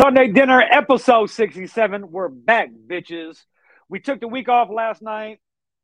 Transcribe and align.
Sunday 0.00 0.28
dinner, 0.28 0.60
episode 0.60 1.28
67. 1.28 2.12
We're 2.12 2.28
back, 2.28 2.68
bitches. 2.86 3.36
We 3.88 3.98
took 3.98 4.20
the 4.20 4.28
week 4.28 4.48
off 4.48 4.70
last 4.70 5.02
night. 5.02 5.40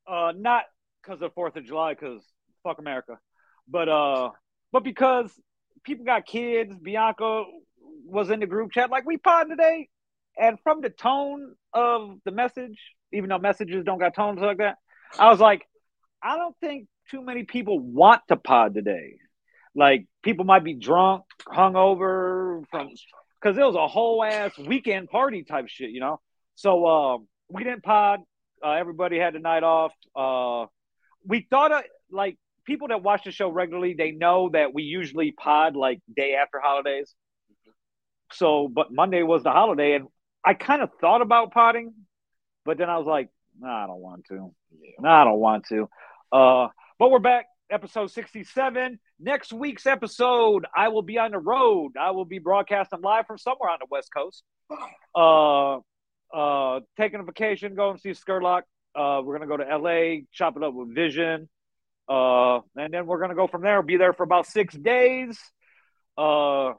Uh, 0.07 0.33
not 0.37 0.63
because 1.03 1.21
of 1.21 1.35
Fourth 1.35 1.57
of 1.57 1.65
July, 1.65 1.95
because 1.95 2.23
fuck 2.63 2.79
America, 2.79 3.19
but 3.67 3.89
uh, 3.89 4.31
but 4.71 4.85
because 4.85 5.33
people 5.83 6.05
got 6.05 6.27
kids. 6.27 6.77
Bianca 6.81 7.43
was 8.05 8.31
in 8.31 8.39
the 8.39 8.47
group 8.47 8.71
chat 8.71 8.89
like 8.89 9.05
we 9.05 9.17
pod 9.17 9.49
today, 9.49 9.89
and 10.39 10.61
from 10.63 10.81
the 10.81 10.91
tone 10.91 11.57
of 11.73 12.19
the 12.25 12.31
message, 12.31 12.79
even 13.13 13.31
though 13.31 13.39
messages 13.39 13.85
don't 13.85 13.99
got 13.99 14.15
tones 14.15 14.39
like 14.41 14.59
that, 14.59 14.77
I 15.19 15.29
was 15.29 15.41
like, 15.41 15.67
I 16.23 16.37
don't 16.37 16.55
think 16.61 16.87
too 17.11 17.21
many 17.21 17.43
people 17.43 17.81
want 17.81 18.23
to 18.29 18.37
pod 18.37 18.75
today. 18.75 19.17
Like 19.75 20.07
people 20.23 20.45
might 20.45 20.63
be 20.63 20.75
drunk, 20.75 21.25
hungover 21.49 22.63
from 22.71 22.91
because 23.45 23.59
it 23.59 23.65
was 23.65 23.75
a 23.75 23.87
whole 23.87 24.25
ass 24.25 24.57
weekend 24.57 25.11
party 25.11 25.45
type 25.45 25.69
shit, 25.69 25.91
you 25.91 26.01
know. 26.01 26.21
So 26.55 26.87
uh, 26.87 27.19
we 27.51 27.63
didn't 27.65 27.83
pod. 27.83 28.21
Uh, 28.65 28.73
everybody 28.73 29.19
had 29.19 29.35
a 29.35 29.39
night 29.39 29.63
off. 29.63 29.93
Uh, 30.17 30.67
we 31.27 31.47
thought 31.51 31.73
of 31.73 31.83
like 32.11 32.39
people 32.65 32.89
that 32.89 33.03
watch 33.03 33.25
the 33.25 33.33
show 33.33 33.51
regularly. 33.51 33.95
They 33.95 34.13
know 34.13 34.49
that 34.53 34.73
we 34.73 34.85
usually 34.85 35.33
pod 35.33 35.77
like 35.77 36.01
day 36.17 36.35
after 36.35 36.59
holidays. 36.59 37.15
So, 38.33 38.69
but 38.69 38.91
Monday 38.91 39.23
was 39.23 39.43
the 39.43 39.51
holiday, 39.51 39.95
and 39.95 40.07
I 40.45 40.55
kind 40.55 40.81
of 40.81 40.89
thought 41.01 41.21
about 41.21 41.53
potting, 41.53 41.93
but 42.65 42.79
then 42.79 42.89
I 42.89 42.97
was 42.97 43.07
like, 43.07 43.29
nah, 43.61 43.85
I 43.85 43.87
don't 43.87 44.01
want 44.01 44.25
to. 44.29 44.55
Nah, 44.99 45.21
I 45.21 45.25
don't 45.25 45.39
want 45.39 45.67
to. 45.69 45.89
Uh, 46.33 46.69
but 46.99 47.11
we're 47.11 47.19
back 47.19 47.47
episode 47.71 48.11
67. 48.11 48.99
Next 49.21 49.53
week's 49.53 49.87
episode, 49.87 50.67
I 50.77 50.89
will 50.89 51.03
be 51.03 51.19
on 51.19 51.31
the 51.33 51.39
road. 51.39 51.93
I 52.01 52.11
will 52.13 52.25
be 52.25 52.39
broadcasting 52.39 53.01
live 53.03 53.27
from 53.27 53.39
somewhere 53.39 53.71
on 53.71 53.79
the 53.81 53.87
West 53.91 54.11
Coast. 54.15 54.43
Uh, 55.15 55.79
uh, 56.33 56.81
taking 56.97 57.21
a 57.21 57.25
vacation, 57.25 57.75
going 57.75 57.97
to 57.97 58.01
see 58.01 58.11
Skurlock. 58.11 58.63
Uh, 58.95 59.21
we're 59.25 59.37
gonna 59.39 59.49
go 59.49 59.57
to 59.57 59.65
LA, 59.77 60.23
chop 60.33 60.57
it 60.57 60.63
up 60.63 60.73
with 60.73 60.95
Vision, 60.95 61.49
uh, 62.09 62.61
and 62.77 62.95
then 62.95 63.07
we're 63.07 63.19
gonna 63.21 63.35
go 63.35 63.49
from 63.49 63.63
there. 63.63 63.83
Be 63.83 63.97
there 63.97 64.13
for 64.13 64.23
about 64.23 64.47
six 64.47 64.73
days. 64.75 65.37
Uh, 66.17 66.75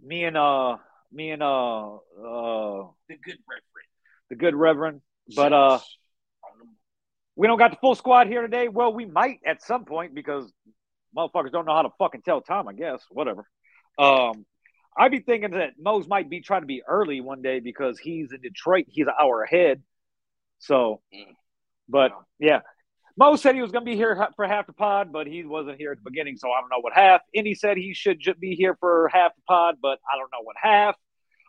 me 0.00 0.22
and 0.24 0.36
uh, 0.36 0.76
me 1.12 1.30
and 1.32 1.42
uh, 1.42 1.94
uh, 1.94 2.86
The 3.08 3.16
good 3.16 3.38
reference. 3.48 3.90
the 4.30 4.36
good 4.36 4.54
Reverend, 4.54 5.00
but 5.34 5.52
uh, 5.52 5.78
we 7.36 7.46
don't 7.46 7.58
got 7.58 7.70
the 7.70 7.78
full 7.80 7.94
squad 7.94 8.26
here 8.26 8.42
today. 8.42 8.68
Well, 8.68 8.92
we 8.92 9.04
might 9.04 9.40
at 9.46 9.62
some 9.62 9.84
point 9.84 10.14
because 10.14 10.52
motherfuckers 11.16 11.52
don't 11.52 11.66
know 11.66 11.74
how 11.74 11.82
to 11.82 11.90
fucking 11.98 12.22
tell 12.22 12.40
time. 12.40 12.68
I 12.68 12.72
guess 12.72 13.02
whatever. 13.10 13.46
Um, 13.98 14.44
I'd 14.96 15.10
be 15.10 15.20
thinking 15.20 15.52
that 15.52 15.72
Mose 15.78 16.06
might 16.06 16.30
be 16.30 16.40
trying 16.40 16.62
to 16.62 16.66
be 16.66 16.82
early 16.86 17.20
one 17.20 17.42
day 17.42 17.60
because 17.60 17.98
he's 17.98 18.32
in 18.32 18.40
Detroit. 18.40 18.86
He's 18.88 19.06
an 19.06 19.14
hour 19.20 19.42
ahead. 19.42 19.82
So, 20.60 21.00
but 21.88 22.12
yeah, 22.38 22.60
Mo 23.16 23.36
said 23.36 23.54
he 23.54 23.62
was 23.62 23.72
going 23.72 23.84
to 23.84 23.90
be 23.90 23.96
here 23.96 24.28
for 24.36 24.46
half 24.46 24.66
the 24.66 24.72
pod, 24.72 25.12
but 25.12 25.26
he 25.26 25.44
wasn't 25.44 25.78
here 25.78 25.92
at 25.92 25.98
the 25.98 26.10
beginning, 26.10 26.36
so 26.36 26.50
I 26.50 26.60
don't 26.60 26.70
know 26.70 26.80
what 26.80 26.92
half. 26.94 27.20
And 27.34 27.46
he 27.46 27.54
said 27.54 27.76
he 27.76 27.94
should 27.94 28.20
be 28.40 28.54
here 28.54 28.76
for 28.78 29.08
half 29.12 29.34
the 29.34 29.42
pod, 29.48 29.76
but 29.80 29.98
I 30.10 30.16
don't 30.16 30.30
know 30.32 30.42
what 30.42 30.56
half. 30.60 30.96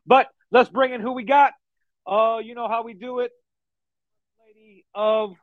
But 0.05 0.27
let's 0.51 0.69
bring 0.69 0.93
in 0.93 1.01
who 1.01 1.13
we 1.13 1.23
got. 1.23 1.53
Uh, 2.05 2.39
you 2.43 2.55
know 2.55 2.67
how 2.67 2.83
we 2.83 2.93
do 2.93 3.19
it. 3.19 3.31
Lady 4.45 4.85
of 4.93 5.35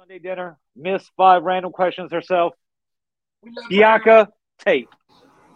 Sunday 0.00 0.18
dinner, 0.18 0.56
Miss 0.74 1.06
Five 1.14 1.42
Random 1.42 1.72
Questions 1.72 2.10
herself, 2.10 2.54
Bianca 3.68 4.30
Tate. 4.64 4.88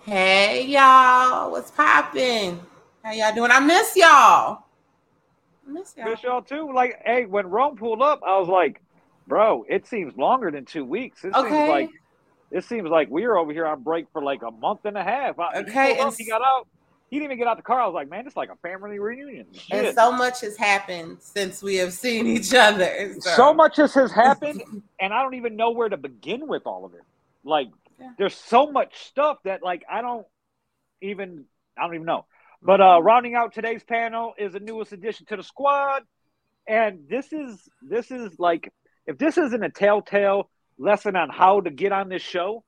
Hey 0.02 0.66
y'all, 0.66 1.50
what's 1.50 1.70
poppin'? 1.70 2.60
How 3.02 3.12
y'all 3.12 3.34
doing? 3.34 3.50
I 3.50 3.60
miss 3.60 3.96
y'all. 3.96 4.64
I 5.66 5.72
miss 5.72 5.94
y'all. 5.96 6.10
Miss 6.10 6.22
y'all 6.22 6.42
too. 6.42 6.70
Like, 6.74 7.00
hey, 7.06 7.24
when 7.24 7.46
Rome 7.46 7.76
pulled 7.76 8.02
up, 8.02 8.20
I 8.22 8.38
was 8.38 8.48
like, 8.48 8.82
bro, 9.26 9.64
it 9.66 9.86
seems 9.86 10.14
longer 10.14 10.50
than 10.50 10.66
two 10.66 10.84
weeks. 10.84 11.24
It 11.24 11.34
Okay. 11.34 11.48
seems 11.48 11.66
like 11.66 11.88
it 12.50 12.64
seems 12.64 12.90
like 12.90 13.08
we 13.08 13.26
were 13.26 13.38
over 13.38 13.50
here 13.50 13.66
on 13.66 13.82
break 13.82 14.04
for 14.12 14.22
like 14.22 14.42
a 14.46 14.50
month 14.50 14.80
and 14.84 14.98
a 14.98 15.02
half. 15.02 15.38
I, 15.38 15.56
he 15.56 15.60
Okay, 15.60 15.92
up, 15.92 16.08
and 16.08 16.14
he 16.18 16.26
got 16.26 16.42
out. 16.42 16.68
He 17.10 17.18
didn't 17.18 17.26
even 17.32 17.38
get 17.38 17.46
out 17.46 17.56
the 17.56 17.62
car. 17.62 17.80
I 17.80 17.86
was 17.86 17.94
like, 17.94 18.10
man, 18.10 18.26
it's 18.26 18.36
like 18.36 18.50
a 18.50 18.56
family 18.56 18.98
reunion. 18.98 19.46
And 19.70 19.94
so 19.94 20.10
much 20.10 20.40
has 20.40 20.56
happened 20.56 21.18
since 21.20 21.62
we 21.62 21.76
have 21.76 21.92
seen 21.92 22.26
each 22.26 22.52
other. 22.54 23.14
so 23.20 23.54
much 23.54 23.76
has, 23.76 23.94
has 23.94 24.10
happened, 24.10 24.62
and 25.00 25.12
I 25.12 25.22
don't 25.22 25.34
even 25.34 25.56
know 25.56 25.70
where 25.70 25.88
to 25.88 25.96
begin 25.96 26.46
with 26.48 26.62
all 26.66 26.84
of 26.84 26.94
it. 26.94 27.02
Like, 27.44 27.68
Yeah. 28.00 28.10
there's 28.18 28.34
so 28.34 28.70
much 28.72 29.04
stuff 29.04 29.36
that 29.44 29.62
like 29.62 29.84
I 29.90 30.00
don't 30.02 30.26
even 31.02 31.44
I 31.78 31.82
don't 31.82 31.94
even 31.94 32.06
know. 32.06 32.26
But 32.62 32.80
uh 32.80 33.00
rounding 33.02 33.34
out 33.34 33.52
today's 33.54 33.84
panel 33.84 34.32
is 34.38 34.54
the 34.54 34.60
newest 34.60 34.92
addition 34.92 35.26
to 35.26 35.36
the 35.36 35.42
squad, 35.42 36.02
and 36.66 37.06
this 37.08 37.32
is 37.32 37.68
this 37.82 38.10
is 38.10 38.38
like 38.40 38.72
if 39.06 39.18
this 39.18 39.36
isn't 39.38 39.62
a 39.62 39.70
telltale 39.70 40.50
lesson 40.78 41.14
on 41.14 41.28
how 41.28 41.60
to 41.60 41.70
get 41.70 41.92
on 41.92 42.08
this 42.08 42.22
show. 42.22 42.64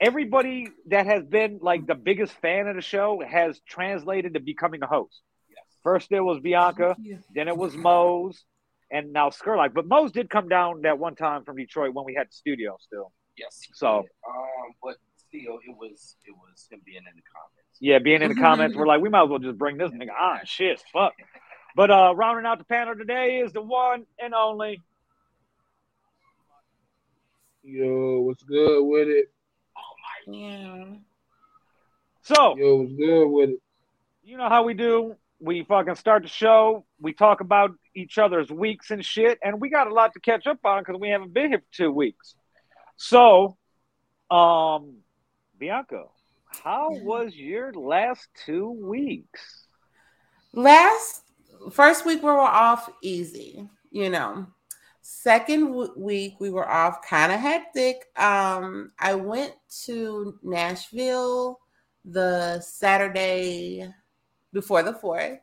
Everybody 0.00 0.68
that 0.88 1.06
has 1.06 1.24
been 1.24 1.58
like 1.62 1.86
the 1.86 1.94
biggest 1.94 2.32
fan 2.40 2.66
of 2.66 2.76
the 2.76 2.82
show 2.82 3.22
has 3.26 3.60
translated 3.68 4.34
to 4.34 4.40
becoming 4.40 4.82
a 4.82 4.86
host. 4.86 5.20
Yes. 5.48 5.64
First 5.82 6.12
it 6.12 6.20
was 6.20 6.40
Bianca, 6.40 6.96
then 7.34 7.48
it 7.48 7.56
was 7.56 7.74
Mose, 7.76 8.42
and 8.90 9.12
now 9.12 9.30
Skurlock. 9.30 9.72
But 9.72 9.86
Mose 9.86 10.10
did 10.12 10.28
come 10.28 10.48
down 10.48 10.82
that 10.82 10.98
one 10.98 11.14
time 11.14 11.44
from 11.44 11.56
Detroit 11.56 11.94
when 11.94 12.04
we 12.04 12.14
had 12.14 12.28
the 12.28 12.32
studio 12.34 12.76
still. 12.80 13.12
Yes. 13.36 13.60
So- 13.74 13.98
um, 14.28 14.74
but 14.82 14.96
still, 15.16 15.58
it 15.66 15.76
was 15.78 16.16
it 16.26 16.34
was 16.36 16.66
him 16.70 16.80
being 16.84 16.98
in 16.98 17.04
the 17.04 17.22
comments. 17.32 17.78
Yeah, 17.80 17.98
being 17.98 18.22
in 18.22 18.28
the 18.34 18.40
comments, 18.40 18.76
we're 18.76 18.86
like, 18.86 19.00
we 19.00 19.08
might 19.08 19.24
as 19.24 19.28
well 19.30 19.38
just 19.38 19.58
bring 19.58 19.78
this 19.78 19.90
nigga 19.90 20.10
on. 20.20 20.40
Shit, 20.44 20.82
fuck. 20.92 21.12
But 21.76 21.90
uh 21.90 22.14
rounding 22.16 22.46
out 22.46 22.58
the 22.58 22.64
panel 22.64 22.94
today 22.94 23.38
is 23.38 23.52
the 23.52 23.62
one 23.62 24.06
and 24.20 24.32
only. 24.34 24.80
Yo, 27.62 28.20
what's 28.20 28.42
good 28.42 28.82
with 28.84 29.08
it? 29.08 29.26
Yeah. 30.26 30.84
So 32.22 32.56
Yo, 32.56 32.76
what's 32.76 32.92
good 32.92 33.26
with 33.26 33.50
it? 33.50 33.58
you 34.24 34.36
know 34.36 34.48
how 34.48 34.62
we 34.62 34.74
do. 34.74 35.16
We 35.40 35.64
fucking 35.64 35.96
start 35.96 36.22
the 36.22 36.28
show. 36.28 36.86
We 37.00 37.12
talk 37.12 37.40
about 37.40 37.72
each 37.94 38.16
other's 38.18 38.50
weeks 38.50 38.90
and 38.90 39.04
shit, 39.04 39.38
and 39.42 39.60
we 39.60 39.68
got 39.68 39.88
a 39.88 39.92
lot 39.94 40.14
to 40.14 40.20
catch 40.20 40.46
up 40.46 40.58
on 40.64 40.82
because 40.82 40.98
we 40.98 41.10
haven't 41.10 41.34
been 41.34 41.50
here 41.50 41.58
for 41.58 41.76
two 41.76 41.92
weeks. 41.92 42.34
So, 42.96 43.56
um, 44.30 44.98
Bianca, 45.58 46.04
how 46.62 46.90
was 46.92 47.36
your 47.36 47.72
last 47.74 48.28
two 48.46 48.70
weeks? 48.70 49.66
Last 50.52 51.22
first 51.72 52.06
week 52.06 52.22
we 52.22 52.30
were 52.30 52.38
off 52.38 52.88
easy, 53.02 53.68
you 53.90 54.08
know. 54.08 54.46
Second 55.06 55.66
w- 55.66 55.92
week 55.98 56.36
we 56.40 56.48
were 56.48 56.66
off 56.66 57.02
kind 57.02 57.30
of 57.30 57.38
hectic. 57.38 58.06
Um, 58.16 58.90
I 58.98 59.14
went 59.14 59.52
to 59.84 60.38
Nashville 60.42 61.60
the 62.06 62.58
Saturday 62.60 63.86
before 64.54 64.82
the 64.82 64.94
fourth. 64.94 65.40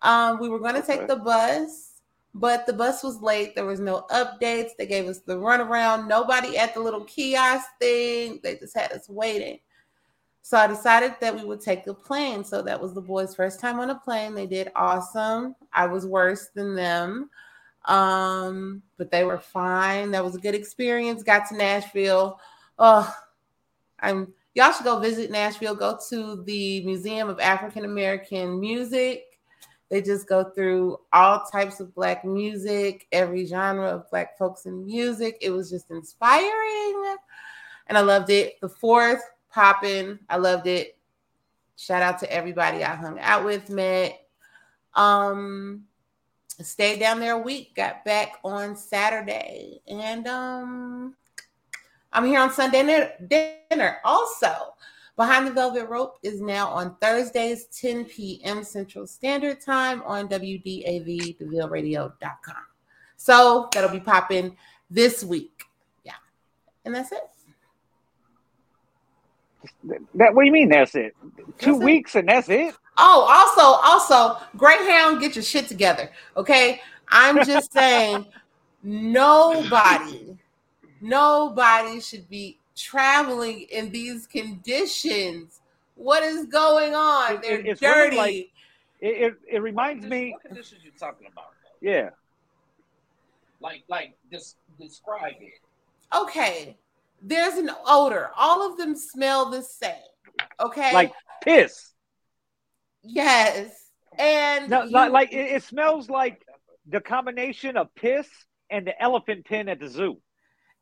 Um, 0.00 0.40
we 0.40 0.48
were 0.48 0.58
going 0.58 0.72
to 0.72 0.82
Okay. 0.82 0.96
take 1.00 1.06
the 1.06 1.16
bus, 1.16 2.00
but 2.32 2.64
the 2.64 2.72
bus 2.72 3.02
was 3.02 3.20
late. 3.20 3.54
There 3.54 3.66
was 3.66 3.78
no 3.78 4.06
updates. 4.10 4.70
They 4.78 4.86
gave 4.86 5.06
us 5.06 5.18
the 5.18 5.36
runaround. 5.36 6.08
Nobody 6.08 6.56
at 6.56 6.72
the 6.72 6.80
little 6.80 7.04
kiosk 7.04 7.66
thing. 7.78 8.40
They 8.42 8.56
just 8.56 8.74
had 8.74 8.90
us 8.92 9.06
waiting. 9.10 9.58
So 10.40 10.56
I 10.56 10.66
decided 10.66 11.14
that 11.20 11.34
we 11.34 11.44
would 11.44 11.60
take 11.60 11.84
the 11.84 11.92
plane. 11.92 12.42
So 12.42 12.62
that 12.62 12.80
was 12.80 12.94
the 12.94 13.02
boys' 13.02 13.34
first 13.34 13.60
time 13.60 13.80
on 13.80 13.90
a 13.90 13.96
plane. 13.98 14.34
They 14.34 14.46
did 14.46 14.72
awesome. 14.74 15.56
I 15.74 15.88
was 15.88 16.06
worse 16.06 16.48
than 16.54 16.74
them. 16.74 17.28
Um, 17.84 18.82
but 18.96 19.10
they 19.10 19.24
were 19.24 19.38
fine. 19.38 20.10
That 20.12 20.24
was 20.24 20.34
a 20.34 20.40
good 20.40 20.54
experience. 20.54 21.22
Got 21.22 21.48
to 21.48 21.56
Nashville. 21.56 22.40
Oh, 22.78 23.14
I'm 24.00 24.32
y'all 24.54 24.72
should 24.72 24.84
go 24.84 24.98
visit 24.98 25.30
Nashville. 25.30 25.74
Go 25.74 25.98
to 26.10 26.42
the 26.44 26.84
Museum 26.84 27.28
of 27.28 27.40
African 27.40 27.84
American 27.84 28.58
Music. 28.58 29.24
They 29.90 30.00
just 30.00 30.26
go 30.26 30.44
through 30.44 30.98
all 31.12 31.44
types 31.52 31.78
of 31.78 31.94
black 31.94 32.24
music, 32.24 33.06
every 33.12 33.44
genre 33.44 33.90
of 33.90 34.10
black 34.10 34.38
folks 34.38 34.66
in 34.66 34.84
music. 34.86 35.36
It 35.40 35.50
was 35.50 35.70
just 35.70 35.90
inspiring. 35.90 37.16
And 37.86 37.98
I 37.98 38.00
loved 38.00 38.30
it. 38.30 38.60
The 38.60 38.68
fourth, 38.68 39.22
popping. 39.52 40.18
I 40.28 40.38
loved 40.38 40.66
it. 40.66 40.96
Shout 41.76 42.02
out 42.02 42.18
to 42.20 42.32
everybody 42.32 42.82
I 42.82 42.94
hung 42.94 43.18
out 43.20 43.44
with, 43.44 43.68
met. 43.68 44.20
Um, 44.94 45.84
stayed 46.62 47.00
down 47.00 47.20
there 47.20 47.34
a 47.34 47.38
week, 47.38 47.74
got 47.74 48.04
back 48.04 48.38
on 48.44 48.76
Saturday, 48.76 49.80
and 49.88 50.26
um, 50.26 51.14
I'm 52.12 52.26
here 52.26 52.40
on 52.40 52.52
Sunday 52.52 53.10
dinner. 53.28 53.98
Also, 54.04 54.74
Behind 55.16 55.46
the 55.46 55.52
Velvet 55.52 55.88
Rope 55.88 56.18
is 56.24 56.40
now 56.40 56.68
on 56.68 56.96
Thursdays, 56.96 57.66
10 57.66 58.06
p.m. 58.06 58.64
Central 58.64 59.06
Standard 59.06 59.60
Time 59.60 60.02
on 60.02 60.28
WDAV, 60.28 61.38
DeVilleRadio.com. 61.38 62.56
So 63.16 63.68
that'll 63.72 63.90
be 63.90 64.00
popping 64.00 64.56
this 64.90 65.22
week. 65.22 65.62
Yeah. 66.02 66.14
And 66.84 66.92
that's 66.92 67.12
it. 67.12 67.20
That 70.14 70.34
what 70.34 70.42
do 70.42 70.46
you 70.46 70.52
mean? 70.52 70.68
That's 70.68 70.96
it? 70.96 71.14
Two 71.58 71.72
That's 71.72 71.80
it. 71.80 71.84
weeks 71.84 72.14
and 72.16 72.28
that's 72.28 72.48
it? 72.48 72.74
Oh, 72.96 73.26
also, 73.28 73.62
also, 73.82 74.40
Greyhound, 74.56 75.20
get 75.20 75.34
your 75.34 75.42
shit 75.42 75.66
together. 75.68 76.10
Okay. 76.36 76.80
I'm 77.08 77.44
just 77.44 77.72
saying, 77.72 78.26
nobody, 78.82 80.36
nobody 81.00 82.00
should 82.00 82.28
be 82.28 82.58
traveling 82.76 83.62
in 83.70 83.90
these 83.90 84.26
conditions. 84.26 85.60
What 85.96 86.22
is 86.22 86.46
going 86.46 86.94
on? 86.94 87.34
It- 87.36 87.42
They're 87.42 87.58
it- 87.60 87.66
it's 87.66 87.82
really 87.82 87.94
dirty. 88.04 88.16
like- 88.16 88.50
It, 89.00 89.08
it, 89.22 89.34
it 89.56 89.58
reminds 89.62 90.06
me, 90.06 90.32
What 90.32 90.42
conditions 90.44 90.80
you 90.84 90.90
talking 90.98 91.26
about? 91.30 91.50
yeah. 91.80 92.10
Like, 93.60 93.82
like, 93.88 94.14
just 94.30 94.56
describe 94.78 95.34
it. 95.40 95.60
okay. 96.14 96.76
There's 97.22 97.54
an 97.54 97.70
odor. 97.86 98.30
All 98.36 98.70
of 98.70 98.76
them 98.76 98.94
smell 98.94 99.48
the 99.50 99.62
same. 99.62 99.94
Okay. 100.60 100.92
Like 100.92 101.12
piss. 101.42 101.93
Yes. 103.04 103.72
And 104.18 104.70
No, 104.70 104.84
you- 104.84 104.90
like, 104.90 105.12
like 105.12 105.32
it, 105.32 105.52
it 105.52 105.62
smells 105.62 106.08
like 106.08 106.44
the 106.86 107.00
combination 107.00 107.76
of 107.76 107.94
piss 107.94 108.28
and 108.70 108.86
the 108.86 109.00
elephant 109.00 109.44
pen 109.46 109.68
at 109.68 109.80
the 109.80 109.88
zoo. 109.88 110.18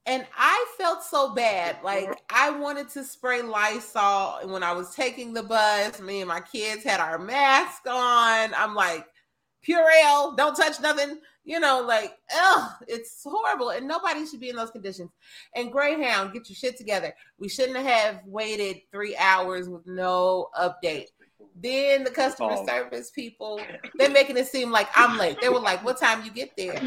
And 0.04 0.26
I 0.36 0.66
felt 0.78 1.04
so 1.04 1.32
bad. 1.32 1.76
Like 1.84 2.10
I 2.28 2.50
wanted 2.50 2.88
to 2.90 3.04
spray 3.04 3.40
Lysol 3.42 4.40
when 4.48 4.64
I 4.64 4.72
was 4.72 4.94
taking 4.94 5.32
the 5.32 5.44
bus. 5.44 6.00
Me 6.00 6.20
and 6.20 6.28
my 6.28 6.40
kids 6.40 6.82
had 6.82 6.98
our 6.98 7.18
masks 7.20 7.86
on. 7.86 8.52
I'm 8.54 8.74
like, 8.74 9.06
Purell, 9.66 10.36
don't 10.36 10.56
touch 10.56 10.80
nothing. 10.80 11.20
You 11.44 11.60
know, 11.60 11.82
like, 11.86 12.14
ugh, 12.36 12.70
it's 12.88 13.22
horrible. 13.24 13.70
And 13.70 13.86
nobody 13.86 14.26
should 14.26 14.40
be 14.40 14.50
in 14.50 14.56
those 14.56 14.70
conditions. 14.72 15.10
And 15.54 15.70
Greyhound, 15.72 16.32
get 16.32 16.48
your 16.48 16.56
shit 16.56 16.76
together. 16.76 17.14
We 17.38 17.48
shouldn't 17.48 17.78
have 17.84 18.20
waited 18.26 18.82
three 18.92 19.16
hours 19.16 19.68
with 19.68 19.86
no 19.86 20.48
update. 20.58 21.06
Then 21.54 22.04
the 22.04 22.10
customer 22.10 22.56
Oh. 22.58 22.66
service 22.66 23.10
people, 23.10 23.60
they're 23.94 24.10
making 24.10 24.36
it 24.36 24.46
seem 24.46 24.70
like 24.70 24.88
I'm 24.94 25.18
late. 25.18 25.40
They 25.40 25.48
were 25.48 25.60
like, 25.60 25.84
"What 25.84 25.98
time 25.98 26.24
you 26.24 26.30
get 26.30 26.56
there?" 26.56 26.80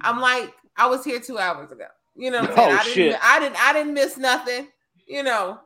I'm 0.00 0.20
like, 0.20 0.52
"I 0.76 0.86
was 0.86 1.04
here 1.04 1.20
two 1.20 1.38
hours 1.38 1.70
ago." 1.72 1.86
You 2.14 2.30
know, 2.30 2.40
what 2.42 2.58
I'm 2.58 2.78
oh, 2.78 2.82
saying? 2.82 3.12
Oh, 3.14 3.18
I 3.20 3.20
didn't. 3.20 3.24
I 3.24 3.40
didn't, 3.40 3.68
I 3.68 3.72
didn't 3.72 3.94
miss 3.94 4.16
nothing. 4.16 4.68
You 5.06 5.22
know, 5.22 5.60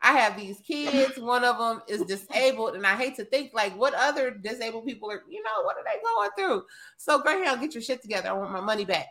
I 0.00 0.12
have 0.12 0.36
these 0.36 0.60
kids. 0.60 1.18
One 1.18 1.44
of 1.44 1.58
them 1.58 1.82
is 1.88 2.02
disabled, 2.02 2.74
and 2.74 2.86
I 2.86 2.96
hate 2.96 3.16
to 3.16 3.24
think 3.24 3.52
like 3.52 3.76
what 3.76 3.94
other 3.94 4.30
disabled 4.30 4.86
people 4.86 5.10
are. 5.10 5.22
You 5.28 5.42
know, 5.42 5.62
what 5.64 5.76
are 5.76 5.84
they 5.84 6.00
going 6.02 6.30
through? 6.38 6.64
So, 6.96 7.20
Greyhound, 7.20 7.60
get 7.60 7.74
your 7.74 7.82
shit 7.82 8.00
together. 8.02 8.28
I 8.28 8.32
want 8.32 8.52
my 8.52 8.60
money 8.60 8.84
back. 8.84 9.06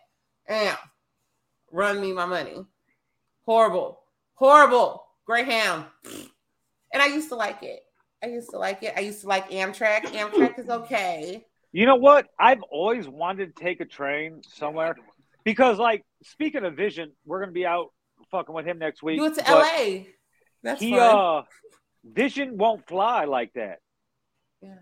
And 0.47 0.77
run 1.71 1.99
me 1.99 2.13
my 2.13 2.25
money. 2.25 2.65
Horrible, 3.45 3.99
horrible. 4.33 5.03
Greyhound. 5.25 5.85
And 6.93 7.01
I 7.01 7.07
used 7.07 7.27
to 7.29 7.35
like 7.35 7.61
it. 7.63 7.81
I 8.23 8.27
used 8.27 8.49
to 8.51 8.57
like 8.57 8.83
it. 8.83 8.93
I 8.95 9.01
used 9.01 9.21
to 9.21 9.27
like 9.27 9.49
Amtrak. 9.51 10.01
Amtrak 10.07 10.57
is 10.59 10.69
okay. 10.69 11.45
You 11.71 11.85
know 11.85 11.95
what? 11.95 12.27
I've 12.39 12.61
always 12.63 13.07
wanted 13.07 13.55
to 13.55 13.63
take 13.63 13.81
a 13.81 13.85
train 13.85 14.41
somewhere 14.43 14.95
because, 15.43 15.77
like, 15.77 16.03
speaking 16.23 16.63
of 16.65 16.75
Vision, 16.75 17.11
we're 17.25 17.39
gonna 17.39 17.51
be 17.51 17.65
out 17.65 17.87
fucking 18.31 18.53
with 18.55 18.65
him 18.65 18.79
next 18.79 19.03
week. 19.03 19.17
You 19.17 19.23
went 19.23 19.35
to 19.35 19.43
LA. 19.51 20.05
That's 20.63 20.81
He 20.81 20.91
fun. 20.91 20.99
uh, 20.99 21.41
Vision 22.03 22.57
won't 22.57 22.87
fly 22.87 23.25
like 23.25 23.53
that. 23.53 23.79
yeah. 24.61 24.75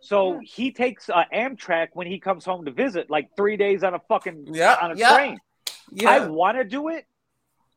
So 0.00 0.38
he 0.42 0.70
takes 0.70 1.08
uh, 1.08 1.24
Amtrak 1.32 1.88
when 1.94 2.06
he 2.06 2.20
comes 2.20 2.44
home 2.44 2.66
to 2.66 2.70
visit, 2.70 3.08
like 3.08 3.28
three 3.36 3.56
days 3.56 3.82
on 3.82 3.94
a 3.94 4.00
fucking 4.08 4.48
Yep, 4.52 4.82
on 4.82 4.92
a 4.92 4.96
yep. 4.96 5.14
train. 5.14 5.38
Yeah. 5.92 6.10
I 6.10 6.26
want 6.28 6.58
to 6.58 6.64
do 6.64 6.88
it, 6.88 7.06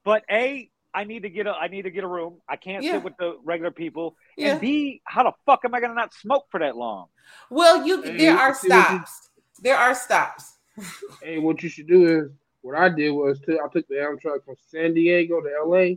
but 0.03 0.23
a 0.29 0.69
I 0.93 1.03
need 1.05 1.23
to 1.23 1.29
get 1.29 1.47
a 1.47 1.51
I 1.51 1.67
need 1.69 1.83
to 1.83 1.89
get 1.91 2.03
a 2.03 2.07
room. 2.07 2.41
I 2.47 2.57
can't 2.57 2.83
Yeah. 2.83 2.93
sit 2.93 3.03
with 3.03 3.13
the 3.17 3.37
regular 3.45 3.71
people. 3.71 4.15
Yeah. 4.37 4.51
And 4.53 4.61
B, 4.61 5.01
how 5.05 5.23
the 5.23 5.31
fuck 5.45 5.61
am 5.65 5.73
I 5.73 5.81
gonna 5.81 5.93
not 5.95 6.13
smoke 6.13 6.45
for 6.51 6.59
that 6.59 6.75
long? 6.77 7.07
Well, 7.49 7.85
you 7.85 8.01
Hey, 8.03 8.17
there 8.17 8.37
are 8.37 8.53
see 8.53 8.69
what 8.69 8.75
you- 8.91 8.97
stops. 8.99 9.29
There 9.61 9.75
are 9.77 9.95
stops. 9.95 10.53
Hey, 11.23 11.39
what 11.39 11.61
you 11.63 11.69
should 11.69 11.87
do 11.87 12.05
is 12.05 12.31
what 12.61 12.77
I 12.77 12.89
did 12.89 13.09
was 13.11 13.39
to, 13.41 13.53
I 13.59 13.67
took 13.73 13.87
the 13.87 13.95
Amtrak 13.95 14.45
from 14.45 14.55
San 14.67 14.93
Diego 14.93 15.41
to 15.41 15.49
LA, 15.65 15.95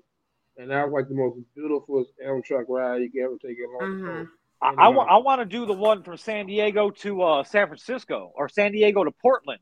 and 0.56 0.70
that 0.70 0.84
was 0.88 0.92
like 0.92 1.08
the 1.08 1.14
most 1.14 1.38
beautiful 1.54 2.04
Amtrak 2.26 2.64
ride 2.68 3.02
you 3.02 3.10
can 3.10 3.22
ever 3.22 3.36
take 3.40 3.58
in 3.58 3.66
long. 4.08 4.28
I, 4.62 4.74
I, 4.86 4.88
wa- 4.88 5.04
I 5.04 5.16
want 5.18 5.40
to 5.40 5.44
do 5.46 5.64
the 5.66 5.72
one 5.72 6.02
from 6.02 6.16
San 6.18 6.46
Diego 6.46 6.90
to 6.90 7.22
uh, 7.22 7.44
San 7.44 7.66
Francisco 7.66 8.30
or 8.34 8.48
San 8.48 8.72
Diego 8.72 9.04
to 9.04 9.10
Portland. 9.10 9.60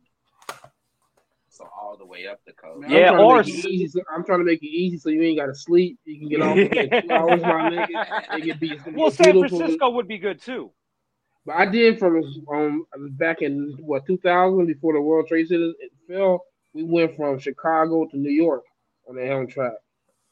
So 1.59 1.69
all 1.77 1.97
the 1.97 2.07
way 2.07 2.27
up 2.29 2.41
the 2.47 2.53
coast. 2.53 2.81
Man, 2.83 2.91
Yeah, 2.93 3.11
to 3.11 3.19
or 3.19 3.43
easy. 3.43 3.89
So, 3.89 4.01
I'm 4.15 4.25
trying 4.25 4.39
to 4.39 4.45
make 4.45 4.63
it 4.63 4.67
easy 4.69 4.97
so 4.97 5.09
you 5.09 5.21
ain't 5.23 5.39
gotta 5.39 5.55
sleep. 5.55 5.99
You 6.05 6.21
can 6.21 6.29
get 6.29 6.41
off 6.41 6.57
in 6.57 6.69
like 6.91 7.03
two 7.03 7.13
hours, 7.15 7.43
my 7.43 7.49
nigga. 7.69 7.89
It 8.33 8.47
could 8.47 8.61
be 8.61 8.69
it's 8.75 8.85
Well, 8.95 9.11
San 9.11 9.33
beautiful. 9.33 9.59
Francisco 9.59 9.91
would 9.91 10.07
be 10.07 10.19
good 10.19 10.41
too. 10.41 10.71
But 11.45 11.57
I 11.57 11.67
did 11.67 11.99
from 11.99 12.23
um 12.55 12.87
back 13.13 13.43
in 13.43 13.75
what 13.81 14.07
2000 14.07 14.67
before 14.67 14.93
the 14.93 15.01
World 15.01 15.27
Trade 15.27 15.49
Center 15.49 15.73
it 15.81 15.91
fell. 16.07 16.45
We 16.75 16.85
went 16.85 17.17
from 17.17 17.39
Chicago 17.41 18.07
to 18.07 18.17
New 18.17 18.31
York 18.31 18.63
on 19.09 19.17
the 19.17 19.23
Amtrak, 19.23 19.73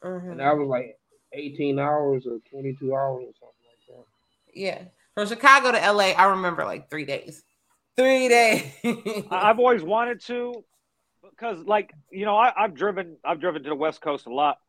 Mhm. 0.03 0.31
and 0.31 0.39
that 0.39 0.55
was 0.55 0.67
like 0.69 0.97
18 1.33 1.77
hours 1.77 2.25
or 2.25 2.37
22 2.49 2.95
hours 2.95 3.23
or 3.25 3.33
something 3.37 3.65
like 3.67 3.97
that. 3.97 4.05
Yeah. 4.53 4.83
From 5.13 5.27
Chicago 5.27 5.73
to 5.73 5.77
LA, 5.91 6.13
I 6.13 6.25
remember 6.29 6.63
like 6.63 6.89
three 6.89 7.03
days. 7.05 7.43
Three 7.97 8.29
days. 8.29 8.71
I've 9.31 9.57
always 9.59 9.81
wanted 9.83 10.21
to, 10.27 10.63
because 11.37 11.65
like 11.65 11.93
you 12.11 12.25
know, 12.25 12.35
I, 12.35 12.51
I've 12.55 12.73
driven 12.73 13.17
I've 13.23 13.39
driven 13.39 13.63
to 13.63 13.69
the 13.69 13.75
West 13.75 14.01
Coast 14.01 14.25
a 14.25 14.33
lot. 14.33 14.59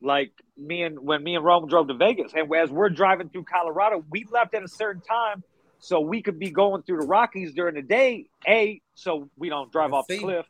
Like 0.00 0.32
me 0.58 0.82
and 0.82 0.98
when 1.00 1.22
me 1.22 1.34
and 1.36 1.44
Rome 1.44 1.68
drove 1.68 1.88
to 1.88 1.94
Vegas, 1.94 2.32
and 2.34 2.52
as 2.54 2.70
we're 2.70 2.90
driving 2.90 3.28
through 3.28 3.44
Colorado, 3.44 4.04
we 4.10 4.26
left 4.30 4.54
at 4.54 4.62
a 4.62 4.68
certain 4.68 5.02
time 5.02 5.42
so 5.78 6.00
we 6.00 6.22
could 6.22 6.38
be 6.38 6.50
going 6.50 6.82
through 6.82 7.00
the 7.00 7.06
Rockies 7.06 7.52
during 7.54 7.74
the 7.74 7.82
day. 7.82 8.26
A, 8.46 8.80
so 8.94 9.28
we 9.36 9.48
don't 9.48 9.70
drive 9.72 9.92
off 9.92 10.06
the 10.06 10.18
cliff, 10.18 10.46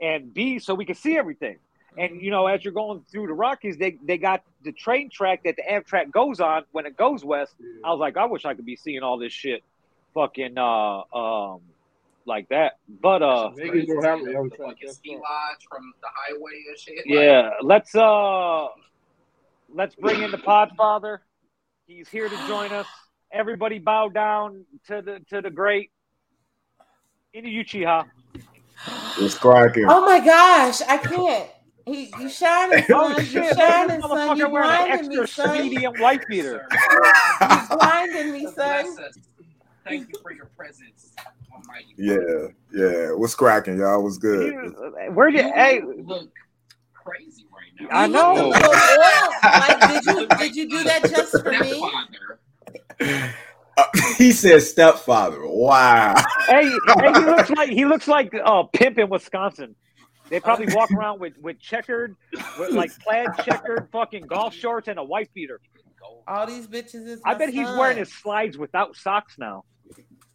and 0.00 0.32
B, 0.32 0.58
so 0.58 0.74
we 0.74 0.84
can 0.84 0.94
see 0.94 1.16
everything. 1.16 1.58
And 1.96 2.20
you 2.20 2.30
know, 2.30 2.46
as 2.46 2.64
you're 2.64 2.74
going 2.74 3.04
through 3.10 3.28
the 3.28 3.32
Rockies, 3.32 3.76
they 3.78 3.98
they 4.02 4.18
got 4.18 4.42
the 4.62 4.72
train 4.72 5.10
track 5.10 5.44
that 5.44 5.56
the 5.56 5.62
Amtrak 5.62 6.10
goes 6.10 6.40
on 6.40 6.64
when 6.72 6.84
it 6.86 6.96
goes 6.96 7.24
west. 7.24 7.54
I 7.84 7.90
was 7.90 7.98
like, 7.98 8.16
I 8.16 8.26
wish 8.26 8.44
I 8.44 8.54
could 8.54 8.66
be 8.66 8.76
seeing 8.76 9.02
all 9.02 9.18
this 9.18 9.32
shit, 9.32 9.62
fucking 10.14 10.58
uh 10.58 11.02
um 11.14 11.60
like 12.28 12.48
that. 12.50 12.74
But 13.02 13.22
uh 13.22 13.50
Vegas 13.50 13.86
don't 13.86 14.04
have 14.04 14.20
an 14.20 14.26
The 14.26 14.56
fucking 14.56 14.92
ski 14.92 15.16
lodge 15.16 15.66
from 15.68 15.92
the 16.00 16.08
highway 16.14 16.62
and 16.68 16.78
shit. 16.78 17.04
yeah, 17.06 17.50
let's 17.62 17.94
uh 17.96 18.66
let's 19.74 19.96
bring 19.96 20.22
in 20.22 20.30
the 20.30 20.38
Podfather. 20.38 21.18
He's 21.86 22.08
here 22.08 22.28
to 22.28 22.36
join 22.46 22.72
us. 22.72 22.86
Everybody 23.32 23.78
bow 23.78 24.08
down 24.10 24.64
to 24.86 25.02
the 25.02 25.20
to 25.30 25.40
the 25.42 25.50
great 25.50 25.90
Inu 27.34 27.64
Uchiha. 27.64 28.04
It's 29.20 29.36
cracking. 29.36 29.86
oh 29.88 30.04
my 30.04 30.20
gosh, 30.20 30.80
I 30.82 30.98
can't. 30.98 31.50
He, 31.84 32.12
you 32.20 32.28
shining, 32.28 32.84
Oh 32.90 33.12
son. 33.14 33.24
You 33.24 33.24
shit! 33.24 33.56
shining, 33.56 33.96
This 34.00 34.10
son. 34.10 34.36
You 34.36 34.46
motherfucker 34.46 34.50
wearing 34.52 34.68
blinding 34.68 35.08
me, 35.08 35.26
son. 35.26 35.56
speedy 35.56 35.84
and 35.84 35.98
white 35.98 36.26
beater. 36.28 36.66
You 37.40 37.76
blinding 37.78 38.32
me, 38.32 38.44
son. 38.44 38.54
Bless 38.54 38.98
us. 38.98 39.18
Thank 39.84 40.08
you 40.08 40.18
for 40.22 40.32
your 40.32 40.46
presence, 40.56 41.14
Almighty. 41.58 41.94
yeah, 41.96 42.48
yeah. 42.72 43.12
What's 43.12 43.34
cracking, 43.34 43.78
y'all? 43.78 44.02
What's 44.02 44.18
good? 44.18 44.54
Where 45.12 45.30
did 45.30 45.46
You 45.46 45.52
Hey, 45.52 45.80
look 45.82 46.30
crazy 46.94 47.44
right 47.52 47.88
now. 47.90 47.96
I 47.96 48.06
know. 48.06 48.48
look 48.48 48.56
a 48.56 48.68
little 48.68 48.74
oiled. 48.74 49.34
Like, 49.42 49.88
did 49.88 50.04
you 50.06 50.26
did 50.38 50.56
you 50.56 50.68
do 50.70 50.84
that 50.84 51.10
just 51.10 51.42
for 51.42 51.52
me? 51.52 53.32
Uh, 53.76 53.84
he 54.18 54.32
says 54.32 54.68
stepfather. 54.70 55.40
Wow. 55.46 56.14
hey, 56.48 56.68
hey, 56.68 57.12
he 57.12 57.20
looks 57.20 57.50
like 57.56 57.70
he 57.70 57.84
looks 57.84 58.08
like 58.08 58.34
uh 58.44 58.64
pimp 58.72 58.98
in 58.98 59.08
Wisconsin. 59.08 59.74
They 60.30 60.40
probably 60.40 60.74
walk 60.74 60.90
around 60.98 61.20
with 61.20 61.34
with 61.40 61.58
checkered, 61.60 62.16
with 62.58 62.72
like 62.72 62.90
plaid 63.00 63.28
checkered 63.44 63.88
fucking 63.92 64.26
golf 64.26 64.54
shorts 64.54 64.88
and 64.88 64.98
a 64.98 65.04
white 65.04 65.32
beater. 65.34 65.60
All 66.26 66.46
these 66.46 66.66
bitches 66.66 67.06
is. 67.06 67.20
I 67.24 67.32
my 67.32 67.38
bet 67.38 67.48
he's 67.50 67.68
wearing 67.68 67.98
his 67.98 68.12
slides 68.12 68.58
without 68.58 68.96
socks 68.96 69.36
now. 69.38 69.64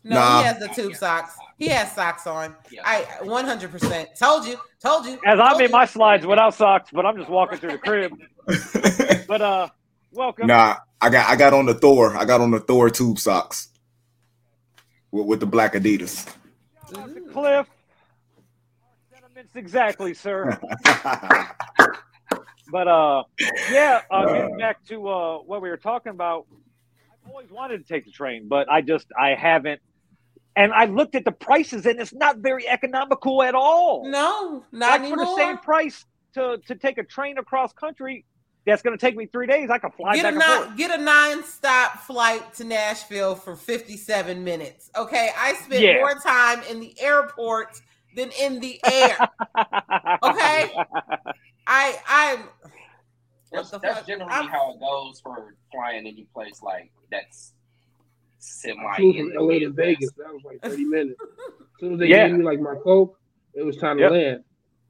No, 0.03 0.15
Nah. 0.15 0.39
he 0.39 0.43
has 0.45 0.59
the 0.59 0.67
tube 0.69 0.95
socks. 0.95 1.37
He 1.57 1.67
has 1.69 1.91
socks 1.93 2.27
on. 2.27 2.55
Yeah. 2.69 2.81
I 2.83 3.05
100 3.21 3.71
percent 3.71 4.09
told 4.19 4.45
you, 4.45 4.57
told 4.81 5.05
you. 5.05 5.19
As 5.25 5.39
I'm 5.39 5.61
in 5.61 5.71
my 5.71 5.85
slides 5.85 6.25
without 6.25 6.53
socks, 6.55 6.89
but 6.91 7.05
I'm 7.05 7.15
just 7.17 7.29
walking 7.29 7.57
through 7.59 7.71
the 7.73 7.77
crib. 7.77 8.13
But 9.27 9.41
uh, 9.41 9.69
welcome. 10.11 10.47
nah, 10.47 10.75
I 10.99 11.09
got 11.09 11.29
I 11.29 11.35
got 11.37 11.53
on 11.53 11.65
the 11.65 11.73
Thor. 11.73 12.15
I 12.17 12.25
got 12.25 12.41
on 12.41 12.51
the 12.51 12.59
Thor 12.59 12.89
tube 12.89 13.17
socks 13.17 13.69
with, 15.11 15.25
with 15.25 15.39
the 15.39 15.45
black 15.45 15.73
Adidas. 15.73 16.27
Shout 16.93 17.09
Cliff. 17.31 17.67
Sentiments 19.13 19.55
exactly, 19.55 20.13
sir. 20.13 20.59
But 22.71 22.87
uh, 22.87 23.23
yeah, 23.71 24.01
uh, 24.09 24.25
getting 24.33 24.57
back 24.57 24.83
to 24.85 25.07
uh, 25.07 25.37
what 25.39 25.61
we 25.61 25.69
were 25.69 25.77
talking 25.77 26.09
about, 26.11 26.47
I've 27.23 27.29
always 27.31 27.51
wanted 27.51 27.77
to 27.79 27.83
take 27.87 28.05
the 28.05 28.11
train, 28.11 28.47
but 28.47 28.67
I 28.71 28.81
just 28.81 29.05
I 29.19 29.35
haven't. 29.35 29.79
And 30.55 30.71
I 30.73 30.85
looked 30.85 31.15
at 31.15 31.25
the 31.25 31.31
prices, 31.31 31.85
and 31.85 31.99
it's 31.99 32.13
not 32.13 32.37
very 32.37 32.67
economical 32.67 33.41
at 33.43 33.55
all. 33.55 34.03
No, 34.09 34.63
not 34.71 34.91
like 34.91 35.01
anymore. 35.01 35.25
for 35.25 35.25
the 35.25 35.35
same 35.35 35.57
price 35.57 36.05
to 36.35 36.59
to 36.67 36.75
take 36.75 36.97
a 36.97 37.03
train 37.03 37.37
across 37.39 37.73
country, 37.73 38.25
that's 38.65 38.81
going 38.81 38.95
to 38.97 39.03
take 39.03 39.15
me 39.15 39.25
three 39.25 39.47
days. 39.47 39.69
I 39.69 39.77
can 39.79 39.91
fly 39.91 40.15
Get 40.15 40.23
back 40.23 40.33
a 40.33 40.35
and 40.35 40.65
forth. 40.65 40.77
Get 40.77 40.99
a 40.99 41.03
nine-stop 41.03 41.99
flight 42.01 42.53
to 42.55 42.63
Nashville 42.63 43.35
for 43.35 43.55
57 43.55 44.43
minutes. 44.43 44.89
Okay, 44.95 45.31
I 45.37 45.53
spent 45.55 45.81
Yeah. 45.81 45.99
more 45.99 46.15
time 46.15 46.61
in 46.69 46.79
the 46.79 46.95
airport 47.01 47.81
than 48.15 48.29
in 48.39 48.59
the 48.59 48.79
air. 48.85 49.17
Okay. 50.23 50.71
I 51.65 51.97
I'm 52.07 52.43
That's, 53.51 53.69
that's 53.71 54.05
generally 54.07 54.31
I'm- 54.31 54.47
how 54.47 54.73
it 54.73 54.79
goes 54.79 55.19
for 55.21 55.55
flying 55.71 56.05
any 56.07 56.27
place 56.33 56.61
like 56.61 56.91
that's 57.11 57.53
semi. 58.43 58.83
I 58.85 58.97
flew 58.97 59.13
from 59.13 59.31
LA 59.47 59.59
to 59.59 59.69
Vegas. 59.71 60.11
That 60.17 60.33
was 60.33 60.43
like 60.43 60.61
30 60.61 60.85
minutes. 60.85 61.19
As 61.21 61.79
soon 61.79 61.93
as 61.93 61.99
they 61.99 62.07
Yeah. 62.07 62.27
gave 62.27 62.37
me 62.37 62.43
like 62.43 62.59
my 62.59 62.75
coke, 62.83 63.17
it 63.53 63.63
was 63.63 63.77
time 63.77 63.99
Yep. 63.99 64.09
to 64.09 64.15
land. 64.17 64.43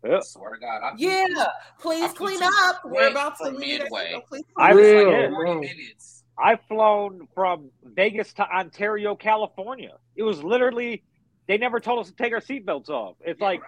I 0.05 0.19
swear 0.21 0.51
to 0.55 0.59
God, 0.59 0.81
I 0.83 0.95
flew 0.97 1.07
yeah. 1.07 1.25
from- 1.27 1.45
Please 1.79 2.03
I 2.03 2.13
clean 2.13 2.39
up. 2.43 2.81
We're 2.83 3.07
about 3.09 3.37
to 3.37 3.45
from 3.45 3.55
leave. 3.55 3.81
Midway. 3.83 4.21
Please 4.27 4.43
I- 4.57 4.71
clean 4.73 4.85
Real, 4.85 5.07
up. 5.07 5.13
yeah. 5.13 5.27
bro. 5.29 5.53
40 5.55 5.67
minutes. 5.75 6.23
I've 6.37 6.61
flown 6.67 7.27
from 7.35 7.69
Vegas 7.83 8.33
to 8.33 8.43
Ontario, 8.49 9.15
California. 9.15 9.95
It 10.15 10.23
was 10.23 10.43
literally 10.43 11.03
they 11.47 11.57
never 11.57 11.79
told 11.79 11.99
us 11.99 12.07
to 12.09 12.15
take 12.15 12.33
our 12.33 12.39
seatbelts 12.39 12.89
off. 12.89 13.15
It's 13.21 13.39
like 13.41 13.61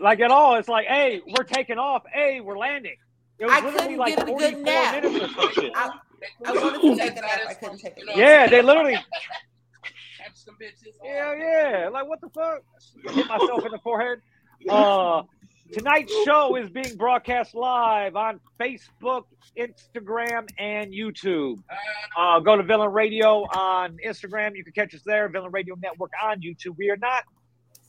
like 0.00 0.20
at 0.20 0.30
all. 0.30 0.56
It's 0.56 0.68
like, 0.68 0.86
hey, 0.86 1.22
we're 1.26 1.44
taking 1.44 1.78
off. 1.78 2.02
Hey, 2.12 2.40
we're 2.40 2.58
landing. 2.58 2.96
It 3.38 3.46
was 3.46 3.52
I 3.54 3.56
literally 3.64 3.78
couldn't 3.80 3.98
like 3.98 4.16
get 4.16 4.22
a 4.28 4.32
good 4.32 4.54
44 4.54 4.62
nap. 4.64 5.02
minutes 5.02 5.34
or 5.38 5.52
some. 5.52 5.70
I- 5.74 5.90
I 6.44 6.52
wanted 6.52 6.80
to 6.80 6.96
take 6.96 7.12
a 7.16 7.20
nap. 7.20 7.40
I 7.48 7.54
couldn't 7.54 7.78
take 7.78 7.98
a 7.98 8.04
nap. 8.04 8.16
Yeah, 8.16 8.46
they 8.48 8.62
literally. 8.70 8.98
Some 10.34 10.56
bitches. 10.60 10.94
Yeah, 11.04 11.34
yeah. 11.34 11.88
Like 11.92 12.08
what 12.08 12.20
the 12.20 12.28
fuck? 12.30 12.62
Hit 13.14 13.26
myself 13.28 13.64
in 13.64 13.70
the 13.72 13.78
forehead. 13.82 14.18
Uh, 14.68 15.22
tonight's 15.72 16.12
show 16.24 16.56
is 16.56 16.70
being 16.70 16.96
broadcast 16.96 17.54
live 17.54 18.16
on 18.16 18.40
Facebook, 18.60 19.24
Instagram, 19.56 20.48
and 20.58 20.92
YouTube. 20.92 21.62
Uh, 22.16 22.40
go 22.40 22.56
to 22.56 22.62
Villain 22.62 22.92
Radio 22.92 23.42
on 23.42 23.98
Instagram. 24.04 24.56
You 24.56 24.64
can 24.64 24.72
catch 24.72 24.94
us 24.94 25.02
there. 25.04 25.28
Villain 25.28 25.52
Radio 25.52 25.76
Network 25.80 26.12
on 26.22 26.40
YouTube. 26.40 26.76
We 26.76 26.90
are 26.90 26.96
not 26.96 27.24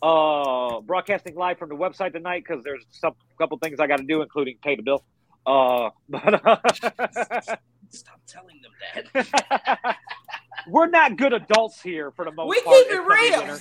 uh, 0.04 0.82
broadcasting 0.82 1.36
live 1.36 1.58
from 1.58 1.70
the 1.70 1.76
website 1.76 2.14
tonight 2.14 2.44
because 2.48 2.64
there's 2.64 2.84
some 2.92 3.14
couple 3.38 3.58
things 3.58 3.80
I 3.80 3.88
got 3.88 3.98
to 3.98 4.06
do, 4.06 4.22
including 4.22 4.58
pay 4.62 4.76
the 4.76 4.84
bill. 4.84 5.04
Uh, 5.46 5.90
but 6.10 6.46
uh, 6.46 7.56
Stop 7.94 8.20
telling 8.26 8.60
them 8.62 8.72
that. 9.14 9.98
we're 10.68 10.88
not 10.88 11.16
good 11.16 11.32
adults 11.34 11.82
here 11.82 12.12
for 12.12 12.26
the 12.26 12.32
most 12.32 12.50
We 12.50 12.62
part. 12.62 12.76
keep 12.78 12.88
it 12.92 13.02
real. 13.02 13.60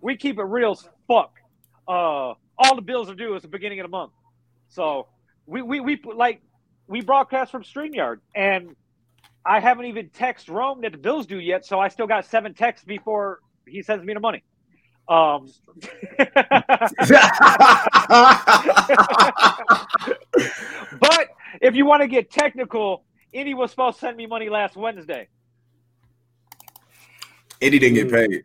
We 0.00 0.16
keep 0.16 0.38
it 0.38 0.44
real 0.44 0.72
as 0.72 0.88
fuck. 1.06 1.32
Uh, 1.86 2.34
all 2.58 2.76
the 2.76 2.82
bills 2.82 3.08
are 3.08 3.14
due 3.14 3.36
at 3.36 3.42
the 3.42 3.48
beginning 3.48 3.78
of 3.80 3.84
the 3.84 3.90
month, 3.90 4.12
so 4.68 5.06
we 5.46 5.62
we 5.62 5.80
we 5.80 6.00
like 6.14 6.42
we 6.88 7.00
broadcast 7.00 7.52
from 7.52 7.62
Streamyard, 7.62 8.18
and 8.34 8.74
I 9.46 9.60
haven't 9.60 9.86
even 9.86 10.10
text 10.10 10.48
Rome 10.48 10.80
that 10.82 10.92
the 10.92 10.98
bills 10.98 11.26
due 11.26 11.38
yet, 11.38 11.64
so 11.64 11.78
I 11.78 11.88
still 11.88 12.06
got 12.06 12.24
seven 12.26 12.54
texts 12.54 12.84
before 12.84 13.38
he 13.66 13.82
sends 13.82 14.04
me 14.04 14.14
the 14.14 14.20
money. 14.20 14.42
Um, 15.08 15.48
but 21.00 21.28
if 21.60 21.74
you 21.74 21.84
want 21.86 22.02
to 22.02 22.08
get 22.08 22.30
technical, 22.30 23.04
Indy 23.32 23.54
was 23.54 23.70
supposed 23.70 23.98
to 23.98 24.06
send 24.06 24.16
me 24.16 24.26
money 24.26 24.48
last 24.48 24.76
Wednesday. 24.76 25.28
Indy 27.60 27.78
didn't 27.78 27.94
get 27.94 28.10
paid. 28.10 28.44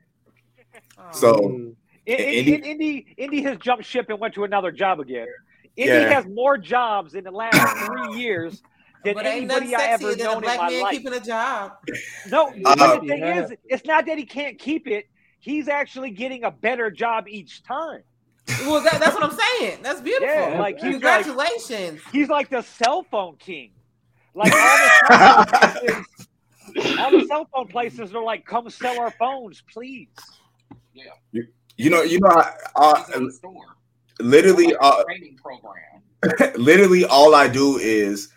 Oh. 0.97 1.03
So. 1.11 1.39
In- 1.45 1.75
in- 2.05 2.17
Indy- 2.17 2.69
Indy, 2.71 3.15
Indy 3.17 3.41
has 3.43 3.57
jumped 3.57 3.83
ship 3.85 4.05
and 4.09 4.19
went 4.19 4.33
to 4.35 4.43
another 4.45 4.71
job 4.71 4.99
again. 4.99 5.27
Indy 5.75 5.91
Yeah. 5.91 6.13
has 6.13 6.25
more 6.25 6.57
jobs 6.57 7.15
in 7.15 7.23
the 7.23 7.31
last 7.31 7.85
three 7.85 8.17
years 8.19 8.61
than 9.03 9.13
but 9.15 9.25
anybody 9.25 9.75
I 9.75 9.83
ever 9.87 10.05
sexier 10.13 10.17
than 10.17 10.21
a 10.21 10.23
known 10.23 10.43
in 10.43 10.57
my 10.57 10.69
man 10.69 10.81
life. 10.83 10.91
keeping 10.93 11.13
a 11.13 11.19
job. 11.19 11.73
No, 12.29 12.47
Uh, 12.47 12.75
but 12.75 13.01
the 13.01 13.07
thing 13.07 13.19
Yeah. 13.19 13.43
is, 13.43 13.53
it's 13.65 13.85
not 13.85 14.05
that 14.05 14.17
he 14.17 14.25
can't 14.25 14.57
keep 14.57 14.87
it. 14.87 15.07
He's 15.39 15.67
actually 15.67 16.11
getting 16.11 16.43
a 16.45 16.51
better 16.51 16.89
job 16.89 17.27
each 17.27 17.61
time. 17.63 18.01
Well, 18.61 18.81
that, 18.81 18.99
that's 18.99 19.13
what 19.13 19.23
I'm 19.23 19.37
saying. 19.59 19.79
That's 19.83 19.99
beautiful. 20.01 20.27
Yeah, 20.33 20.57
like 20.59 20.75
he's 20.75 20.83
like 21.03 21.25
Congratulations. 21.25 22.01
he's 22.13 22.29
like 22.29 22.49
the 22.49 22.61
cell 22.61 23.03
phone 23.11 23.35
king. 23.37 23.71
Like 24.37 24.53
all 24.53 24.77
the 24.77 24.85
cell 25.07 25.87
phone 25.93 25.97
places, 26.77 26.97
all 26.99 27.11
the 27.11 27.25
cell 27.27 27.49
phone 27.53 27.67
places 27.67 28.15
are 28.15 28.23
like, 28.23 28.45
come 28.45 28.69
sell 28.69 28.99
our 28.99 29.11
phones, 29.11 29.63
please. 29.73 30.09
Yeah. 30.93 31.41
You 31.77 31.89
know, 31.89 32.01
you 32.03 32.19
know, 32.19 32.29
I, 32.29 32.51
I, 32.75 33.03
He's 33.07 33.15
in 33.15 33.25
the 33.25 33.31
store. 33.33 33.63
literally, 34.19 34.67
Like 34.67 34.77
uh, 34.81 35.03
training 35.05 35.37
program. 35.37 36.53
literally, 36.61 37.05
all 37.05 37.35
I 37.35 37.47
do 37.47 37.77
is 37.77 38.29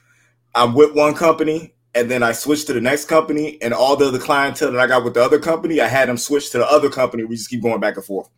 I'm 0.54 0.74
with 0.74 0.94
one 0.94 1.14
company, 1.14 1.74
and 1.94 2.10
then 2.10 2.22
I 2.22 2.32
switch 2.32 2.64
to 2.66 2.72
the 2.72 2.80
next 2.80 3.06
company, 3.06 3.60
and 3.62 3.72
all 3.74 3.96
the 3.96 4.08
other 4.08 4.18
clientele 4.18 4.72
that 4.72 4.80
I 4.80 4.86
got 4.86 5.04
with 5.04 5.14
the 5.14 5.22
other 5.24 5.38
company, 5.38 5.80
I 5.80 5.86
had 5.88 6.08
them 6.08 6.16
switch 6.18 6.50
to 6.50 6.58
the 6.58 6.66
other 6.70 6.88
company. 6.90 7.24
We 7.24 7.36
just 7.36 7.48
keep 7.50 7.62
going 7.62 7.80
back 7.80 7.96
and 7.96 8.04
forth. 8.04 8.28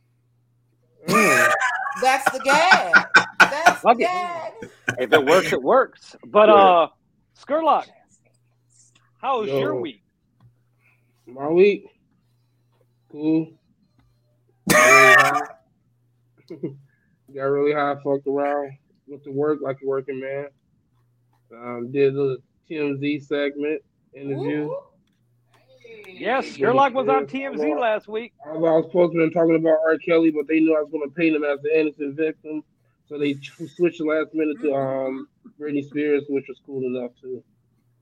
Mm. 1.08 1.52
That's 2.00 2.30
the 2.32 2.40
gag. 2.44 2.94
That's 3.40 3.82
the 3.82 3.94
gag. 3.94 4.52
If 4.98 5.12
it 5.12 5.24
works, 5.24 5.52
it 5.52 5.62
works. 5.62 6.16
But 6.26 6.48
Yeah. 6.48 6.54
uh, 6.54 6.88
Skurlock, 7.42 7.86
how 9.20 9.40
was 9.40 9.48
Yo. 9.48 9.58
your 9.58 9.74
week? 9.80 10.02
My 11.26 11.48
week, 11.48 11.86
cool. 13.10 13.48
Got 14.70 15.48
really 17.34 17.72
high. 17.72 17.94
Got. 17.94 18.02
Fucked 18.04 18.26
around. 18.26 18.72
Went 19.06 19.24
to 19.24 19.30
work 19.30 19.58
like 19.62 19.78
a 19.82 19.86
working 19.86 20.20
man. 20.20 20.46
Um, 21.54 21.90
did 21.90 22.16
a 22.16 22.36
TMZ 22.70 23.26
segment 23.26 23.82
interview. 24.14 24.64
Ooh. 24.70 24.76
Yes, 26.08 26.44
Hey. 26.54 26.62
Skurlock 26.62 26.92
was 26.92 27.08
on 27.08 27.26
TMZ 27.26 27.80
last 27.80 28.06
week. 28.06 28.32
I 28.46 28.52
was, 28.52 28.58
I 28.58 28.72
was 28.76 28.84
supposed 28.86 29.12
to 29.14 29.26
be 29.26 29.34
talking 29.34 29.56
about 29.56 29.78
R. 29.86 29.98
Kelly, 29.98 30.30
but 30.30 30.46
they 30.46 30.60
knew 30.60 30.76
I 30.76 30.82
was 30.82 30.90
going 30.92 31.08
to 31.08 31.14
paint 31.14 31.34
him 31.34 31.42
as 31.44 31.58
the 31.62 31.78
innocent 31.78 32.16
victim, 32.16 32.62
so 33.12 33.18
they 33.18 33.34
switched 33.76 33.98
the 33.98 34.04
last 34.04 34.32
minute 34.32 34.58
to 34.62 34.74
um 34.74 35.28
Britney 35.60 35.86
Spears, 35.86 36.24
which 36.30 36.46
was 36.48 36.58
cool 36.64 36.82
enough 36.84 37.10
too. 37.20 37.44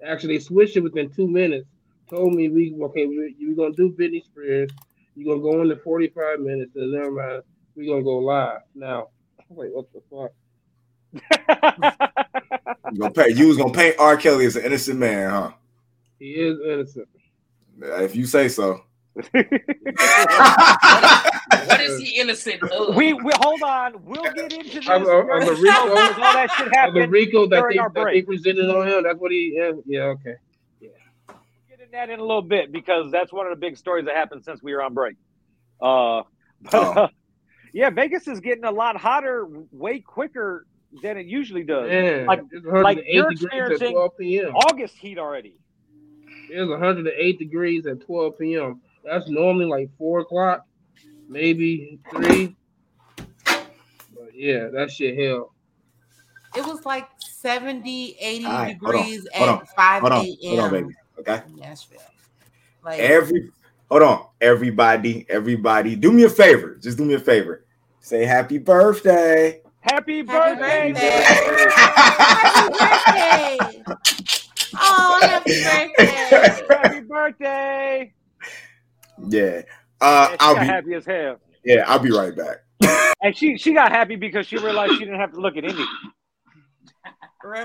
Actually, 0.06 0.36
they 0.36 0.44
switched 0.44 0.76
it 0.76 0.84
within 0.84 1.10
two 1.10 1.26
minutes. 1.26 1.66
Told 2.08 2.32
me 2.32 2.48
we 2.48 2.72
okay, 2.80 3.06
we, 3.06 3.34
you're 3.36 3.56
gonna 3.56 3.74
do 3.74 3.90
Britney 3.90 4.24
Spears. 4.24 4.70
You're 5.16 5.34
gonna 5.34 5.42
go 5.42 5.62
into 5.62 5.74
45 5.82 6.38
minutes, 6.40 6.76
and 6.76 6.92
never 6.92 7.10
mind, 7.10 7.42
we're 7.74 7.92
gonna 7.92 8.04
go 8.04 8.18
live 8.18 8.60
now. 8.74 9.08
Like, 9.52 9.70
what 9.72 9.86
the 9.92 10.00
fuck? 10.08 10.30
You, 12.92 13.00
gonna 13.00 13.28
you 13.30 13.48
was 13.48 13.56
gonna 13.56 13.72
paint 13.72 13.96
R. 13.98 14.16
Kelly 14.16 14.46
as 14.46 14.54
an 14.54 14.64
innocent 14.64 15.00
man, 15.00 15.28
huh? 15.28 15.50
He 16.20 16.34
is 16.34 16.56
innocent. 16.64 17.08
If 17.80 18.14
you 18.14 18.26
say 18.26 18.48
so. 18.48 18.84
What 21.66 21.80
is 21.80 21.98
he 22.00 22.20
innocent 22.20 22.62
of? 22.62 22.94
we, 22.94 23.12
we 23.12 23.32
hold 23.36 23.62
on. 23.62 24.04
We'll 24.04 24.22
get 24.22 24.52
into 24.52 24.80
this. 24.80 24.86
The 24.86 24.98
during 24.98 25.48
Rico, 25.60 25.72
all 25.72 25.94
that 25.94 26.50
shit 26.56 26.66
of 26.66 26.72
the 26.72 26.78
happened. 26.78 27.12
Rico 27.12 27.46
that 27.48 27.56
during 27.60 27.76
they, 27.76 27.80
our 27.82 27.88
that 27.90 27.94
they 27.94 28.02
break. 28.02 28.26
presented 28.26 28.70
on 28.70 28.86
him. 28.86 29.02
That's 29.04 29.18
what 29.18 29.30
he. 29.32 29.52
Yeah, 29.56 29.72
yeah 29.86 30.02
okay. 30.04 30.34
We'll 30.80 30.92
get 31.68 31.80
in 31.80 31.90
that 31.92 32.10
in 32.10 32.20
a 32.20 32.24
little 32.24 32.42
bit 32.42 32.70
because 32.72 33.10
that's 33.10 33.32
one 33.32 33.46
of 33.46 33.50
the 33.50 33.60
big 33.60 33.76
stories 33.76 34.04
that 34.06 34.14
happened 34.16 34.44
since 34.44 34.62
we 34.62 34.72
were 34.74 34.82
on 34.82 34.94
break. 34.94 35.16
Uh, 35.80 36.22
but, 36.62 36.74
Oh. 36.96 37.08
yeah, 37.72 37.90
Vegas 37.90 38.28
is 38.28 38.40
getting 38.40 38.64
a 38.64 38.70
lot 38.70 38.96
hotter 38.96 39.46
way 39.72 40.00
quicker 40.00 40.66
than 41.02 41.16
it 41.16 41.26
usually 41.26 41.62
does. 41.64 41.88
Man, 41.88 42.26
Like- 42.26 42.40
it's 42.50 42.64
like 42.66 42.98
108 42.98 43.14
you're 43.14 43.28
degrees 43.30 43.42
at 43.44 43.46
experiencing 43.72 43.92
12 43.92 44.10
p.m. 44.18 44.54
August 44.56 44.96
heat 44.96 45.18
already. 45.18 45.54
It's 46.50 46.68
108 46.68 47.38
degrees 47.38 47.86
at 47.86 48.00
12 48.02 48.38
p.m. 48.38 48.80
That's 49.04 49.28
normally 49.28 49.66
like 49.66 49.88
four 49.98 50.20
o'clock, 50.20 50.64
maybe 51.28 51.98
three. 52.10 52.56
But 53.46 54.34
yeah, 54.34 54.68
that 54.68 54.90
shit 54.90 55.18
hell. 55.18 55.52
It 56.56 56.64
was 56.66 56.84
like 56.84 57.08
70, 57.20 58.16
80 58.20 58.44
All 58.44 58.52
right, 58.52 58.76
hold 58.82 58.96
on, 58.96 59.02
degrees 59.02 59.28
hold 59.34 59.48
at 59.48 59.60
on, 59.60 59.66
5 59.76 60.04
a.m. 60.04 60.36
hold 60.48 60.60
on, 60.60 60.70
baby. 60.70 60.94
Okay. 61.20 61.42
Nashville. 61.56 62.00
Like, 62.82 63.00
Every 63.00 63.50
hold 63.90 64.02
on, 64.02 64.26
everybody, 64.40 65.26
everybody, 65.28 65.96
do 65.96 66.12
me 66.12 66.24
a 66.24 66.28
favor. 66.28 66.76
Just 66.80 66.98
do 66.98 67.04
me 67.04 67.14
a 67.14 67.20
favor. 67.20 67.64
Say 68.00 68.24
happy 68.24 68.58
birthday. 68.58 69.60
Happy 69.80 70.22
Happy 70.22 70.22
birthday! 70.22 70.92
birthday. 70.92 71.70
Happy 71.76 72.68
birthday. 72.68 73.84
Oh, 74.82 75.20
happy 75.20 75.62
birthday. 75.62 76.64
Happy 76.70 77.00
birthday! 77.00 78.12
Yeah. 79.28 79.62
Uh, 80.00 80.30
she 80.30 80.36
I'll 80.40 80.54
got 80.54 80.60
be 80.60 80.66
happy 80.66 80.94
as 80.94 81.06
hell. 81.06 81.36
yeah, 81.64 81.84
I'll 81.86 81.98
be 81.98 82.10
right 82.10 82.34
back. 82.34 82.58
And 83.22 83.36
she 83.36 83.58
she 83.58 83.74
got 83.74 83.92
happy 83.92 84.16
because 84.16 84.46
she 84.46 84.56
realized 84.56 84.94
she 84.94 85.00
didn't 85.00 85.20
have 85.20 85.32
to 85.32 85.40
look 85.40 85.54
at 85.58 85.64
Indy. 85.64 85.84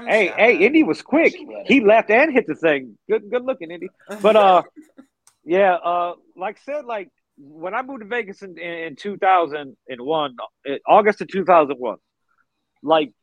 Hey, 0.05 0.33
hey, 0.35 0.57
Indy 0.57 0.83
was 0.83 1.01
quick. 1.01 1.33
He 1.65 1.79
left 1.79 2.09
and 2.09 2.33
hit 2.33 2.45
the 2.45 2.55
thing. 2.55 2.97
Good 3.09 3.29
good 3.31 3.45
looking, 3.45 3.71
Indy. 3.71 3.88
But 4.21 4.35
uh 4.35 4.63
yeah, 5.45 5.75
uh 5.75 6.15
like 6.35 6.57
I 6.57 6.74
said, 6.74 6.83
like 6.83 7.07
when 7.38 7.74
I 7.74 7.83
moved 7.83 8.01
to 8.01 8.05
Vegas 8.05 8.41
in, 8.41 8.57
in, 8.57 8.97
2001, 8.97 10.35
August 10.88 11.21
of 11.21 11.27
2001, 11.29 11.97
like 12.83 13.13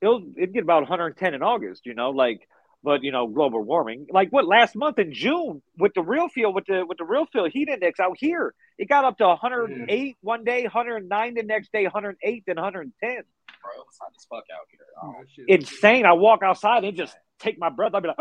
it'll 0.00 0.22
it 0.36 0.52
get 0.52 0.62
about 0.62 0.82
110 0.82 1.34
in 1.34 1.42
August. 1.42 1.86
You 1.86 1.94
know, 1.94 2.10
like, 2.10 2.40
but 2.82 3.02
you 3.02 3.12
know, 3.12 3.26
global 3.26 3.62
warming. 3.62 4.06
Like 4.10 4.30
what 4.30 4.46
last 4.46 4.76
month 4.76 4.98
in 4.98 5.12
June 5.12 5.62
with 5.78 5.92
the 5.94 6.02
real 6.02 6.28
feel 6.28 6.52
with 6.52 6.66
the 6.66 6.84
with 6.86 6.98
the 6.98 7.04
real 7.04 7.26
feel 7.26 7.48
heat 7.48 7.68
index 7.68 8.00
out 8.00 8.16
here, 8.18 8.54
it 8.78 8.88
got 8.88 9.04
up 9.04 9.18
to 9.18 9.26
108 9.26 10.16
one 10.20 10.44
day, 10.44 10.62
109 10.62 11.34
the 11.34 11.42
next 11.42 11.72
day, 11.72 11.84
108 11.84 12.44
then 12.46 12.56
110. 12.56 13.10
Bro, 13.10 13.72
it 13.72 13.86
was 13.86 13.98
hot 14.00 14.12
as 14.16 14.24
fuck 14.24 14.44
out 14.54 14.66
here. 14.70 14.80
Oh, 15.02 15.14
Insane. 15.48 16.06
I 16.06 16.12
walk 16.12 16.42
outside 16.42 16.84
and 16.84 16.96
just 16.96 17.16
take 17.40 17.58
my 17.58 17.68
breath. 17.70 17.92
I'd 17.94 18.02
be 18.02 18.08
like, 18.08 18.16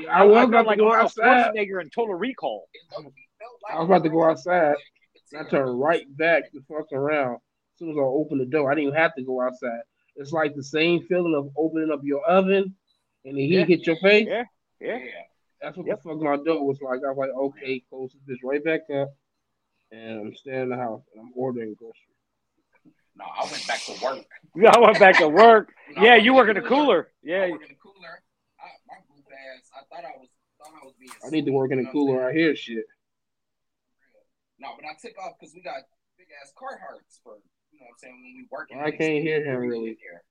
Yeah, 0.00 0.08
I 0.10 0.24
was 0.24 0.36
felt 0.36 0.48
about 0.48 0.70
to 0.70 0.76
go 0.76 0.92
outside. 0.94 1.52
Schwarzenegger 1.54 1.82
in 1.82 1.90
Total 1.90 2.14
Recall. 2.14 2.68
it 2.72 2.82
low-key 2.96 3.28
felt 3.38 3.54
like 3.62 3.74
I 3.74 3.78
was 3.80 3.86
about 3.86 4.02
to 4.04 4.08
go 4.10 4.24
outside. 4.24 4.74
You 5.32 5.40
I 5.40 5.42
could 5.42 5.50
see 5.50 5.56
turned 5.56 5.68
it. 5.68 5.72
right 5.72 6.16
back 6.16 6.50
to 6.52 6.60
fuck 6.68 6.90
around. 6.92 7.34
As 7.34 7.78
soon 7.78 7.90
as 7.90 7.96
I 7.98 8.00
opened 8.02 8.40
the 8.40 8.46
door, 8.46 8.70
I 8.70 8.74
didn't 8.74 8.88
even 8.88 8.98
have 9.00 9.14
to 9.16 9.22
go 9.22 9.42
outside. 9.42 9.80
It's 10.16 10.32
like 10.32 10.54
the 10.54 10.62
same 10.62 11.02
feeling 11.08 11.34
of 11.36 11.50
opening 11.58 11.90
up 11.92 12.00
your 12.02 12.24
oven 12.24 12.74
and 13.24 13.36
the 13.36 13.46
heat 13.46 13.58
Yeah. 13.60 13.64
hit 13.66 13.86
your 13.86 13.96
face. 13.96 14.26
Yeah. 14.28 14.44
Yeah. 14.80 14.98
Yeah. 14.98 15.10
That's 15.60 15.76
what 15.76 15.86
Yep. 15.86 16.02
the 16.02 16.08
fuck 16.10 16.20
my 16.20 16.36
door 16.36 16.66
was 16.66 16.78
like. 16.82 17.00
I 17.04 17.10
was 17.10 17.16
like, 17.16 17.30
okay, 17.30 17.80
close 17.88 18.14
this 18.26 18.38
right 18.44 18.62
back 18.62 18.82
up. 18.90 19.10
And 19.90 20.20
I'm 20.20 20.34
staying 20.34 20.62
in 20.62 20.68
the 20.70 20.76
house 20.76 21.02
and 21.12 21.20
I'm 21.22 21.32
ordering 21.36 21.74
groceries. 21.74 21.96
No, 23.16 23.24
I 23.24 23.44
went 23.50 23.66
back 23.66 23.80
to 23.84 23.92
work. 24.04 24.26
I 24.76 24.80
went 24.80 24.98
back 24.98 25.18
to 25.18 25.28
work. 25.28 25.72
No, 25.96 26.02
Yeah, 26.02 26.16
you 26.16 26.32
work 26.34 26.48
work 26.48 26.56
in 26.56 26.62
the 26.62 26.68
cooler. 26.68 27.12
Yeah. 27.22 27.42
I 27.44 27.50
work 27.52 27.62
in 27.62 27.68
the 27.68 27.74
cooler. 27.80 28.22
I, 28.58 28.66
my 28.88 28.96
goof 29.06 29.24
ass. 29.30 29.70
I 29.76 29.84
thought 29.94 30.04
I 30.04 30.16
was. 30.18 30.28
Thought 30.58 30.72
I 30.80 30.84
was 30.84 30.94
being. 30.98 31.12
I 31.24 31.28
need 31.30 31.44
to 31.44 31.52
work 31.52 31.70
in 31.70 31.76
the 31.78 31.82
you 31.82 31.84
know 31.84 31.90
I'm 31.90 31.92
cooler 31.92 32.28
out 32.28 32.34
here, 32.34 32.56
shit. 32.56 32.84
No, 34.58 34.68
but 34.76 34.84
I 34.86 34.94
took 35.00 35.16
off 35.18 35.34
because 35.38 35.54
we 35.54 35.60
got 35.62 35.76
big 36.16 36.26
ass 36.42 36.52
Carhartts 36.56 37.20
for 37.22 37.36
you 37.70 37.78
know 37.80 37.84
what 37.86 37.92
I'm 37.92 37.98
saying 37.98 38.14
when 38.14 38.34
we 38.34 38.46
working. 38.50 38.80
I 38.80 38.90
can't 38.90 39.22
hear 39.22 39.44
him 39.44 39.60
really. 39.60 39.98
Here. 40.00 40.22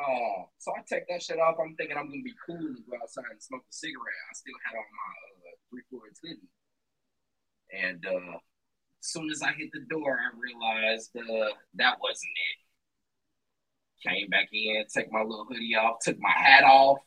Oh, 0.00 0.48
so 0.58 0.72
I 0.72 0.80
take 0.88 1.06
that 1.08 1.22
shit 1.22 1.38
off. 1.38 1.56
I'm 1.60 1.76
thinking 1.76 1.96
I'm 1.96 2.08
gonna 2.08 2.22
be 2.22 2.34
cool 2.46 2.56
and 2.56 2.86
go 2.88 2.96
outside 3.02 3.24
and 3.30 3.42
smoke 3.42 3.62
a 3.68 3.72
cigarette. 3.72 4.28
I 4.30 4.34
still 4.34 4.54
had 4.64 4.78
on 4.78 4.88
my 4.96 5.12
uh, 5.44 5.56
three 5.68 5.82
quarter 5.90 6.12
hoodie, 6.22 6.48
and 7.76 8.06
uh, 8.06 8.36
as 8.36 9.06
soon 9.06 9.30
as 9.30 9.42
I 9.42 9.52
hit 9.52 9.70
the 9.72 9.84
door, 9.90 10.16
I 10.16 10.30
realized 10.38 11.10
uh, 11.16 11.52
that 11.74 11.98
wasn't 12.00 12.32
it. 12.32 14.08
Came 14.08 14.28
back 14.30 14.48
in, 14.52 14.84
take 14.94 15.12
my 15.12 15.20
little 15.20 15.44
hoodie 15.44 15.76
off, 15.76 15.98
took 16.02 16.18
my 16.18 16.30
hat 16.30 16.64
off. 16.64 16.98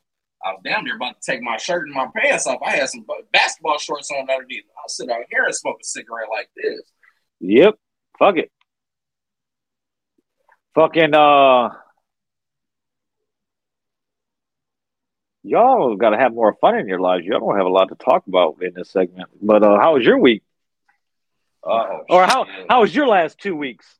I 0.46 0.52
was 0.52 0.62
down 0.64 0.86
there 0.86 0.96
about 0.96 1.22
to 1.22 1.32
take 1.32 1.42
my 1.42 1.58
shirt 1.58 1.88
and 1.88 1.96
my 1.96 2.08
pants 2.16 2.46
off. 2.46 2.60
I 2.64 2.76
had 2.76 2.90
some 2.90 3.06
basketball 3.32 3.80
shorts 3.80 4.12
on 4.12 4.30
underneath. 4.30 4.66
I'll 4.78 4.90
sit 4.90 5.10
out 5.10 5.24
here 5.32 5.46
and 5.46 5.56
smoke 5.56 5.78
a 5.82 5.84
cigarette 5.86 6.28
like 6.30 6.50
this. 6.56 6.82
Yep. 7.40 7.76
Fuck 8.20 8.38
it. 8.38 8.52
Fucking 10.76 11.16
uh 11.16 11.70
Y'all 15.44 15.96
gotta 15.98 16.18
have 16.18 16.34
more 16.34 16.54
fun 16.62 16.78
in 16.78 16.88
your 16.88 17.00
lives. 17.02 17.26
Y'all 17.26 17.40
don't 17.40 17.58
have 17.58 17.66
a 17.66 17.70
lot 17.70 17.90
to 17.90 17.96
talk 17.96 18.26
about 18.28 18.58
in 18.62 18.74
this 18.74 18.90
segment. 18.90 19.30
But 19.42 19.64
uh 19.64 19.78
how 19.80 19.94
was 19.96 20.06
your 20.06 20.18
week? 20.18 20.44
Oh, 21.66 22.04
Or 22.10 22.26
how 22.26 22.46
shit. 22.46 22.66
how 22.70 22.82
was 22.82 22.94
your 22.96 23.08
last 23.08 23.38
two 23.40 23.56
weeks? 23.56 23.98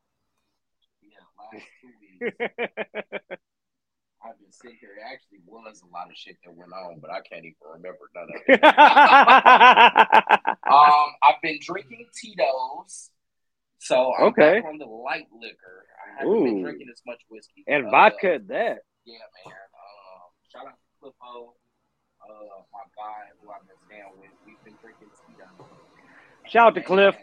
Yeah, 1.02 1.18
last 1.38 1.66
two 1.82 1.90
weeks. 2.00 2.38
I've 4.26 4.40
been 4.40 4.52
sitting 4.52 4.78
here. 4.80 4.92
It 4.98 5.04
actually 5.04 5.40
was 5.46 5.82
a 5.84 5.88
lot 5.94 6.08
of 6.08 6.16
shit 6.16 6.38
that 6.46 6.54
went 6.56 6.72
on, 6.72 7.00
but 7.02 7.12
I 7.12 7.20
can't 7.30 7.44
even 7.44 7.56
remember 7.74 8.10
none 8.16 8.24
of 8.24 8.30
it. 8.48 8.64
um, 10.72 11.08
I've 11.28 11.42
been 11.42 11.60
drinking 11.62 12.06
Tito's, 12.16 13.12
so 13.80 14.14
I'm 14.18 14.28
Okay. 14.28 14.62
on 14.62 14.78
the 14.78 14.86
light 14.86 15.28
liquor. 15.38 15.86
I 16.08 16.12
haven't 16.20 16.42
been 16.44 16.62
drinking 16.64 16.88
as 16.90 17.02
much 17.06 17.20
whiskey. 17.30 17.66
and 17.68 17.88
Uh, 17.88 17.92
vodka 17.92 18.36
at 18.36 18.48
that. 18.48 18.84
Yeah, 19.04 19.18
man. 19.46 19.54
Um, 19.54 20.32
shout 20.50 20.68
out 20.68 20.78
to 20.80 20.83
Cliffo, 21.04 21.54
uh, 22.22 22.64
my 22.72 22.80
guy 22.96 23.28
who 23.42 23.50
I've 23.52 23.68
been 23.68 23.76
staying 23.88 24.04
with. 24.22 24.30
We've 24.46 24.64
been 24.64 24.74
drinking 24.82 25.10
Tito's. 25.28 25.68
Shout 26.50 26.68
out 26.68 26.76
to 26.76 26.82
Cliff. 26.82 27.16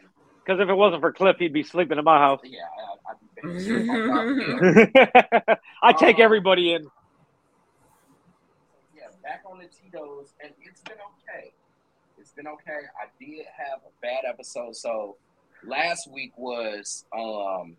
Because 0.45 0.61
if 0.61 0.69
it 0.69 0.75
wasn't 0.75 1.01
for 1.01 1.13
Cliff, 1.13 1.37
he'd 1.39 1.53
be 1.53 1.63
sleeping 1.63 1.97
in 1.99 2.05
my 2.05 2.19
house. 2.19 2.41
Yeah, 2.45 2.61
I, 3.07 3.13
I'd 3.13 3.19
be 3.43 3.85
my. 3.85 5.57
I 5.83 5.93
take 5.93 6.17
Um, 6.17 6.23
everybody 6.23 6.73
in. 6.75 6.83
yeah, 8.97 9.03
back 9.23 9.43
on 9.51 9.59
the 9.59 9.67
Tito's, 9.67 10.33
and 10.43 10.53
it's 10.63 10.81
been 10.83 10.97
okay. 10.97 11.53
It's 12.19 12.33
been 12.33 12.47
okay. 12.49 12.81
I 13.01 13.07
did 13.19 13.47
have 13.57 13.81
a 13.87 13.91
bad 14.03 14.25
episode. 14.29 14.77
So 14.77 15.17
last 15.65 16.09
week 16.13 16.33
was 16.37 17.05
um, 17.17 17.77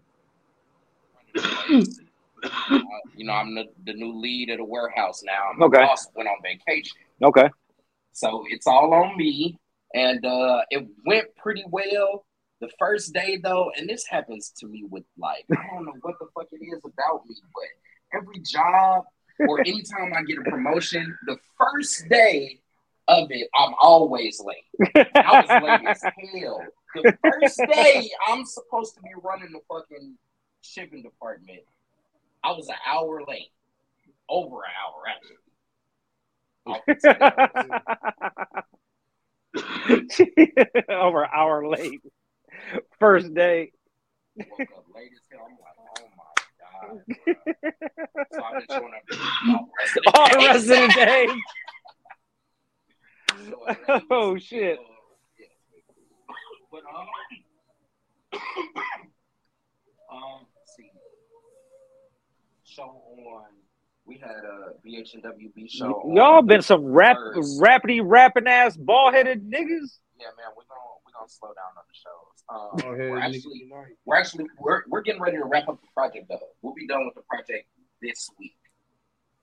uh, 2.43 2.49
you 3.15 3.25
know, 3.25 3.33
I'm 3.33 3.55
the, 3.55 3.65
the 3.85 3.93
new 3.93 4.13
lead 4.19 4.49
of 4.49 4.57
the 4.57 4.65
warehouse 4.65 5.21
now. 5.23 5.51
My 5.57 5.65
Okay. 5.67 5.81
boss 5.81 6.07
went 6.15 6.29
on 6.29 6.35
vacation, 6.43 6.97
Okay. 7.23 7.49
so 8.13 8.43
it's 8.49 8.67
all 8.67 8.93
on 8.93 9.17
me, 9.17 9.57
and 9.93 10.25
uh, 10.25 10.61
it 10.69 10.85
went 11.05 11.27
pretty 11.35 11.63
well. 11.69 12.25
The 12.61 12.69
first 12.77 13.13
day 13.13 13.37
though, 13.41 13.71
and 13.77 13.89
this 13.89 14.05
happens 14.07 14.53
to 14.59 14.67
me 14.67 14.83
with 14.89 15.03
like 15.17 15.45
I 15.51 15.63
don't 15.73 15.85
know 15.85 15.93
what 16.01 16.15
the 16.19 16.27
fuck 16.35 16.47
it 16.51 16.63
is 16.63 16.81
about 16.85 17.25
me, 17.27 17.35
but 17.55 18.19
every 18.19 18.39
job 18.45 19.03
or 19.47 19.59
anytime 19.65 20.13
I 20.15 20.21
get 20.23 20.37
a 20.37 20.43
promotion, 20.43 21.17
the 21.25 21.37
first 21.57 22.07
day 22.09 22.59
of 23.07 23.31
it, 23.31 23.47
I'm 23.55 23.73
always 23.81 24.39
late. 24.45 25.05
I 25.15 25.33
was 25.41 25.49
late 25.63 25.81
as 25.89 26.03
hell. 26.03 26.63
The 26.93 27.11
first 27.23 27.57
day 27.67 28.11
I'm 28.27 28.45
supposed 28.45 28.93
to 28.95 29.01
be 29.01 29.09
running 29.23 29.51
the 29.51 29.59
fucking 29.67 30.15
shipping 30.61 31.01
department, 31.01 31.61
I 32.43 32.51
was 32.51 32.67
an 32.69 32.75
hour 32.87 33.21
late. 33.27 33.51
Over 34.29 34.57
an 34.63 34.71
hour 34.81 35.03
actually. 35.09 35.37
Over 40.89 41.23
an 41.23 41.29
hour 41.35 41.67
late. 41.67 42.01
First 42.99 43.33
day. 43.33 43.71
Woke 44.37 44.47
up 44.61 44.67
late 44.95 45.11
as 45.13 45.19
hell. 45.31 45.41
I'm 45.45 45.57
like, 45.59 45.77
oh 45.99 46.07
my 46.17 46.23
god. 46.61 47.03
So 48.31 48.43
I've 48.43 48.53
been 48.53 48.65
showing 48.69 48.93
up 48.93 49.03
all 49.49 49.65
the 49.65 49.71
rest 49.79 49.97
of 49.97 50.03
the 50.03 50.11
All 50.17 50.29
the 50.29 50.37
rest 50.47 50.69
of 50.69 50.69
the 50.69 50.87
day. 50.95 51.25
day. 51.25 51.27
Oh, 54.09 54.37
shit. 54.37 54.79
But 56.71 56.83
um, 60.11 60.45
let's 60.55 60.75
see, 60.75 60.91
show 62.71 62.83
on. 62.83 63.43
We 64.05 64.17
had 64.17 64.31
a 64.31 64.73
BH 64.85 65.13
and 65.13 65.23
WB 65.23 65.69
show. 65.69 65.93
on 65.93 66.15
Y'all 66.15 66.41
been 66.41 66.61
some 66.61 66.83
rap, 66.85 67.15
First. 67.35 67.61
rapidy, 67.61 68.01
rapping 68.03 68.47
ass, 68.47 68.75
ball 68.75 69.11
headed 69.11 69.43
niggas. 69.43 69.99
Yeah, 70.19 70.27
man, 70.37 70.47
we're 70.55 70.63
gonna 70.63 70.81
we're 71.05 71.11
gonna 71.13 71.29
slow 71.29 71.49
down 71.49 71.75
on 71.77 71.83
the 71.87 71.93
shows. 71.93 72.43
Um, 72.49 72.77
Go 72.77 72.93
ahead, 72.95 73.11
we're 73.11 73.19
actually 73.19 73.69
we're 74.05 74.15
actually 74.17 74.45
we're 74.59 74.81
we're 74.89 75.01
getting 75.01 75.21
ready 75.21 75.37
to 75.37 75.43
wrap 75.43 75.67
up 75.69 75.79
the 75.81 75.87
project 75.93 76.27
though. 76.29 76.39
We'll 76.61 76.73
be 76.73 76.87
done 76.87 77.05
with 77.05 77.13
the 77.15 77.21
project 77.21 77.67
this 78.01 78.29
week. 78.39 78.55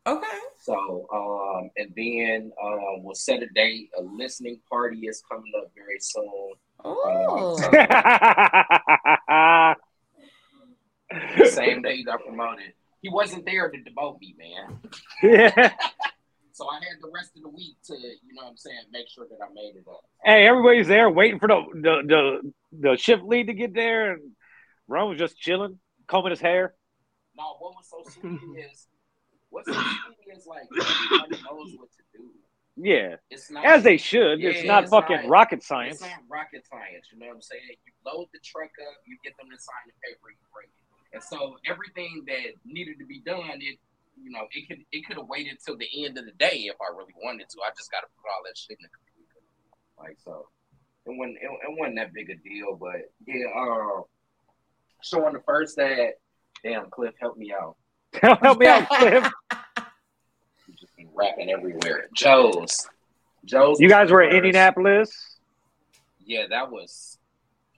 Okay. 0.06 0.26
So, 0.62 1.06
um, 1.12 1.70
and 1.76 1.92
then 1.94 2.50
um, 2.62 3.02
we'll 3.02 3.14
set 3.14 3.42
a 3.42 3.46
date. 3.54 3.90
A 3.98 4.02
listening 4.02 4.60
party 4.70 5.06
is 5.06 5.22
coming 5.30 5.52
up 5.58 5.70
very 5.74 5.98
soon. 6.00 6.52
Oh. 6.82 7.56
Same 11.50 11.82
day 11.82 11.96
he 11.96 12.04
got 12.04 12.24
promoted. 12.24 12.72
He 13.02 13.08
wasn't 13.08 13.44
there 13.46 13.70
to 13.70 13.78
demote 13.78 14.20
me, 14.20 14.34
man. 14.38 14.78
yeah. 15.22 15.72
So 16.52 16.66
I 16.68 16.74
had 16.82 16.98
the 17.00 17.08
rest 17.14 17.37
of 17.37 17.42
the 17.44 17.50
week 17.50 17.76
to, 17.84 17.94
you 17.94 18.34
know 18.34 18.42
what 18.42 18.50
I'm 18.50 18.56
saying, 18.56 18.80
make 18.90 19.06
sure 19.08 19.24
that 19.30 19.38
I 19.40 19.46
made 19.54 19.76
it 19.78 19.84
up. 19.88 20.02
Hey, 20.24 20.44
everybody's 20.44 20.88
there 20.88 21.08
waiting 21.08 21.38
for 21.38 21.46
the 21.46 21.62
the 21.72 21.94
the, 22.11 22.52
the 22.90 22.96
shift 22.96 23.22
lead 23.22 23.46
to 23.46 23.54
get 23.54 23.74
there, 23.74 24.14
and 24.14 24.32
Ron 24.88 25.08
was 25.11 25.20
just 25.20 25.38
chilling, 25.38 25.78
combing 26.08 26.30
his 26.34 26.40
hair. 26.40 26.74
No, 27.38 27.54
what 27.61 27.74
was 27.78 27.87
so 27.87 28.02
sweet 28.11 28.40
is, 28.58 28.88
what's 29.50 29.68
so 29.70 29.78
sweet 29.78 30.34
is 30.37 30.46
like 30.50 30.66
everybody 30.74 31.38
knows 31.46 31.78
what 31.78 31.90
to 31.94 32.02
do. 32.18 32.26
Yeah, 32.74 33.22
It's 33.30 33.52
not 33.52 33.64
as 33.64 33.84
they 33.84 33.96
should. 33.96 34.42
it's 34.42 34.66
not 34.66 34.82
it's 34.82 34.90
fucking 34.90 35.16
not- 35.16 35.28
rocket 35.30 35.62
science. 35.62 36.02
It's 36.02 36.11
not 36.11 36.26
rocket 36.28 36.66
science, 36.66 37.06
you 37.12 37.20
know 37.20 37.26
what 37.26 37.37
I'm 37.37 37.42
saying? 37.42 37.62
You 37.87 37.92
load 38.04 38.26
the 38.34 38.40
truck 38.42 38.74
up, 38.82 38.98
you 39.06 39.16
get 39.22 39.37
them 39.38 39.46
to 39.46 39.58
sign 39.62 39.84
the 39.87 39.94
paper, 40.02 40.26
you 40.34 40.42
bring 40.50 40.66
it. 40.66 40.88
And 41.12 41.23
so 41.23 41.57
everything 41.66 42.25
that 42.27 42.53
needed 42.64 42.99
to 42.99 43.07
be 43.07 43.21
done, 43.25 43.61
it 43.61 43.79
you 44.21 44.31
know, 44.31 44.47
it 44.53 44.68
could 44.68 44.79
it 44.92 45.07
could 45.07 45.16
have 45.16 45.29
waited 45.29 45.59
till 45.64 45.77
the 45.77 45.88
end 46.05 46.18
of 46.18 46.25
the 46.27 46.33
day 46.33 46.66
if 46.68 46.77
I 46.81 46.90
really 46.97 47.14
wanted 47.23 47.49
to. 47.49 47.59
I 47.64 47.71
just 47.77 47.90
got 47.90 48.01
to 48.01 48.07
put 48.21 48.29
all 48.31 48.42
that 48.44 48.57
shit 48.59 48.77
in 48.79 48.83
the 48.83 48.88
computer, 48.90 49.40
like 49.99 50.18
so. 50.25 50.49
It 51.07 51.16
wasn't 51.16 51.37
it, 51.40 51.47
it 51.47 51.79
wasn't 51.79 51.97
that 51.97 52.12
big 52.12 52.29
a 52.31 52.37
deal, 52.37 52.77
but 52.77 53.11
yeah. 53.27 53.47
Uh, 53.57 54.03
so 55.03 55.25
on 55.25 55.33
the 55.35 55.40
first 55.47 55.77
day, 55.77 56.12
damn 56.64 56.90
Cliff, 56.90 57.14
help 57.21 57.37
me 57.38 57.53
out. 57.53 57.77
Help 58.42 58.59
me 58.59 58.66
out, 58.66 58.88
Cliff. 58.88 59.31
You 60.66 60.75
just 60.79 60.94
been 60.97 61.09
rapping 61.14 61.51
everywhere. 61.51 62.09
Joe's, 62.14 62.87
Joe's. 63.47 63.81
You 63.81 63.88
guys 63.88 64.09
the 64.09 64.14
were 64.14 64.23
in. 64.23 64.37
Indianapolis. 64.37 65.38
Yeah, 66.27 66.44
that 66.51 66.71
was 66.71 67.18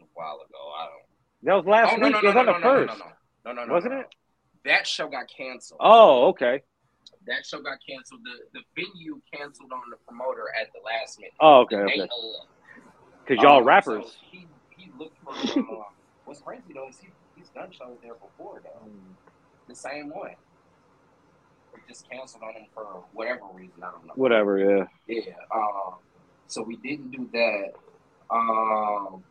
a 0.00 0.04
while 0.14 0.36
ago. 0.36 0.72
I 0.76 0.86
don't. 0.86 1.02
That 1.44 1.54
was 1.54 1.66
last 1.66 1.92
Oh 1.92 1.96
no 1.98 2.06
week. 2.08 2.12
no 2.14 2.18
it 2.18 2.24
was 2.24 2.34
no 2.34 2.40
on 2.40 2.46
no 2.46 2.52
the 2.52 2.58
no 2.58 2.58
no 2.58 2.86
first, 2.86 2.98
no 2.98 3.04
no 3.44 3.52
no 3.52 3.64
no 3.64 3.72
wasn't 3.72 3.94
no. 3.94 4.00
it? 4.00 4.06
that 4.64 4.86
show 4.86 5.08
got 5.08 5.26
canceled. 5.34 5.80
Oh, 5.82 6.28
okay. 6.28 6.62
That 7.26 7.44
show 7.44 7.60
got 7.60 7.78
canceled. 7.86 8.20
The 8.24 8.60
the 8.60 8.64
venue 8.74 9.20
canceled 9.32 9.72
on 9.72 9.82
the 9.90 9.96
promoter 10.06 10.46
at 10.60 10.68
the 10.72 10.80
last 10.84 11.18
minute. 11.18 11.34
Oh, 11.40 11.60
okay, 11.60 11.76
okay. 11.76 12.08
Because 13.26 13.42
y'all 13.42 13.58
um, 13.58 13.64
rappers. 13.64 14.04
so 14.04 14.10
he 14.30 14.46
he 14.76 14.90
looked 14.98 15.16
for. 15.22 15.60
Uh, 15.60 15.84
what's 16.24 16.40
crazy 16.40 16.72
though 16.74 16.88
is 16.88 16.98
he, 16.98 17.08
he's 17.36 17.48
done 17.50 17.70
shows 17.70 17.98
there 18.02 18.14
before 18.14 18.60
though. 18.62 18.90
The 19.68 19.74
same 19.74 20.10
one. 20.10 20.34
They 21.72 21.80
just 21.88 22.08
canceled 22.10 22.42
on 22.42 22.54
him 22.54 22.66
for 22.74 23.04
whatever 23.12 23.42
reason. 23.54 23.82
I 23.82 23.90
don't 23.92 24.06
know. 24.06 24.12
Whatever, 24.16 24.58
yeah. 24.58 24.84
Yeah. 25.06 25.32
Um, 25.54 25.94
so 26.48 26.62
we 26.62 26.76
didn't 26.76 27.12
do 27.12 27.28
that. 27.32 27.74
Um, 28.30 29.22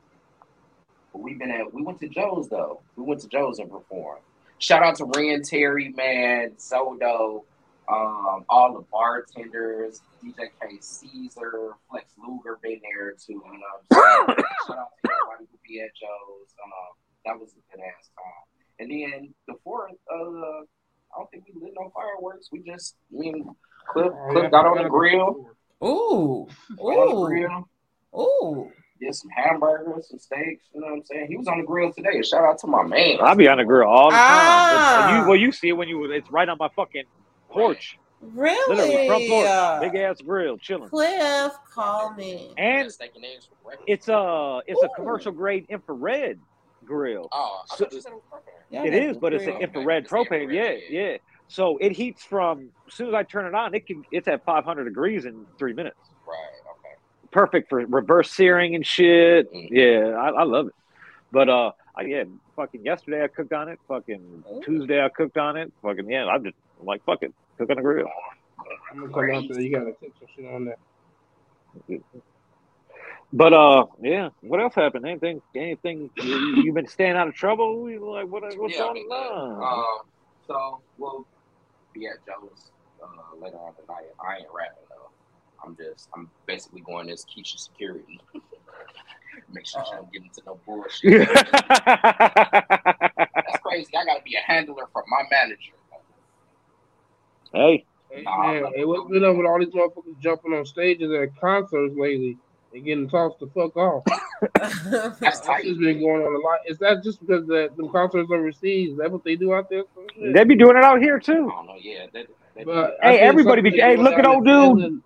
but 1.11 1.21
we've 1.21 1.39
been 1.39 1.51
at. 1.51 1.73
We 1.73 1.81
went 1.83 1.99
to 1.99 2.07
Joe's 2.07 2.49
though. 2.49 2.81
We 2.95 3.03
went 3.03 3.21
to 3.21 3.27
Joe's 3.27 3.59
and 3.59 3.69
performed. 3.69 4.21
Shout 4.59 4.83
out 4.83 4.95
to 4.97 5.05
Ren 5.05 5.41
Terry, 5.41 5.89
man, 5.89 6.51
Zodo, 6.57 7.43
um, 7.89 8.45
all 8.49 8.73
the 8.73 8.85
bartenders, 8.91 10.01
DJ 10.23 10.49
K 10.61 10.77
Caesar, 10.79 11.75
Flex 11.89 12.05
Luger 12.17 12.59
been 12.61 12.79
there 12.83 13.11
too. 13.11 13.33
You 13.33 13.41
know 13.43 13.59
what 13.89 14.27
I'm 14.27 14.35
saying? 14.35 14.45
Shout 14.67 14.77
out 14.77 14.91
to 15.03 15.11
everybody 15.11 15.47
who 15.51 15.57
be 15.67 15.81
at 15.81 15.89
Joe's. 15.95 16.53
Um, 16.63 16.97
that 17.25 17.39
was 17.39 17.51
a 17.53 17.75
good 17.75 17.83
ass 17.83 18.09
time. 18.15 18.45
And 18.79 18.91
then 18.91 19.33
the 19.47 19.55
fourth, 19.63 19.93
uh, 20.13 20.15
I 20.15 21.17
don't 21.17 21.31
think 21.31 21.45
we 21.53 21.61
lit 21.61 21.73
no 21.79 21.91
fireworks. 21.95 22.49
We 22.51 22.59
just, 22.61 22.95
me 23.11 23.29
and 23.29 23.45
Cliff, 23.87 24.11
Cliff 24.31 24.51
got 24.51 24.65
on 24.65 24.83
the 24.83 24.89
grill. 24.89 25.49
Ooh, 25.83 26.47
Got 26.77 26.83
on 26.83 27.33
the 27.33 28.19
ooh, 28.19 28.21
ooh. 28.21 28.71
Did 28.99 29.15
some 29.15 29.29
hamburgers, 29.29 30.09
some 30.09 30.19
steaks. 30.19 30.65
You 30.73 30.81
know 30.81 30.87
what 30.87 30.93
I'm 30.97 31.03
saying? 31.05 31.27
He 31.29 31.37
was 31.37 31.47
on 31.47 31.59
the 31.59 31.65
grill 31.65 31.93
today. 31.93 32.21
Shout 32.21 32.43
out 32.43 32.57
to 32.59 32.67
my 32.67 32.83
man. 32.83 33.17
I'll 33.21 33.35
be 33.35 33.47
on 33.47 33.57
the 33.57 33.63
grill 33.63 33.87
all 33.87 34.09
the 34.09 34.15
time. 34.15 34.21
Ah. 34.25 35.21
You, 35.21 35.27
well, 35.27 35.37
you 35.37 35.51
see 35.51 35.69
it 35.69 35.73
when 35.73 35.87
you. 35.87 36.03
It's 36.11 36.29
right 36.31 36.47
on 36.49 36.57
my 36.59 36.69
fucking 36.75 37.03
porch. 37.49 37.97
Literally, 38.21 39.07
front 39.07 39.21
Really? 39.23 39.29
porch, 39.29 39.81
big 39.93 39.95
ass 40.01 40.19
grill, 40.21 40.57
chilling. 40.57 40.89
Cliff, 40.89 41.53
call 41.73 42.13
me. 42.15 42.53
And 42.57 42.91
steak 42.91 43.11
and 43.15 43.23
eggs 43.23 43.45
for 43.45 43.55
breakfast. 43.63 43.85
it's 43.87 44.09
a 44.09 44.59
it's 44.67 44.83
a 44.83 44.89
commercial 44.89 45.31
grade 45.31 45.65
infrared 45.69 46.37
grill. 46.83 47.29
Oh, 47.31 47.61
I 47.71 47.75
So- 47.77 47.85
thought 47.85 47.93
you 47.93 48.01
said 48.01 48.11
it. 48.11 48.19
Yeah, 48.71 48.83
It 48.83 48.91
that's 48.91 49.05
is, 49.11 49.17
but 49.17 49.33
it's 49.33 49.45
an 49.45 49.61
infrared 49.61 50.03
It's 50.03 50.11
infrared, 50.13 50.49
propane. 50.49 50.53
Yeah, 50.53 50.71
yeah. 50.89 51.11
yeah. 51.11 51.17
So 51.47 51.77
it 51.77 51.93
heats 51.93 52.23
from 52.25 52.71
as 52.87 52.93
soon 52.93 53.07
as 53.07 53.13
I 53.13 53.23
turn 53.23 53.45
it 53.45 53.55
on, 53.55 53.73
it 53.73 53.87
can 53.87 54.03
it's 54.11 54.27
at 54.27 54.43
500 54.43 54.83
degrees 54.83 55.23
in 55.23 55.45
three 55.57 55.71
minutes. 55.73 55.97
Right. 57.33 57.41
Okay. 57.43 57.49
Perfect 57.51 57.69
for 57.69 57.85
reverse 57.85 58.31
searing 58.31 58.75
and 58.75 58.85
shit. 58.85 59.51
Mhm. 59.53 59.69
Yeah, 59.71 60.09
I, 60.17 60.29
I 60.29 60.43
love 60.43 60.67
it. 60.67 60.73
But 61.31 61.49
uh, 61.49 61.71
I, 61.95 62.01
yeah, 62.03 62.23
fucking 62.55 62.83
yesterday 62.85 63.23
I 63.23 63.27
cooked 63.27 63.53
on 63.53 63.69
it. 63.69 63.79
Fucking 63.87 64.43
Ooh. 64.51 64.61
Tuesday 64.63 65.03
I 65.03 65.09
cooked 65.09 65.37
on 65.37 65.57
it. 65.57 65.71
Fucking 65.81 66.09
yeah, 66.09 66.25
I'm 66.25 66.43
just 66.43 66.55
I'm 66.79 66.85
like 66.85 67.03
fuck 67.05 67.23
it, 67.23 67.33
cook 67.57 67.69
on 67.69 67.75
the 67.77 67.81
grill. 67.81 68.07
I'm 68.91 68.99
gonna 69.09 69.13
come 69.13 69.43
out 69.43 69.43
there. 69.49 69.61
You 69.61 69.71
gotta 69.77 69.93
take 70.01 70.13
some 70.19 70.27
shit 70.35 70.45
on 70.53 70.65
that. 70.65 70.79
But 73.31 73.53
uh, 73.53 73.85
yeah. 74.01 74.29
What 74.41 74.59
else 74.59 74.73
happened? 74.73 75.05
Anything? 75.05 75.41
Anything? 75.55 76.09
You, 76.17 76.63
you've 76.63 76.73
been 76.75 76.87
staying 76.87 77.15
out 77.15 77.27
of 77.27 77.35
trouble? 77.35 77.87
You 77.89 77.99
Like 78.11 78.27
what? 78.27 78.41
What's 78.57 78.75
Yeah, 78.75 78.83
I 78.85 78.87
going 78.87 78.93
mean, 78.95 79.11
on? 79.11 79.63
Um, 79.63 80.07
so 80.47 80.81
we'll 80.97 81.27
be 81.93 82.07
at 82.07 82.25
Joe's 82.25 82.71
uh, 83.03 83.05
later 83.39 83.57
on 83.57 83.75
tonight. 83.75 84.05
I 84.19 84.37
ain't 84.37 84.47
rapping 84.51 84.77
though. 84.88 84.88
I'm 85.65 85.75
just, 85.75 86.09
I'm 86.15 86.29
basically 86.45 86.81
going 86.81 87.09
as 87.09 87.25
Keisha 87.25 87.57
security. 87.57 88.19
Make 89.51 89.65
sure 89.65 89.83
she 89.85 89.91
don't 89.95 90.11
get 90.11 90.21
into 90.23 90.41
no 90.45 90.59
bullshit. 90.65 91.27
That's 91.85 93.59
crazy. 93.63 93.89
I 93.97 94.05
gotta 94.05 94.21
be 94.23 94.35
a 94.35 94.41
handler 94.51 94.85
for 94.93 95.03
my 95.09 95.23
manager. 95.31 95.73
hey, 97.53 97.85
Hey, 98.11 98.23
Nah, 98.23 98.41
man, 98.41 98.63
I'm- 98.65 98.73
hey, 98.75 98.85
what's 98.85 99.09
been 99.09 99.23
up 99.23 99.35
with 99.35 99.45
all 99.45 99.59
these 99.59 99.69
motherfuckers 99.69 100.17
jumping 100.19 100.53
on 100.53 100.65
stages 100.65 101.11
at 101.11 101.35
concerts 101.39 101.93
lately 101.95 102.37
and 102.73 102.83
getting 102.85 103.07
tossed 103.09 103.37
the 103.39 103.47
fuck 103.47 103.75
off? 103.77 104.03
That's 104.55 105.19
That's 105.19 105.41
tight. 105.45 105.63
just 105.63 105.79
been 105.79 105.99
going 105.99 106.21
on 106.23 106.35
a 106.35 106.39
lot. 106.39 106.59
Is 106.67 106.77
that 106.79 107.03
just 107.03 107.19
because 107.19 107.45
the 107.47 107.69
them 107.77 107.89
concerts 107.91 108.29
overseas? 108.31 108.91
Is 108.93 108.97
that 108.97 109.11
what 109.11 109.23
they 109.23 109.35
do 109.35 109.53
out 109.53 109.69
there? 109.69 109.83
Some 109.93 110.05
shit? 110.15 110.33
they 110.33 110.43
be 110.43 110.55
doing 110.55 110.75
it 110.77 110.83
out 110.83 111.01
here 111.01 111.17
I 111.17 111.19
too. 111.19 111.49
don't 111.49 111.67
know. 111.67 111.75
Yeah. 111.79 112.05
That, 112.13 112.27
that, 112.55 112.65
But 112.65 112.97
Hey, 113.01 113.19
everybody 113.19 113.61
be- 113.61 113.71
hey, 113.79 113.95
look 113.97 114.13
at 114.13 114.25
old 114.25 114.45
dude. 114.45 115.01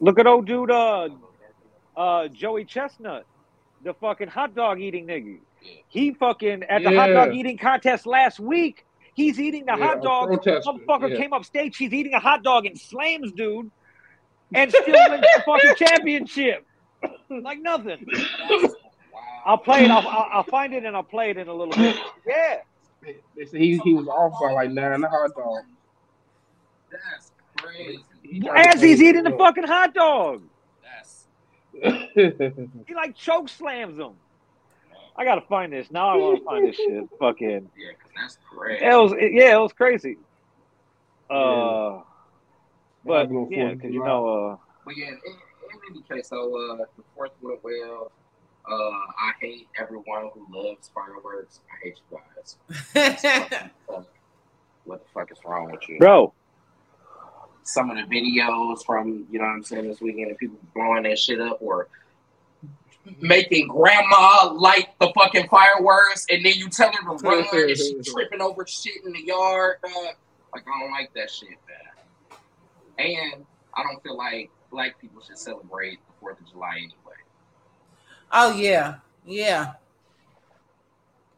Finland- 0.00 0.16
Look 0.16 0.18
at 0.18 0.26
old 0.26 0.46
dude, 0.46 0.70
uh, 0.70 1.08
uh, 1.96 2.28
Joey 2.28 2.64
Chestnut, 2.64 3.26
the 3.84 3.94
fucking 3.94 4.28
hot 4.28 4.54
dog 4.54 4.80
eating 4.80 5.06
nigga. 5.06 5.38
He 5.88 6.12
fucking 6.14 6.62
at 6.64 6.82
the 6.82 6.94
hot 6.96 7.08
dog 7.08 7.34
eating 7.34 7.58
contest 7.58 8.06
last 8.06 8.40
week. 8.40 8.86
He's 9.14 9.38
eating 9.38 9.66
the 9.66 9.76
Yeah, 9.76 9.84
hot 9.86 10.02
dog. 10.02 10.28
protester, 10.28 10.70
Motherfucker 10.72 11.10
yeah. 11.10 11.16
came 11.16 11.32
up 11.34 11.44
stage. 11.44 11.76
He's 11.76 11.92
eating 11.92 12.14
a 12.14 12.20
hot 12.20 12.42
dog 12.42 12.64
and 12.64 12.78
slams 12.80 13.32
dude, 13.32 13.70
and 14.54 14.70
still 14.70 14.84
wins 14.86 15.20
the 15.20 15.42
fucking 15.44 15.74
championship. 15.76 16.66
Like 17.30 17.60
nothing. 17.60 18.04
Wow. 19.12 19.20
I'll 19.46 19.56
play 19.58 19.84
it. 19.84 19.90
I'll, 19.90 20.06
I'll, 20.06 20.28
I'll 20.32 20.42
find 20.42 20.74
it 20.74 20.84
and 20.84 20.96
I'll 20.96 21.02
play 21.04 21.30
it 21.30 21.36
in 21.38 21.46
a 21.48 21.54
little 21.54 21.72
bit. 21.74 21.96
Yeah. 22.26 22.56
They 23.02 23.16
they 23.36 23.44
say 23.46 23.58
he, 23.58 23.78
he 23.78 23.94
was 23.94 24.08
off 24.08 24.32
by 24.40 24.52
like 24.52 24.70
nine 24.70 25.00
hot 25.02 25.30
dogs. 25.36 25.66
That's 26.90 27.30
crazy. 27.56 28.04
He 28.30 28.40
tried 28.40 28.62
to 28.62 28.68
As 28.70 28.80
he's 28.80 29.02
eating 29.02 29.24
the 29.24 29.32
fucking 29.32 29.64
hot 29.64 29.92
dog, 29.92 30.42
That's 30.82 31.26
he 32.86 32.94
like 32.94 33.16
choke 33.16 33.48
slams 33.48 33.98
him. 33.98 34.12
I 35.16 35.24
gotta 35.24 35.40
find 35.42 35.72
this 35.72 35.90
now. 35.90 36.08
I 36.10 36.16
want 36.16 36.38
to 36.38 36.44
find 36.44 36.66
this 36.66 36.76
shit. 36.76 37.04
Fucking. 37.18 37.68
yeah, 37.76 37.88
'cause 38.00 38.10
that's 38.16 38.38
crazy. 38.48 38.84
It 38.84 38.94
was 38.96 39.12
yeah, 39.20 39.56
it 39.56 39.60
was 39.60 39.72
crazy. 39.72 40.16
Uh, 41.28 42.02
but 43.04 43.24
Gotta 43.26 43.46
yeah, 43.50 43.74
because 43.74 43.92
you 43.92 44.04
know, 44.04 44.28
uh, 44.52 44.56
But 44.84 44.96
yeah, 44.96 45.08
in, 45.08 45.12
in 45.14 45.80
any 45.90 46.02
case, 46.02 46.28
so 46.28 46.44
uh, 46.72 46.76
the 46.96 47.02
fourth 47.14 47.32
went 47.42 47.62
well. 47.62 48.10
Uh, 48.70 48.74
I 48.74 49.32
hate 49.40 49.68
everyone 49.78 50.30
who 50.34 50.46
loves 50.50 50.90
fireworks. 50.94 51.60
I 51.70 51.84
hate 51.84 52.00
you 52.10 52.18
guys. 52.36 52.56
That's 52.94 53.22
fucking 53.22 53.70
fuck. 53.86 54.06
What 54.84 55.02
the 55.04 55.10
fuck 55.12 55.30
is 55.32 55.38
wrong 55.44 55.70
with 55.70 55.88
you? 55.88 55.98
bro, 55.98 56.32
Some 57.62 57.90
of 57.90 57.96
the 57.96 58.02
videos 58.02 58.84
from 58.84 59.26
you 59.30 59.38
know 59.38 59.44
what 59.44 59.50
I'm 59.52 59.62
saying 59.64 59.88
this 59.88 60.00
weekend, 60.00 60.30
of 60.32 60.38
people 60.38 60.58
blowing 60.74 61.02
that 61.04 61.18
shit 61.18 61.40
up 61.40 61.58
or 61.60 61.88
making 63.20 63.68
grandma 63.68 64.52
light 64.52 64.88
the 65.00 65.12
fucking 65.14 65.48
fireworks, 65.48 66.26
and 66.30 66.44
then 66.44 66.54
you 66.54 66.68
tell 66.68 66.90
her 66.92 66.98
to 67.18 67.24
run, 67.28 67.44
and 67.52 67.76
she 67.76 67.98
tripping 68.04 68.40
over 68.40 68.66
shit 68.66 69.04
in 69.04 69.12
the 69.12 69.22
yard. 69.24 69.76
dog. 69.82 69.92
Like 70.52 70.64
I 70.66 70.80
don't 70.80 70.90
like 70.90 71.12
that 71.14 71.30
shit, 71.30 71.50
man. 71.68 72.38
And 72.98 73.46
I 73.74 73.82
don't 73.82 74.02
feel 74.02 74.16
like 74.16 74.50
black 74.70 75.00
people 75.00 75.22
should 75.22 75.38
celebrate 75.38 75.98
the 76.06 76.12
Fourth 76.20 76.40
of 76.40 76.50
July 76.50 76.74
anyway. 76.76 77.16
oh 78.32 78.52
yeah, 78.56 78.96
yeah, 79.24 79.72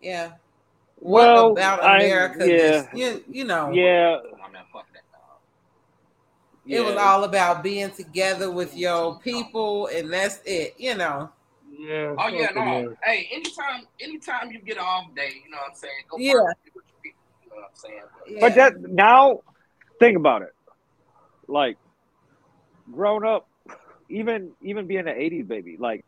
yeah. 0.01 0.33
Well, 0.99 1.49
what 1.53 1.53
about 1.53 1.83
I- 1.83 2.03
America? 2.05 2.49
yeah. 2.49 2.87
you 2.95 3.25
you 3.31 3.45
know, 3.45 3.71
yeah, 3.71 4.19
I 4.43 4.51
mean, 4.51 4.63
fuck 4.73 4.87
that 4.93 5.03
dog. 5.13 5.39
Yeah. 6.65 6.79
it 6.79 6.85
was 6.85 6.97
all 6.97 7.25
about 7.25 7.63
being 7.63 7.91
together 7.91 8.51
with 8.51 8.77
your 8.77 9.19
people, 9.21 9.87
and 9.89 10.13
that's 10.13 10.41
it. 10.45 10.75
You 10.79 10.97
know. 10.97 11.31
Yeah, 11.79 12.15
Oh 12.19 12.29
yeah, 12.29 12.51
no. 12.55 12.95
Hey, 13.03 13.29
anytime, 13.33 13.87
anytime 14.01 14.53
you 14.53 14.61
get 14.61 14.77
an 14.77 14.85
off 14.85 15.15
day, 15.17 15.33
you 15.45 15.51
know 15.51 15.57
what 15.57 15.71
I'm 15.71 15.77
saying? 15.77 15.93
Go 16.09 16.19
Yeah. 16.19 16.35
party 16.35 16.71
with 16.75 16.85
people, 17.03 17.21
You 17.43 17.51
know 17.51 17.57
what 17.57 17.65
I'm 17.65 17.75
saying? 17.75 18.03
Yeah. 18.29 18.41
But 18.41 18.55
that 18.57 18.81
now, 18.81 19.41
think 19.99 20.17
about 20.17 20.43
it. 20.43 20.55
Like, 21.49 21.77
grown 22.93 23.27
up, 23.27 23.49
even 24.09 24.53
even 24.61 24.87
being 24.87 25.09
an 25.09 25.17
'80s 25.17 25.49
baby, 25.49 25.77
like 25.79 26.05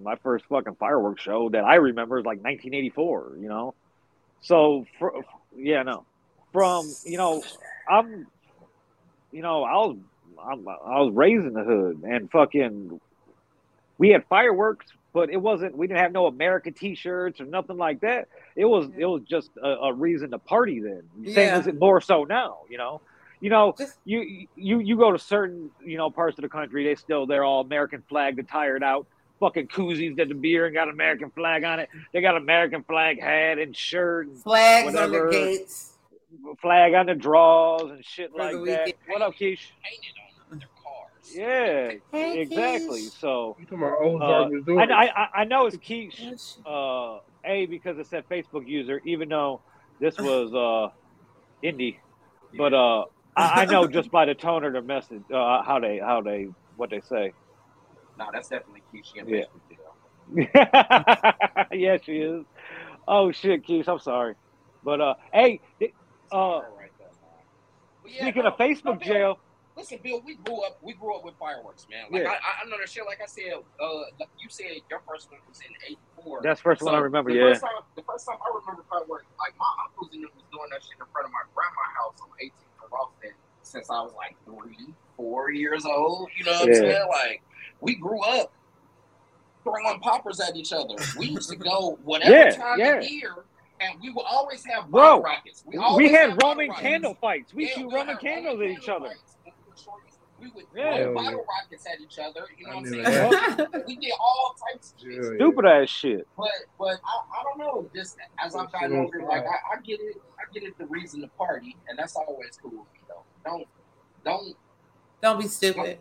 my 0.00 0.16
first 0.16 0.46
fucking 0.46 0.76
fireworks 0.76 1.22
show 1.22 1.50
that 1.50 1.64
I 1.64 1.76
remember 1.76 2.18
is 2.18 2.24
like 2.24 2.42
1984. 2.42 3.36
You 3.40 3.48
know, 3.48 3.74
so 4.40 4.86
for, 4.98 5.24
yeah, 5.56 5.82
no, 5.82 6.04
from 6.52 6.92
you 7.04 7.18
know, 7.18 7.42
I'm, 7.88 8.26
you 9.32 9.42
know, 9.42 9.64
I 9.64 9.74
was 9.74 9.96
I'm, 10.42 10.66
I 10.68 11.00
was 11.00 11.12
raised 11.14 11.44
in 11.46 11.52
the 11.54 11.64
hood 11.64 12.02
and 12.04 12.30
fucking, 12.30 13.00
we 13.98 14.10
had 14.10 14.24
fireworks. 14.26 14.86
But 15.14 15.28
it 15.28 15.36
wasn't. 15.36 15.76
We 15.76 15.86
didn't 15.88 16.00
have 16.00 16.12
no 16.12 16.26
America 16.26 16.70
T-shirts 16.70 17.38
or 17.38 17.44
nothing 17.44 17.76
like 17.76 18.00
that. 18.00 18.28
It 18.56 18.64
was. 18.64 18.88
It 18.96 19.04
was 19.04 19.20
just 19.28 19.50
a, 19.62 19.68
a 19.68 19.92
reason 19.92 20.30
to 20.30 20.38
party 20.38 20.80
then. 20.80 21.02
Same 21.26 21.48
Yeah. 21.48 21.58
as 21.58 21.66
it 21.66 21.78
more 21.78 22.00
so 22.00 22.24
now. 22.24 22.60
You 22.70 22.78
know. 22.78 23.02
You 23.38 23.50
know. 23.50 23.74
Just- 23.76 23.98
You 24.06 24.46
you 24.56 24.78
you 24.78 24.96
go 24.96 25.12
to 25.12 25.18
certain 25.18 25.70
you 25.84 25.98
know 25.98 26.08
parts 26.10 26.38
of 26.38 26.42
the 26.44 26.48
country. 26.48 26.84
They 26.84 26.94
still 26.94 27.26
they're 27.26 27.44
all 27.44 27.60
American 27.60 28.02
flag. 28.08 28.36
They're 28.36 28.44
tired 28.44 28.82
out. 28.82 29.06
Fucking 29.38 29.68
koozies 29.68 30.16
that 30.16 30.28
the 30.28 30.34
beer 30.34 30.64
and 30.64 30.72
got 30.74 30.88
American 30.88 31.28
flag 31.28 31.62
on 31.62 31.78
it. 31.80 31.90
They 32.14 32.22
got 32.22 32.38
American 32.38 32.82
flag 32.82 33.20
hat 33.20 33.58
and 33.58 33.76
shirt 33.76 34.28
and 34.28 34.38
flags 34.38 34.94
on 34.96 35.10
whatever. 35.10 35.26
the 35.26 35.30
gates. 35.32 35.91
Flag 36.60 36.94
on 36.94 37.06
the 37.06 37.14
drawers 37.14 37.90
and 37.90 38.04
shit 38.04 38.30
For 38.30 38.38
like 38.38 38.52
that. 38.52 38.60
weekend. 38.62 38.92
What 39.08 39.22
up, 39.22 39.32
Keish? 39.34 39.58
Painted 39.82 40.14
on 40.52 40.58
their 40.58 40.68
cars. 40.82 41.34
Yeah, 41.34 41.92
Hey, 42.12 42.40
exactly. 42.40 43.02
Keish. 43.02 43.20
So 43.20 43.56
You 43.58 43.66
talking 43.66 43.78
about 43.78 43.98
old 44.02 44.22
Uh, 44.22 44.28
dog 44.28 44.52
was 44.52 44.64
doing 44.64 44.90
I, 44.90 45.06
I 45.06 45.22
I- 45.24 45.28
I 45.40 45.44
know 45.44 45.66
it's 45.66 45.76
Keish. 45.76 46.20
Uh, 46.66 47.18
a 47.44 47.66
because 47.66 47.98
it 47.98 48.06
said 48.06 48.24
Facebook 48.30 48.66
user, 48.66 49.00
even 49.04 49.28
though 49.28 49.62
This 50.00 50.16
was 50.18 50.52
uh 50.54 50.90
Indy, 51.66 51.98
but 52.56 52.72
uh 52.74 53.04
I, 53.36 53.62
I 53.62 53.64
know 53.66 53.86
just 53.88 54.10
by 54.10 54.26
the 54.26 54.34
tone 54.34 54.64
of 54.64 54.72
the 54.74 54.82
message 54.82 55.22
uh, 55.32 55.62
how 55.62 55.78
they 55.80 55.98
how 55.98 56.20
they 56.20 56.48
what 56.76 56.90
they 56.90 57.00
say. 57.00 57.32
No, 58.18 58.26
that's 58.32 58.48
definitely 58.48 58.82
Keisha 58.92 59.20
and 59.20 59.28
Yeah. 59.28 59.44
Bakersfield. 60.28 61.68
yeah, 61.72 61.96
she 62.04 62.12
is. 62.18 62.44
Oh 63.08 63.32
shit, 63.32 63.64
Keith, 63.64 63.88
I'm 63.88 63.98
sorry, 63.98 64.34
but 64.84 65.00
uh, 65.00 65.14
hey, 65.32 65.60
th- 65.78 65.94
uh, 66.32 66.60
Right 66.78 66.90
there, 66.98 67.08
man. 67.08 67.44
But 68.02 68.12
yeah, 68.12 68.22
speaking 68.22 68.42
no, 68.44 68.50
of 68.50 68.56
Facebook 68.58 69.00
no, 69.00 69.06
jail, 69.06 69.38
Listen, 69.74 69.98
Bill, 70.04 70.20
we 70.26 70.34
grew 70.34 70.60
up. 70.66 70.76
We 70.82 70.92
grew 70.92 71.16
up 71.16 71.24
with 71.24 71.32
fireworks, 71.40 71.86
man. 71.90 72.04
Like 72.10 72.24
Yeah. 72.24 72.28
I, 72.36 72.60
I 72.60 72.68
know 72.68 72.76
that 72.78 72.90
shit. 72.90 73.06
Like 73.06 73.20
I 73.22 73.26
said, 73.26 73.54
uh, 73.80 74.00
like 74.20 74.28
you 74.38 74.48
said 74.50 74.66
your 74.90 75.00
first 75.08 75.30
one 75.30 75.40
was 75.48 75.60
in 75.64 75.72
'84. 76.18 76.40
that's 76.42 76.60
the 76.60 76.64
first 76.64 76.82
one 76.82 76.94
I 76.94 76.98
remember. 76.98 77.32
the 77.32 77.38
Yeah, 77.38 77.48
First 77.56 77.62
time, 77.62 77.70
the 77.96 78.02
first 78.02 78.26
time 78.28 78.36
I 78.44 78.52
remember 78.52 78.84
fireworks, 78.90 79.24
like 79.38 79.54
my 79.58 79.72
uncles 79.88 80.10
and 80.12 80.24
them 80.24 80.30
was 80.36 80.44
doing 80.52 80.68
that 80.72 80.82
shit 80.82 81.00
in 81.00 81.06
front 81.10 81.24
of 81.24 81.32
my 81.32 81.40
grandma's 81.56 81.92
house 81.96 82.20
on 82.20 82.28
18th 82.36 82.84
of 82.84 82.92
Austin 82.92 83.32
since 83.62 83.88
I 83.88 84.00
was 84.02 84.12
like 84.14 84.36
three, 84.44 84.92
four 85.16 85.50
years 85.52 85.86
old. 85.86 86.28
You 86.36 86.44
know 86.44 86.52
what 86.52 86.68
Yeah. 86.68 86.74
I'm 86.76 86.80
saying? 86.92 87.08
Like 87.08 87.42
we 87.80 87.94
grew 87.94 88.20
up 88.20 88.52
throwing 89.64 90.00
poppers 90.00 90.40
at 90.40 90.54
each 90.54 90.72
other. 90.74 90.96
We 91.18 91.28
used 91.28 91.48
to 91.48 91.56
go 91.56 91.98
whatever 92.04 92.30
Yeah, 92.30 92.50
time 92.50 92.78
yeah. 92.78 92.98
of 92.98 93.08
year, 93.08 93.34
and 93.82 94.00
we 94.00 94.10
would 94.10 94.24
always 94.30 94.64
have 94.66 94.88
Bro, 94.90 95.20
rockets. 95.22 95.64
we 95.66 95.76
always 95.76 96.10
had 96.10 96.30
have 96.30 96.38
Roman 96.42 96.68
rockets. 96.68 96.80
candle 96.82 97.14
fights. 97.20 97.52
We 97.54 97.66
Yeah, 97.68 97.74
shoot 97.74 97.86
would 97.86 97.94
Roman 97.94 98.16
candles 98.18 98.60
at 98.60 98.66
each 98.68 98.88
other. 98.88 99.10
We 100.40 100.48
would 100.56 100.64
Yeah. 100.74 100.96
throw 100.96 101.04
Hell 101.04 101.14
bottle 101.14 101.46
rockets 101.48 101.86
at 101.86 102.00
each 102.00 102.18
other. 102.18 102.46
You 102.58 102.66
know 102.66 102.72
I 102.72 102.74
what 102.76 102.86
I'm 102.86 103.56
saying? 103.70 103.84
we 103.86 103.96
did 103.96 104.12
all 104.18 104.54
types 104.72 104.92
of 104.94 105.00
shit. 105.00 105.12
Yeah, 105.12 105.20
yeah. 105.30 105.36
Stupid 105.36 105.66
ass 105.66 105.88
shit. 105.88 106.28
But 106.36 106.48
but 106.78 107.00
I, 107.04 107.40
I 107.40 107.42
don't 107.44 107.58
know. 107.58 107.88
Just 107.94 108.16
as 108.44 108.56
I've 108.56 108.72
gotten 108.72 108.98
older, 108.98 109.22
like 109.22 109.44
I, 109.44 109.74
I 109.76 109.80
get 109.84 110.00
it. 110.00 110.20
I 110.38 110.52
get 110.52 110.64
it. 110.64 110.76
The 110.78 110.86
reason 110.86 111.20
to 111.20 111.28
party, 111.28 111.76
and 111.88 111.96
that's 111.98 112.16
always 112.16 112.58
cool 112.60 112.70
with 112.70 112.92
me 112.92 113.00
though. 113.08 113.22
Don't 113.44 113.68
don't 114.24 114.56
Don't 115.22 115.40
be 115.40 115.46
stupid. 115.48 115.98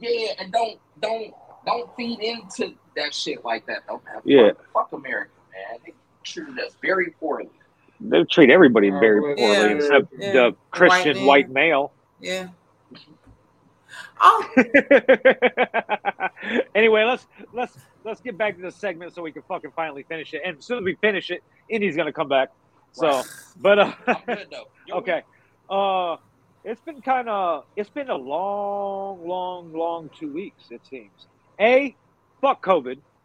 yeah, 0.00 0.32
and 0.40 0.52
don't 0.52 0.80
don't 1.00 1.32
don't 1.64 1.94
feed 1.96 2.18
into 2.20 2.74
that 2.96 3.14
shit 3.14 3.44
like 3.44 3.66
that 3.66 3.84
though. 3.88 4.02
Man. 4.04 4.20
Yeah. 4.24 4.48
Fuck, 4.72 4.90
fuck 4.90 4.92
America, 4.94 5.30
man. 5.52 5.94
They 6.34 6.42
treated 6.42 6.58
us 6.64 6.76
very 6.82 7.10
poorly. 7.20 7.48
They 8.00 8.24
treat 8.24 8.50
everybody 8.50 8.90
very 8.90 9.20
poorly 9.36 9.42
yeah. 9.42 9.66
except 9.66 10.12
Yeah. 10.18 10.32
the 10.32 10.56
Christian 10.70 11.16
man. 11.18 11.26
white 11.26 11.50
male. 11.50 11.92
Yeah. 12.20 12.48
Oh, 14.18 14.46
anyway, 16.74 17.04
let's 17.04 17.26
let's 17.52 17.76
let's 18.04 18.20
get 18.22 18.38
back 18.38 18.56
to 18.56 18.62
the 18.62 18.70
segment 18.70 19.14
so 19.14 19.20
we 19.22 19.30
can 19.30 19.42
fucking 19.42 19.72
finally 19.76 20.04
finish 20.04 20.32
it. 20.32 20.40
And 20.44 20.56
as 20.58 20.64
soon 20.64 20.78
as 20.78 20.84
we 20.84 20.94
finish 20.96 21.30
it, 21.30 21.42
Indy's 21.68 21.96
gonna 21.96 22.12
come 22.14 22.28
back. 22.28 22.48
So, 22.92 23.08
Right. 23.08 23.24
but 23.60 23.78
uh, 23.78 23.92
I'm 24.06 24.16
good 24.26 24.46
though. 24.50 24.68
Your 24.86 24.96
okay, 24.98 25.22
uh, 25.68 26.16
it's 26.64 26.80
been 26.80 27.02
kind 27.02 27.28
of 27.28 27.64
it's 27.76 27.90
been 27.90 28.08
a 28.08 28.16
long, 28.16 29.26
long, 29.28 29.72
long 29.74 30.08
two 30.18 30.32
weeks. 30.32 30.64
It 30.70 30.80
seems. 30.88 31.26
A, 31.60 31.94
fuck 32.40 32.64
COVID 32.64 32.86
week- 32.86 32.96
Yes. 32.96 33.04
a- 33.04 33.15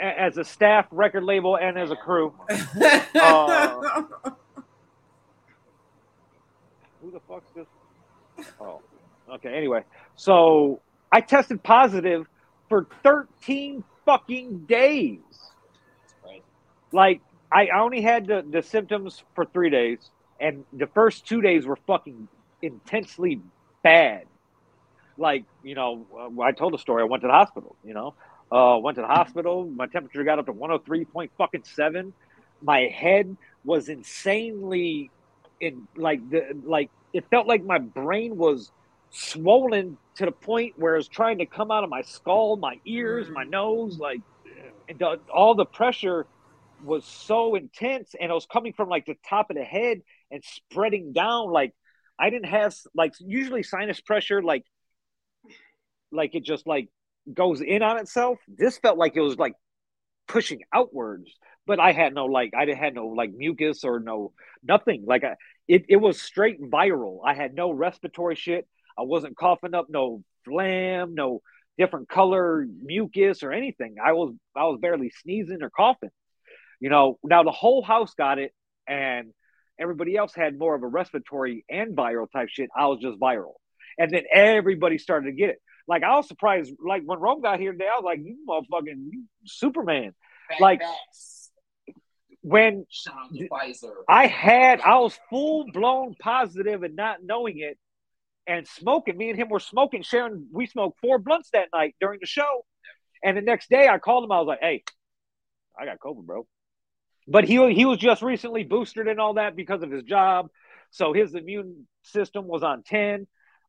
as 0.00 0.36
a 0.36 0.44
staff, 0.44 0.86
record 0.90 1.24
label, 1.24 1.56
and 1.56 1.78
as 1.78 1.90
a 1.90 1.96
crew. 1.96 2.34
Uh, 3.14 4.02
Who 7.02 7.10
the 7.10 7.20
fuck's 7.28 7.50
this? 7.54 7.66
Oh, 8.60 8.80
okay. 9.34 9.54
Anyway, 9.56 9.84
so 10.16 10.80
I 11.10 11.20
tested 11.20 11.62
positive 11.62 12.26
for 12.68 12.86
13 13.02 13.84
fucking 14.04 14.60
days. 14.60 15.18
Right. 16.24 16.42
Like, 16.92 17.20
I 17.52 17.68
only 17.76 18.00
had 18.00 18.26
the, 18.26 18.44
the 18.48 18.62
symptoms 18.62 19.22
for 19.34 19.44
three 19.44 19.70
days, 19.70 19.98
and 20.40 20.64
the 20.72 20.86
first 20.86 21.26
two 21.26 21.40
days 21.40 21.66
were 21.66 21.78
fucking 21.86 22.28
intensely 22.62 23.40
bad. 23.82 24.24
Like, 25.16 25.44
you 25.62 25.74
know, 25.74 26.06
uh, 26.16 26.42
I 26.42 26.52
told 26.52 26.72
the 26.72 26.78
story. 26.78 27.02
I 27.02 27.06
went 27.06 27.22
to 27.22 27.26
the 27.26 27.32
hospital, 27.32 27.76
you 27.84 27.92
know, 27.92 28.14
uh, 28.52 28.78
went 28.82 28.96
to 28.96 29.02
the 29.02 29.08
hospital. 29.08 29.64
My 29.64 29.86
temperature 29.86 30.24
got 30.24 30.38
up 30.38 30.46
to 30.46 30.52
103 30.52 31.04
point 31.06 31.30
fucking 31.38 31.64
seven. 31.64 32.12
My 32.62 32.80
head 32.80 33.36
was 33.64 33.88
insanely 33.88 35.10
in 35.60 35.86
like 35.96 36.28
the 36.30 36.58
like 36.64 36.90
it 37.12 37.24
felt 37.30 37.46
like 37.46 37.64
my 37.64 37.78
brain 37.78 38.36
was 38.36 38.70
swollen 39.10 39.98
to 40.16 40.24
the 40.24 40.32
point 40.32 40.74
where 40.76 40.96
it's 40.96 41.08
trying 41.08 41.38
to 41.38 41.46
come 41.46 41.70
out 41.70 41.84
of 41.84 41.90
my 41.90 42.02
skull, 42.02 42.56
my 42.56 42.78
ears, 42.84 43.28
my 43.30 43.44
nose, 43.44 43.98
like 43.98 44.20
and 44.88 45.02
all 45.32 45.54
the 45.54 45.64
pressure 45.64 46.26
was 46.82 47.04
so 47.04 47.54
intense 47.54 48.14
and 48.18 48.30
it 48.30 48.34
was 48.34 48.46
coming 48.46 48.72
from 48.72 48.88
like 48.88 49.06
the 49.06 49.16
top 49.28 49.50
of 49.50 49.56
the 49.56 49.62
head 49.62 50.00
and 50.30 50.42
spreading 50.44 51.12
down 51.12 51.50
like 51.50 51.74
I 52.18 52.30
didn't 52.30 52.48
have 52.48 52.74
like 52.94 53.12
usually 53.20 53.62
sinus 53.62 54.00
pressure 54.00 54.42
like 54.42 54.64
like 56.10 56.34
it 56.34 56.44
just 56.44 56.66
like 56.66 56.88
goes 57.34 57.60
in 57.60 57.82
on 57.82 57.98
itself. 57.98 58.38
This 58.48 58.78
felt 58.78 58.98
like 58.98 59.16
it 59.16 59.20
was 59.20 59.38
like 59.38 59.54
pushing 60.28 60.60
outwards, 60.72 61.30
but 61.66 61.80
I 61.80 61.92
had 61.92 62.14
no 62.14 62.26
like 62.26 62.52
I 62.56 62.64
didn't 62.64 62.78
had 62.78 62.94
no 62.94 63.08
like 63.08 63.32
mucus 63.32 63.84
or 63.84 64.00
no 64.00 64.32
nothing. 64.62 65.04
Like 65.06 65.24
I, 65.24 65.36
it 65.68 65.86
it 65.88 65.96
was 65.96 66.20
straight 66.20 66.60
viral. 66.60 67.20
I 67.24 67.34
had 67.34 67.54
no 67.54 67.70
respiratory 67.70 68.36
shit. 68.36 68.68
I 68.98 69.02
wasn't 69.02 69.36
coughing 69.36 69.74
up 69.74 69.86
no 69.88 70.22
phlegm, 70.44 71.14
no 71.14 71.42
different 71.78 72.08
color 72.08 72.66
mucus 72.82 73.42
or 73.42 73.52
anything. 73.52 73.96
I 74.04 74.12
was 74.12 74.34
I 74.56 74.64
was 74.64 74.78
barely 74.80 75.10
sneezing 75.22 75.62
or 75.62 75.70
coughing. 75.70 76.10
You 76.80 76.90
know, 76.90 77.18
now 77.22 77.42
the 77.42 77.50
whole 77.50 77.82
house 77.82 78.14
got 78.14 78.38
it 78.38 78.52
and 78.86 79.32
everybody 79.78 80.16
else 80.16 80.34
had 80.34 80.58
more 80.58 80.74
of 80.74 80.82
a 80.82 80.86
respiratory 80.86 81.64
and 81.68 81.96
viral 81.96 82.30
type 82.30 82.48
shit. 82.50 82.70
I 82.76 82.86
was 82.86 83.00
just 83.00 83.18
viral. 83.18 83.54
And 83.98 84.12
then 84.12 84.24
everybody 84.32 84.98
started 84.98 85.26
to 85.26 85.32
get 85.32 85.50
it. 85.50 85.62
Like 85.90 86.04
I 86.04 86.14
was 86.14 86.28
surprised, 86.28 86.72
like 86.80 87.02
when 87.04 87.18
Rome 87.18 87.40
got 87.40 87.58
here 87.58 87.72
today, 87.72 87.88
I 87.92 87.96
was 87.96 88.04
like, 88.04 88.20
"You 88.20 88.38
motherfucking 88.48 89.08
you 89.10 89.24
Superman!" 89.44 90.14
Back 90.48 90.60
Like- 90.60 90.80
backs. 90.80 91.50
When 92.42 92.86
Shout 92.88 93.14
out 93.16 93.34
to 93.34 93.48
Pfizer. 93.48 93.92
I 94.08 94.26
had, 94.28 94.80
I 94.80 94.98
was 95.00 95.18
full 95.28 95.66
blown 95.72 96.14
positive 96.14 96.84
and 96.84 96.94
not 96.94 97.24
knowing 97.24 97.58
it, 97.58 97.76
and 98.46 98.68
smoking. 98.68 99.16
Me 99.18 99.30
and 99.30 99.38
him 99.38 99.48
were 99.48 99.58
smoking, 99.58 100.02
sharing. 100.02 100.46
We 100.52 100.66
smoked 100.66 101.00
four 101.00 101.18
blunts 101.18 101.50
that 101.54 101.68
night 101.74 101.96
during 102.00 102.20
the 102.20 102.26
show, 102.26 102.64
and 103.24 103.36
the 103.36 103.42
next 103.42 103.68
day 103.68 103.88
I 103.88 103.98
called 103.98 104.22
him. 104.22 104.30
I 104.30 104.38
was 104.38 104.46
like, 104.46 104.60
"Hey, 104.60 104.84
I 105.76 105.86
got 105.86 105.98
COVID, 105.98 106.24
bro." 106.24 106.46
But 107.26 107.44
he 107.44 107.74
he 107.74 107.84
was 107.84 107.98
just 107.98 108.22
recently 108.22 108.62
boosted 108.62 109.08
and 109.08 109.20
all 109.20 109.34
that 109.34 109.56
because 109.56 109.82
of 109.82 109.90
his 109.90 110.04
job, 110.04 110.50
so 110.92 111.12
his 111.12 111.34
immune 111.34 111.88
system 112.04 112.46
was 112.46 112.62
on 112.62 112.84
ten. 112.84 113.26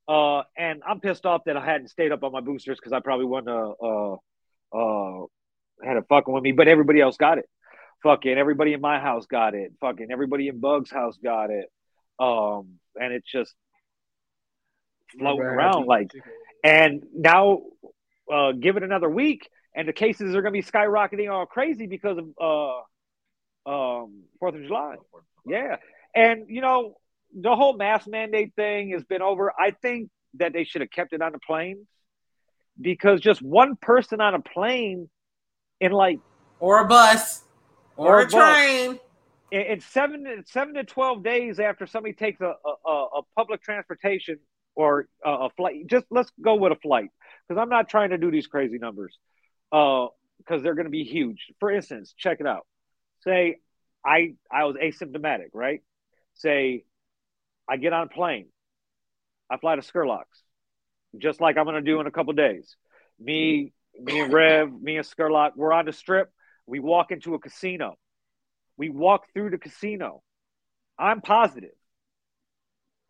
Uh, 0.07 0.43
and 0.57 0.81
I'm 0.87 0.99
pissed 0.99 1.25
off 1.25 1.43
that 1.45 1.57
I 1.57 1.63
hadn't 1.63 1.89
stayed 1.89 2.11
up 2.11 2.23
on 2.23 2.31
my 2.31 2.41
boosters 2.41 2.77
because 2.77 2.93
I 2.93 2.99
probably 2.99 3.25
wouldn't 3.25 3.49
have 3.49 3.73
uh, 3.81 4.13
uh, 4.73 5.25
had 5.83 5.97
a 5.97 6.03
fucking 6.03 6.33
with 6.33 6.43
me. 6.43 6.51
But 6.51 6.67
everybody 6.67 6.99
else 7.01 7.17
got 7.17 7.37
it. 7.37 7.45
Fucking 8.03 8.37
everybody 8.37 8.73
in 8.73 8.81
my 8.81 8.99
house 8.99 9.25
got 9.27 9.53
it. 9.53 9.73
Fucking 9.79 10.07
everybody 10.11 10.47
in 10.47 10.59
Bug's 10.59 10.91
house 10.91 11.17
got 11.23 11.51
it. 11.51 11.65
Um, 12.19 12.79
and 12.95 13.13
it's 13.13 13.29
just 13.31 13.53
floating 15.17 15.43
around 15.43 15.85
like. 15.85 16.11
And 16.63 17.03
now, 17.13 17.61
uh, 18.31 18.51
give 18.51 18.77
it 18.77 18.83
another 18.83 19.09
week, 19.09 19.49
and 19.75 19.87
the 19.87 19.93
cases 19.93 20.35
are 20.35 20.41
going 20.41 20.53
to 20.53 20.61
be 20.61 20.63
skyrocketing 20.63 21.31
all 21.31 21.45
crazy 21.45 21.87
because 21.87 22.17
of 22.17 22.85
uh, 23.67 23.69
um, 23.69 24.23
Fourth 24.39 24.55
of 24.55 24.61
July. 24.63 24.95
Yeah, 25.45 25.77
and 26.15 26.45
you 26.47 26.61
know 26.61 26.95
the 27.33 27.55
whole 27.55 27.75
mask 27.77 28.07
mandate 28.07 28.53
thing 28.55 28.91
has 28.91 29.03
been 29.03 29.21
over. 29.21 29.51
I 29.57 29.71
think 29.71 30.09
that 30.35 30.53
they 30.53 30.63
should 30.63 30.81
have 30.81 30.91
kept 30.91 31.13
it 31.13 31.21
on 31.21 31.31
the 31.31 31.39
planes 31.39 31.87
because 32.79 33.21
just 33.21 33.41
one 33.41 33.75
person 33.75 34.21
on 34.21 34.33
a 34.33 34.39
plane 34.41 35.09
in 35.79 35.91
like 35.91 36.19
or 36.59 36.79
a 36.79 36.87
bus, 36.87 37.43
or, 37.97 38.17
Or 38.17 38.21
a 38.21 38.29
train. 38.29 38.99
in, 39.51 39.61
in 39.61 39.79
seven 39.81 40.23
to 40.25 40.43
seven 40.45 40.73
to 40.75 40.83
twelve 40.83 41.23
days 41.23 41.59
after 41.59 41.85
somebody 41.87 42.13
takes 42.13 42.39
a 42.41 42.53
a, 42.85 42.89
a 42.89 43.21
public 43.35 43.61
transportation 43.63 44.39
or 44.75 45.07
a, 45.25 45.29
a 45.31 45.49
flight, 45.57 45.87
just 45.87 46.05
let's 46.11 46.31
go 46.41 46.55
with 46.55 46.71
a 46.71 46.77
flight 46.77 47.09
because 47.47 47.59
I'm 47.61 47.69
not 47.69 47.89
trying 47.89 48.11
to 48.11 48.17
do 48.17 48.31
these 48.31 48.47
crazy 48.47 48.77
numbers 48.77 49.17
Uh, 49.71 50.07
because 50.37 50.63
they're 50.63 50.75
going 50.75 50.85
to 50.85 50.91
be 50.91 51.03
huge. 51.03 51.47
For 51.59 51.69
instance, 51.71 52.13
check 52.17 52.39
it 52.39 52.47
out. 52.47 52.65
Say 53.23 53.57
I 54.05 54.35
I 54.51 54.63
was 54.65 54.75
asymptomatic, 54.77 55.49
right? 55.53 55.81
Say 56.33 56.85
I 57.71 57.77
get 57.77 57.93
on 57.93 58.03
a 58.03 58.09
plane, 58.09 58.47
I 59.49 59.55
fly 59.55 59.77
to 59.77 59.81
Skurlock's, 59.81 60.43
just 61.17 61.39
like 61.39 61.57
I'm 61.57 61.63
going 61.63 61.75
to 61.77 61.81
do 61.81 62.01
in 62.01 62.05
a 62.07 62.11
couple 62.11 62.33
days. 62.33 62.75
Me, 63.17 63.71
me 63.97 64.19
and 64.19 64.33
Rev, 64.33 64.69
me 64.81 64.97
and 64.97 65.05
Skurlock, 65.07 65.51
we're 65.55 65.71
on 65.71 65.85
the 65.85 65.93
strip. 65.93 66.29
We 66.67 66.79
walk 66.81 67.11
into 67.11 67.33
a 67.33 67.39
casino. 67.39 67.95
We 68.75 68.89
walk 68.89 69.23
through 69.33 69.51
the 69.51 69.57
casino. 69.57 70.21
I'm 70.99 71.21
positive. 71.21 71.71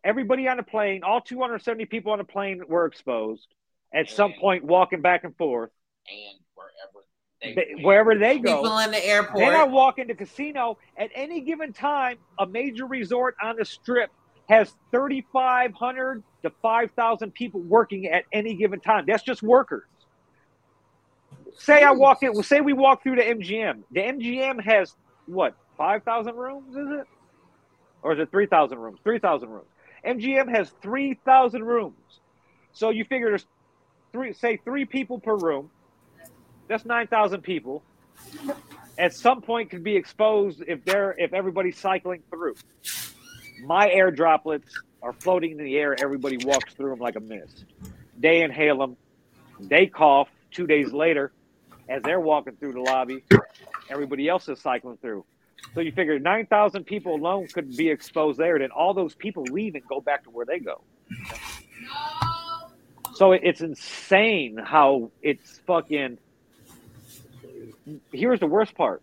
Everybody 0.03 0.47
on 0.47 0.57
the 0.57 0.63
plane, 0.63 1.01
all 1.03 1.21
270 1.21 1.85
people 1.85 2.11
on 2.11 2.19
the 2.19 2.23
plane 2.23 2.61
were 2.67 2.85
exposed 2.85 3.47
at 3.91 4.11
some 4.11 4.33
point 4.39 4.63
walking 4.63 5.01
back 5.01 5.23
and 5.23 5.35
forth. 5.37 5.71
and 6.07 6.39
wherever 6.55 7.05
They- 7.41 7.53
they- 7.75 7.83
wherever 7.83 8.15
they 8.15 8.37
go. 8.39 8.57
People 8.61 8.77
in 8.79 8.91
the 8.91 9.03
airport. 9.05 9.37
Then 9.37 9.55
I 9.55 9.63
walk 9.63 9.97
into 9.97 10.13
casino. 10.13 10.77
At 10.97 11.09
any 11.15 11.41
given 11.41 11.73
time, 11.73 12.19
a 12.37 12.45
major 12.45 12.85
resort 12.85 13.35
on 13.41 13.55
the 13.55 13.65
strip 13.65 14.11
has 14.51 14.73
3,500 14.91 16.23
to 16.43 16.51
5,000 16.61 17.33
people 17.33 17.61
working 17.61 18.07
at 18.07 18.25
any 18.33 18.55
given 18.55 18.81
time. 18.81 19.05
That's 19.07 19.23
just 19.23 19.41
workers. 19.41 19.83
Say 21.57 21.83
I 21.83 21.91
walk 21.91 22.23
in. 22.23 22.41
Say 22.43 22.61
we 22.61 22.73
walk 22.73 23.03
through 23.03 23.15
the 23.15 23.21
MGM. 23.21 23.83
The 23.91 24.01
MGM 24.01 24.61
has 24.63 24.93
what? 25.25 25.55
5,000 25.77 26.35
rooms? 26.35 26.75
Is 26.75 26.87
it? 26.99 27.07
Or 28.03 28.13
is 28.13 28.19
it 28.19 28.29
3,000 28.31 28.77
rooms? 28.77 28.99
3,000 29.03 29.49
rooms. 29.49 29.67
MGM 30.05 30.49
has 30.49 30.71
3,000 30.81 31.63
rooms. 31.63 31.95
So 32.73 32.89
you 32.89 33.05
figure 33.05 33.29
there's 33.29 33.45
three, 34.11 34.33
say 34.33 34.57
three 34.57 34.85
people 34.85 35.19
per 35.19 35.35
room. 35.35 35.69
That's 36.67 36.85
9,000 36.85 37.41
people 37.41 37.83
at 38.97 39.13
some 39.13 39.41
point 39.41 39.69
could 39.69 39.83
be 39.83 39.95
exposed 39.95 40.63
if 40.67 40.83
they're 40.85 41.15
if 41.17 41.33
everybody's 41.33 41.77
cycling 41.77 42.21
through. 42.29 42.55
My 43.61 43.89
air 43.89 44.11
droplets 44.11 44.67
are 45.01 45.13
floating 45.13 45.51
in 45.51 45.57
the 45.57 45.77
air. 45.77 45.95
Everybody 45.99 46.37
walks 46.37 46.73
through 46.73 46.91
them 46.91 46.99
like 46.99 47.15
a 47.15 47.19
mist. 47.19 47.65
They 48.17 48.41
inhale 48.41 48.77
them. 48.77 48.97
They 49.59 49.87
cough. 49.87 50.29
Two 50.51 50.67
days 50.67 50.91
later, 50.91 51.31
as 51.87 52.03
they're 52.03 52.19
walking 52.19 52.57
through 52.57 52.73
the 52.73 52.81
lobby, 52.81 53.23
everybody 53.89 54.27
else 54.27 54.49
is 54.49 54.59
cycling 54.59 54.97
through. 54.97 55.23
So 55.73 55.79
you 55.79 55.93
figure 55.93 56.19
nine 56.19 56.45
thousand 56.45 56.83
people 56.83 57.15
alone 57.15 57.47
could 57.47 57.77
be 57.77 57.89
exposed 57.89 58.37
there. 58.37 58.59
Then 58.59 58.71
all 58.71 58.93
those 58.93 59.15
people 59.15 59.43
leave 59.43 59.75
and 59.75 59.87
go 59.87 60.01
back 60.01 60.25
to 60.25 60.29
where 60.29 60.45
they 60.45 60.59
go. 60.59 60.81
So 63.13 63.31
it's 63.31 63.61
insane 63.61 64.57
how 64.57 65.11
it's 65.21 65.61
fucking. 65.65 66.17
Here's 68.11 68.41
the 68.41 68.47
worst 68.47 68.75
part. 68.75 69.01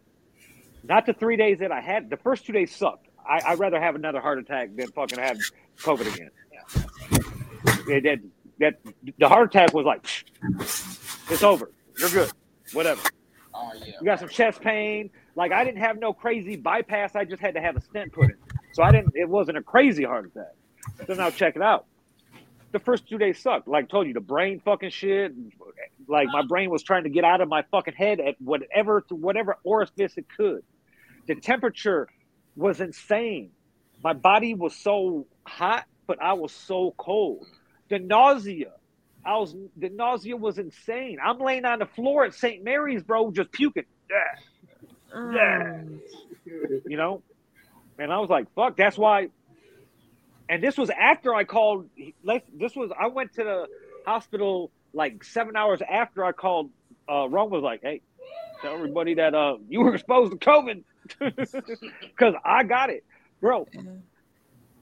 Not 0.85 1.07
the 1.07 1.14
three 1.14 1.37
days 1.37 1.61
that 1.61 1.73
I 1.73 1.81
had. 1.81 2.11
The 2.11 2.18
first 2.18 2.44
two 2.44 2.53
days 2.53 2.77
sucked. 2.77 3.08
I, 3.29 3.41
I'd 3.49 3.59
rather 3.59 3.81
have 3.81 3.95
another 3.95 4.21
heart 4.21 4.38
attack 4.38 4.75
than 4.75 4.88
fucking 4.88 5.19
have 5.19 5.38
COVID 5.79 6.14
again. 6.14 6.31
It, 7.87 8.03
that, 8.05 8.21
that 8.59 8.95
the 9.19 9.29
heart 9.29 9.55
attack 9.55 9.75
was 9.75 9.85
like, 9.85 10.07
it's 11.31 11.43
over. 11.43 11.71
You're 11.99 12.11
good. 12.11 12.33
Whatever. 12.73 13.03
Oh 13.55 13.73
yeah. 13.75 13.95
You 14.01 14.05
got 14.05 14.21
some 14.21 14.29
chest 14.29 14.61
pain. 14.61 15.11
Like 15.35 15.53
I 15.53 15.64
didn't 15.64 15.81
have 15.81 15.99
no 15.99 16.12
crazy 16.12 16.57
bypass. 16.57 17.14
I 17.14 17.25
just 17.25 17.43
had 17.43 17.55
to 17.55 17.61
have 17.61 17.77
a 17.77 17.81
stent 17.81 18.12
put 18.12 18.25
in. 18.27 18.37
So 18.73 18.83
I 18.83 18.93
didn't. 18.93 19.12
It 19.14 19.29
wasn't 19.29 19.59
a 19.59 19.62
crazy 19.62 20.05
heart 20.05 20.27
attack. 20.27 20.55
So 21.07 21.14
now 21.14 21.31
check 21.31 21.57
it 21.57 21.62
out. 21.62 21.87
The 22.73 22.79
first 22.79 23.09
two 23.09 23.19
days 23.19 23.38
sucked. 23.41 23.67
Like 23.67 23.85
I 23.85 23.88
told 23.88 24.07
you, 24.07 24.14
the 24.14 24.21
brain 24.21 24.61
fucking 24.64 24.91
shit. 24.91 25.33
Like 26.07 26.29
my 26.31 26.43
brain 26.43 26.71
was 26.71 26.83
trying 26.83 27.05
to 27.05 27.11
get 27.11 27.25
out 27.25 27.41
of 27.41 27.49
my 27.49 27.62
fucking 27.71 27.95
head 27.95 28.21
at 28.21 28.41
whatever 28.41 29.05
whatever 29.11 29.57
orifice 29.64 30.17
it 30.17 30.27
could. 30.37 30.62
The 31.27 31.35
temperature 31.35 32.09
was 32.59 32.83
insane. 32.83 33.53
My 34.05 34.14
body 34.14 34.55
was 34.55 34.77
so 34.77 35.29
hot, 35.47 35.87
but 36.09 36.23
I 36.23 36.35
was 36.35 36.53
so 36.53 36.94
cold. 36.99 37.47
The 37.90 38.01
nausea. 38.01 38.73
I 39.27 39.38
was 39.38 39.57
the 39.77 39.90
nausea 39.90 40.37
was 40.37 40.59
insane. 40.59 41.18
I'm 41.25 41.38
laying 41.40 41.66
on 41.66 41.81
the 41.81 41.87
floor 41.87 42.27
at 42.27 42.35
St. 42.35 42.64
Mary's, 42.64 43.05
bro, 43.05 43.33
just 43.33 43.53
puking. 43.53 43.87
Yeah 44.11 44.18
Mm. 45.14 46.01
you 46.87 46.97
know 46.99 47.23
and 47.99 48.12
i 48.12 48.18
was 48.18 48.31
like 48.31 48.47
fuck 48.55 48.77
that's 48.77 48.99
why 48.99 49.29
and 50.49 50.62
this 50.62 50.79
was 50.79 50.90
after 50.90 51.35
i 51.35 51.44
called 51.44 51.88
like 52.25 52.44
this 52.55 52.77
was 52.77 52.90
i 53.01 53.09
went 53.09 53.33
to 53.35 53.44
the 53.44 53.66
hospital 54.07 54.73
like 54.94 55.25
seven 55.25 55.57
hours 55.57 55.81
after 55.88 56.25
i 56.25 56.33
called 56.33 56.71
uh 57.11 57.29
rome 57.29 57.51
was 57.51 57.62
like 57.62 57.81
hey 57.83 58.03
tell 58.62 58.75
everybody 58.75 59.14
that 59.14 59.35
uh 59.35 59.57
you 59.68 59.81
were 59.81 59.94
exposed 59.94 60.33
to 60.33 60.38
covid 60.38 60.85
because 61.18 62.35
i 62.44 62.62
got 62.62 62.90
it 62.90 63.05
bro 63.40 63.66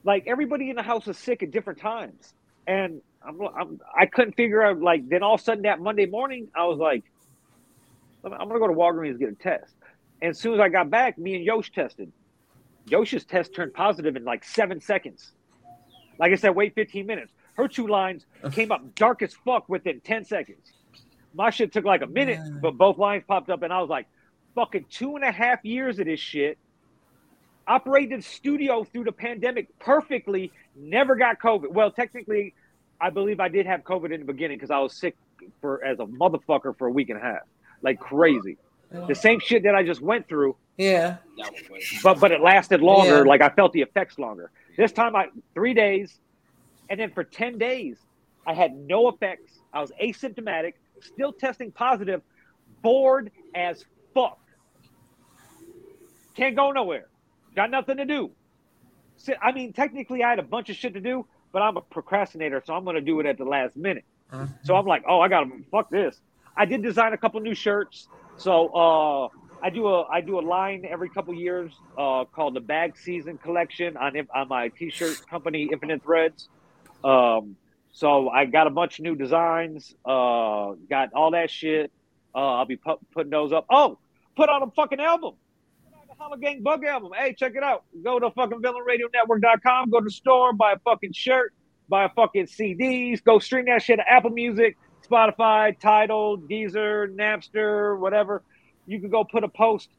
like 0.03 0.23
everybody 0.27 0.69
in 0.69 0.75
the 0.75 0.83
house 0.83 1.05
was 1.05 1.17
sick 1.17 1.43
at 1.43 1.51
different 1.51 1.79
times 1.79 2.33
and 2.65 3.01
I'm, 3.25 3.39
I'm 3.41 3.81
i 3.97 4.05
couldn't 4.05 4.33
figure 4.35 4.63
out 4.63 4.81
like 4.81 5.07
then 5.09 5.23
all 5.23 5.35
of 5.35 5.41
a 5.41 5.43
sudden 5.43 5.63
that 5.63 5.79
monday 5.79 6.05
morning 6.05 6.47
i 6.55 6.65
was 6.65 6.77
like 6.77 7.03
i'm 8.23 8.33
I'm 8.33 8.47
gonna 8.47 8.59
go 8.59 8.67
to 8.67 8.73
walgreens 8.73 9.11
and 9.11 9.19
get 9.19 9.29
a 9.29 9.35
test 9.35 9.73
and 10.21 10.31
as 10.31 10.39
soon 10.39 10.55
as 10.55 10.59
I 10.59 10.69
got 10.69 10.89
back, 10.89 11.17
me 11.19 11.35
and 11.35 11.45
Yosh 11.45 11.71
tested. 11.71 12.11
Yosh's 12.87 13.23
test 13.23 13.53
turned 13.53 13.73
positive 13.73 14.15
in 14.15 14.23
like 14.23 14.43
seven 14.43 14.81
seconds. 14.81 15.31
Like 16.17 16.31
I 16.31 16.35
said, 16.35 16.55
wait 16.55 16.73
15 16.73 17.05
minutes. 17.05 17.31
Her 17.53 17.67
two 17.67 17.87
lines 17.87 18.25
came 18.51 18.71
up 18.71 18.95
dark 18.95 19.21
as 19.21 19.35
fuck 19.45 19.69
within 19.69 19.99
10 20.01 20.25
seconds. 20.25 20.73
My 21.35 21.51
shit 21.51 21.71
took 21.71 21.85
like 21.85 22.01
a 22.01 22.07
minute, 22.07 22.39
Yeah. 22.43 22.57
but 22.61 22.77
both 22.77 22.97
lines 22.97 23.23
popped 23.27 23.51
up, 23.51 23.61
and 23.61 23.71
I 23.71 23.79
was 23.79 23.89
like, 23.89 24.07
fucking 24.57 24.85
two 24.89 25.15
and 25.15 25.23
a 25.23 25.31
half 25.31 25.63
years 25.63 25.99
of 25.99 26.05
this 26.07 26.19
shit. 26.19 26.57
Operated 27.67 28.23
studio 28.23 28.83
through 28.85 29.03
the 29.03 29.11
pandemic 29.11 29.67
perfectly, 29.77 30.51
never 30.75 31.15
got 31.15 31.39
COVID. 31.39 31.69
Well, 31.71 31.91
technically, 31.91 32.55
I 32.99 33.11
believe 33.11 33.39
I 33.39 33.49
did 33.49 33.67
have 33.67 33.83
COVID 33.83 34.11
in 34.11 34.21
the 34.21 34.25
beginning 34.25 34.57
because 34.57 34.71
I 34.71 34.79
was 34.79 34.93
sick 34.93 35.15
for 35.61 35.83
as 35.83 35.99
a 35.99 36.05
motherfucker 36.05 36.75
for 36.77 36.87
a 36.87 36.91
week 36.91 37.09
and 37.09 37.19
a 37.19 37.21
half. 37.21 37.41
Like 37.83 37.99
crazy. 37.99 38.57
The 38.89 39.13
same 39.13 39.39
shit 39.41 39.63
that 39.63 39.75
I 39.75 39.83
just 39.83 40.01
went 40.01 40.27
through, 40.27 40.55
Yeah. 40.77 41.17
That 41.37 41.51
was 41.51 41.69
way- 41.69 41.81
but 42.01 42.19
but 42.19 42.31
it 42.31 42.41
lasted 42.41 42.81
longer. 42.81 43.17
Yeah. 43.17 43.21
Like 43.31 43.41
I 43.41 43.49
felt 43.49 43.73
the 43.73 43.81
effects 43.81 44.17
longer. 44.17 44.49
This 44.77 44.91
time 44.91 45.15
I 45.15 45.27
three 45.53 45.73
days, 45.75 46.17
and 46.89 46.99
then 46.99 47.11
for 47.11 47.23
ten 47.25 47.57
days, 47.59 47.97
I 48.47 48.53
had 48.53 48.75
no 48.75 49.09
effects. 49.09 49.59
I 49.73 49.81
was 49.81 49.91
asymptomatic, 50.01 50.73
still 51.01 51.33
testing 51.33 51.69
positive, 51.71 52.21
bored 52.81 53.29
as 53.53 53.83
fuck. 54.13 54.39
Can't 56.37 56.55
go 56.55 56.71
nowhere. 56.71 57.07
Got 57.55 57.71
nothing 57.71 57.97
to 57.97 58.05
do. 58.05 58.31
I 59.41 59.51
mean, 59.51 59.73
technically, 59.73 60.23
I 60.23 60.29
had 60.29 60.39
a 60.39 60.43
bunch 60.43 60.69
of 60.69 60.75
shit 60.75 60.93
to 60.93 61.01
do, 61.01 61.25
but 61.51 61.63
I'm 61.63 61.75
a 61.75 61.81
procrastinator, 61.81 62.61
so 62.63 62.73
I'm 62.75 62.83
going 62.83 62.95
to 62.95 63.01
do 63.01 63.19
it 63.19 63.25
at 63.25 63.39
the 63.39 63.45
last 63.45 63.75
minute. 63.75 64.05
So 64.63 64.75
I'm 64.75 64.85
like, 64.85 65.03
oh, 65.09 65.19
I 65.21 65.29
gotta 65.29 65.49
fuck 65.71 65.89
this. 65.89 66.19
I 66.55 66.65
did 66.65 66.83
design 66.83 67.13
a 67.13 67.17
couple 67.17 67.39
new 67.39 67.55
shirts. 67.55 68.09
So 68.35 68.67
uh, 68.67 69.29
I 69.63 69.69
do 69.69 69.87
a 69.87 70.03
I 70.03 70.19
do 70.21 70.37
a 70.37 70.41
line 70.41 70.85
every 70.87 71.09
couple 71.09 71.33
years 71.33 71.71
uh, 71.97 72.25
called 72.25 72.53
the 72.53 72.59
Bag 72.59 72.97
Season 72.97 73.37
Collection 73.37 73.95
on 73.95 74.13
on 74.35 74.49
my 74.49 74.67
T-shirt 74.67 75.25
company 75.29 75.69
Infinite 75.71 76.03
Threads. 76.03 76.49
Um, 77.03 77.55
so 77.93 78.29
I 78.29 78.45
got 78.45 78.67
a 78.67 78.69
bunch 78.69 78.99
of 78.99 79.03
new 79.03 79.15
designs. 79.15 79.95
Uh, 80.05 80.73
got 80.89 81.13
all 81.13 81.31
that 81.31 81.49
shit. 81.49 81.91
Uh, 82.35 82.57
I'll 82.57 82.65
be 82.65 82.75
pu- 82.75 82.99
putting 83.13 83.31
those 83.31 83.53
up. 83.53 83.65
Oh, 83.69 83.97
put 84.35 84.49
on 84.49 84.61
a 84.61 84.69
fucking 84.71 84.99
album. 84.99 85.35
Hollow 86.17 86.37
Gang 86.37 86.61
Bug 86.63 86.83
album. 86.83 87.11
Hey, 87.17 87.33
check 87.33 87.53
it 87.55 87.63
out. 87.63 87.83
Go 88.03 88.19
to 88.19 88.31
fucking 88.31 88.61
VillainRadioNetwork.com. 88.61 89.89
Go 89.89 89.99
to 89.99 90.05
the 90.05 90.11
store, 90.11 90.53
buy 90.53 90.73
a 90.73 90.79
fucking 90.79 91.13
shirt, 91.13 91.53
buy 91.89 92.05
a 92.05 92.09
fucking 92.09 92.47
CDs. 92.47 93.23
Go 93.23 93.39
stream 93.39 93.65
that 93.65 93.83
shit 93.83 93.97
to 93.99 94.09
Apple 94.09 94.31
Music, 94.31 94.77
Spotify, 95.07 95.77
Tidal, 95.79 96.39
Deezer, 96.39 97.13
Napster, 97.15 97.97
whatever. 97.99 98.43
You 98.87 98.99
can 98.99 99.09
go 99.09 99.23
put 99.23 99.43
a 99.43 99.47
post 99.47 99.89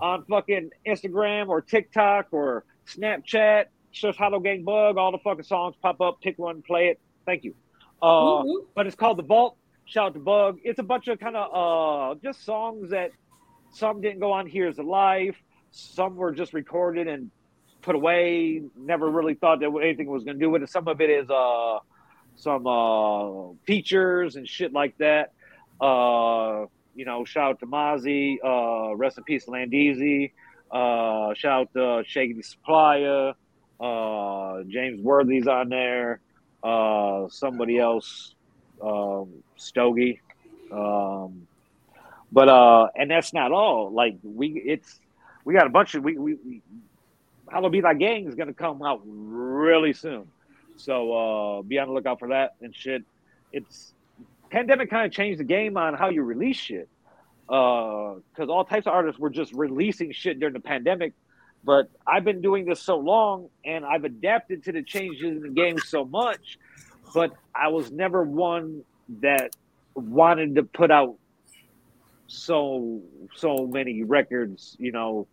on 0.00 0.24
fucking 0.24 0.70
Instagram 0.86 1.48
or 1.48 1.60
TikTok 1.60 2.28
or 2.32 2.64
Snapchat. 2.86 3.66
Search 3.92 4.16
Hollow 4.16 4.40
Gang 4.40 4.64
Bug. 4.64 4.96
All 4.96 5.12
the 5.12 5.18
fucking 5.18 5.44
songs 5.44 5.76
pop 5.80 6.00
up. 6.00 6.20
Pick 6.20 6.38
one, 6.38 6.62
play 6.62 6.88
it. 6.88 7.00
Thank 7.24 7.44
you. 7.44 7.54
Uh, 8.02 8.42
Woo-woo. 8.44 8.66
but 8.74 8.86
it's 8.86 8.96
called 8.96 9.18
the 9.18 9.22
Vault. 9.22 9.56
Shout 9.84 10.08
out 10.08 10.14
to 10.14 10.20
Bug. 10.20 10.58
It's 10.64 10.78
a 10.78 10.82
bunch 10.82 11.08
of 11.08 11.18
kind 11.18 11.36
of 11.36 12.14
uh 12.16 12.18
just 12.22 12.44
songs 12.44 12.90
that 12.90 13.10
some 13.70 14.00
didn't 14.00 14.20
go 14.20 14.32
on 14.32 14.46
Here's 14.46 14.76
the 14.76 14.82
Life. 14.82 15.36
Some 15.70 16.16
were 16.16 16.32
just 16.32 16.52
recorded 16.52 17.08
and 17.08 17.30
put 17.82 17.94
away. 17.94 18.62
Never 18.76 19.08
really 19.10 19.34
thought 19.34 19.60
that 19.60 19.70
anything 19.82 20.06
was 20.06 20.24
going 20.24 20.38
to 20.38 20.44
do 20.44 20.50
with 20.50 20.62
it. 20.62 20.70
Some 20.70 20.88
of 20.88 21.00
it 21.00 21.10
is 21.10 21.30
uh 21.30 21.78
some 22.36 22.66
uh 22.66 23.52
features 23.66 24.36
and 24.36 24.48
shit 24.48 24.72
like 24.72 24.96
that. 24.98 25.32
Uh, 25.80 26.66
you 26.94 27.04
know, 27.04 27.24
shout 27.24 27.50
out 27.50 27.60
to 27.60 27.66
Mozzie. 27.66 28.38
Uh, 28.44 28.94
rest 28.96 29.18
in 29.18 29.24
peace, 29.24 29.46
Landeezy. 29.46 30.32
Uh, 30.70 31.34
shout 31.34 31.68
out 31.76 32.04
to 32.04 32.34
the 32.34 32.42
Supplier. 32.42 33.34
Uh, 33.80 34.62
James 34.68 35.00
Worthy's 35.00 35.46
on 35.46 35.68
there. 35.68 36.20
Uh, 36.62 37.28
somebody 37.28 37.78
else, 37.78 38.34
um, 38.82 39.32
Stogie. 39.56 40.20
Um, 40.72 41.46
but 42.32 42.48
uh, 42.48 42.88
and 42.96 43.10
that's 43.10 43.32
not 43.32 43.52
all. 43.52 43.92
Like 43.92 44.18
we, 44.22 44.48
it's 44.66 44.98
we 45.48 45.54
got 45.54 45.66
a 45.66 45.70
bunch 45.70 45.94
of 45.94 46.04
we 46.04 46.18
we, 46.18 46.34
we 46.34 47.70
Be 47.70 47.80
Thy 47.80 47.94
Gang 47.94 48.28
is 48.28 48.34
gonna 48.34 48.52
come 48.52 48.82
out 48.82 49.00
really 49.06 49.94
soon. 49.94 50.28
So 50.76 51.12
uh, 51.14 51.62
be 51.62 51.78
on 51.78 51.88
the 51.88 51.94
lookout 51.94 52.18
for 52.18 52.28
that 52.28 52.56
and 52.60 52.76
shit. 52.76 53.02
It's 53.50 53.94
pandemic 54.50 54.90
kind 54.90 55.06
of 55.06 55.12
changed 55.12 55.40
the 55.40 55.44
game 55.44 55.78
on 55.78 55.94
how 55.94 56.10
you 56.10 56.22
release 56.22 56.58
shit. 56.58 56.86
Because 57.46 58.20
all 58.50 58.66
types 58.66 58.86
of 58.86 58.92
artists 58.92 59.18
were 59.18 59.30
just 59.30 59.54
releasing 59.54 60.12
shit 60.12 60.38
during 60.38 60.52
the 60.52 60.60
pandemic. 60.60 61.14
But 61.64 61.88
I've 62.06 62.24
been 62.24 62.42
doing 62.42 62.66
this 62.66 62.82
so 62.82 62.98
long 62.98 63.48
and 63.64 63.86
I've 63.86 64.04
adapted 64.04 64.64
to 64.64 64.72
the 64.72 64.82
changes 64.82 65.24
in 65.24 65.40
the 65.40 65.48
game 65.48 65.78
so 65.78 66.04
much. 66.04 66.58
But 67.14 67.32
I 67.54 67.68
was 67.68 67.90
never 67.90 68.22
one 68.22 68.84
that 69.20 69.56
wanted 69.94 70.56
to 70.56 70.62
put 70.62 70.90
out 70.90 71.16
so 72.26 73.00
so 73.34 73.66
many 73.66 74.02
records, 74.02 74.76
you 74.78 74.92
know, 74.92 75.26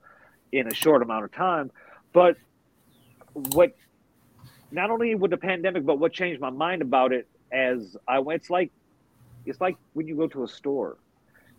in 0.57 0.67
a 0.67 0.73
short 0.73 1.01
amount 1.01 1.25
of 1.25 1.31
time. 1.31 1.71
But 2.13 2.37
what 3.33 3.75
not 4.71 4.89
only 4.89 5.15
with 5.15 5.31
the 5.31 5.37
pandemic, 5.37 5.85
but 5.85 5.99
what 5.99 6.13
changed 6.13 6.41
my 6.41 6.49
mind 6.49 6.81
about 6.81 7.11
it 7.13 7.27
as 7.51 7.97
I 8.07 8.19
went, 8.19 8.41
it's 8.41 8.49
like 8.49 8.71
it's 9.45 9.61
like 9.61 9.77
when 9.93 10.07
you 10.07 10.15
go 10.15 10.27
to 10.27 10.43
a 10.43 10.47
store. 10.47 10.97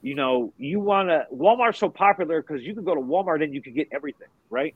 You 0.02 0.14
know, 0.14 0.52
you 0.58 0.78
want 0.78 1.08
to 1.08 1.26
Walmart's 1.34 1.78
so 1.78 1.88
popular 1.88 2.40
because 2.40 2.62
you 2.62 2.74
can 2.74 2.84
go 2.84 2.94
to 2.94 3.00
Walmart 3.00 3.42
and 3.42 3.52
you 3.52 3.62
can 3.62 3.74
get 3.74 3.88
everything, 3.92 4.28
right? 4.50 4.74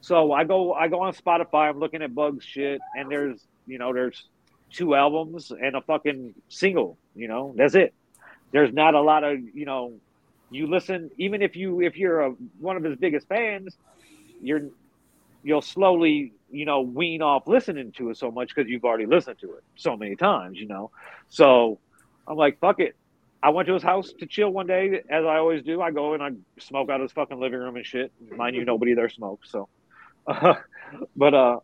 So 0.00 0.32
I 0.32 0.44
go 0.44 0.72
I 0.72 0.88
go 0.88 1.00
on 1.00 1.14
Spotify, 1.14 1.68
I'm 1.68 1.78
looking 1.78 2.02
at 2.02 2.14
Bugs 2.14 2.44
shit, 2.44 2.80
and 2.96 3.10
there's 3.10 3.44
you 3.66 3.78
know, 3.78 3.92
there's 3.92 4.24
two 4.70 4.94
albums 4.94 5.50
and 5.50 5.76
a 5.76 5.80
fucking 5.80 6.34
single, 6.48 6.98
you 7.14 7.28
know, 7.28 7.54
that's 7.56 7.74
it. 7.74 7.94
There's 8.52 8.72
not 8.72 8.94
a 8.94 9.00
lot 9.00 9.24
of, 9.24 9.38
you 9.54 9.66
know, 9.66 9.94
you 10.50 10.66
listen 10.68 11.10
even 11.18 11.42
if 11.42 11.56
you 11.56 11.80
if 11.80 11.96
you're 11.96 12.20
a, 12.20 12.30
one 12.60 12.76
of 12.76 12.84
his 12.84 12.96
biggest 12.96 13.28
fans, 13.28 13.76
you're 14.40 14.70
you'll 15.42 15.62
slowly, 15.62 16.32
you 16.50 16.64
know, 16.64 16.80
wean 16.80 17.22
off 17.22 17.46
listening 17.46 17.92
to 17.92 18.10
it 18.10 18.16
so 18.16 18.32
much 18.32 18.52
because 18.54 18.68
you've 18.68 18.84
already 18.84 19.06
listened 19.06 19.38
to 19.38 19.54
it 19.54 19.62
so 19.76 19.96
many 19.96 20.16
times, 20.16 20.58
you 20.58 20.66
know. 20.66 20.90
So 21.28 21.78
I'm 22.26 22.36
like, 22.36 22.58
fuck 22.58 22.80
it. 22.80 22.96
I 23.42 23.50
went 23.50 23.68
to 23.68 23.74
his 23.74 23.82
house 23.82 24.12
to 24.18 24.26
chill 24.26 24.50
one 24.50 24.66
day, 24.66 25.02
as 25.08 25.24
I 25.24 25.36
always 25.36 25.62
do. 25.62 25.80
I 25.80 25.92
go 25.92 26.14
and 26.14 26.22
I 26.22 26.30
smoke 26.58 26.90
out 26.90 26.96
of 26.96 27.02
his 27.02 27.12
fucking 27.12 27.38
living 27.38 27.60
room 27.60 27.76
and 27.76 27.86
shit. 27.86 28.10
Mind 28.36 28.56
you, 28.56 28.64
nobody 28.64 28.94
there 28.94 29.08
smokes. 29.08 29.52
So, 29.52 29.68
but 30.26 31.34
uh, 31.34 31.60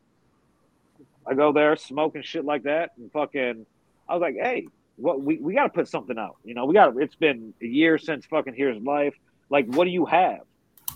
I 1.27 1.35
go 1.35 1.53
there, 1.53 1.75
smoking 1.75 2.23
shit 2.23 2.45
like 2.45 2.65
that, 2.65 2.91
and 2.97 3.11
fucking. 3.11 3.67
I 4.09 4.15
was 4.15 4.21
like, 4.21 4.37
hey, 4.41 4.69
what 4.97 5.21
we, 5.21 5.39
we 5.39 5.55
got 5.55 5.65
to 5.65 5.69
put 5.69 5.89
something 5.89 6.19
out. 6.19 6.37
You 6.45 6.55
know, 6.55 6.67
we 6.67 6.75
got. 6.75 6.95
It's 7.01 7.15
been 7.15 7.55
a 7.63 7.67
year 7.67 7.99
since 7.99 8.27
fucking 8.27 8.55
Here's 8.55 8.81
Life. 8.83 9.15
Like, 9.51 9.67
what 9.67 9.85
do 9.85 9.91
you 9.91 10.07
have? 10.07 10.41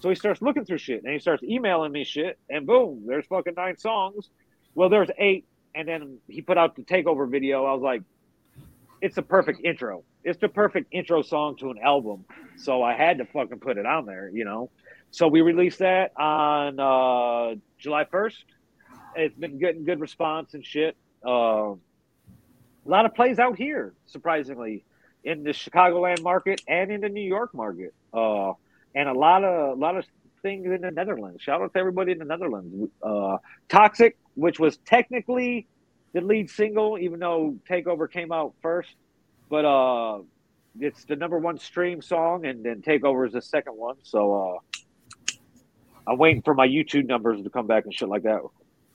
So 0.01 0.09
he 0.09 0.15
starts 0.15 0.43
looking 0.43 0.65
through 0.65 0.79
shit, 0.79 1.03
and 1.03 1.13
he 1.13 1.19
starts 1.19 1.43
emailing 1.43 1.93
me 1.93 2.05
shit, 2.05 2.39
and 2.51 2.67
boom, 2.67 3.05
there's 3.07 3.27
fucking 3.27 3.55
nine 3.57 3.79
songs. 3.79 4.29
Well, 4.75 4.89
there's 4.89 5.09
eight, 5.19 5.47
and 5.75 5.89
then 5.89 6.19
he 6.29 6.43
put 6.43 6.59
out 6.59 6.77
the 6.77 6.83
takeover 6.83 7.29
video. 7.31 7.65
I 7.65 7.73
was 7.73 7.83
like, 7.83 8.03
it's 9.01 9.17
a 9.17 9.23
perfect 9.23 9.65
intro. 9.65 10.05
It's 10.25 10.39
the 10.41 10.49
perfect 10.49 10.93
intro 10.93 11.23
song 11.23 11.57
to 11.59 11.71
an 11.71 11.79
album. 11.79 12.25
So 12.57 12.83
I 12.83 12.95
had 12.95 13.19
to 13.19 13.25
fucking 13.27 13.61
put 13.61 13.79
it 13.79 13.87
on 13.87 14.07
there, 14.07 14.31
you 14.33 14.45
know. 14.45 14.71
So 15.11 15.29
we 15.29 15.41
released 15.41 15.79
that 15.79 16.13
on 16.19 16.81
uh, 16.81 17.55
July 17.79 18.05
1st. 18.05 18.45
It's 19.17 19.37
been 19.37 19.59
getting 19.59 19.85
good 19.85 20.01
response 20.01 20.55
and 20.55 20.65
shit. 20.65 20.97
Uh, 21.25 21.75
a 22.87 22.91
lot 22.91 23.05
of 23.05 23.15
plays 23.15 23.39
out 23.39 23.57
here, 23.57 23.95
surprisingly, 24.07 24.85
in 25.25 25.43
the 25.43 25.51
Chicagoland 25.51 26.23
market 26.23 26.63
and 26.69 26.91
in 26.91 27.01
the 27.01 27.09
New 27.09 27.27
York 27.27 27.53
market. 27.53 27.95
Uh, 28.13 28.53
and 28.95 29.09
a 29.09 29.13
lot 29.13 29.45
of 29.45 29.77
a 29.77 29.81
lot 29.81 29.97
of 29.97 30.05
things 30.43 30.67
in 30.67 30.81
the 30.81 30.91
Netherlands. 30.91 31.43
Shout 31.43 31.61
out 31.61 31.73
to 31.73 31.79
everybody 31.79 32.13
in 32.13 32.19
the 32.19 32.25
Netherlands. 32.25 32.91
Uh, 33.03 33.39
Toxic, 33.69 34.17
which 34.35 34.61
was 34.61 34.77
technically 34.79 35.67
the 36.13 36.21
lead 36.21 36.49
single, 36.49 36.99
even 36.99 37.19
though 37.19 37.57
Takeover 37.69 38.11
came 38.11 38.33
out 38.33 38.55
first. 38.63 38.95
But 39.51 39.65
uh, 39.65 40.21
it's 40.79 41.05
the 41.05 41.17
number 41.17 41.39
one 41.39 41.59
stream 41.59 42.01
song, 42.01 42.47
and 42.47 42.65
then 42.65 42.83
Takeover 42.83 43.27
is 43.27 43.33
the 43.33 43.43
second 43.43 43.77
one. 43.77 43.97
So 44.03 44.61
uh, 45.29 45.33
I'm 46.07 46.19
waiting 46.19 46.43
for 46.43 46.55
my 46.55 46.67
YouTube 46.67 47.07
numbers 47.07 47.43
to 47.43 47.51
come 47.51 47.67
back 47.67 47.85
and 47.85 47.93
shit 47.93 48.09
like 48.09 48.23
that 48.23 48.41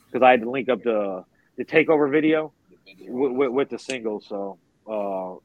because 0.07 0.25
I 0.25 0.31
had 0.31 0.41
to 0.41 0.49
link 0.49 0.69
up 0.69 0.81
the 0.83 1.25
the 1.57 1.65
Takeover 1.65 2.09
video 2.09 2.53
with, 3.07 3.31
with, 3.31 3.49
with 3.49 3.69
the 3.69 3.79
single. 3.79 4.21
So 4.21 4.57
uh, 4.87 5.35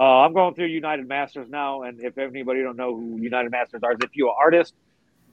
uh, 0.00 0.24
I'm 0.24 0.32
going 0.32 0.54
through 0.54 0.66
United 0.66 1.08
Masters 1.08 1.48
now, 1.48 1.82
and 1.82 2.00
if 2.00 2.16
anybody 2.18 2.62
don't 2.62 2.76
know 2.76 2.94
who 2.94 3.18
United 3.20 3.50
Masters 3.50 3.80
are, 3.82 3.92
if 3.92 4.10
you're 4.14 4.28
an 4.28 4.34
artist, 4.38 4.74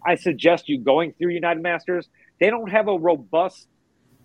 I 0.06 0.16
suggest 0.16 0.70
you 0.70 0.80
going 0.80 1.14
through 1.14 1.32
United 1.32 1.62
Masters. 1.62 2.10
They 2.40 2.50
don't 2.50 2.70
have 2.70 2.88
a 2.88 2.98
robust 2.98 3.68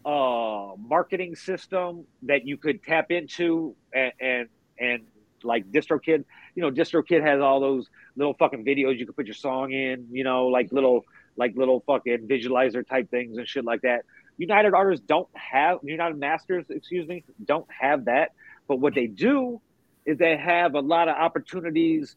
uh, 0.04 0.72
marketing 0.78 1.34
system 1.36 2.06
that 2.22 2.46
you 2.46 2.56
could 2.56 2.82
tap 2.82 3.10
into 3.10 3.76
and, 3.94 4.12
and 4.20 4.48
and 4.78 5.02
like 5.42 5.70
DistroKid, 5.70 6.24
you 6.54 6.62
know, 6.62 6.70
DistroKid 6.70 7.22
has 7.22 7.40
all 7.40 7.60
those 7.60 7.88
little 8.16 8.34
fucking 8.34 8.64
videos 8.64 8.98
you 8.98 9.06
can 9.06 9.14
put 9.14 9.26
your 9.26 9.34
song 9.34 9.72
in, 9.72 10.06
you 10.10 10.24
know, 10.24 10.46
like 10.46 10.72
little 10.72 11.04
like 11.36 11.54
little 11.56 11.82
fucking 11.86 12.26
visualizer 12.28 12.86
type 12.86 13.10
things 13.10 13.38
and 13.38 13.48
shit 13.48 13.64
like 13.64 13.82
that. 13.82 14.04
United 14.40 14.72
artists 14.72 15.04
don't 15.06 15.28
have 15.34 15.80
United 15.82 16.18
Masters, 16.18 16.64
excuse 16.70 17.06
me, 17.06 17.24
don't 17.44 17.66
have 17.70 18.06
that. 18.06 18.32
But 18.66 18.76
what 18.76 18.94
they 18.94 19.06
do 19.06 19.60
is 20.06 20.16
they 20.16 20.34
have 20.34 20.74
a 20.74 20.80
lot 20.80 21.10
of 21.10 21.16
opportunities 21.16 22.16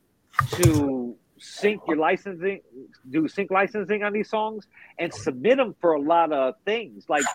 to 0.51 1.17
sync 1.37 1.81
your 1.85 1.97
licensing, 1.97 2.61
do 3.09 3.27
sync 3.27 3.51
licensing 3.51 4.03
on 4.03 4.13
these 4.13 4.29
songs, 4.29 4.65
and 4.97 5.13
submit 5.13 5.57
them 5.57 5.75
for 5.81 5.95
a 5.95 6.01
lot 6.01 6.31
of 6.31 6.53
things. 6.63 7.03
Like 7.09 7.25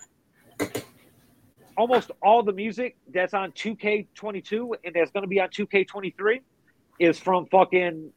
almost 1.77 2.11
all 2.23 2.43
the 2.43 2.55
music 2.55 2.97
that's 3.13 3.35
on 3.35 3.53
2K22 3.53 4.77
and 4.85 4.95
that's 4.95 5.11
going 5.11 5.23
to 5.23 5.29
be 5.29 5.39
on 5.39 5.51
2K23 5.51 6.41
is 6.99 7.19
from 7.19 7.45
fucking 7.45 8.11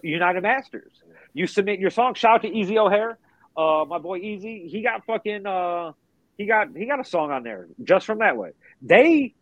United 0.00 0.44
Masters. 0.44 0.92
You 1.32 1.48
submit 1.48 1.80
your 1.80 1.90
song. 1.90 2.14
Shout 2.14 2.36
out 2.36 2.42
to 2.42 2.48
Easy 2.48 2.78
O'Hare, 2.78 3.18
uh, 3.56 3.84
my 3.88 3.98
boy 3.98 4.18
Easy. 4.18 4.68
He 4.68 4.80
got 4.80 5.04
fucking 5.06 5.44
uh, 5.44 5.90
he 6.36 6.46
got 6.46 6.68
he 6.76 6.86
got 6.86 7.00
a 7.00 7.04
song 7.04 7.30
on 7.30 7.42
there 7.42 7.68
just 7.82 8.06
from 8.06 8.18
that 8.18 8.36
way. 8.36 8.50
They 8.82 9.34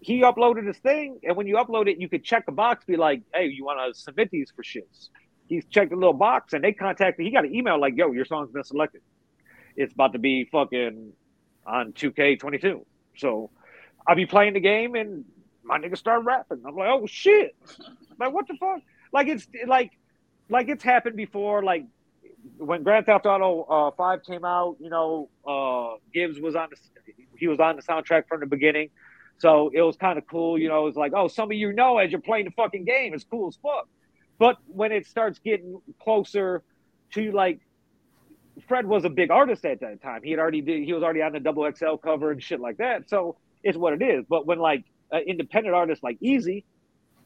he 0.00 0.20
uploaded 0.20 0.66
his 0.66 0.76
thing, 0.78 1.20
and 1.22 1.36
when 1.36 1.46
you 1.46 1.56
upload 1.56 1.88
it, 1.88 1.98
you 1.98 2.08
could 2.08 2.24
check 2.24 2.46
the 2.46 2.52
box, 2.52 2.84
be 2.84 2.96
like, 2.96 3.22
"Hey, 3.32 3.46
you 3.46 3.64
want 3.64 3.94
to 3.94 3.98
submit 3.98 4.30
these 4.30 4.52
for 4.54 4.62
shits?" 4.62 5.08
He's 5.46 5.64
checked 5.66 5.92
a 5.92 5.96
little 5.96 6.12
box, 6.12 6.52
and 6.52 6.62
they 6.62 6.72
contacted. 6.72 7.24
He 7.24 7.32
got 7.32 7.44
an 7.44 7.54
email 7.54 7.80
like, 7.80 7.96
"Yo, 7.96 8.12
your 8.12 8.24
song's 8.24 8.50
been 8.50 8.64
selected. 8.64 9.02
It's 9.76 9.92
about 9.94 10.12
to 10.12 10.18
be 10.18 10.48
fucking 10.50 11.12
on 11.66 11.92
2K22." 11.92 12.84
So 13.16 13.50
I'll 14.06 14.16
be 14.16 14.26
playing 14.26 14.54
the 14.54 14.60
game, 14.60 14.94
and 14.94 15.24
my 15.62 15.78
nigga 15.78 15.96
start 15.96 16.24
rapping. 16.24 16.62
I'm 16.66 16.76
like, 16.76 16.88
"Oh 16.90 17.06
shit!" 17.06 17.56
Like 18.18 18.32
what 18.32 18.46
the 18.46 18.54
fuck? 18.54 18.80
Like 19.12 19.28
it's 19.28 19.46
like 19.66 19.92
like 20.48 20.68
it's 20.68 20.84
happened 20.84 21.16
before. 21.16 21.62
Like 21.62 21.84
when 22.58 22.82
Grand 22.82 23.06
Theft 23.06 23.26
Auto 23.26 23.62
uh, 23.62 23.90
Five 23.96 24.22
came 24.24 24.44
out, 24.44 24.76
you 24.80 24.90
know, 24.90 25.28
uh, 25.46 25.96
Gibbs 26.12 26.40
was 26.40 26.54
on 26.54 26.68
the 26.70 26.76
he 27.36 27.48
was 27.48 27.60
on 27.60 27.76
the 27.76 27.82
soundtrack 27.82 28.28
from 28.28 28.40
the 28.40 28.46
beginning. 28.46 28.90
So 29.38 29.70
it 29.74 29.82
was 29.82 29.96
kind 29.96 30.18
of 30.18 30.26
cool, 30.26 30.58
you 30.58 30.68
know. 30.68 30.86
It's 30.86 30.96
like, 30.96 31.12
oh, 31.14 31.28
some 31.28 31.50
of 31.50 31.56
you 31.56 31.72
know 31.72 31.98
as 31.98 32.10
you're 32.10 32.20
playing 32.20 32.44
the 32.44 32.52
fucking 32.52 32.84
game, 32.84 33.14
it's 33.14 33.24
cool 33.24 33.48
as 33.48 33.58
fuck. 33.62 33.88
But 34.38 34.56
when 34.66 34.92
it 34.92 35.06
starts 35.06 35.38
getting 35.38 35.80
closer 36.02 36.62
to 37.12 37.32
like, 37.32 37.60
Fred 38.68 38.86
was 38.86 39.04
a 39.04 39.10
big 39.10 39.30
artist 39.30 39.64
at 39.64 39.80
that 39.80 40.02
time. 40.02 40.22
He 40.22 40.30
had 40.30 40.38
already 40.38 40.60
did, 40.60 40.84
he 40.84 40.92
was 40.92 41.02
already 41.02 41.22
on 41.22 41.32
the 41.32 41.40
double 41.40 41.68
XL 41.70 41.96
cover 41.96 42.30
and 42.30 42.42
shit 42.42 42.60
like 42.60 42.78
that. 42.78 43.08
So 43.08 43.36
it's 43.62 43.76
what 43.76 43.92
it 43.92 44.02
is. 44.02 44.24
But 44.28 44.46
when 44.46 44.58
like 44.58 44.84
an 45.10 45.22
independent 45.26 45.74
artist 45.74 46.02
like 46.02 46.18
Easy, 46.20 46.64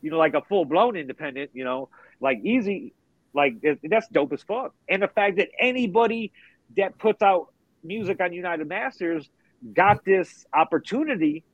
you 0.01 0.11
know, 0.11 0.19
like 0.19 0.35
a 0.35 0.43
full 0.43 0.65
blown 0.65 0.97
independent, 0.97 1.51
you 1.53 1.65
know, 1.65 1.91
like 2.21 2.39
Easy, 2.45 2.95
like 3.39 3.55
that's 3.85 4.09
dope 4.09 4.33
as 4.33 4.43
fuck. 4.43 4.75
And 4.89 5.03
the 5.03 5.09
fact 5.09 5.37
that 5.37 5.49
anybody 5.61 6.33
that 6.77 6.99
puts 6.99 7.23
out 7.23 7.53
music 7.85 8.21
on 8.21 8.33
United 8.33 8.67
Masters 8.69 9.31
got 9.73 10.05
this 10.05 10.45
opportunity 10.53 11.45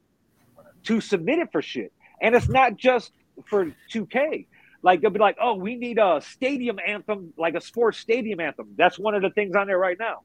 to 0.84 1.00
submit 1.00 1.38
it 1.40 1.52
for 1.52 1.60
shit. 1.60 1.92
And 2.22 2.34
it's 2.34 2.48
not 2.48 2.76
just 2.76 3.12
for 3.46 3.70
2K. 3.92 4.46
Like 4.82 5.02
they'll 5.02 5.10
be 5.10 5.18
like, 5.18 5.36
oh, 5.40 5.54
we 5.54 5.76
need 5.76 5.98
a 5.98 6.22
stadium 6.22 6.78
anthem, 6.86 7.34
like 7.36 7.54
a 7.54 7.60
sports 7.60 7.98
stadium 7.98 8.40
anthem. 8.40 8.68
That's 8.76 8.98
one 8.98 9.14
of 9.14 9.20
the 9.20 9.30
things 9.30 9.54
on 9.54 9.66
there 9.66 9.78
right 9.78 9.98
now. 9.98 10.22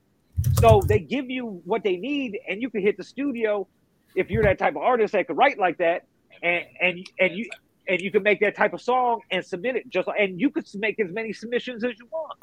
So 0.62 0.82
they 0.86 1.00
give 1.00 1.30
you 1.30 1.62
what 1.66 1.84
they 1.84 1.98
need, 1.98 2.40
and 2.48 2.62
you 2.62 2.70
can 2.70 2.82
hit 2.82 2.96
the 2.96 3.04
studio 3.04 3.68
if 4.16 4.30
you're 4.30 4.44
that 4.44 4.60
type 4.60 4.76
of 4.78 4.82
artist 4.82 5.12
that 5.12 5.28
could 5.28 5.38
write 5.38 5.60
like 5.60 5.78
that, 5.80 6.06
and 6.42 6.64
and 6.80 7.10
and 7.20 7.36
you 7.38 7.50
and 7.90 8.00
you 8.00 8.12
can 8.12 8.24
make 8.24 8.40
that 8.40 8.56
type 8.56 8.74
of 8.74 8.82
song 8.82 9.22
and 9.32 9.44
submit 9.44 9.76
it 9.76 9.90
just 9.90 10.08
and 10.18 10.40
you 10.40 10.50
could 10.50 10.66
make 10.76 11.00
as 11.00 11.12
many 11.12 11.34
submissions 11.34 11.84
as 11.84 11.94
you 12.00 12.08
want. 12.12 12.38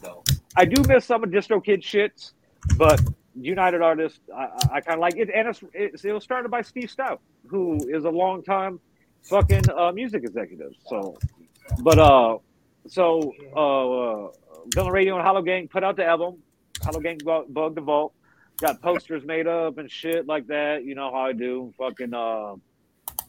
So 0.00 0.22
I 0.56 0.64
do 0.64 0.82
miss 0.86 1.04
some 1.04 1.24
of 1.24 1.30
DistroKid 1.30 1.82
shits, 1.82 2.32
but 2.76 3.00
United 3.34 3.82
artists 3.82 4.20
I, 4.34 4.48
I 4.72 4.80
kind 4.80 4.94
of 4.94 5.00
like 5.00 5.16
it, 5.16 5.30
and 5.34 5.48
it's, 5.48 5.62
it's, 5.72 6.04
it 6.04 6.12
was 6.12 6.24
started 6.24 6.50
by 6.50 6.62
Steve 6.62 6.90
Stoute, 6.90 7.18
who 7.46 7.78
is 7.88 8.04
a 8.04 8.10
long 8.10 8.42
time 8.42 8.80
fucking 9.24 9.64
uh, 9.70 9.92
music 9.92 10.22
executive. 10.24 10.72
So, 10.86 11.18
but 11.82 11.98
uh, 11.98 12.38
so 12.86 13.32
uh, 13.54 13.58
uh 13.58 14.30
Villain 14.74 14.92
Radio 14.92 15.16
and 15.16 15.24
Hollow 15.24 15.42
Gang 15.42 15.68
put 15.68 15.82
out 15.82 15.96
the 15.96 16.04
album. 16.04 16.42
Hollow 16.82 17.00
Gang 17.00 17.18
Bug 17.24 17.74
the 17.74 17.80
Vault. 17.80 18.12
Got 18.60 18.82
posters 18.82 19.24
made 19.24 19.46
up 19.46 19.78
and 19.78 19.90
shit 19.90 20.26
like 20.26 20.46
that. 20.48 20.84
You 20.84 20.94
know 20.94 21.12
how 21.12 21.20
I 21.20 21.32
do. 21.32 21.72
Fucking 21.78 22.12
uh, 22.12 22.54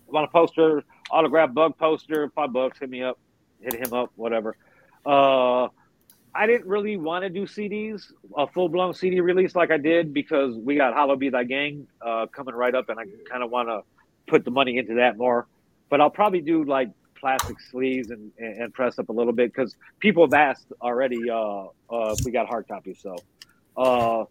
want 0.07 0.25
a 0.25 0.27
poster, 0.27 0.83
autograph 1.11 1.53
bug 1.53 1.77
poster, 1.77 2.29
five 2.35 2.51
bucks. 2.51 2.79
Hit 2.79 2.89
me 2.89 3.03
up. 3.03 3.19
Hit 3.61 3.75
him 3.75 3.93
up. 3.93 4.11
Whatever. 4.15 4.55
Uh, 5.05 5.67
I 6.33 6.45
didn't 6.45 6.67
really 6.67 6.97
want 6.97 7.23
to 7.23 7.29
do 7.29 7.45
CDs, 7.45 8.11
a 8.37 8.47
full 8.47 8.69
blown 8.69 8.93
CD 8.93 9.19
release 9.19 9.55
like 9.55 9.71
I 9.71 9.77
did 9.77 10.13
because 10.13 10.55
we 10.55 10.75
got 10.75 10.93
Hollow 10.93 11.15
Be 11.15 11.29
Thy 11.29 11.43
Gang 11.43 11.87
uh, 12.01 12.27
coming 12.27 12.53
right 12.53 12.73
up, 12.73 12.89
and 12.89 12.99
I 12.99 13.03
kind 13.29 13.43
of 13.43 13.49
want 13.49 13.69
to 13.69 13.81
put 14.27 14.45
the 14.45 14.51
money 14.51 14.77
into 14.77 14.95
that 14.95 15.17
more 15.17 15.47
but 15.89 15.99
I'll 15.99 16.09
probably 16.09 16.41
do 16.41 16.63
like 16.63 16.89
plastic 17.15 17.59
sleeves 17.59 18.11
and, 18.11 18.31
and, 18.37 18.73
press 18.73 18.97
up 18.97 19.09
a 19.09 19.11
little 19.11 19.33
bit 19.33 19.53
because 19.53 19.75
people 19.99 20.23
have 20.23 20.33
asked 20.33 20.71
already 20.81 21.29
uh, 21.29 21.63
uh, 21.91 22.15
if 22.17 22.23
we 22.23 22.31
got 22.31 22.47
hard 22.47 22.67
copies. 22.67 22.99
So, 23.01 23.17
uh, 23.75 24.23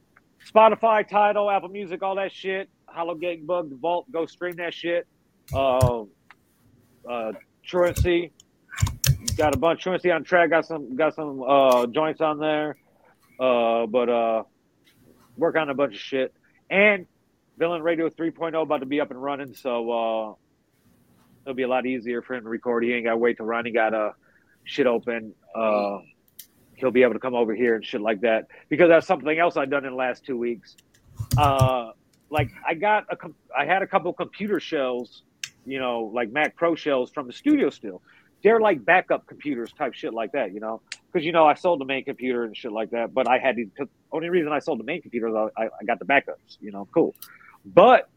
Spotify, 0.46 1.06
Tidal, 1.06 1.50
Apple 1.50 1.68
Music, 1.68 2.02
all 2.02 2.16
that 2.16 2.32
shit. 2.32 2.68
Hollow 2.86 3.14
Gang 3.14 3.44
Bug, 3.44 3.70
Vault, 3.80 4.10
go 4.10 4.26
stream 4.26 4.56
that 4.56 4.72
shit. 4.72 5.06
Uh, 5.52 6.04
uh, 7.08 7.32
Truancy, 7.64 8.32
got 9.36 9.54
a 9.54 9.58
bunch. 9.58 9.82
Truancy 9.82 10.10
on 10.10 10.24
track, 10.24 10.50
got 10.50 10.66
some, 10.66 10.96
got 10.96 11.14
some 11.14 11.42
uh, 11.42 11.86
joints 11.86 12.20
on 12.20 12.38
there. 12.38 12.76
Uh, 13.38 13.86
but 13.86 14.08
uh, 14.08 14.42
work 15.36 15.56
on 15.56 15.68
a 15.68 15.74
bunch 15.74 15.94
of 15.94 16.00
shit. 16.00 16.34
And 16.70 17.06
Villain 17.58 17.82
Radio 17.82 18.08
3.0 18.08 18.60
about 18.62 18.78
to 18.78 18.86
be 18.86 19.00
up 19.00 19.10
and 19.10 19.22
running, 19.22 19.54
so 19.54 19.90
uh, 19.90 20.34
it'll 21.44 21.54
be 21.54 21.62
a 21.62 21.68
lot 21.68 21.86
easier 21.86 22.22
for 22.22 22.34
him 22.34 22.44
to 22.44 22.48
record. 22.48 22.84
He 22.84 22.92
ain't 22.92 23.04
got 23.04 23.12
to 23.12 23.16
wait 23.16 23.36
to 23.38 23.44
Ronnie 23.44 23.72
got 23.72 23.94
a 23.94 24.14
shit 24.64 24.86
open. 24.86 25.34
Uh, 25.54 25.98
he'll 26.78 26.90
be 26.90 27.02
able 27.02 27.14
to 27.14 27.18
come 27.18 27.34
over 27.34 27.54
here 27.54 27.74
and 27.74 27.84
shit 27.84 28.00
like 28.00 28.20
that 28.22 28.46
because 28.68 28.88
that's 28.88 29.06
something 29.06 29.38
else 29.38 29.56
I've 29.56 29.70
done 29.70 29.84
in 29.84 29.90
the 29.90 29.96
last 29.96 30.24
two 30.24 30.36
weeks. 30.36 30.76
Uh, 31.36 31.90
like 32.30 32.50
I 32.66 32.74
got 32.74 33.04
a, 33.10 33.16
I 33.56 33.64
had 33.64 33.82
a 33.82 33.86
couple 33.86 34.12
computer 34.12 34.60
shells, 34.60 35.22
you 35.66 35.78
know, 35.78 36.10
like 36.14 36.30
Mac 36.30 36.56
Pro 36.56 36.74
shells 36.74 37.10
from 37.10 37.26
the 37.26 37.32
studio 37.32 37.70
still. 37.70 38.02
They're 38.42 38.60
like 38.60 38.84
backup 38.84 39.26
computers 39.26 39.72
type 39.72 39.94
shit 39.94 40.14
like 40.14 40.32
that, 40.32 40.52
you 40.52 40.60
know, 40.60 40.80
because 41.12 41.24
you 41.24 41.32
know 41.32 41.46
I 41.46 41.54
sold 41.54 41.80
the 41.80 41.84
main 41.84 42.04
computer 42.04 42.44
and 42.44 42.56
shit 42.56 42.70
like 42.70 42.90
that. 42.90 43.12
But 43.12 43.28
I 43.28 43.38
had 43.38 43.56
to. 43.56 43.88
Only 44.12 44.28
reason 44.28 44.52
I 44.52 44.60
sold 44.60 44.78
the 44.78 44.84
main 44.84 45.02
computer 45.02 45.28
is 45.28 45.34
I, 45.56 45.64
I 45.64 45.84
got 45.84 45.98
the 45.98 46.04
backups, 46.04 46.56
you 46.60 46.70
know, 46.70 46.86
cool. 46.94 47.14
But 47.64 48.08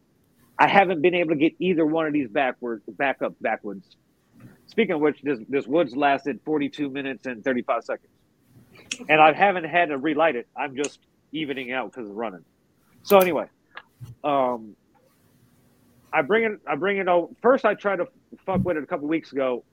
I 0.58 0.68
haven't 0.68 1.02
been 1.02 1.14
able 1.14 1.30
to 1.30 1.36
get 1.36 1.54
either 1.58 1.84
one 1.84 2.06
of 2.06 2.12
these 2.12 2.28
backwards 2.28 2.84
backup 2.86 3.34
backwards. 3.40 3.96
Speaking 4.66 4.94
of 4.94 5.00
which, 5.00 5.20
this 5.22 5.40
this 5.48 5.66
woods 5.66 5.96
lasted 5.96 6.40
42 6.44 6.88
minutes 6.88 7.26
and 7.26 7.42
35 7.42 7.84
seconds, 7.84 8.12
and 9.08 9.20
I 9.20 9.32
haven't 9.32 9.64
had 9.64 9.88
to 9.88 9.98
relight 9.98 10.36
it. 10.36 10.46
I'm 10.56 10.76
just 10.76 10.98
evening 11.32 11.72
out 11.72 11.90
because 11.90 12.08
it's 12.08 12.14
running. 12.14 12.44
So 13.02 13.18
anyway, 13.18 13.46
um, 14.22 14.76
I 16.12 16.22
bring 16.22 16.44
it. 16.44 16.60
I 16.66 16.76
bring 16.76 16.98
it 16.98 17.08
out. 17.08 17.34
First, 17.42 17.64
I 17.64 17.74
tried 17.74 17.96
to 17.96 18.08
fuck 18.44 18.64
with 18.64 18.76
it 18.76 18.82
a 18.82 18.86
couple 18.86 19.08
weeks 19.08 19.32
ago. 19.32 19.64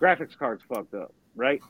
Graphics 0.00 0.36
card's 0.36 0.62
fucked 0.62 0.94
up, 0.94 1.12
right? 1.34 1.60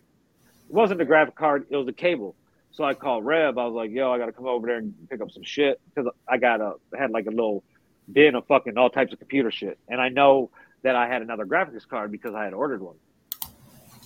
It 0.69 0.75
wasn't 0.75 0.99
the 0.99 1.05
graphic 1.05 1.35
card; 1.35 1.67
it 1.71 1.77
was 1.77 1.87
the 1.87 1.93
cable. 1.93 2.35
So 2.71 2.85
I 2.85 2.95
called 2.95 3.25
Rev. 3.25 3.59
I 3.59 3.65
was 3.65 3.75
like, 3.75 3.91
"Yo, 3.91 4.13
I 4.13 4.19
got 4.19 4.27
to 4.27 4.33
come 4.33 4.47
over 4.47 4.67
there 4.67 4.77
and 4.77 4.95
pick 5.11 5.21
up 5.21 5.31
some 5.31 5.43
shit 5.43 5.81
because 5.89 6.11
I 6.29 6.39
got 6.39 6.61
a 6.61 6.75
had 6.97 7.11
like 7.11 7.27
a 7.27 7.31
little 7.31 7.65
bin 8.11 8.35
of 8.35 8.47
fucking 8.47 8.79
all 8.79 8.91
types 8.91 9.13
of 9.13 9.19
computer 9.19 9.51
shit, 9.51 9.79
and 9.89 10.01
I 10.01 10.09
know 10.09 10.51
that 10.83 10.95
I 10.95 11.09
had 11.09 11.23
another 11.23 11.45
graphics 11.45 11.87
card 11.87 12.13
because 12.13 12.35
I 12.35 12.45
had 12.45 12.55
ordered 12.55 12.81
one. 12.81 12.97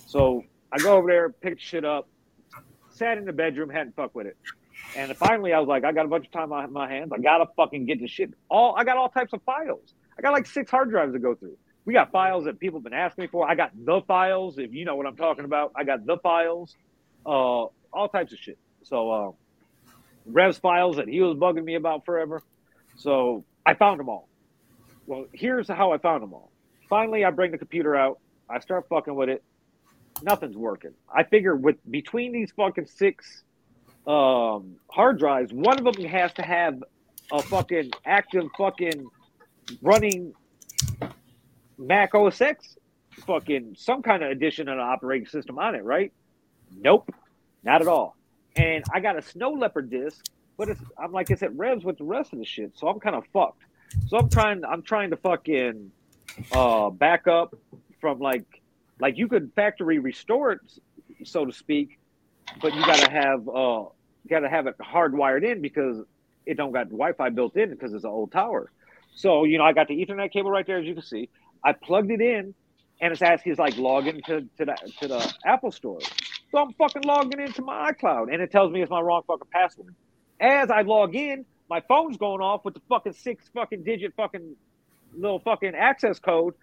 So 0.07 0.43
I 0.71 0.79
go 0.79 0.97
over 0.97 1.07
there, 1.07 1.29
pick 1.29 1.59
shit 1.59 1.85
up, 1.85 2.07
sat 3.03 3.17
in 3.17 3.25
the 3.25 3.33
bedroom, 3.33 3.69
hadn't 3.69 3.95
fucked 3.95 4.15
with 4.15 4.27
it, 4.27 4.37
and 4.95 5.15
finally 5.17 5.53
I 5.53 5.59
was 5.59 5.67
like, 5.67 5.83
I 5.83 5.91
got 5.91 6.05
a 6.05 6.07
bunch 6.07 6.25
of 6.25 6.31
time 6.31 6.53
on 6.53 6.71
my 6.71 6.89
hands. 6.89 7.11
I 7.13 7.19
gotta 7.19 7.45
fucking 7.55 7.85
get 7.85 7.99
this 7.99 8.11
shit. 8.11 8.33
All 8.49 8.75
I 8.77 8.83
got 8.83 8.97
all 8.97 9.09
types 9.09 9.33
of 9.33 9.41
files. 9.43 9.93
I 10.17 10.21
got 10.21 10.31
like 10.31 10.45
six 10.45 10.71
hard 10.71 10.89
drives 10.89 11.13
to 11.13 11.19
go 11.19 11.35
through. 11.35 11.57
We 11.85 11.93
got 11.93 12.11
files 12.11 12.45
that 12.45 12.59
people 12.59 12.79
have 12.79 12.83
been 12.83 12.93
asking 12.93 13.23
me 13.23 13.27
for. 13.27 13.49
I 13.49 13.55
got 13.55 13.71
the 13.75 14.01
files, 14.07 14.57
if 14.57 14.73
you 14.73 14.85
know 14.85 14.95
what 14.95 15.05
I'm 15.05 15.17
talking 15.17 15.43
about. 15.43 15.73
I 15.75 15.83
got 15.83 16.05
the 16.05 16.17
files, 16.17 16.75
uh, 17.25 17.29
all 17.29 18.09
types 18.09 18.31
of 18.31 18.39
shit. 18.39 18.57
So, 18.83 19.11
uh, 19.11 19.31
Rev's 20.25 20.57
files 20.57 20.95
that 20.95 21.09
he 21.09 21.19
was 21.19 21.35
bugging 21.35 21.63
me 21.63 21.75
about 21.75 22.05
forever. 22.05 22.41
So 22.95 23.43
I 23.65 23.73
found 23.73 23.99
them 23.99 24.07
all. 24.07 24.29
Well, 25.05 25.25
here's 25.33 25.67
how 25.67 25.91
I 25.91 25.97
found 25.97 26.23
them 26.23 26.33
all. 26.33 26.51
Finally, 26.89 27.25
I 27.25 27.31
bring 27.31 27.51
the 27.51 27.57
computer 27.57 27.95
out. 27.95 28.19
I 28.49 28.59
start 28.59 28.87
fucking 28.87 29.13
with 29.13 29.27
it. 29.27 29.43
Nothing's 30.23 30.55
working. 30.55 30.91
I 31.13 31.23
figure 31.23 31.55
with 31.55 31.75
between 31.89 32.31
these 32.31 32.51
fucking 32.51 32.85
six 32.85 33.43
um, 34.07 34.77
hard 34.89 35.19
drives, 35.19 35.51
one 35.51 35.77
of 35.77 35.93
them 35.93 36.05
has 36.05 36.31
to 36.33 36.41
have 36.41 36.81
a 37.31 37.41
fucking 37.41 37.91
active 38.05 38.45
fucking 38.57 39.09
running 39.81 40.33
Mac 41.77 42.15
OS 42.15 42.39
X 42.39 42.77
fucking 43.25 43.75
some 43.77 44.01
kind 44.01 44.23
of 44.23 44.31
addition 44.31 44.67
of 44.67 44.75
an 44.75 44.79
operating 44.79 45.27
system 45.27 45.59
on 45.59 45.75
it, 45.75 45.83
right? 45.83 46.11
Nope, 46.75 47.13
not 47.63 47.81
at 47.81 47.87
all. 47.87 48.15
And 48.55 48.83
I 48.93 48.99
got 48.99 49.17
a 49.17 49.21
Snow 49.21 49.51
Leopard 49.51 49.89
disc, 49.89 50.25
but 50.57 50.69
it's 50.69 50.81
I'm 50.97 51.11
like 51.11 51.29
it's 51.31 51.43
at 51.43 51.55
revs 51.57 51.83
with 51.83 51.97
the 51.97 52.03
rest 52.03 52.33
of 52.33 52.39
the 52.39 52.45
shit, 52.45 52.71
so 52.77 52.87
I'm 52.87 52.99
kind 52.99 53.15
of 53.15 53.25
fucked. 53.33 53.63
So 54.07 54.17
I'm 54.17 54.29
trying 54.29 54.63
I'm 54.63 54.83
trying 54.83 55.09
to 55.09 55.17
fucking 55.17 55.91
uh 56.51 56.89
back 56.89 57.27
up 57.27 57.55
from 57.99 58.19
like 58.19 58.45
like 59.03 59.17
you 59.17 59.27
could 59.27 59.51
factory 59.53 59.99
restore 59.99 60.53
it, 60.53 60.59
so 61.25 61.43
to 61.43 61.51
speak, 61.51 61.99
but 62.61 62.73
you 62.73 62.85
gotta 62.85 63.11
have 63.11 63.49
uh 63.49 63.83
gotta 64.29 64.47
have 64.47 64.65
it 64.65 64.77
hardwired 64.77 65.43
in 65.43 65.61
because 65.61 65.97
it 66.45 66.55
don't 66.55 66.71
got 66.71 66.85
Wi-Fi 66.85 67.29
built 67.31 67.57
in 67.57 67.69
because 67.69 67.93
it's 67.93 68.05
an 68.05 68.09
old 68.09 68.31
tower. 68.31 68.71
So 69.13 69.43
you 69.43 69.57
know 69.57 69.65
I 69.65 69.73
got 69.73 69.89
the 69.89 69.95
Ethernet 69.95 70.31
cable 70.31 70.49
right 70.49 70.65
there 70.65 70.79
as 70.79 70.85
you 70.85 70.93
can 70.93 71.03
see. 71.03 71.27
I 71.65 71.73
plugged 71.73 72.11
it 72.11 72.21
in, 72.21 72.55
and 73.01 73.11
it's 73.11 73.21
asking 73.21 73.55
like 73.57 73.75
log 73.77 74.07
into 74.07 74.47
to 74.57 74.65
the 74.69 74.75
to 75.01 75.07
the 75.09 75.33
Apple 75.45 75.73
Store. 75.73 75.99
So 76.51 76.59
I'm 76.59 76.71
fucking 76.71 77.03
logging 77.03 77.41
into 77.41 77.61
my 77.61 77.91
iCloud, 77.91 78.31
and 78.31 78.41
it 78.41 78.51
tells 78.51 78.71
me 78.71 78.81
it's 78.81 78.89
my 78.89 79.01
wrong 79.01 79.23
fucking 79.27 79.49
password. 79.51 79.93
As 80.39 80.71
I 80.71 80.83
log 80.83 81.13
in, 81.13 81.43
my 81.69 81.81
phone's 81.89 82.15
going 82.15 82.39
off 82.41 82.63
with 82.63 82.75
the 82.75 82.81
fucking 82.87 83.13
six 83.13 83.49
fucking 83.53 83.83
digit 83.83 84.13
fucking 84.15 84.55
little 85.13 85.39
fucking 85.39 85.75
access 85.75 86.19
code, 86.19 86.53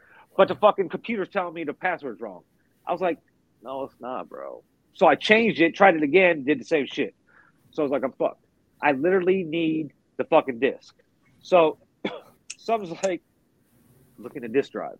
but 0.40 0.48
the 0.48 0.54
fucking 0.54 0.88
computer's 0.88 1.28
telling 1.28 1.52
me 1.52 1.64
the 1.64 1.74
password's 1.74 2.18
wrong. 2.18 2.40
I 2.86 2.92
was 2.92 3.02
like, 3.02 3.18
no, 3.62 3.82
it's 3.82 3.94
not, 4.00 4.30
bro. 4.30 4.64
So 4.94 5.06
I 5.06 5.14
changed 5.14 5.60
it, 5.60 5.74
tried 5.74 5.96
it 5.96 6.02
again, 6.02 6.44
did 6.44 6.58
the 6.58 6.64
same 6.64 6.86
shit. 6.86 7.14
So 7.72 7.82
I 7.82 7.84
was 7.84 7.92
like, 7.92 8.02
I'm 8.04 8.12
fucked. 8.12 8.42
I 8.82 8.92
literally 8.92 9.44
need 9.44 9.92
the 10.16 10.24
fucking 10.24 10.58
disk. 10.58 10.94
So 11.42 11.76
something's 12.56 12.96
like, 13.02 13.20
look 14.16 14.34
in 14.34 14.40
the 14.40 14.48
disk 14.48 14.72
drive. 14.72 14.96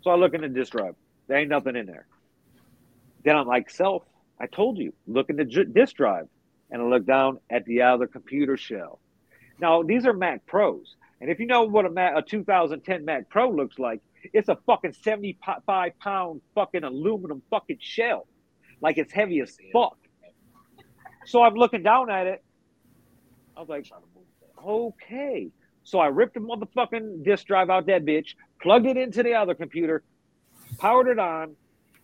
So 0.00 0.10
I 0.10 0.16
look 0.16 0.34
in 0.34 0.40
the 0.40 0.48
disk 0.48 0.72
drive. 0.72 0.96
There 1.28 1.38
ain't 1.38 1.50
nothing 1.50 1.76
in 1.76 1.86
there. 1.86 2.08
Then 3.24 3.36
I'm 3.36 3.46
like, 3.46 3.70
self, 3.70 4.02
I 4.40 4.46
told 4.46 4.78
you, 4.78 4.92
look 5.06 5.30
in 5.30 5.36
the 5.36 5.44
j- 5.44 5.66
disk 5.66 5.94
drive. 5.94 6.26
And 6.72 6.82
I 6.82 6.84
look 6.84 7.06
down 7.06 7.38
at 7.48 7.64
the 7.64 7.82
other 7.82 8.08
computer 8.08 8.56
shell. 8.56 8.98
Now, 9.60 9.84
these 9.84 10.04
are 10.04 10.12
Mac 10.12 10.46
Pros. 10.46 10.96
And 11.20 11.30
if 11.30 11.38
you 11.38 11.46
know 11.46 11.62
what 11.62 11.86
a, 11.86 11.90
Mac, 11.90 12.14
a 12.16 12.22
2010 12.22 13.04
Mac 13.04 13.30
Pro 13.30 13.52
looks 13.52 13.78
like, 13.78 14.00
it's 14.32 14.48
a 14.48 14.56
fucking 14.66 14.92
75 14.92 15.98
pound 16.00 16.40
fucking 16.54 16.84
aluminum 16.84 17.42
fucking 17.50 17.78
shell. 17.80 18.26
Like 18.80 18.98
it's 18.98 19.12
heavy 19.12 19.40
as 19.40 19.56
fuck. 19.72 19.96
So 21.26 21.42
I'm 21.42 21.54
looking 21.54 21.82
down 21.82 22.10
at 22.10 22.26
it. 22.26 22.44
I 23.56 23.60
was 23.60 23.68
like, 23.68 23.86
okay. 24.64 25.50
So 25.84 25.98
I 25.98 26.06
ripped 26.06 26.34
the 26.34 26.40
motherfucking 26.40 27.24
disk 27.24 27.46
drive 27.46 27.70
out 27.70 27.86
that 27.86 28.04
bitch, 28.04 28.34
plugged 28.60 28.86
it 28.86 28.96
into 28.96 29.22
the 29.22 29.34
other 29.34 29.54
computer, 29.54 30.02
powered 30.78 31.08
it 31.08 31.18
on, 31.18 31.56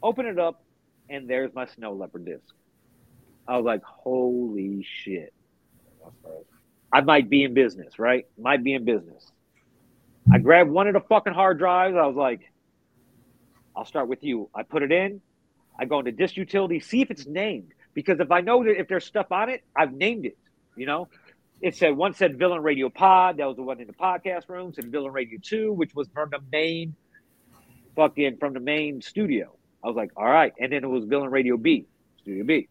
opened 0.02 0.28
it 0.28 0.38
up, 0.38 0.62
and 1.08 1.28
there's 1.28 1.52
my 1.54 1.66
snow 1.66 1.92
leopard 1.92 2.26
disc. 2.26 2.54
I 3.48 3.56
was 3.56 3.64
like, 3.64 3.82
holy 3.82 4.86
shit. 4.86 5.32
I 6.92 7.00
might 7.00 7.30
be 7.30 7.44
in 7.44 7.54
business, 7.54 7.98
right? 7.98 8.26
Might 8.38 8.62
be 8.62 8.74
in 8.74 8.84
business. 8.84 9.30
I 10.32 10.38
grabbed 10.38 10.70
one 10.70 10.86
of 10.86 10.94
the 10.94 11.00
fucking 11.00 11.32
hard 11.32 11.58
drives. 11.58 11.96
I 11.96 12.06
was 12.06 12.16
like, 12.16 12.52
I'll 13.76 13.84
start 13.84 14.08
with 14.08 14.22
you. 14.22 14.48
I 14.54 14.62
put 14.62 14.82
it 14.82 14.92
in. 14.92 15.20
I 15.78 15.84
go 15.86 15.98
into 15.98 16.12
disk 16.12 16.36
utility, 16.36 16.80
see 16.80 17.02
if 17.02 17.10
it's 17.10 17.26
named. 17.26 17.72
Because 17.94 18.20
if 18.20 18.30
I 18.30 18.40
know 18.40 18.62
that 18.64 18.78
if 18.78 18.88
there's 18.88 19.04
stuff 19.04 19.32
on 19.32 19.48
it, 19.48 19.62
I've 19.74 19.92
named 19.92 20.26
it. 20.26 20.36
You 20.76 20.86
know, 20.86 21.08
it 21.60 21.76
said 21.76 21.96
one 21.96 22.14
said 22.14 22.38
Villain 22.38 22.62
Radio 22.62 22.88
Pod. 22.88 23.38
That 23.38 23.46
was 23.46 23.56
the 23.56 23.62
one 23.62 23.80
in 23.80 23.86
the 23.86 23.92
podcast 23.92 24.48
rooms, 24.48 24.78
and 24.78 24.92
Villain 24.92 25.12
Radio 25.12 25.38
Two, 25.42 25.72
which 25.72 25.94
was 25.94 26.08
from 26.14 26.30
the 26.30 26.38
main 26.52 26.94
fucking 27.96 28.36
from 28.38 28.54
the 28.54 28.60
main 28.60 29.02
studio. 29.02 29.52
I 29.82 29.88
was 29.88 29.96
like, 29.96 30.12
all 30.16 30.24
right. 30.24 30.52
And 30.60 30.72
then 30.72 30.84
it 30.84 30.88
was 30.88 31.04
Villain 31.04 31.30
Radio 31.30 31.56
B, 31.56 31.86
Studio 32.18 32.44
B. 32.44 32.68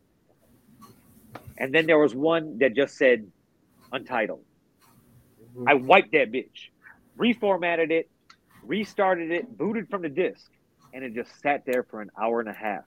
And 1.57 1.73
then 1.73 1.87
there 1.87 1.97
was 1.97 2.15
one 2.15 2.59
that 2.59 2.75
just 2.75 2.95
said 2.97 3.27
Untitled. 3.91 4.43
I 5.67 5.73
wiped 5.73 6.11
that 6.13 6.31
bitch, 6.31 6.69
reformatted 7.19 7.91
it, 7.91 8.09
restarted 8.63 9.31
it, 9.31 9.57
booted 9.57 9.89
from 9.89 10.01
the 10.01 10.09
disk, 10.09 10.49
and 10.93 11.03
it 11.03 11.13
just 11.13 11.29
sat 11.41 11.63
there 11.65 11.83
for 11.83 12.01
an 12.01 12.09
hour 12.19 12.39
and 12.39 12.49
a 12.49 12.53
half. 12.53 12.83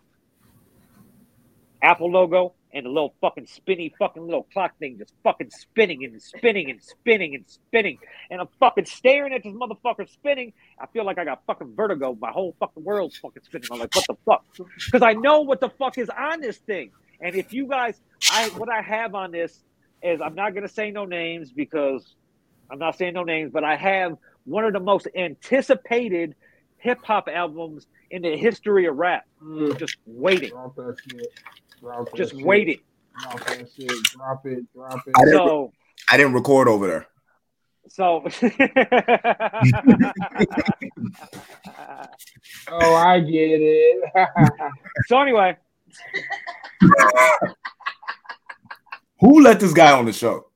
Apple 1.82 2.10
logo 2.10 2.54
and 2.72 2.86
the 2.86 2.90
little 2.90 3.14
fucking 3.20 3.46
spinny 3.46 3.92
fucking 3.98 4.24
little 4.24 4.46
clock 4.52 4.78
thing 4.78 4.96
just 4.98 5.12
fucking 5.24 5.50
spinning 5.50 6.04
and 6.04 6.22
spinning 6.22 6.70
and 6.70 6.80
spinning 6.82 7.34
and 7.34 7.44
spinning. 7.46 7.98
And 8.30 8.40
I'm 8.40 8.48
fucking 8.60 8.86
staring 8.86 9.32
at 9.34 9.42
this 9.42 9.52
motherfucker 9.52 10.08
spinning. 10.08 10.52
I 10.78 10.86
feel 10.86 11.04
like 11.04 11.18
I 11.18 11.24
got 11.24 11.42
fucking 11.46 11.74
vertigo. 11.74 12.16
My 12.20 12.30
whole 12.30 12.54
fucking 12.60 12.84
world's 12.84 13.18
fucking 13.18 13.42
spinning. 13.42 13.68
I'm 13.72 13.80
like, 13.80 13.94
what 13.94 14.06
the 14.08 14.16
fuck? 14.24 14.44
Because 14.86 15.02
I 15.02 15.12
know 15.14 15.40
what 15.42 15.60
the 15.60 15.70
fuck 15.70 15.98
is 15.98 16.08
on 16.08 16.40
this 16.40 16.58
thing. 16.58 16.92
And 17.20 17.34
if 17.34 17.52
you 17.52 17.66
guys, 17.66 18.00
I 18.30 18.48
what 18.50 18.68
I 18.68 18.80
have 18.80 19.14
on 19.14 19.32
this 19.32 19.62
is 20.02 20.20
I'm 20.20 20.34
not 20.34 20.54
gonna 20.54 20.68
say 20.68 20.90
no 20.90 21.04
names 21.04 21.52
because 21.52 22.14
I'm 22.72 22.78
not 22.78 22.96
saying 22.96 23.12
no 23.14 23.22
names, 23.22 23.50
but 23.52 23.64
I 23.64 23.76
have 23.76 24.16
one 24.44 24.64
of 24.64 24.72
the 24.72 24.80
most 24.80 25.06
anticipated 25.14 26.34
hip 26.78 27.04
hop 27.04 27.28
albums 27.28 27.86
in 28.10 28.22
the 28.22 28.34
history 28.36 28.86
of 28.86 28.96
rap. 28.96 29.24
Mm, 29.44 29.78
Just 29.78 29.96
waiting, 30.06 30.48
drop 30.50 30.74
that 30.76 30.96
shit. 31.06 31.26
Drop 31.80 32.06
that 32.06 32.16
just 32.16 32.32
shit. 32.34 32.44
waiting. 32.44 32.78
Drop 33.20 33.40
that 33.44 33.68
shit. 33.76 33.90
Drop 34.14 34.46
it. 34.46 34.64
Drop 34.72 35.00
it. 35.06 35.12
I 35.16 35.24
didn't, 35.26 35.36
So, 35.46 35.72
I 36.10 36.16
didn't 36.16 36.32
record 36.32 36.66
over 36.66 36.86
there. 36.86 37.06
so. 37.88 38.26
Oh, 42.70 42.94
I 42.94 43.20
get 43.20 43.60
it. 43.60 44.02
so 45.06 45.20
anyway, 45.20 45.56
Who 49.20 49.40
let 49.42 49.60
this 49.60 49.72
guy 49.72 49.92
on 49.92 50.04
the 50.06 50.12
show? 50.12 50.46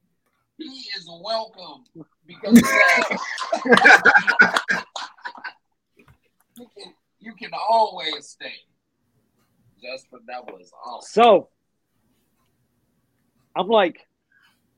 He 0.58 0.64
is 0.96 1.08
welcome 1.22 1.84
because 2.26 2.62
uh, 2.62 3.16
you, 6.56 6.66
can, 6.76 6.94
you 7.20 7.32
can 7.34 7.50
always 7.68 8.28
stay. 8.28 8.54
Just 9.80 10.08
for 10.08 10.18
that 10.26 10.44
was 10.46 10.72
awesome. 10.84 11.22
So 11.22 11.48
I'm 13.54 13.68
like, 13.68 14.06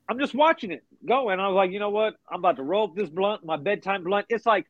I'm 0.08 0.18
just 0.18 0.34
watching 0.34 0.70
it 0.72 0.82
go, 1.06 1.30
and 1.30 1.40
I 1.40 1.48
was 1.48 1.54
like, 1.54 1.70
you 1.70 1.78
know 1.78 1.90
what? 1.90 2.14
I'm 2.30 2.40
about 2.40 2.56
to 2.56 2.62
roll 2.62 2.88
up 2.88 2.94
this 2.94 3.08
blunt, 3.08 3.44
my 3.44 3.56
bedtime 3.56 4.04
blunt. 4.04 4.26
It's 4.28 4.46
like 4.46 4.66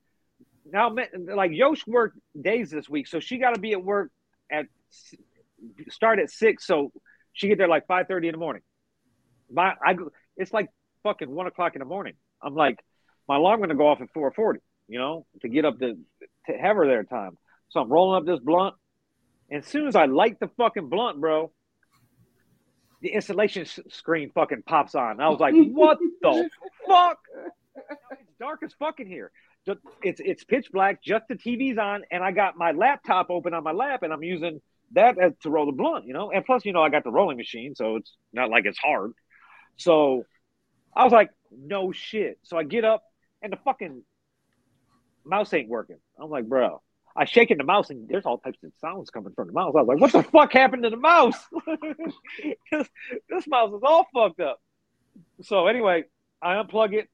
now, 0.70 0.94
like 1.34 1.52
Yosh 1.52 1.86
worked 1.86 2.18
days 2.40 2.70
this 2.70 2.88
week, 2.88 3.06
so 3.06 3.20
she 3.20 3.38
got 3.38 3.54
to 3.54 3.60
be 3.60 3.72
at 3.72 3.82
work 3.82 4.10
at 4.50 4.66
start 5.90 6.18
at 6.18 6.30
six, 6.30 6.66
so 6.66 6.92
she 7.32 7.48
get 7.48 7.58
there 7.58 7.68
like 7.68 7.86
five 7.86 8.06
thirty 8.06 8.28
in 8.28 8.32
the 8.32 8.38
morning. 8.38 8.62
My, 9.50 9.74
I, 9.84 9.96
it's 10.36 10.52
like 10.52 10.68
fucking 11.02 11.30
one 11.30 11.46
o'clock 11.46 11.74
in 11.74 11.80
the 11.80 11.86
morning. 11.86 12.14
I'm 12.42 12.54
like, 12.54 12.78
my 13.28 13.36
alarm 13.36 13.60
gonna 13.60 13.74
go 13.74 13.88
off 13.88 14.00
at 14.00 14.12
four 14.12 14.30
forty, 14.32 14.60
you 14.88 14.98
know, 14.98 15.26
to 15.42 15.48
get 15.48 15.64
up 15.64 15.78
to 15.80 15.94
to 16.46 16.52
have 16.52 16.76
her 16.76 16.86
there 16.86 17.04
time. 17.04 17.36
So 17.70 17.80
I'm 17.80 17.90
rolling 17.90 18.18
up 18.18 18.26
this 18.26 18.40
blunt. 18.40 18.74
And 19.50 19.62
as 19.62 19.68
soon 19.68 19.86
as 19.88 19.96
I 19.96 20.06
light 20.06 20.40
the 20.40 20.48
fucking 20.56 20.88
blunt, 20.88 21.20
bro, 21.20 21.52
the 23.00 23.08
installation 23.08 23.66
screen 23.90 24.30
fucking 24.34 24.62
pops 24.66 24.94
on. 24.94 25.12
And 25.12 25.22
I 25.22 25.28
was 25.28 25.40
like, 25.40 25.54
what 25.54 25.98
the 26.22 26.48
fuck? 26.86 27.18
It's 28.12 28.32
dark 28.40 28.62
as 28.64 28.72
fucking 28.78 29.06
here. 29.06 29.30
It's 30.02 30.20
it's 30.24 30.44
pitch 30.44 30.70
black, 30.72 31.02
just 31.02 31.24
the 31.28 31.34
TV's 31.34 31.78
on, 31.78 32.02
and 32.10 32.24
I 32.24 32.30
got 32.32 32.56
my 32.56 32.72
laptop 32.72 33.28
open 33.28 33.52
on 33.52 33.62
my 33.62 33.72
lap, 33.72 34.02
and 34.02 34.12
I'm 34.12 34.22
using 34.22 34.62
that 34.92 35.18
as, 35.18 35.32
to 35.42 35.50
roll 35.50 35.66
the 35.66 35.72
blunt, 35.72 36.06
you 36.06 36.14
know. 36.14 36.30
And 36.30 36.44
plus, 36.44 36.64
you 36.64 36.72
know, 36.72 36.82
I 36.82 36.88
got 36.88 37.04
the 37.04 37.10
rolling 37.10 37.36
machine, 37.36 37.74
so 37.74 37.96
it's 37.96 38.16
not 38.32 38.48
like 38.48 38.64
it's 38.64 38.78
hard. 38.78 39.12
So 39.76 40.24
I 40.96 41.04
was 41.04 41.12
like, 41.12 41.30
no 41.50 41.92
shit. 41.92 42.38
So 42.42 42.56
I 42.56 42.64
get 42.64 42.84
up, 42.84 43.02
and 43.42 43.52
the 43.52 43.58
fucking 43.64 44.02
mouse 45.24 45.52
ain't 45.54 45.68
working. 45.68 45.98
I'm 46.20 46.30
like, 46.30 46.46
bro. 46.46 46.82
I 47.16 47.24
shake 47.24 47.50
in 47.50 47.58
the 47.58 47.64
mouse 47.64 47.90
and 47.90 48.08
there's 48.08 48.26
all 48.26 48.38
types 48.38 48.62
of 48.62 48.70
sounds 48.80 49.10
coming 49.10 49.32
from 49.34 49.48
the 49.48 49.52
mouse. 49.52 49.74
I 49.76 49.82
was 49.82 49.88
like, 49.88 50.00
what 50.00 50.12
the 50.12 50.22
fuck 50.22 50.52
happened 50.52 50.84
to 50.84 50.90
the 50.90 50.96
mouse? 50.96 51.34
this, 52.70 52.88
this 53.28 53.46
mouse 53.48 53.72
is 53.72 53.80
all 53.82 54.06
fucked 54.14 54.38
up. 54.38 54.60
So 55.42 55.66
anyway, 55.66 56.04
I 56.40 56.54
unplug 56.54 56.94
it. 56.94 57.08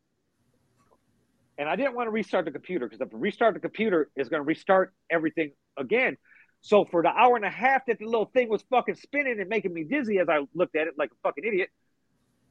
And 1.57 1.69
I 1.69 1.77
didn't 1.77 1.95
want 1.95 2.09
to 2.09 2.11
restart 2.11 2.45
the 2.45 2.51
computer 2.51 2.87
because 2.87 3.01
if 3.01 3.15
I 3.15 3.17
restart 3.17 3.55
the 3.55 3.61
computer, 3.61 4.11
it's 4.15 4.29
going 4.29 4.41
to 4.43 4.47
restart 4.47 4.93
everything 5.11 5.53
again. 5.79 6.19
So 6.61 6.85
for 6.85 7.03
the 7.03 7.09
hour 7.09 7.37
and 7.37 7.45
a 7.45 7.51
half 7.51 7.87
that 7.87 7.99
the 7.99 8.05
little 8.05 8.27
thing 8.27 8.49
was 8.51 8.63
fucking 8.71 8.97
spinning 8.97 9.39
and 9.41 9.49
making 9.49 9.73
me 9.73 9.85
dizzy 9.85 10.19
as 10.19 10.29
I 10.29 10.41
looked 10.55 10.77
at 10.77 10.87
it 10.87 10.95
like 10.99 11.13
a 11.13 11.17
fucking 11.23 11.45
idiot, 11.45 11.71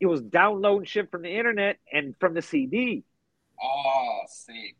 it 0.03 0.07
was 0.07 0.21
downloading 0.21 0.85
shit 0.85 1.09
from 1.09 1.21
the 1.21 1.29
internet 1.35 1.77
and 1.91 2.13
from 2.19 2.33
the 2.33 2.41
CD 2.41 3.03
Oh, 3.63 4.19
sick. 4.27 4.75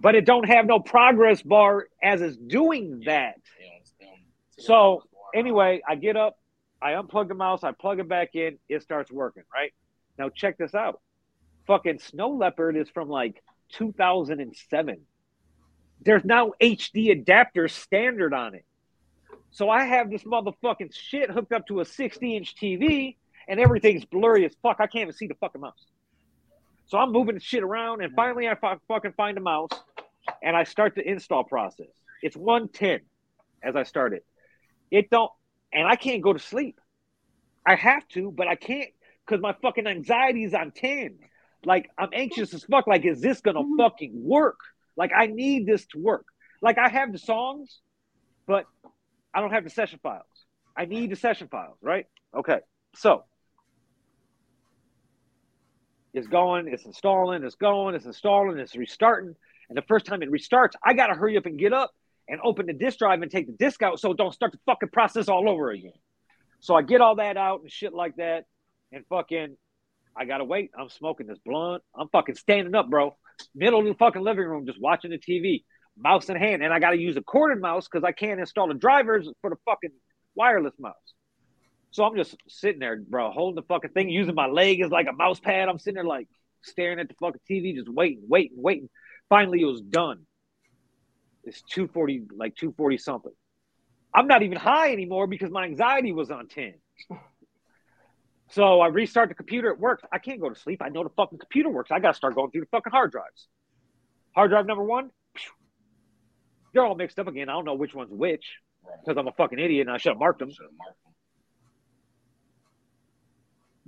but 0.00 0.14
it 0.14 0.24
don't 0.24 0.48
have 0.48 0.64
no 0.66 0.80
progress 0.80 1.42
bar 1.42 1.86
as 2.02 2.22
it's 2.22 2.36
doing 2.36 3.02
that. 3.06 3.34
So, 4.58 5.02
Anyway, 5.32 5.80
I 5.88 5.94
get 5.94 6.16
up, 6.16 6.36
I 6.82 6.92
unplug 6.94 7.28
the 7.28 7.34
mouse, 7.34 7.62
I 7.62 7.70
plug 7.70 8.00
it 8.00 8.08
back 8.08 8.34
in, 8.34 8.58
it 8.68 8.82
starts 8.82 9.12
working, 9.12 9.44
right? 9.54 9.72
Now 10.18 10.28
check 10.28 10.58
this 10.58 10.74
out. 10.74 11.00
Fucking 11.68 12.00
Snow 12.00 12.30
Leopard 12.30 12.76
is 12.76 12.88
from 12.88 13.08
like 13.08 13.40
2007. 13.74 15.00
There's 16.02 16.24
now 16.24 16.50
HD 16.60 17.12
adapter 17.12 17.68
standard 17.68 18.34
on 18.34 18.56
it. 18.56 18.64
So 19.52 19.70
I 19.70 19.84
have 19.84 20.10
this 20.10 20.24
motherfucking 20.24 20.92
shit 20.92 21.30
hooked 21.30 21.52
up 21.52 21.68
to 21.68 21.78
a 21.78 21.84
60 21.84 22.36
inch 22.36 22.56
TV 22.56 23.16
and 23.48 23.60
everything's 23.60 24.04
blurry 24.04 24.44
as 24.44 24.52
fuck. 24.62 24.76
I 24.80 24.86
can't 24.86 25.02
even 25.02 25.14
see 25.14 25.26
the 25.26 25.34
fucking 25.34 25.60
mouse. 25.60 25.86
So 26.86 26.98
I'm 26.98 27.12
moving 27.12 27.34
the 27.34 27.40
shit 27.40 27.62
around 27.62 28.02
and 28.02 28.12
finally 28.14 28.48
I 28.48 28.56
fucking 28.88 29.12
find 29.16 29.38
a 29.38 29.40
mouse 29.40 29.70
and 30.42 30.56
I 30.56 30.64
start 30.64 30.94
the 30.94 31.08
install 31.08 31.44
process. 31.44 31.86
It's 32.22 32.36
110 32.36 33.00
as 33.62 33.76
I 33.76 33.84
start 33.84 34.12
it. 34.12 34.24
It 34.90 35.10
don't, 35.10 35.30
and 35.72 35.86
I 35.86 35.96
can't 35.96 36.22
go 36.22 36.32
to 36.32 36.38
sleep. 36.38 36.80
I 37.64 37.76
have 37.76 38.06
to, 38.08 38.32
but 38.32 38.48
I 38.48 38.56
can't 38.56 38.90
because 39.24 39.40
my 39.40 39.54
fucking 39.62 39.86
anxiety 39.86 40.44
is 40.44 40.54
on 40.54 40.72
10. 40.72 41.18
Like 41.64 41.90
I'm 41.98 42.08
anxious 42.12 42.52
as 42.54 42.64
fuck. 42.64 42.86
Like, 42.86 43.04
is 43.04 43.20
this 43.20 43.40
gonna 43.40 43.60
mm-hmm. 43.60 43.76
fucking 43.78 44.12
work? 44.14 44.58
Like 44.96 45.12
I 45.16 45.26
need 45.26 45.66
this 45.66 45.86
to 45.88 45.98
work. 45.98 46.26
Like 46.62 46.78
I 46.78 46.88
have 46.88 47.12
the 47.12 47.18
songs, 47.18 47.80
but 48.46 48.64
I 49.32 49.40
don't 49.40 49.52
have 49.52 49.64
the 49.64 49.70
session 49.70 50.00
files. 50.02 50.24
I 50.76 50.86
need 50.86 51.10
the 51.10 51.16
session 51.16 51.48
files, 51.48 51.76
right? 51.82 52.06
Okay. 52.34 52.58
So 52.96 53.24
it's 56.12 56.26
going, 56.26 56.68
it's 56.68 56.84
installing, 56.84 57.44
it's 57.44 57.54
going, 57.54 57.94
it's 57.94 58.06
installing, 58.06 58.58
it's 58.58 58.76
restarting. 58.76 59.34
And 59.68 59.76
the 59.76 59.82
first 59.82 60.06
time 60.06 60.22
it 60.22 60.30
restarts, 60.30 60.72
I 60.84 60.94
gotta 60.94 61.14
hurry 61.14 61.36
up 61.36 61.46
and 61.46 61.58
get 61.58 61.72
up 61.72 61.92
and 62.28 62.40
open 62.42 62.66
the 62.66 62.72
disk 62.72 62.98
drive 62.98 63.22
and 63.22 63.30
take 63.30 63.46
the 63.46 63.52
disk 63.52 63.82
out 63.82 64.00
so 64.00 64.12
it 64.12 64.16
don't 64.16 64.34
start 64.34 64.52
the 64.52 64.58
fucking 64.66 64.90
process 64.90 65.28
all 65.28 65.48
over 65.48 65.70
again. 65.70 65.92
So 66.60 66.74
I 66.74 66.82
get 66.82 67.00
all 67.00 67.16
that 67.16 67.36
out 67.36 67.62
and 67.62 67.70
shit 67.70 67.94
like 67.94 68.16
that, 68.16 68.44
and 68.92 69.04
fucking 69.08 69.56
I 70.16 70.24
gotta 70.24 70.44
wait. 70.44 70.70
I'm 70.78 70.88
smoking 70.88 71.26
this 71.26 71.38
blunt. 71.44 71.82
I'm 71.94 72.08
fucking 72.08 72.34
standing 72.34 72.74
up, 72.74 72.90
bro. 72.90 73.16
Middle 73.54 73.80
of 73.80 73.86
the 73.86 73.94
fucking 73.94 74.22
living 74.22 74.44
room, 74.44 74.66
just 74.66 74.80
watching 74.80 75.10
the 75.10 75.18
TV, 75.18 75.64
mouse 75.96 76.28
in 76.28 76.36
hand, 76.36 76.62
and 76.62 76.74
I 76.74 76.78
gotta 76.80 76.98
use 76.98 77.16
a 77.16 77.22
corded 77.22 77.60
mouse 77.60 77.88
because 77.88 78.04
I 78.04 78.12
can't 78.12 78.40
install 78.40 78.68
the 78.68 78.74
drivers 78.74 79.28
for 79.40 79.50
the 79.50 79.56
fucking 79.64 79.92
wireless 80.34 80.74
mouse. 80.78 80.94
So 81.90 82.04
I'm 82.04 82.16
just 82.16 82.36
sitting 82.48 82.78
there, 82.78 82.96
bro, 82.96 83.30
holding 83.30 83.56
the 83.56 83.66
fucking 83.66 83.90
thing, 83.90 84.10
using 84.10 84.34
my 84.34 84.46
leg 84.46 84.80
as 84.80 84.90
like 84.90 85.06
a 85.08 85.12
mouse 85.12 85.40
pad. 85.40 85.68
I'm 85.68 85.78
sitting 85.78 85.96
there 85.96 86.04
like 86.04 86.28
staring 86.62 87.00
at 87.00 87.08
the 87.08 87.14
fucking 87.20 87.40
TV, 87.50 87.74
just 87.74 87.88
waiting, 87.88 88.22
waiting, 88.28 88.56
waiting. 88.60 88.88
Finally, 89.28 89.62
it 89.62 89.66
was 89.66 89.80
done. 89.80 90.26
It's 91.44 91.62
240, 91.62 92.28
like 92.36 92.54
240 92.54 92.98
something. 92.98 93.32
I'm 94.14 94.26
not 94.26 94.42
even 94.42 94.58
high 94.58 94.92
anymore 94.92 95.26
because 95.26 95.50
my 95.50 95.64
anxiety 95.64 96.12
was 96.12 96.30
on 96.30 96.48
10. 96.48 96.74
So 98.52 98.80
I 98.80 98.88
restart 98.88 99.28
the 99.28 99.36
computer. 99.36 99.68
It 99.68 99.78
works. 99.78 100.02
I 100.12 100.18
can't 100.18 100.40
go 100.40 100.48
to 100.48 100.58
sleep. 100.58 100.82
I 100.82 100.88
know 100.88 101.04
the 101.04 101.10
fucking 101.10 101.38
computer 101.38 101.70
works. 101.70 101.90
I 101.92 102.00
got 102.00 102.10
to 102.12 102.16
start 102.16 102.34
going 102.34 102.50
through 102.50 102.62
the 102.62 102.66
fucking 102.66 102.90
hard 102.90 103.12
drives. 103.12 103.46
Hard 104.34 104.50
drive 104.50 104.66
number 104.66 104.84
one, 104.84 105.10
they're 106.72 106.84
all 106.84 106.94
mixed 106.94 107.18
up 107.18 107.26
again. 107.26 107.48
I 107.48 107.52
don't 107.52 107.64
know 107.64 107.74
which 107.74 107.94
one's 107.94 108.12
which 108.12 108.44
because 109.04 109.18
I'm 109.18 109.26
a 109.26 109.32
fucking 109.32 109.58
idiot 109.58 109.86
and 109.86 109.94
I 109.94 109.98
should 109.98 110.10
have 110.10 110.18
marked 110.18 110.38
them. 110.38 110.50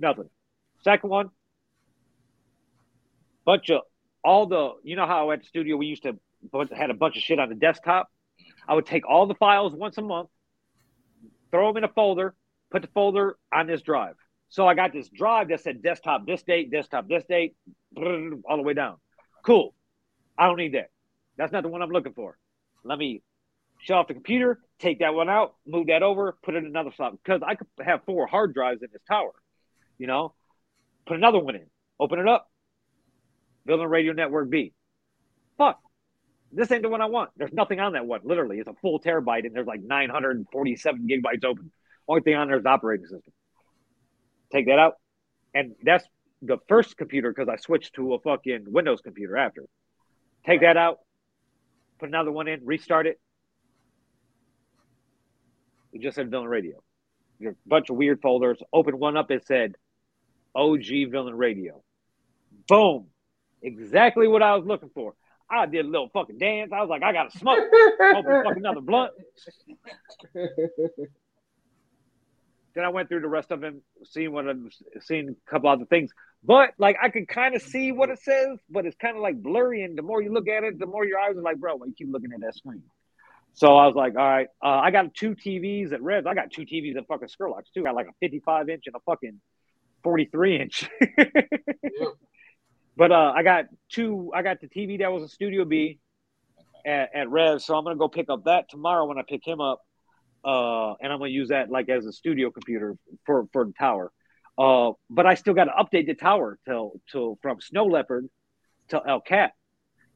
Nothing. 0.03 0.29
Second 0.83 1.09
one, 1.09 1.29
bunch 3.45 3.69
of 3.69 3.83
all 4.21 4.47
the, 4.47 4.73
you 4.83 4.97
know 4.97 5.07
how 5.07 5.31
at 5.31 5.39
the 5.39 5.45
studio 5.45 5.77
we 5.77 5.85
used 5.85 6.03
to 6.03 6.19
had 6.75 6.89
a 6.89 6.93
bunch 6.93 7.15
of 7.15 7.23
shit 7.23 7.39
on 7.39 7.47
the 7.47 7.55
desktop. 7.55 8.09
I 8.67 8.73
would 8.73 8.85
take 8.85 9.07
all 9.07 9.27
the 9.27 9.35
files 9.35 9.73
once 9.73 9.97
a 9.97 10.01
month, 10.01 10.27
throw 11.51 11.69
them 11.69 11.77
in 11.77 11.83
a 11.85 11.87
folder, 11.87 12.35
put 12.69 12.81
the 12.81 12.89
folder 12.89 13.37
on 13.53 13.65
this 13.65 13.81
drive. 13.81 14.15
So 14.49 14.67
I 14.67 14.73
got 14.73 14.91
this 14.91 15.07
drive 15.07 15.47
that 15.47 15.61
said 15.61 15.81
desktop 15.81 16.27
this 16.27 16.43
date, 16.43 16.69
desktop 16.69 17.07
this 17.07 17.23
date, 17.23 17.55
all 17.95 18.57
the 18.57 18.61
way 18.61 18.73
down. 18.73 18.97
Cool. 19.45 19.73
I 20.37 20.47
don't 20.47 20.57
need 20.57 20.73
that. 20.73 20.89
That's 21.37 21.53
not 21.53 21.63
the 21.63 21.69
one 21.69 21.81
I'm 21.81 21.91
looking 21.91 22.13
for. 22.13 22.37
Let 22.83 22.99
me 22.99 23.21
shut 23.79 23.95
off 23.95 24.09
the 24.09 24.15
computer, 24.15 24.59
take 24.79 24.99
that 24.99 25.13
one 25.13 25.29
out, 25.29 25.55
move 25.65 25.87
that 25.87 26.03
over, 26.03 26.37
put 26.43 26.55
it 26.55 26.57
in 26.57 26.65
another 26.65 26.91
slot 26.93 27.13
because 27.23 27.41
I 27.41 27.55
could 27.55 27.67
have 27.81 28.01
four 28.05 28.27
hard 28.27 28.53
drives 28.53 28.83
in 28.83 28.89
this 28.91 29.01
tower. 29.07 29.31
You 29.97 30.07
know, 30.07 30.33
put 31.05 31.17
another 31.17 31.39
one 31.39 31.55
in, 31.55 31.65
open 31.99 32.19
it 32.19 32.27
up, 32.27 32.49
villain 33.65 33.89
radio 33.89 34.13
network 34.13 34.49
B. 34.49 34.73
Fuck, 35.57 35.79
this 36.51 36.71
ain't 36.71 36.81
the 36.83 36.89
one 36.89 37.01
I 37.01 37.05
want. 37.05 37.29
There's 37.37 37.53
nothing 37.53 37.79
on 37.79 37.93
that 37.93 38.05
one. 38.05 38.21
Literally, 38.23 38.59
it's 38.59 38.67
a 38.67 38.73
full 38.81 38.99
terabyte 38.99 39.45
and 39.45 39.55
there's 39.55 39.67
like 39.67 39.81
947 39.81 41.07
gigabytes 41.07 41.45
open. 41.45 41.71
Only 42.07 42.21
thing 42.21 42.35
on 42.35 42.47
there 42.47 42.57
is 42.57 42.63
the 42.63 42.69
operating 42.69 43.05
system. 43.05 43.33
Take 44.51 44.67
that 44.67 44.79
out, 44.79 44.95
and 45.53 45.73
that's 45.83 46.05
the 46.41 46.57
first 46.67 46.97
computer 46.97 47.31
because 47.31 47.49
I 47.49 47.55
switched 47.55 47.95
to 47.95 48.13
a 48.13 48.19
fucking 48.19 48.65
Windows 48.67 49.01
computer 49.01 49.37
after. 49.37 49.63
Take 50.45 50.61
that 50.61 50.77
out, 50.77 50.99
put 51.99 52.09
another 52.09 52.31
one 52.31 52.47
in, 52.47 52.65
restart 52.65 53.07
it. 53.07 53.19
It 55.93 56.01
just 56.01 56.15
said 56.15 56.29
villain 56.29 56.49
radio. 56.49 56.83
A 57.45 57.51
bunch 57.65 57.89
of 57.89 57.95
weird 57.95 58.21
folders. 58.21 58.61
Open 58.71 58.97
one 58.97 59.15
up. 59.15 59.31
It 59.31 59.45
said 59.45 59.75
OG 60.55 61.11
villain 61.11 61.35
radio. 61.35 61.81
Boom. 62.67 63.07
Exactly 63.61 64.27
what 64.27 64.43
I 64.43 64.55
was 64.55 64.65
looking 64.65 64.89
for. 64.93 65.13
I 65.49 65.65
did 65.65 65.85
a 65.85 65.89
little 65.89 66.09
fucking 66.09 66.37
dance. 66.37 66.71
I 66.73 66.81
was 66.81 66.89
like, 66.89 67.03
I 67.03 67.13
gotta 67.13 67.37
smoke. 67.37 67.59
Open 68.15 68.43
fucking 68.43 68.57
another 68.57 68.81
blunt. 68.81 69.11
Then 72.75 72.83
I 72.85 72.89
went 72.89 73.07
through 73.07 73.21
the 73.21 73.27
rest 73.27 73.51
of 73.51 73.61
them, 73.61 73.81
seeing 74.05 74.31
what 74.31 74.47
I'm 74.47 74.69
seeing 75.01 75.29
a 75.29 75.51
couple 75.51 75.69
other 75.69 75.85
things. 75.85 76.11
But 76.43 76.71
like 76.77 76.97
I 77.01 77.09
could 77.09 77.27
kind 77.27 77.55
of 77.55 77.61
see 77.61 77.91
what 77.91 78.09
it 78.09 78.19
says, 78.19 78.59
but 78.69 78.85
it's 78.85 78.97
kind 78.97 79.15
of 79.15 79.21
like 79.21 79.41
blurry. 79.41 79.83
And 79.83 79.97
the 79.97 80.01
more 80.01 80.21
you 80.21 80.33
look 80.33 80.47
at 80.47 80.63
it, 80.63 80.79
the 80.79 80.87
more 80.87 81.05
your 81.05 81.19
eyes 81.19 81.37
are 81.37 81.41
like, 81.41 81.57
bro, 81.57 81.75
why 81.75 81.85
you 81.85 81.93
keep 81.95 82.11
looking 82.11 82.31
at 82.33 82.41
that 82.41 82.55
screen? 82.55 82.83
So 83.53 83.77
I 83.77 83.85
was 83.85 83.95
like, 83.95 84.15
all 84.15 84.27
right, 84.27 84.47
uh, 84.63 84.79
I 84.79 84.89
got 84.89 85.13
two 85.13 85.35
TVs 85.35 85.93
at 85.93 86.01
Revs. 86.01 86.25
I 86.25 86.33
got 86.33 86.51
two 86.51 86.63
TVs 86.63 86.97
at 86.97 87.07
fucking 87.07 87.27
Skurlock's 87.27 87.69
too. 87.69 87.81
I 87.81 87.83
got 87.83 87.95
like 87.95 88.07
a 88.07 88.13
55 88.19 88.69
inch 88.69 88.83
and 88.87 88.95
a 88.95 88.99
fucking 89.05 89.39
43 90.03 90.61
inch. 90.61 90.89
But 92.95 93.11
uh, 93.11 93.33
I 93.35 93.43
got 93.43 93.65
two. 93.89 94.31
I 94.33 94.41
got 94.43 94.61
the 94.61 94.67
TV 94.67 94.99
that 94.99 95.11
was 95.11 95.23
a 95.23 95.27
Studio 95.27 95.65
B 95.65 95.99
at, 96.85 97.09
at 97.15 97.29
Revs, 97.29 97.65
so 97.65 97.75
I'm 97.75 97.83
gonna 97.83 97.95
go 97.95 98.07
pick 98.07 98.29
up 98.29 98.45
that 98.45 98.69
tomorrow 98.69 99.05
when 99.05 99.17
I 99.17 99.23
pick 99.27 99.45
him 99.45 99.61
up, 99.61 99.81
uh, 100.45 100.93
and 101.01 101.11
I'm 101.11 101.19
gonna 101.19 101.29
use 101.31 101.49
that 101.49 101.69
like 101.71 101.89
as 101.89 102.05
a 102.05 102.13
studio 102.13 102.51
computer 102.51 102.95
for 103.25 103.47
for 103.51 103.65
the 103.65 103.73
tower. 103.73 104.11
Uh, 104.57 104.91
but 105.09 105.25
I 105.25 105.33
still 105.33 105.55
got 105.55 105.63
to 105.65 105.71
update 105.71 106.05
the 106.05 106.13
tower 106.13 106.59
till 106.65 106.93
till 107.11 107.39
from 107.41 107.59
Snow 107.61 107.85
Leopard 107.85 108.27
to 108.89 109.01
El 109.07 109.21
Cap, 109.21 109.53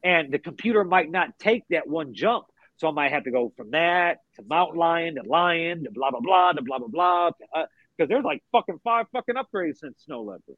and 0.04 0.32
the 0.32 0.38
computer 0.38 0.84
might 0.84 1.10
not 1.10 1.36
take 1.40 1.64
that 1.70 1.88
one 1.88 2.14
jump. 2.14 2.44
So 2.76 2.86
I 2.86 2.92
might 2.92 3.10
have 3.10 3.24
to 3.24 3.32
go 3.32 3.52
from 3.56 3.72
that 3.72 4.18
to 4.36 4.44
Mountain 4.48 4.78
Lion 4.78 5.16
to 5.16 5.28
Lion 5.28 5.82
to 5.82 5.90
blah 5.90 6.12
blah 6.12 6.20
blah 6.20 6.52
to 6.52 6.62
blah 6.62 6.78
blah 6.78 6.86
blah 6.86 7.64
because 7.98 8.08
there's 8.08 8.24
like 8.24 8.42
fucking 8.52 8.78
five 8.84 9.06
fucking 9.12 9.34
upgrades 9.34 9.78
since 9.78 10.04
Snow 10.04 10.22
Leopard. 10.22 10.56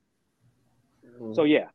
So 1.34 1.45
yeah, 1.45 1.68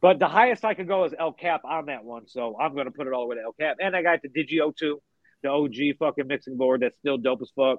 but 0.00 0.18
the 0.18 0.28
highest 0.28 0.64
I 0.64 0.74
could 0.74 0.88
go 0.88 1.04
is 1.04 1.14
El 1.18 1.32
Cap 1.32 1.62
on 1.64 1.86
that 1.86 2.04
one. 2.04 2.28
So 2.28 2.56
I'm 2.60 2.74
to 2.74 2.90
put 2.90 3.06
it 3.06 3.12
all 3.12 3.22
the 3.22 3.28
way 3.28 3.36
to 3.36 3.42
El 3.42 3.52
Cap. 3.52 3.76
And 3.80 3.96
I 3.96 4.02
got 4.02 4.20
the 4.22 4.28
Digi 4.28 4.60
002, 4.76 5.00
the 5.42 5.48
OG 5.48 5.98
fucking 5.98 6.26
mixing 6.26 6.56
board 6.56 6.82
that's 6.82 6.96
still 6.98 7.16
dope 7.16 7.40
as 7.42 7.50
fuck. 7.56 7.78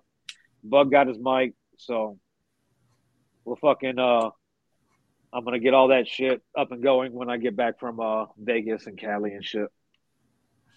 Bug 0.63 0.91
got 0.91 1.07
his 1.07 1.17
mic. 1.19 1.53
So 1.77 2.17
we're 3.45 3.55
fucking, 3.57 3.99
uh, 3.99 4.31
I'm 5.31 5.43
going 5.43 5.53
to 5.53 5.59
get 5.59 5.73
all 5.73 5.89
that 5.89 6.07
shit 6.07 6.41
up 6.57 6.71
and 6.71 6.81
going 6.81 7.13
when 7.13 7.29
I 7.29 7.37
get 7.37 7.55
back 7.55 7.79
from 7.79 7.99
uh, 7.99 8.25
Vegas 8.37 8.87
and 8.87 8.97
Cali 8.97 9.33
and 9.33 9.45
shit. 9.45 9.67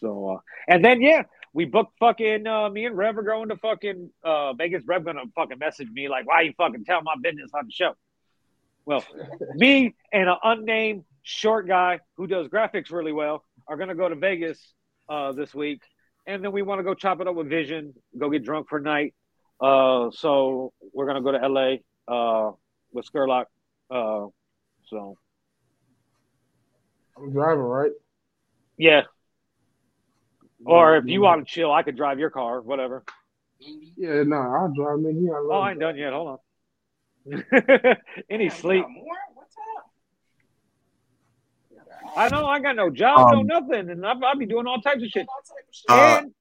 So, 0.00 0.36
uh, 0.36 0.40
and 0.68 0.84
then, 0.84 1.00
yeah, 1.00 1.22
we 1.52 1.64
booked 1.64 1.98
fucking, 1.98 2.46
uh, 2.46 2.68
me 2.68 2.86
and 2.86 2.96
Rev 2.96 3.18
are 3.18 3.22
going 3.22 3.48
to 3.48 3.56
fucking 3.56 4.10
uh, 4.22 4.52
Vegas. 4.54 4.84
Rev 4.86 5.04
going 5.04 5.16
to 5.16 5.24
fucking 5.34 5.58
message 5.58 5.88
me 5.90 6.08
like, 6.08 6.26
why 6.26 6.42
you 6.42 6.52
fucking 6.56 6.84
tell 6.84 7.02
my 7.02 7.14
business 7.20 7.50
on 7.54 7.66
the 7.66 7.72
show? 7.72 7.94
Well, 8.84 9.04
me 9.54 9.94
and 10.12 10.28
an 10.28 10.36
unnamed 10.42 11.04
short 11.22 11.66
guy 11.66 12.00
who 12.16 12.26
does 12.26 12.48
graphics 12.48 12.90
really 12.90 13.12
well 13.12 13.44
are 13.66 13.76
going 13.76 13.88
to 13.88 13.94
go 13.94 14.08
to 14.08 14.14
Vegas 14.14 14.74
uh, 15.08 15.32
this 15.32 15.54
week, 15.54 15.82
and 16.26 16.44
then 16.44 16.52
we 16.52 16.62
want 16.62 16.78
to 16.78 16.84
go 16.84 16.94
chop 16.94 17.20
it 17.20 17.26
up 17.26 17.34
with 17.34 17.48
Vision, 17.48 17.94
go 18.16 18.30
get 18.30 18.44
drunk 18.44 18.68
for 18.68 18.78
a 18.78 18.82
night. 18.82 19.14
Uh, 19.60 20.10
so 20.12 20.72
we're 20.92 21.06
going 21.06 21.16
to 21.16 21.22
go 21.22 21.32
to 21.32 21.48
LA 21.48 21.74
uh, 22.08 22.52
with 22.92 23.06
Skurlock. 23.12 23.46
Uh, 23.90 24.26
so 24.86 25.18
I'm 27.16 27.32
driving, 27.32 27.62
right? 27.62 27.90
yeah. 28.78 29.02
Or 30.64 30.96
if 30.96 31.04
you 31.06 31.22
want 31.22 31.46
to 31.46 31.52
chill, 31.52 31.72
I 31.72 31.82
could 31.82 31.96
drive 31.96 32.18
your 32.18 32.30
car, 32.30 32.60
whatever. 32.60 33.04
Yeah, 33.58 34.22
no, 34.24 34.36
I'll 34.36 34.72
drive 34.74 35.00
me 35.00 35.12
here. 35.20 35.36
I 35.36 35.40
love 35.40 35.50
Oh, 35.50 35.60
I 35.60 35.70
ain't 35.72 35.80
done 35.80 35.96
yet. 35.96 36.12
Hold 36.12 36.28
on. 36.28 36.38
Any 38.30 38.48
Damn, 38.48 38.58
sleep? 38.58 38.86
more? 38.88 39.16
What's 39.34 39.54
up? 39.76 39.86
I 42.16 42.28
know 42.28 42.46
I 42.46 42.60
got 42.60 42.76
no 42.76 42.90
job, 42.90 43.32
Um, 43.32 43.46
no 43.46 43.60
nothing, 43.60 43.90
and 43.90 44.06
I, 44.06 44.12
I'll 44.24 44.36
be 44.36 44.46
doing 44.46 44.66
all 44.66 44.80
types 44.80 45.02
of 45.02 45.08
shit. 45.08 45.26
All 45.28 45.42
type 45.46 45.68
of 45.68 45.74
shit. 45.74 45.90
Uh, 45.90 46.18
and 46.22 46.32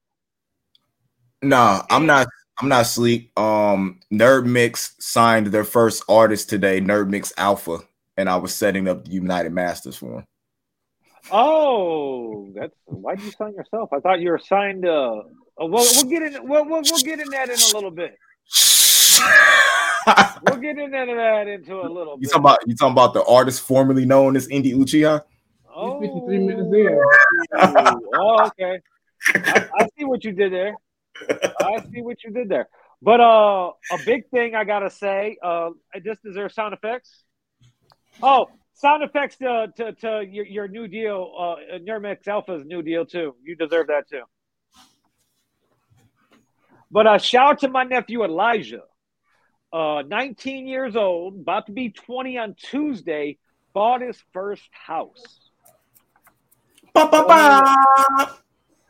Nah, 1.42 1.82
I'm 1.90 2.06
not. 2.06 2.28
I'm 2.60 2.68
not 2.68 2.86
sleep. 2.86 3.36
Um, 3.38 4.00
Nerd 4.12 4.44
Mix 4.44 4.94
signed 5.00 5.46
their 5.46 5.64
first 5.64 6.04
artist 6.08 6.50
today, 6.50 6.80
Nerd 6.80 7.08
Mix 7.08 7.32
Alpha, 7.38 7.78
and 8.18 8.28
I 8.28 8.36
was 8.36 8.54
setting 8.54 8.86
up 8.86 9.06
the 9.06 9.12
United 9.12 9.52
Masters 9.52 9.96
for 9.96 10.18
him. 10.18 10.24
Oh, 11.30 12.52
that's 12.54 12.74
why 12.84 13.14
did 13.14 13.24
you 13.24 13.32
sign 13.32 13.54
yourself? 13.54 13.90
I 13.92 14.00
thought 14.00 14.20
you 14.20 14.30
were 14.30 14.38
signed. 14.38 14.86
Uh, 14.86 15.18
uh, 15.18 15.22
we'll, 15.58 15.70
we'll 15.70 16.04
get 16.04 16.22
in. 16.22 16.48
We'll, 16.48 16.64
we'll 16.64 16.82
we'll 16.82 17.02
get 17.02 17.20
in 17.20 17.28
that 17.30 17.48
in 17.48 17.58
a 17.58 17.74
little 17.74 17.90
bit. 17.90 18.16
We'll 20.42 20.56
get 20.56 20.78
into 20.78 21.14
that 21.14 21.46
into 21.46 21.74
a 21.74 21.86
little 21.86 22.14
you 22.14 22.22
bit. 22.22 22.30
talking 22.30 22.40
about 22.40 22.58
you 22.66 22.74
talking 22.74 22.92
about 22.92 23.12
the 23.12 23.22
artist 23.24 23.60
formerly 23.60 24.06
known 24.06 24.34
as 24.34 24.48
Indy 24.48 24.72
Uchiha? 24.72 25.22
oh, 25.74 26.00
53 26.00 26.38
minutes 26.38 26.68
in. 26.72 27.00
oh, 28.16 28.46
okay. 28.46 28.80
I, 29.34 29.68
I 29.78 29.88
see 29.98 30.04
what 30.04 30.24
you 30.24 30.32
did 30.32 30.52
there. 30.52 30.74
I 31.60 31.84
see 31.92 32.00
what 32.00 32.22
you 32.24 32.30
did 32.30 32.48
there. 32.48 32.68
But 33.02 33.20
uh, 33.20 33.72
a 33.92 33.98
big 34.04 34.28
thing 34.30 34.54
I 34.54 34.64
gotta 34.64 34.90
say. 34.90 35.36
Uh, 35.42 35.70
just 36.04 36.20
is 36.24 36.34
there 36.34 36.48
sound 36.48 36.74
effects? 36.74 37.24
Oh, 38.22 38.48
sound 38.80 39.02
effects 39.02 39.36
to 39.36 39.72
to, 39.76 39.92
to 39.92 40.24
your, 40.28 40.46
your 40.46 40.68
new 40.68 40.88
deal. 40.88 41.32
Uh, 41.38 41.78
Nerd 41.78 42.02
Mix 42.02 42.26
Alpha's 42.26 42.64
new 42.64 42.82
deal 42.82 43.04
too. 43.04 43.34
You 43.42 43.54
deserve 43.56 43.88
that 43.88 44.08
too. 44.08 44.22
But 46.90 47.06
uh, 47.06 47.18
shout 47.18 47.50
out 47.50 47.58
to 47.60 47.68
my 47.68 47.84
nephew 47.84 48.24
Elijah, 48.24 48.82
uh, 49.72 50.02
19 50.08 50.66
years 50.66 50.96
old, 50.96 51.36
about 51.36 51.66
to 51.66 51.72
be 51.72 51.90
20 51.90 52.38
on 52.38 52.54
Tuesday. 52.58 53.38
Bought 53.72 54.00
his 54.00 54.20
first 54.32 54.68
house. 54.72 55.50
Ba, 56.92 57.08
ba, 57.08 57.24
ba. 57.28 58.36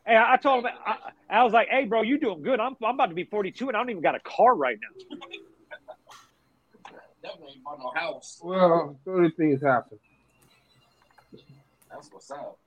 Hey, 0.06 0.16
I 0.16 0.34
I 0.34 0.36
told 0.38 0.64
him, 0.64 0.72
I, 0.86 0.96
I 1.28 1.44
was 1.44 1.52
like, 1.52 1.68
hey, 1.68 1.84
bro, 1.84 2.00
you 2.00 2.18
doing 2.18 2.40
good. 2.40 2.58
I'm, 2.58 2.74
I'm 2.82 2.94
about 2.94 3.10
to 3.10 3.14
be 3.14 3.24
42 3.24 3.68
and 3.68 3.76
I 3.76 3.80
don't 3.80 3.90
even 3.90 4.02
got 4.02 4.14
a 4.14 4.20
car 4.20 4.54
right 4.54 4.78
now. 4.80 5.18
Definitely 7.22 7.54
ain't 7.54 7.64
bought 7.64 7.78
no 7.78 7.92
house. 7.94 8.40
Well, 8.42 8.98
so 9.04 9.10
many 9.12 9.30
things 9.30 9.62
happen. 9.62 9.98
That's 11.90 12.10
what's 12.12 12.30
up. 12.30 12.58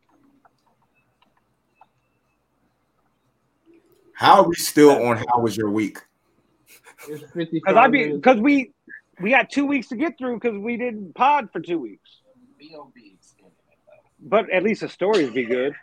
How 4.14 4.42
are 4.42 4.48
we 4.48 4.56
still 4.56 4.92
on? 5.04 5.18
How 5.18 5.40
was 5.40 5.58
your 5.58 5.70
week? 5.70 6.00
Because 7.36 7.76
I 7.76 7.88
be 7.88 8.12
because 8.14 8.40
we 8.40 8.72
we 9.22 9.32
got 9.32 9.50
two 9.50 9.66
weeks 9.66 9.88
to 9.88 9.96
get 9.96 10.18
through 10.18 10.40
because 10.40 10.58
we 10.58 10.78
didn't 10.78 11.16
pod 11.16 11.50
for 11.52 11.60
two 11.60 11.80
weeks. 11.80 12.22
B.O.B. 12.60 13.18
skinning 13.22 13.52
it, 13.70 13.78
though. 13.86 14.30
But 14.30 14.50
at 14.52 14.64
least 14.64 14.82
the 14.82 14.90
stories 14.90 15.32
be 15.32 15.46
good. 15.46 15.74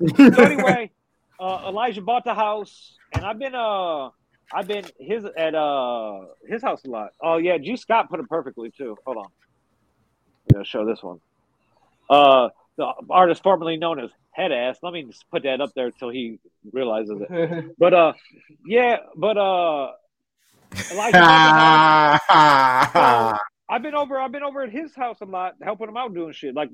So 0.16 0.42
anyway, 0.44 0.92
uh, 1.40 1.64
Elijah 1.66 2.02
bought 2.02 2.22
the 2.24 2.34
house, 2.34 2.96
and 3.12 3.24
I've 3.24 3.38
been 3.38 3.54
uh 3.54 4.10
I've 4.52 4.66
been 4.66 4.84
his 4.98 5.24
at 5.24 5.54
uh 5.54 6.20
his 6.46 6.62
house 6.62 6.84
a 6.84 6.90
lot. 6.90 7.10
Oh 7.22 7.36
yeah, 7.36 7.58
G 7.58 7.76
Scott 7.76 8.08
put 8.10 8.20
it 8.20 8.28
perfectly 8.28 8.70
too. 8.70 8.96
Hold 9.04 9.18
on, 9.18 9.26
yeah, 10.54 10.62
show 10.62 10.84
this 10.86 11.02
one. 11.02 11.20
Uh, 12.08 12.48
the 12.76 12.90
artist 13.10 13.42
formerly 13.42 13.76
known 13.76 14.00
as 14.00 14.10
Head 14.30 14.52
Ass. 14.52 14.78
Let 14.82 14.92
me 14.92 15.02
just 15.02 15.28
put 15.30 15.42
that 15.42 15.60
up 15.60 15.72
there 15.74 15.86
until 15.86 16.08
he 16.10 16.38
realizes 16.72 17.20
it. 17.28 17.64
But 17.78 17.92
uh, 17.92 18.12
yeah, 18.64 18.98
but 19.16 19.36
uh, 19.36 19.92
Elijah. 20.90 21.18
bought. 22.30 23.40
I've 23.70 23.82
been 23.82 23.94
over. 23.94 24.18
I've 24.18 24.32
been 24.32 24.42
over 24.42 24.62
at 24.62 24.70
his 24.70 24.94
house 24.94 25.18
a 25.20 25.26
lot, 25.26 25.56
helping 25.62 25.88
him 25.88 25.96
out 25.98 26.14
doing 26.14 26.32
shit. 26.32 26.54
Like 26.54 26.70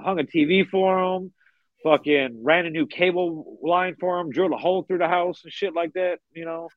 hung 0.00 0.18
a 0.18 0.24
TV 0.24 0.66
for 0.66 0.98
him, 0.98 1.32
fucking 1.82 2.42
ran 2.42 2.64
a 2.64 2.70
new 2.70 2.86
cable 2.86 3.58
line 3.62 3.96
for 4.00 4.18
him, 4.18 4.30
drilled 4.30 4.52
a 4.52 4.56
hole 4.56 4.82
through 4.82 4.98
the 4.98 5.08
house 5.08 5.42
and 5.44 5.52
shit 5.52 5.74
like 5.74 5.92
that. 5.92 6.20
You 6.32 6.46
know. 6.46 6.70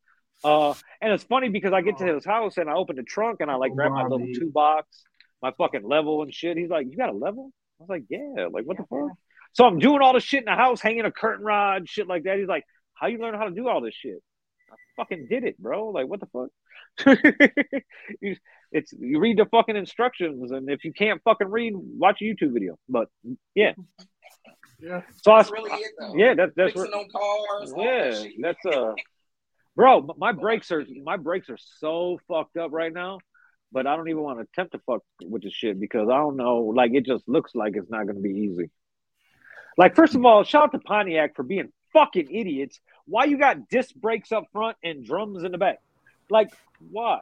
Uh, 0.43 0.73
and 1.01 1.11
it's 1.11 1.23
funny 1.23 1.49
because 1.49 1.73
I 1.73 1.81
get 1.81 1.97
to 1.97 2.05
his 2.05 2.23
house 2.25 2.57
and 2.57 2.69
I 2.69 2.73
open 2.73 2.95
the 2.95 3.03
trunk 3.03 3.37
and 3.41 3.51
I 3.51 3.55
like 3.55 3.73
grab 3.75 3.91
my 3.91 4.03
little 4.03 4.19
Bobby. 4.19 4.33
two 4.33 4.51
box, 4.51 5.03
my 5.41 5.51
fucking 5.57 5.83
level 5.83 6.21
and 6.23 6.33
shit. 6.33 6.57
He's 6.57 6.69
like, 6.69 6.87
"You 6.89 6.95
got 6.97 7.09
a 7.09 7.13
level?" 7.13 7.51
I 7.79 7.83
was 7.83 7.89
like, 7.89 8.03
"Yeah." 8.09 8.47
Like, 8.51 8.65
what 8.65 8.77
the 8.77 8.83
fuck? 8.89 9.17
So 9.53 9.65
I'm 9.65 9.79
doing 9.79 10.01
all 10.01 10.13
this 10.13 10.23
shit 10.23 10.39
in 10.39 10.45
the 10.45 10.55
house, 10.55 10.79
hanging 10.81 11.05
a 11.05 11.11
curtain 11.11 11.45
rod, 11.45 11.89
shit 11.89 12.07
like 12.07 12.23
that. 12.23 12.37
He's 12.37 12.47
like, 12.47 12.63
"How 12.93 13.07
you 13.07 13.17
learn 13.17 13.33
how 13.33 13.45
to 13.45 13.51
do 13.51 13.67
all 13.67 13.81
this 13.81 13.95
shit?" 13.95 14.21
I 14.71 14.75
fucking 14.95 15.27
did 15.29 15.43
it, 15.43 15.57
bro. 15.57 15.89
Like, 15.89 16.07
what 16.07 16.19
the 16.19 16.27
fuck? 16.27 16.49
you, 18.21 18.35
it's 18.71 18.93
you 18.97 19.19
read 19.19 19.37
the 19.37 19.45
fucking 19.45 19.75
instructions, 19.75 20.51
and 20.51 20.69
if 20.69 20.83
you 20.83 20.93
can't 20.93 21.21
fucking 21.23 21.49
read, 21.49 21.73
watch 21.75 22.21
a 22.21 22.25
YouTube 22.25 22.53
video. 22.53 22.77
But 22.87 23.07
yeah, 23.55 23.73
yeah. 24.79 25.01
so 25.23 25.31
I, 25.31 25.37
That's 25.39 25.51
really 25.51 25.71
it, 25.71 25.91
though. 25.99 26.15
yeah, 26.15 26.33
that, 26.35 26.49
that's 26.55 26.73
Fixing 26.73 26.91
where, 26.91 26.99
on 27.01 27.07
cars. 27.09 27.73
all 27.73 27.83
yeah, 27.83 28.09
that 28.09 28.21
shit. 28.21 28.33
that's 28.41 28.65
uh, 28.65 28.93
bro. 29.79 30.13
My 30.17 30.33
brakes 30.33 30.71
are 30.71 30.85
my 31.03 31.15
brakes 31.15 31.49
are 31.49 31.57
so 31.79 32.19
fucked 32.27 32.57
up 32.57 32.73
right 32.73 32.91
now, 32.91 33.19
but 33.71 33.87
I 33.87 33.95
don't 33.95 34.09
even 34.09 34.21
want 34.21 34.39
to 34.39 34.43
attempt 34.43 34.73
to 34.73 34.79
fuck 34.79 35.03
with 35.23 35.43
the 35.43 35.49
shit 35.49 35.79
because 35.79 36.09
I 36.09 36.17
don't 36.17 36.35
know. 36.35 36.73
Like, 36.75 36.91
it 36.93 37.05
just 37.05 37.27
looks 37.29 37.55
like 37.55 37.77
it's 37.77 37.89
not 37.89 38.03
going 38.03 38.17
to 38.17 38.21
be 38.21 38.41
easy. 38.41 38.69
Like, 39.77 39.95
first 39.95 40.15
of 40.15 40.25
all, 40.25 40.43
shout 40.43 40.63
out 40.63 40.71
to 40.73 40.79
Pontiac 40.79 41.33
for 41.33 41.43
being 41.43 41.71
fucking 41.93 42.29
idiots. 42.29 42.81
Why 43.05 43.23
you 43.23 43.37
got 43.37 43.69
disc 43.69 43.95
brakes 43.95 44.33
up 44.33 44.47
front 44.51 44.75
and 44.83 45.05
drums 45.05 45.45
in 45.45 45.53
the 45.53 45.57
back? 45.57 45.79
Like, 46.29 46.49
why? 46.91 47.19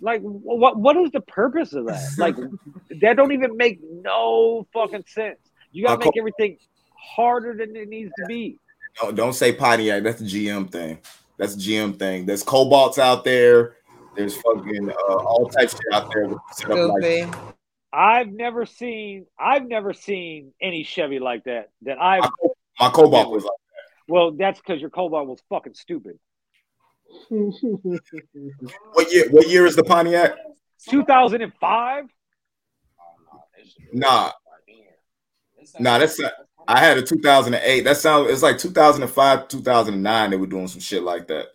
Like, 0.00 0.20
what? 0.22 0.78
What 0.78 0.96
is 0.98 1.10
the 1.10 1.20
purpose 1.20 1.72
of 1.72 1.86
that? 1.86 2.10
Like, 2.16 2.36
that 3.00 3.16
don't 3.16 3.32
even 3.32 3.56
make 3.56 3.80
no 3.82 4.68
fucking 4.72 5.04
sense. 5.08 5.40
You 5.72 5.86
gotta 5.86 6.04
make 6.04 6.16
everything 6.16 6.58
harder 6.94 7.54
than 7.54 7.74
it 7.74 7.88
needs 7.88 8.12
to 8.18 8.26
be. 8.26 8.60
Don't, 9.00 9.14
don't 9.14 9.32
say 9.32 9.52
Pontiac. 9.52 10.02
That's 10.02 10.20
the 10.20 10.26
GM 10.26 10.70
thing. 10.70 10.98
That's 11.36 11.54
the 11.54 11.60
GM 11.60 11.98
thing. 11.98 12.26
There's 12.26 12.42
cobalts 12.42 12.98
out 12.98 13.24
there. 13.24 13.76
There's 14.16 14.36
fucking 14.36 14.90
uh, 14.90 15.14
all 15.14 15.48
types 15.48 15.74
of 15.74 15.80
shit 15.80 15.92
out 15.92 16.12
there. 16.12 16.28
Set 16.52 16.70
up 16.72 16.90
like, 17.00 17.28
I've 17.92 18.28
never 18.28 18.66
seen 18.66 19.26
I've 19.38 19.66
never 19.66 19.92
seen 19.92 20.52
any 20.60 20.82
Chevy 20.82 21.20
like 21.20 21.44
that. 21.44 21.70
That 21.82 22.00
I've 22.00 22.22
my, 22.22 22.48
my 22.80 22.90
cobalt 22.90 23.30
was 23.30 23.44
like, 23.44 23.52
well, 24.08 24.32
that's 24.32 24.58
because 24.58 24.80
your 24.80 24.90
Cobalt 24.90 25.28
was 25.28 25.40
fucking 25.50 25.74
stupid. 25.74 26.18
what 27.28 29.12
year? 29.12 29.28
What 29.30 29.48
year 29.48 29.66
is 29.66 29.76
the 29.76 29.84
Pontiac? 29.84 30.34
2005. 30.90 32.04
Nah. 33.92 34.32
Nah, 35.78 35.98
that's 35.98 36.18
not- 36.18 36.32
I 36.68 36.80
had 36.80 36.98
a 36.98 37.02
2008. 37.02 37.80
That 37.80 37.96
sounds. 37.96 38.30
It's 38.30 38.42
like 38.42 38.58
2005, 38.58 39.48
2009. 39.48 40.30
They 40.30 40.36
were 40.36 40.46
doing 40.46 40.68
some 40.68 40.80
shit 40.80 41.02
like 41.02 41.26
that. 41.28 41.46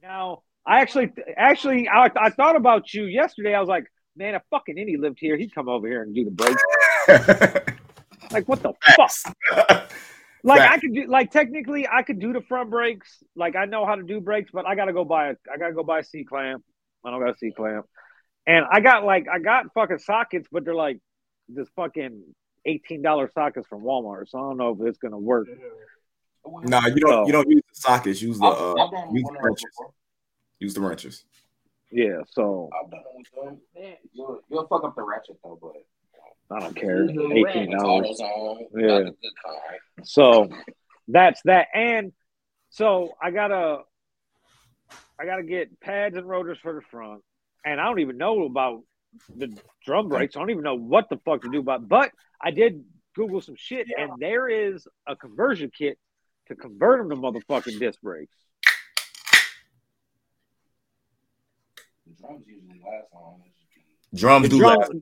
Now, 0.00 0.42
I 0.64 0.80
actually, 0.80 1.10
actually, 1.36 1.88
I, 1.88 2.08
I 2.16 2.30
thought 2.30 2.54
about 2.54 2.94
you 2.94 3.04
yesterday. 3.04 3.52
I 3.52 3.60
was 3.60 3.68
like, 3.68 3.84
man, 4.16 4.36
if 4.36 4.42
fucking 4.50 4.78
Indy 4.78 4.96
lived 4.96 5.18
here, 5.20 5.36
he'd 5.36 5.52
come 5.52 5.68
over 5.68 5.88
here 5.88 6.02
and 6.02 6.14
do 6.14 6.24
the 6.24 6.30
brakes. 6.30 7.74
Like, 8.30 8.46
what 8.46 8.62
the 8.62 8.74
fuck? 8.94 9.90
Like, 10.44 10.60
I 10.60 10.78
could 10.78 10.94
do, 10.94 11.06
like, 11.08 11.32
technically, 11.32 11.88
I 11.88 12.02
could 12.02 12.20
do 12.20 12.32
the 12.32 12.40
front 12.42 12.70
brakes. 12.70 13.22
Like, 13.34 13.56
I 13.56 13.64
know 13.64 13.84
how 13.84 13.96
to 13.96 14.04
do 14.04 14.20
brakes, 14.20 14.50
but 14.52 14.66
I 14.66 14.76
gotta 14.76 14.92
go 14.92 15.04
buy 15.04 15.30
a, 15.30 15.34
I 15.52 15.58
gotta 15.58 15.74
go 15.74 15.82
buy 15.82 15.98
a 15.98 16.04
C 16.04 16.24
clamp. 16.24 16.62
I 17.04 17.10
don't 17.10 17.20
got 17.20 17.34
a 17.34 17.36
C 17.36 17.50
clamp, 17.50 17.86
and 18.46 18.64
I 18.70 18.78
got 18.78 19.04
like, 19.04 19.26
I 19.28 19.40
got 19.40 19.74
fucking 19.74 19.98
sockets, 19.98 20.46
but 20.50 20.64
they're 20.64 20.76
like 20.76 21.00
this 21.48 21.68
fucking 21.74 22.22
eighteen 22.68 23.02
dollar 23.02 23.30
sockets 23.34 23.66
from 23.66 23.82
Walmart. 23.82 24.28
So 24.28 24.38
I 24.38 24.42
don't 24.42 24.56
know 24.56 24.76
if 24.78 24.86
it's 24.86 24.98
gonna 24.98 25.18
work. 25.18 25.48
Nah, 26.62 26.86
you 26.86 26.96
don't. 26.96 27.26
You 27.26 27.32
don't 27.32 27.48
use 27.48 27.62
the 27.68 27.80
sockets. 27.80 28.22
Use 28.22 28.38
the 28.38 28.46
uh, 28.46 28.90
use 29.12 29.24
the 29.24 29.38
wrenches. 29.40 29.70
Use 30.60 30.74
the 30.74 30.80
wrenches. 30.80 31.24
Yeah, 31.90 32.20
so 32.30 32.68
I've 32.78 32.90
done 32.90 33.00
it 33.34 33.58
with 33.72 33.96
you'll, 34.12 34.40
you'll 34.50 34.66
fuck 34.66 34.84
up 34.84 34.94
the 34.94 35.02
ratchet 35.02 35.38
though, 35.42 35.58
but 35.60 36.54
I 36.54 36.60
don't 36.60 36.76
care. 36.76 37.04
Eighteen 37.04 37.70
with 37.70 37.78
dollars. 37.78 38.16
Yeah. 38.20 38.86
not 38.86 39.04
the 39.04 39.10
good 39.10 39.32
kind. 39.44 39.80
So 40.04 40.48
that's 41.08 41.40
that. 41.44 41.68
And 41.74 42.12
so 42.70 43.14
I 43.22 43.30
gotta 43.30 43.82
I 45.18 45.24
gotta 45.24 45.42
get 45.42 45.80
pads 45.80 46.16
and 46.16 46.28
rotors 46.28 46.58
for 46.62 46.74
the 46.74 46.82
front. 46.90 47.22
And 47.64 47.80
I 47.80 47.84
don't 47.84 48.00
even 48.00 48.18
know 48.18 48.44
about 48.44 48.82
the 49.34 49.56
drum 49.84 50.08
brakes. 50.08 50.36
I 50.36 50.40
don't 50.40 50.50
even 50.50 50.62
know 50.64 50.74
what 50.76 51.08
the 51.08 51.18
fuck 51.24 51.42
to 51.42 51.50
do 51.50 51.60
about 51.60 51.88
but 51.88 52.10
I 52.40 52.50
did 52.50 52.84
Google 53.14 53.40
some 53.40 53.56
shit 53.56 53.88
and 53.96 54.12
there 54.18 54.48
is 54.48 54.86
a 55.06 55.16
conversion 55.16 55.70
kit 55.76 55.98
to 56.48 56.54
convert 56.54 57.00
them 57.00 57.10
to 57.10 57.16
motherfucking 57.16 57.78
disc 57.78 58.00
brakes. 58.00 58.34
The 62.06 62.14
drums 62.22 62.44
usually 62.46 62.80
last 62.84 63.06
long. 63.12 63.40
It's 63.46 63.54
just 63.58 63.74
be- 64.12 64.18
Drums 64.18 64.42
The 64.44 64.48
do 64.50 64.58
drum- 64.58 64.78
last. 64.78 64.92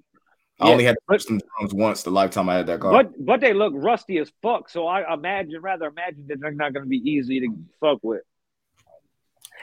I 0.59 0.67
yeah, 0.69 0.73
only 0.73 0.85
had 0.85 0.93
to 0.95 1.01
but- 1.07 1.15
touch 1.15 1.25
some 1.27 1.39
drums 1.59 1.75
once 1.75 2.03
the 2.03 2.11
lifetime 2.11 2.49
I 2.49 2.55
had 2.57 2.67
that 2.67 2.81
car. 2.81 2.91
but 2.91 3.13
but 3.25 3.41
they 3.41 3.53
look 3.53 3.75
rusty 3.77 4.19
as 4.19 4.33
fuck. 4.43 4.69
So 4.71 4.87
I 4.87 5.13
imagine 5.13 5.61
rather 5.61 5.87
imagine 5.87 6.27
that 6.29 6.41
they're 6.41 6.51
not 6.53 6.73
gonna 6.73 6.87
be 6.87 6.97
easy 6.99 7.41
to 7.41 7.49
fuck 7.81 7.99
with. 8.03 8.23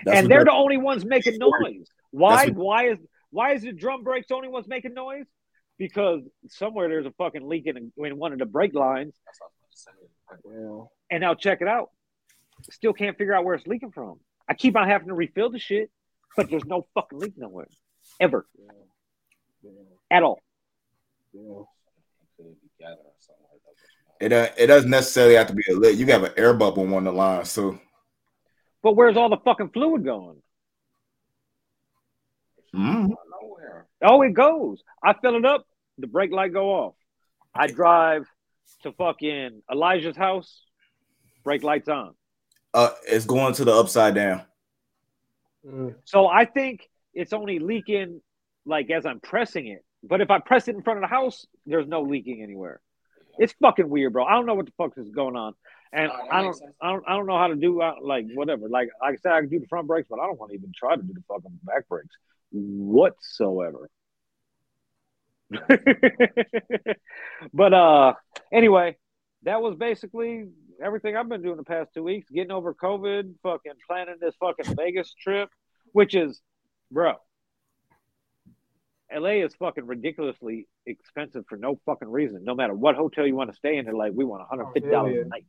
That's 0.06 0.20
and 0.20 0.26
what 0.26 0.30
they're 0.30 0.45
the 0.45 0.51
only 0.51 0.78
ones 0.78 1.04
making 1.06 1.38
noise. 1.39 1.88
Why? 2.12 2.45
That's 2.45 2.58
Why 2.58 2.89
is 2.89 2.99
why 3.34 3.54
is 3.54 3.64
the 3.64 3.74
drum 3.74 4.04
brakes 4.04 4.32
only 4.32 4.48
ones 4.48 4.68
making 4.68 4.94
noise? 4.94 5.26
Because 5.80 6.22
somewhere 6.50 6.88
there's 6.88 7.08
a 7.08 7.12
fucking 7.18 7.48
leak 7.48 7.66
in, 7.66 7.92
in 7.98 8.18
one 8.18 8.32
of 8.32 8.38
the 8.40 8.46
brake 8.46 8.76
lines, 8.76 9.16
That's 9.26 9.40
what 9.42 9.48
I 9.48 9.66
was 9.70 9.88
about 10.28 10.44
to 10.44 10.86
say. 10.86 10.90
and 11.10 11.22
now 11.22 11.34
check 11.34 11.62
it 11.62 11.68
out. 11.68 11.90
Still 12.70 12.94
can't 12.94 13.18
figure 13.18 13.34
out 13.34 13.44
where 13.44 13.56
it's 13.56 13.66
leaking 13.66 13.92
from. 13.92 14.20
I 14.48 14.54
keep 14.54 14.78
on 14.78 14.88
having 14.88 15.08
to 15.08 15.16
refill 15.16 15.50
the 15.50 15.58
shit, 15.58 15.90
but 16.38 16.50
there's 16.50 16.66
no 16.66 16.86
fucking 16.94 17.18
leak 17.18 17.34
nowhere, 17.36 17.68
ever, 18.20 18.46
at 20.12 20.22
all. 20.22 20.40
It 21.34 21.40
could 22.38 22.46
be 22.62 22.70
gathering 22.80 23.00
something 23.18 23.46
like 23.52 23.62
that. 24.20 24.26
It 24.26 24.32
uh, 24.32 24.54
it 24.64 24.68
doesn't 24.68 24.92
necessarily 24.92 25.34
have 25.36 25.48
to 25.48 25.56
be 25.56 25.64
a 25.72 25.74
leak. 25.74 25.98
You 25.98 26.06
can 26.06 26.22
have 26.22 26.30
an 26.32 26.38
air 26.38 26.54
bubble 26.54 26.84
on 26.84 26.92
one 26.92 27.08
of 27.08 27.14
the 27.14 27.18
lines 27.18 27.50
so. 27.50 27.80
But 28.84 28.96
where's 28.96 29.18
all 29.18 29.30
the 29.30 29.38
fucking 29.38 29.70
fluid 29.70 30.06
going? 30.06 30.43
Mhm. 32.76 33.13
Nowhere. 33.41 33.88
Oh, 34.01 34.21
it 34.21 34.34
goes. 34.34 34.84
I 35.03 35.13
fill 35.13 35.36
it 35.36 35.45
up, 35.45 35.65
the 35.97 36.07
brake 36.07 36.32
light 36.32 36.53
go 36.53 36.71
off. 36.74 36.95
I 37.53 37.67
drive 37.67 38.28
to 38.82 38.91
fucking 38.93 39.61
Elijah's 39.71 40.17
house, 40.17 40.61
brake 41.43 41.63
lights 41.63 41.88
on. 41.88 42.15
Uh, 42.74 42.89
it's 43.07 43.26
going 43.26 43.53
to 43.55 43.65
the 43.65 43.74
upside 43.74 44.15
down. 44.15 44.41
Mm. 45.65 45.95
So 46.05 46.28
I 46.28 46.45
think 46.45 46.89
it's 47.13 47.34
only 47.34 47.59
leaking 47.59 48.21
like 48.65 48.89
as 48.89 49.05
I'm 49.05 49.19
pressing 49.19 49.67
it. 49.67 49.86
But 50.03 50.19
if 50.19 50.32
I 50.32 50.39
press 50.39 50.67
it 50.67 50.76
in 50.76 50.82
front 50.82 50.97
of 50.97 51.09
the 51.09 51.15
house, 51.15 51.45
there's 51.65 51.88
no 51.88 52.01
leaking 52.01 52.41
anywhere. 52.41 52.82
It's 53.38 53.53
fucking 53.61 53.88
weird, 53.88 54.13
bro. 54.13 54.26
I 54.26 54.34
don't 54.34 54.45
know 54.45 54.55
what 54.55 54.65
the 54.65 54.74
fuck 54.78 54.97
is 54.97 55.09
going 55.09 55.36
on, 55.36 55.53
and 55.91 56.07
No, 56.07 56.28
I 56.32 56.41
don't, 56.41 56.53
sense. 56.53 56.71
I 56.82 56.91
don't, 56.91 57.03
I 57.07 57.15
don't 57.15 57.26
know 57.26 57.38
how 57.38 57.47
to 57.47 57.55
do 57.55 57.82
uh, 57.82 57.95
like 58.01 58.26
whatever. 58.34 58.67
Like, 58.67 58.89
like 59.01 59.13
I 59.13 59.17
said, 59.17 59.32
I 59.32 59.39
can 59.41 59.49
do 59.49 59.59
the 59.59 59.67
front 59.67 59.88
brakes, 59.88 60.07
but 60.09 60.19
I 60.19 60.26
don't 60.26 60.39
want 60.39 60.51
to 60.51 60.57
even 60.57 60.71
try 60.76 60.95
to 60.95 61.01
do 61.01 61.13
the 61.13 61.24
fucking 61.28 61.59
back 61.63 61.88
brakes 61.88 62.15
whatsoever. 62.54 63.89
but 67.54 67.74
uh, 67.74 68.14
anyway, 68.51 68.95
that 69.43 69.62
was 69.62 69.76
basically 69.76 70.45
everything 70.82 71.16
I've 71.16 71.30
been 71.30 71.41
doing 71.41 71.58
the 71.58 71.64
past 71.64 71.91
two 71.93 72.04
weeks. 72.04 72.30
Getting 72.30 72.51
over 72.51 72.74
COVID, 72.74 73.34
fucking 73.43 73.74
planning 73.88 74.16
this 74.20 74.36
fucking 74.39 74.76
Vegas 74.76 75.14
trip, 75.14 75.49
which 75.91 76.16
is, 76.16 76.41
bro. 76.91 77.14
LA 79.14 79.43
is 79.45 79.54
fucking 79.56 79.86
ridiculously 79.86 80.68
expensive 80.88 81.43
for 81.47 81.56
no 81.56 81.80
fucking 81.86 82.10
reason. 82.10 82.43
No 82.43 82.56
matter 82.56 82.74
what 82.74 82.95
hotel 82.95 83.28
you 83.28 83.36
want 83.36 83.51
to 83.51 83.56
stay 83.56 83.78
in, 83.78 83.86
they're 83.86 83.93
like, 83.93 84.12
we 84.16 84.26
want 84.26 84.41
$150 84.49 84.93
Oh, 84.93 85.06
yeah. 85.06 85.22
a 85.22 85.26
night. 85.26 85.45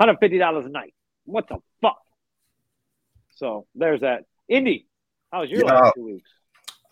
$150 0.00 0.66
a 0.66 0.68
night. 0.68 0.94
What 1.24 1.48
the 1.48 1.58
fuck? 1.80 1.98
So 3.34 3.66
there's 3.74 4.02
that. 4.02 4.24
Indy, 4.48 4.86
how 5.32 5.40
was 5.40 5.50
your 5.50 5.60
Yeah. 5.64 5.72
last 5.74 5.94
two 5.96 6.04
weeks? 6.04 6.30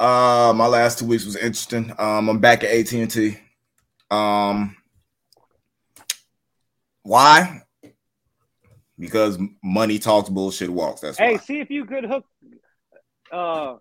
Uh, 0.01 0.53
my 0.57 0.67
last 0.67 0.99
two 0.99 1.07
weeks 1.07 1.25
was 1.27 1.37
interesting. 1.37 1.93
Um, 1.99 2.29
I'm 2.31 2.39
back 2.39 2.65
at 2.65 2.71
AT 2.71 2.93
and 3.03 3.11
T. 3.11 3.37
Um, 4.11 4.77
why? 7.03 7.63
Because 8.99 9.39
money 9.63 9.99
talks, 9.99 10.29
bullshit 10.31 10.71
walks. 10.71 11.03
That's 11.03 11.19
Hey, 11.19 11.33
why. 11.33 11.39
see 11.39 11.61
if 11.61 11.71
you 11.71 11.85
could 11.85 12.05
hook. 12.05 12.25
Uh, 13.31 13.77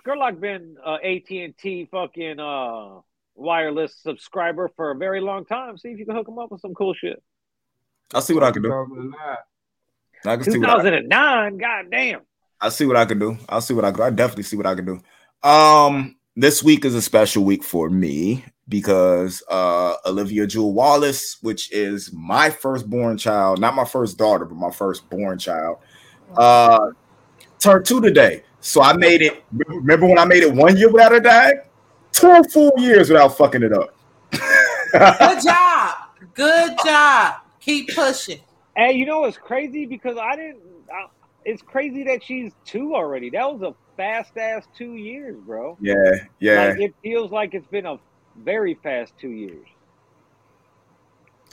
Skurlock 0.00 0.40
been 0.40 0.76
uh, 0.84 0.98
AT 1.02 1.30
and 1.30 1.56
T 1.58 1.86
fucking 1.90 2.40
uh 2.40 3.00
wireless 3.34 3.96
subscriber 4.00 4.68
for 4.76 4.90
a 4.90 4.96
very 4.96 5.20
long 5.20 5.44
time. 5.44 5.76
See 5.78 5.88
if 5.88 5.98
you 5.98 6.06
can 6.06 6.14
hook 6.16 6.28
him 6.28 6.38
up 6.38 6.50
with 6.50 6.60
some 6.60 6.74
cool 6.74 6.94
shit. 6.94 7.22
I'll 8.14 8.20
see 8.22 8.34
what 8.34 8.42
I 8.44 8.50
can 8.52 8.62
do. 8.62 8.68
2009. 8.68 9.36
I 10.24 10.36
can 10.36 10.44
see 10.52 10.58
what 10.58 10.70
I, 10.70 10.76
2009, 10.76 11.58
goddamn. 11.58 12.20
I'll 12.62 12.70
see 12.70 12.86
what 12.86 12.96
I 12.96 13.04
can 13.04 13.18
do. 13.18 13.36
I'll 13.48 13.60
see 13.60 13.74
what 13.74 13.84
I 13.84 13.90
can 13.90 13.98
do. 13.98 14.02
I 14.04 14.10
definitely 14.10 14.44
see 14.44 14.56
what 14.56 14.66
I 14.66 14.76
can 14.76 14.86
do. 14.86 15.48
Um, 15.48 16.16
this 16.36 16.62
week 16.62 16.84
is 16.84 16.94
a 16.94 17.02
special 17.02 17.44
week 17.44 17.64
for 17.64 17.90
me 17.90 18.44
because 18.68 19.42
uh 19.50 19.94
Olivia 20.06 20.46
Jewel 20.46 20.72
Wallace, 20.72 21.38
which 21.42 21.70
is 21.72 22.12
my 22.12 22.48
firstborn 22.48 23.18
child, 23.18 23.60
not 23.60 23.74
my 23.74 23.84
first 23.84 24.16
daughter, 24.16 24.44
but 24.44 24.54
my 24.56 24.70
firstborn 24.70 25.38
child, 25.38 25.78
uh 26.36 26.90
turned 27.58 27.84
two 27.84 28.00
today. 28.00 28.44
So 28.60 28.80
I 28.80 28.92
made 28.96 29.22
it. 29.22 29.42
Remember 29.52 30.06
when 30.06 30.18
I 30.18 30.24
made 30.24 30.44
it 30.44 30.54
one 30.54 30.76
year 30.76 30.90
without 30.90 31.12
her 31.12 31.20
dad? 31.20 31.64
Two 32.12 32.42
full 32.44 32.72
years 32.78 33.10
without 33.10 33.36
fucking 33.36 33.62
it 33.64 33.72
up. 33.72 33.94
Good 34.30 35.42
job. 35.42 35.94
Good 36.34 36.78
job. 36.84 37.34
Keep 37.60 37.94
pushing. 37.94 38.40
Hey, 38.76 38.92
you 38.92 39.04
know 39.04 39.20
what's 39.20 39.36
crazy? 39.36 39.84
Because 39.84 40.16
I 40.16 40.36
didn't. 40.36 40.60
I, 40.90 41.06
it's 41.44 41.62
crazy 41.62 42.04
that 42.04 42.22
she's 42.22 42.52
two 42.64 42.94
already. 42.94 43.30
That 43.30 43.52
was 43.52 43.62
a 43.62 43.74
fast 43.96 44.36
ass 44.36 44.66
two 44.76 44.94
years, 44.96 45.36
bro. 45.44 45.76
yeah, 45.80 45.94
yeah. 46.40 46.68
Like 46.68 46.80
it 46.80 46.94
feels 47.02 47.30
like 47.30 47.54
it's 47.54 47.66
been 47.68 47.86
a 47.86 47.96
very 48.36 48.74
fast 48.82 49.12
two 49.20 49.30
years. 49.30 49.66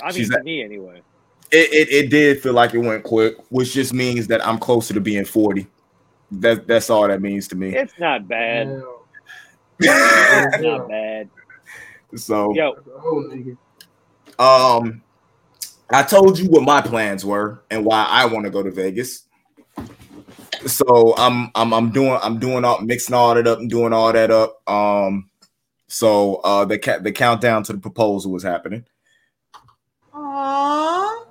I 0.02 0.06
mean, 0.08 0.14
She's 0.14 0.30
to 0.30 0.40
a- 0.40 0.44
me 0.44 0.64
anyway. 0.64 1.02
it, 1.52 1.74
it, 1.74 1.90
it 1.92 2.10
did 2.10 2.42
feel 2.42 2.54
like 2.54 2.74
it 2.74 2.78
went 2.80 3.04
quick, 3.04 3.36
which 3.50 3.74
just 3.74 3.94
means 3.94 4.28
that 4.28 4.46
I'm 4.46 4.58
closer 4.60 4.94
to 4.94 5.02
being 5.02 5.26
40. 5.26 5.68
That 6.32 6.68
that's 6.68 6.90
all 6.90 7.08
that 7.08 7.22
means 7.22 7.48
to 7.50 7.56
me. 7.56 7.76
It's 7.76 7.98
not 8.00 8.28
bad. 8.28 8.68
Hell, 8.68 9.08
It's 9.80 10.62
not 10.64 10.88
bad. 10.88 11.30
So 12.16 12.54
Yo, 12.54 12.76
that's 12.76 12.88
a 12.88 13.00
whole 13.00 13.24
nigga. 13.24 13.58
um 14.40 15.02
I 15.92 16.04
told 16.04 16.38
you 16.38 16.48
what 16.50 16.62
my 16.64 16.82
plans 16.82 17.26
were 17.26 17.64
and 17.72 17.84
why 17.84 18.04
I 18.08 18.26
want 18.26 18.46
to 18.46 18.52
go 18.52 18.62
to 18.62 18.70
Vegas. 18.72 19.24
So 20.66 21.16
I'm 21.18 21.52
I'm 21.56 21.74
I'm 21.74 21.92
doing 21.92 22.18
I'm 22.22 22.40
doing 22.40 22.66
all 22.66 22.82
mixing 22.82 23.16
all 23.16 23.34
that 23.36 23.48
up 23.48 23.60
and 23.60 23.70
doing 23.70 23.94
all 23.94 24.12
that 24.12 24.32
up. 24.32 24.62
Um 24.70 25.30
so 25.88 26.36
uh 26.38 26.66
the 26.66 26.78
ca- 26.78 27.00
the 27.00 27.12
countdown 27.12 27.64
to 27.64 27.74
the 27.74 27.80
proposal 27.80 28.32
was 28.32 28.44
happening. 28.44 28.86
Aww. 30.14 31.26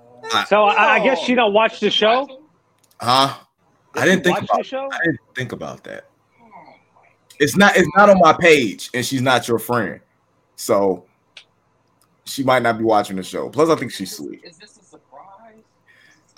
So 0.46 0.64
I, 0.64 0.94
I 0.94 1.04
guess 1.04 1.20
she 1.20 1.34
don't 1.34 1.52
watch 1.52 1.80
the 1.80 1.90
show. 1.90 2.42
Huh? 3.00 3.34
I 3.94 4.04
didn't 4.04 4.24
think 4.24 4.36
watch 4.36 4.44
about 4.44 4.58
the 4.58 4.64
show. 4.64 4.88
I 4.92 4.98
didn't 5.04 5.20
think 5.34 5.52
about 5.52 5.84
that. 5.84 6.04
It's 7.38 7.56
not 7.56 7.76
it's 7.76 7.88
not 7.96 8.10
on 8.10 8.18
my 8.18 8.32
page, 8.32 8.90
and 8.94 9.04
she's 9.04 9.22
not 9.22 9.46
your 9.46 9.58
friend. 9.58 10.00
So 10.56 11.04
she 12.24 12.42
might 12.42 12.62
not 12.62 12.78
be 12.78 12.84
watching 12.84 13.16
the 13.16 13.22
show. 13.22 13.48
Plus, 13.48 13.68
I 13.70 13.76
think 13.76 13.92
she's 13.92 14.16
sweet. 14.16 14.42
Is 14.44 14.58
this 14.58 14.70
a 14.70 14.72
surprise? 14.74 14.77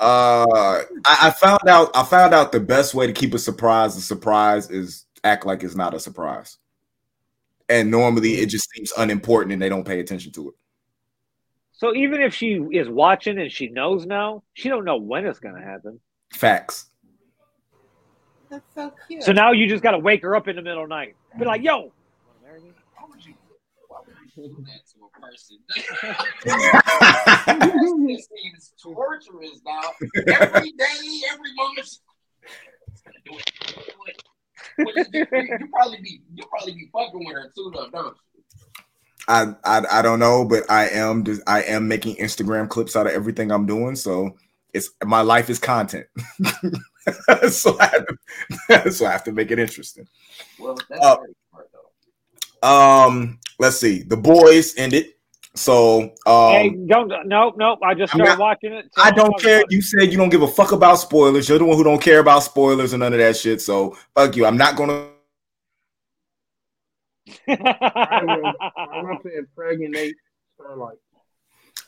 Uh 0.00 0.82
I, 1.04 1.18
I 1.28 1.30
found 1.30 1.68
out 1.68 1.90
I 1.94 2.02
found 2.04 2.32
out 2.32 2.52
the 2.52 2.60
best 2.60 2.94
way 2.94 3.06
to 3.06 3.12
keep 3.12 3.34
a 3.34 3.38
surprise 3.38 3.96
a 3.96 4.00
surprise 4.00 4.70
is 4.70 5.04
act 5.22 5.44
like 5.44 5.62
it's 5.62 5.74
not 5.74 5.92
a 5.92 6.00
surprise. 6.00 6.56
And 7.68 7.90
normally 7.90 8.34
it 8.34 8.46
just 8.46 8.68
seems 8.70 8.92
unimportant 8.96 9.52
and 9.52 9.60
they 9.60 9.68
don't 9.68 9.86
pay 9.86 10.00
attention 10.00 10.32
to 10.32 10.48
it. 10.48 10.54
So 11.72 11.94
even 11.94 12.20
if 12.22 12.34
she 12.34 12.54
is 12.72 12.88
watching 12.88 13.38
and 13.38 13.52
she 13.52 13.68
knows 13.68 14.06
now, 14.06 14.42
she 14.54 14.68
don't 14.68 14.84
know 14.84 14.96
when 14.96 15.26
it's 15.26 15.38
gonna 15.38 15.62
happen. 15.62 16.00
Facts. 16.32 16.86
That's 18.50 18.64
so 18.74 18.92
cute. 19.06 19.22
So 19.22 19.32
now 19.32 19.52
you 19.52 19.68
just 19.68 19.82
gotta 19.82 19.98
wake 19.98 20.22
her 20.22 20.34
up 20.34 20.48
in 20.48 20.56
the 20.56 20.62
middle 20.62 20.82
of 20.82 20.88
the 20.88 20.94
night. 20.94 21.14
Be 21.38 21.44
like, 21.44 21.62
yo, 21.62 21.92
wanna 25.20 25.32
marry 25.32 25.38
me? 25.50 25.84
Why 26.04 26.16
would 26.18 26.46
you, 26.46 26.70
why 26.70 26.82
would 26.84 27.14
you 27.14 27.60
do 27.60 27.64
that 27.64 27.64
to 27.64 27.68
a 27.68 27.70
person? 27.72 28.06
this 28.06 28.28
seems 28.42 28.72
torturous 28.82 29.60
now. 29.64 29.80
Every 30.40 30.72
day, 30.72 31.20
every 31.32 31.54
moment. 31.56 31.88
do 33.24 33.32
it. 33.38 33.52
Do 33.66 33.74
it. 34.06 34.22
What 34.78 34.96
is 34.96 35.08
it? 35.12 35.28
You, 35.32 35.58
you 35.60 35.68
probably 35.72 35.98
be 36.02 36.22
you 36.34 36.44
probably 36.48 36.72
be 36.74 36.88
fucking 36.92 37.24
with 37.24 37.34
her 37.34 37.50
too, 37.54 37.72
though, 37.74 37.88
don't 37.90 38.06
you? 38.06 38.42
I, 39.28 39.46
I 39.64 39.82
I 39.98 40.02
don't 40.02 40.18
know, 40.18 40.44
but 40.44 40.70
I 40.70 40.88
am 40.88 41.24
just 41.24 41.42
I 41.46 41.62
am 41.62 41.86
making 41.88 42.16
Instagram 42.16 42.68
clips 42.68 42.96
out 42.96 43.06
of 43.06 43.12
everything 43.12 43.50
I'm 43.52 43.66
doing. 43.66 43.94
So 43.96 44.36
it's 44.74 44.90
my 45.04 45.20
life 45.20 45.50
is 45.50 45.58
content. 45.58 46.06
so 47.50 47.76
I 47.80 47.86
have 47.86 48.06
to, 48.06 48.90
so 48.92 49.06
I 49.06 49.12
have 49.12 49.24
to 49.24 49.32
make 49.32 49.50
it 49.50 49.58
interesting. 49.58 50.06
Well, 50.58 50.76
that's 50.88 51.04
Uh, 51.04 51.16
smart 51.50 51.70
though. 52.62 52.68
Um, 52.68 53.38
let's 53.60 53.78
see. 53.78 54.02
The 54.02 54.16
boys 54.16 54.74
ended. 54.76 55.14
So 55.54 56.12
um 56.26 56.52
hey, 56.52 56.76
don't 56.86 57.08
no, 57.26 57.52
no. 57.56 57.76
I 57.82 57.94
just 57.94 58.14
I'm 58.14 58.18
started 58.18 58.30
not- 58.32 58.38
watching 58.38 58.72
it. 58.72 58.86
so 58.92 59.02
I 59.02 59.10
don't 59.10 59.40
care. 59.40 59.62
You 59.68 59.82
said 59.82 60.10
you 60.10 60.16
don't 60.16 60.28
give 60.28 60.42
a 60.42 60.48
fuck 60.48 60.72
about 60.72 60.96
spoilers. 60.96 61.48
You're 61.48 61.58
the 61.58 61.64
one 61.64 61.76
who 61.76 61.84
don't 61.84 62.00
care 62.02 62.20
about 62.20 62.42
spoilers 62.44 62.92
and 62.92 63.00
none 63.00 63.12
of 63.12 63.18
that 63.18 63.36
shit. 63.36 63.60
So 63.60 63.96
fuck 64.14 64.36
you. 64.36 64.46
I'm 64.46 64.56
not 64.56 64.76
gonna 64.76 65.08
I'm 67.48 68.26
not 68.26 69.22
saying 69.22 69.46
pregnant 69.54 69.96
Starlight. 70.56 70.98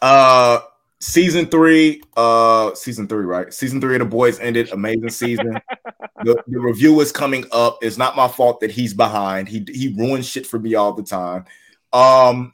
Uh, 0.01 0.59
season 0.99 1.47
three, 1.47 2.03
uh, 2.17 2.75
season 2.75 3.07
three, 3.07 3.25
right? 3.25 3.55
Season 3.55 3.81
three 3.81 3.95
of 3.95 4.01
the 4.01 4.05
boys 4.05 4.41
ended. 4.41 4.73
Amazing 4.73 5.11
season. 5.11 5.61
the, 6.25 6.43
the 6.49 6.59
review 6.59 7.01
is 7.01 7.13
coming 7.13 7.45
up. 7.53 7.79
It's 7.83 7.99
not 7.99 8.17
my 8.17 8.27
fault 8.27 8.59
that 8.61 8.73
he's 8.73 8.95
behind. 8.95 9.49
He 9.49 9.65
he 9.73 9.95
ruins 9.97 10.27
shit 10.29 10.45
for 10.45 10.59
me 10.59 10.75
all 10.75 10.93
the 10.93 11.05
time. 11.05 11.45
Um, 11.93 12.53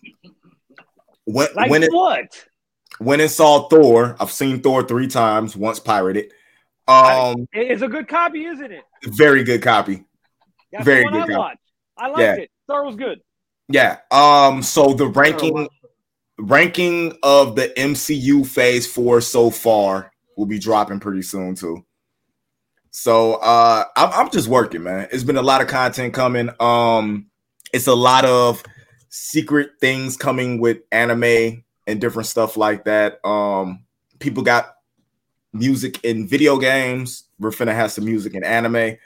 when 1.24 1.48
like 1.54 1.70
when 1.70 1.82
it 1.82 1.92
what? 1.92 2.46
when 2.98 3.20
it 3.20 3.28
saw 3.30 3.68
Thor, 3.68 4.16
I've 4.18 4.30
seen 4.32 4.60
Thor 4.60 4.82
three 4.82 5.06
times. 5.08 5.56
Once 5.56 5.78
pirated. 5.78 6.32
Um, 6.86 7.46
It's 7.52 7.82
a 7.82 7.88
good 7.88 8.08
copy, 8.08 8.46
isn't 8.46 8.72
it? 8.72 8.82
very 9.04 9.44
good 9.44 9.62
copy. 9.62 10.04
That's 10.72 10.84
Very 10.84 11.04
good 11.04 11.14
I 11.14 11.20
copy. 11.20 11.34
watched. 11.36 11.58
I 11.96 12.06
liked 12.08 12.20
Yeah. 12.20 12.34
it. 12.36 12.50
Thor 12.66 12.84
was 12.84 12.96
good. 12.96 13.20
Yeah. 13.68 13.98
Um. 14.10 14.62
So 14.62 14.94
the 14.94 15.06
ranking 15.06 15.68
ranking 16.38 17.16
of 17.22 17.56
the 17.56 17.68
MCU 17.76 18.46
Phase 18.46 18.86
Four 18.90 19.20
so 19.20 19.50
far 19.50 20.10
will 20.36 20.46
be 20.46 20.58
dropping 20.58 21.00
pretty 21.00 21.22
soon 21.22 21.54
too. 21.54 21.84
So 22.90 23.34
uh, 23.34 23.84
I'm, 23.96 24.10
I'm 24.12 24.30
just 24.30 24.48
working, 24.48 24.82
man. 24.82 25.08
It's 25.12 25.24
been 25.24 25.36
a 25.36 25.42
lot 25.42 25.60
of 25.60 25.68
content 25.68 26.14
coming. 26.14 26.48
Um, 26.58 27.26
it's 27.72 27.86
a 27.86 27.94
lot 27.94 28.24
of 28.24 28.62
secret 29.18 29.72
things 29.80 30.16
coming 30.16 30.60
with 30.60 30.78
anime 30.92 31.64
and 31.86 32.00
different 32.00 32.26
stuff 32.26 32.56
like 32.56 32.84
that. 32.84 33.24
Um, 33.26 33.84
people 34.20 34.42
got 34.42 34.76
music 35.52 36.04
in 36.04 36.28
video 36.28 36.56
games. 36.58 37.24
We're 37.38 37.50
finna 37.50 37.74
have 37.74 37.92
some 37.92 38.04
music 38.04 38.34
in 38.34 38.44
anime. 38.44 38.96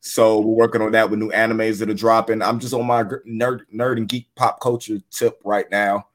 So 0.00 0.40
we're 0.40 0.54
working 0.54 0.82
on 0.82 0.92
that 0.92 1.10
with 1.10 1.18
new 1.18 1.30
animes 1.30 1.78
that 1.78 1.88
are 1.88 1.94
dropping. 1.94 2.42
I'm 2.42 2.58
just 2.58 2.74
on 2.74 2.86
my 2.86 3.02
nerd, 3.04 3.62
nerd 3.72 3.96
and 3.96 4.08
geek 4.08 4.28
pop 4.34 4.60
culture 4.60 4.98
tip 5.10 5.40
right 5.44 5.70
now, 5.70 6.08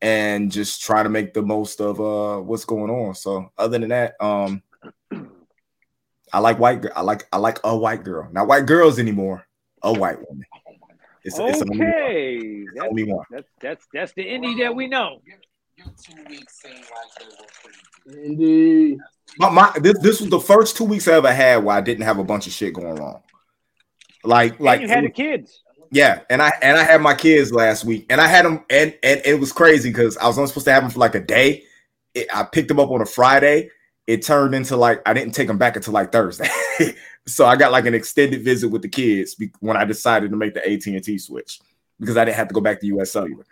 and 0.00 0.50
just 0.50 0.82
trying 0.82 1.04
to 1.04 1.10
make 1.10 1.34
the 1.34 1.42
most 1.42 1.80
of 1.80 2.00
uh 2.00 2.40
what's 2.40 2.64
going 2.64 2.90
on. 2.90 3.14
So 3.14 3.50
other 3.58 3.78
than 3.78 3.88
that, 3.90 4.14
um, 4.20 4.62
I 6.32 6.38
like 6.38 6.58
white. 6.58 6.86
I 6.94 7.02
like 7.02 7.26
I 7.32 7.38
like 7.38 7.58
a 7.64 7.76
white 7.76 8.04
girl, 8.04 8.28
not 8.32 8.46
white 8.46 8.66
girls 8.66 8.98
anymore. 8.98 9.44
A 9.82 9.92
white 9.92 10.18
woman. 10.28 10.46
It's, 11.24 11.38
it's 11.38 11.62
only 11.62 11.78
one. 11.78 11.88
okay, 11.88 12.36
It's 12.36 12.70
that's, 12.74 12.88
only 12.88 13.04
one. 13.04 13.24
that's 13.30 13.48
that's 13.60 13.86
that's 13.92 14.12
the 14.14 14.22
Indy 14.22 14.56
that 14.62 14.74
we 14.74 14.88
know. 14.88 15.20
Your, 15.24 15.38
your 15.76 15.86
two 16.02 16.22
weeks 16.28 16.60
seem 16.60 16.72
like 16.74 16.82
they 17.18 17.24
were 17.26 17.46
pretty 17.62 17.78
good. 18.04 18.24
Indeed. 18.24 18.98
My, 19.38 19.50
my 19.50 19.72
this 19.80 19.98
this 20.00 20.20
was 20.20 20.30
the 20.30 20.40
first 20.40 20.76
two 20.76 20.84
weeks 20.84 21.06
I 21.08 21.12
ever 21.14 21.32
had 21.32 21.64
where 21.64 21.76
I 21.76 21.80
didn't 21.80 22.04
have 22.04 22.18
a 22.18 22.24
bunch 22.24 22.46
of 22.46 22.52
shit 22.52 22.74
going 22.74 22.96
wrong. 22.96 23.22
Like 24.24 24.58
like 24.60 24.80
and 24.80 24.88
you 24.88 24.94
had 24.94 25.04
the 25.04 25.10
kids. 25.10 25.62
Yeah, 25.90 26.20
and 26.30 26.40
I 26.40 26.52
and 26.62 26.76
I 26.78 26.84
had 26.84 27.02
my 27.02 27.14
kids 27.14 27.52
last 27.52 27.84
week, 27.84 28.06
and 28.08 28.20
I 28.20 28.26
had 28.26 28.44
them, 28.44 28.64
and 28.70 28.94
and 29.02 29.20
it 29.24 29.38
was 29.38 29.52
crazy 29.52 29.90
because 29.90 30.16
I 30.16 30.26
was 30.26 30.38
only 30.38 30.48
supposed 30.48 30.66
to 30.66 30.72
have 30.72 30.82
them 30.82 30.90
for 30.90 30.98
like 30.98 31.14
a 31.14 31.20
day. 31.20 31.64
It, 32.14 32.28
I 32.34 32.44
picked 32.44 32.68
them 32.68 32.80
up 32.80 32.90
on 32.90 33.02
a 33.02 33.06
Friday. 33.06 33.70
It 34.06 34.22
turned 34.22 34.54
into 34.54 34.76
like 34.76 35.00
I 35.06 35.14
didn't 35.14 35.34
take 35.34 35.48
them 35.48 35.58
back 35.58 35.76
until 35.76 35.92
like 35.92 36.10
Thursday, 36.12 36.48
so 37.26 37.46
I 37.46 37.56
got 37.56 37.72
like 37.72 37.86
an 37.86 37.94
extended 37.94 38.42
visit 38.42 38.68
with 38.68 38.82
the 38.82 38.88
kids 38.88 39.34
be- 39.34 39.52
when 39.60 39.76
I 39.76 39.84
decided 39.84 40.30
to 40.30 40.36
make 40.36 40.54
the 40.54 40.60
AT 40.68 40.86
and 40.86 41.02
T 41.04 41.18
switch 41.18 41.60
because 42.00 42.16
I 42.16 42.24
didn't 42.24 42.36
have 42.36 42.48
to 42.48 42.54
go 42.54 42.60
back 42.60 42.80
to 42.80 42.86
US 42.98 43.12
Cellular. 43.12 43.44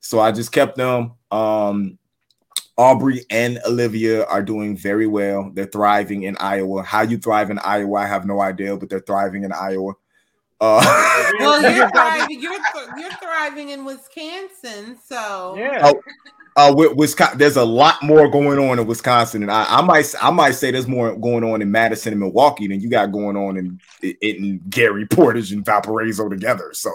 So 0.00 0.18
I 0.20 0.32
just 0.32 0.52
kept 0.52 0.76
them. 0.76 1.12
Um, 1.30 1.98
Aubrey 2.78 3.26
and 3.28 3.60
Olivia 3.66 4.24
are 4.24 4.42
doing 4.42 4.74
very 4.74 5.06
well. 5.06 5.50
They're 5.52 5.66
thriving 5.66 6.22
in 6.22 6.34
Iowa. 6.40 6.82
How 6.82 7.02
you 7.02 7.18
thrive 7.18 7.50
in 7.50 7.58
Iowa, 7.58 7.98
I 7.98 8.06
have 8.06 8.24
no 8.24 8.40
idea, 8.40 8.74
but 8.74 8.88
they're 8.88 9.00
thriving 9.00 9.44
in 9.44 9.52
Iowa. 9.52 9.92
Uh, 10.62 11.30
well, 11.38 11.60
you're 11.74 11.90
thriving. 11.90 12.40
You're, 12.40 12.52
th- 12.52 12.88
you're 12.96 13.10
thriving 13.12 13.70
in 13.70 13.84
Wisconsin, 13.84 14.98
so 15.04 15.56
Yeah. 15.58 15.80
Oh, 15.92 16.00
uh, 16.56 16.72
with 16.76 16.96
Wisconsin, 16.96 17.38
there's 17.38 17.56
a 17.56 17.64
lot 17.64 18.02
more 18.02 18.28
going 18.28 18.58
on 18.58 18.78
in 18.78 18.86
Wisconsin, 18.86 19.42
and 19.42 19.50
I, 19.50 19.64
I 19.68 19.80
might 19.82 20.12
I 20.20 20.30
might 20.30 20.52
say 20.52 20.70
there's 20.70 20.88
more 20.88 21.14
going 21.16 21.44
on 21.44 21.62
in 21.62 21.70
Madison 21.70 22.12
and 22.12 22.20
Milwaukee 22.20 22.66
than 22.66 22.80
you 22.80 22.90
got 22.90 23.12
going 23.12 23.36
on 23.36 23.56
in 23.56 23.80
in 24.20 24.60
Gary 24.68 25.06
Portage 25.06 25.52
and 25.52 25.64
Valparaiso 25.64 26.28
together. 26.28 26.70
So 26.72 26.90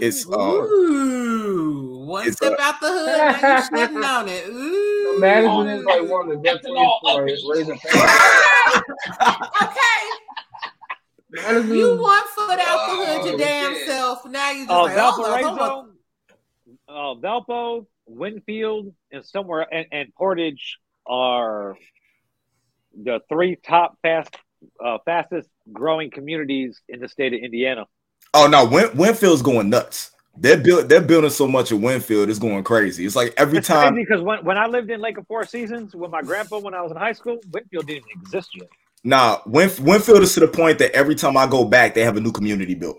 it's 0.00 0.26
uh, 0.28 0.32
Ooh, 0.38 2.04
one 2.06 2.26
it's, 2.26 2.36
step 2.36 2.52
uh, 2.58 2.62
out 2.62 2.80
the 2.80 2.88
hood, 2.88 3.06
now 3.06 3.56
you 3.56 3.62
shitting 3.62 4.04
on 4.04 4.28
it. 4.28 4.48
Ooh. 4.48 5.16
Madison 5.20 5.68
is 5.68 5.84
like 5.84 6.08
one 6.10 6.28
of 6.30 6.36
the 6.36 6.36
best 6.42 6.62
places 6.64 7.42
for 7.42 7.54
raising 7.54 7.78
families. 7.78 8.82
Okay, 9.62 10.00
Madison, 11.30 11.76
you 11.76 12.00
one 12.00 12.22
foot 12.34 12.58
out 12.60 12.86
the 12.86 13.06
hood 13.06 13.24
your 13.26 13.34
Oh, 13.34 13.38
damn 13.38 13.74
shit. 13.74 13.86
self. 13.88 14.24
Now 14.26 14.50
you 14.50 14.66
just 14.66 14.70
Uh, 14.70 14.82
like, 14.84 14.96
oh, 14.98 15.14
Lord, 15.18 15.42
hold. 15.44 15.56
Valparaiso, 15.58 15.88
uh, 16.88 17.14
Valpo, 17.20 17.86
Winfield, 18.06 18.92
and 19.10 19.24
somewhere 19.24 19.66
and, 19.72 19.86
and 19.92 20.14
Portage 20.14 20.78
are 21.06 21.76
the 23.02 23.20
three 23.28 23.56
top 23.56 23.98
fast 24.02 24.36
uh, 24.84 24.98
fastest 25.04 25.48
growing 25.72 26.10
communities 26.10 26.80
in 26.88 27.00
the 27.00 27.08
state 27.08 27.32
of 27.32 27.40
Indiana. 27.40 27.86
oh 28.34 28.46
no, 28.46 28.64
Win, 28.66 28.96
Winfield's 28.96 29.42
going 29.42 29.70
nuts. 29.70 30.10
They're 30.36 30.56
build 30.56 30.88
they're 30.88 31.00
building 31.02 31.30
so 31.30 31.46
much 31.46 31.72
in 31.72 31.82
Winfield, 31.82 32.30
it's 32.30 32.38
going 32.38 32.64
crazy. 32.64 33.04
It's 33.04 33.16
like 33.16 33.34
every 33.36 33.58
It's 33.58 33.68
time 33.68 33.94
because 33.94 34.22
when, 34.22 34.44
when 34.44 34.56
I 34.56 34.66
lived 34.66 34.90
in 34.90 35.00
Lake 35.00 35.18
of 35.18 35.26
Four 35.26 35.44
Seasons 35.44 35.94
with 35.94 36.10
my 36.10 36.22
grandpa 36.22 36.58
when 36.58 36.74
I 36.74 36.80
was 36.80 36.90
in 36.90 36.96
high 36.96 37.12
school, 37.12 37.38
Winfield 37.52 37.86
didn't 37.86 38.06
exist 38.22 38.50
yet. 38.56 38.68
Nah, 39.04 39.40
Winf- 39.46 39.80
Winfield 39.80 40.22
is 40.22 40.32
to 40.34 40.40
the 40.40 40.48
point 40.48 40.78
that 40.78 40.92
every 40.92 41.16
time 41.16 41.36
I 41.36 41.46
go 41.46 41.64
back, 41.64 41.94
they 41.94 42.02
have 42.04 42.16
a 42.16 42.20
new 42.20 42.32
community 42.32 42.74
built, 42.74 42.98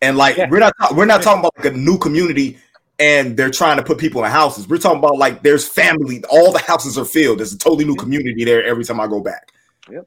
and 0.00 0.16
like 0.16 0.36
Yeah. 0.36 0.48
we're 0.48 0.60
not 0.60 0.72
ta- 0.80 0.94
we're 0.94 1.06
not 1.06 1.22
talking 1.22 1.40
about 1.40 1.52
like 1.58 1.74
a 1.74 1.76
new 1.76 1.98
community, 1.98 2.56
and 3.00 3.36
they're 3.36 3.50
trying 3.50 3.78
to 3.78 3.82
put 3.82 3.98
people 3.98 4.22
in 4.24 4.30
houses. 4.30 4.68
We're 4.68 4.78
talking 4.78 4.98
about 4.98 5.16
like 5.18 5.42
there's 5.42 5.66
family, 5.66 6.22
all 6.30 6.52
the 6.52 6.58
houses 6.60 6.98
are 6.98 7.04
filled. 7.04 7.38
There's 7.38 7.52
a 7.54 7.58
totally 7.58 7.84
new 7.86 7.96
community 7.96 8.44
there 8.44 8.62
every 8.64 8.84
time 8.84 9.00
I 9.00 9.06
go 9.06 9.20
back. 9.20 9.52
Yep. 9.90 10.06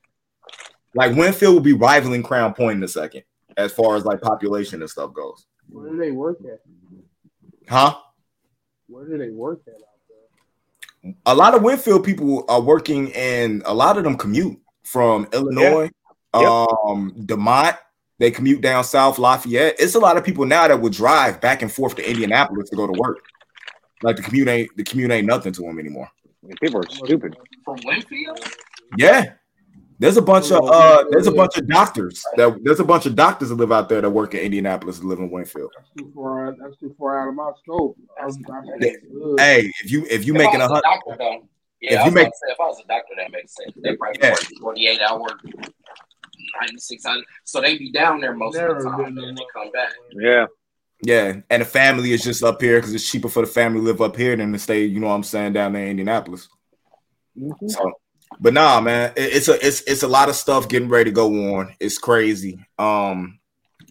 Like 0.95 1.15
Winfield 1.15 1.55
will 1.55 1.61
be 1.61 1.73
rivaling 1.73 2.21
Crown 2.21 2.53
Point 2.53 2.77
in 2.77 2.83
a 2.83 2.87
second, 2.87 3.23
as 3.57 3.73
far 3.73 3.95
as 3.95 4.05
like 4.05 4.21
population 4.21 4.81
and 4.81 4.89
stuff 4.89 5.11
goes. 5.13 5.47
where 5.69 5.89
do 5.89 5.97
they 5.97 6.11
work 6.11 6.37
at? 6.41 6.59
Huh? 7.67 7.95
Where 8.87 9.05
do 9.05 9.17
they 9.17 9.31
work 9.31 9.61
at 9.67 9.73
out 9.73 9.99
there? 11.03 11.13
A 11.25 11.33
lot 11.33 11.55
of 11.55 11.63
Winfield 11.63 12.05
people 12.05 12.45
are 12.47 12.61
working, 12.61 13.11
and 13.13 13.63
a 13.65 13.73
lot 13.73 13.97
of 13.97 14.03
them 14.03 14.15
commute 14.17 14.59
from 14.83 15.27
Illinois, 15.33 15.89
Yep. 16.35 16.43
um, 16.45 17.13
DeMotte. 17.25 17.77
They 18.19 18.31
commute 18.31 18.61
down 18.61 18.83
South 18.83 19.17
Lafayette. 19.17 19.75
It's 19.79 19.95
a 19.95 19.99
lot 19.99 20.17
of 20.17 20.23
people 20.23 20.45
now 20.45 20.67
that 20.67 20.79
would 20.79 20.93
drive 20.93 21.41
back 21.41 21.61
and 21.61 21.71
forth 21.71 21.95
to 21.95 22.07
Indianapolis 22.09 22.69
to 22.69 22.75
go 22.75 22.85
to 22.87 22.93
work. 22.99 23.25
Like 24.01 24.17
the 24.17 24.21
commute 24.21 24.47
ain't 24.47 24.69
the 24.77 24.83
commute 24.83 25.11
ain't 25.11 25.25
nothing 25.27 25.53
to 25.53 25.61
them 25.61 25.79
anymore. 25.79 26.09
People 26.61 26.81
are 26.81 26.89
stupid. 26.89 27.35
From 27.63 27.77
Winfield? 27.85 28.39
Yeah. 28.97 29.33
There's 29.99 30.17
a 30.17 30.21
bunch 30.21 30.51
of 30.51 30.69
uh 30.69 31.05
there's 31.11 31.27
a 31.27 31.31
bunch 31.31 31.57
of 31.57 31.67
doctors 31.67 32.21
that 32.35 32.59
there's 32.63 32.79
a 32.81 32.83
bunch 32.83 33.05
of 33.05 33.15
doctors 33.15 33.49
that 33.49 33.55
live 33.55 33.71
out 33.71 33.87
there 33.87 34.01
that 34.01 34.09
work 34.09 34.33
in 34.33 34.41
Indianapolis 34.41 34.99
and 34.99 35.07
live 35.07 35.19
in 35.19 35.29
Winfield. 35.31 35.71
That's 35.77 35.89
too 35.97 36.11
far. 36.13 36.47
out- 36.47 36.55
That's 36.61 36.77
too 36.77 36.93
far 36.99 37.21
out 37.21 37.29
of 37.29 37.35
my 37.35 37.51
scope. 37.63 37.97
I 38.21 38.25
was, 38.25 38.37
Hey, 38.79 38.95
Hey, 39.37 39.71
if 39.83 39.91
you 39.91 40.05
if 40.09 40.25
you 40.25 40.33
If 40.35 40.37
making 40.39 40.61
I 40.61 40.65
a 40.65 40.69
was 40.69 40.81
hundred 40.83 40.83
doctor, 41.05 41.15
though. 41.17 41.47
If 41.79 41.99
I 41.99 42.05
you 42.05 42.11
make- 42.11 42.27
say, 42.27 42.51
if 42.51 42.59
I 42.59 42.65
was 42.65 42.81
a 42.83 42.87
doctor, 42.87 43.13
that 43.17 43.31
makes 43.31 43.55
sense. 43.55 43.71
They 43.81 43.95
probably 43.95 44.19
Yeah. 44.21 44.31
work 44.31 44.39
48 44.61 45.01
hour, 45.01 45.27
96 46.61 47.05
hours. 47.05 47.23
So 47.43 47.61
they 47.61 47.77
be 47.77 47.91
down 47.91 48.19
there 48.21 48.33
most 48.33 48.55
Never 48.55 48.77
of 48.77 48.83
the 48.83 48.89
time 48.89 49.05
and 49.05 49.17
then 49.17 49.35
they 49.35 49.45
come 49.53 49.71
back. 49.71 49.91
Yeah. 50.11 50.45
Yeah, 51.05 51.41
and 51.49 51.61
the 51.61 51.65
family 51.65 52.13
is 52.13 52.23
just 52.23 52.43
up 52.43 52.61
here 52.61 52.77
because 52.77 52.93
it's 52.93 53.09
cheaper 53.09 53.27
for 53.27 53.41
the 53.41 53.51
family 53.51 53.79
to 53.81 53.83
live 53.85 54.01
up 54.01 54.15
here 54.15 54.37
than 54.37 54.53
to 54.53 54.59
stay, 54.59 54.85
you 54.85 55.01
know 55.01 55.07
what 55.07 55.15
I'm 55.15 55.23
saying, 55.23 55.51
down 55.51 55.73
there 55.73 55.83
in 55.83 55.89
Indianapolis. 55.91 56.47
So, 57.67 57.91
but 58.39 58.53
nah, 58.53 58.79
man, 58.79 59.11
it- 59.17 59.33
it's 59.33 59.47
a 59.49 59.65
it's 59.65 59.81
it's 59.81 60.03
a 60.03 60.07
lot 60.07 60.29
of 60.29 60.35
stuff 60.35 60.69
getting 60.69 60.87
ready 60.87 61.09
to 61.09 61.13
go 61.15 61.55
on. 61.55 61.75
It's 61.81 61.97
crazy. 61.97 62.57
Um, 62.79 63.39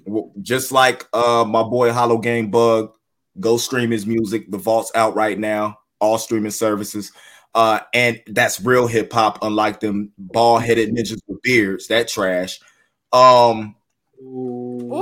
w- 0.07 0.31
just 0.41 0.73
like 0.73 1.07
uh 1.13 1.45
my 1.47 1.63
boy 1.63 1.93
Hollow 1.93 2.17
Game 2.19 2.51
Bug, 2.51 2.95
go 3.39 3.59
stream 3.59 3.91
his 3.91 4.07
music. 4.07 4.51
The 4.51 4.57
vault's 4.59 4.93
out 4.95 5.15
right 5.15 5.39
now, 5.39 5.81
all 6.01 6.17
streaming 6.17 6.51
services. 6.51 7.13
Uh, 7.55 7.81
and 7.93 8.21
that's 8.29 8.61
real 8.63 8.87
hip 8.87 9.13
hop, 9.13 9.39
unlike 9.43 9.81
them 9.81 10.11
bald 10.17 10.63
headed 10.63 10.91
ninjas 10.91 11.21
with 11.27 11.43
beards. 11.43 11.89
That 11.89 12.09
trash. 12.09 12.59
Um, 13.13 13.77
Ooh, 14.23 14.95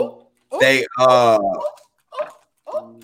ooh, 0.52 0.58
they 0.60 0.86
uh 0.98 1.38
ooh, 1.38 2.78
ooh. 2.78 3.00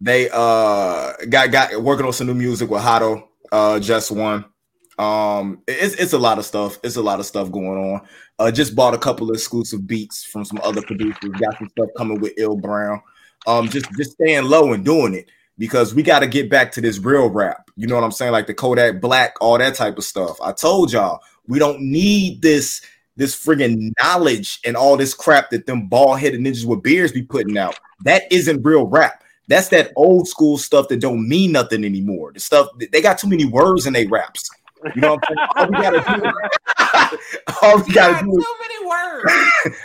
they 0.00 0.28
uh 0.32 1.12
got 1.28 1.50
got 1.50 1.82
working 1.82 2.06
on 2.06 2.12
some 2.12 2.28
new 2.28 2.34
music 2.34 2.70
with 2.70 2.82
Hato, 2.82 3.28
uh 3.50 3.80
just 3.80 4.10
one. 4.10 4.44
Um 4.98 5.62
it's 5.66 5.94
it's 5.96 6.12
a 6.12 6.18
lot 6.18 6.38
of 6.38 6.44
stuff. 6.44 6.78
It's 6.84 6.96
a 6.96 7.02
lot 7.02 7.18
of 7.20 7.26
stuff 7.26 7.50
going 7.50 7.66
on. 7.94 8.00
Uh 8.38 8.50
just 8.52 8.76
bought 8.76 8.94
a 8.94 8.98
couple 8.98 9.28
of 9.28 9.34
exclusive 9.34 9.86
beats 9.86 10.24
from 10.24 10.44
some 10.44 10.60
other 10.62 10.82
producers, 10.82 11.30
got 11.40 11.58
some 11.58 11.68
stuff 11.70 11.88
coming 11.96 12.20
with 12.20 12.34
Ill 12.36 12.56
Brown. 12.56 13.02
Um 13.46 13.68
just 13.68 13.86
just 13.96 14.12
staying 14.12 14.44
low 14.44 14.72
and 14.72 14.84
doing 14.84 15.14
it 15.14 15.28
because 15.58 15.94
we 15.94 16.02
got 16.02 16.20
to 16.20 16.26
get 16.26 16.50
back 16.50 16.72
to 16.72 16.80
this 16.80 16.98
real 16.98 17.28
rap. 17.30 17.70
You 17.76 17.86
know 17.86 17.94
what 17.94 18.04
I'm 18.04 18.12
saying? 18.12 18.32
Like 18.32 18.46
the 18.46 18.54
Kodak 18.54 19.00
Black, 19.00 19.36
all 19.40 19.58
that 19.58 19.74
type 19.74 19.98
of 19.98 20.04
stuff. 20.04 20.40
I 20.40 20.52
told 20.52 20.92
y'all 20.92 21.20
we 21.46 21.58
don't 21.58 21.80
need 21.80 22.42
this 22.42 22.82
this 23.16 23.34
friggin' 23.34 23.92
knowledge 24.02 24.60
and 24.64 24.76
all 24.76 24.96
this 24.96 25.14
crap 25.14 25.48
that 25.50 25.64
them 25.64 25.88
bald 25.88 26.20
headed 26.20 26.40
ninjas 26.40 26.66
with 26.66 26.82
beards 26.82 27.12
be 27.12 27.22
putting 27.22 27.56
out. 27.56 27.78
That 28.04 28.30
isn't 28.30 28.62
real 28.62 28.86
rap. 28.86 29.24
That's 29.48 29.68
that 29.68 29.92
old 29.96 30.28
school 30.28 30.58
stuff 30.58 30.88
that 30.88 31.00
don't 31.00 31.26
mean 31.26 31.52
nothing 31.52 31.84
anymore. 31.84 32.32
The 32.32 32.40
stuff 32.40 32.68
they 32.92 33.00
got 33.00 33.18
too 33.18 33.28
many 33.28 33.46
words 33.46 33.86
in 33.86 33.94
their 33.94 34.08
raps. 34.08 34.50
You 34.94 35.00
know 35.00 35.14
what 35.14 35.24
I'm 35.56 36.02
saying? 36.04 36.32
All 37.62 37.78
we 37.80 37.92
gotta 37.92 38.24
do, 38.24 38.30
all 38.30 38.32
gotta 38.32 38.32
do 38.32 38.40
too 38.40 38.54
many 38.60 38.86
words. 38.88 39.32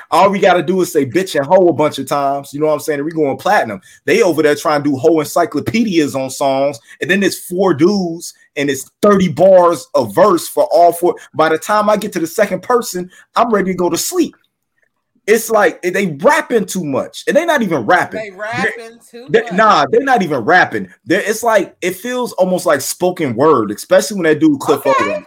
all 0.12 0.30
we 0.32 0.39
gotta 0.39 0.64
do 0.64 0.82
is 0.82 0.91
say 0.91 1.05
bitch 1.05 1.36
and 1.36 1.45
hoe 1.45 1.68
a 1.68 1.74
bunch 1.74 1.99
of 1.99 2.07
times. 2.07 2.53
You 2.53 2.59
know 2.59 2.66
what 2.66 2.74
I'm 2.74 2.80
saying? 2.80 2.99
And 2.99 3.05
we 3.05 3.12
going 3.12 3.38
platinum. 3.38 3.82
They 4.05 4.24
over 4.24 4.41
there 4.41 4.55
trying 4.55 4.84
to 4.84 4.89
do 4.89 4.97
whole 4.97 5.20
encyclopedias 5.20 6.16
on 6.16 6.32
songs, 6.32 6.80
and 7.01 7.09
then 7.09 7.22
it's 7.22 7.38
four 7.47 7.74
dudes 7.76 8.34
and 8.55 8.70
it's 8.70 8.89
30 9.03 9.30
bars 9.34 9.88
a 9.95 10.05
verse 10.05 10.47
for 10.47 10.64
all 10.72 10.92
four. 10.92 11.16
By 11.36 11.50
the 11.50 11.58
time 11.59 11.88
I 11.88 11.97
get 11.97 12.12
to 12.13 12.20
the 12.20 12.28
second 12.28 12.63
person, 12.63 13.12
I'm 13.36 13.54
ready 13.54 13.71
to 13.74 13.78
go 13.78 13.89
to 13.92 13.97
sleep. 13.97 14.36
It's 15.28 15.51
like 15.51 15.83
they 15.83 16.17
rapping 16.20 16.66
too 16.66 16.83
much, 16.83 17.25
and 17.28 17.38
they're 17.38 17.46
not 17.46 17.62
even 17.62 17.86
rapping. 17.86 18.21
They 18.21 18.32
rapping 18.32 19.00
too 19.08 19.28
They- 19.29 19.43
much. 19.43 19.54
nah, 19.54 19.86
they're 19.92 20.01
not 20.01 20.24
even 20.24 20.39
rapping. 20.39 20.92
They're, 21.05 21.21
it's 21.21 21.43
like 21.43 21.75
it 21.82 21.96
feels 21.96 22.33
almost 22.33 22.66
like 22.66 22.82
spoken 22.82 23.36
word, 23.36 23.70
especially 23.70 24.16
when 24.17 24.24
they 24.24 24.36
do 24.36 24.58
Cliff 24.58 24.86
Okay. 24.86 25.13
Owen. 25.13 25.25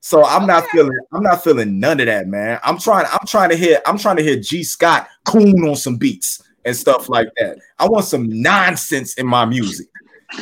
So 0.00 0.24
I'm 0.24 0.46
not 0.46 0.66
feeling. 0.68 0.98
I'm 1.12 1.22
not 1.22 1.44
feeling 1.44 1.78
none 1.78 2.00
of 2.00 2.06
that, 2.06 2.26
man. 2.26 2.58
I'm 2.64 2.78
trying. 2.78 3.06
I'm 3.10 3.26
trying 3.26 3.50
to 3.50 3.56
hear. 3.56 3.80
I'm 3.86 3.98
trying 3.98 4.16
to 4.16 4.22
hear 4.22 4.36
G 4.36 4.64
Scott 4.64 5.08
coon 5.26 5.68
on 5.68 5.76
some 5.76 5.96
beats 5.96 6.42
and 6.64 6.74
stuff 6.74 7.08
like 7.08 7.28
that. 7.36 7.58
I 7.78 7.86
want 7.86 8.06
some 8.06 8.28
nonsense 8.28 9.14
in 9.14 9.26
my 9.26 9.44
music. 9.44 9.88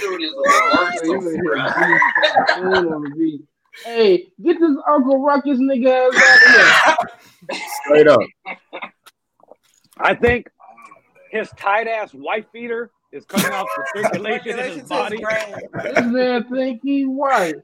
Dude 0.00 0.22
is 0.22 0.30
the 0.32 0.72
worst. 0.76 1.04
You 1.04 1.16
of 1.16 1.24
can 1.24 1.40
bro. 1.44 1.60
hear 1.62 1.98
G 1.98 2.52
Spoon 2.52 2.92
on 2.92 3.02
the 3.04 3.10
beat. 3.16 3.42
Hey, 3.84 4.28
get 4.42 4.60
this 4.60 4.76
Uncle 4.86 5.22
Ruckus 5.22 5.58
nigga 5.58 5.90
out 5.90 6.14
of 6.14 7.08
here. 7.48 7.60
Straight 7.84 8.06
up. 8.06 8.20
I 9.98 10.14
think 10.14 10.50
his 11.30 11.48
tight 11.56 11.86
ass 11.86 12.12
wife 12.12 12.44
feeder 12.52 12.90
is 13.12 13.24
coming 13.24 13.52
off 13.52 13.66
for 13.74 13.86
circulation 14.02 14.58
in 14.58 14.78
his 14.78 14.88
body. 14.88 15.18
This 15.82 16.04
man 16.06 16.44
think 16.48 16.80
he 16.82 17.04
white. 17.04 17.56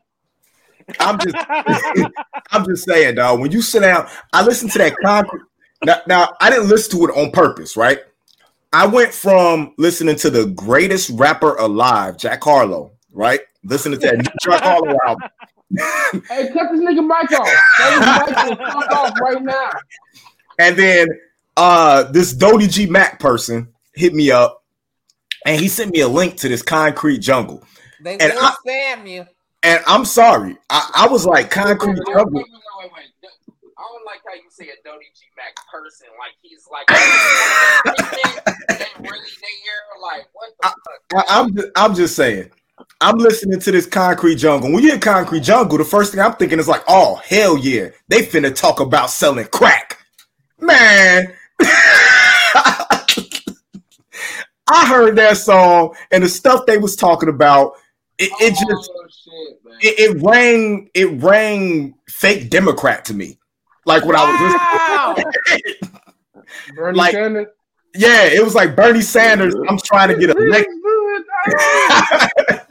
I'm 1.01 1.19
just. 1.19 1.37
I'm 2.51 2.65
just 2.66 2.85
saying, 2.85 3.16
dog. 3.16 3.41
When 3.41 3.51
you 3.51 3.62
sit 3.62 3.81
down, 3.81 4.07
I 4.33 4.45
listened 4.45 4.73
to 4.73 4.79
that 4.79 4.97
concrete. 5.03 5.43
Now, 5.85 6.01
now, 6.07 6.29
I 6.41 6.51
didn't 6.51 6.69
listen 6.69 6.99
to 6.99 7.07
it 7.07 7.16
on 7.16 7.31
purpose, 7.31 7.77
right? 7.77 8.01
I 8.73 8.87
went 8.87 9.15
from 9.15 9.75
listening 9.79 10.16
to 10.16 10.31
the 10.31 10.47
greatest 10.47 11.11
rapper 11.11 11.57
alive, 11.57 12.16
Jack 12.16 12.43
Harlow, 12.43 12.93
right? 13.12 13.41
Listening 13.62 14.01
to 14.01 14.07
that 14.07 14.16
new 14.16 14.25
Jack 14.43 14.62
Harlow 14.62 14.97
album. 15.07 15.29
Hey, 16.29 16.51
cut 16.53 16.73
this 16.73 16.81
nigga 16.81 17.07
mic 17.07 17.39
off. 17.39 17.49
Cut 17.77 18.49
his 18.49 18.51
mic 18.51 18.93
off 18.93 19.21
right 19.21 19.43
now. 19.43 19.71
And 20.59 20.77
then 20.77 21.09
uh 21.57 22.05
this 22.05 22.33
Dodie 22.33 22.66
G 22.66 22.87
Mac 22.87 23.21
person 23.21 23.73
hit 23.95 24.12
me 24.12 24.31
up 24.31 24.64
and 25.45 25.61
he 25.61 25.69
sent 25.69 25.93
me 25.93 26.01
a 26.01 26.09
link 26.09 26.37
to 26.39 26.49
this 26.49 26.62
concrete 26.62 27.19
jungle. 27.19 27.62
They 28.03 28.16
And 28.19 28.33
will 28.35 28.43
I- 28.45 28.55
spam 28.66 29.09
you. 29.09 29.27
And 29.62 29.83
I'm 29.87 30.05
sorry, 30.05 30.59
I, 30.69 30.91
I 30.95 31.09
was 31.09 31.25
like, 31.25 31.51
concrete 31.51 31.95
wait, 31.95 32.01
wait, 32.07 32.15
jungle. 32.16 32.33
wait, 32.35 32.45
wait, 32.81 32.91
wait. 32.93 33.31
I 33.79 33.83
don't 33.83 34.05
like 34.05 34.21
how 34.27 34.35
you 34.35 34.51
say 34.51 34.66
a 34.66 34.77
Dodie 34.87 35.07
G 35.19 35.25
Mac 35.39 35.55
person. 35.73 36.07
Like 36.19 36.35
he's 36.43 36.66
like 36.71 36.85
ain't 38.81 38.99
really 38.99 39.21
there. 39.41 40.03
Like 40.03 40.27
what 40.33 40.51
the 40.61 40.69
fuck? 40.69 41.25
I, 41.31 41.41
I'm 41.41 41.55
just, 41.55 41.69
I'm 41.77 41.95
just 41.95 42.15
saying. 42.16 42.51
I'm 43.01 43.16
listening 43.19 43.59
to 43.61 43.71
this 43.73 43.87
concrete 43.87 44.37
jungle. 44.37 44.71
When 44.73 44.83
you 44.83 44.91
hear 44.91 44.99
concrete 44.99 45.43
jungle, 45.45 45.79
the 45.79 45.85
first 45.85 46.12
thing 46.12 46.21
I'm 46.21 46.35
thinking 46.35 46.59
is 46.59 46.69
like, 46.69 46.83
oh 46.87 47.16
hell 47.25 47.57
yeah, 47.57 47.89
they 48.09 48.21
finna 48.27 48.55
talk 48.55 48.81
about 48.81 49.09
selling 49.11 49.47
crack, 49.47 49.99
man. 50.61 51.33
I 54.69 54.86
heard 54.86 55.16
that 55.16 55.36
song 55.36 55.95
and 56.11 56.24
the 56.24 56.28
stuff 56.28 56.66
they 56.66 56.78
was 56.78 56.97
talking 56.97 57.28
about. 57.28 57.73
It, 58.19 58.31
it 58.41 58.51
just 58.51 58.91
oh, 58.95 59.07
shit, 59.11 59.59
it, 59.82 59.99
it 60.16 60.23
rang 60.23 60.89
it 60.95 61.20
rang 61.23 61.95
fake 62.09 62.49
Democrat 62.49 63.05
to 63.07 63.15
me. 63.15 63.39
Like 63.86 64.05
when 64.05 64.16
I 64.16 64.24
was 64.24 64.55
Wow. 64.55 65.15
listening. 65.16 66.01
Bernie 66.77 66.97
Like- 66.99 67.12
Sanders. 67.12 67.47
yeah, 67.95 68.24
it 68.24 68.43
was 68.45 68.55
like 68.55 68.77
Bernie 68.77 69.01
Sanders. 69.03 69.55
I'm 69.69 69.78
trying 69.78 70.09
to 70.09 70.16
get 70.16 70.31
elected. 70.31 70.73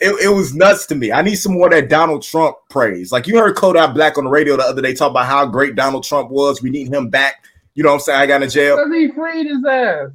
it, 0.00 0.24
it 0.24 0.28
was 0.34 0.54
nuts 0.54 0.86
to 0.86 0.94
me. 0.94 1.12
I 1.12 1.22
need 1.22 1.36
some 1.36 1.52
more 1.54 1.66
of 1.68 1.72
that 1.72 1.88
Donald 1.88 2.22
Trump 2.22 2.56
praise. 2.68 3.12
Like 3.12 3.26
you 3.26 3.38
heard 3.38 3.56
Kodak 3.56 3.94
Black 3.94 4.18
on 4.18 4.24
the 4.24 4.30
radio 4.30 4.56
the 4.56 4.64
other 4.64 4.82
day 4.82 4.94
talk 4.94 5.10
about 5.12 5.26
how 5.26 5.46
great 5.46 5.76
Donald 5.76 6.04
Trump 6.04 6.30
was. 6.30 6.60
We 6.62 6.70
need 6.70 6.92
him 6.92 7.08
back. 7.08 7.44
You 7.74 7.82
know 7.84 7.90
what 7.90 7.94
I'm 7.96 8.00
saying? 8.00 8.20
I 8.20 8.26
got 8.26 8.42
in 8.42 8.50
jail. 8.50 8.76
Because 8.76 8.92
he 8.94 9.08
freed 9.12 9.46
his 9.46 9.64
ass. 9.64 10.08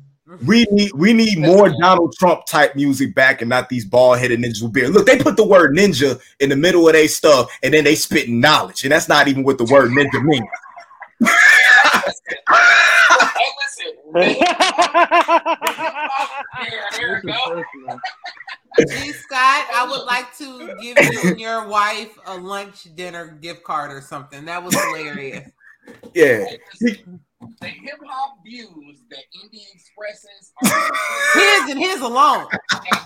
We 0.46 0.66
need 0.72 0.92
we 0.94 1.14
need 1.14 1.40
more 1.40 1.70
Donald 1.80 2.14
Trump 2.20 2.46
type 2.46 2.76
music 2.76 3.16
back 3.16 3.42
and 3.42 3.50
not 3.50 3.70
these 3.70 3.86
bald 3.86 4.20
headed 4.20 4.40
ninjas 4.40 4.62
with 4.62 4.74
beard. 4.74 4.90
Look, 4.90 5.06
they 5.06 5.18
put 5.18 5.38
the 5.38 5.46
word 5.46 5.74
ninja 5.76 6.20
in 6.40 6.50
the 6.50 6.56
middle 6.56 6.86
of 6.88 6.94
their 6.94 7.08
stuff 7.08 7.50
and 7.64 7.74
then 7.74 7.86
they 7.86 7.96
spit 7.96 8.28
knowledge, 8.28 8.84
and 8.84 8.92
that's 8.92 9.08
not 9.08 9.30
even 9.30 9.44
what 9.44 9.58
the 9.58 9.64
word 9.66 9.92
ninja 9.92 10.22
means. 10.24 10.48
hey, 11.20 11.32
listen. 13.64 13.94
Yeah, 16.60 16.90
there 16.98 17.22
This 17.24 17.36
go. 17.36 18.00
G 18.80 19.12
Scott, 19.14 19.68
I 19.74 19.88
would 19.90 20.06
like 20.06 20.36
to 20.38 20.76
give 20.82 20.98
you 20.98 21.30
and 21.32 21.40
your 21.40 21.68
wife 21.68 22.18
a 22.28 22.38
lunch 22.38 22.88
dinner 22.96 23.38
gift 23.42 23.64
card 23.64 23.92
or 23.92 24.02
something. 24.02 24.46
That 24.46 24.64
was 24.64 24.76
hilarious. 24.76 25.50
Yeah. 26.14 26.46
The 27.40 27.68
hip 27.68 28.00
hop 28.06 28.40
views 28.44 29.04
that 29.10 29.24
Indy 29.44 29.64
expresses 29.74 30.52
are 30.64 30.70
His 31.40 31.70
and 31.72 31.80
his 31.80 32.02
alone. 32.02 32.48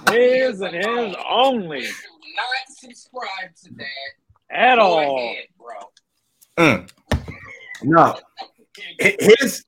His 0.09 0.61
and 0.61 0.75
his 0.75 1.15
only. 1.29 1.81
Do 1.81 1.87
not 1.87 2.77
subscribe 2.77 3.55
to 3.63 3.73
that 3.75 4.55
At 4.55 4.75
Go 4.77 4.81
all. 4.81 5.17
ahead, 5.17 5.45
bro. 5.57 5.75
Mm. 6.57 6.91
No. 7.83 8.19
His 8.99 9.65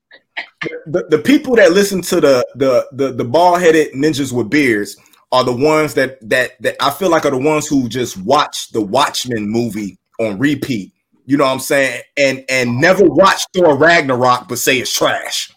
the, 0.86 1.04
the 1.10 1.18
people 1.18 1.56
that 1.56 1.72
listen 1.72 2.00
to 2.02 2.20
the 2.20 2.46
the 2.56 2.86
the, 2.92 3.12
the 3.12 3.24
bald 3.24 3.60
headed 3.60 3.92
ninjas 3.92 4.32
with 4.32 4.50
beards 4.50 4.96
are 5.30 5.44
the 5.44 5.52
ones 5.52 5.94
that 5.94 6.18
that 6.28 6.52
that 6.62 6.76
I 6.80 6.90
feel 6.90 7.10
like 7.10 7.24
are 7.26 7.30
the 7.30 7.38
ones 7.38 7.66
who 7.66 7.88
just 7.88 8.16
watch 8.18 8.70
the 8.70 8.80
Watchmen 8.80 9.48
movie 9.48 9.98
on 10.18 10.38
repeat. 10.38 10.92
You 11.26 11.36
know 11.36 11.44
what 11.44 11.52
I'm 11.52 11.60
saying? 11.60 12.02
And 12.16 12.44
and 12.48 12.80
never 12.80 13.04
watch 13.04 13.42
Thor 13.54 13.76
Ragnarok, 13.76 14.48
but 14.48 14.58
say 14.58 14.78
it's 14.78 14.92
trash. 14.92 15.50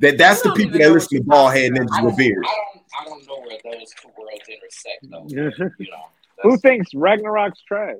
That 0.00 0.18
that's 0.18 0.42
the 0.42 0.52
people 0.52 0.78
that 0.78 0.90
listen 0.92 1.08
to 1.08 1.14
you're 1.16 1.24
bald 1.24 1.52
talking. 1.52 1.72
I 1.76 1.78
ninjas 1.80 1.86
don't, 1.96 2.04
with 2.06 2.16
beards. 2.16 2.48
I 3.00 3.04
don't, 3.04 3.26
know 3.26 3.34
where 3.40 3.58
where 3.64 3.78
those 3.78 3.92
two 4.00 4.08
worlds 4.16 4.48
intersect, 4.48 5.10
though. 5.10 5.26
You 5.78 5.86
know, 5.90 6.02
Who 6.42 6.56
thinks 6.58 6.94
Ragnarok's 6.94 7.62
trash? 7.66 7.96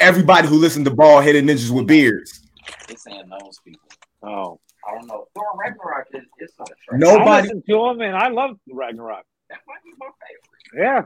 Everybody 0.00 0.48
who 0.48 0.56
listened 0.56 0.84
to 0.86 0.90
bald 0.94 1.24
headed 1.24 1.44
ninjas 1.44 1.70
with 1.70 1.86
beards. 1.86 2.40
It's 2.88 3.02
saying 3.04 3.28
those 3.28 3.58
people. 3.64 3.88
Oh, 4.22 4.60
I 4.88 4.94
don't 4.94 5.06
know. 5.06 5.26
Thor 5.34 5.44
Ragnarok 5.58 6.06
is 6.14 6.22
it's 6.38 6.52
not 6.58 6.68
a 6.70 6.74
trash. 6.88 7.00
No. 7.00 7.10
I 7.10 7.18
Nobody- 7.18 7.42
listened 7.48 7.64
to 7.68 7.86
him 7.86 8.00
and 8.00 8.16
I 8.16 8.28
love 8.28 8.58
Ragnarok. 8.72 9.24
That 9.48 9.58
might 9.66 9.82
be 9.84 9.92
my 9.98 10.06
favorite. 10.20 10.84
Yeah, 10.84 11.02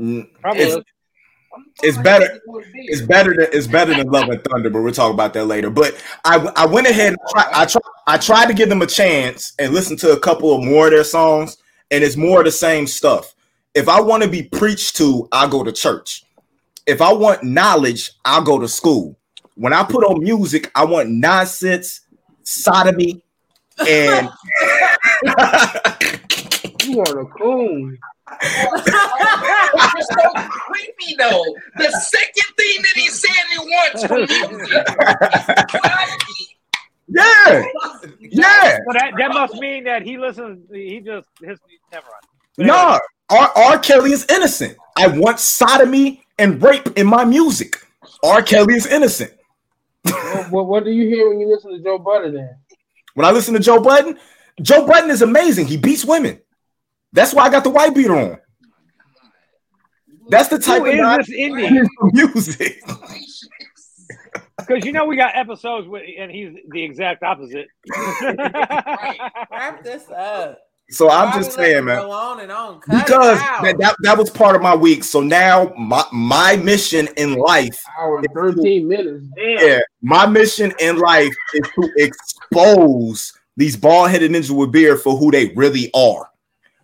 Mm, 0.00 0.40
probably. 0.40 0.62
It's- 0.62 0.76
is. 0.78 0.84
I'm 0.84 0.84
It's 1.82 1.98
better- 1.98 2.26
it's 2.26 2.40
what 2.46 2.64
it 2.64 2.68
is. 2.90 3.00
It's 3.00 3.06
better 3.06 3.34
than 3.34 3.46
it's 3.52 3.66
better 3.66 3.94
than 3.94 4.08
Love 4.08 4.28
and 4.28 4.42
Thunder, 4.44 4.70
but 4.70 4.82
we'll 4.82 4.92
talk 4.92 5.12
about 5.12 5.32
that 5.34 5.46
later. 5.46 5.70
But 5.70 5.94
I 6.24 6.36
I 6.56 6.66
went 6.66 6.86
ahead 6.86 7.14
and 7.14 7.18
I 7.54 7.64
try, 7.66 7.82
I 8.06 8.16
tried 8.18 8.46
to 8.46 8.54
give 8.54 8.68
them 8.68 8.82
a 8.82 8.86
chance 8.86 9.52
and 9.58 9.72
listen 9.74 9.96
to 9.98 10.12
a 10.12 10.20
couple 10.20 10.54
of 10.54 10.64
more 10.64 10.86
of 10.86 10.92
their 10.92 11.04
songs, 11.04 11.56
and 11.90 12.02
it's 12.04 12.16
more 12.16 12.40
of 12.40 12.44
the 12.44 12.52
same 12.52 12.86
stuff. 12.86 13.34
If 13.74 13.88
I 13.88 14.00
want 14.00 14.22
to 14.22 14.28
be 14.28 14.42
preached 14.44 14.96
to, 14.96 15.28
I 15.32 15.48
go 15.48 15.64
to 15.64 15.72
church. 15.72 16.24
If 16.86 17.00
I 17.00 17.12
want 17.12 17.42
knowledge, 17.42 18.12
I'll 18.24 18.42
go 18.42 18.58
to 18.58 18.68
school. 18.68 19.18
When 19.56 19.72
I 19.72 19.82
put 19.84 20.04
on 20.04 20.22
music, 20.22 20.70
I 20.74 20.84
want 20.84 21.08
nonsense, 21.10 22.00
sodomy, 22.42 23.24
and 23.88 24.28
You 26.84 27.00
are 27.00 27.20
a 27.20 27.26
coon. 27.26 27.98
It's 29.96 30.08
so 30.08 30.30
creepy 30.48 31.16
though. 31.18 31.44
The 31.76 31.90
second 31.90 32.56
thing 32.56 32.82
that 32.82 32.94
he 32.94 33.08
said 33.08 33.30
he 33.50 33.58
wants 33.58 34.06
from 34.06 34.20
music. 34.20 34.86
yeah, 37.08 37.64
yeah. 38.20 38.76
So 38.76 38.92
that, 38.92 39.12
that 39.18 39.30
must 39.32 39.54
mean 39.54 39.84
that 39.84 40.02
he 40.02 40.18
listens. 40.18 40.68
He 40.70 41.00
just 41.00 41.28
his 41.40 41.58
never 41.92 42.06
mind. 42.06 42.68
No, 42.68 42.98
R. 43.30 43.52
R. 43.56 43.78
Kelly 43.78 44.12
is 44.12 44.26
innocent. 44.28 44.76
I 44.96 45.08
want 45.08 45.40
sodomy 45.40 46.24
and 46.38 46.62
rape 46.62 46.88
in 46.96 47.06
my 47.06 47.24
music. 47.24 47.76
R. 48.22 48.42
Kelly 48.42 48.74
is 48.74 48.86
innocent. 48.86 49.32
What, 50.02 50.50
what, 50.50 50.66
what 50.66 50.84
do 50.84 50.90
you 50.90 51.08
hear 51.08 51.28
when 51.28 51.40
you 51.40 51.48
listen 51.48 51.72
to 51.72 51.82
Joe 51.82 51.98
Budden? 51.98 52.34
Then 52.34 52.56
When 53.14 53.26
I 53.26 53.30
listen 53.30 53.54
to 53.54 53.60
Joe 53.60 53.80
Budden, 53.80 54.18
Joe 54.60 54.86
Budden 54.86 55.10
is 55.10 55.22
amazing. 55.22 55.66
He 55.66 55.76
beats 55.76 56.04
women. 56.04 56.40
That's 57.12 57.32
why 57.32 57.44
I 57.44 57.50
got 57.50 57.64
the 57.64 57.70
white 57.70 57.94
beater 57.94 58.14
on. 58.14 58.38
That's 60.28 60.48
the 60.48 60.58
type 60.58 60.82
Who 60.82 61.04
of 61.04 61.20
is 61.20 61.26
this 61.26 61.36
Indy? 61.36 61.80
music. 62.12 62.82
Because 64.58 64.84
you 64.84 64.92
know 64.92 65.04
we 65.04 65.16
got 65.16 65.36
episodes 65.36 65.88
with, 65.88 66.02
and 66.18 66.30
he's 66.30 66.54
the 66.70 66.82
exact 66.82 67.22
opposite. 67.22 67.68
Wrap 69.50 69.82
this 69.82 70.08
up. 70.10 70.60
So 70.90 71.10
I'm 71.10 71.32
just 71.32 71.52
saying, 71.52 71.86
man. 71.86 71.98
On 71.98 72.40
and 72.40 72.52
on. 72.52 72.80
Cut 72.80 73.06
Because 73.06 73.38
that, 73.38 73.76
that, 73.78 73.96
that 74.02 74.18
was 74.18 74.28
part 74.30 74.54
of 74.54 74.62
my 74.62 74.74
week. 74.74 75.02
So 75.02 75.20
now 75.20 75.72
my, 75.78 76.04
my 76.12 76.56
mission 76.56 77.08
in 77.16 77.34
life 77.34 77.78
hour 77.98 78.18
and 78.18 78.28
thirteen 78.34 78.86
minutes. 78.86 79.24
Damn. 79.34 79.66
Yeah, 79.66 79.80
my 80.02 80.26
mission 80.26 80.72
in 80.78 80.98
life 80.98 81.32
is 81.54 81.68
to 81.74 81.90
expose 81.96 83.32
these 83.56 83.76
bald 83.76 84.10
headed 84.10 84.30
ninjas 84.30 84.50
with 84.50 84.72
beard 84.72 85.00
for 85.00 85.16
who 85.16 85.30
they 85.30 85.46
really 85.54 85.90
are. 85.94 86.30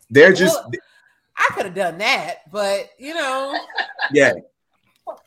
They're 0.09 0.33
just, 0.33 0.59
Well, 0.65 0.73
I 1.41 1.49
could 1.55 1.65
have 1.67 1.75
done 1.75 1.99
that, 1.99 2.51
but 2.53 2.91
you 2.99 3.15
know, 3.15 3.59
yeah. 4.13 4.33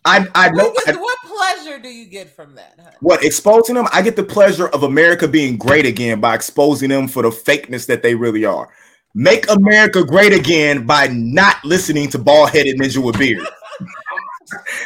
I 0.06 0.26
I 0.35 0.49
know 0.52 0.69
what, 0.69 0.85
get- 0.85 0.95
I- 0.95 0.99
what 1.02 1.18
pleasure 1.26 1.80
do 1.80 1.90
you 1.90 2.06
get 2.06 2.30
from 2.30 2.56
that? 2.56 2.76
Honey? 2.81 2.95
what 3.02 3.23
exposing 3.23 3.76
them. 3.76 3.88
I 3.91 4.02
get 4.02 4.15
the 4.15 4.23
pleasure 4.23 4.68
of 4.69 4.84
America 4.84 5.27
being 5.27 5.57
great 5.57 5.85
again 5.85 6.22
by 6.22 6.35
exposing 6.35 6.90
them 6.90 7.07
for 7.07 7.23
the 7.23 7.30
fakeness 7.30 7.85
that 7.88 8.02
they 8.03 8.15
really 8.15 8.45
are. 8.45 8.69
Make 9.15 9.49
America 9.49 10.03
great 10.06 10.31
again 10.34 10.85
by 10.85 11.07
not 11.07 11.57
listening 11.65 12.10
to 12.11 12.18
bald 12.19 12.52
headed 12.52 12.77
ninja 12.80 12.98
with 13.03 13.18
beard. 13.19 13.45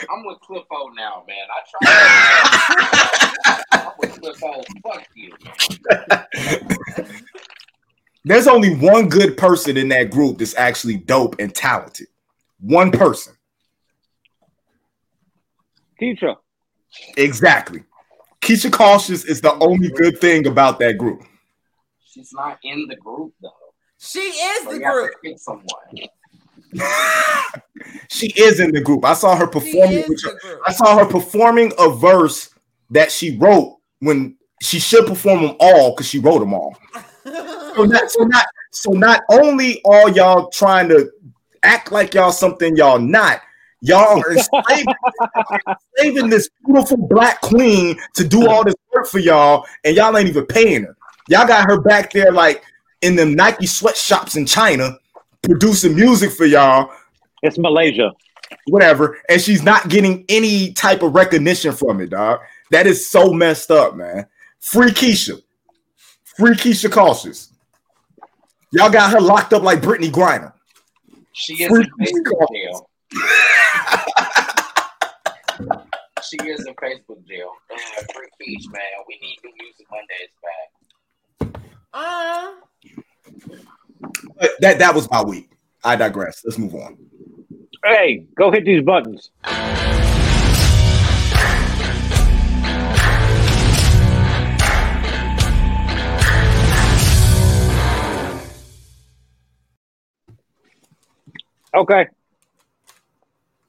I'm 0.09 0.25
with 0.25 0.39
Cliff 0.39 0.63
O 0.71 0.89
now, 0.95 1.23
man. 1.27 1.47
I 1.51 1.61
try. 3.43 3.63
I'm 3.83 3.91
with 3.99 4.19
Cliff 4.21 4.43
O. 4.43 4.63
Fuck 4.83 5.07
you. 5.15 5.33
There's 8.27 8.47
only 8.47 8.75
one 8.75 9.07
good 9.07 9.37
person 9.37 9.77
in 9.77 9.87
that 9.89 10.11
group 10.11 10.39
that's 10.39 10.55
actually 10.57 10.97
dope 10.97 11.37
and 11.39 11.53
talented. 11.55 12.07
One 12.59 12.91
person. 12.91 13.33
Keisha. 16.01 16.35
Exactly. 17.15 17.83
Keisha 18.41 18.71
Cautious 18.71 19.23
is 19.23 19.39
the 19.41 19.53
only 19.59 19.89
good 19.89 20.19
thing 20.19 20.45
about 20.45 20.77
that 20.79 20.97
group. 20.97 21.21
She's 22.05 22.31
not 22.33 22.59
in 22.63 22.85
the 22.87 22.95
group 22.97 23.33
though. 23.41 23.49
She 23.97 24.19
is 24.19 24.63
So 24.63 24.73
the 24.73 24.79
group. 24.79 25.11
pick 25.23 25.39
someone. 25.39 25.65
she 28.09 28.27
is 28.35 28.59
in 28.59 28.71
the 28.71 28.81
group. 28.81 29.05
I 29.05 29.13
saw 29.13 29.35
her 29.37 29.47
performing. 29.47 29.99
is 29.99 30.09
with- 30.09 30.21
the 30.21 30.37
group. 30.41 30.61
I 30.67 30.73
saw 30.73 30.97
her 30.97 31.05
performing 31.05 31.71
a 31.79 31.89
verse 31.89 32.49
that 32.89 33.09
she 33.11 33.37
wrote 33.37 33.77
when 33.99 34.37
she 34.61 34.79
should 34.79 35.07
perform 35.07 35.43
them 35.43 35.55
all 35.59 35.91
because 35.91 36.07
she 36.07 36.19
wrote 36.19 36.39
them 36.39 36.53
all. 36.53 36.75
So 37.77 37.83
not, 37.85 38.11
so 38.11 38.23
not 38.23 38.45
so 38.71 38.91
not 38.91 39.23
only 39.29 39.83
are 39.85 40.09
y'all 40.09 40.49
trying 40.49 40.89
to 40.89 41.11
act 41.63 41.91
like 41.91 42.13
y'all 42.13 42.31
something 42.31 42.75
y'all 42.75 42.99
not, 42.99 43.41
y'all 43.81 44.19
are 44.19 44.31
enslaving, 44.35 44.93
enslaving 45.97 46.29
this 46.29 46.49
beautiful 46.65 46.97
black 46.97 47.39
queen 47.41 47.97
to 48.15 48.27
do 48.27 48.47
all 48.49 48.63
this 48.63 48.75
work 48.93 49.07
for 49.07 49.19
y'all, 49.19 49.65
and 49.83 49.95
y'all 49.95 50.15
ain't 50.17 50.27
even 50.29 50.45
paying 50.45 50.83
her. 50.83 50.97
Y'all 51.29 51.47
got 51.47 51.69
her 51.69 51.79
back 51.81 52.11
there 52.11 52.31
like 52.31 52.63
in 53.01 53.15
them 53.15 53.35
Nike 53.35 53.67
sweatshops 53.67 54.35
in 54.35 54.45
China, 54.45 54.97
producing 55.43 55.95
music 55.95 56.31
for 56.31 56.45
y'all, 56.45 56.91
It's 57.43 57.57
Malaysia. 57.59 58.11
whatever, 58.67 59.19
and 59.29 59.39
she's 59.41 59.61
not 59.61 59.87
getting 59.89 60.25
any 60.29 60.73
type 60.73 61.03
of 61.03 61.13
recognition 61.13 61.73
from 61.73 62.01
it, 62.01 62.09
dog. 62.09 62.39
That 62.71 62.87
is 62.87 63.09
so 63.09 63.31
messed 63.33 63.69
up, 63.71 63.95
man. 63.95 64.25
Free 64.59 64.91
Keisha. 64.91 65.41
Free 66.23 66.55
Keisha 66.55 66.91
Cautious. 66.91 67.53
Y'all 68.72 68.89
got 68.91 69.11
her 69.11 69.19
locked 69.22 69.53
up 69.53 69.64
like 69.64 69.80
Brittney 69.81 70.11
Griner. 70.11 70.52
She 71.34 71.53
is 71.64 71.69
Free 71.69 71.85
in 71.99 72.06
Facebook 72.06 72.48
jail. 72.53 72.89
she 76.23 76.38
is 76.49 76.65
in 76.65 76.73
Facebook 76.76 77.26
jail. 77.27 77.52
Man, 77.69 77.80
free 78.14 78.27
Keisha, 78.41 78.72
man. 78.72 78.81
We 79.07 79.18
need 79.22 79.38
new 79.44 79.52
music 79.61 79.88
Mondays 79.91 80.31
back. 80.44 81.61
Uh, 81.94 82.52
But 84.39 84.52
that 84.61 84.80
that 84.80 84.94
was 84.95 85.10
my 85.10 85.23
week. 85.23 85.49
I 85.84 85.95
digress. 85.95 86.41
Let's 86.44 86.57
move 86.57 86.76
on. 86.76 86.98
Hey, 87.85 88.26
go 88.38 88.52
hit 88.52 88.65
these 88.65 88.84
buttons. 88.84 89.31
Okay. 101.76 102.07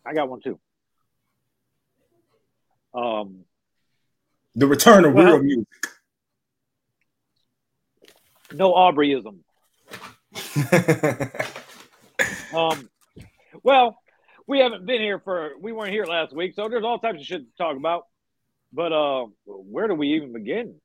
I 0.07 0.15
got 0.15 0.29
one 0.29 0.41
too. 0.41 0.59
Um, 2.95 3.45
The 4.55 4.67
return 4.67 5.05
of 5.05 5.15
Well- 5.15 5.39
real 5.39 5.43
music. 5.43 5.67
no 8.53 8.73
Aubreyism. 8.73 9.41
Um, 12.53 12.89
well, 13.63 13.99
we 14.47 14.59
haven't 14.61 14.87
been 14.87 15.01
here 15.03 15.19
for 15.21 15.51
we 15.61 15.71
weren't 15.71 15.93
here 15.93 16.07
last 16.07 16.35
week, 16.35 16.55
so 16.55 16.69
there's 16.69 16.83
all 16.83 16.99
types 16.99 17.21
of 17.21 17.27
shit 17.27 17.43
to 17.43 17.57
talk 17.59 17.77
about. 17.77 18.07
But 18.73 18.91
uh, 18.93 19.27
where 19.45 19.87
do 19.87 19.95
we 19.95 20.15
even 20.15 20.33
begin? 20.33 20.81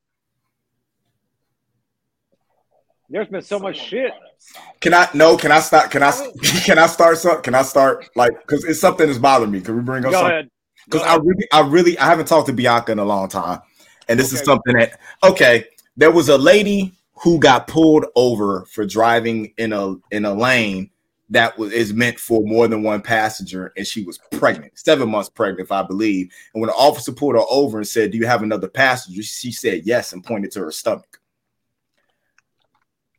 There's 3.14 3.27
been 3.27 3.44
so 3.44 3.60
much 3.60 3.80
shit. 3.80 4.10
brought 4.10 4.23
up 4.23 4.31
Sonic. 4.40 4.80
can 4.81 4.94
I 4.95 5.07
no? 5.14 5.38
Can 5.38 5.52
I 5.52 5.60
stop? 5.60 5.91
Can 5.91 6.02
I 6.02 6.11
can 6.65 6.80
I 6.80 6.88
start 6.88 7.19
some? 7.19 7.44
Can 7.44 7.53
I 7.53 7.61
start 7.61 8.10
like 8.15 8.31
because 8.41 8.65
it's 8.65 8.80
something 8.80 9.06
that's 9.06 9.19
bothering 9.19 9.52
me? 9.52 9.61
Can 9.61 9.76
we 9.76 9.84
bring 9.84 10.03
up 10.03 10.11
Go 10.11 10.18
something? 10.18 10.31
ahead. 10.31 10.49
because 10.85 11.03
I 11.03 11.18
really, 11.18 11.48
I 11.52 11.60
really, 11.61 11.95
I 11.99 12.06
haven't 12.07 12.27
talked 12.27 12.48
to 12.48 12.53
Bianca 12.53 12.91
in 12.91 12.98
a 12.98 13.06
long 13.06 13.30
time, 13.30 13.61
and 14.10 14.19
this 14.19 14.34
is 14.34 14.40
something 14.41 14.76
that 14.77 14.99
okay. 15.23 15.65
There 15.95 16.10
was 16.10 16.27
a 16.30 16.38
lady 16.40 16.91
who 17.22 17.38
got 17.40 17.68
pulled 17.68 18.07
over 18.15 18.65
for 18.65 18.84
driving 18.84 19.53
in 19.57 19.73
a 19.73 19.94
in 20.10 20.26
a 20.26 20.34
lane 20.34 20.90
that 21.30 21.56
was 21.60 21.72
is 21.72 21.94
meant 21.94 22.19
for 22.19 22.41
more 22.44 22.68
than 22.68 22.81
one 22.81 23.03
passenger, 23.03 23.73
and 23.77 23.85
she 23.85 24.03
was 24.03 24.18
pregnant, 24.31 24.73
seven 24.73 25.07
months 25.07 25.30
pregnant, 25.30 25.68
if 25.68 25.72
I 25.72 25.84
believe. 25.84 26.31
And 26.56 26.61
when 26.61 26.68
the 26.69 26.76
officer 26.76 27.11
pulled 27.11 27.35
her 27.35 27.41
over 27.48 27.77
and 27.77 27.88
said, 27.88 28.10
"Do 28.10 28.18
you 28.18 28.26
have 28.26 28.41
another 28.41 28.68
passenger?" 28.68 29.22
she 29.22 29.52
said 29.52 29.84
yes 29.85 30.14
and 30.14 30.23
pointed 30.23 30.49
to 30.53 30.61
her 30.61 30.72
stomach. 30.72 31.19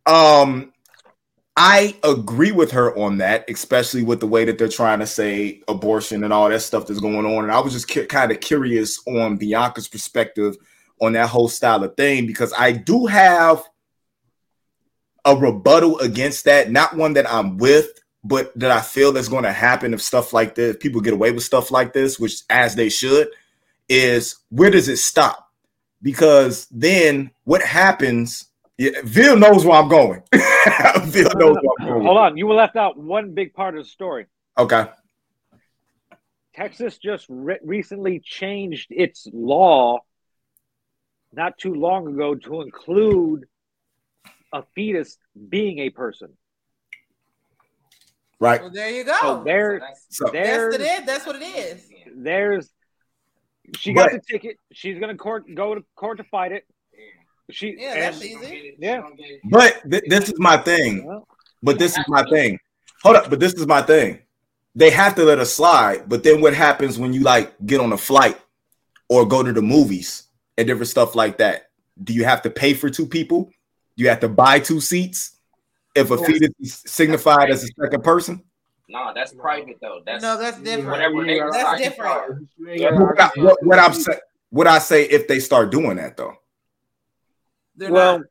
Um, 0.07 0.73
I 1.57 1.97
agree 2.03 2.53
with 2.53 2.73
her 2.73 2.97
on 2.99 3.19
that, 3.19 3.45
especially 3.49 4.03
with 4.03 4.21
the 4.21 4.27
way 4.27 4.45
that 4.45 4.59
they're 4.59 4.69
trying 4.69 4.99
to 4.99 5.07
say 5.07 5.63
abortion 5.69 6.25
and 6.25 6.33
all 6.33 6.49
that 6.49 6.61
stuff 6.61 6.87
that's 6.87 7.01
going 7.01 7.25
on. 7.25 7.45
And 7.45 7.53
I 7.53 7.61
was 7.61 7.73
just 7.73 7.89
cu- 7.89 8.07
kind 8.07 8.33
of 8.33 8.41
curious 8.41 9.01
on 9.07 9.39
Bianca's 9.39 9.87
perspective 9.87 10.57
on 11.01 11.13
that 11.13 11.29
whole 11.29 11.49
style 11.49 11.85
of 11.85 11.97
thing 11.97 12.27
because 12.27 12.53
I 12.59 12.73
do 12.73 13.07
have 13.07 13.63
a 15.25 15.37
rebuttal 15.37 15.99
against 16.01 16.45
that, 16.45 16.71
not 16.71 16.97
one 16.97 17.15
that 17.15 17.31
I'm 17.31 17.57
with, 17.57 17.89
but 18.25 18.59
that 18.59 18.71
I 18.71 18.81
feel 18.81 19.13
that's 19.13 19.29
going 19.29 19.45
to 19.45 19.53
happen 19.53 19.95
if 19.95 20.03
stuff 20.03 20.33
like 20.33 20.55
this, 20.55 20.77
people 20.81 21.01
get 21.01 21.15
away 21.15 21.31
with 21.31 21.45
stuff 21.45 21.71
like 21.71 21.93
this, 21.93 22.19
which 22.19 22.43
as 22.51 22.75
they 22.75 22.89
should, 22.89 23.29
is 23.89 24.37
where 24.49 24.71
does 24.71 24.89
it 24.89 24.97
stop? 24.97 25.51
Because 26.03 26.67
then 26.71 27.31
what 27.45 27.63
happens? 27.63 28.47
Yeah, 28.77 28.91
Vil 29.05 29.37
knows 29.37 29.65
where 29.65 29.77
I'm 29.79 29.89
going. 29.89 30.23
Vil 30.33 31.31
knows 31.37 31.57
where 31.63 31.75
I'm 31.81 31.89
going. 31.89 32.05
Hold 32.05 32.19
on, 32.19 32.37
you 32.37 32.51
left 32.53 32.77
out 32.77 32.97
one 32.99 33.33
big 33.35 33.55
part 33.55 33.77
of 33.77 33.85
the 33.85 33.89
story. 33.89 34.27
Okay. 34.59 34.87
Texas 36.55 36.99
just 36.99 37.27
re- 37.29 37.59
recently 37.63 38.21
changed 38.21 38.89
its 38.91 39.27
law 39.33 39.99
not 41.33 41.59
too 41.59 41.75
long 41.75 42.07
ago 42.09 42.35
to 42.35 42.63
include 42.63 43.47
a 44.53 44.63
fetus 44.75 45.19
being 45.49 45.81
a 45.81 45.91
person. 45.91 46.29
Right. 48.41 48.61
Well, 48.61 48.71
there 48.71 48.91
you 48.91 49.05
So 49.05 49.21
go. 49.39 49.45
there, 49.45 49.81
So 50.11 50.25
That's 50.27 50.33
there's, 50.33 50.73
what 50.73 50.81
it 50.81 50.85
is. 51.01 51.07
That's 51.07 51.27
what 51.27 51.37
it 51.37 51.45
is. 51.45 51.91
there's, 52.15 52.71
she 53.79 53.93
got 53.93 54.11
But- 54.11 54.21
the 54.23 54.33
ticket. 54.33 54.59
She's 54.73 54.99
gonna 55.01 55.17
court 55.17 55.45
go 55.55 55.75
to 55.77 55.85
court 55.97 56.19
to 56.19 56.25
fight 56.25 56.53
it. 56.53 56.65
She 57.51 57.77
Yeah, 57.79 57.93
and- 57.93 58.03
that's 58.03 58.25
easy. 58.25 58.75
Yeah. 58.79 59.03
But 59.51 59.83
th- 59.91 60.05
this 60.09 60.29
is 60.29 60.39
my 60.39 60.57
thing. 60.57 61.23
But 61.63 61.79
this 61.79 61.97
is 61.97 62.05
my 62.09 62.25
thing. 62.31 62.59
Hold 63.03 63.17
up. 63.17 63.31
But 63.31 63.41
this 63.41 63.53
is 63.55 63.67
my 63.67 63.83
thing. 63.83 64.21
They 64.75 64.91
have 64.91 65.15
to 65.17 65.25
let 65.25 65.39
us 65.39 65.53
slide. 65.53 66.09
But 66.09 66.23
then 66.25 66.41
what 66.41 66.55
happens 66.55 66.99
when 66.99 67.13
you 67.13 67.21
like 67.21 67.55
get 67.67 67.81
on 67.81 67.93
a 67.93 67.97
flight 67.99 68.39
or 69.09 69.27
go 69.27 69.43
to 69.43 69.53
the 69.53 69.63
movies 69.63 70.25
and 70.59 70.67
different 70.67 70.89
stuff 70.89 71.15
like 71.15 71.39
that? 71.39 71.71
Do 72.03 72.13
you 72.13 72.25
have 72.25 72.43
to 72.43 72.51
pay 72.51 72.75
for 72.75 72.91
two 72.91 73.07
people? 73.07 73.45
Do 73.97 74.03
you 74.03 74.09
have 74.09 74.21
to 74.21 74.29
buy 74.29 74.59
two 74.59 74.81
seats 74.81 75.37
if 75.95 76.11
a 76.11 76.17
Yes. 76.17 76.27
fetus 76.27 76.51
is 76.61 76.83
signified 76.87 77.51
as 77.51 77.63
a 77.63 77.69
second 77.81 78.03
person? 78.03 78.43
No, 78.89 79.13
that's 79.15 79.33
private 79.33 79.77
though. 79.81 80.01
That's 80.05 80.23
No, 80.23 80.37
that's 80.39 80.59
different. 80.59 80.91
Whatever 80.91 81.25
they 81.25 81.39
That's 81.39 81.81
different. 81.81 82.49
You 82.59 82.69
ain't 82.71 82.81
gotta 82.81 82.97
What, 82.97 83.21
I, 83.21 83.31
what, 83.37 83.57
what 83.65 83.79
I'm 83.79 83.93
two 83.93 84.01
saying, 84.01 84.19
what 84.51 84.67
I 84.67 84.79
say 84.79 85.05
if 85.05 85.29
they 85.29 85.39
start 85.39 85.71
doing 85.71 85.97
that 85.97 86.17
though. 86.17 86.35
They're 87.77 87.93
well, 87.93 88.19
not. 88.19 88.27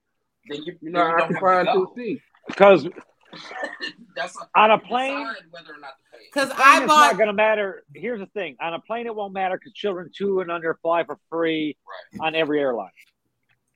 Then 0.49 0.63
you, 0.63 0.77
You're 0.81 0.91
then 0.91 0.91
not 0.93 1.05
you 1.05 1.11
don't 1.11 1.19
have 1.19 1.27
to 1.29 1.35
occupying 1.35 1.65
two 1.73 1.91
seats. 1.95 2.21
because 2.47 2.87
That's 4.15 4.37
on 4.55 4.71
a 4.71 4.77
plane, 4.77 5.17
decide 5.25 5.35
whether 5.51 5.73
or 5.73 5.79
not 5.79 5.87
to. 5.89 6.17
Because 6.31 6.49
plane 6.49 6.61
I 6.67 6.77
it's 6.83 6.87
bought 6.87 7.11
not 7.11 7.17
going 7.17 7.27
to 7.27 7.33
matter. 7.33 7.83
Here's 7.95 8.19
the 8.19 8.25
thing: 8.27 8.55
on 8.61 8.73
a 8.73 8.79
plane, 8.79 9.07
it 9.07 9.15
won't 9.15 9.33
matter 9.33 9.57
because 9.57 9.73
children 9.73 10.11
two 10.15 10.41
and 10.41 10.51
under 10.51 10.77
fly 10.81 11.03
for 11.03 11.17
free 11.29 11.75
Right. 12.13 12.27
on 12.27 12.35
every 12.35 12.59
airline. 12.59 12.91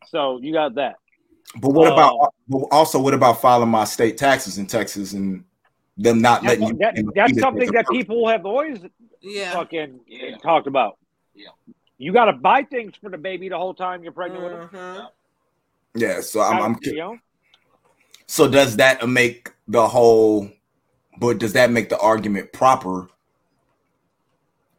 So 0.08 0.40
you 0.42 0.54
got 0.54 0.76
that. 0.76 0.96
But 1.60 1.70
what 1.72 1.88
Oh. 1.90 1.94
about 1.94 2.34
um, 2.54 2.66
also 2.72 3.00
what 3.00 3.14
about 3.14 3.42
filing 3.42 3.70
my 3.70 3.86
state 3.86 4.18
taxes 4.18 4.58
in 4.58 4.68
Texas 4.68 5.14
and 5.14 5.44
them 5.96 6.22
not 6.22 6.44
That's, 6.44 6.60
letting 6.60 6.68
you? 6.68 6.78
that- 6.80 6.98
in 6.98 7.12
that's 7.16 7.40
something 7.40 7.72
that 7.72 7.88
people 7.90 8.28
have 8.28 8.46
always 8.46 8.80
yeah. 9.22 9.54
fucking 9.54 10.02
Yeah. 10.06 10.38
talked 10.38 10.68
about. 10.68 10.98
Yeah. 11.34 11.50
You 11.98 12.14
got 12.14 12.26
to 12.26 12.34
buy 12.34 12.64
things 12.64 12.94
for 13.02 13.10
the 13.10 13.18
baby 13.18 13.50
the 13.50 13.58
whole 13.58 13.74
time 13.74 14.04
you're 14.04 14.12
pregnant 14.12 14.44
with 14.44 14.72
him. 14.72 15.08
Yeah, 15.98 16.22
so 16.22 16.42
I'm, 16.42 16.62
I'm 16.62 16.78
you? 16.82 17.20
So 18.28 18.48
does 18.48 18.78
that 18.78 19.08
make 19.08 19.52
the 19.68 19.88
whole? 19.88 20.50
But 21.20 21.40
does 21.40 21.54
that 21.54 21.72
make 21.72 21.90
the 21.90 21.98
argument 21.98 22.54
proper 22.54 23.08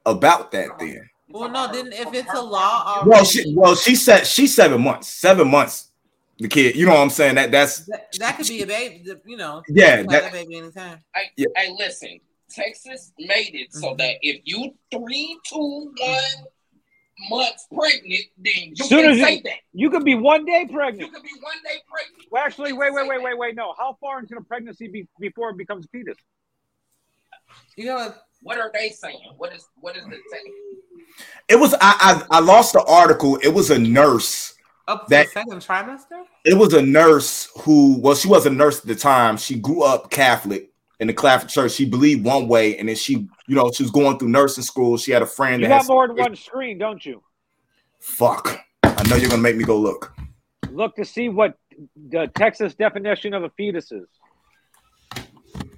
about 0.06 0.52
that 0.52 0.78
then? 0.78 1.08
Well, 1.28 1.50
no, 1.50 1.70
then 1.72 1.92
if 1.92 2.14
it's 2.14 2.32
a 2.32 2.40
law 2.40 2.84
already, 2.86 3.10
Well, 3.10 3.24
she 3.24 3.54
well 3.54 3.74
she 3.74 3.96
said 3.96 4.26
she's 4.26 4.54
seven 4.54 4.80
months. 4.80 5.08
Seven 5.08 5.50
months. 5.50 5.90
The 6.38 6.46
kid, 6.46 6.76
you 6.76 6.86
know 6.86 6.92
what 6.92 7.00
I'm 7.00 7.10
saying? 7.10 7.34
That 7.34 7.50
that's 7.50 7.84
that, 7.86 8.12
that 8.20 8.36
could 8.36 8.46
be 8.46 8.62
a 8.62 8.66
baby. 8.66 9.04
You 9.26 9.36
know, 9.36 9.62
yeah. 9.68 10.02
That 10.02 10.08
that 10.08 10.32
baby 10.32 10.58
anytime. 10.58 11.00
Hey, 11.14 11.30
Yeah. 11.36 11.48
hey, 11.56 11.74
listen. 11.76 12.20
Texas 12.50 13.12
made 13.18 13.54
it 13.54 13.74
so 13.74 13.92
Mhm. 13.92 13.98
that 13.98 14.14
if 14.22 14.40
you 14.44 14.72
three, 14.90 15.38
two, 15.44 15.92
one 15.98 16.46
months 17.30 17.66
pregnant, 17.74 18.24
then 18.38 18.54
you 18.74 18.76
Soon 18.76 19.02
can 19.02 19.10
as 19.12 19.20
say 19.20 19.34
you- 19.36 19.42
that. 19.42 19.52
You 19.72 19.90
could 19.90 20.04
be 20.04 20.14
one 20.14 20.44
day 20.44 20.66
pregnant. 20.70 21.00
You 21.00 21.06
pregnant. 21.08 21.14
could 21.14 21.22
be 21.22 21.40
one 21.42 21.56
day 21.64 21.78
pregnant. 21.90 22.28
Well, 22.30 22.44
actually, 22.44 22.72
wait, 22.72 22.92
wait, 22.92 23.08
wait, 23.08 23.22
wait, 23.22 23.38
wait. 23.38 23.54
No, 23.56 23.74
how 23.78 23.96
far 24.00 24.20
into 24.20 24.34
the 24.34 24.40
pregnancy 24.42 24.88
be, 24.88 25.08
before 25.18 25.50
it 25.50 25.56
becomes 25.56 25.86
a 25.86 25.88
fetus? 25.88 26.16
You 27.76 27.86
know, 27.86 28.14
What 28.42 28.58
are 28.58 28.70
they 28.72 28.90
saying? 28.90 29.18
What 29.36 29.52
is 29.54 29.66
what 29.80 29.96
is 29.96 30.04
the 30.04 30.10
thing? 30.10 30.54
it 31.48 31.56
was. 31.56 31.74
I, 31.74 32.24
I 32.30 32.38
I 32.38 32.40
lost 32.40 32.72
the 32.74 32.84
article. 32.84 33.36
It 33.42 33.48
was 33.48 33.70
a 33.70 33.78
nurse. 33.78 34.54
up 34.86 35.06
to 35.06 35.10
That- 35.10 35.26
the 35.26 35.32
second 35.32 35.60
trimester. 35.62 36.22
It 36.44 36.54
was 36.54 36.72
a 36.74 36.82
nurse 36.82 37.48
who 37.60 37.98
well, 38.00 38.14
she 38.14 38.28
was 38.28 38.46
a 38.46 38.50
nurse 38.50 38.78
at 38.80 38.86
the 38.86 38.94
time. 38.94 39.36
She 39.38 39.56
grew 39.58 39.82
up 39.82 40.10
Catholic 40.10 40.70
in 41.00 41.06
the 41.06 41.14
Catholic 41.14 41.50
church. 41.50 41.72
She 41.72 41.84
believed 41.84 42.24
one 42.24 42.48
way, 42.48 42.76
and 42.78 42.88
then 42.88 42.96
she, 42.96 43.28
you 43.46 43.54
know, 43.54 43.70
she 43.72 43.82
was 43.82 43.92
going 43.92 44.18
through 44.18 44.28
nursing 44.28 44.64
school. 44.64 44.96
She 44.96 45.12
had 45.12 45.22
a 45.22 45.26
friend 45.26 45.62
You 45.62 45.68
that 45.68 45.82
had 45.82 45.88
more 45.88 46.08
than 46.08 46.16
one 46.16 46.36
screen, 46.36 46.78
don't 46.78 47.04
you? 47.04 47.22
Fuck. 48.00 48.60
I 48.82 49.08
know 49.08 49.16
you're 49.16 49.30
gonna 49.30 49.42
make 49.42 49.56
me 49.56 49.64
go 49.64 49.78
look. 49.78 50.14
Look 50.70 50.96
to 50.96 51.04
see 51.04 51.28
what 51.28 51.54
the 52.10 52.30
Texas 52.36 52.74
definition 52.74 53.34
of 53.34 53.44
a 53.44 53.50
fetus 53.50 53.92
is. 53.92 54.06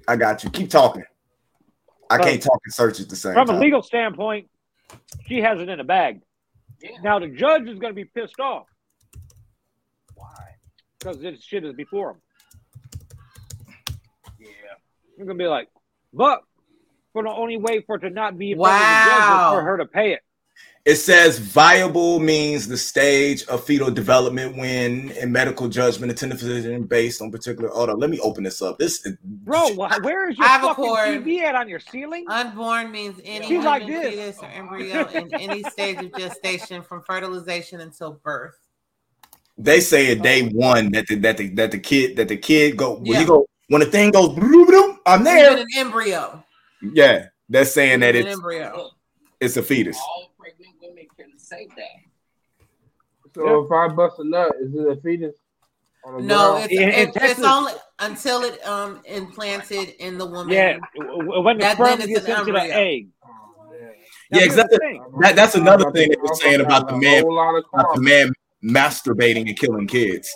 I 0.07 0.15
got 0.15 0.43
you. 0.43 0.49
Keep 0.49 0.69
talking. 0.69 1.03
I 2.09 2.17
can't 2.17 2.41
talk 2.41 2.59
and 2.65 2.73
search 2.73 2.99
at 2.99 3.07
the 3.07 3.15
same 3.15 3.33
From 3.33 3.49
a 3.49 3.57
legal 3.57 3.81
standpoint, 3.81 4.49
she 5.27 5.37
has 5.37 5.61
it 5.61 5.69
in 5.69 5.79
a 5.79 5.83
bag. 5.83 6.21
Yeah. 6.81 6.97
Now 7.03 7.19
the 7.19 7.27
judge 7.27 7.69
is 7.69 7.79
going 7.79 7.91
to 7.91 7.95
be 7.95 8.03
pissed 8.03 8.39
off 8.39 8.65
Why? 10.15 10.27
because 10.99 11.19
this 11.19 11.41
shit 11.41 11.63
is 11.63 11.73
before 11.73 12.11
him. 12.11 12.17
Yeah. 15.21 15.25
You're 15.25 15.35
going 15.35 15.37
to 15.37 15.43
be 15.43 15.47
like, 15.47 15.69
but 16.13 16.41
for 17.13 17.23
the 17.23 17.29
only 17.29 17.57
way 17.57 17.81
for 17.81 17.95
it 17.97 17.99
to 17.99 18.09
not 18.09 18.37
be 18.37 18.51
in 18.51 18.57
front 18.57 18.73
of 18.73 18.79
the 18.79 18.85
judge 19.11 19.17
is 19.17 19.29
Wow. 19.29 19.51
for 19.53 19.61
her 19.63 19.77
to 19.77 19.85
pay 19.85 20.13
it. 20.13 20.21
It 20.83 20.95
says 20.95 21.37
viable 21.37 22.19
means 22.19 22.67
the 22.67 22.77
stage 22.77 23.43
of 23.45 23.63
fetal 23.63 23.91
development 23.91 24.57
when 24.57 25.11
in 25.11 25.31
medical 25.31 25.67
judgment, 25.67 26.11
attended 26.11 26.39
physician 26.39 26.83
based 26.85 27.21
on 27.21 27.29
particular. 27.31 27.69
order. 27.69 27.93
let 27.93 28.09
me 28.09 28.19
open 28.19 28.43
this 28.43 28.63
up. 28.63 28.79
This 28.79 29.07
Bro, 29.23 29.73
where 29.75 30.29
is 30.29 30.37
your 30.39 30.45
I 30.47 30.49
have 30.49 30.63
a 30.63 30.67
fucking 30.69 30.83
cord. 30.83 31.07
TV 31.23 31.41
at 31.41 31.53
on 31.53 31.69
your 31.69 31.79
ceiling? 31.79 32.25
Unborn 32.27 32.91
means 32.91 33.19
any 33.23 33.45
She's 33.45 33.63
like 33.63 33.85
this. 33.85 34.09
fetus 34.09 34.37
or 34.41 34.47
embryo 34.47 35.07
in 35.09 35.33
any 35.35 35.61
stage 35.63 35.97
of 35.99 36.13
gestation 36.17 36.81
from 36.81 37.03
fertilization 37.03 37.81
until 37.81 38.13
birth. 38.23 38.57
they 39.59 39.79
say 39.81 40.11
at 40.11 40.23
day 40.23 40.49
one 40.49 40.91
that 40.93 41.05
the, 41.07 41.15
that 41.15 41.37
the, 41.37 41.49
that 41.49 41.69
the 41.71 41.79
kid 41.79 42.15
that 42.17 42.27
the 42.27 42.37
kid 42.37 42.75
go 42.75 42.95
when 42.95 43.05
Yeah. 43.05 43.19
you 43.21 43.27
go 43.27 43.45
when 43.71 43.79
the 43.79 43.85
thing 43.85 44.11
goes 44.11 44.29
bloop, 44.29 44.65
bloop, 44.67 44.97
I'm 45.05 45.21
Even 45.21 45.33
there. 45.33 45.57
an 45.57 45.65
embryo. 45.77 46.43
Yeah, 46.81 47.27
they're 47.47 47.63
saying 47.63 48.01
that 48.01 48.15
it's 48.15 48.25
An 48.25 48.31
it's 48.31 48.37
embryo. 48.37 48.73
Look, 48.75 48.93
it's 49.39 49.55
a 49.55 49.63
fetus. 49.63 49.97
all 49.97 50.29
pregnant 50.37 50.75
women 50.81 51.05
can 51.17 51.39
say 51.39 51.67
that. 51.77 52.53
So 53.33 53.63
if 53.63 53.71
I 53.71 53.87
bust 53.87 54.19
a 54.19 54.25
nut, 54.27 54.51
is 54.61 54.75
it 54.75 54.97
a 54.97 55.01
fetus? 55.01 55.35
On 56.03 56.17
the 56.17 56.21
No, 56.23 56.57
it's, 56.57 56.73
In- 56.73 56.81
in 56.81 56.89
it's, 56.89 57.17
it's 57.17 57.39
only 57.43 57.71
until 57.99 58.41
it 58.43 58.61
um 58.67 58.99
implanted 59.05 59.89
in 59.99 60.17
the 60.17 60.25
woman. 60.25 60.49
Yeah, 60.53 60.79
w- 60.97 61.19
w- 61.23 61.41
when 61.41 61.57
the 61.57 61.71
sperm 61.71 61.99
then 61.99 62.09
gets 62.09 62.25
an 62.25 62.39
into 62.39 62.51
the 62.51 62.59
embryo. 62.61 62.75
egg. 62.75 63.07
Yeah, 64.31 64.39
here's 64.39 64.55
the 64.55 64.63
exactly. 64.63 64.77
thing. 64.79 65.03
That- 65.21 65.35
that's 65.37 65.55
another 65.55 65.91
thing 65.91 66.09
they 66.09 66.17
were 66.21 66.35
saying 66.35 66.59
about 66.59 66.89
the 66.89 66.97
man- 66.97 67.21
A 67.23 67.25
whole 67.25 67.35
lot 67.35 67.55
of 67.55 67.63
About 67.73 67.95
the 67.95 68.01
man 68.01 68.33
masturbating 68.61 69.47
and 69.47 69.57
killing 69.57 69.87
kids. 69.87 70.35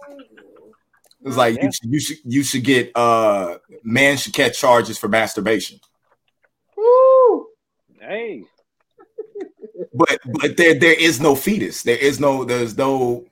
It's 1.26 1.36
like 1.38 1.56
Yeah. 1.58 1.66
you 1.66 1.72
should 1.72 1.92
you 1.92 2.00
should 2.00 2.18
you 2.24 2.44
should 2.44 2.64
get 2.64 2.92
uh 2.96 3.58
man 3.84 4.16
should 4.18 4.34
catch 4.34 4.60
charges 4.60 4.98
for 4.98 5.08
masturbation. 5.10 5.80
Woo! 6.78 7.48
Hey, 8.00 8.44
But 9.94 10.20
but 10.26 10.56
there 10.58 10.76
there 10.76 10.94
is 10.94 11.20
no 11.20 11.36
fetus. 11.36 11.82
There 11.84 11.98
is 11.98 12.20
no 12.20 12.44
there's 12.46 12.78
no 12.78 13.26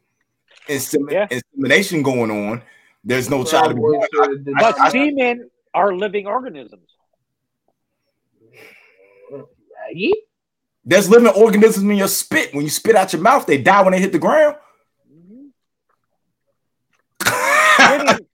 insemin- 0.67 1.11
Yeah. 1.11 1.27
insemination 1.29 2.01
going 2.03 2.31
on. 2.31 2.63
There's 3.03 3.29
no 3.29 3.43
child 3.43 3.69
to 3.69 3.75
be 3.75 3.81
Cowboys 3.81 4.07
born. 4.11 4.43
but 4.59 4.75
that. 4.77 4.91
semen 4.91 5.49
are 5.73 5.93
living 5.93 6.25
organisms. 6.25 6.89
Right? 9.31 10.13
There's 10.85 11.09
living 11.09 11.27
organisms 11.29 11.83
in 11.83 11.97
your 11.97 12.07
spit. 12.07 12.53
When 12.53 12.63
you 12.63 12.69
spit 12.69 12.95
out 12.95 13.11
your 13.13 13.21
mouth, 13.21 13.45
they 13.45 13.57
die 13.61 13.81
when 13.83 13.91
they 13.91 13.99
hit 13.99 14.11
the 14.13 14.19
ground. 14.19 14.55
Spitting, 17.21 18.25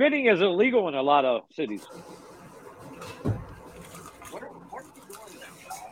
spitting 0.00 0.26
is 0.26 0.40
illegal 0.40 0.88
in 0.88 0.94
a 0.94 1.02
lot 1.02 1.26
of 1.26 1.42
cities. 1.54 1.86
Are, 3.22 3.24
we 3.26 3.30
doing 5.10 5.38
now, 5.38 5.52
y'all? 5.60 5.84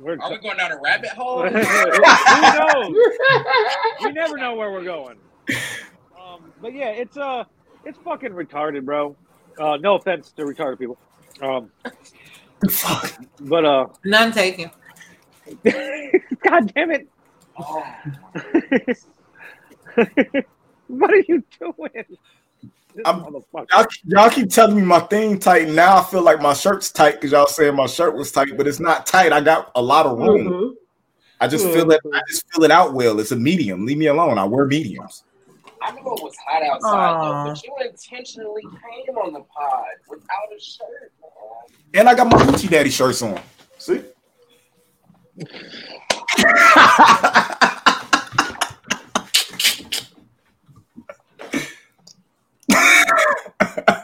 We're, 0.00 0.18
Are 0.18 0.30
we 0.32 0.38
going 0.38 0.56
down 0.56 0.72
a 0.72 0.80
rabbit 0.80 1.10
hole? 1.10 1.42
who 1.48 1.52
knows? 1.52 1.64
You 4.00 4.12
never 4.12 4.36
know 4.36 4.56
where 4.56 4.72
we're 4.72 4.82
going. 4.82 5.18
Um, 6.20 6.52
but 6.60 6.72
yeah, 6.72 6.88
it's 6.88 7.16
uh, 7.16 7.44
it's 7.84 7.98
fucking 7.98 8.32
retarded, 8.32 8.84
bro. 8.84 9.14
Uh, 9.60 9.76
no 9.76 9.94
offense 9.94 10.32
to 10.32 10.42
retarded 10.42 10.80
people. 10.80 10.98
Um, 11.40 11.70
but 13.42 13.64
uh, 13.64 13.86
None 14.04 14.32
taken. 14.32 14.72
God 15.64 16.72
damn 16.74 16.90
it! 16.90 17.06
oh, 17.60 17.86
what 20.88 21.10
are 21.10 21.22
you 21.28 21.42
doing? 21.60 22.04
I'm- 23.04 23.20
motherfucker. 23.22 23.66
Y'all, 23.70 23.86
y'all 24.04 24.30
keep 24.30 24.50
telling 24.50 24.76
me 24.76 24.82
my 24.82 25.00
thing 25.00 25.38
tight. 25.38 25.68
Now 25.68 25.98
I 25.98 26.04
feel 26.04 26.22
like 26.22 26.40
my 26.40 26.54
shirt's 26.54 26.90
tight 26.90 27.12
because 27.12 27.32
y'all 27.32 27.46
saying 27.46 27.76
my 27.76 27.86
shirt 27.86 28.16
was 28.16 28.32
tight, 28.32 28.56
but 28.56 28.66
it's 28.66 28.80
not 28.80 29.06
tight. 29.06 29.32
I 29.32 29.40
got 29.40 29.70
a 29.74 29.82
lot 29.82 30.06
of 30.06 30.18
room. 30.18 30.48
Mhm. 30.48 30.72
I 31.40 31.46
just 31.46 31.64
feel 31.66 31.88
it. 31.92 32.00
I 32.12 32.20
just 32.28 32.44
feel 32.52 32.64
it 32.64 32.72
out 32.72 32.94
well. 32.94 33.20
It's 33.20 33.30
a 33.30 33.36
medium. 33.36 33.86
Leave 33.86 33.98
me 33.98 34.06
alone. 34.06 34.38
I 34.38 34.44
wear 34.44 34.66
mediums. 34.66 35.22
I 35.80 35.92
know 35.92 36.14
it 36.14 36.22
was 36.22 36.34
hot 36.44 36.62
outside 36.64 36.90
Aw. 36.90 37.44
though, 37.44 37.50
but 37.50 37.62
you 37.62 37.72
intentionally 37.88 38.62
came 38.62 39.16
on 39.16 39.32
the 39.32 39.40
pod 39.40 39.84
without 40.08 40.26
a 40.56 40.60
shirt, 40.60 41.12
man. 41.22 41.30
And 41.94 42.08
I 42.08 42.14
got 42.16 42.26
my 42.26 42.38
Gucci 42.38 42.68
Daddy 42.68 42.90
shirts 42.90 43.22
on. 43.22 43.40
See? 43.78 44.02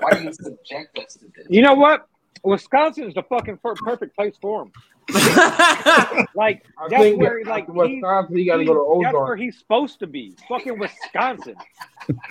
Why 0.04 0.18
do 0.18 0.24
you 0.24 0.32
subject 0.32 0.98
us 0.98 1.14
to 1.14 1.26
this? 1.34 1.46
You 1.48 1.62
know 1.62 1.74
what? 1.74 2.06
Wisconsin 2.42 3.04
is 3.08 3.14
the 3.14 3.22
fucking 3.22 3.58
perfect 3.62 4.14
place 4.14 4.34
for 4.40 4.62
him. 4.62 4.72
Like 6.34 6.64
I 6.78 6.88
that's 6.88 7.02
think 7.02 7.20
where 7.20 7.42
that 7.44 7.50
like 7.50 7.62
after 7.68 7.72
he, 7.86 7.94
Wisconsin, 7.96 8.36
he 8.36 8.44
got 8.46 8.56
to 8.56 8.64
go 8.64 8.74
to 8.74 8.80
Ozark. 8.80 9.02
that's 9.12 9.14
where 9.14 9.36
he's 9.36 9.58
supposed 9.58 9.98
to 10.00 10.06
be. 10.06 10.34
Fucking 10.48 10.78
Wisconsin. 10.78 11.54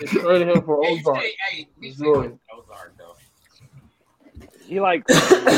It's 0.00 0.10
straight 0.10 0.46
him 0.46 0.62
for 0.62 0.82
Hey, 0.84 0.92
Ozark. 0.98 1.16
hey, 1.18 1.32
hey, 1.50 1.68
we 1.80 1.88
Missouri. 1.88 2.32
Ozark 2.52 2.94
though. 2.98 3.14
He 4.66 4.80
likes 4.80 5.10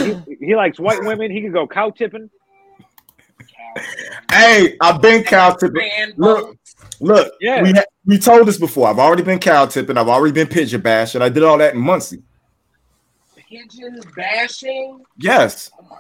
he, 0.05 0.37
he 0.41 0.55
likes 0.55 0.79
white 0.79 1.03
women. 1.03 1.31
He 1.31 1.41
could 1.43 1.53
go 1.53 1.67
cow 1.67 1.91
tipping. 1.91 2.31
Hey, 4.31 4.77
I've 4.81 5.01
been 5.03 5.23
cow 5.25 5.51
tipping. 5.55 5.91
Look, 6.17 6.57
look. 7.01 7.32
Yeah. 7.40 7.62
We 7.62 7.73
ha- 7.73 7.85
we 8.05 8.18
told 8.18 8.47
this 8.48 8.59
before. 8.59 8.89
I've 8.89 8.98
already 8.98 9.23
been 9.23 9.39
cow 9.39 9.66
tipping. 9.66 9.97
I've 9.98 10.09
already 10.09 10.32
been 10.32 10.47
pigeon 10.47 10.81
bashing. 10.81 11.23
I 11.23 11.28
did 11.28 11.43
all 11.43 11.59
that 11.59 11.74
in 11.74 11.81
Muncie. 11.81 12.23
pigeon 13.48 14.01
bashing. 14.16 15.05
Yes, 15.18 15.70
Oh 15.78 15.82
my 15.90 15.97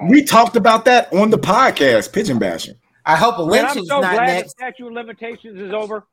god. 0.00 0.10
we 0.10 0.22
talked 0.24 0.56
about 0.56 0.84
that 0.86 1.12
on 1.12 1.30
the 1.30 1.38
podcast. 1.38 2.12
Pigeon 2.12 2.38
bashing. 2.38 2.74
I 3.04 3.16
hope 3.16 3.38
a 3.38 3.42
And 3.42 3.50
lynch 3.50 3.68
I'm 3.70 3.78
is 3.78 3.88
so 3.88 4.00
not 4.00 4.14
glad 4.14 4.26
next. 4.26 4.44
the 4.44 4.50
statute 4.50 4.86
of 4.88 4.92
limitations 4.92 5.60
is 5.60 5.72
over. 5.72 6.04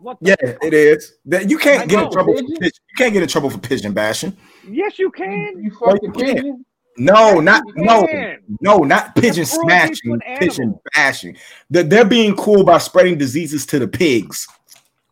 What? 0.00 0.18
The 0.20 0.30
Yeah, 0.40 0.56
it 0.62 0.74
is. 0.74 1.14
That 1.26 1.48
you 1.50 1.58
can't 1.58 1.82
I 1.82 1.86
get 1.86 1.98
in 1.98 2.04
know. 2.06 2.10
trouble. 2.10 2.34
For 2.34 2.40
Pigeon? 2.42 2.56
pigeon. 2.56 2.72
You 2.90 2.94
can't 2.96 3.12
get 3.12 3.22
in 3.22 3.28
trouble 3.28 3.50
for 3.50 3.58
pigeon 3.58 3.92
bashing. 3.92 4.36
Yes, 4.68 4.98
you 4.98 5.10
can. 5.10 5.62
You 5.62 5.70
fucking 5.70 5.98
you 6.02 6.12
can't. 6.12 6.36
pigeon? 6.36 6.66
No, 6.96 7.40
not 7.40 7.62
no, 7.74 8.06
no, 8.60 8.78
not 8.78 9.16
pigeon 9.16 9.44
smashing, 9.44 10.20
pigeon 10.38 10.78
bashing. 10.94 11.36
They're, 11.70 11.82
they're 11.82 12.04
being 12.04 12.36
cool 12.36 12.64
by 12.64 12.78
spreading 12.78 13.18
diseases 13.18 13.66
to 13.66 13.78
the 13.78 13.88
pigs. 13.88 14.46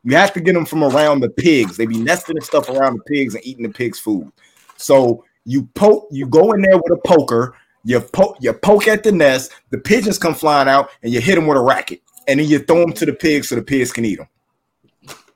You 0.04 0.16
have 0.16 0.32
to 0.34 0.40
get 0.40 0.54
them 0.54 0.64
from 0.64 0.84
around 0.84 1.20
the 1.20 1.30
pigs. 1.30 1.76
They 1.76 1.86
be 1.86 1.98
nesting 1.98 2.36
and 2.36 2.44
stuff 2.44 2.68
around 2.68 2.98
the 2.98 3.04
pigs 3.04 3.34
and 3.34 3.44
eating 3.46 3.64
the 3.64 3.72
pigs' 3.72 3.98
food. 3.98 4.30
So 4.76 5.24
you 5.44 5.68
poke, 5.74 6.08
you 6.10 6.26
go 6.26 6.52
in 6.52 6.62
there 6.62 6.76
with 6.76 6.92
a 6.92 7.00
poker, 7.06 7.56
you 7.84 8.00
poke, 8.00 8.36
you 8.40 8.52
poke 8.52 8.86
at 8.88 9.02
the 9.02 9.12
nest, 9.12 9.52
the 9.70 9.78
pigeons 9.78 10.18
come 10.18 10.34
flying 10.34 10.68
out, 10.68 10.90
and 11.02 11.12
you 11.12 11.20
hit 11.20 11.34
them 11.34 11.46
with 11.46 11.58
a 11.58 11.62
racket, 11.62 12.00
and 12.28 12.38
then 12.38 12.48
you 12.48 12.60
throw 12.60 12.80
them 12.80 12.92
to 12.94 13.06
the 13.06 13.12
pigs 13.12 13.48
so 13.48 13.56
the 13.56 13.62
pigs 13.62 13.92
can 13.92 14.04
eat 14.04 14.18
them. 14.18 14.28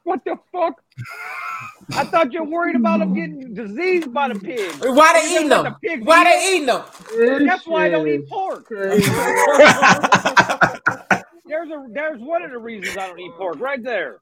What 0.06 0.24
the 0.24 0.36
fuck? 0.52 0.80
I 1.90 2.04
thought 2.04 2.32
you're 2.32 2.44
worried 2.44 2.76
about 2.76 3.00
them 3.00 3.12
getting 3.12 3.54
diseased 3.54 4.12
by 4.14 4.28
the 4.28 4.38
pigs. 4.38 4.78
Why 4.80 5.20
they 5.20 5.34
eating 5.34 5.48
them? 5.48 5.64
the 5.64 5.74
pigs 5.82 6.04
Why 6.06 6.20
eat 6.20 6.24
they 6.24 6.52
eating 6.54 6.66
them? 6.66 6.82
This 7.18 7.42
That's 7.44 7.66
why 7.66 7.86
I 7.86 7.88
don't 7.88 8.06
eat 8.06 8.28
pork. 8.28 8.68
There's 8.68 9.04
a 11.70 11.86
there's 11.90 12.20
one 12.20 12.42
of 12.42 12.52
the 12.52 12.58
reasons 12.58 12.96
I 12.96 13.08
don't 13.08 13.18
eat 13.18 13.32
pork 13.36 13.58
right 13.58 13.82
there. 13.82 14.20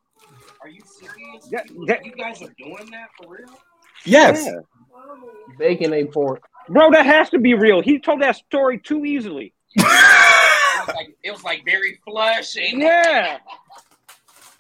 Are 0.63 0.69
you 0.69 0.81
serious? 0.87 1.49
That- 1.51 1.69
you, 1.71 1.85
that- 1.87 2.07
you 2.07 2.13
guys 2.13 2.41
are 2.43 2.49
doing 2.59 2.91
that 2.91 3.09
for 3.23 3.37
real? 3.37 3.59
yes, 4.07 4.43
Yeah. 4.47 4.61
Bacon 5.59 5.93
ain't 5.93 6.13
pork. 6.15 6.43
Bro, 6.71 6.93
that 6.93 7.05
has 7.05 7.29
to 7.31 7.39
be 7.39 7.53
real. 7.53 7.83
He 7.83 7.99
told 7.99 8.23
that 8.23 8.37
story 8.37 8.79
too 8.79 9.05
easily. 9.05 9.53
It 9.77 9.83
was 10.89 10.97
like, 10.97 11.17
it 11.23 11.31
was 11.31 11.45
like 11.45 11.63
very 11.67 12.01
flush 12.07 12.57
and 12.57 12.81
Yeah. 12.81 13.39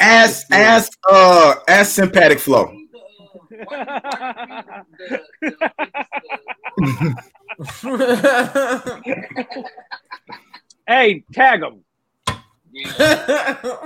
Ass, 0.00 0.44
ass, 0.50 0.90
uh, 1.08 1.54
ass 1.68 1.90
sympathetic 1.90 2.38
flow. 2.38 2.74
hey, 10.86 11.24
tag 11.32 11.62
him. 11.62 11.84
Yeah. 12.72 13.76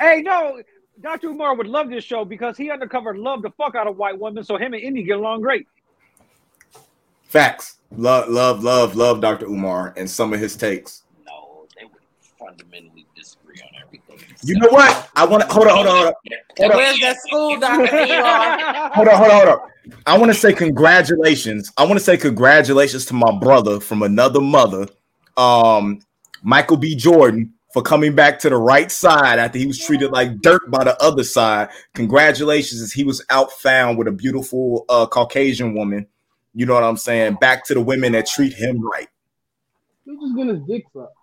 Hey, 0.00 0.22
no, 0.22 0.62
Dr. 1.00 1.28
Umar 1.28 1.54
would 1.54 1.66
love 1.66 1.90
this 1.90 2.04
show 2.04 2.24
because 2.24 2.56
he 2.56 2.70
undercover 2.70 3.16
loved 3.16 3.44
the 3.44 3.50
fuck 3.50 3.74
out 3.74 3.86
of 3.86 3.96
white 3.96 4.18
women, 4.18 4.44
so 4.44 4.56
him 4.56 4.74
and 4.74 4.82
Indy 4.82 5.02
get 5.02 5.18
along 5.18 5.42
great. 5.42 5.66
Facts. 7.24 7.76
Love, 7.96 8.28
love, 8.28 8.62
love, 8.62 8.96
love 8.96 9.20
Dr. 9.20 9.46
Umar 9.46 9.94
and 9.96 10.08
some 10.08 10.32
of 10.32 10.40
his 10.40 10.56
takes. 10.56 11.02
No, 11.26 11.66
they 11.76 11.84
would 11.84 12.02
fundamentally 12.38 12.90
disagree 12.90 12.90
on 12.90 12.99
everything. 13.90 14.36
You 14.42 14.58
know 14.58 14.68
what? 14.68 15.10
I 15.16 15.24
want 15.26 15.42
to 15.42 15.52
hold 15.52 15.66
on, 15.68 15.74
hold 15.74 15.86
on, 15.86 15.94
hold 15.94 16.06
on, 16.06 16.12
Hold 16.58 16.70
on. 16.72 16.76
Where's 16.76 16.98
that 17.00 17.16
school, 17.20 17.58
Dr. 17.58 17.86
Hold 18.94 19.08
on, 19.08 19.16
hold 19.16 19.30
on, 19.30 19.46
hold 19.46 19.48
on. 19.48 19.70
I 20.06 20.18
want 20.18 20.30
to 20.32 20.38
say 20.38 20.52
congratulations. 20.52 21.72
I 21.76 21.84
want 21.84 21.98
to 21.98 22.04
say 22.04 22.16
congratulations 22.16 23.06
to 23.06 23.14
my 23.14 23.36
brother 23.38 23.80
from 23.80 24.02
another 24.02 24.40
mother, 24.40 24.86
um, 25.36 26.00
Michael 26.42 26.76
B. 26.76 26.94
Jordan, 26.94 27.54
for 27.72 27.82
coming 27.82 28.14
back 28.14 28.38
to 28.40 28.50
the 28.50 28.56
right 28.56 28.90
side 28.90 29.38
after 29.38 29.58
he 29.58 29.66
was 29.66 29.78
treated 29.78 30.10
like 30.10 30.40
dirt 30.40 30.70
by 30.70 30.84
the 30.84 31.00
other 31.02 31.24
side. 31.24 31.70
Congratulations, 31.94 32.82
as 32.82 32.92
he 32.92 33.04
was 33.04 33.24
out 33.30 33.52
found 33.52 33.98
with 33.98 34.08
a 34.08 34.12
beautiful 34.12 34.84
uh, 34.88 35.06
Caucasian 35.06 35.74
woman. 35.74 36.06
You 36.54 36.66
know 36.66 36.74
what 36.74 36.84
I'm 36.84 36.96
saying? 36.96 37.36
Back 37.40 37.64
to 37.66 37.74
the 37.74 37.80
women 37.80 38.12
that 38.12 38.26
treat 38.26 38.52
him 38.52 38.80
right. 38.86 39.08
He's 40.04 40.18
just 40.18 40.36
getting 40.36 40.56
his 40.56 40.64
dick 40.66 40.84
sucked. 40.92 41.14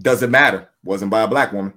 Doesn't 0.00 0.30
matter. 0.30 0.69
Wasn't 0.84 1.10
by 1.10 1.22
a 1.22 1.28
black 1.28 1.52
woman. 1.52 1.74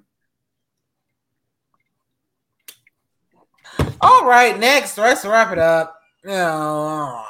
All 4.01 4.25
right, 4.25 4.57
next. 4.59 4.97
Let's 4.97 5.25
wrap 5.25 5.51
it 5.51 5.57
up. 5.59 5.99
Oh. 6.27 7.25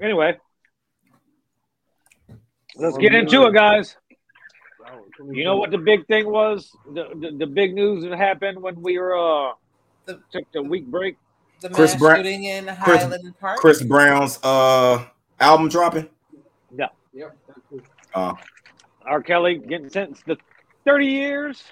Anyway, 0.00 0.38
let's 2.76 2.96
get 2.98 3.14
into 3.14 3.46
it, 3.46 3.54
guys. 3.54 3.96
You 5.32 5.44
know 5.44 5.56
what 5.56 5.70
the 5.70 5.78
big 5.78 6.06
thing 6.06 6.30
was? 6.30 6.70
The, 6.92 7.08
the, 7.14 7.36
the 7.38 7.46
big 7.46 7.74
news 7.74 8.02
that 8.04 8.16
happened 8.16 8.60
when 8.60 8.80
we 8.82 8.98
were 8.98 9.16
uh 9.16 9.52
The- 10.06 10.20
took 10.32 10.50
the 10.52 10.62
week 10.62 10.86
break. 10.86 11.16
The 11.60 11.68
Chris 11.70 11.92
mass 11.92 12.00
Brown- 12.00 12.16
shooting 12.16 12.44
in 12.44 12.64
Chris- 12.82 13.02
Highland 13.02 13.34
Park. 13.40 13.58
Chris 13.60 13.82
Brown's 13.82 14.38
uh 14.42 15.04
album 15.40 15.68
dropping. 15.68 16.08
Yeah. 16.76 16.88
Yep. 17.12 17.36
that's 17.46 17.60
it. 17.72 17.82
Uh, 18.12 18.34
R. 19.06 19.22
Kelly 19.22 19.58
getting 19.58 19.88
sentenced 19.88 20.26
to 20.26 20.36
30 20.84 21.06
years. 21.06 21.62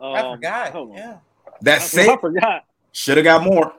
Um, 0.00 0.12
I 0.14 0.22
forgot. 0.34 0.72
hold 0.72 0.90
on. 0.92 0.96
Yeah. 0.96 1.16
that's 1.60 1.96
I 1.96 2.12
it. 2.12 2.20
forgot. 2.20 2.64
Should 2.92 3.16
have 3.18 3.24
got 3.24 3.44
more. 3.44 3.74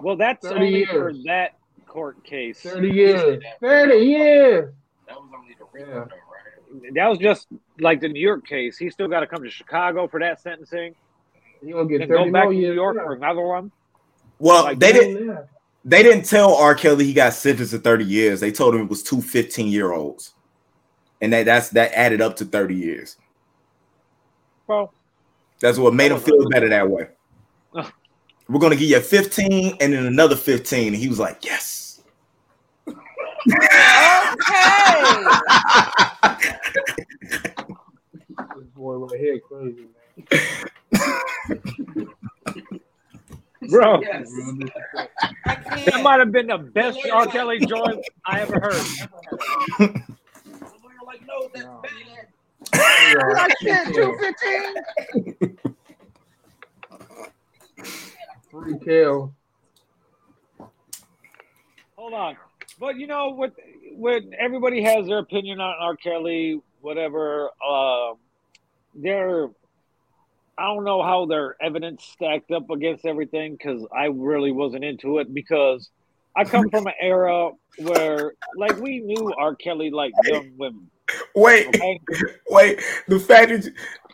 Well, 0.00 0.16
that's 0.16 0.46
30 0.46 0.54
only 0.64 0.84
for 0.86 1.12
that 1.24 1.56
court 1.86 2.22
case. 2.24 2.60
30 2.60 2.90
years. 2.90 3.42
30 3.60 3.94
years. 3.96 4.72
That 5.08 5.16
was 5.16 5.30
only 5.36 5.56
the 5.58 5.64
real 5.72 5.86
Yeah. 5.86 5.94
though, 5.94 6.80
right? 6.80 6.94
That 6.94 7.08
was 7.08 7.18
just 7.18 7.48
like 7.80 8.00
the 8.00 8.08
New 8.08 8.20
York 8.20 8.46
case. 8.46 8.76
He 8.78 8.90
still 8.90 9.08
got 9.08 9.20
to 9.20 9.26
come 9.26 9.42
to 9.42 9.50
Chicago 9.50 10.06
for 10.08 10.20
that 10.20 10.40
sentencing. 10.40 10.94
You 11.62 11.74
gonna 11.74 11.88
get 11.88 12.08
30 12.08 12.08
go 12.08 12.24
back 12.32 12.44
more 12.44 12.52
to 12.52 12.58
New. 12.58 12.72
York 12.72 12.96
yeah. 12.98 13.04
for 13.04 13.12
another 13.14 13.40
one. 13.42 13.70
Well, 14.38 14.64
Like, 14.64 14.78
they 14.78 14.92
didn't. 14.92 15.26
yeah. 15.28 15.42
They 15.86 16.02
didn't 16.02 16.24
tell 16.24 16.54
R. 16.54 16.74
Kelly 16.74 17.04
he 17.04 17.12
got 17.12 17.34
sentenced 17.34 17.72
to 17.72 17.78
30 17.78 18.04
years. 18.04 18.40
They 18.40 18.50
told 18.50 18.74
him 18.74 18.82
it 18.82 18.88
was 18.88 19.02
two 19.02 19.20
15 19.20 19.68
year 19.68 19.92
olds, 19.92 20.34
and 21.24 21.32
that 21.32 21.46
that's 21.46 21.70
that 21.70 21.90
added 21.94 22.20
up 22.20 22.36
to 22.36 22.44
30 22.44 22.74
years. 22.74 23.16
Well, 24.66 24.92
That's 25.58 25.78
what 25.78 25.94
made 25.94 26.12
him 26.12 26.20
feel 26.20 26.46
better 26.50 26.68
that 26.68 26.88
way. 26.88 27.08
Oh. 27.74 27.90
We're 28.48 28.60
gonna 28.60 28.76
give 28.76 28.90
you 28.90 29.00
15 29.00 29.78
and 29.80 29.92
then 29.94 30.04
another 30.04 30.36
15. 30.36 30.88
And 30.88 30.96
he 30.96 31.08
was 31.08 31.18
like, 31.18 31.42
Yes. 31.42 32.02
Okay. 32.86 32.94
This 37.20 38.66
boy 38.76 38.96
right 38.96 39.18
here 39.18 39.38
crazy, 39.40 39.86
man. 40.20 40.48
bro, 43.70 44.00
Yes. 44.02 44.30
Real 44.30 44.52
disrespect. 44.56 45.12
I 45.46 45.84
that 45.86 46.02
might 46.02 46.18
have 46.18 46.32
been 46.32 46.48
the 46.48 46.58
best 46.58 46.98
R. 47.10 47.26
Kelly 47.26 47.60
joint 47.60 48.04
I 48.26 48.40
ever 48.42 48.60
heard. 48.60 50.04
We 51.26 53.14
were 53.14 53.28
no, 53.28 53.34
that's 53.34 53.62
No. 53.62 53.62
bad. 53.62 53.62
Yeah. 53.62 53.84
shit, 53.84 53.94
215. 53.94 55.58
Free 58.50 58.78
kill. 58.84 59.34
Hold 61.96 62.12
on. 62.14 62.36
But 62.78 62.96
you 62.96 63.06
know 63.06 63.30
what? 63.30 63.52
When 63.92 64.32
everybody 64.38 64.82
has 64.82 65.06
their 65.06 65.18
opinion 65.18 65.60
on 65.60 65.74
R. 65.80 65.96
Kelly, 65.96 66.60
whatever, 66.80 67.50
uh, 67.66 68.14
they're 68.94 69.48
I 70.56 70.66
don't 70.66 70.84
know 70.84 71.02
how 71.02 71.26
their 71.26 71.56
evidence 71.60 72.04
stacked 72.04 72.50
up 72.52 72.70
against 72.70 73.04
everything 73.04 73.52
because 73.56 73.84
I 73.96 74.06
really 74.06 74.52
wasn't 74.52 74.84
into 74.84 75.18
it 75.18 75.32
because 75.34 75.90
I 76.36 76.44
come 76.44 76.70
from 76.70 76.86
an 76.86 76.92
era 77.00 77.50
where 77.78 78.34
like 78.56 78.76
we 78.76 79.00
knew 79.00 79.32
R. 79.36 79.54
Kelly 79.56 79.90
like 79.90 80.12
young 80.24 80.52
women. 80.56 80.90
Wait, 81.34 81.68
Okay, 81.68 82.00
wait. 82.48 82.80
The 83.08 83.18
fact 83.18 83.50
that 83.50 83.66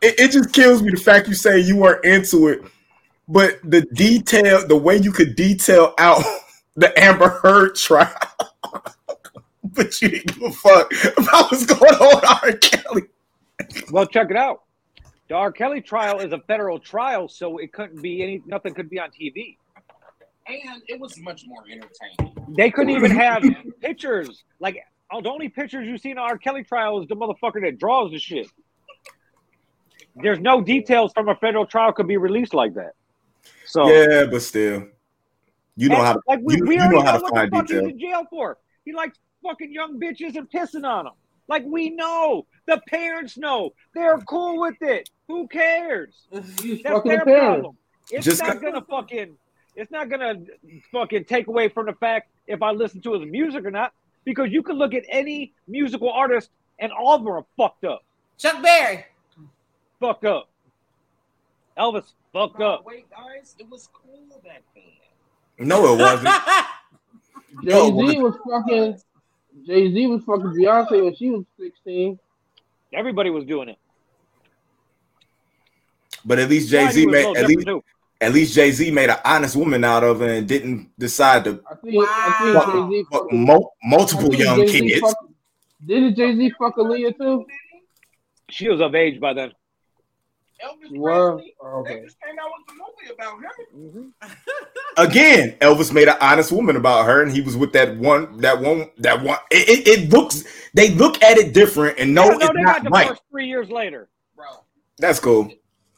it, 0.03 0.21
it 0.21 0.31
just 0.31 0.53
kills 0.53 0.83
me. 0.83 0.91
The 0.91 0.97
fact 0.97 1.29
you 1.29 1.35
say 1.35 1.61
you 1.61 1.77
weren't 1.77 2.05
into 2.05 2.49
it, 2.49 2.63
but 3.29 3.59
the 3.63 3.83
detail, 3.95 4.67
the 4.67 4.77
way 4.77 4.97
you 4.97 5.13
could 5.13 5.37
detail 5.37 5.95
out 5.99 6.23
the 6.77 6.93
Amber 6.99 7.29
Heard 7.29 7.77
trial, 7.77 8.13
but 9.65 10.01
you 10.03 10.09
didn't 10.09 10.35
give 10.39 10.43
a 10.43 10.53
fuck 10.53 10.93
about 11.17 11.51
what's 11.51 11.67
going 11.67 11.95
on 11.95 12.17
with 12.17 12.25
R. 12.25 12.53
Kelly. 12.59 13.03
well 13.91 14.07
check 14.07 14.31
it 14.31 14.37
out. 14.37 14.63
The 15.29 15.37
R. 15.37 15.53
Kelly 15.53 15.81
trial 15.81 16.19
is 16.19 16.33
a 16.33 16.41
federal 16.49 16.81
trial, 16.81 17.29
so 17.29 17.59
it 17.59 17.73
couldn't 17.73 18.03
be 18.03 18.23
any 18.23 18.43
nothing 18.47 18.75
could 18.75 18.91
be 18.91 18.99
on 18.99 19.11
TV. 19.11 19.57
And 20.49 20.83
it 20.89 20.99
was 20.99 21.17
much 21.21 21.47
more 21.47 21.63
entertaining. 21.71 22.35
They 22.57 22.71
couldn't 22.73 22.91
even 22.97 23.13
have 23.13 23.45
pictures. 23.81 24.43
Like 24.59 24.83
oh, 25.13 25.21
the 25.21 25.29
only 25.29 25.49
pictures 25.49 25.87
you 25.87 25.99
see 25.99 26.11
in 26.11 26.17
the 26.17 26.23
R. 26.23 26.39
Kelly 26.39 26.65
trial 26.65 27.01
is 27.03 27.09
the 27.09 27.17
motherfucker 27.17 27.61
that 27.63 27.79
draws 27.79 28.11
the 28.11 28.19
shit. 28.19 28.49
There's 30.17 30.41
no 30.41 30.61
details 30.61 31.13
from 31.13 31.29
a 31.29 31.37
federal 31.37 31.67
trial 31.67 31.93
could 31.93 32.09
be 32.09 32.17
released 32.17 32.55
like 32.55 32.75
that. 32.75 32.95
So 33.65 33.89
Yeah, 33.89 34.27
but 34.27 34.43
still, 34.43 34.89
you 35.77 35.89
know 35.89 36.03
how 36.03 36.15
to 36.15 36.21
like 36.27 36.41
we, 36.43 36.57
you, 36.57 36.65
we 36.67 36.75
you 36.75 36.81
already 36.81 36.97
know 36.97 37.03
know, 37.03 37.07
how 37.11 37.17
to 37.17 37.23
what 37.23 37.35
find 37.35 37.51
the 37.51 37.57
fuck 37.57 37.67
detail. 37.67 37.85
he's 37.85 37.93
in 37.93 38.01
jail 38.01 38.25
for. 38.29 38.59
He 38.85 38.93
likes 38.93 39.19
fucking 39.43 39.73
young 39.73 40.01
bitches 40.01 40.37
and 40.37 40.51
pissing 40.51 40.85
on 40.85 41.05
them. 41.07 41.15
Like 41.49 41.65
we 41.65 41.91
know. 41.91 42.47
The 42.67 42.81
parents 42.89 43.37
know. 43.37 43.71
They're 43.95 44.19
cool 44.19 44.61
with 44.61 44.81
it. 44.83 45.11
Who 45.29 45.49
cares? 45.49 46.15
He's 46.63 46.83
That's 46.83 47.03
their 47.05 47.25
the 47.25 47.25
problem. 47.25 47.77
It's 48.11 48.25
Just 48.25 48.43
not 48.43 48.61
gonna 48.61 48.83
fucking 48.83 49.37
it's 49.77 49.91
not 49.91 50.09
gonna 50.09 50.35
fucking 50.93 51.25
take 51.25 51.47
away 51.47 51.69
from 51.69 51.87
the 51.87 51.93
fact 51.95 52.31
if 52.47 52.63
I 52.63 52.73
listen 52.73 53.01
to 53.03 53.15
his 53.15 53.31
music 53.31 53.65
or 53.65 53.71
not, 53.71 53.93
because 54.25 54.51
you 54.51 54.63
can 54.63 54.77
look 54.77 54.95
at 54.95 55.05
any 55.09 55.53
musical 55.67 56.11
artist 56.11 56.51
and 56.79 56.93
all 56.93 57.15
of 57.15 57.25
them 57.25 57.33
are 57.33 57.45
fucked 57.57 57.85
up. 57.85 58.05
Chuck 58.39 58.63
Berry. 58.63 59.05
Fucked 60.01 60.25
up. 60.25 60.49
Elvis, 61.79 62.13
fucked 62.33 62.57
Bro, 62.57 62.69
up. 62.69 62.85
wait, 62.85 63.07
guys, 63.11 63.55
it 63.59 63.69
was 63.71 63.89
cool 63.93 64.41
back 64.45 64.63
then. 64.75 65.69
No, 65.69 65.95
it 65.95 66.01
wasn't. 66.01 66.35
Jay 67.65 67.91
Z 67.91 68.19
was 68.21 68.37
fucking. 68.49 69.01
Jay 69.67 69.93
Z 69.93 70.07
was 70.07 70.23
fucking 70.25 70.47
Beyonce 70.47 71.05
when 71.05 71.15
she 71.15 71.31
was 71.31 71.45
sixteen. 71.59 72.19
Everybody 72.93 73.31
was 73.31 73.45
doing 73.45 73.69
it. 73.69 73.79
But 76.25 76.39
at 76.39 76.49
least 76.49 76.71
Jay 76.71 76.89
Z 76.91 77.07
made 77.07 77.37
at 77.37 77.47
least 77.47 77.67
too. 77.67 77.83
At 78.21 78.33
least 78.33 78.55
Jay 78.55 78.71
Z 78.71 78.91
made 78.91 79.11
an 79.11 79.17
honest 79.25 79.57
woman 79.57 79.83
out 79.85 80.05
of 80.05 80.21
it 80.23 80.31
and 80.31 80.47
didn't 80.49 80.91
decide 80.99 81.45
to 81.45 81.63
I 81.71 81.75
think. 81.77 81.97
I 82.09 82.39
think 82.43 82.55
Wow. 82.57 83.19
Fuck 83.21 83.23
fucking. 83.25 83.47
mul- 83.47 83.73
I 83.85 83.89
multiple 83.89 84.29
think 84.29 84.43
young 84.43 84.59
Jay-Z 84.67 84.81
kids. 84.89 85.01
fuck- 85.01 85.17
Didn't 85.87 86.15
Jay 86.17 86.35
Z 86.37 86.53
fuck 86.59 86.77
Aaliyah 86.77 87.17
too? 87.17 87.47
She 88.51 88.69
was 88.69 88.81
of 88.81 88.95
age 88.95 89.21
by 89.21 89.33
then. 89.33 89.53
Elvis 90.63 90.99
Well, 90.99 91.37
Presley, 91.37 91.55
okay. 91.65 91.95
they 92.01 92.05
just 92.05 92.17
came 92.21 92.37
out 92.39 92.51
with 92.59 92.77
a 92.77 92.79
movie 92.79 93.15
about 93.15 93.39
him. 93.97 94.13
Mm-hmm. 94.23 94.33
Again, 95.03 95.57
Elvis 95.61 95.91
made 95.91 96.09
an 96.09 96.17
honest 96.21 96.53
woman 96.53 96.77
about 96.77 97.07
her, 97.07 97.23
and 97.23 97.33
he 97.33 97.41
was 97.41 97.57
with 97.57 97.73
that 97.73 97.97
one, 97.97 98.37
that 98.43 98.61
one, 98.61 98.91
that 98.99 99.23
one. 99.23 99.39
It, 99.51 99.87
it, 99.87 99.89
it 99.89 100.11
looks, 100.11 100.45
they 100.75 100.91
look 100.91 101.23
at 101.23 101.39
it 101.39 101.55
different, 101.55 101.99
and 101.99 102.15
no, 102.15 102.25
Yeah, 102.27 102.33
it's 102.41 102.49
they 102.49 102.61
not 102.63 102.83
got 102.83 102.91
right. 102.91 103.03
divorced 103.05 103.23
three 103.31 103.47
years 103.47 103.71
later. 103.71 104.11
Bro, 104.37 104.47
That's 104.99 105.19
cool. 105.19 105.51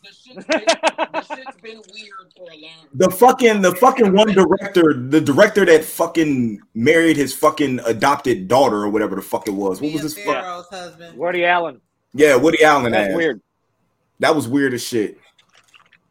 The 0.02 0.08
shit's 0.12 0.44
been, 0.46 0.64
the 1.12 1.22
shit's 1.22 1.56
been 1.62 1.76
weird 1.92 2.32
for 2.36 2.50
a 2.50 2.56
long 2.60 2.86
The 2.94 3.10
fucking, 3.10 3.60
the 3.62 3.74
fucking 3.76 4.12
one 4.12 4.32
director, 4.32 4.94
the 4.94 5.20
director 5.20 5.64
that 5.66 5.84
fucking 5.84 6.60
married 6.74 7.16
his 7.16 7.32
fucking 7.34 7.78
adopted 7.86 8.48
daughter 8.48 8.76
or 8.78 8.88
whatever 8.88 9.14
the 9.16 9.22
fuck 9.22 9.46
it 9.46 9.52
was. 9.52 9.80
What 9.80 9.92
was 9.92 10.02
Mia 10.02 10.02
his 10.02 10.18
fuck? 10.18 10.68
Husband. 10.70 11.16
Woody 11.16 11.44
Allen. 11.44 11.80
Yeah, 12.14 12.34
Woody 12.36 12.62
Allen. 12.64 12.92
That's 12.92 13.10
ass. 13.10 13.16
weird. 13.16 13.40
That 14.18 14.34
was 14.34 14.48
weird 14.48 14.74
as 14.74 14.82
shit. 14.82 15.18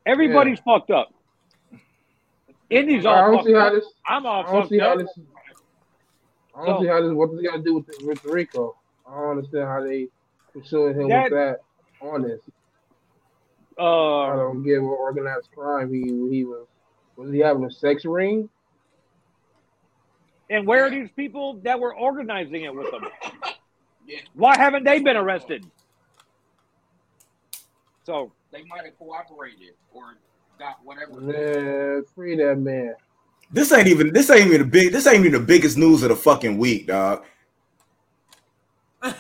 Everybody's 0.05 0.59
fucked 0.59 0.89
up. 0.91 1.13
Indy's 2.69 3.05
I 3.05 3.09
all 3.09 3.27
don't 3.27 3.35
fucked 3.38 3.47
see 3.47 3.53
how 3.53 3.68
up. 3.68 3.73
this. 3.73 3.85
I'm 4.07 4.26
all 4.26 4.43
fucked 4.43 4.55
up. 4.55 4.69
this. 4.69 5.07
I 6.55 6.65
don't 6.65 6.77
So- 6.77 6.81
see 6.84 6.88
how 6.88 7.01
this. 7.01 7.11
What 7.13 7.30
does 7.31 7.39
it 7.39 7.43
got 7.43 7.57
to 7.57 7.61
do 7.63 7.73
with 7.76 7.89
with 8.03 8.23
RICO? 8.26 8.76
I 9.07 9.15
don't 9.19 9.30
understand 9.38 9.68
how 9.68 9.84
they 9.84 10.07
pursuing 10.53 10.99
him 10.99 11.09
That- 11.09 11.23
with 11.23 11.31
that 11.34 11.59
on 12.01 12.22
this. 12.23 12.39
I 13.77 13.81
Uh, 13.84 14.35
don't 14.35 14.64
get 14.64 14.81
what 14.81 14.99
organized 14.99 15.49
crime 15.56 15.93
he 15.93 16.02
he 16.30 16.43
was. 16.45 16.68
Was 17.15 17.31
he 17.31 17.39
having 17.39 17.64
a 17.65 17.72
sex 17.72 18.06
ring? 18.06 18.49
and 20.49 20.68
where 20.68 20.85
are 20.85 20.89
these 20.89 21.10
people 21.15 21.60
that 21.64 21.80
were 21.80 21.95
organizing 21.95 22.64
it 22.64 22.76
with 22.76 22.91
them? 22.91 23.06
Yeah. 24.06 24.19
Why 24.34 24.57
haven't 24.57 24.84
they 24.84 24.99
been 24.99 25.15
arrested? 25.15 25.65
So 28.03 28.34
They 28.52 28.64
might 28.65 28.84
have 28.84 28.98
cooperated 28.98 29.76
or 29.93 30.18
got 30.60 30.80
whatever. 30.84 31.22
Man, 31.22 32.03
free 32.14 32.35
that 32.35 32.57
man. 32.57 32.95
This 33.49 33.72
ain't 33.72 33.88
even, 33.88 34.11
this 34.11 34.30
ain't 34.30 34.48
even 34.48 34.61
the 34.61 34.68
big, 34.68 34.91
this 34.91 35.07
ain't 35.07 35.19
even 35.26 35.31
the 35.34 35.39
biggest 35.39 35.77
news 35.77 36.03
of 36.03 36.10
the 36.10 36.15
fucking 36.15 36.57
week, 36.57 36.88
dog. 36.88 37.23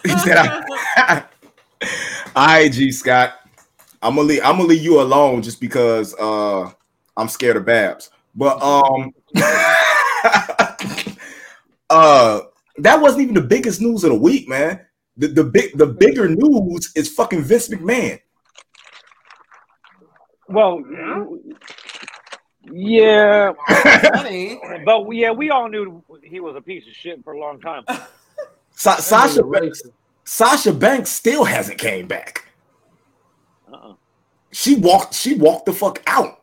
He 0.03 0.09
said, 0.19 0.37
I, 0.37 1.23
All 2.35 2.47
right, 2.47 2.71
G 2.71 2.91
Scott. 2.91 3.40
I'm 4.01 4.15
gonna 4.15 4.27
leave. 4.27 4.41
I'm 4.43 4.57
gonna 4.57 4.69
leave 4.69 4.83
you 4.83 5.01
alone 5.01 5.41
just 5.41 5.59
because 5.61 6.15
uh 6.15 6.71
I'm 7.17 7.27
scared 7.27 7.57
of 7.57 7.65
Babs. 7.65 8.09
But 8.35 8.61
um, 8.61 9.11
uh, 11.89 12.41
that 12.77 13.01
wasn't 13.01 13.23
even 13.23 13.35
the 13.35 13.41
biggest 13.41 13.81
news 13.81 14.03
of 14.03 14.11
the 14.11 14.17
week, 14.17 14.47
man. 14.47 14.85
The 15.17 15.27
the 15.27 15.43
big 15.43 15.77
the 15.77 15.87
bigger 15.87 16.29
news 16.29 16.91
is 16.95 17.09
fucking 17.09 17.43
Vince 17.43 17.67
McMahon. 17.69 18.19
well, 20.47 20.81
yeah, 22.71 23.51
but 24.85 25.09
yeah, 25.11 25.31
we 25.31 25.49
all 25.49 25.67
knew 25.67 26.03
he 26.23 26.39
was 26.39 26.55
a 26.55 26.61
piece 26.61 26.87
of 26.87 26.93
shit 26.93 27.23
for 27.23 27.33
a 27.33 27.39
long 27.39 27.59
time. 27.59 27.83
Sa- 28.71 28.95
Sasha 28.95 29.43
Banks. 29.43 29.81
Sasha 30.23 30.71
Banks 30.71 31.09
still 31.09 31.43
hasn't 31.43 31.77
came 31.77 32.07
back. 32.07 32.45
Uh-uh. 33.71 33.93
She 34.51 34.75
walked. 34.75 35.13
She 35.13 35.35
walked 35.35 35.65
the 35.65 35.73
fuck 35.73 36.01
out. 36.07 36.41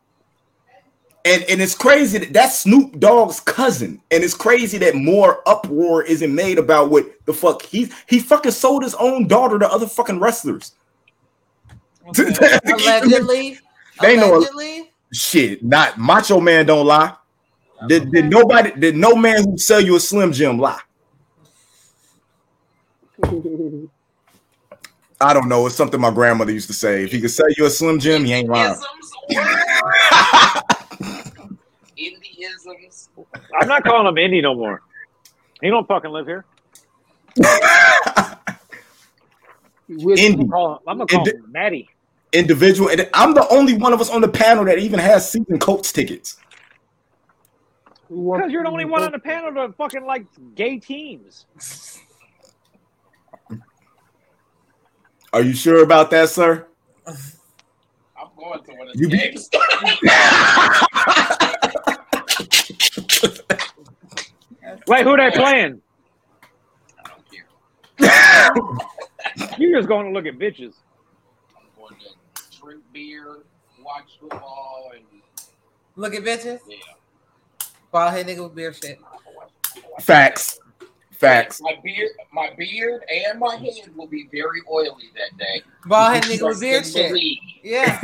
And 1.25 1.43
and 1.43 1.61
it's 1.61 1.75
crazy 1.75 2.17
that 2.17 2.33
that's 2.33 2.59
Snoop 2.59 2.99
Dogg's 2.99 3.39
cousin. 3.39 4.01
And 4.09 4.23
it's 4.23 4.33
crazy 4.33 4.77
that 4.79 4.95
more 4.95 5.41
uproar 5.47 6.03
isn't 6.03 6.33
made 6.33 6.57
about 6.57 6.89
what 6.89 7.05
the 7.25 7.33
fuck 7.33 7.61
he 7.61 7.91
he 8.07 8.19
fucking 8.19 8.51
sold 8.53 8.83
his 8.83 8.95
own 8.95 9.27
daughter 9.27 9.59
to 9.59 9.69
other 9.69 9.87
fucking 9.87 10.19
wrestlers. 10.19 10.73
Allegedly. 12.17 13.59
They 14.01 14.15
know- 14.15 14.37
Allegedly. 14.37 14.91
Shit, 15.11 15.63
not 15.63 15.97
Macho 15.97 16.39
Man 16.39 16.67
don't 16.67 16.85
lie. 16.85 17.15
Did, 17.87 18.11
did 18.11 18.29
nobody 18.29 18.71
did 18.79 18.95
no 18.95 19.15
man 19.15 19.43
who 19.43 19.57
sell 19.57 19.81
you 19.81 19.95
a 19.95 19.99
Slim 19.99 20.31
Jim 20.31 20.59
lie? 20.59 20.79
I 25.21 25.33
don't 25.33 25.49
know. 25.49 25.65
It's 25.65 25.75
something 25.75 25.99
my 25.99 26.11
grandmother 26.11 26.51
used 26.51 26.67
to 26.67 26.73
say. 26.73 27.03
If 27.03 27.11
he 27.11 27.19
could 27.19 27.31
sell 27.31 27.47
you 27.57 27.65
a 27.65 27.69
Slim 27.69 27.99
Jim, 27.99 28.23
he 28.23 28.33
ain't 28.33 28.49
lying. 28.49 28.75
Indiisms. 31.97 33.09
I'm 33.59 33.67
not 33.67 33.83
calling 33.83 34.07
him 34.07 34.17
Indy 34.17 34.41
no 34.41 34.55
more. 34.55 34.81
He 35.61 35.69
don't 35.69 35.85
fucking 35.87 36.11
live 36.11 36.25
here. 36.25 36.45
Indy. 39.89 40.25
I'm 40.25 40.37
gonna 40.37 40.47
call 40.47 40.71
him, 40.73 40.79
I'm 40.87 40.97
gonna 40.97 41.07
call 41.07 41.19
Indi- 41.19 41.31
him 41.31 41.51
Maddie. 41.51 41.89
individual, 42.31 42.89
and 42.89 43.09
I'm 43.13 43.33
the 43.33 43.47
only 43.49 43.73
one 43.73 43.91
of 43.91 43.99
us 43.99 44.09
on 44.09 44.21
the 44.21 44.29
panel 44.29 44.63
that 44.65 44.79
even 44.79 44.99
has 44.99 45.29
season 45.29 45.59
Colts 45.59 45.91
tickets. 45.91 46.37
Because 48.09 48.51
you're 48.51 48.63
the 48.63 48.69
only 48.69 48.85
one 48.85 49.03
on 49.03 49.11
the 49.11 49.19
panel 49.19 49.51
that 49.53 49.75
fucking 49.75 50.05
like 50.05 50.25
gay 50.55 50.79
teams. 50.79 51.45
Are 55.33 55.41
you 55.41 55.53
sure 55.53 55.83
about 55.83 56.09
that, 56.11 56.29
sir? 56.29 56.67
I'm 57.07 57.15
going 58.37 58.63
to 58.63 58.71
one 58.73 58.87
of 58.89 58.95
You 58.95 59.07
the 59.07 59.11
be- 59.11 59.17
games. 59.17 59.49
Wait, 64.87 65.03
who 65.03 65.17
they 65.17 65.31
playing? 65.31 65.81
I 67.05 67.09
don't 67.09 67.23
care. 67.31 67.45
You're 69.59 69.77
just 69.79 69.87
going 69.87 70.07
to 70.07 70.11
look 70.11 70.25
at 70.25 70.37
bitches. 70.39 70.73
I'm 71.55 71.63
going 71.77 71.95
to 71.99 72.07
drink 72.61 72.81
beer, 72.91 73.43
watch 73.83 74.17
football, 74.19 74.91
and 74.95 75.03
Look 75.95 76.13
at 76.15 76.23
bitches. 76.23 76.59
yeah. 76.67 76.77
Bald 77.91 78.13
head 78.13 78.25
nigga 78.27 78.43
with 78.43 78.55
beer 78.55 78.73
shit. 78.73 78.99
Facts. 79.99 80.59
Facts. 81.19 81.59
My 81.61 81.75
beard, 81.83 82.09
my 82.31 82.49
beard, 82.57 83.03
and 83.09 83.39
my 83.39 83.55
head 83.57 83.73
will 83.95 84.07
be 84.07 84.29
very 84.31 84.61
oily 84.71 85.11
that 85.15 85.37
day. 85.37 85.61
Bald 85.85 86.13
head 86.13 86.23
nigga 86.23 86.31
with 86.31 86.39
Trust 86.39 86.61
beard 86.61 86.83
and 86.83 86.85
shit. 86.93 87.07
believe. 87.09 87.37
Yeah. 87.63 87.99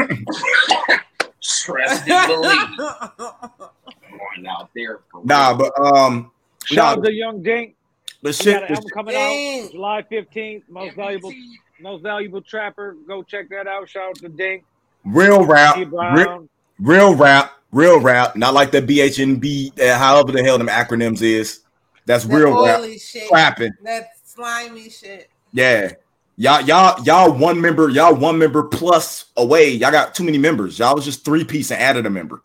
Trust 1.41 2.07
and 2.09 2.27
believe. 2.27 2.77
Going 2.77 4.47
out 4.49 4.69
there 4.75 4.99
for 5.11 5.21
Nah, 5.23 5.49
real. 5.49 5.57
but 5.57 5.81
um, 5.85 6.31
Shout 6.65 6.97
nah, 6.97 7.01
out 7.01 7.05
to 7.05 7.13
Young 7.13 7.41
Dink. 7.41 7.75
the 8.21 8.33
shit. 8.33 8.59
got 8.59 8.69
an 8.69 8.75
album 8.75 8.89
coming 8.93 9.13
Dang. 9.13 9.63
out 9.65 9.71
July 9.71 10.03
15th. 10.11 10.63
Most 10.69 10.91
MBT, 10.91 10.95
valuable, 10.95 11.33
most 11.79 12.01
valuable 12.03 12.41
trapper. 12.41 12.97
Go 13.07 13.23
check 13.23 13.47
that 13.49 13.67
out. 13.67 13.87
Shout 13.89 14.09
out 14.09 14.15
to 14.17 14.29
Dink. 14.29 14.63
Real 15.05 15.45
rap, 15.45 15.75
T. 15.75 15.83
re- 15.83 15.85
Brown. 15.85 16.49
real 16.79 17.15
rap, 17.15 17.53
real 17.71 17.99
rap. 18.01 18.35
Not 18.35 18.53
like 18.53 18.71
the 18.71 18.81
BHNB, 18.81 19.79
uh, 19.79 19.97
however 19.97 20.31
the 20.31 20.43
hell 20.43 20.57
them 20.57 20.67
acronyms 20.67 21.21
is. 21.21 21.61
That's 22.05 22.25
That 22.25 22.35
real 22.35 22.63
rap. 22.63 22.79
oily 22.79 22.97
shit. 22.99 23.29
Rapping. 23.31 23.71
That 23.83 24.09
slimy 24.23 24.89
shit. 24.89 25.29
Yeah. 25.51 25.93
Y'all, 26.37 26.61
y'all, 26.61 27.01
y'all 27.03 27.31
one 27.31 27.59
member, 27.61 27.89
y'all 27.89 28.13
one 28.13 28.37
member 28.37 28.63
plus 28.63 29.25
away. 29.37 29.69
Y'all 29.71 29.91
got 29.91 30.13
too 30.13 30.23
many 30.23 30.37
members. 30.37 30.77
Y'all 30.77 30.93
was 30.95 31.05
just 31.05 31.23
three 31.23 31.43
piece 31.45 31.71
and 31.71 31.81
added 31.81 32.05
a 32.05 32.09
member. 32.09 32.41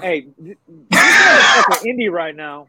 Hey, 0.00 0.28
th- 0.42 0.56
this 0.66 1.82
indie 1.84 2.10
right 2.10 2.34
now 2.34 2.68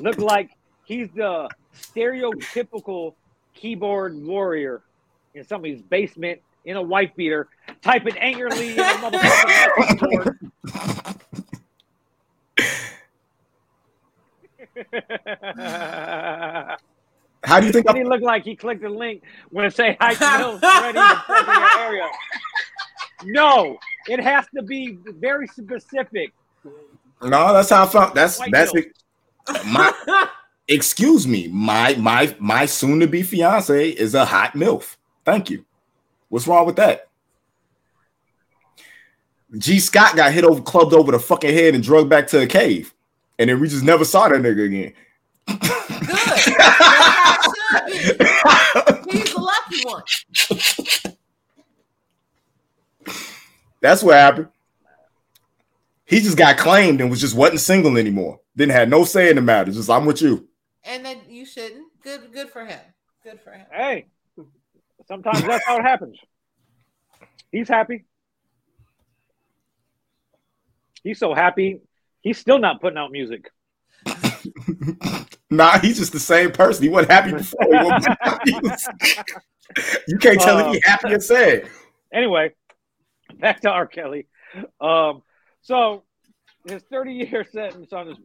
look 0.00 0.18
like 0.18 0.50
he's 0.84 1.08
the 1.14 1.48
stereotypical 1.76 3.14
keyboard 3.54 4.20
warrior 4.22 4.82
in 5.34 5.44
somebody's 5.44 5.82
basement 5.82 6.40
in 6.64 6.76
a 6.76 6.82
wife 6.82 7.10
beater, 7.16 7.48
typing 7.82 8.16
angrily 8.18 8.72
in 8.72 8.78
a 8.80 8.82
motherfucking 8.82 9.98
keyboard. 10.00 10.38
How 17.44 17.60
do 17.60 17.66
you 17.66 17.72
think? 17.72 17.86
Did 17.86 17.96
he 17.96 18.04
look 18.04 18.22
like 18.22 18.44
he 18.44 18.56
clicked 18.56 18.82
the 18.82 18.88
link 18.88 19.22
when 19.50 19.66
it 19.66 19.74
say 19.74 19.96
Hike 20.00 20.20
Mills 20.38 20.62
ready 20.62 20.98
to 20.98 21.74
area? 21.78 22.08
No, 23.24 23.78
it 24.08 24.20
has 24.20 24.46
to 24.54 24.62
be 24.62 24.98
very 25.20 25.46
specific. 25.48 26.32
no, 27.22 27.52
that's 27.52 27.70
how 27.70 27.84
I 27.84 27.86
found. 27.86 28.14
That's 28.14 28.38
White 28.38 28.52
that's 28.52 28.74
it. 28.74 28.92
My 29.66 29.92
excuse 30.68 31.26
me. 31.26 31.48
My 31.48 31.94
my 31.96 32.34
my 32.38 32.66
soon 32.66 33.00
to 33.00 33.06
be 33.06 33.22
fiance 33.22 33.90
is 33.90 34.14
a 34.14 34.24
hot 34.24 34.54
milf. 34.54 34.96
Thank 35.24 35.50
you. 35.50 35.64
What's 36.28 36.46
wrong 36.46 36.66
with 36.66 36.76
that? 36.76 37.08
G 39.58 39.78
Scott 39.78 40.16
got 40.16 40.32
hit 40.32 40.44
over, 40.44 40.62
clubbed 40.62 40.94
over 40.94 41.12
the 41.12 41.18
fucking 41.18 41.54
head, 41.54 41.74
and 41.74 41.84
drugged 41.84 42.08
back 42.08 42.26
to 42.28 42.42
a 42.42 42.46
cave, 42.46 42.93
and 43.38 43.50
then 43.50 43.60
we 43.60 43.68
just 43.68 43.84
never 43.84 44.04
saw 44.04 44.28
that 44.28 44.40
nigga 44.40 44.66
again. 44.66 44.92
Good. 45.46 45.60
That's 46.56 47.46
how 47.60 47.86
it 47.86 47.94
should 47.94 48.18
be. 49.04 49.18
He's 49.18 49.32
the 49.34 49.40
lucky 49.40 49.84
one. 49.84 50.02
That's 53.80 54.02
what 54.02 54.14
happened. 54.14 54.48
He 56.06 56.20
just 56.20 56.36
got 56.38 56.56
claimed 56.58 57.00
and 57.00 57.10
was 57.10 57.20
just 57.20 57.34
wasn't 57.34 57.60
single 57.60 57.96
anymore. 57.96 58.40
Didn't 58.56 58.72
have 58.72 58.88
no 58.88 59.04
say 59.04 59.30
in 59.30 59.36
the 59.36 59.42
matter. 59.42 59.72
Just 59.72 59.90
I'm 59.90 60.06
with 60.06 60.22
you. 60.22 60.48
And 60.84 61.04
then 61.04 61.18
you 61.28 61.44
shouldn't. 61.44 61.86
Good 62.02 62.32
good 62.32 62.50
for 62.50 62.64
him. 62.64 62.80
Good 63.22 63.40
for 63.40 63.50
him. 63.50 63.66
Hey, 63.72 64.06
sometimes 65.08 65.42
that's 65.42 65.66
how 65.66 65.78
it 65.78 65.82
happens. 65.82 66.18
He's 67.50 67.68
happy. 67.68 68.04
He's 71.02 71.18
so 71.18 71.34
happy. 71.34 71.80
He's 72.24 72.38
still 72.38 72.58
not 72.58 72.80
putting 72.80 72.98
out 72.98 73.12
music. 73.12 73.50
Nah, 75.54 75.78
he's 75.78 75.98
just 75.98 76.12
the 76.12 76.18
same 76.18 76.50
person. 76.50 76.82
He 76.82 76.88
wasn't 76.88 77.12
happy 77.12 77.30
before. 77.30 77.60
He 77.62 77.84
wasn't 77.84 78.16
happy. 78.20 78.52
you 80.08 80.18
can't 80.18 80.40
tell 80.40 80.58
if 80.58 80.74
he's 80.74 80.84
happy 80.84 81.14
or 81.14 81.20
sad. 81.20 81.68
Anyway, 82.12 82.52
back 83.38 83.60
to 83.60 83.70
R. 83.70 83.86
Kelly. 83.86 84.26
Um, 84.80 85.22
so 85.62 86.02
his 86.66 86.82
30 86.90 87.12
year 87.12 87.44
sentence 87.44 87.92
on 87.92 88.08
this. 88.08 88.18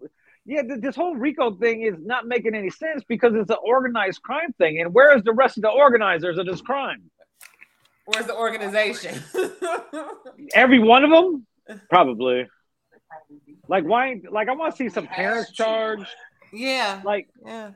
Yeah, 0.46 0.64
this 0.66 0.96
whole 0.96 1.16
RICO 1.16 1.56
thing 1.56 1.84
is 1.84 1.96
not 2.00 2.26
making 2.26 2.56
any 2.56 2.72
sense 2.72 3.04
because 3.08 3.36
it's 3.36 3.52
an 3.52 3.58
organized 3.64 4.24
crime 4.24 4.52
thing. 4.54 4.82
And 4.82 4.92
where 4.92 5.16
is 5.16 5.24
the 5.24 5.34
rest 5.34 5.58
of 5.58 5.64
the 5.64 5.70
organizers 5.70 6.40
of 6.40 6.48
this 6.48 6.62
crime? 6.62 7.12
Where's 8.06 8.26
the 8.26 8.36
organization? 8.36 9.22
Every 10.56 10.80
one 10.80 11.04
of 11.04 11.12
them? 11.12 11.46
Probably. 11.92 12.48
Like, 13.70 13.86
why? 13.86 14.20
Like, 14.30 14.50
I 14.50 14.56
want 14.56 14.76
to 14.76 14.78
see 14.78 14.90
some 14.90 15.08
parents 15.08 15.52
charged. 15.54 16.08
yeah. 16.52 17.02
Like, 17.06 17.30
Yeah. 17.46 17.72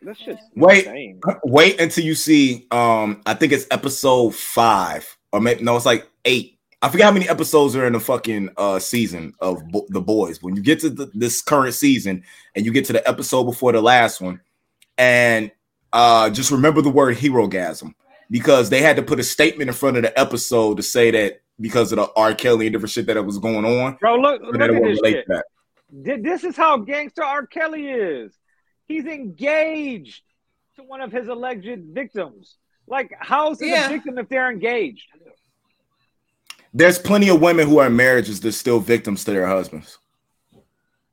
this 0.00 0.16
shit's 0.18 0.40
Wait. 0.56 0.86
insane. 0.86 1.20
Wait 1.44 1.80
until 1.80 2.04
you 2.04 2.14
see. 2.14 2.66
Um, 2.70 3.20
I 3.26 3.34
think 3.34 3.52
it's 3.52 3.66
episode 3.70 4.34
five, 4.34 5.06
or 5.32 5.40
maybe 5.40 5.62
no, 5.62 5.76
it's 5.76 5.84
like 5.86 6.08
eight. 6.24 6.56
I 6.82 6.88
forget 6.88 7.04
how 7.04 7.12
many 7.12 7.28
episodes 7.28 7.76
are 7.76 7.86
in 7.86 7.92
the 7.92 8.00
fucking 8.00 8.48
uh 8.56 8.78
season 8.78 9.34
of 9.40 9.62
Bo- 9.68 9.86
the 9.90 10.00
boys. 10.00 10.42
When 10.42 10.56
you 10.56 10.62
get 10.62 10.80
to 10.80 10.88
the, 10.88 11.10
this 11.12 11.42
current 11.42 11.74
season 11.74 12.24
and 12.54 12.64
you 12.64 12.72
get 12.72 12.86
to 12.86 12.94
the 12.94 13.06
episode 13.06 13.44
before 13.44 13.72
the 13.72 13.82
last 13.82 14.20
one, 14.22 14.40
and 14.96 15.50
uh 15.92 16.30
just 16.30 16.50
remember 16.50 16.80
the 16.80 16.88
word 16.88 17.16
Herogasm 17.18 17.92
because 18.30 18.70
they 18.70 18.80
had 18.80 18.96
to 18.96 19.02
put 19.02 19.20
a 19.20 19.24
statement 19.24 19.68
in 19.68 19.74
front 19.74 19.98
of 19.98 20.04
the 20.04 20.18
episode 20.18 20.78
to 20.78 20.82
say 20.82 21.10
that 21.10 21.42
because 21.60 21.92
of 21.92 21.96
the 21.96 22.08
R. 22.16 22.34
Kelly 22.34 22.66
and 22.66 22.72
different 22.72 22.90
shit 22.90 23.06
that 23.06 23.22
was 23.24 23.38
going 23.38 23.64
on, 23.64 23.96
Bro, 24.00 24.16
look, 24.16 24.42
look 24.42 24.60
at 24.60 24.82
this 24.82 24.98
shit. 25.04 25.26
that. 25.28 25.44
This 26.22 26.44
is 26.44 26.56
how 26.56 26.76
gangster 26.78 27.22
R. 27.24 27.46
Kelly 27.46 27.88
is. 27.88 28.32
He's 28.86 29.04
engaged 29.06 30.22
to 30.76 30.82
one 30.82 31.00
of 31.00 31.12
his 31.12 31.28
alleged 31.28 31.82
victims. 31.92 32.56
Like, 32.86 33.12
how's 33.20 33.60
it 33.60 33.68
Yeah. 33.68 33.86
a 33.86 33.88
victim 33.90 34.18
if 34.18 34.28
they're 34.28 34.50
engaged? 34.50 35.06
There's 36.72 36.98
plenty 36.98 37.28
of 37.28 37.40
women 37.40 37.68
who 37.68 37.78
are 37.78 37.86
in 37.88 37.96
marriages 37.96 38.40
that's 38.40 38.56
still 38.56 38.78
victims 38.78 39.24
to 39.24 39.32
their 39.32 39.46
husbands. 39.46 39.98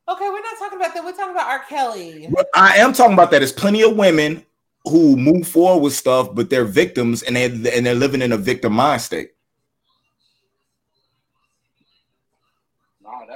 Okay, 0.08 0.24
we're 0.28 0.40
not 0.40 0.58
talking 0.58 0.78
about 0.78 0.94
that. 0.94 1.04
We're 1.04 1.12
talking 1.12 1.32
about 1.32 1.48
R. 1.48 1.64
Kelly. 1.68 2.28
But 2.32 2.48
I 2.54 2.76
am 2.78 2.92
talking 2.92 3.12
about 3.14 3.30
that. 3.32 3.40
There's 3.40 3.52
plenty 3.52 3.82
of 3.82 3.96
women 3.96 4.44
who 4.84 5.16
move 5.16 5.46
forward 5.46 5.82
with 5.82 5.92
stuff, 5.92 6.34
but 6.34 6.48
they're 6.48 6.64
victims 6.64 7.22
and 7.24 7.36
they 7.36 7.44
and 7.46 7.84
they're 7.84 7.94
living 7.94 8.22
in 8.22 8.32
a 8.32 8.36
victim 8.36 8.72
mind 8.72 9.02
state. 9.02 9.32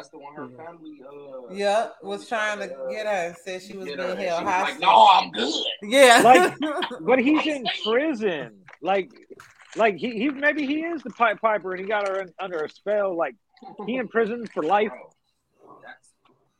That's 0.02 0.10
the 0.10 0.18
one 0.18 0.34
her 0.34 0.48
family. 0.48 1.00
Uh, 1.06 1.52
Yep, 1.54 1.94
was 2.02 2.28
trying 2.28 2.58
to 2.60 2.68
get 2.90 3.06
her. 3.06 3.34
Said 3.44 3.62
she 3.62 3.76
was 3.76 3.86
being 3.86 3.98
held 3.98 4.18
She 4.18 4.24
was 4.26 4.34
like, 4.42 4.46
hostage. 4.46 4.80
no, 4.80 5.08
I'm 5.12 5.30
good. 5.30 5.52
Yeah. 5.82 6.20
Like- 6.24 6.54
But 7.00 7.18
he's 7.20 7.46
in 7.46 7.64
prison. 7.84 8.58
Like, 8.80 9.10
like 9.76 9.96
he, 9.96 10.10
he 10.10 10.30
maybe 10.30 10.66
he 10.66 10.80
is 10.82 11.02
the 11.02 11.10
pipe 11.10 11.40
piper 11.40 11.72
and 11.72 11.80
he 11.80 11.86
got 11.86 12.08
her 12.08 12.20
in, 12.22 12.32
under 12.40 12.62
a 12.64 12.68
spell. 12.68 13.16
Like, 13.16 13.36
he 13.86 13.96
in 13.96 14.08
prison 14.08 14.46
for 14.52 14.62
life. 14.62 14.88
Bro, 14.88 15.78
that's 15.84 16.10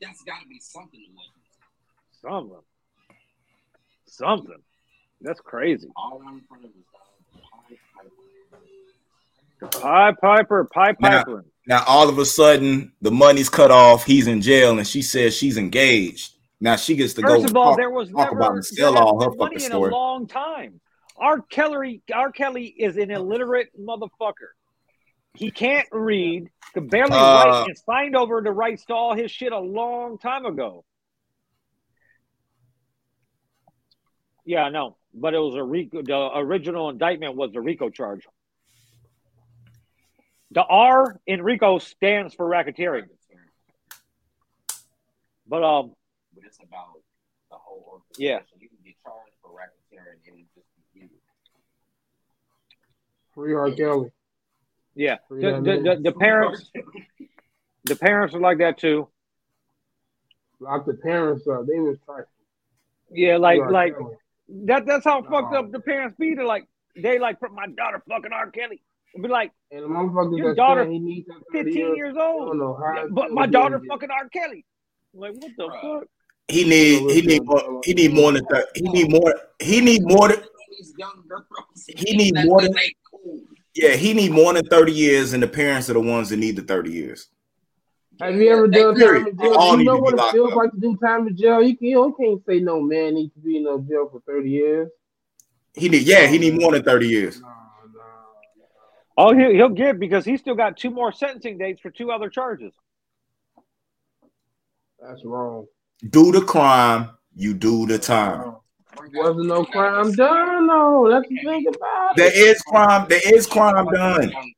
that's 0.01 0.23
got 0.23 0.41
to 0.43 0.47
be 0.49 0.59
something. 0.61 1.01
to. 1.01 2.29
Something. 2.29 2.61
Something. 4.07 4.63
That's 5.21 5.41
crazy. 5.41 5.89
All 5.97 6.21
in 6.29 6.41
front 6.49 6.65
of 6.65 6.71
us. 6.71 6.77
Pipe 9.81 10.17
piper, 10.21 10.65
pipe 10.73 10.97
Now- 11.01 11.19
piper. 11.25 11.45
Now 11.67 11.85
all 11.87 12.09
of 12.09 12.19
a 12.19 12.25
sudden 12.25 12.93
the 13.01 13.11
money's 13.11 13.49
cut 13.49 13.71
off, 13.71 14.05
he's 14.05 14.27
in 14.27 14.41
jail, 14.41 14.77
and 14.79 14.87
she 14.87 15.03
says 15.03 15.37
she's 15.37 15.57
engaged. 15.57 16.35
Now 16.61 16.77
she 16.77 16.97
gets 16.97 17.15
to 17.15 17.23
First 17.23 17.43
go 17.43 17.51
of 17.51 17.57
all, 17.57 17.65
talk, 17.71 17.77
there 17.79 17.91
was 17.91 18.09
talk 18.11 18.19
never 18.31 18.37
about 18.37 18.53
and 18.55 18.65
sell 18.65 18.97
all 18.99 19.23
her 19.23 19.31
been 19.31 19.39
money 19.39 19.55
in 19.57 19.61
story. 19.63 19.91
a 19.91 19.95
long 19.95 20.27
time. 20.27 20.81
R. 21.17 21.41
Kelly, 21.41 22.03
R. 22.13 22.33
Kelly 22.33 22.67
is 22.67 22.97
an 22.97 23.11
illiterate 23.11 23.69
motherfucker. 23.79 24.53
He 25.35 25.51
can't 25.51 25.89
read, 25.93 26.51
could 26.75 26.91
barely 26.91 27.13
Uh, 27.13 27.17
write, 27.45 27.67
and 27.69 27.79
signed 27.79 28.17
over 28.17 28.41
the 28.43 28.51
rights 28.51 28.85
to 28.87 28.95
all 28.95 29.15
his 29.15 29.31
shit 29.31 29.53
a 29.53 29.59
long 29.59 30.19
time 30.19 30.45
ago. 30.47 30.85
Yeah, 34.45 34.65
I 34.65 34.71
know, 34.71 34.97
but 35.15 35.35
it 35.35 35.39
was 35.39 35.55
a 35.55 35.63
RICO. 35.63 36.03
The 36.03 36.31
original 36.39 36.91
indictment 36.91 37.37
was 37.37 37.53
the 37.53 37.61
RICO 37.61 37.91
charge. 37.91 38.27
The 40.53 40.63
R 40.63 41.19
in 41.27 41.43
RICO 41.43 41.79
stands 41.79 42.35
for 42.35 42.47
racketeering, 42.47 43.07
but 45.49 45.65
um, 45.65 45.95
But 46.35 46.45
it's 46.45 46.59
about 46.59 47.01
the 47.51 47.57
whole 47.57 47.85
organization. 47.91 48.45
Yeah. 48.59 48.61
You 48.61 48.69
can 48.69 48.79
get 48.85 48.95
charged 49.03 49.33
for 49.41 49.51
racketeering 49.51 50.29
and 50.29 50.41
it 50.41 50.47
just 50.55 50.67
be 50.95 51.01
you. 51.01 51.09
Free 53.35 53.55
R. 53.55 53.71
Kelly. 53.71 54.11
yeah, 54.95 55.17
Free 55.27 55.41
the, 55.41 55.53
the, 55.53 55.83
the, 55.83 56.01
the 56.03 56.13
parents, 56.13 56.71
the 57.85 57.97
parents 57.97 58.35
are 58.35 58.41
like 58.41 58.59
that 58.59 58.77
too. 58.77 59.09
Lock 60.61 60.85
the 60.85 60.95
parents 60.95 61.47
up. 61.47 61.67
They 61.67 61.81
was 61.81 61.97
trying. 62.05 62.25
Yeah, 63.11 63.39
like 63.39 63.61
like 63.71 63.95
that. 64.67 64.85
That's 64.87 65.05
how 65.05 65.23
fucked 65.23 65.55
up 65.55 65.73
the 65.73 65.81
parents 65.81 66.17
be. 66.19 66.35
They're 66.35 66.45
like 66.45 66.69
they 66.95 67.19
like 67.19 67.41
put 67.41 67.53
my 67.53 67.67
daughter 67.67 68.03
fucking 68.07 68.33
R. 68.33 68.51
Kelly. 68.51 68.83
Be 69.21 69.29
like 69.29 69.53
And 69.71 69.85
the 69.85 69.89
motherfuckers 69.89 70.39
Your 70.39 70.55
daughter, 70.55 70.83
saying 70.85 70.93
he 70.93 70.99
needs 70.99 71.29
fifteen 71.51 71.75
years, 71.77 71.97
years 71.97 72.17
old, 72.19 72.57
know 72.57 72.75
how. 72.83 73.09
but 73.11 73.31
my 73.31 73.47
daughter 73.47 73.81
fucking 73.89 74.11
R. 74.11 74.29
Kelly. 74.31 74.65
I'm 75.15 75.21
like 75.21 75.35
what 75.35 75.51
the 75.57 75.69
Bruh. 75.69 76.01
fuck? 76.01 76.09
He 76.49 76.65
need 76.65 77.11
he 77.11 77.23
need 77.23 77.45
more 77.45 77.81
he 77.85 77.95
need 77.95 78.15
more 78.15 78.33
than 78.33 78.45
thir- 78.47 78.67
he 78.75 78.83
need 78.83 79.11
more 79.11 79.35
he 79.61 79.81
need 79.81 80.03
more 80.05 80.29
than 80.29 80.39
These 80.79 80.95
young 80.99 81.23
girls, 81.29 81.45
He 81.87 82.17
need 82.17 82.35
more 82.45 82.63
than- 82.63 82.75
yeah 83.75 83.91
he 83.97 84.15
need 84.15 84.33
more 84.33 84.53
than 84.55 84.65
thirty 84.67 84.93
years, 84.93 85.33
and 85.35 85.43
the 85.43 85.49
parents 85.49 85.89
are 85.91 85.95
the 85.95 86.01
ones 86.01 86.31
that 86.31 86.39
need 86.39 86.57
the 86.57 86.63
thirty 86.63 86.91
years. 86.91 87.29
Have 88.21 88.35
you 88.37 88.51
ever 88.53 88.69
done 88.69 88.95
period. 88.95 89.21
time 89.25 89.29
in 89.29 89.39
jail? 89.39 89.55
All 89.55 89.73
Do 89.73 89.77
need 89.79 89.85
you 89.85 89.91
know 89.91 89.99
what 89.99 90.15
it 90.15 90.33
feels 90.33 90.51
up. 90.53 90.57
like 90.57 90.71
to 90.73 90.81
do 90.81 90.97
time 91.03 91.27
in 91.29 91.37
jail? 91.37 91.63
You, 91.63 91.77
can, 91.77 91.89
you 91.89 92.17
can't 92.19 92.43
say 92.47 92.61
no 92.61 92.81
man 92.81 93.15
needs 93.15 93.33
to 93.35 93.41
be 93.41 93.57
in 93.57 93.65
no 93.65 93.79
jail 93.81 94.09
for 94.13 94.21
30 94.27 94.51
years. 94.51 94.89
He 95.75 95.89
need 95.89 96.03
yeah 96.03 96.27
he 96.27 96.39
need 96.39 96.61
more 96.61 96.73
than 96.73 96.83
thirty 96.83 97.09
years. 97.09 97.41
No, 97.41 97.49
no. 97.49 97.55
Oh, 99.17 99.35
he'll, 99.37 99.51
he'll 99.51 99.69
get 99.69 99.99
because 99.99 100.25
he's 100.25 100.41
still 100.41 100.55
got 100.55 100.77
two 100.77 100.91
more 100.91 101.13
sentencing 101.13 101.59
dates 101.59 101.81
for 101.81 101.91
two 101.91 102.11
other 102.11 102.29
charges. 102.31 102.73
That's 105.01 105.25
wrong. 105.25 105.67
Do 106.11 106.33
the 106.33 106.41
crime, 106.41 107.11
you 107.35 107.55
do 107.55 107.87
the 107.87 107.99
time. 107.99 108.57
Wasn't 109.15 109.47
no 109.47 109.65
crime 109.65 110.13
done, 110.13 110.67
no. 110.67 111.09
That's 111.11 111.29
the 111.29 111.37
thing 111.45 111.67
about 111.67 112.11
it. 112.13 112.17
There 112.17 112.51
is 112.51 112.61
crime. 112.63 113.07
There 113.09 113.35
is 113.35 113.47
crime 113.47 113.87
done. 113.87 114.31
Young. 114.31 114.53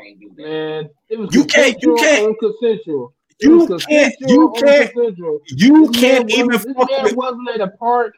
You 0.00 0.30
can't. 0.30 0.36
Man, 0.38 0.90
it 1.08 1.18
was 1.18 1.34
You 1.34 1.44
can't- 1.44 1.82
you 1.82 1.94
consensual 1.96 1.98
can't- 1.98 2.38
Unconsensual. 2.40 3.12
It 3.40 3.46
You 3.48 3.58
was 3.66 3.86
can't. 3.86 4.14
You 4.20 4.52
can't. 4.56 5.42
You 5.46 5.90
can't 5.90 6.30
even 6.30 6.48
was- 6.48 6.64
This 6.64 6.74
fuck 6.76 6.90
man 6.90 7.14
wasn't 7.16 7.48
at 7.50 7.60
a 7.60 7.68
park, 7.78 8.14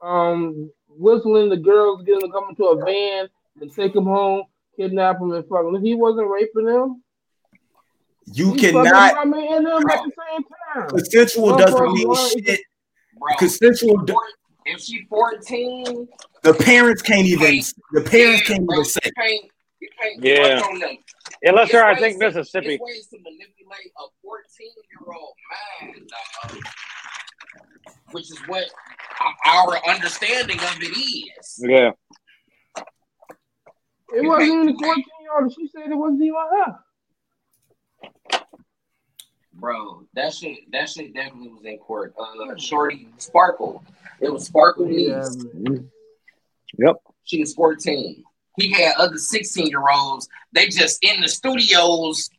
um, 0.00 0.70
whistling 0.88 1.48
the 1.48 1.56
girls, 1.56 2.02
getting 2.02 2.20
them 2.20 2.30
to 2.30 2.32
come 2.32 2.48
into 2.50 2.64
a 2.66 2.76
van 2.84 3.28
and 3.60 3.72
take 3.72 3.92
them 3.94 4.04
home, 4.04 4.44
kidnap 4.76 5.18
them, 5.18 5.32
and 5.32 5.44
fuck 5.48 5.62
them. 5.64 5.82
He 5.84 5.94
wasn't 5.94 6.28
raping 6.28 6.66
them. 6.66 7.02
You 8.32 8.52
He 8.54 8.60
cannot. 8.60 9.14
my 9.16 9.24
man 9.24 9.52
and 9.58 9.66
them 9.66 9.90
at 9.90 10.02
the 10.04 10.12
same 10.30 10.44
time. 10.74 10.88
Consensual 10.90 11.56
doesn't 11.56 11.76
plus 11.76 11.94
mean 11.94 12.08
one 12.08 12.30
shit. 12.44 12.60
Bro, 13.18 13.36
Consensual. 13.38 13.96
do- 13.98 14.16
if 14.66 14.80
she 14.80 15.04
14, 15.08 16.06
The 16.42 16.54
parents 16.54 17.02
can't 17.02 17.26
even. 17.26 17.60
The 17.92 18.02
parents 18.02 18.46
can't 18.46 18.66
bro, 18.66 18.76
even 18.76 18.84
say. 18.84 19.00
You 19.04 19.12
can't, 19.16 19.50
you 19.80 19.88
can't 20.00 20.24
Yeah. 20.24 20.60
fuck 20.60 20.70
on 20.70 20.78
them. 20.78 20.96
Unless 21.42 21.62
It's 21.64 21.72
they're, 21.72 21.84
I 21.84 21.98
think, 21.98 22.20
to- 22.20 22.26
Mississippi. 22.26 22.74
It's 22.74 22.82
ways 22.82 23.06
to 23.08 23.16
manipulate 23.18 23.92
a 23.98 24.04
14 24.22 24.70
year 24.90 25.14
old 25.18 25.34
mind, 25.90 26.10
dog. 26.52 26.58
Which 28.12 28.30
is 28.30 28.38
what 28.46 28.64
our 29.46 29.78
understanding 29.88 30.58
of 30.58 30.76
it 30.80 30.96
is. 30.96 31.64
Yeah. 31.66 31.90
It 34.14 34.26
wasn't 34.26 34.50
can't 34.50 34.62
even 34.70 34.76
do 34.76 34.84
14 34.84 35.04
year 35.20 35.30
old. 35.40 35.52
She 35.54 35.68
said 35.68 35.90
it 35.90 35.94
wasn't 35.94 36.22
even 36.22 36.34
her. 36.34 36.78
Bro, 39.54 40.06
that 40.14 40.32
shit 40.32 40.70
that 40.72 40.88
shit 40.88 41.14
definitely 41.14 41.48
was 41.48 41.64
in 41.64 41.78
court. 41.78 42.14
Uh 42.18 42.56
Shorty 42.56 43.08
Sparkle. 43.18 43.84
It 44.20 44.32
was 44.32 44.46
Sparkle 44.46 44.90
Yeah, 44.90 45.28
niece. 45.54 45.82
Yep. 46.78 46.96
She 47.24 47.40
was 47.40 47.54
14. 47.54 48.24
He 48.58 48.72
had 48.72 48.94
other 48.98 49.18
16 49.18 49.66
year 49.66 49.82
olds. 49.92 50.28
They 50.52 50.68
just 50.68 51.02
in 51.04 51.20
the 51.20 51.28
studios 51.28 52.30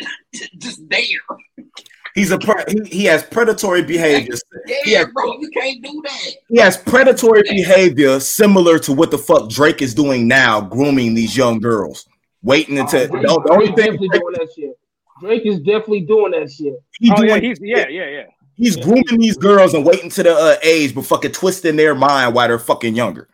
just 0.58 0.88
there. 0.88 1.66
He's 2.14 2.30
a. 2.30 2.38
Pre- 2.38 2.64
he, 2.68 2.88
he 2.98 3.04
has 3.04 3.22
predatory 3.22 3.82
behavior. 3.82 4.34
Yeah, 4.66 4.76
Yeah. 4.84 5.04
bro, 5.12 5.38
you 5.38 5.48
can't 5.50 5.82
do 5.82 6.02
that. 6.04 6.26
He 6.48 6.58
has 6.58 6.76
predatory 6.76 7.42
behavior 7.42 8.18
similar 8.20 8.78
to 8.80 8.92
what 8.92 9.10
the 9.10 9.18
fuck 9.18 9.48
Drake 9.48 9.80
is 9.82 9.94
doing 9.94 10.26
now, 10.26 10.60
grooming 10.60 11.14
these 11.14 11.36
young 11.36 11.60
girls. 11.60 12.06
Waiting 12.42 12.78
until 12.78 13.02
Oh, 13.02 13.06
Drake, 13.08 13.22
the, 13.22 13.42
the 13.44 13.52
only 13.52 13.66
Drake 13.66 13.76
thing 13.76 13.84
definitely 13.92 14.08
doing 14.08 14.32
that 14.38 14.48
shit. 14.56 14.78
Drake 15.20 15.42
is 15.46 15.58
definitely 15.58 16.00
doing 16.00 16.32
that 16.32 16.50
shit. 16.50 16.74
he 16.98 17.10
Oh 17.12 17.16
doing, 17.16 17.28
yeah, 17.28 17.38
he's 17.38 17.58
yeah, 17.60 17.88
yeah, 17.88 18.08
yeah. 18.08 18.24
he's 18.54 18.76
grooming 18.76 19.18
these 19.18 19.36
girls 19.36 19.74
and 19.74 19.84
waiting 19.84 20.08
to 20.10 20.22
the 20.22 20.34
uh, 20.34 20.56
age, 20.62 20.94
but 20.94 21.04
fucking 21.04 21.32
twisting 21.32 21.76
their 21.76 21.94
mind 21.94 22.34
while 22.34 22.48
they're 22.48 22.58
fucking 22.58 22.94
younger. 22.94 23.28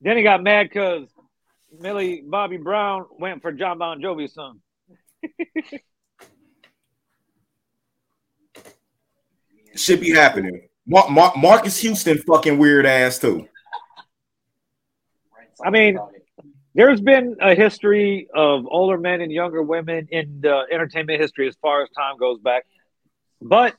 Then 0.00 0.16
he 0.16 0.22
got 0.24 0.42
mad 0.42 0.64
because 0.68 1.08
Millie 1.78 2.22
Bobby 2.26 2.56
Brown 2.56 3.06
went 3.18 3.40
for 3.42 3.52
John 3.52 3.78
Bon 3.78 4.00
Jovi's 4.02 4.34
son. 4.34 4.60
Should 9.76 10.00
be 10.00 10.10
happening. 10.10 10.68
Mar- 10.86 11.08
Mar- 11.10 11.32
Marcus 11.36 11.78
Houston, 11.80 12.18
fucking 12.18 12.58
weird 12.58 12.86
ass 12.86 13.18
too. 13.18 13.46
I 15.64 15.70
mean, 15.70 15.98
There's 16.74 17.00
been 17.00 17.36
a 17.40 17.54
history 17.54 18.28
of 18.34 18.66
older 18.68 18.98
men 18.98 19.22
and 19.22 19.32
younger 19.32 19.62
women 19.62 20.08
in 20.10 20.42
the 20.42 20.66
entertainment 20.70 21.18
history 21.18 21.48
as 21.48 21.56
far 21.62 21.82
as 21.82 21.88
time 21.90 22.18
goes 22.18 22.38
back. 22.38 22.66
But 23.40 23.74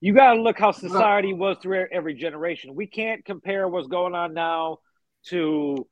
you 0.00 0.12
got 0.14 0.34
to 0.34 0.42
look 0.42 0.58
how 0.58 0.72
society 0.72 1.32
was 1.32 1.58
through 1.62 1.86
every 1.92 2.14
generation. 2.14 2.74
We 2.74 2.88
can't 2.88 3.24
compare 3.24 3.68
what's 3.68 3.86
going 3.86 4.16
on 4.16 4.34
now 4.34 4.78
to 5.26 5.86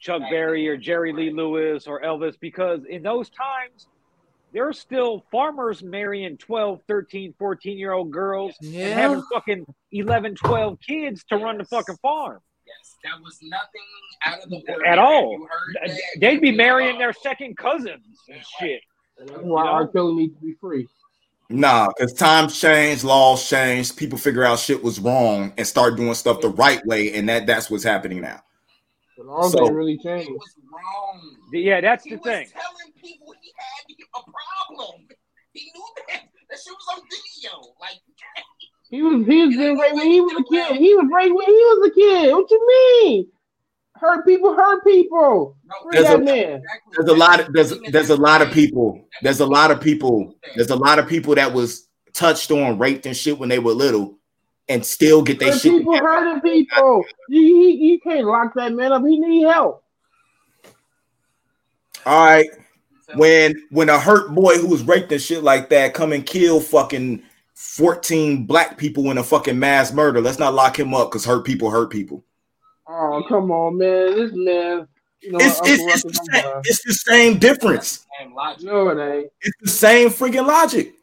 Chuck 0.00 0.22
Berry 0.30 0.66
or 0.68 0.78
Jerry 0.78 1.12
Lee 1.12 1.30
Lewis 1.30 1.86
or 1.86 2.00
Elvis 2.00 2.40
because 2.40 2.80
in 2.88 3.02
those 3.02 3.28
times, 3.28 3.88
there 4.52 4.66
are 4.68 4.72
still 4.72 5.24
farmers 5.30 5.82
marrying 5.82 6.36
12, 6.36 6.80
13, 6.88 7.34
14 7.38 7.78
year 7.78 7.92
old 7.92 8.10
girls 8.10 8.54
and 8.62 8.72
Yeah. 8.72 8.94
having 8.94 9.22
fucking 9.32 9.66
11, 9.92 10.34
12 10.36 10.78
kids 10.80 11.24
to 11.24 11.36
run 11.36 11.58
the 11.58 11.64
fucking 11.64 11.96
farm. 11.96 12.40
Yes, 12.66 12.96
that 13.04 13.22
was 13.22 13.38
nothing 13.42 13.80
out 14.26 14.42
of 14.44 14.50
the 14.50 14.56
ordinary. 14.56 14.88
At 14.88 14.98
all. 14.98 15.38
That? 15.82 15.98
They'd 16.20 16.40
be 16.40 16.52
marrying 16.52 16.94
know, 16.94 16.98
their 16.98 17.12
second 17.14 17.56
cousins 17.56 18.18
and 18.28 18.40
shit. 18.58 18.82
That's 19.18 19.30
why 19.32 19.38
You 19.40 19.46
know? 19.46 19.56
R. 19.72 19.88
Kelly 19.88 20.14
needs 20.14 20.34
to 20.34 20.40
be 20.44 20.54
free. 20.60 20.86
Nah, 21.50 21.88
because 21.88 22.12
times 22.12 22.60
change, 22.60 23.04
laws 23.04 23.48
change, 23.48 23.96
people 23.96 24.18
figure 24.18 24.44
out 24.44 24.58
shit 24.58 24.82
was 24.82 25.00
wrong 25.00 25.54
and 25.56 25.66
start 25.66 25.96
doing 25.96 26.12
stuff 26.12 26.42
the 26.42 26.50
right 26.50 26.84
way, 26.84 27.14
and 27.14 27.26
that 27.30 27.46
that's 27.46 27.70
what's 27.70 27.84
happening 27.84 28.20
now. 28.20 28.42
The 29.16 29.24
laws 29.24 29.52
So- 29.52 29.64
ain't 29.64 29.74
really 29.74 29.94
It 29.94 30.02
changed. 30.02 30.30
was 30.30 30.54
wrong. 30.70 31.36
Yeah, 31.52 31.80
that's 31.80 32.04
He 32.04 32.10
the 32.10 32.16
was 32.16 32.24
thing. 32.24 32.48
A 34.14 34.20
problem. 34.20 35.06
He 35.52 35.70
knew 35.74 35.84
that. 36.08 36.22
That 36.50 36.58
shit 36.58 36.72
was 36.72 36.96
on 36.96 37.02
video. 37.10 37.74
Like, 37.80 38.00
He 38.90 39.02
was 39.02 39.26
he 39.26 39.44
was 39.46 39.54
been 39.56 39.76
raped 39.76 39.94
when 39.96 40.10
he 40.10 40.20
was 40.20 40.32
a 40.32 40.44
kid. 40.50 40.76
He 40.78 40.94
was 40.94 41.06
raped 41.14 41.34
when 41.34 41.46
he 41.46 41.52
was 41.52 41.90
a 41.90 41.94
kid. 41.94 42.32
What 42.34 42.50
you 42.50 42.66
mean? 43.02 43.26
Hurt 43.96 44.24
people, 44.24 44.54
hurt 44.54 44.82
people. 44.84 45.56
no, 45.66 45.74
There's 45.90 46.08
a- 46.08 46.18
man. 46.18 46.62
There's 46.92 47.08
a 47.10 47.14
lot 47.14 47.40
of 47.40 47.52
there's 47.52 47.78
there's 47.90 48.08
a 48.10 48.16
lot 48.16 48.40
of 48.40 48.50
people. 48.50 49.04
There's 49.22 49.40
a 49.40 49.46
lot 49.46 49.70
of 49.70 49.80
people. 49.82 50.34
There's 50.54 50.70
a 50.70 50.76
lot 50.76 50.98
of 50.98 51.06
people 51.06 51.34
that 51.34 51.52
was 51.52 51.88
touched 52.14 52.50
on, 52.50 52.78
raped 52.78 53.04
and 53.06 53.14
shit 53.16 53.38
when 53.38 53.50
they 53.50 53.58
were 53.58 53.72
little, 53.72 54.18
and 54.70 54.84
still 54.86 55.20
get 55.22 55.38
their 55.38 55.52
shit. 55.52 55.72
people 55.72 55.92
together. 55.92 56.08
hurting 56.08 56.40
people. 56.40 57.04
You, 57.28 57.40
you, 57.42 57.68
you 57.90 58.00
can't 58.00 58.26
lock 58.26 58.54
that 58.54 58.72
man 58.72 58.92
up. 58.92 59.02
He 59.04 59.18
need 59.18 59.42
help. 59.42 59.84
All 62.06 62.24
right. 62.24 62.48
When 63.14 63.66
when 63.70 63.88
a 63.88 63.98
hurt 63.98 64.34
boy 64.34 64.58
who 64.58 64.68
was 64.68 64.82
raped 64.82 65.12
and 65.12 65.20
shit 65.20 65.42
like 65.42 65.70
that 65.70 65.94
come 65.94 66.12
and 66.12 66.26
kill 66.26 66.60
fucking 66.60 67.22
14 67.54 68.44
black 68.44 68.76
people 68.76 69.10
in 69.10 69.18
a 69.18 69.24
fucking 69.24 69.58
mass 69.58 69.92
murder, 69.92 70.20
let's 70.20 70.38
not 70.38 70.54
lock 70.54 70.78
him 70.78 70.94
up 70.94 71.10
because 71.10 71.24
hurt 71.24 71.44
people 71.44 71.70
hurt 71.70 71.90
people. 71.90 72.24
Oh 72.86 73.22
come 73.28 73.50
on, 73.50 73.78
man. 73.78 74.16
This 74.16 74.32
man. 74.34 74.88
You 75.20 75.32
know, 75.32 75.38
It's, 75.40 75.58
it's, 75.64 75.82
it's, 75.82 76.02
the 76.04 76.28
same, 76.32 76.60
it's 76.64 76.84
the 76.84 76.94
same 76.94 77.38
difference. 77.38 78.06
Same 78.20 78.34
logic. 78.34 78.64
No, 78.64 78.88
it 78.90 79.14
ain't. 79.14 79.32
It's 79.40 79.56
the 79.62 79.68
same 79.68 80.10
freaking 80.10 80.46
logic. 80.46 80.94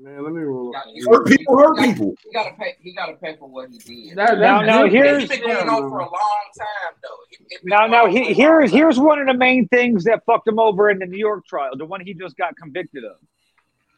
Man, 0.00 0.22
let 0.22 0.32
me 0.32 0.42
roll. 0.42 0.70
Got- 0.70 0.86
Hurt 1.10 1.26
people 1.26 1.58
hurt 1.58 1.76
people. 1.78 2.14
He 2.24 2.32
gotta 2.32 2.54
pay. 2.54 2.76
He 2.80 2.92
gotta 2.94 3.14
pay 3.14 3.36
for 3.36 3.48
what 3.48 3.68
he 3.70 3.78
did. 3.78 4.16
That, 4.16 4.38
Now- 4.38 4.60
now 4.60 4.86
here's- 4.86 5.22
He's 5.22 5.28
been 5.28 5.40
going 5.40 5.68
on 5.68 5.90
for 5.90 5.98
a 5.98 6.02
long 6.04 6.44
time, 6.56 6.94
though. 7.02 7.08
It- 7.32 7.46
it's 7.50 7.64
Now, 7.64 7.86
now 7.88 8.06
he, 8.06 8.32
here's 8.32 8.70
here's 8.70 8.98
one 9.00 9.18
of 9.18 9.26
the 9.26 9.34
main 9.34 9.66
things 9.68 10.04
that 10.04 10.24
fucked 10.24 10.46
him 10.46 10.60
over 10.60 10.88
in 10.88 11.00
the 11.00 11.06
New 11.06 11.18
York 11.18 11.44
trial, 11.46 11.76
the 11.76 11.84
one 11.84 12.00
he 12.00 12.14
just 12.14 12.36
got 12.36 12.56
convicted 12.56 13.04
of. 13.04 13.16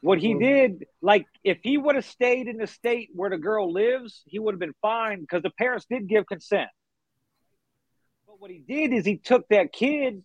What 0.00 0.18
he 0.20 0.32
Mhm. 0.34 0.40
did, 0.40 0.86
like, 1.02 1.26
if 1.44 1.58
he 1.62 1.76
would 1.76 1.94
have 1.96 2.06
stayed 2.06 2.48
in 2.48 2.56
the 2.56 2.66
state 2.66 3.10
where 3.14 3.28
the 3.28 3.36
girl 3.36 3.70
lives, 3.70 4.22
he 4.24 4.38
would 4.38 4.54
have 4.54 4.58
been 4.60 4.74
fine 4.80 5.20
because 5.20 5.42
the 5.42 5.50
parents 5.50 5.84
did 5.84 6.08
give 6.08 6.26
consent. 6.26 6.70
But 8.26 8.40
what 8.40 8.50
he 8.50 8.60
did 8.60 8.94
is 8.94 9.04
he 9.04 9.18
took 9.18 9.46
that 9.48 9.70
kid. 9.74 10.24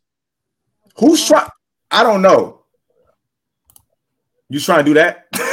Who's 0.98 1.28
trying? 1.28 1.50
I 1.92 2.04
don't 2.04 2.22
know. 2.22 2.62
You 4.48 4.62
trying 4.62 4.86
to 4.86 4.86
do 4.86 4.94
that? 4.94 5.26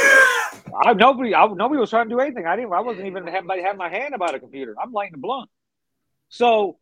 I 0.81 0.93
nobody, 0.93 1.35
I, 1.35 1.45
nobody 1.47 1.79
was 1.79 1.89
trying 1.89 2.09
to 2.09 2.15
do 2.15 2.19
anything. 2.19 2.45
I 2.45 2.55
didn't. 2.55 2.73
I 2.73 2.81
wasn't 2.81 3.07
even 3.07 3.27
have, 3.27 3.45
have 3.63 3.77
my 3.77 3.89
hand 3.89 4.13
about 4.13 4.35
a 4.35 4.39
computer. 4.39 4.75
I'm 4.81 4.91
lighting 4.91 5.13
the 5.13 5.17
blunt. 5.19 5.49
So, 6.29 6.77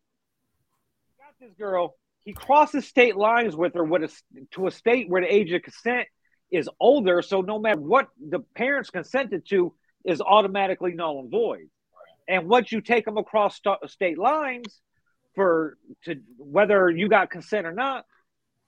got 1.17 1.33
this 1.39 1.55
girl. 1.57 1.95
He 2.23 2.33
crosses 2.33 2.87
state 2.87 3.15
lines 3.15 3.55
with 3.55 3.73
her 3.73 3.83
with 3.83 4.03
a, 4.03 4.45
to 4.51 4.67
a 4.67 4.71
state 4.71 5.09
where 5.09 5.21
the 5.21 5.33
age 5.33 5.51
of 5.51 5.63
consent 5.63 6.07
is 6.51 6.69
older. 6.79 7.21
So 7.21 7.41
no 7.41 7.57
matter 7.57 7.79
what 7.79 8.09
the 8.19 8.39
parents 8.55 8.89
consented 8.89 9.47
to 9.49 9.73
is 10.05 10.21
automatically 10.21 10.93
null 10.93 11.19
and 11.19 11.31
void. 11.31 11.69
And 12.27 12.47
once 12.47 12.71
you 12.71 12.81
take 12.81 13.05
them 13.05 13.17
across 13.17 13.57
st- 13.57 13.89
state 13.89 14.17
lines 14.17 14.81
for 15.33 15.77
to 16.03 16.17
whether 16.37 16.89
you 16.89 17.09
got 17.09 17.29
consent 17.29 17.65
or 17.65 17.73
not, 17.73 18.05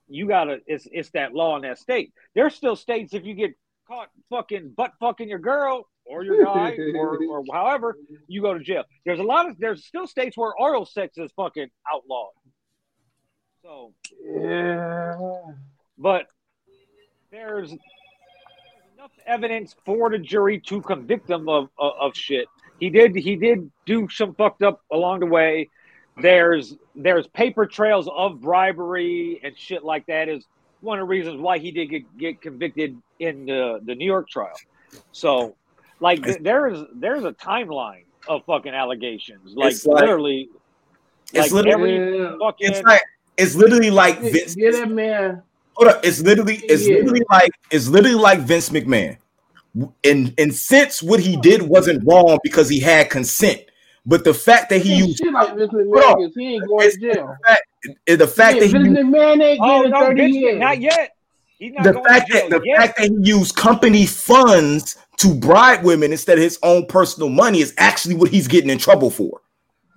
you 0.08 0.26
gotta 0.26 0.58
it's 0.66 0.86
it's 0.90 1.10
that 1.10 1.32
law 1.32 1.56
in 1.56 1.62
that 1.62 1.78
state. 1.78 2.12
There's 2.34 2.54
still 2.54 2.76
states 2.76 3.14
if 3.14 3.24
you 3.24 3.34
get 3.34 3.54
caught 3.86 4.08
fucking 4.30 4.72
butt 4.76 4.92
fucking 5.00 5.28
your 5.28 5.38
girl 5.38 5.86
or 6.06 6.24
your 6.24 6.44
guy 6.54 6.76
or, 6.94 7.18
or 7.28 7.44
however, 7.52 7.96
you 8.28 8.40
go 8.42 8.54
to 8.54 8.60
jail. 8.60 8.84
There's 9.04 9.20
a 9.20 9.24
lot 9.24 9.48
of 9.48 9.58
there's 9.58 9.84
still 9.86 10.06
states 10.06 10.36
where 10.36 10.52
oral 10.58 10.84
sex 10.86 11.16
is 11.18 11.30
fucking 11.36 11.68
outlawed. 11.92 12.30
So 13.62 13.92
Yeah. 14.22 15.16
but 15.98 16.26
there's 17.30 17.72
enough 17.72 19.10
evidence 19.26 19.74
for 19.84 20.10
the 20.10 20.18
jury 20.18 20.60
to 20.60 20.80
convict 20.82 21.28
him 21.28 21.48
of, 21.48 21.68
of 21.78 21.92
of 22.00 22.16
shit. 22.16 22.46
He 22.80 22.90
did 22.90 23.14
he 23.14 23.36
did 23.36 23.70
do 23.86 24.08
some 24.10 24.34
fucked 24.34 24.62
up 24.62 24.82
along 24.92 25.20
the 25.20 25.26
way. 25.26 25.70
There's 26.20 26.76
there's 26.94 27.26
paper 27.28 27.66
trails 27.66 28.08
of 28.14 28.40
bribery 28.40 29.40
and 29.42 29.56
shit 29.58 29.82
like 29.84 30.06
that 30.06 30.28
is 30.28 30.46
one 30.84 30.98
of 30.98 31.02
the 31.04 31.08
reasons 31.08 31.40
why 31.40 31.58
he 31.58 31.70
did 31.70 31.86
get, 31.90 32.18
get 32.18 32.40
convicted 32.42 32.96
in 33.18 33.46
the, 33.46 33.80
the 33.84 33.94
New 33.94 34.04
York 34.06 34.28
trial. 34.28 34.54
So 35.12 35.56
like 36.00 36.22
th- 36.22 36.38
there's 36.40 36.78
there's 36.94 37.24
a 37.24 37.32
timeline 37.32 38.04
of 38.28 38.44
fucking 38.46 38.72
allegations. 38.74 39.54
Like, 39.56 39.72
It's 39.72 39.86
like- 39.86 40.00
literally 40.02 40.48
It's 41.32 41.52
like 41.52 41.64
literally- 41.64 41.96
every 41.96 42.38
fucking 42.38 42.70
It's 42.70 42.82
like 42.82 43.02
it's 43.36 43.54
literally 43.56 43.90
like 43.90 44.20
Vince. 44.20 44.54
get 44.54 44.72
that 44.74 44.90
man. 44.90 45.42
Hold 45.76 45.88
up, 45.90 46.04
it's 46.04 46.20
literally 46.22 46.56
it's 46.64 46.86
Yeah. 46.86 46.96
literally 46.98 47.22
like 47.30 47.50
it's 47.70 47.88
literally 47.88 48.14
like 48.18 48.40
Vince 48.40 48.68
McMahon. 48.70 49.16
And 50.04 50.32
and 50.38 50.54
since 50.54 51.02
what 51.02 51.18
he 51.18 51.36
did 51.38 51.62
wasn't 51.62 52.04
wrong 52.06 52.38
because 52.44 52.68
he 52.68 52.78
had 52.78 53.10
consent, 53.10 53.60
but 54.06 54.22
the 54.22 54.32
fact 54.34 54.70
that 54.70 54.82
he 54.82 54.94
He 54.94 55.06
used 55.06 55.24
like 55.32 55.56
Vince 55.56 55.72
Hold 55.72 55.86
McMahon 55.86 56.14
on. 56.26 56.32
he 56.36 56.54
ain't 56.54 56.68
going 56.68 56.90
to 56.90 56.96
jail. 57.00 57.36
eh, 57.48 57.54
the 58.06 58.26
fact 58.26 58.60
that 58.60 58.66
he 58.66 58.72
Vince 58.72 58.86
used, 58.98 59.14
ain't 59.14 59.60
Oh 59.60 59.82
no, 59.82 60.00
30 60.00 60.20
Vince, 60.20 60.36
years. 60.36 60.58
not 60.60 60.80
yet. 60.80 61.16
Not 61.60 61.84
the 61.84 62.00
fact 62.00 62.30
that 62.32 62.50
the 62.50 62.60
yet. 62.64 62.78
fact 62.78 62.98
that 62.98 63.08
he 63.10 63.16
used 63.30 63.56
company 63.56 64.06
funds 64.06 64.96
to 65.18 65.34
bribe 65.34 65.84
women 65.84 66.12
instead 66.12 66.38
of 66.38 66.42
his 66.44 66.58
own 66.62 66.86
personal 66.86 67.28
money 67.28 67.60
is 67.60 67.72
actually 67.78 68.14
what 68.16 68.30
he's 68.30 68.48
getting 68.48 68.70
in 68.70 68.78
trouble 68.78 69.10
for. 69.10 69.40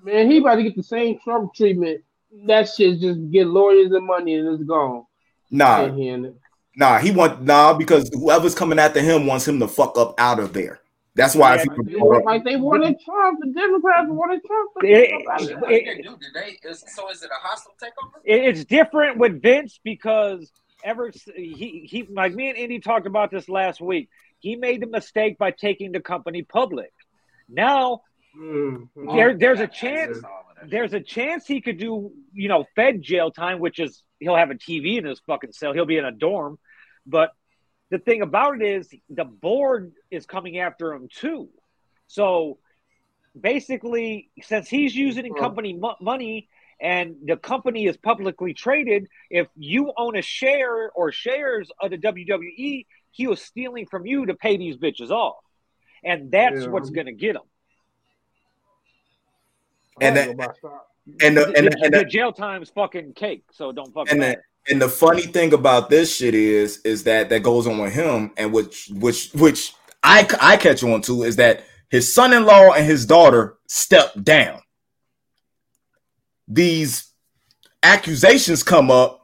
Man, 0.04 0.30
he 0.30 0.38
about 0.38 0.56
to 0.56 0.64
get 0.64 0.76
the 0.76 0.84
same 0.84 1.20
Trump 1.24 1.54
treatment. 1.54 2.02
That 2.46 2.70
shit 2.70 3.00
just 3.00 3.32
get 3.32 3.48
lawyers 3.48 3.92
and 3.92 4.06
money 4.06 4.36
and 4.36 4.48
it's 4.48 4.64
gone. 4.64 5.06
Nah, 5.50 5.86
Ain't 5.86 5.98
hearing 5.98 6.26
it. 6.26 6.36
nah, 6.76 7.00
he 7.00 7.12
want 7.12 7.42
nah 7.42 7.74
because 7.74 8.10
whoever's 8.14 8.54
coming 8.56 8.80
after 8.80 9.02
him 9.02 9.26
wants 9.26 9.48
him 9.48 9.60
to 9.60 9.68
fuck 9.68 9.98
up 9.98 10.14
out 10.20 10.40
of 10.40 10.54
there. 10.54 10.82
That's 11.18 11.36
why 11.36 11.56
Yeah, 11.56 11.64
if 11.64 11.90
you 11.92 12.22
like 12.24 12.44
they 12.44 12.56
wanted 12.56 12.96
Trump. 13.04 13.40
The 13.42 13.52
Democrats 13.52 14.08
wanted 14.10 14.42
Trump. 14.46 14.70
to 14.80 14.88
It- 14.88 15.08
get 15.10 15.14
up 15.28 15.34
out 15.34 15.52
of 15.52 15.62
What 15.62 15.70
there. 15.70 15.96
they 15.96 16.02
do? 16.02 16.18
Did 16.18 16.34
they? 16.34 16.70
Is, 16.70 16.86
so 16.96 17.10
is 17.10 17.24
it 17.24 17.32
a 17.32 17.40
hostile 17.48 17.74
takeover? 17.82 18.20
It- 18.24 18.44
it's 18.46 18.64
different 18.66 19.18
with 19.18 19.42
Vince 19.42 19.80
because 19.84 20.52
ever 20.84 21.12
he 21.36 21.88
he 21.90 22.04
like 22.04 22.34
me 22.34 22.50
and 22.50 22.58
Indy 22.58 22.80
talked 22.80 23.08
about 23.08 23.32
this 23.32 23.50
last 23.50 23.82
week. 23.82 24.10
He 24.40 24.56
made 24.56 24.82
the 24.82 24.88
mistake 24.88 25.38
by 25.40 25.50
taking 25.52 25.92
the 25.92 26.00
company 26.00 26.44
public. 26.44 26.94
Now 27.50 28.02
Mm, 28.38 28.90
mm. 28.96 29.16
There- 29.16 29.36
there's 29.36 29.60
a 29.62 29.64
I 29.64 29.66
chance- 29.68 30.10
missed 30.18 30.26
all 30.26 30.46
of 30.52 30.56
that. 30.58 30.70
there's 30.70 30.94
a 30.94 31.00
chance 31.00 31.48
he 31.48 31.60
could 31.60 31.80
do 31.80 32.12
you 32.34 32.48
know 32.50 32.66
Fed 32.76 33.02
jail 33.02 33.32
time, 33.32 33.58
which 33.60 33.80
is 33.80 34.04
he'll 34.20 34.36
have 34.36 34.52
a 34.52 34.56
TV 34.56 34.98
in 35.00 35.06
his 35.06 35.20
fucking 35.22 35.54
cell. 35.54 35.74
He'll 35.74 35.86
be 35.88 35.98
in 35.98 36.06
a 36.06 36.12
dorm, 36.12 36.60
but 37.08 37.32
the 37.90 37.98
thing 37.98 38.22
about 38.22 38.62
it 38.62 38.62
is 38.62 38.94
the 39.10 39.26
board 39.26 39.94
is 40.12 40.26
coming 40.26 40.60
after 40.60 40.94
him 40.94 41.08
too. 41.14 41.50
So 42.08 42.58
basically, 43.40 44.30
since 44.42 44.68
he's 44.70 44.96
using 44.96 45.34
company 45.34 45.74
mo- 45.74 45.96
money 46.02 46.48
and 46.80 47.16
the 47.26 47.38
company 47.38 47.86
is 47.88 47.98
publicly 47.98 48.54
traded, 48.54 49.08
if 49.30 49.48
you 49.58 49.92
own 49.98 50.16
a 50.16 50.22
share 50.22 50.92
or 50.92 51.12
shares 51.12 51.70
of 51.82 51.92
the 51.92 51.98
WWE, 51.98 52.86
he 53.12 53.28
was 53.28 53.42
stealing 53.42 53.86
from 53.88 54.06
you 54.06 54.26
to 54.28 54.36
pay 54.36 54.58
these 54.58 54.78
bitches 54.78 55.10
off. 55.10 55.38
And 56.04 56.32
that's 56.32 56.62
Yeah. 56.62 56.68
what's 56.68 56.90
going 56.92 57.08
to 57.08 57.12
get 57.14 57.36
him. 57.36 57.42
And 60.00 60.16
that- 60.16 60.28
go 60.28 60.34
by 60.36 60.54
stock. 60.54 60.88
and 61.22 61.38
the, 61.38 61.46
The, 61.46 61.58
and 61.58 61.66
the, 61.68 61.70
the- 61.72 61.84
and 61.86 61.94
the 61.94 62.00
the, 62.00 62.06
jail 62.06 62.32
time's 62.32 62.70
fucking 62.70 63.14
cake, 63.14 63.44
so 63.52 63.72
don't 63.72 63.94
fucking 63.94 64.12
and 64.14 64.22
the, 64.22 64.42
and 64.70 64.82
the 64.82 64.90
funny 64.90 65.22
thing 65.24 65.54
about 65.54 65.90
this 65.90 66.16
shit 66.16 66.36
is 66.36 66.80
is 66.84 67.04
that 67.06 67.30
that 67.30 67.40
goes 67.42 67.66
on 67.66 67.78
with 67.80 67.94
him 67.94 68.32
and 68.38 68.52
which 68.54 68.90
which 68.94 69.32
which 69.34 69.74
I 70.08 70.28
I 70.42 70.58
catch 70.58 70.84
on 70.84 71.02
to 71.04 71.24
is 71.24 71.36
that 71.36 71.66
his 71.90 72.14
son-in-law 72.14 72.74
and 72.74 72.86
his 72.86 73.06
daughter 73.06 73.58
stepped 73.68 74.24
down. 74.24 74.62
These 76.48 77.12
accusations 77.84 78.64
come 78.64 78.90
up, 78.90 79.22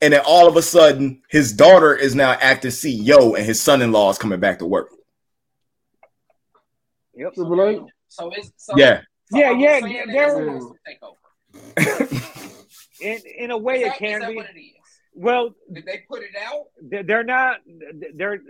and 0.00 0.12
then 0.14 0.22
all 0.26 0.48
of 0.48 0.56
a 0.56 0.62
sudden, 0.62 1.22
his 1.28 1.52
daughter 1.52 1.94
is 1.94 2.14
now 2.14 2.32
acting 2.32 2.70
CEO, 2.70 3.36
and 3.36 3.44
his 3.44 3.60
son-in-law 3.60 4.10
is 4.10 4.18
coming 4.18 4.40
back 4.40 4.58
to 4.60 4.66
work. 4.66 4.88
Yep. 7.14 7.34
Triple 7.34 7.62
H. 7.68 7.80
So 8.08 8.30
it's 8.30 8.50
so, 8.56 8.72
Yeah, 8.76 9.02
So 9.30 9.38
Yeah, 9.38 9.50
I'm 9.50 9.60
yeah, 9.60 9.80
saying 9.80 9.94
yeah, 9.94 10.04
there- 10.06 10.48
it's 10.48 10.48
a 10.48 10.50
hostile 10.50 10.76
takeover. 10.88 12.78
In 13.00 13.18
in 13.38 13.50
a 13.50 13.58
way, 13.58 13.76
Is 13.76 13.82
it 13.82 13.84
that- 13.86 13.92
is 13.94 13.98
can 13.98 14.20
that 14.20 14.28
be. 14.30 14.36
what 14.36 14.46
it 14.54 14.58
is? 14.58 14.72
Well, 15.14 15.54
Did 15.72 15.84
they 15.84 16.04
put 16.08 16.22
it 16.22 16.30
out? 16.42 16.66
they're 16.80 17.02
they're 17.02 17.24
not. 17.24 17.60
They're 18.14 18.40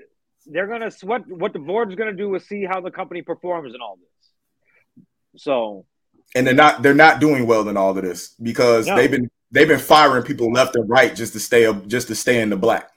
they're 0.46 0.66
gonna 0.66 0.90
what 1.02 1.26
what 1.28 1.52
the 1.52 1.58
board's 1.58 1.94
gonna 1.94 2.12
do 2.12 2.34
is 2.34 2.46
see 2.46 2.64
how 2.64 2.80
the 2.80 2.90
company 2.90 3.22
performs 3.22 3.74
in 3.74 3.80
all 3.80 3.96
this. 3.96 5.42
So 5.42 5.86
and 6.34 6.46
they're 6.46 6.54
not 6.54 6.82
they're 6.82 6.94
not 6.94 7.20
doing 7.20 7.46
well 7.46 7.68
in 7.68 7.76
all 7.76 7.96
of 7.96 8.02
this 8.04 8.34
because 8.42 8.86
No. 8.86 8.96
they've 8.96 9.10
been 9.10 9.30
they've 9.50 9.68
been 9.68 9.78
firing 9.78 10.22
people 10.24 10.52
left 10.52 10.76
and 10.76 10.88
right 10.88 11.14
just 11.14 11.32
to 11.34 11.40
stay 11.40 11.66
up 11.66 11.86
just 11.86 12.08
to 12.08 12.14
stay 12.14 12.40
in 12.40 12.50
the 12.50 12.56
black. 12.56 12.90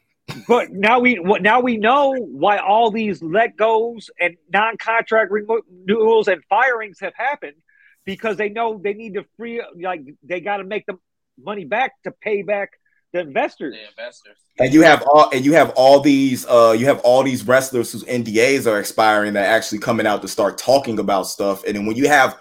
But 0.48 0.72
now 0.72 1.00
we 1.00 1.20
what 1.20 1.42
now 1.42 1.60
we 1.60 1.78
know 1.78 2.14
why 2.16 2.58
all 2.58 2.90
these 2.92 3.22
let 3.22 3.56
goes 3.56 4.10
and 4.20 4.36
non-contract 4.52 5.32
renewals 5.32 6.28
and 6.28 6.44
firings 6.50 7.00
have 7.00 7.14
happened 7.16 7.58
because 8.06 8.38
they 8.38 8.50
know 8.50 8.80
they 8.84 8.94
need 8.94 9.14
to 9.16 9.26
free 9.38 9.62
like 9.80 10.02
they 10.24 10.40
got 10.42 10.58
to 10.58 10.64
make 10.64 10.86
the 10.88 10.98
money 11.38 11.66
back 11.66 11.92
to 12.04 12.12
pay 12.12 12.42
back 12.42 12.72
the 13.16 13.22
investors. 13.22 13.74
The 13.74 13.88
investors. 13.88 14.36
And 14.60 14.74
you 14.74 14.82
have 14.82 15.04
all 15.10 15.30
and 15.32 15.46
you 15.46 15.54
have 15.54 15.72
all 15.76 16.02
these 16.02 16.46
uh 16.48 16.76
you 16.78 16.86
have 16.86 17.00
all 17.00 17.24
these 17.24 17.48
wrestlers 17.48 17.92
whose 17.92 18.04
NDAs 18.04 18.70
are 18.70 18.80
expiring 18.80 19.34
that 19.34 19.50
are 19.50 19.56
actually 19.56 19.80
coming 19.80 20.06
out 20.06 20.22
to 20.22 20.28
start 20.28 20.58
talking 20.58 21.00
about 21.00 21.24
stuff. 21.24 21.64
And 21.66 21.76
then 21.76 21.86
when 21.86 21.96
you 21.96 22.10
have 22.10 22.38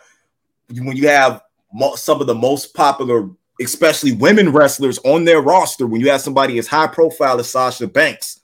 when 0.69 0.97
you 0.97 1.09
have 1.09 1.43
mo- 1.73 1.95
some 1.95 2.21
of 2.21 2.27
the 2.27 2.35
most 2.35 2.75
popular, 2.75 3.31
especially 3.61 4.13
women 4.13 4.51
wrestlers 4.51 4.99
on 5.05 5.25
their 5.25 5.41
roster, 5.41 5.87
when 5.87 6.01
you 6.01 6.11
have 6.11 6.21
somebody 6.21 6.59
as 6.59 6.67
high 6.67 6.89
profile 6.89 7.39
as 7.39 7.49
Sasha 7.49 7.87
Banks, 7.87 8.41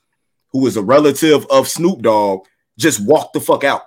who 0.53 0.65
is 0.67 0.77
a 0.77 0.81
relative 0.81 1.45
of 1.49 1.67
Snoop 1.67 2.01
Dogg, 2.01 2.45
just 2.77 3.05
walk 3.05 3.33
the 3.33 3.41
fuck 3.41 3.65
out. 3.65 3.83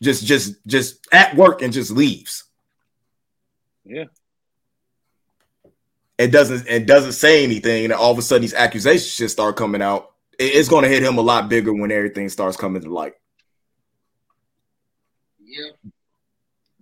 Just 0.00 0.24
just 0.24 0.64
just 0.68 1.08
at 1.12 1.34
work 1.34 1.62
and 1.62 1.72
just 1.72 1.90
leaves. 1.90 2.44
Yeah. 3.84 4.04
It 6.18 6.28
doesn't 6.28 6.66
it 6.66 6.86
doesn't 6.86 7.12
say 7.12 7.44
anything, 7.44 7.84
and 7.84 7.92
all 7.92 8.12
of 8.12 8.18
a 8.18 8.22
sudden 8.22 8.42
these 8.42 8.54
accusations 8.54 9.16
just 9.16 9.32
start 9.32 9.56
coming 9.56 9.80
out. 9.82 10.10
It- 10.38 10.54
it's 10.56 10.68
going 10.68 10.82
to 10.82 10.88
hit 10.88 11.02
him 11.02 11.18
a 11.18 11.22
lot 11.22 11.48
bigger 11.48 11.72
when 11.72 11.90
everything 11.92 12.28
starts 12.28 12.56
coming 12.56 12.82
to 12.82 12.90
light. 12.92 13.14
Yeah. 15.40 15.70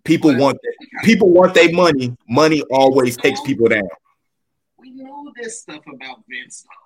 People 0.04 0.32
But- 0.32 0.40
want 0.40 0.58
people 1.04 1.28
want 1.30 1.54
their 1.54 1.72
money. 1.72 2.16
Money 2.28 2.62
always 2.70 3.16
takes 3.16 3.40
people 3.42 3.68
down. 3.68 3.88
We 4.78 4.90
know 4.92 5.32
this 5.40 5.60
stuff 5.62 5.82
about 5.86 6.22
Vince 6.28 6.64
though. 6.64 6.85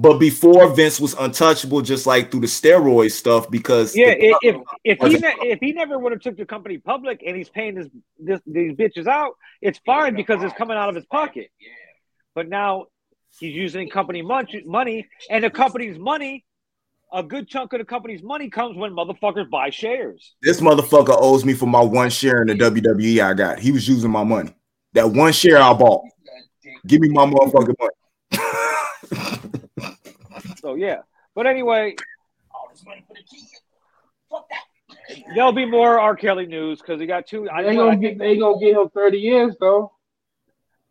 But 0.00 0.18
before 0.18 0.66
Vince 0.74 0.98
was 0.98 1.12
untouchable, 1.14 1.82
just 1.82 2.06
like 2.06 2.30
through 2.30 2.40
the 2.40 2.46
steroid 2.46 3.10
stuff, 3.12 3.50
because 3.50 3.94
Yeah, 3.94 4.14
the- 4.14 4.36
if 4.42 4.56
if 4.82 4.98
he 4.98 5.18
ne- 5.18 5.50
if 5.50 5.58
he 5.60 5.72
never 5.72 5.98
would 5.98 6.12
have 6.12 6.22
took 6.22 6.38
the 6.38 6.46
company 6.46 6.78
public 6.78 7.22
and 7.26 7.36
he's 7.36 7.50
paying 7.50 7.74
this, 7.74 7.88
this 8.18 8.40
these 8.46 8.72
bitches 8.72 9.06
out, 9.06 9.34
it's 9.60 9.78
fine 9.84 10.14
because 10.14 10.42
it's 10.42 10.54
coming 10.54 10.78
out 10.78 10.88
of 10.88 10.94
his 10.94 11.04
pocket. 11.04 11.50
Yeah. 11.60 11.68
But 12.34 12.48
now 12.48 12.86
he's 13.38 13.54
using 13.54 13.90
company 13.90 14.22
mon- 14.22 14.46
money, 14.64 15.06
and 15.28 15.44
the 15.44 15.50
company's 15.50 15.98
money, 15.98 16.46
a 17.12 17.22
good 17.22 17.46
chunk 17.46 17.74
of 17.74 17.80
the 17.80 17.84
company's 17.84 18.22
money 18.22 18.48
comes 18.48 18.78
when 18.78 18.92
motherfuckers 18.92 19.50
buy 19.50 19.68
shares. 19.68 20.34
this 20.40 20.62
motherfucker 20.62 21.14
owes 21.20 21.44
me 21.44 21.52
for 21.52 21.66
my 21.66 21.80
one 21.82 22.08
share 22.08 22.40
in 22.40 22.48
the 22.48 22.54
WWE 22.54 23.20
I 23.20 23.34
got. 23.34 23.58
He 23.58 23.70
was 23.70 23.86
using 23.86 24.10
my 24.10 24.24
money. 24.24 24.54
That 24.94 25.10
one 25.10 25.32
share 25.34 25.58
I 25.58 25.74
bought. 25.74 26.04
He's 26.04 26.12
got 26.24 26.42
dick. 26.62 26.72
Give 26.86 27.00
me 27.02 27.10
my 27.10 27.26
motherfucking 27.26 27.74
money. 27.78 27.90
So 30.60 30.74
yeah. 30.74 30.98
But 31.34 31.46
anyway, 31.46 31.94
All 32.54 32.68
this 32.72 32.84
money 32.84 33.04
for 33.06 33.14
the 33.14 33.22
kid. 33.22 33.46
Fuck 34.30 34.46
that. 34.50 35.18
there'll 35.34 35.52
be 35.52 35.66
more 35.66 35.98
R. 35.98 36.16
Kelly 36.16 36.46
news 36.46 36.80
because 36.80 37.00
he 37.00 37.06
got 37.06 37.26
two. 37.26 37.48
I, 37.50 37.62
They 37.62 37.70
I 37.70 37.74
gonna 37.74 37.90
think 37.92 38.02
get 38.02 38.18
they 38.18 38.36
gonna 38.38 38.58
get 38.60 38.76
him 38.76 38.88
thirty 38.90 39.18
years 39.18 39.56
though. 39.60 39.92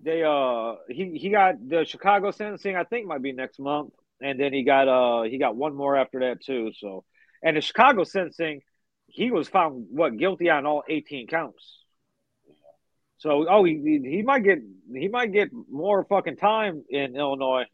they 0.01 0.23
uh 0.23 0.75
he 0.89 1.17
he 1.17 1.29
got 1.29 1.55
the 1.67 1.85
Chicago 1.85 2.31
sentencing. 2.31 2.75
I 2.75 2.83
think 2.83 3.05
might 3.07 3.21
be 3.21 3.31
next 3.31 3.59
month, 3.59 3.93
and 4.21 4.39
then 4.39 4.53
he 4.53 4.63
got 4.63 4.87
uh 4.87 5.23
he 5.23 5.37
got 5.37 5.55
one 5.55 5.75
more 5.75 5.95
after 5.95 6.19
that 6.21 6.41
too. 6.43 6.71
So, 6.77 7.03
and 7.43 7.55
the 7.57 7.61
Chicago 7.61 8.03
sentencing, 8.03 8.61
he 9.07 9.31
was 9.31 9.47
found 9.47 9.87
what 9.91 10.17
guilty 10.17 10.49
on 10.49 10.65
all 10.65 10.83
eighteen 10.87 11.27
counts. 11.27 11.77
So 13.17 13.45
oh 13.49 13.63
he 13.65 14.01
he 14.03 14.21
might 14.21 14.43
get 14.43 14.59
he 14.93 15.07
might 15.09 15.31
get 15.33 15.49
more 15.69 16.05
fucking 16.05 16.37
time 16.37 16.83
in 16.89 17.15
Illinois, 17.17 17.65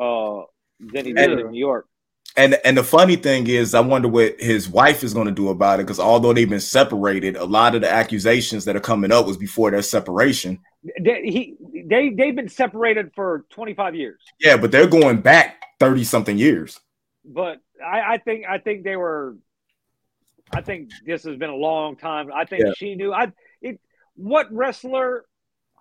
uh 0.00 0.42
than 0.80 1.04
he 1.04 1.12
did 1.12 1.30
Yeah. 1.30 1.38
in 1.40 1.50
New 1.50 1.58
York. 1.58 1.86
And 2.36 2.58
and 2.64 2.76
the 2.76 2.84
funny 2.84 3.16
thing 3.16 3.48
is, 3.48 3.74
I 3.74 3.80
wonder 3.80 4.06
what 4.06 4.38
his 4.40 4.68
wife 4.68 5.02
is 5.02 5.12
going 5.14 5.26
to 5.26 5.32
do 5.32 5.48
about 5.48 5.80
it 5.80 5.84
because 5.84 5.98
although 5.98 6.32
they've 6.32 6.48
been 6.48 6.60
separated, 6.60 7.36
a 7.36 7.44
lot 7.44 7.74
of 7.74 7.80
the 7.80 7.90
accusations 7.90 8.64
that 8.66 8.76
are 8.76 8.80
coming 8.80 9.10
up 9.10 9.26
was 9.26 9.36
before 9.36 9.70
their 9.72 9.82
separation. 9.82 10.58
They, 11.00 11.22
he 11.24 11.56
they 11.86 12.10
they've 12.10 12.36
been 12.36 12.48
separated 12.48 13.10
for 13.16 13.44
25 13.50 13.94
years, 13.96 14.20
Yeah, 14.38 14.56
but 14.56 14.70
they're 14.70 14.86
going 14.86 15.20
back 15.20 15.56
thirty 15.80 16.04
something 16.04 16.38
years. 16.38 16.78
but 17.24 17.58
I, 17.84 18.14
I 18.14 18.18
think 18.18 18.44
I 18.48 18.58
think 18.58 18.84
they 18.84 18.96
were. 18.96 19.36
I 20.52 20.60
think 20.62 20.90
this 21.04 21.24
has 21.24 21.36
been 21.36 21.50
a 21.50 21.56
long 21.56 21.96
time. 21.96 22.30
I 22.32 22.44
think 22.44 22.62
Yeah. 22.64 22.72
she 22.76 22.94
knew. 22.94 23.12
I 23.12 23.32
it. 23.60 23.80
What 24.14 24.52
wrestler 24.52 25.24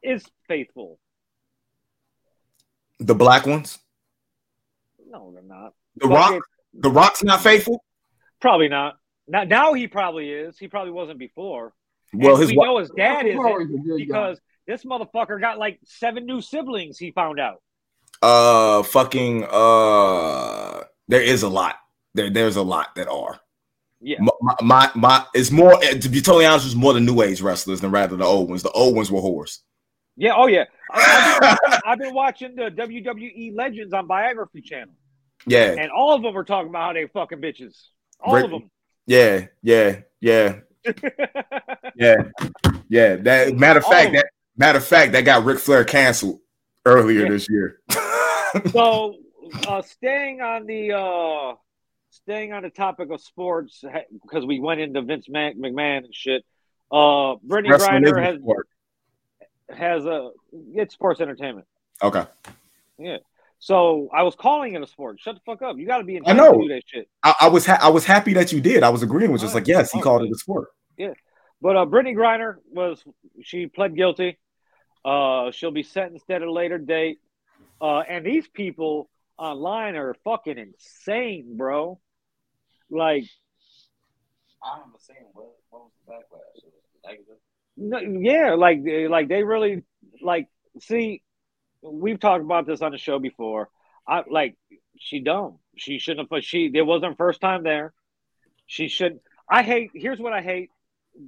is 0.01 0.25
faithful? 0.47 0.99
The 2.99 3.15
black 3.15 3.45
ones, 3.45 3.77
No, 5.09 5.31
they're 5.33 5.43
not. 5.43 5.73
the 5.95 6.07
Fuck 6.07 6.11
Rock, 6.17 6.33
it. 6.35 6.81
the 6.81 6.89
Rock's 6.91 7.23
not 7.23 7.41
faithful. 7.41 7.83
Probably 8.41 8.67
not. 8.67 8.95
Now, 9.27 9.43
now 9.43 9.73
he 9.73 9.87
probably 9.87 10.29
is. 10.31 10.57
He 10.57 10.67
probably 10.67 10.91
wasn't 10.91 11.19
before. 11.19 11.73
Well, 12.13 12.31
And 12.33 12.39
his 12.41 12.49
we 12.49 12.55
wi- 12.55 12.71
know 12.73 12.79
his 12.79 12.89
dad 12.95 13.25
isn't 13.25 13.37
always 13.43 13.67
a 13.69 13.77
good 13.77 13.97
guy. 13.99 14.05
because 14.05 14.41
this 14.67 14.83
motherfucker 14.85 15.39
got 15.41 15.57
like 15.57 15.79
seven 15.85 16.25
new 16.25 16.41
siblings. 16.41 16.97
He 16.97 17.11
found 17.11 17.39
out. 17.39 17.61
uh, 18.21 18.83
fucking 18.83 19.45
uh, 19.49 20.83
there 21.07 21.21
is 21.21 21.43
a 21.43 21.49
lot. 21.49 21.75
There, 22.13 22.29
there's 22.29 22.55
a 22.55 22.61
lot 22.63 22.95
that 22.95 23.07
are. 23.07 23.39
Yeah. 23.99 24.17
My, 24.21 24.31
my, 24.41 24.55
my, 24.61 24.91
my 24.95 25.25
it's 25.33 25.51
more 25.51 25.75
to 25.79 26.09
be 26.09 26.21
totally 26.21 26.45
honest, 26.45 26.65
it's 26.67 26.75
more 26.75 26.93
the 26.93 26.99
new 26.99 27.21
age 27.21 27.41
wrestlers 27.41 27.81
than 27.81 27.91
rather 27.91 28.15
the 28.15 28.25
old 28.25 28.49
ones. 28.49 28.63
The 28.63 28.71
old 28.71 28.95
ones 28.95 29.11
were 29.11 29.19
whores. 29.21 29.59
Yeah. 30.17 30.33
Oh 30.35 30.47
yeah. 30.47 30.65
I- 30.91 31.79
I've 31.85 31.99
been, 31.99 32.07
been 32.09 32.15
watching 32.15 32.55
the 32.55 32.63
WWE 32.71 33.55
Legends 33.55 33.93
on 33.93 34.07
Biography 34.07 34.61
Channel, 34.61 34.93
Yeah, 35.45 35.75
and 35.77 35.91
all 35.91 36.13
of 36.15 36.21
them 36.23 36.35
are 36.37 36.43
talking 36.43 36.69
about 36.69 36.87
how 36.87 36.93
they 36.93 37.07
fucking 37.07 37.39
bitches. 37.39 37.75
All 38.19 38.35
Rick- 38.35 38.45
of 38.45 38.51
them. 38.51 38.71
yeah, 39.05 39.45
yeah, 39.61 39.99
yeah, 40.21 40.59
yeah, 41.95 42.15
yeah. 42.89 43.15
That 43.17 43.55
matter 43.55 43.79
of 43.79 43.85
All 43.85 43.91
fact, 43.91 44.07
of 44.07 44.13
that 44.15 44.25
matter 44.57 44.77
of 44.79 44.85
fact, 44.85 45.11
that 45.13 45.21
got 45.21 45.43
Ric 45.45 45.59
Flair 45.59 45.83
canceled 45.83 46.39
earlier 46.85 47.23
Yeah. 47.23 47.29
this 47.29 47.47
year. 47.49 47.79
so, 48.71 49.15
uh, 49.67 49.81
staying 49.81 50.41
on 50.41 50.65
the 50.65 50.93
uh, 50.93 51.55
staying 52.11 52.53
on 52.53 52.63
the 52.63 52.69
topic 52.69 53.09
of 53.11 53.21
sports 53.21 53.83
because 54.23 54.45
we 54.45 54.59
went 54.59 54.79
into 54.81 55.01
Vince 55.01 55.27
McMahon 55.27 56.05
and 56.05 56.15
shit. 56.15 56.43
Uh, 56.91 57.35
Brittney 57.45 57.67
Griner 57.69 58.23
has 58.23 58.37
sport. 58.39 58.67
Has 59.75 60.05
a 60.05 60.31
it's 60.73 60.93
sports 60.93 61.19
entertainment. 61.21 61.67
Okay, 62.01 62.25
Yeah. 62.97 63.17
So 63.59 64.07
I 64.13 64.21
was 64.21 64.35
calling 64.35 64.75
it 64.75 64.81
a 64.83 64.87
sport. 64.87 65.19
Shut 65.19 65.33
the 65.35 65.41
fuck 65.45 65.63
up. 65.63 65.77
You 65.77 65.87
got 65.87 65.97
to 65.97 66.03
be 66.03 66.15
in 66.15 66.23
I 66.27 66.33
know. 66.33 66.53
to 66.53 66.59
do 66.61 66.67
that 66.69 66.83
shit. 66.85 67.09
I, 67.23 67.33
I 67.41 67.47
was 67.49 67.65
ha- 67.65 67.79
I 67.81 67.89
was 67.89 68.05
happy 68.05 68.33
that 68.33 68.51
you 68.51 68.61
did. 68.61 68.83
I 68.83 68.89
was 68.89 69.01
agreeing 69.01 69.31
with 69.31 69.41
just 69.41 69.53
Alright. 69.55 69.67
like 69.67 69.67
yes, 69.67 69.91
he 69.91 69.99
called 69.99 70.21
it 70.23 70.31
a 70.31 70.37
sport. 70.37 70.69
Yeah, 70.95 71.13
but 71.61 71.75
uh, 71.75 71.85
Brittney 71.85 72.15
Griner 72.15 72.57
was 72.71 73.03
she 73.41 73.65
pled 73.65 73.95
guilty. 73.95 74.37
Uh, 75.03 75.51
she'll 75.51 75.71
be 75.71 75.83
sentenced 75.83 76.29
at 76.29 76.41
a 76.43 76.51
later 76.51 76.77
date. 76.77 77.19
Uh, 77.81 77.99
and 77.99 78.25
these 78.25 78.47
people 78.47 79.09
online 79.37 79.95
are 79.95 80.15
fucking 80.23 80.57
insane, 80.57 81.57
bro. 81.57 81.99
Like, 82.89 83.25
I 84.63 84.81
understand 84.83 85.25
what 85.33 85.47
what 85.69 85.83
was 85.83 85.91
the 86.05 86.13
backlash? 86.13 86.57
It 86.57 86.63
was 86.65 87.01
negative. 87.05 87.35
No, 87.77 87.99
yeah, 87.99 88.55
like, 88.55 88.83
they- 88.83 89.07
like 89.07 89.27
they 89.29 89.43
really 89.43 89.83
like. 90.21 90.47
See, 90.81 91.21
we've 91.81 92.19
talked 92.19 92.43
about 92.43 92.65
this 92.67 92.81
on 92.81 92.91
the 92.91 92.97
show 92.97 93.19
before. 93.19 93.69
I 94.07 94.23
like 94.29 94.55
she 94.99 95.19
dumb. 95.19 95.59
She 95.77 95.99
shouldn't 95.99 96.27
have. 96.31 96.43
She 96.43 96.71
it 96.73 96.81
wasn't 96.81 97.11
her 97.13 97.15
first 97.15 97.39
time 97.41 97.63
there. 97.63 97.93
She 98.65 98.87
should. 98.87 99.19
I 99.49 99.63
hate. 99.63 99.91
Here's 99.93 100.19
what 100.19 100.33
I 100.33 100.41
hate. 100.41 100.69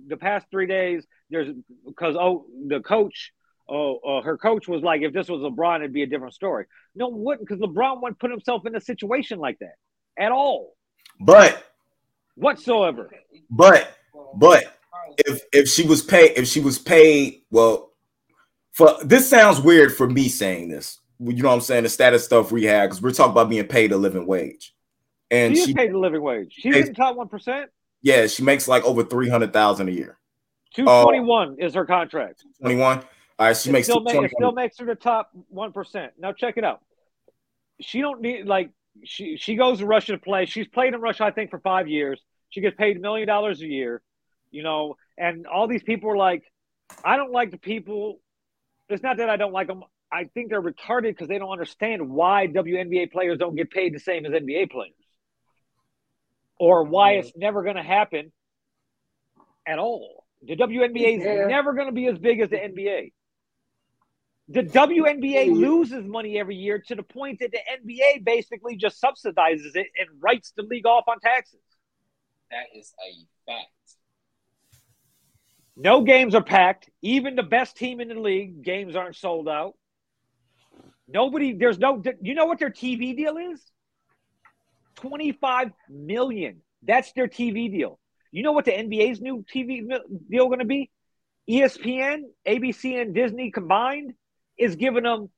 The 0.08 0.18
past 0.18 0.46
three 0.52 0.68
days, 0.68 1.06
there's 1.30 1.50
because 1.86 2.16
oh 2.16 2.46
the 2.68 2.80
coach, 2.80 3.32
oh 3.68 3.98
uh, 3.98 4.22
her 4.22 4.38
coach 4.38 4.68
was 4.68 4.84
like, 4.84 5.02
if 5.02 5.14
this 5.14 5.28
was 5.30 5.42
LeBron, 5.42 5.78
it'd 5.78 5.94
be 5.94 6.04
a 6.04 6.08
different 6.08 6.34
story. 6.36 6.66
No, 6.96 7.08
it 7.08 7.14
wouldn't 7.16 7.48
because 7.48 7.62
LeBron 7.62 8.02
wouldn't 8.02 8.20
put 8.20 8.30
himself 8.32 8.66
in 8.68 8.76
a 8.76 8.82
situation 8.82 9.40
like 9.40 9.58
that 9.60 9.76
at 10.18 10.32
all, 10.32 10.76
But 11.20 11.64
whatsoever. 12.36 13.10
but 13.50 13.92
but 14.36 14.79
if 15.18 15.42
if 15.54 15.68
she 15.68 15.86
was 15.86 16.02
paid 16.02 16.32
if 16.38 16.48
she 16.48 16.60
was 16.60 16.78
paid 16.80 17.42
well 17.52 17.92
for 18.72 18.96
this 19.04 19.30
sounds 19.30 19.60
weird 19.60 19.96
for 19.96 20.10
me 20.10 20.28
saying 20.30 20.70
this 20.70 21.00
you 21.20 21.34
know 21.44 21.50
what 21.50 21.56
i'm 21.56 21.62
saying 21.62 21.84
the 21.84 21.90
status 21.90 22.24
stuff 22.26 22.52
we 22.52 22.64
had 22.64 22.88
because 22.88 23.02
we're 23.02 23.12
talking 23.12 23.32
about 23.32 23.50
being 23.50 23.66
paid 23.68 23.92
a 23.92 23.98
living 23.98 24.26
wage 24.26 24.74
and 25.32 25.56
She 25.56 25.66
she 25.66 25.74
paid 25.74 25.92
the 25.92 25.98
living 25.98 26.22
wage. 26.24 26.54
She's 26.58 26.76
in 26.76 26.86
the 26.86 26.94
top 26.94 27.16
one 27.16 27.28
percent. 27.28 27.70
yeah 28.02 28.26
she 28.28 28.44
makes 28.44 28.68
like 28.68 28.84
over 28.84 29.04
300000 29.04 29.88
a 29.88 29.92
year 29.92 30.18
Two 30.74 30.86
twenty 30.86 31.20
one 31.20 31.56
is 31.60 31.74
her 31.74 31.86
contract. 31.86 32.44
21 32.62 33.00
all 33.00 33.06
right 33.40 33.58
she 33.58 33.70
it 33.70 33.74
makes 33.74 33.88
still, 33.88 34.02
ma- 34.02 34.12
it 34.12 34.32
still 34.32 34.52
makes 34.52 34.78
her 34.80 34.86
the 34.86 34.96
top 34.96 35.32
one 35.50 35.72
percent. 35.72 36.14
Now 36.20 36.32
check 36.32 36.58
it 36.58 36.64
out. 36.64 36.82
She 37.82 38.02
don't 38.02 38.22
need 38.22 38.46
like 38.46 38.72
she 39.04 39.38
she 39.38 39.56
goes 39.56 39.80
to 39.80 39.86
Russia 39.86 40.12
to 40.14 40.18
play. 40.18 40.46
She's 40.46 40.68
played 40.68 40.94
in 40.94 41.00
Russia, 41.02 41.24
I 41.26 41.32
think, 41.32 41.50
for 41.50 41.60
five 41.60 41.88
years. 41.88 42.22
She 42.50 42.62
gets 42.62 42.76
paid 42.76 42.98
a 42.98 43.00
million 43.00 43.28
dollars 43.28 43.62
a 43.62 43.68
year, 43.68 44.02
you 44.52 44.64
know. 44.64 44.96
And 45.18 45.48
all 45.48 45.68
these 45.68 45.84
people 45.84 46.10
are 46.10 46.18
like, 46.18 46.44
I 47.04 47.18
don't 47.18 47.32
like 47.32 47.52
the 47.52 47.58
people. 47.58 48.20
It's 48.88 49.04
not 49.04 49.18
that 49.18 49.30
I 49.30 49.38
don't 49.38 49.54
like 49.54 49.68
them. 49.68 49.84
I 50.12 50.26
think 50.34 50.50
they're 50.50 50.62
retarded 50.62 51.12
because 51.12 51.28
they 51.28 51.38
don't 51.38 51.52
understand 51.52 52.10
why 52.10 52.48
WNBA 52.48 53.12
players 53.12 53.38
don't 53.38 53.56
get 53.56 53.70
paid 53.70 53.94
the 53.94 54.00
same 54.00 54.26
as 54.26 54.32
NBA 54.32 54.72
players, 54.72 54.94
or 56.60 56.84
why 56.84 57.14
it's 57.14 57.30
mm-hmm. 57.30 57.42
never 57.42 57.64
going 57.64 57.76
to 57.76 57.84
happen 57.84 58.32
at 59.68 59.78
all. 59.78 60.26
The 60.42 60.56
WNBA 60.56 61.20
is 61.20 61.24
Yeah. 61.24 61.46
never 61.48 61.74
going 61.74 61.88
to 61.88 61.94
be 61.94 62.08
as 62.08 62.18
big 62.18 62.40
as 62.40 62.50
the 62.50 62.58
NBA. 62.58 63.12
The 64.48 64.64
WNBA 64.64 65.46
mm-hmm. 65.46 65.54
loses 65.54 66.06
money 66.06 66.40
every 66.40 66.56
year 66.56 66.80
to 66.88 66.96
the 66.96 67.04
point 67.04 67.40
that 67.40 67.52
the 67.52 67.60
NBA 67.60 68.24
basically 68.26 68.78
just 68.78 69.00
subsidizes 69.02 69.76
it 69.76 69.88
and 69.98 70.10
writes 70.20 70.54
the 70.58 70.64
league 70.64 70.88
off 70.88 71.04
on 71.08 71.20
taxes. 71.20 71.60
That 72.50 72.66
is 72.76 72.92
a 73.00 73.52
fact. 73.52 73.68
No 75.82 76.02
games 76.02 76.36
are 76.36 76.44
packed. 76.44 76.90
Even 77.02 77.38
the 77.38 77.44
best 77.44 77.78
team 77.78 78.02
in 78.02 78.10
the 78.10 78.20
league, 78.20 78.62
games 78.64 78.98
aren't 78.98 79.16
sold 79.16 79.48
out. 79.48 79.76
Nobody, 81.08 81.54
there's 81.54 81.80
no, 81.80 82.04
you 82.22 82.36
know 82.36 82.46
what 82.46 82.60
their 82.60 82.70
TV 82.70 83.16
deal 83.16 83.38
is? 83.38 83.62
25 84.98 85.72
million. 85.90 86.58
That's 86.84 87.14
their 87.14 87.30
TV 87.30 87.72
deal. 87.72 87.98
You 88.30 88.44
know 88.44 88.52
what 88.52 88.66
the 88.66 88.72
NBA's 88.72 89.22
new 89.22 89.46
TV 89.56 89.88
deal 90.30 90.48
going 90.48 90.60
to 90.60 90.66
be? 90.66 90.92
ESPN, 91.50 92.24
ABC, 92.46 93.02
and 93.02 93.16
Disney 93.16 93.50
combined 93.50 94.14
is 94.58 94.76
giving 94.76 95.04
them 95.04 95.30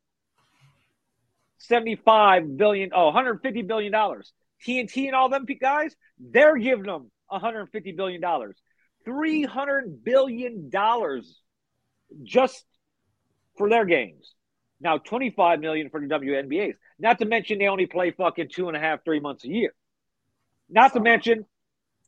75 1.60 2.58
billion, 2.58 2.90
oh, 2.96 3.06
150 3.06 3.62
billion 3.62 3.92
dollars. 3.92 4.34
TNT 4.66 5.06
and 5.06 5.16
all 5.16 5.30
them 5.30 5.46
guys, 5.46 5.96
they're 6.20 6.58
giving 6.58 6.86
them 6.86 7.12
150 7.28 7.92
billion 7.92 8.22
dollars. 8.22 8.58
300 9.06 10.04
billion 10.04 10.70
dollars 10.70 11.40
just 12.24 12.64
for 13.58 13.70
their 13.70 13.86
games. 13.86 14.34
Now 14.80 14.98
25 14.98 15.60
million 15.60 15.90
for 15.90 16.00
the 16.02 16.08
WNBA's. 16.08 16.76
Not 17.00 17.20
to 17.20 17.26
mention 17.26 17.60
they 17.60 17.68
only 17.68 17.86
play 17.86 18.12
fucking 18.12 18.50
two 18.54 18.68
and 18.68 18.78
a 18.78 18.80
half, 18.80 19.04
three 19.04 19.20
months 19.20 19.44
a 19.46 19.48
year. 19.48 19.74
Not 20.70 20.94
to 20.94 21.00
mention 21.00 21.46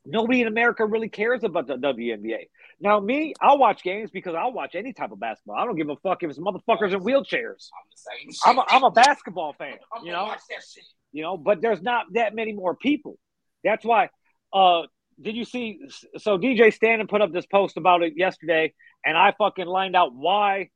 nobody 0.04 0.40
in 0.40 0.46
America 0.48 0.84
really 0.84 1.08
cares 1.08 1.44
about 1.44 1.66
the 1.66 1.74
WNBA. 1.76 2.48
Now 2.80 2.98
me, 3.00 3.34
I'll 3.40 3.58
watch 3.58 3.82
games 3.82 4.10
because 4.10 4.34
I'll 4.34 4.52
watch 4.52 4.74
any 4.74 4.92
type 4.92 5.12
of 5.12 5.20
basketball. 5.20 5.56
I 5.56 5.64
don't 5.64 5.76
give 5.76 5.88
a 5.88 5.96
fuck 5.96 6.22
if 6.22 6.30
it's 6.30 6.38
motherfuckers 6.38 6.92
in 6.92 7.00
wheelchairs. 7.00 7.68
I'm 7.72 7.86
the 7.90 7.96
same. 7.96 8.30
I'm 8.44 8.58
a, 8.58 8.64
I'm 8.68 8.84
a 8.84 8.90
basketball 8.90 9.52
fan, 9.54 9.76
you 10.02 10.12
know 10.12 10.24
watch 10.24 10.40
that 10.50 10.64
shit. 10.68 10.84
you 11.12 11.22
know 11.22 11.36
but 11.36 11.60
there's 11.62 11.80
not 11.82 12.06
that 12.14 12.34
many 12.34 12.52
more 12.52 12.74
people 12.74 13.18
that's 13.62 13.84
why 13.84 14.08
uh 14.52 14.82
did 15.20 15.36
you 15.36 15.44
see 15.44 15.80
so 16.18 16.38
dj 16.38 16.72
Stanton 16.72 17.06
put 17.06 17.22
up 17.22 17.32
this 17.32 17.46
post 17.46 17.76
about 17.76 18.02
it 18.02 18.14
yesterday 18.16 18.72
and 19.04 19.16
i 19.16 19.32
fucking 19.38 19.66
lined 19.66 19.96
out 19.96 20.14
why 20.14 20.68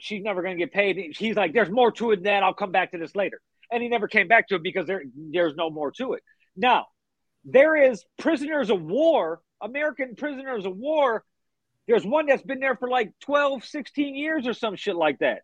she's 0.00 0.22
never 0.22 0.42
going 0.42 0.56
to 0.56 0.64
get 0.64 0.72
paid. 0.72 1.14
He's 1.16 1.36
like 1.36 1.52
there's 1.52 1.70
more 1.70 1.92
to 1.92 2.10
it 2.12 2.16
than 2.16 2.24
that 2.24 2.42
i'll 2.42 2.54
come 2.54 2.72
back 2.72 2.92
to 2.92 2.98
this 2.98 3.14
later. 3.14 3.40
And 3.70 3.82
he 3.82 3.88
never 3.88 4.08
came 4.08 4.26
back 4.26 4.48
to 4.48 4.56
it 4.56 4.62
because 4.62 4.86
there 4.86 5.02
there's 5.14 5.54
no 5.54 5.70
more 5.70 5.92
to 5.92 6.14
it. 6.14 6.22
Now 6.56 6.86
there 7.44 7.76
is 7.76 8.04
prisoners 8.18 8.70
of 8.70 8.82
war 8.82 9.40
american 9.62 10.16
prisoners 10.16 10.66
of 10.66 10.76
war. 10.76 11.24
There's 11.86 12.04
one 12.04 12.26
that's 12.26 12.42
been 12.42 12.60
there 12.60 12.76
for 12.76 12.88
like 12.88 13.12
12 13.20 13.64
16 13.64 14.14
years 14.14 14.46
or 14.46 14.54
some 14.54 14.76
shit 14.76 14.96
like 14.96 15.18
that. 15.20 15.42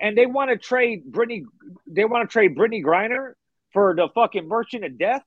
And 0.00 0.18
they 0.18 0.26
want 0.26 0.50
to 0.50 0.58
trade 0.58 1.04
Brittney. 1.10 1.42
They 1.86 2.04
want 2.04 2.28
to 2.28 2.32
trade 2.32 2.56
Brittney 2.56 2.82
Griner 2.84 3.32
for 3.72 3.94
the 3.94 4.08
fucking 4.14 4.48
merchant 4.48 4.84
of 4.84 4.98
death, 4.98 5.22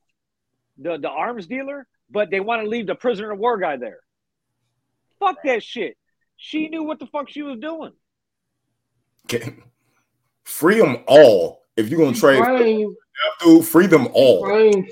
the 0.77 0.97
the 0.97 1.09
arms 1.09 1.47
dealer, 1.47 1.87
but 2.09 2.29
they 2.29 2.39
want 2.39 2.63
to 2.63 2.69
leave 2.69 2.87
the 2.87 2.95
prisoner 2.95 3.31
of 3.31 3.39
war 3.39 3.57
guy 3.57 3.77
there. 3.77 3.99
Fuck 5.19 5.37
that 5.43 5.63
shit. 5.63 5.97
She 6.37 6.67
knew 6.67 6.83
what 6.83 6.99
the 6.99 7.07
fuck 7.07 7.29
she 7.29 7.41
was 7.41 7.57
doing. 7.59 7.93
Okay. 9.25 9.55
free 10.43 10.79
them 10.79 10.97
all 11.07 11.61
If 11.75 11.89
you're 11.89 11.99
gonna 11.99 12.15
trade, 12.15 12.43
claimed, 12.43 12.95
dude, 13.41 13.65
free 13.65 13.87
them 13.87 14.07
all. 14.13 14.43
claimed 14.45 14.87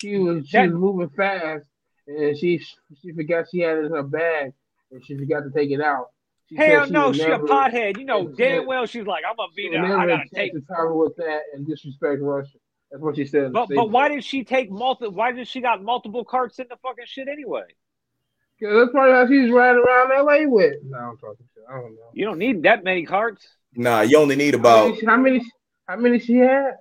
she 0.00 0.18
was 0.18 0.46
she 0.48 0.56
That- 0.58 0.70
was 0.70 0.78
moving 0.78 1.08
fast 1.10 1.64
and 2.06 2.36
she 2.36 2.58
she 3.00 3.12
forgot 3.12 3.46
she 3.50 3.60
had 3.60 3.78
it 3.78 3.86
in 3.86 3.92
her 3.92 4.02
bag 4.02 4.52
and 4.90 5.02
she 5.04 5.16
forgot 5.16 5.40
to 5.44 5.50
take 5.50 5.70
it 5.70 5.80
out. 5.80 6.08
She 6.48 6.56
Hell 6.56 6.84
she 6.86 6.90
no, 6.92 7.12
she 7.12 7.22
never- 7.26 7.44
a 7.46 7.48
pothead. 7.48 7.98
You 7.98 8.04
know 8.04 8.28
damn 8.28 8.66
well 8.66 8.84
she's 8.84 9.06
like, 9.06 9.24
I'm 9.28 9.36
gonna 9.36 9.52
be 9.56 9.70
there. 9.70 9.84
I 9.98 10.06
gotta 10.06 10.24
take. 10.34 10.52
to 10.52 10.60
travel 10.60 10.98
with 10.98 11.16
that 11.16 11.40
and 11.54 11.66
disrespect 11.66 12.20
Russia. 12.20 12.58
That's 12.90 13.02
what 13.02 13.16
she 13.16 13.24
said. 13.24 13.52
But 13.52 13.68
but 13.68 13.90
why 13.90 14.08
did 14.08 14.24
she 14.24 14.44
take 14.44 14.70
multiple? 14.70 15.12
Why 15.12 15.32
did 15.32 15.46
she 15.46 15.60
got 15.60 15.82
multiple 15.82 16.24
carts 16.24 16.58
in 16.58 16.66
the 16.68 16.76
fucking 16.82 17.04
shit 17.06 17.28
anyway? 17.28 17.62
'Cause 18.60 18.74
that's 18.74 18.90
probably 18.92 19.12
how 19.12 19.26
she's 19.26 19.50
riding 19.50 19.82
around 19.82 20.10
LA 20.26 20.44
with. 20.46 20.74
No, 20.84 20.98
I'm 20.98 21.16
talking 21.18 21.46
shit. 21.54 21.64
I 21.68 21.80
don't 21.80 21.94
know. 21.94 22.10
You 22.12 22.26
don't 22.26 22.38
need 22.38 22.62
that 22.64 22.84
many 22.84 23.06
carts. 23.06 23.46
Nah, 23.74 24.02
you 24.02 24.18
only 24.18 24.36
need 24.36 24.54
How 24.54 24.60
about 24.60 24.88
many, 24.90 25.06
how 25.06 25.16
many? 25.16 25.52
How 25.88 25.96
many 25.96 26.18
she 26.18 26.36
had? 26.36 26.72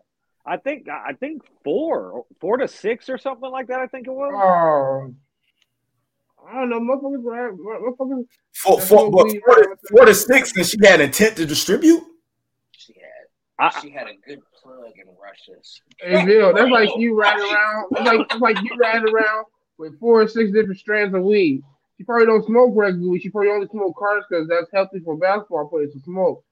I 0.46 0.58
think 0.58 0.90
I 0.90 1.14
think 1.14 1.44
four, 1.64 2.26
four 2.42 2.58
to 2.58 2.68
six 2.68 3.08
or 3.08 3.18
something 3.18 3.50
like 3.50 3.68
that. 3.68 3.80
I 3.80 3.88
think 3.88 4.08
it 4.08 4.12
was. 4.12 4.32
Oh, 4.34 5.14
I 6.50 6.54
don't 6.56 6.70
know. 6.70 6.80
Motherfuckers, 6.80 7.24
ride- 7.24 7.54
motherfuckers. 7.54 8.26
four, 8.88 9.10
what 9.10 9.12
but 9.12 9.34
we- 9.34 9.40
four, 9.46 9.56
to, 9.56 9.78
four 9.92 10.06
to 10.06 10.14
six, 10.16 10.52
and 10.58 10.66
she 10.66 10.78
had 10.84 11.00
intent 11.00 11.38
to 11.38 11.46
distribute. 11.46 12.04
She 13.60 13.66
had 13.66 13.76
I, 13.76 13.82
she 13.82 13.90
had 13.90 14.08
a 14.08 14.16
good 14.26 14.40
plug 14.62 14.94
in 14.96 15.08
Russia. 15.22 15.60
Hey, 16.00 16.26
Bill, 16.26 16.54
that's 16.54 16.70
like 16.70 16.90
you 16.98 17.20
riding 17.20 17.44
around. 17.44 17.88
That's 17.92 18.06
like 18.06 18.30
that's 18.30 18.42
like 18.42 18.62
you 18.64 18.76
riding 18.78 19.14
around 19.14 19.46
with 19.78 20.00
four 20.00 20.22
or 20.22 20.28
six 20.28 20.52
different 20.52 20.80
strands 20.80 21.14
of 21.14 21.24
weed. 21.24 21.62
She 21.98 22.06
probably 22.06 22.28
don't 22.28 22.46
smoke 22.46 22.72
regular 22.76 23.10
weed. 23.10 23.22
She 23.22 23.30
probably 23.30 23.52
only 23.52 23.68
smoke 23.68 23.96
carts 23.98 24.26
because 24.30 24.48
that's 24.48 24.68
healthy 24.74 25.00
for 25.00 25.18
basketball 25.18 25.68
players 25.68 25.92
to 25.94 26.00
smoke. 26.00 26.44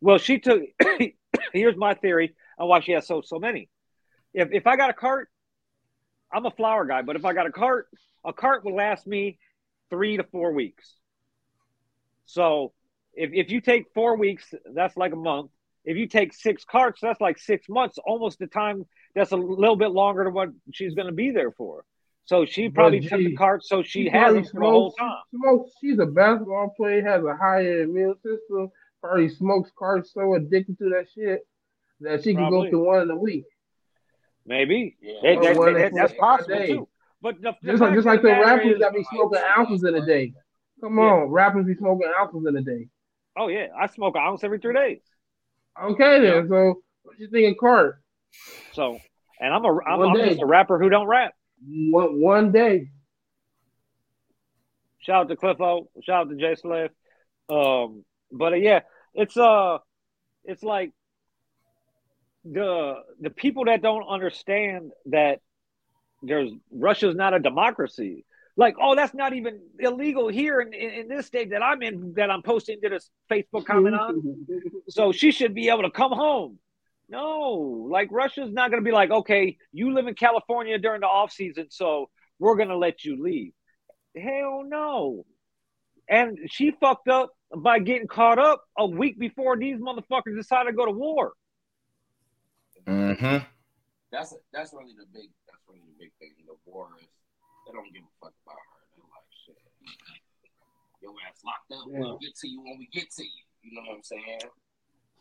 well, 0.00 0.18
she 0.18 0.38
took. 0.38 0.62
here's 1.52 1.76
my 1.76 1.94
theory 1.94 2.34
on 2.58 2.68
why 2.68 2.80
she 2.80 2.92
has 2.92 3.06
so 3.06 3.20
so 3.20 3.38
many. 3.38 3.68
If 4.34 4.48
if 4.52 4.66
I 4.66 4.76
got 4.76 4.90
a 4.90 4.94
cart, 4.94 5.28
I'm 6.32 6.46
a 6.46 6.50
flower 6.50 6.84
guy, 6.84 7.02
but 7.02 7.16
if 7.16 7.24
I 7.24 7.32
got 7.32 7.46
a 7.46 7.52
cart, 7.52 7.88
a 8.24 8.32
cart 8.32 8.64
will 8.64 8.74
last 8.74 9.06
me 9.06 9.38
three 9.90 10.16
to 10.16 10.24
four 10.24 10.52
weeks. 10.52 10.92
So 12.26 12.72
if 13.14 13.30
if 13.32 13.50
you 13.50 13.60
take 13.60 13.86
four 13.94 14.16
weeks, 14.16 14.52
that's 14.74 14.96
like 14.96 15.12
a 15.12 15.16
month. 15.16 15.50
If 15.84 15.96
you 15.96 16.06
take 16.06 16.34
six 16.34 16.64
carts, 16.64 17.00
that's 17.00 17.20
like 17.20 17.38
six 17.38 17.68
months, 17.68 17.98
almost 18.04 18.38
the 18.38 18.46
time. 18.46 18.84
That's 19.14 19.32
a 19.32 19.36
little 19.36 19.76
bit 19.76 19.90
longer 19.90 20.24
than 20.24 20.34
what 20.34 20.50
she's 20.72 20.94
going 20.94 21.06
to 21.06 21.12
be 21.14 21.30
there 21.30 21.50
for. 21.52 21.84
So 22.26 22.44
she 22.44 22.68
But 22.68 22.74
probably 22.74 23.00
took 23.00 23.18
the 23.18 23.30
gee, 23.30 23.36
cart 23.36 23.64
so 23.64 23.82
she, 23.82 24.04
has 24.10 24.12
probably 24.12 24.40
them 24.42 24.50
for 24.52 24.60
the 24.60 24.66
whole 24.66 24.90
smokes- 24.90 24.98
time. 24.98 25.16
Smokes. 25.34 25.70
She's 25.80 25.98
a 25.98 26.06
basketball 26.06 26.74
player. 26.76 27.02
Has 27.02 27.24
a 27.24 27.34
higher 27.36 27.82
immune 27.82 28.14
system. 28.22 28.70
Probably 29.00 29.28
smokes 29.30 29.70
carts. 29.78 30.12
So 30.12 30.34
addicted 30.34 30.76
to 30.78 30.90
that 30.90 31.06
shit 31.14 31.46
that 32.00 32.22
she 32.22 32.34
can 32.34 32.42
Probably. 32.48 32.66
go 32.66 32.70
through 32.70 32.84
one 32.86 33.02
in 33.02 33.10
a 33.10 33.16
week. 33.16 33.44
Maybe 34.46 34.96
Yeah. 35.00 35.14
That- 35.22 35.42
that- 35.42 35.74
that- 35.74 35.92
that's 35.94 36.12
a 36.12 36.16
possible 36.16 36.54
day. 36.58 36.66
too. 36.68 36.88
But 37.20 37.40
the, 37.40 37.52
the 37.62 37.72
Just 37.72 37.82
like 37.82 37.94
just 37.94 38.06
like 38.06 38.22
the 38.22 38.28
matter 38.28 38.44
rappers 38.44 38.72
is- 38.74 38.78
that 38.80 38.92
be 38.94 39.04
smoking 39.04 39.40
ounces 39.56 39.84
in 39.84 39.94
a 39.94 40.04
day. 40.06 40.34
Come 40.80 40.96
Yeah. 40.98 41.02
on, 41.04 41.30
rappers 41.30 41.66
be 41.66 41.74
smoking 41.74 42.08
ounces 42.20 42.44
in 42.46 42.56
a 42.56 42.62
day. 42.62 42.88
oh 43.36 43.48
yeah, 43.48 43.68
I 43.76 43.86
smoke 43.86 44.16
an 44.16 44.22
ounce 44.22 44.44
every 44.44 44.58
three 44.58 44.74
days. 44.74 45.00
Okay 45.82 46.20
then. 46.20 46.48
So 46.48 46.82
what 47.02 47.18
you 47.18 47.28
think 47.28 47.52
of 47.52 47.60
cart? 47.60 48.02
So, 48.72 48.98
and 49.40 49.54
I'm 49.54 49.64
a 49.64 49.78
I'm, 49.86 50.00
I'm 50.00 50.16
just 50.16 50.42
a 50.42 50.46
rapper 50.46 50.78
who 50.78 50.88
don't 50.88 51.06
rap. 51.06 51.32
One 51.66 52.20
one 52.20 52.52
day. 52.52 52.90
Shout 55.00 55.22
out 55.22 55.28
to 55.28 55.36
Cliffo. 55.36 55.88
Shout 56.02 56.26
out 56.26 56.30
to 56.30 56.36
Jay 56.36 56.54
Slave. 56.54 56.90
Um, 57.48 58.04
but 58.30 58.52
uh, 58.52 58.56
yeah, 58.56 58.80
it's 59.14 59.36
uh, 59.36 59.78
it's 60.44 60.62
like 60.62 60.92
the 62.44 62.94
the 63.20 63.30
people 63.30 63.66
that 63.66 63.82
don't 63.82 64.06
understand 64.06 64.90
that 65.06 65.40
there's 66.22 66.50
Russia's 66.70 67.14
not 67.14 67.34
a 67.34 67.38
democracy. 67.38 68.24
Like, 68.58 68.74
oh, 68.82 68.96
that's 68.96 69.14
not 69.14 69.34
even 69.34 69.60
illegal 69.78 70.26
here 70.26 70.60
in, 70.60 70.74
in, 70.74 70.90
in 70.90 71.08
this 71.08 71.26
state 71.26 71.50
that 71.50 71.62
I'm 71.62 71.80
in 71.80 72.14
that 72.16 72.28
I'm 72.28 72.42
posting 72.42 72.80
to 72.82 72.88
this 72.88 73.08
Facebook 73.30 73.64
comment 73.64 73.94
on. 73.94 74.20
So 74.88 75.12
she 75.12 75.30
should 75.30 75.54
be 75.54 75.68
able 75.68 75.82
to 75.82 75.90
come 75.90 76.10
home. 76.10 76.58
No, 77.08 77.86
like 77.88 78.08
Russia's 78.10 78.50
not 78.50 78.70
going 78.70 78.82
to 78.82 78.84
be 78.84 78.92
like, 78.92 79.10
okay, 79.10 79.56
you 79.72 79.94
live 79.94 80.08
in 80.08 80.14
California 80.14 80.76
during 80.76 81.02
the 81.02 81.06
off 81.06 81.30
season, 81.30 81.68
so 81.70 82.10
we're 82.40 82.56
going 82.56 82.70
to 82.70 82.76
let 82.76 83.04
you 83.04 83.22
leave. 83.22 83.52
Hell 84.16 84.64
no. 84.66 85.24
And 86.08 86.38
she 86.50 86.72
fucked 86.80 87.08
up 87.08 87.30
by 87.56 87.78
getting 87.78 88.08
caught 88.08 88.40
up 88.40 88.64
a 88.76 88.86
week 88.86 89.20
before 89.20 89.56
these 89.56 89.78
motherfuckers 89.78 90.36
decided 90.36 90.70
to 90.70 90.76
go 90.76 90.84
to 90.84 90.92
war. 90.92 91.32
Mm-hmm. 92.88 93.44
That's 94.10 94.34
that's 94.52 94.72
really 94.72 94.94
the 94.98 95.06
big 95.12 95.30
that's 95.46 95.62
really 95.68 95.82
the 95.86 95.96
big 95.98 96.12
thing. 96.18 96.30
The 96.44 96.54
war 96.64 96.88
is 97.00 97.06
they 97.68 97.76
don't 97.76 97.92
give 97.92 98.02
a 98.02 98.14
fuck 98.24 98.34
about 98.44 98.56
her. 98.56 98.80
They're 98.96 99.04
like 99.04 99.28
shit. 99.44 99.56
Your 101.02 101.12
ass 101.28 101.40
locked 101.44 101.70
up. 101.72 101.86
Yeah. 101.92 102.00
We'll 102.00 102.18
get 102.18 102.34
to 102.36 102.48
you 102.48 102.62
when 102.62 102.78
we 102.78 102.88
get 102.92 103.10
to 103.12 103.22
you. 103.22 103.44
You 103.62 103.74
know 103.74 103.82
what 103.86 103.96
I'm 103.96 104.02
saying? 104.02 104.40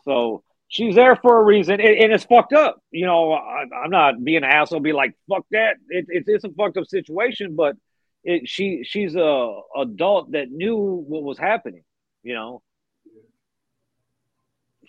So 0.06 0.44
she's 0.70 0.96
there 0.96 1.16
for 1.16 1.42
a 1.42 1.44
reason, 1.44 1.82
and, 1.82 1.96
and 1.96 2.14
it's 2.14 2.24
fucked 2.24 2.54
up. 2.54 2.82
You 2.92 3.06
know, 3.06 3.34
I, 3.34 3.66
I'm 3.84 3.92
not 3.92 4.24
being 4.24 4.38
an 4.38 4.46
asshole, 4.46 4.80
be 4.80 4.94
like, 4.94 5.14
fuck 5.30 5.46
that. 5.52 5.76
It, 5.90 6.06
it, 6.10 6.24
it's 6.28 6.44
a 6.44 6.50
fucked 6.50 6.78
up 6.78 6.88
situation, 6.88 7.56
but 7.56 7.76
it, 8.24 8.48
she 8.48 8.84
she's 8.84 9.16
a 9.16 9.60
adult 9.76 10.32
that 10.32 10.50
knew 10.50 10.78
what 10.78 11.24
was 11.24 11.38
happening. 11.38 11.84
You 12.24 12.36
know, 12.36 12.62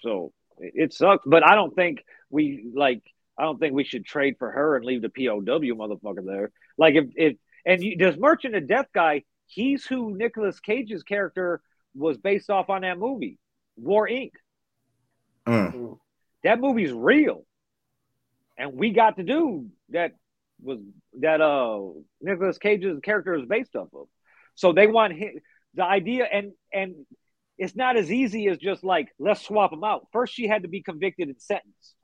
so 0.01 0.32
it, 0.59 0.72
it 0.74 0.93
sucks. 0.93 1.24
But 1.26 1.48
I 1.48 1.55
don't 1.55 1.74
think 1.74 2.05
we 2.30 2.70
like. 2.74 3.02
I 3.39 3.44
don't 3.44 3.60
think 3.60 3.72
we 3.72 3.85
should 3.85 4.05
trade 4.05 4.35
for 4.39 4.51
her 4.51 4.74
and 4.74 4.85
leave 4.85 5.01
the 5.01 5.09
POW 5.09 5.40
motherfucker 5.40 6.26
there. 6.26 6.51
Like 6.76 6.97
if 6.97 7.06
if 7.14 7.36
and 7.69 7.82
you, 7.82 7.97
this 7.99 8.16
Merchant 8.16 8.57
of 8.57 8.66
Death 8.66 8.86
guy, 8.95 9.24
he's 9.47 9.85
who 9.85 10.16
Nicolas 10.16 10.59
Cage's 10.59 11.03
character 11.03 11.61
was 11.95 12.16
based 12.16 12.49
off 12.49 12.70
on 12.70 12.81
that 12.81 12.99
movie, 12.99 13.39
War 13.77 14.09
Inc. 14.09 14.31
Mm. 15.47 15.99
That 16.45 16.61
movie's 16.61 16.93
real, 16.93 17.45
and 18.57 18.73
we 18.73 18.93
got 18.93 19.16
to 19.16 19.23
do 19.23 19.66
that 19.90 20.12
was 20.62 20.78
that 21.20 21.40
uh 21.43 21.81
Nicolas 22.23 22.57
Cage's 22.57 23.01
character 23.01 23.35
is 23.35 23.45
based 23.45 23.77
off 23.77 23.89
of. 23.95 24.09
So 24.55 24.73
they 24.73 24.86
want 24.86 25.12
him, 25.12 25.35
the 25.74 25.85
idea, 25.85 26.24
and 26.24 26.53
and 26.73 26.95
it's 27.59 27.77
not 27.77 27.99
as 27.99 28.11
easy 28.11 28.49
as 28.49 28.57
just 28.57 28.82
like 28.82 29.09
let's 29.19 29.43
swap 29.43 29.73
them 29.73 29.85
out. 29.85 30.07
First, 30.11 30.32
she 30.32 30.49
had 30.49 30.62
to 30.62 30.69
be 30.69 30.82
convicted 30.82 31.28
and 31.28 31.40
sentenced. 31.40 31.95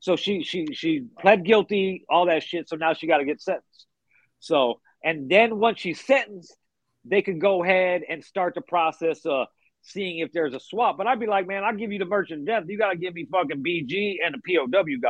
So 0.00 0.16
she 0.16 0.42
she 0.42 0.66
she 0.72 1.06
pled 1.18 1.44
guilty, 1.44 2.04
all 2.10 2.26
that 2.26 2.42
shit. 2.42 2.68
So 2.68 2.76
now 2.76 2.92
she 2.92 3.06
got 3.06 3.18
to 3.18 3.24
get 3.24 3.40
sentenced. 3.40 3.86
So 4.40 4.80
and 5.04 5.28
then 5.30 5.58
once 5.58 5.78
she's 5.80 6.00
sentenced, 6.04 6.56
they 7.04 7.22
could 7.22 7.40
go 7.40 7.62
ahead 7.62 8.02
and 8.08 8.22
start 8.24 8.54
the 8.54 8.60
process 8.60 9.24
of 9.24 9.46
seeing 9.82 10.18
if 10.18 10.32
there's 10.32 10.54
a 10.54 10.60
swap. 10.60 10.98
But 10.98 11.06
I'd 11.06 11.20
be 11.20 11.26
like, 11.26 11.46
man, 11.46 11.64
I'll 11.64 11.74
give 11.76 11.92
you 11.92 11.98
the 11.98 12.04
merchant 12.04 12.44
death. 12.46 12.64
You 12.66 12.76
got 12.78 12.90
to 12.90 12.96
give 12.98 13.14
me 13.14 13.26
fucking 13.30 13.62
BG 13.62 14.16
and 14.24 14.34
the 14.34 14.38
POW 14.56 14.66
guy. 15.00 15.08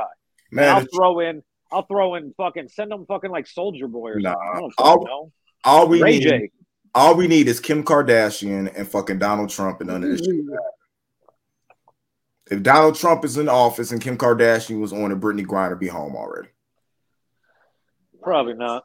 And 0.51 0.57
Man, 0.57 0.77
I'll 0.77 0.87
throw 0.95 1.21
in, 1.21 1.43
I'll 1.73 1.87
throw 1.87 2.15
in 2.15 2.33
fucking, 2.37 2.69
send 2.69 2.91
them 2.93 3.05
fucking 3.07 3.31
like 3.31 3.47
Soldier 3.47 3.89
Boy 3.89 4.11
or 4.11 4.21
Nah, 4.21 4.33
something. 4.35 4.51
I 4.55 4.59
don't 4.61 4.75
I'll- 4.79 4.93
fucking 4.95 5.05
know. 5.07 5.33
all 5.65 5.89
we 5.89 6.03
Ray 6.03 6.19
need, 6.19 6.23
J. 6.23 6.51
all 6.95 7.15
we 7.17 7.27
need 7.27 7.49
is 7.49 7.59
Kim 7.61 7.83
Kardashian 7.83 8.73
and 8.77 8.87
fucking 8.89 9.19
Donald 9.19 9.51
Trump 9.51 9.81
and 9.81 9.89
none 9.91 10.05
of 10.05 10.11
this 10.11 10.21
shit. 10.21 10.35
Mm-hmm. 10.35 10.55
If 12.51 12.63
Donald 12.63 12.95
Trump 12.95 13.25
is 13.27 13.37
in 13.37 13.49
office 13.49 13.91
and 13.93 14.01
Kim 14.01 14.17
Kardashian 14.17 14.81
was 14.81 14.93
on 14.93 15.13
it, 15.13 15.21
Brittney 15.21 15.45
Griner 15.45 15.79
be 15.79 15.89
home 15.89 16.17
already. 16.17 16.49
Probably 18.23 18.55
not. 18.55 18.85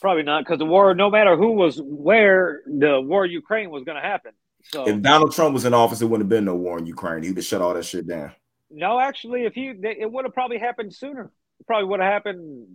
Probably 0.00 0.22
not 0.22 0.44
because 0.44 0.58
the 0.58 0.64
war, 0.66 0.94
no 0.94 1.10
matter 1.10 1.36
who 1.36 1.52
was 1.52 1.80
where, 1.82 2.60
the 2.66 3.00
war 3.00 3.24
in 3.24 3.30
Ukraine 3.32 3.70
was 3.70 3.84
going 3.84 3.96
to 4.00 4.06
happen. 4.06 4.32
So 4.62 4.86
If 4.88 5.00
Donald 5.02 5.32
Trump 5.32 5.54
was 5.54 5.64
in 5.64 5.72
office, 5.74 6.00
it 6.02 6.06
wouldn't 6.06 6.24
have 6.24 6.28
been 6.28 6.44
no 6.44 6.54
war 6.56 6.78
in 6.78 6.86
Ukraine. 6.86 7.22
He'd 7.22 7.36
have 7.36 7.44
shut 7.44 7.62
all 7.62 7.74
that 7.74 7.84
shit 7.84 8.06
down. 8.06 8.32
no, 8.70 9.00
actually, 9.00 9.44
if 9.44 9.54
he, 9.54 9.68
it 9.82 10.10
would 10.12 10.24
have 10.24 10.34
probably 10.34 10.58
happened 10.58 10.94
sooner. 10.94 11.30
It 11.60 11.66
probably 11.66 11.88
would 11.88 12.00
have 12.00 12.12
happened 12.12 12.66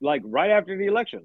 like 0.00 0.22
right 0.24 0.50
after 0.50 0.76
the 0.76 0.86
election, 0.86 1.22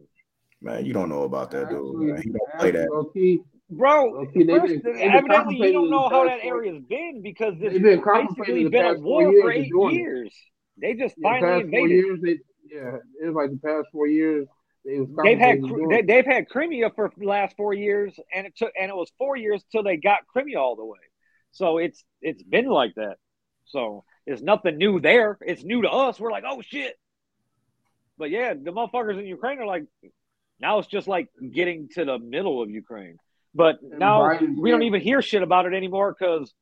Man, 0.61 0.85
you 0.85 0.93
don't 0.93 1.09
know 1.09 1.23
about 1.23 1.51
that 1.51 1.69
dude. 1.69 1.95
Man. 1.95 2.21
He 2.21 2.29
don't 2.29 2.59
play 2.59 2.71
that. 2.71 2.87
Okay. 2.89 3.39
bro. 3.69 4.15
Okay, 4.23 4.45
first, 4.47 4.83
been- 4.83 4.97
evidently, 4.97 5.57
you 5.67 5.73
don't 5.73 5.89
know 5.91 6.09
how 6.09 6.23
that 6.25 6.43
area's 6.43 6.81
been 6.89 7.21
because 7.21 7.53
it's 7.61 7.73
They've 7.73 7.81
been 7.83 8.01
basically 8.03 8.67
been 8.69 8.85
a 8.85 8.99
war 8.99 9.21
years 9.31 9.41
for 9.43 9.51
eight 9.51 9.69
doing 9.69 9.95
it. 9.95 9.99
years. 9.99 10.35
They 10.81 10.93
just 10.95 11.15
The 11.17 11.21
finally 11.21 11.61
past 11.63 11.69
four 11.71 11.79
invaded. 11.79 11.89
years, 11.95 12.19
they 12.21 12.37
yeah, 12.75 12.95
it 13.21 13.25
was 13.27 13.35
like 13.35 13.51
the 13.51 13.59
past 13.65 13.87
four 13.91 14.07
years. 14.07 14.47
They've 14.85 15.39
had 15.39 15.61
doing 15.61 16.05
they've 16.05 16.25
had 16.25 16.47
Crimea 16.47 16.91
for 16.95 17.11
the 17.17 17.25
last 17.25 17.55
four 17.57 17.73
years, 17.73 18.17
and 18.33 18.45
it 18.45 18.55
took 18.55 18.71
and 18.79 18.89
it 18.89 18.95
was 18.95 19.11
four 19.17 19.35
years 19.35 19.63
till 19.71 19.83
they 19.83 19.97
got 19.97 20.27
Crimea 20.27 20.59
all 20.59 20.75
the 20.75 20.85
way. 20.85 20.99
So 21.51 21.77
it's 21.77 22.03
it's 22.21 22.43
been 22.43 22.67
like 22.67 22.93
that. 22.95 23.17
So 23.65 24.03
it's 24.27 24.41
nothing 24.41 24.77
new 24.77 24.99
there. 24.99 25.37
It's 25.41 25.63
new 25.63 25.81
to 25.81 25.89
us. 25.89 26.19
We're 26.19 26.31
like, 26.31 26.43
oh 26.47 26.61
shit. 26.61 26.95
But 28.17 28.29
yeah, 28.29 28.53
the 28.53 28.71
motherfuckers 28.71 29.19
in 29.19 29.25
Ukraine 29.25 29.59
are 29.59 29.65
like, 29.65 29.85
now 30.59 30.79
it's 30.79 30.87
just 30.87 31.07
like 31.07 31.29
getting 31.51 31.89
to 31.95 32.05
the 32.05 32.19
middle 32.19 32.61
of 32.61 32.69
Ukraine. 32.69 33.17
But 33.53 33.77
now 33.81 34.21
Biden's 34.21 34.59
we 34.59 34.69
don't 34.69 34.83
even 34.83 35.01
hear 35.01 35.21
shit 35.21 35.41
about 35.41 35.65
it 35.65 35.73
anymore 35.73 36.15
because 36.17 36.53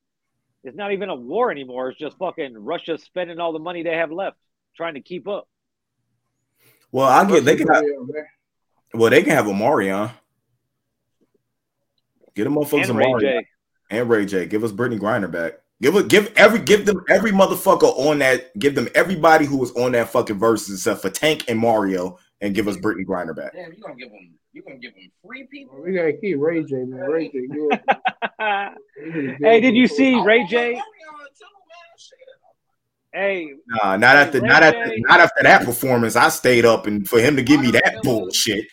it's 0.63 0.77
not 0.77 0.93
even 0.93 1.09
a 1.09 1.15
war 1.15 1.51
anymore. 1.51 1.89
It's 1.89 1.99
just 1.99 2.17
fucking 2.17 2.55
Russia 2.57 2.97
spending 2.97 3.39
all 3.39 3.51
the 3.51 3.59
money 3.59 3.83
they 3.83 3.97
have 3.97 4.11
left 4.11 4.37
trying 4.75 4.93
to 4.93 5.01
keep 5.01 5.27
up. 5.27 5.47
Well, 6.93 7.07
I 7.07 7.25
get 7.25 7.43
they 7.43 7.55
can 7.55 7.67
have, 7.73 7.83
well 8.93 9.09
they 9.09 9.23
can 9.23 9.31
have 9.31 9.45
Omarion. 9.45 10.11
Get 12.35 12.45
a 12.45 12.51
motherfuckers 12.51 12.89
And 12.89 12.97
Ray 12.97 13.05
Omarion 13.05 13.19
J. 13.19 13.47
and 13.89 14.09
Ray 14.09 14.25
J. 14.27 14.45
Give 14.45 14.63
us 14.63 14.71
Brittney 14.71 14.99
Griner 14.99 15.29
back. 15.29 15.53
Give 15.81 15.95
it, 15.95 16.07
give 16.07 16.31
every, 16.35 16.59
give 16.59 16.85
them 16.85 17.03
every 17.09 17.31
motherfucker 17.31 17.97
on 17.97 18.19
that. 18.19 18.57
Give 18.59 18.75
them 18.75 18.89
everybody 18.93 19.45
who 19.45 19.57
was 19.57 19.71
on 19.71 19.93
that 19.93 20.09
fucking 20.09 20.37
verse 20.37 20.69
except 20.69 21.01
for 21.01 21.09
Tank 21.09 21.45
and 21.47 21.57
Mario, 21.57 22.19
and 22.41 22.53
give 22.53 22.67
us 22.67 22.77
Brittney 22.77 23.05
Griner 23.05 23.35
back. 23.35 23.53
Damn, 23.53 23.73
you 23.73 23.81
gonna 23.81 23.95
give 23.95 24.11
them? 24.11 24.35
You 24.53 24.61
gonna 24.61 24.77
give 24.77 24.93
them 24.93 25.11
free 25.25 25.47
people? 25.47 25.81
We 25.81 25.93
gotta 25.93 26.13
keep 26.13 26.37
Ray 26.39 26.63
J, 26.63 26.75
man. 26.75 26.99
Ray 26.99 27.29
J, 27.29 27.47
good. 27.47 27.81
hey, 29.41 29.59
did 29.59 29.75
you 29.75 29.87
see 29.87 30.21
Ray 30.21 30.39
want 30.39 30.49
J? 30.51 30.73
Omarion 30.73 30.77
too, 30.77 31.45
man. 31.67 31.97
Shit. 31.97 32.19
Hey, 33.13 33.53
Nah, 33.67 33.95
not 33.95 34.15
after, 34.15 34.41
Ray 34.41 34.47
not 34.47 34.63
after, 34.63 34.85
J. 34.87 34.95
not 35.07 35.19
after 35.19 35.43
that 35.43 35.65
performance. 35.65 36.15
I 36.15 36.29
stayed 36.29 36.65
up 36.65 36.87
and 36.87 37.07
for 37.07 37.19
him 37.19 37.35
to 37.35 37.43
give 37.43 37.61
me 37.61 37.69
that 37.71 37.99
bullshit, 38.01 38.65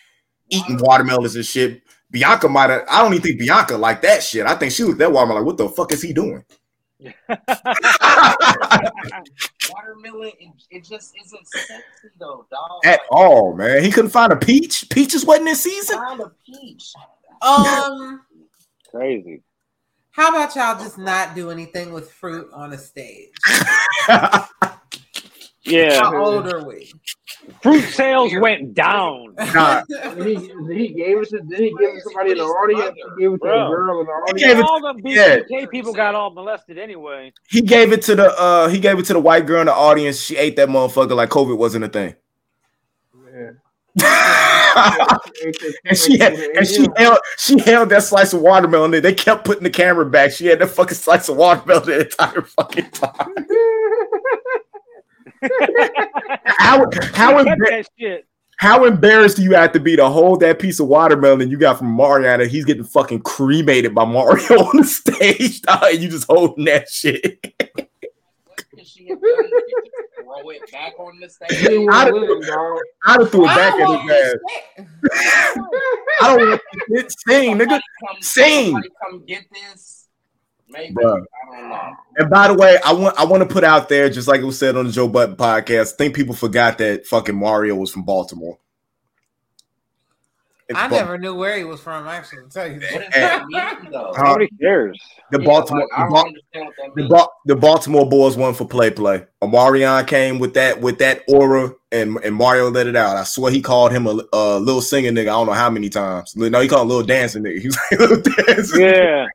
eating 0.49 0.77
watermelons 0.81 1.35
and 1.35 1.45
shit. 1.45 1.83
Bianca 2.09 2.49
might 2.49 2.71
have. 2.71 2.83
I 2.89 3.03
don't 3.03 3.13
even 3.13 3.23
think 3.23 3.39
Bianca 3.39 3.77
like 3.77 4.01
that 4.01 4.23
shit. 4.23 4.45
I 4.47 4.55
think 4.55 4.71
she 4.71 4.83
was 4.83 4.97
that 4.97 5.11
watermelon. 5.11 5.43
Like, 5.43 5.47
what 5.47 5.57
the 5.57 5.69
fuck 5.69 5.91
is 5.93 6.01
he 6.01 6.11
doing? 6.11 6.43
Watermelon, 9.71 10.31
it, 10.39 10.49
it 10.69 10.83
just 10.83 11.13
isn't 11.25 11.47
sexy 11.47 12.09
though, 12.19 12.45
dog. 12.51 12.81
At 12.85 12.99
all, 13.09 13.55
man. 13.55 13.83
He 13.83 13.91
couldn't 13.91 14.11
find 14.11 14.31
a 14.31 14.35
peach. 14.35 14.87
Peaches 14.89 15.25
wasn't 15.25 15.49
in 15.49 15.55
season. 15.55 15.97
Find 15.97 16.21
a 16.21 16.31
peach. 16.45 16.93
Um, 17.41 18.21
crazy. 18.89 19.41
How 20.11 20.29
about 20.29 20.55
y'all 20.55 20.77
just 20.83 20.97
not 20.97 21.35
do 21.35 21.49
anything 21.51 21.91
with 21.93 22.11
fruit 22.11 22.47
on 22.53 22.73
a 22.73 22.77
stage? 22.77 23.29
Yeah, 25.63 25.99
How 25.99 26.25
old 26.25 26.51
are 26.51 26.65
we? 26.65 26.91
fruit 27.61 27.83
sales 27.83 28.33
went 28.41 28.73
down. 28.73 29.35
Nah. 29.53 29.83
He, 30.15 30.35
he 30.73 30.87
gave 30.89 31.19
it 31.19 31.29
to 31.29 31.39
did 31.41 31.59
he 31.59 31.69
give 31.69 31.89
it 31.89 31.93
to 31.97 32.01
somebody 32.01 32.31
in 32.31 32.37
the 32.39 32.43
audience? 32.45 32.95
He 32.95 33.21
gave 33.21 33.29
it 33.33 33.33
to 33.33 33.37
Bro. 33.37 33.67
a 33.67 33.69
girl 33.69 33.99
in 34.01 34.05
the 34.07 34.11
He 34.11 34.31
audience. 34.31 34.41
gave 34.41 34.57
it- 34.59 34.65
all 34.65 34.81
them 34.81 34.97
yeah. 35.05 35.67
People 35.67 35.93
got 35.93 36.15
all 36.15 36.31
molested 36.31 36.79
anyway. 36.79 37.31
He 37.47 37.61
gave 37.61 37.91
it 37.93 38.01
to 38.03 38.15
the 38.15 38.31
uh 38.39 38.69
he 38.69 38.79
gave 38.79 38.97
it 38.97 39.05
to 39.05 39.13
the 39.13 39.19
white 39.19 39.45
girl 39.45 39.61
in 39.61 39.67
the 39.67 39.73
audience. 39.73 40.19
She 40.19 40.35
ate 40.35 40.55
that 40.55 40.67
motherfucker 40.67 41.15
like 41.15 41.29
COVID 41.29 41.57
wasn't 41.57 41.85
a 41.85 41.89
thing. 41.89 42.15
And 45.85 45.97
she 45.97 46.17
had, 46.17 46.33
and 46.33 46.65
she 46.67 46.87
held 46.95 47.17
she 47.37 47.59
held 47.59 47.89
that 47.89 48.03
slice 48.03 48.31
of 48.33 48.41
watermelon. 48.41 48.91
There. 48.91 49.01
They 49.01 49.13
kept 49.13 49.43
putting 49.43 49.63
the 49.63 49.69
camera 49.69 50.05
back. 50.05 50.31
She 50.31 50.45
had 50.45 50.59
that 50.59 50.67
fucking 50.67 50.95
slice 50.95 51.27
of 51.27 51.37
watermelon 51.37 51.85
the 51.85 51.99
entire 52.01 52.41
fucking 52.41 52.89
time. 52.91 53.35
How 56.45 56.85
how, 57.13 57.43
embar- 57.43 58.21
how 58.57 58.85
embarrassed 58.85 59.37
do 59.37 59.43
you 59.43 59.55
have 59.55 59.71
to 59.71 59.79
be 59.79 59.95
to 59.95 60.07
hold 60.07 60.41
that 60.41 60.59
piece 60.59 60.79
of 60.79 60.87
watermelon 60.87 61.49
you 61.49 61.57
got 61.57 61.79
from 61.79 61.87
Mario 61.87 62.37
that 62.37 62.47
he's 62.47 62.63
getting 62.63 62.83
fucking 62.83 63.21
cremated 63.21 63.95
by 63.95 64.05
Mario 64.05 64.43
on 64.59 64.77
the 64.77 64.83
stage, 64.83 65.61
and 65.67 65.99
you 65.99 66.09
just 66.09 66.27
holding 66.27 66.65
that 66.65 66.87
shit? 66.89 67.43
Could 69.19 69.19
she 69.23 69.35
have 69.35 69.49
done 69.51 69.61
it? 69.67 70.23
Throw 70.23 70.49
it 70.51 70.71
back 70.71 70.93
on 70.99 71.19
the 71.19 71.29
stage. 71.29 71.51
I'd- 71.51 71.85
want 71.87 72.09
to 72.09 72.33
live, 72.33 72.47
dog. 72.47 72.79
I'd 73.05 73.19
have 73.21 73.31
threw 73.31 73.43
it 73.43 73.47
back 73.47 73.73
at 73.73 74.01
his 74.01 74.11
ass. 74.11 75.55
I 76.21 76.37
don't 76.37 76.49
want 76.49 76.61
to 76.89 77.09
sing, 77.27 77.57
nigga. 77.59 77.59
Somebody 77.59 77.81
come, 78.07 78.21
Sing. 78.21 78.81
Come 79.03 79.25
get 79.25 79.45
this. 79.51 80.07
Maybe 80.69 80.93
Bruh. 80.93 81.21
I 81.51 81.55
don't 81.59 81.69
know. 81.69 81.91
And 82.17 82.29
by 82.29 82.47
the 82.47 82.53
way, 82.53 82.77
I 82.85 82.93
want 82.93 83.19
I 83.19 83.25
want 83.25 83.41
to 83.47 83.53
put 83.53 83.65
out 83.65 83.89
there, 83.89 84.09
just 84.09 84.27
like 84.29 84.39
it 84.39 84.45
was 84.45 84.57
said 84.57 84.77
on 84.77 84.85
the 84.87 84.91
Joe 84.93 85.07
Budden 85.09 85.35
podcast. 85.35 85.93
I 85.93 85.97
think 85.97 86.15
people 86.15 86.33
forgot 86.33 86.77
that 86.77 87.05
fucking 87.07 87.35
Mario 87.35 87.75
was 87.75 87.91
from 87.91 88.03
Baltimore. 88.03 88.57
It's 90.71 90.79
I 90.79 90.87
Ba- 90.87 90.95
never 90.95 91.17
knew 91.17 91.35
where 91.35 91.57
he 91.57 91.63
was 91.63 91.79
from. 91.79 92.07
Actually, 92.07 92.43
to 92.43 92.49
tell 92.49 92.67
you 92.67 92.79
What 92.79 92.81
does 92.81 93.09
that. 93.13 93.43
that 93.51 93.81
mean 93.83 93.91
though? 93.91 94.11
Nobody 94.17 94.49
cares. 94.59 94.99
the 95.31 95.39
Yeah, 95.39 95.45
Baltimore 95.45 95.87
like, 95.97 96.07
the, 96.09 96.13
Ba- 96.13 96.19
understand 96.19 96.65
what 96.65 96.75
that 96.77 96.95
the, 96.95 97.01
means. 97.01 97.09
Ba- 97.13 97.27
the 97.45 97.55
Baltimore 97.55 98.09
boys 98.09 98.37
won 98.37 98.53
for 98.53 98.65
play 98.67 98.89
play. 98.89 99.25
Omarion 99.41 100.07
came 100.07 100.39
with 100.39 100.53
that 100.55 100.81
with 100.81 100.97
that 100.99 101.23
aura, 101.27 101.73
and 101.91 102.17
and 102.23 102.35
Mario 102.35 102.69
let 102.71 102.87
it 102.87 102.95
out. 102.95 103.17
I 103.17 103.23
swear 103.23 103.51
he 103.51 103.61
called 103.61 103.91
him 103.91 104.07
a, 104.07 104.19
a 104.33 104.59
little 104.59 104.81
singing 104.81 105.13
nigga. 105.13 105.21
I 105.23 105.25
don't 105.25 105.47
know 105.47 105.53
how 105.53 105.69
many 105.69 105.89
times. 105.89 106.35
No, 106.35 106.59
he 106.61 106.67
called 106.67 106.83
him 106.83 106.87
a 106.91 106.93
little 106.93 107.05
dancing 107.07 107.43
nigga. 107.43 107.59
He 107.61 107.67
was 107.67 107.77
like 107.91 107.99
little 107.99 108.21
dancing. 108.45 108.81
Yeah. 108.81 109.25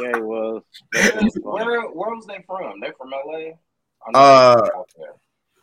yeah, 0.00 0.12
he 0.14 0.20
was. 0.20 0.62
Where, 1.42 1.82
where 1.88 2.10
was 2.14 2.26
they 2.26 2.44
from? 2.46 2.80
They're 2.80 2.94
from 2.94 3.10
LA. 3.10 3.50
I 4.06 4.10
Uh, 4.14 4.56
they're 4.62 4.76
out 4.76 4.88
there. 4.96 5.12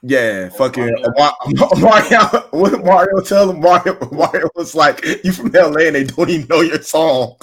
Yeah, 0.08 0.50
oh, 0.52 0.56
fucking 0.58 0.96
Mario. 1.18 1.76
Mario. 1.78 2.20
What 2.52 2.72
did 2.72 2.86
Mario 2.86 3.22
tell 3.22 3.50
him? 3.50 3.60
Mario, 3.60 3.98
Mario 4.12 4.50
was 4.56 4.76
like, 4.76 5.04
"You 5.24 5.32
from 5.32 5.50
LA 5.52 5.88
and 5.88 5.96
they 5.96 6.04
don't 6.04 6.30
even 6.30 6.48
know 6.48 6.62
your 6.62 6.82
song." 6.84 7.38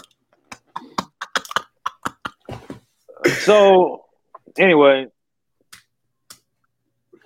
So, 3.41 4.05
anyway, 4.57 5.07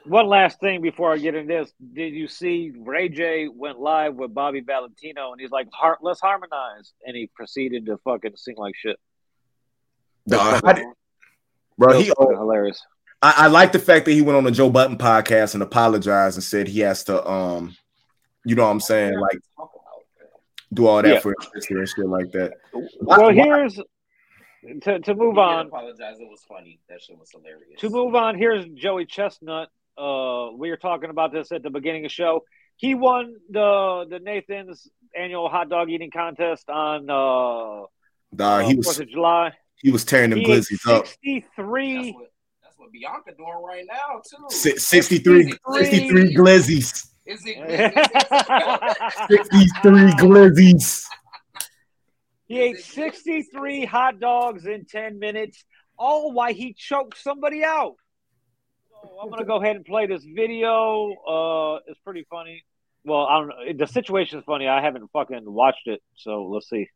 one 0.06 0.26
last 0.26 0.58
thing 0.60 0.80
before 0.80 1.12
I 1.12 1.18
get 1.18 1.34
into 1.34 1.52
this. 1.52 1.72
Did 1.92 2.14
you 2.14 2.28
see 2.28 2.72
Ray 2.74 3.10
J 3.10 3.48
went 3.48 3.78
live 3.78 4.14
with 4.14 4.32
Bobby 4.32 4.60
Valentino 4.60 5.32
and 5.32 5.40
he's 5.40 5.50
like, 5.50 5.68
let's 6.00 6.20
harmonize. 6.20 6.92
And 7.04 7.16
he 7.16 7.28
proceeded 7.34 7.86
to 7.86 7.98
fucking 7.98 8.36
sing 8.36 8.56
like 8.56 8.74
shit. 8.74 8.96
Bro, 11.78 12.00
he. 12.00 12.12
hilarious. 12.16 12.82
I, 13.26 13.44
I 13.44 13.46
like 13.48 13.72
the 13.72 13.78
fact 13.78 14.04
that 14.06 14.12
he 14.12 14.22
went 14.22 14.36
on 14.36 14.44
the 14.44 14.50
Joe 14.50 14.70
Budden 14.70 14.98
podcast 14.98 15.54
and 15.54 15.62
apologized 15.62 16.36
and 16.36 16.44
said 16.44 16.68
he 16.68 16.80
has 16.80 17.04
to, 17.04 17.26
um, 17.28 17.76
you 18.44 18.54
know 18.54 18.64
what 18.64 18.70
I'm 18.70 18.80
saying, 18.80 19.18
like 19.18 19.38
Talk 19.56 19.70
about 19.74 20.04
that. 20.18 20.74
do 20.74 20.86
all 20.86 21.02
that 21.02 21.08
Yeah. 21.14 21.20
for 21.20 21.34
his 21.38 21.48
sister 21.64 21.78
and 21.78 21.88
shit 21.88 22.06
like 22.06 22.30
that. 22.32 22.52
Well, 22.72 22.86
Why- 23.00 23.32
here's 23.32 23.74
to, 24.82 24.98
to 24.98 25.14
move 25.14 25.34
He 25.34 25.40
did 25.40 25.42
on. 25.42 25.66
Apologize. 25.66 26.16
It 26.20 26.28
was 26.28 26.44
funny. 26.48 26.80
That 26.88 27.00
shit 27.00 27.18
was 27.18 27.30
hilarious. 27.30 27.80
To 27.80 27.90
move 27.90 28.14
on, 28.14 28.36
here's 28.36 28.64
Joey 28.74 29.06
Chestnut. 29.06 29.68
Uh, 29.96 30.48
we 30.56 30.70
were 30.70 30.76
talking 30.76 31.08
about 31.10 31.32
this 31.32 31.52
at 31.52 31.62
the 31.62 31.70
beginning 31.70 32.04
of 32.04 32.10
the 32.10 32.14
show. 32.14 32.42
He 32.76 32.94
won 32.94 33.36
the 33.48 34.06
the 34.10 34.18
Nathan's 34.18 34.86
annual 35.16 35.48
hot 35.48 35.68
dog 35.70 35.88
eating 35.88 36.10
contest 36.10 36.68
on 36.68 37.08
uh, 37.08 37.86
Dog, 38.34 38.64
he 38.66 38.72
uh, 38.74 38.76
was 38.76 38.86
Fourth 38.86 39.00
of 39.00 39.08
July. 39.08 39.52
he 39.76 39.90
was 39.90 40.04
tearing 40.04 40.30
them 40.30 40.40
He 40.40 40.44
ate 40.52 40.58
glizzies 40.64 40.86
up. 40.90 41.04
That's 41.06 41.16
63 41.24 42.16
what 42.86 42.92
Bianca 42.92 43.32
doing 43.36 43.62
right 43.64 43.84
now 43.86 44.20
too. 44.28 44.44
Si- 44.50 44.76
63, 44.78 45.52
63 45.74 46.34
glizzies. 46.34 47.08
Is 47.26 47.44
it? 47.44 47.58
Is 47.58 47.92
it 47.94 49.30
63 49.30 49.92
glizzies. 50.12 51.04
He 52.46 52.60
ate 52.60 52.78
63 52.78 53.84
hot 53.86 54.20
dogs 54.20 54.66
in 54.66 54.84
10 54.84 55.18
minutes, 55.18 55.64
all 55.98 56.32
while 56.32 56.54
he 56.54 56.74
choked 56.74 57.20
somebody 57.20 57.64
out. 57.64 57.96
So 59.02 59.18
I'm 59.20 59.28
going 59.28 59.40
to 59.40 59.46
go 59.46 59.60
ahead 59.60 59.74
and 59.74 59.84
play 59.84 60.06
this 60.06 60.24
video. 60.24 61.12
Uh, 61.28 61.80
it's 61.88 61.98
pretty 62.04 62.24
funny. 62.30 62.64
Well, 63.04 63.26
I 63.26 63.40
don't 63.40 63.48
know. 63.48 63.54
The 63.76 63.86
situation 63.86 64.38
is 64.38 64.44
funny. 64.44 64.68
I 64.68 64.80
haven't 64.80 65.10
fucking 65.12 65.42
watched 65.44 65.86
it. 65.86 66.00
So 66.16 66.44
let's 66.44 66.68
see. 66.68 66.88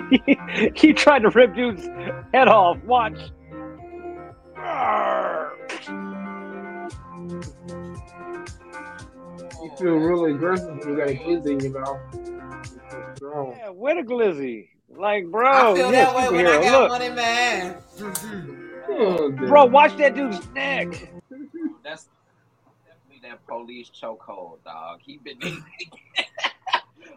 he 0.74 0.92
tried 0.92 1.20
to 1.20 1.30
rip 1.30 1.54
dude's 1.54 1.86
head 2.32 2.48
off. 2.48 2.78
Watch. 2.84 3.18
You 9.62 9.70
feel 9.78 9.94
really 9.96 10.32
aggressive 10.32 10.78
when 10.78 10.88
you 10.88 10.96
got 10.96 11.08
a 11.08 11.14
glizzy 11.14 11.50
in 11.52 11.60
your 11.60 11.80
mouth. 11.80 13.16
Strong. 13.16 13.56
Yeah, 13.58 13.70
where 13.70 13.94
the 13.94 14.02
glizzy? 14.02 14.68
Like, 14.96 15.26
bro, 15.26 15.50
I 15.50 15.74
feel 15.74 15.76
you're 15.76 15.92
that 15.92 16.14
way 16.14 16.28
when 16.30 16.46
I 16.46 16.62
got 16.62 16.80
Look, 16.80 16.90
one 16.90 17.02
in 17.02 17.14
my 17.14 17.22
ass. 17.22 18.02
Oh, 18.88 19.30
bro, 19.30 19.64
watch 19.64 19.96
that 19.96 20.14
dude's 20.14 20.46
neck. 20.52 20.88
That's 21.82 22.08
definitely 22.86 23.28
that 23.28 23.44
police 23.46 23.90
chokehold, 23.90 24.62
dog. 24.64 25.00
He 25.02 25.18
been. 25.18 25.38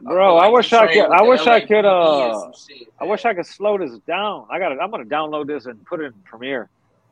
Bro, 0.01 0.35
feel 0.35 0.37
I 0.43 0.47
wish 0.47 0.73
I 0.73 0.87
could. 0.93 1.05
I 1.11 1.23
the 1.23 1.29
wish 1.29 1.47
I 1.47 1.59
could. 1.61 1.85
Uh, 1.85 2.51
shit, 2.53 2.87
I 2.99 3.05
wish 3.05 3.25
I 3.25 3.33
could 3.33 3.45
slow 3.45 3.77
this 3.77 3.97
down. 4.07 4.45
I 4.49 4.59
got 4.59 4.69
to 4.69 4.79
I'm 4.79 4.91
gonna 4.91 5.05
download 5.05 5.47
this 5.47 5.65
and 5.65 5.83
put 5.85 5.99
it 6.01 6.05
in 6.05 6.13
Premiere. 6.25 6.69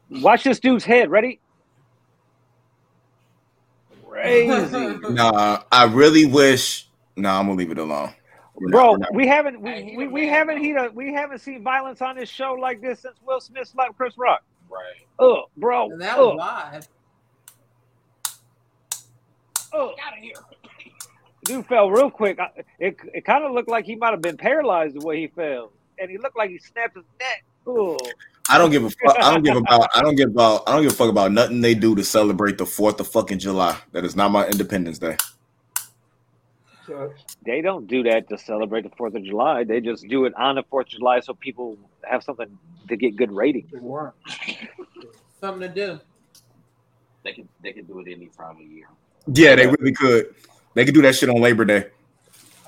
Watch 0.10 0.44
this 0.44 0.60
dude's 0.60 0.84
head. 0.86 1.10
Ready? 1.10 1.40
Crazy. 4.08 4.98
Nah, 5.10 5.64
I 5.72 5.86
really 5.86 6.26
wish. 6.26 6.88
Nah, 7.16 7.40
I'm 7.40 7.48
gonna 7.48 7.58
leave 7.58 7.72
it 7.72 7.78
alone. 7.78 8.14
We're 8.56 8.70
Bro, 8.70 8.92
we're 8.92 8.98
not- 8.98 9.14
we 9.14 9.28
haven't 9.28 9.62
we, 9.62 9.96
we, 9.98 10.08
we 10.08 10.28
haven't 10.28 10.64
he 10.64 10.74
we 10.94 11.14
haven't 11.14 11.40
seen 11.40 11.64
violence 11.64 12.02
on 12.02 12.16
this 12.16 12.30
show 12.30 12.54
like 12.54 12.82
this 12.82 13.02
since 13.02 13.18
Will 13.26 13.42
Smith 13.42 13.68
slapped 13.68 13.98
Chris 13.98 14.18
Rock. 14.18 14.44
Right. 14.70 15.06
Oh, 15.20 15.46
bro. 15.58 15.92
And 15.92 16.02
that 16.02 16.18
was 16.18 16.28
Oh, 16.34 16.36
live. 16.36 16.88
oh. 19.74 19.94
Out 20.06 20.14
of 20.18 20.20
here. 20.24 20.34
Dude 21.46 21.66
fell 21.68 21.90
real 21.92 22.10
quick. 22.12 22.40
I- 22.40 22.52
It 22.80 22.98
it 23.14 23.24
kind 23.26 23.44
of 23.44 23.52
looked 23.54 23.70
like 23.70 23.86
he 23.86 23.96
might 23.96 24.12
have 24.12 24.22
been 24.22 24.38
paralyzed 24.38 25.00
the 25.00 25.06
way 25.06 25.20
he 25.22 25.28
fell, 25.28 25.72
and 26.00 26.10
he 26.10 26.18
looked 26.18 26.38
like 26.38 26.50
he 26.50 26.58
snapped 26.58 26.96
his 26.96 27.06
neck. 27.20 27.44
Oh, 27.68 27.98
I 28.50 28.58
don't 28.58 28.70
give 28.72 28.84
a 28.84 28.90
fuck. 28.90 29.16
I 29.20 29.34
don't 29.34 29.44
give 29.44 29.56
about. 29.56 29.90
I 29.96 30.02
don't 30.02 30.16
give 30.16 30.30
about. 30.30 30.64
I 30.68 30.74
don't 30.74 30.84
give 30.84 30.92
a 30.92 30.96
fuck 30.96 31.10
about 31.10 31.32
nothing 31.32 31.62
they 31.62 31.74
do 31.76 31.96
to 31.96 32.04
celebrate 32.04 32.58
the 32.58 32.66
Fourth 32.66 33.00
of 33.00 33.08
fucking 33.08 33.40
July. 33.40 33.78
That 33.92 34.04
is 34.06 34.16
not 34.16 34.30
my 34.32 34.46
Independence 34.48 35.00
Day. 35.00 35.18
They 37.44 37.62
don't 37.62 37.88
do 37.88 38.04
that 38.04 38.30
to 38.30 38.38
celebrate 38.38 38.84
the 38.84 38.92
Fourth 38.96 39.16
of 39.16 39.24
July. 39.24 39.64
They 39.64 39.82
just 39.82 40.08
do 40.08 40.26
it 40.26 40.34
on 40.36 40.56
the 40.56 40.64
Fourth 40.64 40.88
of 40.88 40.92
July 40.92 41.20
so 41.22 41.34
people 41.34 41.78
have 42.04 42.24
something 42.24 42.56
to 42.88 42.96
get 42.96 43.16
good 43.16 43.32
ratings. 43.32 43.72
Something 45.42 45.62
to 45.62 45.70
do. 45.74 46.00
They 47.24 47.34
can 47.34 47.50
they 47.64 47.72
can 47.74 47.86
do 47.86 48.00
it 48.00 48.08
any 48.12 48.28
time 48.28 48.58
of 48.58 48.62
year. 48.62 48.86
Yeah, 49.28 49.56
they 49.56 49.66
really 49.66 49.94
could. 49.94 50.36
They 50.76 50.86
could 50.86 50.94
do 50.94 51.02
that 51.02 51.16
shit 51.16 51.30
on 51.30 51.42
Labor 51.42 51.66
Day. 51.66 51.88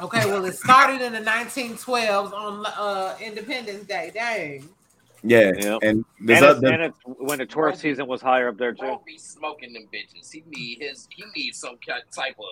Okay, 0.02 0.26
well, 0.26 0.44
it 0.46 0.56
started 0.56 1.02
in 1.02 1.14
the 1.14 1.20
1912s 1.22 2.32
on 2.34 2.66
uh, 2.66 3.16
Independence 3.22 3.84
Day. 3.86 4.12
Dang. 4.14 4.68
Yeah, 5.24 5.52
Yep. 5.60 5.80
and 5.82 6.06
there's 6.22 6.42
And 6.42 6.50
it's, 6.50 6.58
other, 6.58 6.68
and 6.74 6.82
it's 6.84 6.98
when 7.06 7.40
the 7.40 7.46
tourist 7.46 7.82
season 7.82 8.08
was 8.08 8.22
higher 8.22 8.50
up 8.50 8.58
there 8.58 8.74
too. 8.74 8.86
Won't 8.86 9.06
be 9.06 9.18
smoking 9.18 9.74
them 9.74 9.88
bitches. 9.94 10.32
He 10.32 10.44
need 10.48 10.80
his. 10.82 11.08
He 11.10 11.24
needs 11.36 11.58
some 11.58 11.78
type 12.16 12.36
of 12.40 12.46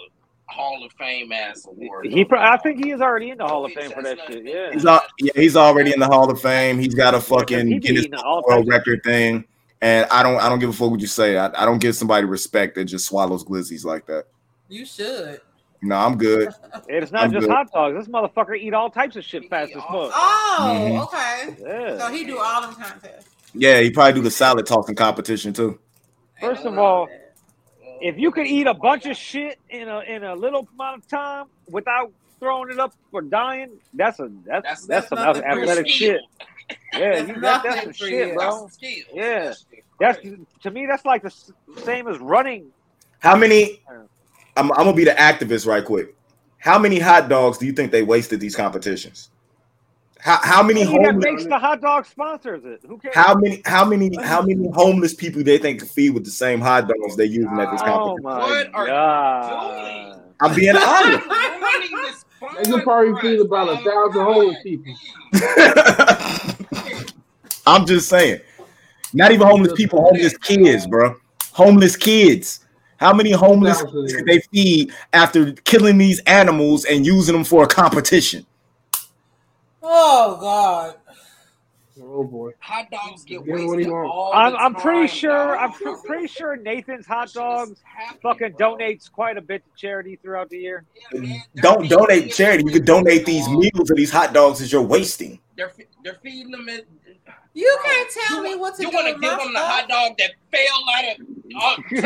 Hall 0.48 0.84
of 0.84 0.91
Fame 0.94 1.32
ass 1.32 1.65
award. 1.68 2.07
He, 2.07 2.26
pro- 2.26 2.41
I 2.41 2.57
think 2.57 2.84
he 2.84 2.91
is 2.91 3.02
already 3.02 3.30
in 3.30 3.38
the 3.38 3.48
Hall 3.48 3.64
of 3.65 3.72
Fame 3.73 3.91
for 3.91 4.02
that 4.02 4.18
shit. 4.27 4.44
Yeah, 4.45 4.72
he's 4.73 4.86
al- 4.86 5.03
yeah, 5.19 5.32
he's 5.36 5.56
already 5.56 5.94
in 5.94 5.99
the 5.99 6.07
Hall 6.07 6.30
of 6.30 6.41
Fame. 6.41 6.80
He's 6.80 6.95
got 6.95 7.14
a 7.14 7.22
fucking 7.22 7.69
be 7.69 7.80
Guinness 7.80 8.07
all 8.23 8.44
World 8.48 8.68
Record 8.68 9.02
thing. 9.03 9.45
And 9.82 10.07
I 10.10 10.23
don't 10.23 10.38
I 10.41 10.49
don't 10.49 10.60
give 10.60 10.69
a 10.69 10.73
fuck 10.73 10.90
what 10.90 10.99
you 10.99 11.07
say. 11.07 11.38
I, 11.38 11.48
I 11.61 11.65
don't 11.65 11.80
give 11.80 11.95
somebody 11.95 12.26
respect 12.26 12.76
that 12.76 12.86
just 12.86 13.06
swallows 13.06 13.44
glizzies 13.45 13.86
like 13.86 14.07
that. 14.07 14.26
You 14.69 14.85
should. 14.85 15.41
No, 15.81 15.95
I'm 15.97 16.17
good. 16.17 16.49
It's 16.87 17.11
not 17.11 17.23
I'm 17.25 17.31
just 17.31 17.45
good. 17.47 17.53
hot 17.53 17.71
dogs. 17.71 17.95
This 17.97 18.07
motherfucker 18.07 18.57
eat 18.57 18.73
all 18.73 18.89
types 18.89 19.15
of 19.15 19.23
shit 19.23 19.43
He 19.43 19.49
fast 19.49 19.71
as 19.75 19.81
fuck. 19.83 19.91
Oh, 19.91 20.57
Mhm. 20.59 21.03
okay. 21.03 21.55
Yeah. 21.61 21.97
So 21.99 22.11
he 22.11 22.23
do 22.23 22.39
all 22.39 22.61
them 22.61 22.73
contests. 22.75 23.29
Yeah, 23.53 23.79
he 23.81 23.91
probably 23.91 24.13
do 24.13 24.21
the 24.21 24.31
salad 24.31 24.65
tossing 24.65 24.95
competition 24.95 25.53
too. 25.53 25.79
First 26.41 26.65
of 26.65 26.77
all, 26.77 27.07
if 28.01 28.17
you 28.17 28.31
could 28.31 28.47
eat 28.47 28.67
a 28.67 28.73
bunch 28.73 29.05
of 29.05 29.15
shit 29.15 29.59
in 29.69 29.87
a 29.87 29.99
in 30.01 30.23
a 30.23 30.33
little 30.35 30.67
amount 30.73 30.97
of 31.03 31.07
time 31.07 31.45
without 31.69 32.11
throwing 32.39 32.71
it 32.71 32.79
up 32.79 32.93
or 33.11 33.21
dying, 33.21 33.69
that's 33.93 34.19
a 34.19 34.29
that's 34.45 34.63
That's- 34.63 34.63
that's, 34.63 34.85
that's 34.87 35.09
some 35.09 35.19
nothing 35.19 35.43
athletic 35.43 35.87
shit. 35.87 36.21
Yeah, 36.93 36.99
That's 37.17 37.27
you, 37.27 37.39
that, 37.41 37.63
that's 37.63 37.83
some 37.83 37.93
shit, 37.93 38.29
you. 38.29 38.33
bro. 38.33 38.61
That's. 38.63 38.81
Yeah. 39.13 39.43
That's 39.43 39.59
skill. 39.59 39.79
That's 39.99 40.25
Right. 40.25 40.37
to 40.63 40.71
me. 40.71 40.87
That's 40.87 41.05
like 41.05 41.21
the 41.21 41.31
same 41.83 42.07
as 42.07 42.17
running. 42.17 42.71
How 43.19 43.35
many? 43.35 43.81
I'm, 44.56 44.72
I'm 44.73 44.86
gonna 44.86 44.94
be 44.94 45.03
the 45.03 45.11
activist 45.11 45.65
right 45.68 45.84
quick. 45.84 46.15
How 46.57 46.80
many 46.80 46.99
hot 46.99 47.30
dogs 47.30 47.57
do 47.57 47.65
you 47.65 47.73
think 47.73 47.91
they 47.91 48.03
wasted 48.03 48.40
these 48.40 48.56
competitions? 48.56 49.30
How 50.19 50.40
how 50.41 50.64
many 50.64 50.80
He 50.80 50.86
that 50.88 50.94
homeless? 50.94 51.23
makes 51.23 51.45
the 51.45 51.60
hot 51.60 51.82
dog 51.82 52.06
sponsors 52.06 52.65
it. 52.65 52.82
Who 52.88 52.98
cares? 52.98 53.14
How 53.14 53.36
many 53.36 53.61
how 53.65 53.86
many 53.86 54.10
how 54.23 54.41
many 54.41 54.68
homeless 54.72 55.14
people 55.14 55.44
they 55.44 55.60
think 55.60 55.80
can 55.80 55.88
feed 55.88 56.11
with 56.11 56.26
the 56.26 56.32
same 56.32 56.60
hot 56.61 56.88
dogs 56.88 57.15
they're 57.15 57.27
using 57.27 57.60
at 57.60 57.69
this 57.72 57.82
oh 57.82 57.86
competition? 57.86 58.23
my 58.23 58.40
What 58.40 58.73
are 58.73 58.86
you 58.88 58.91
god! 58.91 60.22
I'm 60.41 60.56
being 60.56 60.76
honest. 60.76 61.26
Ruining 61.27 62.15
They 62.57 62.64
can 62.72 62.82
probably 62.82 63.22
feed 63.22 63.40
about 63.41 63.69
a 63.69 63.77
thousand 63.84 64.23
homeless 64.23 64.57
people. 64.64 64.95
I'm 67.68 67.86
just 67.86 68.10
saying. 68.10 68.41
Not 69.14 69.32
even 69.32 69.48
homeless 69.48 69.73
people, 69.73 70.02
homeless 70.02 70.38
kids, 70.40 70.88
bro. 70.88 71.15
Homeless 71.52 71.95
kids. 71.95 72.64
How 72.97 73.13
many 73.13 73.31
homeless 73.31 73.81
kids 73.84 74.13
could 74.15 74.26
they 74.26 74.39
feed 74.53 74.93
after 75.13 75.51
killing 75.51 75.97
these 75.97 76.19
animals 76.22 76.85
and 76.85 77.05
using 77.05 77.34
them 77.34 77.43
for 77.43 77.63
a 77.63 77.67
competition? 77.67 78.45
Oh 79.81 80.38
God. 80.39 80.95
Oh 82.01 82.23
boy. 82.23 82.51
Hot 82.59 82.89
dogs 82.91 83.23
get 83.23 83.45
Get 83.45 83.51
what 83.51 83.59
he 83.59 83.67
wasted 83.67 83.93
all 83.93 84.31
I'm, 84.34 84.51
the 84.53 84.57
I'm 84.59 84.76
pretty 84.76 85.07
sure. 85.07 85.57
I'm 85.57 85.72
pr- 85.72 85.95
pretty 86.05 86.27
sure 86.27 86.55
Nathan's 86.57 87.05
hot 87.05 87.31
dogs 87.34 87.81
Happy, 87.84 88.19
fucking 88.22 88.53
bro. 88.53 88.76
donates 88.77 89.09
quite 89.11 89.38
a 89.38 89.41
bit 89.41 89.63
to 89.63 89.80
charity 89.80 90.17
throughout 90.17 90.49
the 90.49 90.57
year. 90.57 90.84
Yeah, 91.13 91.19
man, 91.22 91.41
Don't 91.57 91.89
donate 91.89 92.23
them 92.23 92.30
charity. 92.31 92.63
You 92.65 92.72
could 92.72 92.85
donate 92.85 93.26
these 93.26 93.45
dog. 93.45 93.59
meals 93.59 93.89
of 93.89 93.95
these 93.95 94.11
hot 94.11 94.34
dogs 94.34 94.59
that 94.59 94.72
you're 94.72 94.81
wasting. 94.81 95.39
They're 95.55 95.72
they're 96.03 96.17
feeding 96.22 96.51
them. 96.51 96.67
In, 96.67 96.81
You 97.56 97.77
can't 97.86 98.10
tell 98.11 98.38
you 98.38 98.44
me 98.44 98.49
want- 98.49 98.60
what 98.61 98.76
to 98.76 98.82
you 98.84 98.91
do 98.91 98.98
You 98.98 99.03
want 99.03 99.15
to 99.15 99.22
give 99.22 99.38
them 99.40 99.53
the 99.53 99.60
hot 99.60 99.88
dog 99.88 100.18
that 100.18 100.32
fell 100.52 100.84
out 100.94 101.06
of 101.06 101.18
uh, 101.56 101.76
you 101.90 102.02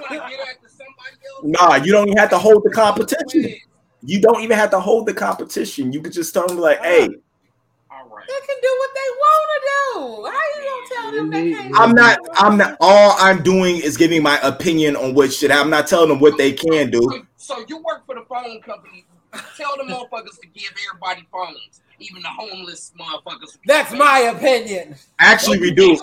want 0.00 0.08
to 0.08 0.16
get 0.30 0.40
at 0.40 0.56
somebody 0.70 1.16
else? 1.28 1.42
Nah, 1.42 1.74
you 1.76 1.92
don't 1.92 2.06
even 2.08 2.16
have 2.16 2.30
to 2.30 2.38
hold 2.38 2.62
the 2.64 2.70
competition. 2.70 3.56
You 4.02 4.20
don't 4.22 4.42
even 4.42 4.56
have 4.56 4.70
to 4.70 4.80
hold 4.80 5.06
the 5.06 5.12
competition. 5.12 5.92
You 5.92 6.00
could 6.00 6.12
just 6.12 6.32
tell 6.32 6.46
them 6.46 6.56
like, 6.58 6.78
hey, 6.82 7.02
All 7.90 8.08
right. 8.08 8.24
They 8.26 8.46
can 8.46 8.56
do 8.62 8.76
what 8.78 8.90
they 8.94 9.10
want 9.20 9.44
to 9.52 9.60
do. 9.68 10.30
How 10.30 10.40
you 10.54 10.60
gonna 10.70 10.88
tell 10.94 11.12
them 11.12 11.30
they 11.30 11.52
can't? 11.52 11.74
I'm 11.78 11.94
not, 11.94 12.18
I'm 12.36 12.56
not 12.56 12.76
all 12.80 13.16
I'm 13.18 13.42
doing 13.42 13.76
is 13.76 13.98
giving 13.98 14.22
my 14.22 14.38
opinion 14.42 14.96
on 14.96 15.12
what 15.14 15.30
shit. 15.32 15.50
I'm 15.50 15.68
not 15.68 15.86
telling 15.86 16.08
them 16.08 16.20
what 16.20 16.38
they 16.38 16.52
can 16.52 16.90
do. 16.90 17.02
So, 17.36 17.58
so 17.58 17.64
you 17.68 17.78
work 17.82 18.06
for 18.06 18.14
the 18.14 18.24
phone 18.28 18.62
company. 18.62 19.04
Tell 19.56 19.76
the 19.76 19.82
motherfuckers 19.84 20.40
to 20.40 20.46
give 20.54 20.72
everybody 20.88 21.26
phones, 21.30 21.82
even 22.00 22.22
the 22.22 22.28
homeless 22.28 22.92
motherfuckers. 22.98 23.58
That's 23.66 23.92
my 23.92 24.32
opinion. 24.34 24.96
Actually, 25.18 25.58
we 25.60 25.70
do. 25.70 25.98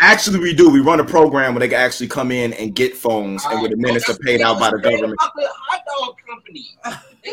Actually, 0.00 0.38
we 0.40 0.54
do. 0.54 0.70
We 0.70 0.80
run 0.80 1.00
a 1.00 1.04
program 1.04 1.54
where 1.54 1.60
they 1.60 1.68
can 1.68 1.78
actually 1.80 2.08
come 2.08 2.30
in 2.32 2.52
and 2.54 2.74
get 2.74 2.96
phones, 2.96 3.44
and 3.46 3.60
with 3.62 3.70
the 3.72 3.76
minutes 3.76 4.08
are 4.08 4.16
paid 4.18 4.40
out 4.40 4.58
by 4.60 4.70
the 4.70 4.78
government. 4.78 5.16
Hot 5.20 5.80
dog 6.00 6.16
company. 6.28 6.66
They 7.24 7.32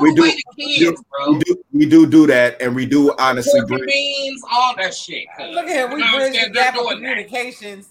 We 0.00 0.14
do- 0.14 0.22
kids. 0.56 1.02
We 1.28 1.38
do, 1.40 1.62
we 1.74 1.84
do 1.86 2.06
do 2.06 2.26
that, 2.28 2.62
and 2.62 2.74
we 2.74 2.86
do 2.86 3.14
honestly 3.18 3.60
bring. 3.66 3.84
beans, 3.84 4.42
all 4.50 4.74
that 4.76 4.94
shit. 4.94 5.26
cuz. 5.36 5.54
Look 5.54 5.66
here, 5.68 5.86
we 5.86 5.96
You 6.02 6.06
know 6.10 6.16
bridge 6.16 6.32
the 6.44 6.48
gap 6.50 6.74
of 6.74 6.80
doing 6.80 6.88
that. 6.88 6.94
communications 7.10 7.88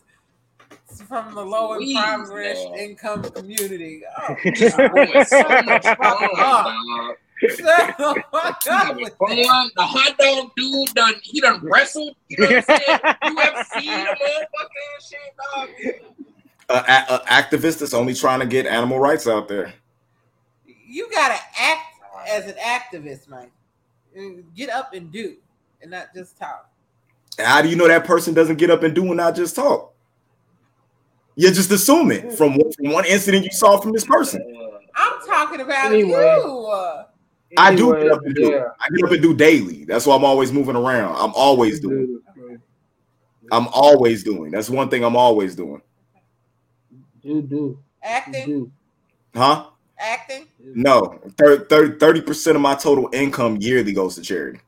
from 1.07 1.35
the 1.35 1.45
low 1.45 1.75
Please, 1.77 1.95
impoverished 1.95 2.63
dog. 2.63 2.77
income 2.79 3.21
community. 3.23 4.01
Oh, 4.27 4.35
Doing 4.43 4.55
so 4.65 4.77
much 5.47 5.83
fun, 5.83 5.95
Uh, 5.99 6.63
dog. 6.63 6.73
shut 6.73 7.17
the 7.41 8.23
fuck 8.31 8.45
up 8.45 8.63
having 8.65 9.03
with 9.03 9.15
fun. 9.17 9.35
that. 9.35 9.69
The 9.75 9.83
hot 9.83 10.17
dog 10.17 10.51
dude 10.55 10.93
done 10.95 11.13
he 11.21 11.39
done 11.41 11.59
wrestled. 11.63 12.15
You 12.29 12.37
know 12.39 12.47
what 12.47 12.65
I'm 12.69 12.77
saying? 12.77 12.99
You 13.25 13.39
ever 13.39 13.63
seen 13.79 13.91
a 13.91 14.15
motherfucking 14.15 15.09
shit, 15.09 15.35
dog? 15.55 15.69
Uh, 16.69 16.83
a, 17.09 17.13
a 17.13 17.19
activist 17.27 17.79
that's 17.79 17.93
only 17.93 18.13
trying 18.13 18.39
to 18.41 18.45
get 18.45 18.65
animal 18.65 18.99
rights 18.99 19.27
out 19.27 19.47
there. 19.47 19.73
You 20.85 21.09
gotta 21.11 21.37
act 21.59 21.81
as 22.27 22.45
an 22.47 22.55
activist, 22.55 23.27
man. 23.29 23.49
Get 24.55 24.69
up 24.69 24.93
and 24.93 25.11
do, 25.11 25.37
and 25.81 25.91
not 25.91 26.07
just 26.13 26.37
talk. 26.37 26.69
How 27.39 27.61
do 27.61 27.69
you 27.69 27.75
know 27.75 27.87
that 27.87 28.03
person 28.05 28.33
doesn't 28.33 28.55
get 28.57 28.71
up 28.71 28.81
and 28.83 28.95
do 28.95 29.05
and 29.05 29.17
not 29.17 29.35
just 29.35 29.55
talk? 29.55 29.93
You're 31.35 31.51
just 31.51 31.69
assuming 31.71 32.31
from 32.31 32.55
one, 32.55 32.71
from 32.71 32.91
one 32.91 33.05
incident 33.05 33.45
you 33.45 33.51
saw 33.51 33.77
from 33.79 33.91
this 33.91 34.03
person. 34.05 34.41
I'm 34.95 35.19
talking 35.27 35.61
about 35.61 35.91
Anyway. 35.91 36.09
you. 36.09 37.03
I 37.55 37.73
do 37.75 37.93
Anyway, 37.93 38.03
get 38.03 38.11
up 38.11 38.25
and 38.25 38.35
do. 38.35 38.49
yeah. 38.51 38.63
I 38.79 38.87
get 38.95 39.05
up 39.05 39.11
and 39.11 39.21
do 39.21 39.33
daily. 39.35 39.85
That's 39.85 40.05
why 40.05 40.15
I'm 40.15 40.25
always 40.25 40.51
moving 40.51 40.75
around. 40.75 41.15
I'm 41.15 41.33
always 41.33 41.79
doing. 41.79 42.19
I'm 43.51 43.67
always 43.69 44.23
doing. 44.23 44.51
That's 44.51 44.69
one 44.69 44.89
thing 44.89 45.03
I'm 45.05 45.15
always 45.15 45.55
doing. 45.55 45.81
do, 47.21 47.41
do, 47.41 47.79
Acting, 48.03 48.45
do. 48.45 48.71
Huh? 49.35 49.67
acting. 49.99 50.47
No. 50.59 51.19
30 51.39 52.21
percent 52.21 52.55
of 52.55 52.61
my 52.61 52.75
total 52.75 53.09
income 53.13 53.57
yearly 53.59 53.93
goes 53.93 54.15
to 54.15 54.21
charity. 54.21 54.59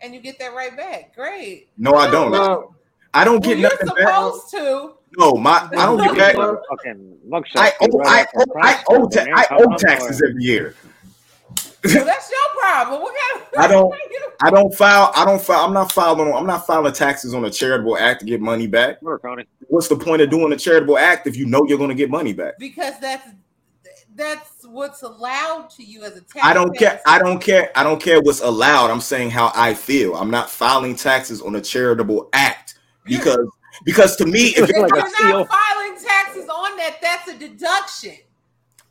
and 0.00 0.14
you 0.14 0.20
get 0.20 0.38
that 0.38 0.54
right 0.54 0.76
back. 0.76 1.14
Great. 1.14 1.68
No, 1.76 1.94
I 1.94 2.10
don't. 2.10 2.30
Well, 2.30 2.74
I 3.14 3.24
don't 3.24 3.40
Well, 3.44 3.50
get 3.54 3.58
you're 3.58 3.70
nothing 3.70 3.86
back. 3.88 4.08
supposed 4.08 4.50
to. 4.52 4.94
No, 5.18 5.32
my 5.34 5.68
I 5.76 5.86
don't 5.86 5.98
get 6.02 6.16
back. 6.16 6.36
Fucking. 6.36 7.18
I 7.56 7.72
owe 7.80 8.00
I 8.04 8.26
owe 8.34 8.44
I 8.62 8.84
owe, 8.88 9.08
ta- 9.08 9.24
I 9.34 9.46
owe 9.52 9.76
taxes 9.78 10.22
every 10.28 10.42
year. 10.42 10.74
Well, 11.84 12.04
that's 12.04 12.30
your 12.30 12.60
problem. 12.60 13.00
What 13.02 13.14
kind 13.14 13.42
of 13.46 13.58
I 13.58 13.66
don't- 13.72 13.94
I 14.42 14.50
don't 14.50 14.74
file. 14.74 15.12
I 15.14 15.24
don't 15.24 15.40
file. 15.40 15.64
I'm 15.64 15.72
not 15.72 15.92
filing. 15.92 16.32
I'm 16.34 16.46
not 16.46 16.66
filing 16.66 16.92
taxes 16.92 17.32
on 17.32 17.44
a 17.46 17.50
charitable 17.50 17.96
act 17.96 18.20
to 18.20 18.26
get 18.26 18.40
money 18.40 18.66
back. 18.66 19.02
Murder 19.02 19.18
County. 19.20 19.44
What's 19.68 19.88
the 19.88 19.96
point 19.96 20.20
of 20.20 20.28
doing 20.30 20.52
a 20.52 20.56
charitable 20.56 20.98
act 20.98 21.26
if 21.26 21.36
you 21.36 21.46
know 21.46 21.64
you're 21.66 21.78
going 21.78 21.88
to 21.88 21.94
get 21.94 22.10
money 22.10 22.32
back? 22.34 22.54
because 22.58 22.98
that's 23.00 23.28
that's 24.14 24.64
what's 24.66 25.02
allowed 25.02 25.68
to 25.70 25.82
you 25.84 26.02
as 26.04 26.16
a 26.16 26.20
tax. 26.22 26.40
I 26.42 26.52
don't 26.54 26.76
care. 26.76 27.00
I 27.06 27.18
don't 27.18 27.38
care. 27.40 27.70
I 27.76 27.82
don't 27.82 28.00
care 28.02 28.20
what's 28.20 28.40
allowed. 28.40 28.90
I'm 28.90 29.00
saying 29.00 29.30
how 29.30 29.52
I 29.54 29.74
feel. 29.74 30.14
I'm 30.16 30.30
not 30.30 30.48
filing 30.50 30.96
taxes 30.96 31.40
on 31.42 31.54
a 31.56 31.60
charitable 31.60 32.28
act 32.32 32.78
because 33.04 33.46
because 33.84 34.16
to 34.16 34.26
me, 34.26 34.48
if 34.56 34.68
It's 34.70 34.78
like 34.78 34.90
You're 34.94 35.08
steal. 35.10 35.38
not 35.44 35.48
filing 35.48 35.98
taxes 36.02 36.48
on 36.48 36.76
that. 36.78 36.96
That's 37.02 37.28
a 37.28 37.38
deduction. 37.38 38.16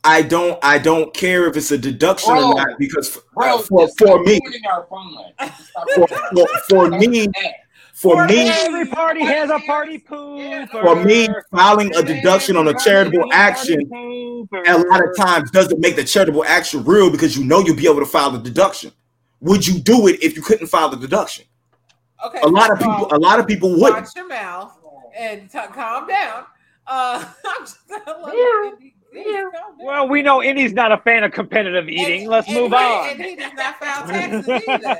I 0.06 0.22
don't 0.22 0.57
I 0.64 0.77
don't 0.77 1.14
care 1.14 1.48
if 1.48 1.57
it's 1.57 1.72
a 1.72 1.77
deduction 1.77 2.34
Bro. 2.34 2.52
or 2.52 2.56
not 2.56 2.68
because 2.77 3.19
Bro, 3.34 3.56
uh, 3.56 3.61
for 3.64 3.90
for 3.98 4.23
me 4.23 4.40
ruining 4.45 4.61
our 4.72 4.86
fun. 4.86 5.15
Stop 5.64 5.88
for, 5.95 6.07
for, 6.07 6.48
for 6.69 6.90
me 6.91 7.27
for 7.94 8.15
For 8.15 8.27
me 8.27 8.49
every 8.49 8.86
party 8.88 9.23
has 9.26 9.49
a 9.49 9.60
party 9.60 9.94
Yeah. 9.94 10.65
pooper. 10.68 10.69
for 10.82 11.03
me 11.03 11.27
filing 11.52 11.95
a 11.95 12.03
deduction 12.03 12.56
on 12.57 12.68
a 12.68 12.73
charitable 12.80 13.32
action 13.34 13.80
a 13.91 14.77
lot 14.77 15.03
of 15.03 15.15
times 15.18 15.49
doesn't 15.52 15.80
make 15.80 15.95
the 15.95 16.03
charitable 16.03 16.45
action 16.45 16.84
real 16.84 17.10
because 17.10 17.36
you 17.38 17.44
know 17.44 17.60
you'll 17.61 17.76
be 17.76 17.86
able 17.90 17.99
to 17.99 18.06
file 18.06 18.30
the 18.32 18.38
deduction. 18.40 18.91
Would 19.41 19.65
you 19.65 19.80
do 19.80 20.07
it 20.07 20.22
if 20.23 20.36
you 20.36 20.41
couldn't 20.44 20.68
file 20.68 20.90
the 20.90 20.98
deduction? 20.98 21.45
Okay. 22.26 22.40
A 22.41 22.48
lot 22.48 22.69
of 22.72 22.77
first 22.80 22.90
people 22.90 23.07
a 23.11 23.19
lot 23.19 23.40
of 23.40 23.48
people 23.48 23.72
wouldn't. 23.72 24.06
watch 24.06 24.15
your 24.15 24.27
mouth 24.27 24.72
and 25.18 25.49
t- 25.49 25.57
calm 25.73 26.07
down. 26.07 26.45
Uh, 26.88 27.26
I'm 27.45 27.61
just 27.65 27.77
I 27.90 28.11
love 28.11 28.80
Yeah. 29.15 29.21
Indy. 29.21 29.33
Please 29.33 29.43
calm 29.53 29.77
down. 29.77 29.85
Well, 29.87 30.07
we 30.09 30.21
know 30.21 30.43
Indy's 30.43 30.73
not 30.73 30.91
a 30.91 30.97
fan 30.97 31.23
of 31.23 31.31
competitive 31.31 31.87
eating. 31.89 32.21
And- 32.23 32.29
Let's 32.29 32.47
and 32.47 32.55
move 32.57 32.71
he- 32.71 32.77
on. 32.77 33.09
And 33.09 33.21
he 33.21 33.35
does 33.35 33.53
not 33.53 33.79
file 33.79 34.07
taxes 34.07 34.47
either. 34.67 34.99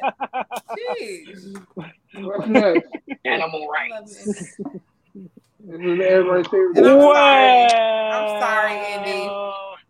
Jeez. 1.00 2.86
Animal 3.26 3.68
rights. 3.68 4.26
Indy. 4.26 5.30
This 5.68 5.80
is 5.82 6.00
everybody's 6.06 6.48
favorite. 6.48 6.78
And 6.78 6.86
I'm 6.88 6.98
well, 6.98 7.14
sorry. 7.14 8.12
I'm 8.12 8.42
sorry, 8.42 8.94
Indy. 8.94 9.30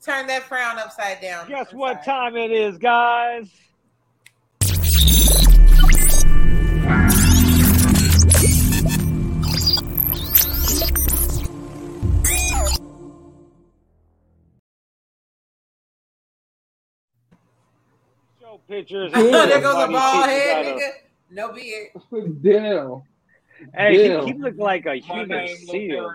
Turn 0.06 0.28
that 0.28 0.44
frown 0.44 0.78
upside 0.78 1.20
down. 1.22 1.48
Guess 1.50 1.72
I'm 1.74 1.78
what 1.80 2.04
sorry. 2.06 2.32
time 2.32 2.38
it 2.38 2.52
is, 2.52 2.78
guys? 2.78 3.50
Show 18.68 18.74
pictures. 18.74 19.12
there 19.14 19.62
goes 19.62 19.76
a 19.76 19.78
Funny 19.78 19.94
bald 19.94 20.26
head, 20.30 20.66
nigga. 20.66 20.90
No 21.32 21.52
beard. 21.54 21.90
Damn. 22.42 23.02
Hey, 23.74 24.08
Damn. 24.10 24.26
he, 24.26 24.34
he 24.34 24.38
looked 24.40 24.60
like 24.60 24.86
a 24.86 24.96
human 24.96 25.30
name 25.30 25.56
seal. 25.58 26.14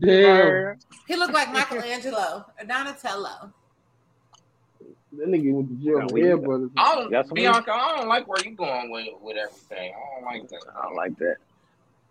Damn. 0.00 0.78
He 1.06 1.16
looked 1.16 1.34
like 1.34 1.52
Michelangelo 1.52 2.44
or 2.58 2.66
Donatello. 2.66 3.52
That 5.16 5.28
nigga 5.28 5.52
went 5.52 5.68
to 5.68 5.84
jail 5.84 6.00
No, 6.00 6.08
for 6.08 6.14
we- 6.14 6.22
headbutters. 6.22 6.70
I 6.76 6.94
don't, 6.96 7.10
That's 7.10 7.30
Bianca, 7.30 7.72
I 7.72 7.96
don't 7.96 8.08
like 8.08 8.26
where 8.26 8.38
you 8.44 8.56
going 8.56 8.90
with, 8.90 9.06
with 9.20 9.36
everything. 9.36 9.92
I 9.94 10.20
don't 10.20 10.24
like 10.24 10.48
that. 10.48 10.60
I 10.76 10.82
don't 10.82 10.96
like 10.96 11.16
that. 11.18 11.36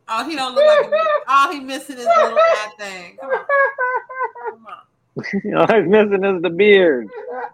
Oh, 0.08 0.30
he 0.30 0.36
don't 0.36 0.54
look 0.56 0.66
like 0.66 0.91
a 0.91 1.06
Oh, 1.28 1.52
he 1.52 1.60
missing 1.60 1.98
his 1.98 2.06
little 2.06 2.38
eye 2.38 2.70
thing. 2.78 3.18
Come 3.20 3.30
on. 3.32 3.45
Come 4.52 4.68
on. 4.68 5.24
you 5.44 5.56
oh, 5.58 5.66
know, 5.66 5.82
he's 5.82 5.90
missing 5.90 6.24
is 6.24 6.41
the 6.41 6.50
beard. 6.50 7.08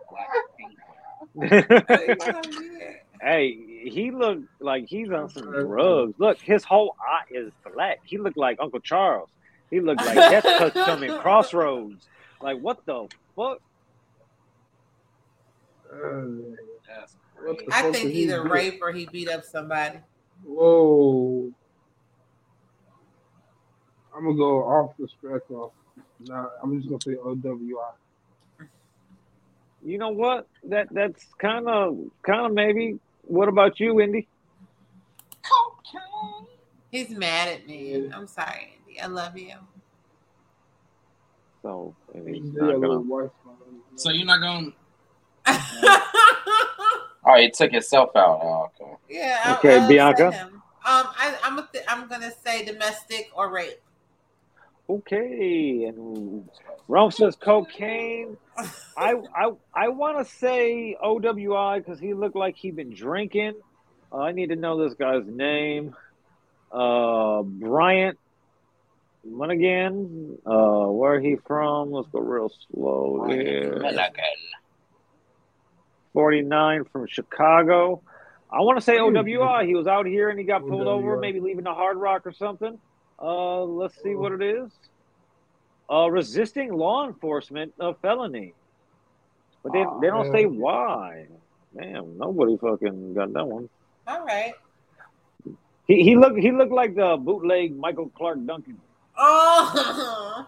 Black 0.10 0.32
pink. 0.58 0.72
Oh, 0.88 0.94
yeah. 1.26 1.29
hey, 3.22 3.58
he 3.84 4.12
looked 4.12 4.46
like 4.60 4.86
he's 4.88 5.10
on 5.12 5.30
some 5.30 5.52
drugs. 5.52 6.14
Look, 6.18 6.40
his 6.42 6.64
whole 6.64 6.96
eye 7.02 7.24
is 7.32 7.52
black. 7.74 8.00
He 8.06 8.18
looked 8.18 8.38
like 8.38 8.58
Uncle 8.60 8.80
Charles. 8.80 9.30
He 9.70 9.80
looked 9.80 10.04
like 10.06 10.16
Death 10.16 10.44
Touch 10.44 10.74
coming 10.74 11.12
crossroads. 11.20 12.08
Like 12.42 12.60
what 12.60 12.86
the 12.86 13.08
fuck? 13.36 13.60
Uh, 15.92 16.22
That's 16.88 17.16
What 17.42 17.58
crazy. 17.58 17.66
the- 17.68 17.76
I 17.76 17.82
fuck 17.82 17.94
think 17.94 18.06
did 18.08 18.14
he 18.16 18.24
either 18.24 18.44
rape 18.48 18.80
or 18.82 18.92
he 18.92 19.06
beat 19.08 19.30
up 19.30 19.44
somebody. 19.44 20.00
Whoa. 20.46 21.52
I'm 24.16 24.24
gonna 24.26 24.36
go 24.38 24.64
off 24.64 24.96
the 24.98 25.08
spectrum. 25.08 25.70
Nah, 26.22 26.48
I'm 26.62 26.78
just 26.78 26.90
gonna 26.90 27.02
say 27.02 27.16
OWI. 27.22 27.94
You 29.84 29.98
know 29.98 30.10
what? 30.10 30.48
That 30.66 30.88
that's 30.92 31.26
kind 31.40 31.68
of 31.68 31.98
kind 32.26 32.46
of 32.46 32.54
maybe. 32.54 33.00
What 33.24 33.48
about 33.48 33.80
you, 33.80 34.02
Indy? 34.02 34.28
Cocaine. 35.44 36.48
He's 36.92 37.10
mad 37.12 37.48
at 37.48 37.68
me. 37.68 38.10
I'm 38.14 38.28
sorry, 38.28 38.74
Andy. 38.88 39.00
I 39.00 39.08
love 39.08 39.38
you. 39.38 39.54
So 41.62 41.96
maybe 42.14 42.40
he's 42.40 42.54
not 42.54 42.80
gonna. 42.82 43.00
white 43.00 43.30
So 43.96 44.12
you're 44.12 44.26
not 44.26 44.42
going. 44.42 44.74
Oh, 47.26 47.36
he 47.38 47.52
took 47.52 47.72
himself 47.72 48.16
out. 48.16 48.40
Oh, 48.42 48.70
okay. 48.82 48.94
yeah. 49.10 49.40
I- 49.46 49.58
Okay, 49.58 49.78
I 49.78 49.88
Bianca? 49.88 50.28
upset 50.28 50.48
him. 50.48 50.54
Um, 50.56 50.62
I, 50.86 51.38
I'm 51.44 51.60
a 51.60 51.68
th- 51.72 51.84
I'm 51.88 52.08
gonna 52.08 52.32
say 52.44 52.64
domestic 52.66 53.30
or 53.36 53.52
rape. 53.52 53.80
Okay, 54.90 55.84
and 55.84 56.50
Rome 56.88 57.12
says 57.12 57.36
cocaine. 57.36 58.38
I 58.98 59.14
I 59.36 59.52
I 59.72 59.88
want 59.90 60.18
to 60.26 60.34
say 60.34 60.98
OWI 61.04 61.78
because 61.78 62.00
he 62.00 62.16
looked 62.16 62.36
like 62.36 62.56
he'd 62.56 62.76
been 62.76 62.94
drinking. 62.94 63.54
Uh, 64.12 64.18
I 64.18 64.32
need 64.32 64.50
to 64.50 64.56
know 64.56 64.84
this 64.84 64.96
guy's 64.96 65.28
name. 65.28 65.96
Uh, 66.72 67.44
Bryant 67.44 68.18
Monaghan. 69.24 70.40
Uh, 70.44 70.88
where 70.88 71.20
he 71.20 71.36
from? 71.46 71.92
Let's 71.92 72.08
go 72.10 72.20
real 72.20 72.52
slow 72.72 73.28
here. 73.30 73.80
Menagan. 73.84 74.14
Forty 76.14 76.42
nine 76.42 76.86
from 76.86 77.06
Chicago. 77.06 78.02
I 78.52 78.62
want 78.62 78.80
to 78.80 78.84
say. 78.84 78.98
OWI. 78.98 79.68
He 79.68 79.76
was 79.76 79.86
out 79.86 80.08
here 80.08 80.30
and 80.30 80.40
he 80.40 80.46
got 80.46 80.68
pulled 80.68 80.88
over, 80.88 81.18
maybe 81.18 81.40
leaving 81.40 81.66
the 81.66 81.76
Hard 81.76 81.98
Rock 81.98 82.26
or 82.26 82.34
something. 82.34 82.80
Uh, 83.22 83.64
let's 83.64 84.02
see 84.02 84.16
what 84.16 84.32
it 84.32 84.42
is. 84.42 84.72
Uh, 85.92 86.10
resisting 86.10 86.72
law 86.74 87.06
enforcement 87.08 87.74
of 87.80 87.98
felony, 88.02 88.54
but 89.64 89.74
they 89.74 89.80
Aw, 89.80 90.00
they 90.00 90.08
don't 90.08 90.32
man. 90.32 90.34
say 90.34 90.46
why. 90.46 91.26
Damn, 91.78 92.18
nobody 92.18 92.58
fucking 92.58 93.14
got 93.14 93.34
that 93.34 93.46
one. 93.48 93.68
All 94.08 94.26
right. 94.26 94.54
He 95.88 96.04
he 96.04 96.16
looked 96.16 96.38
he 96.40 96.52
looked 96.52 96.72
like 96.72 96.96
the 96.96 97.18
bootleg 97.18 97.76
Michael 97.76 98.10
Clarke 98.10 98.46
Duncan. 98.46 98.80
Oh. 99.18 100.48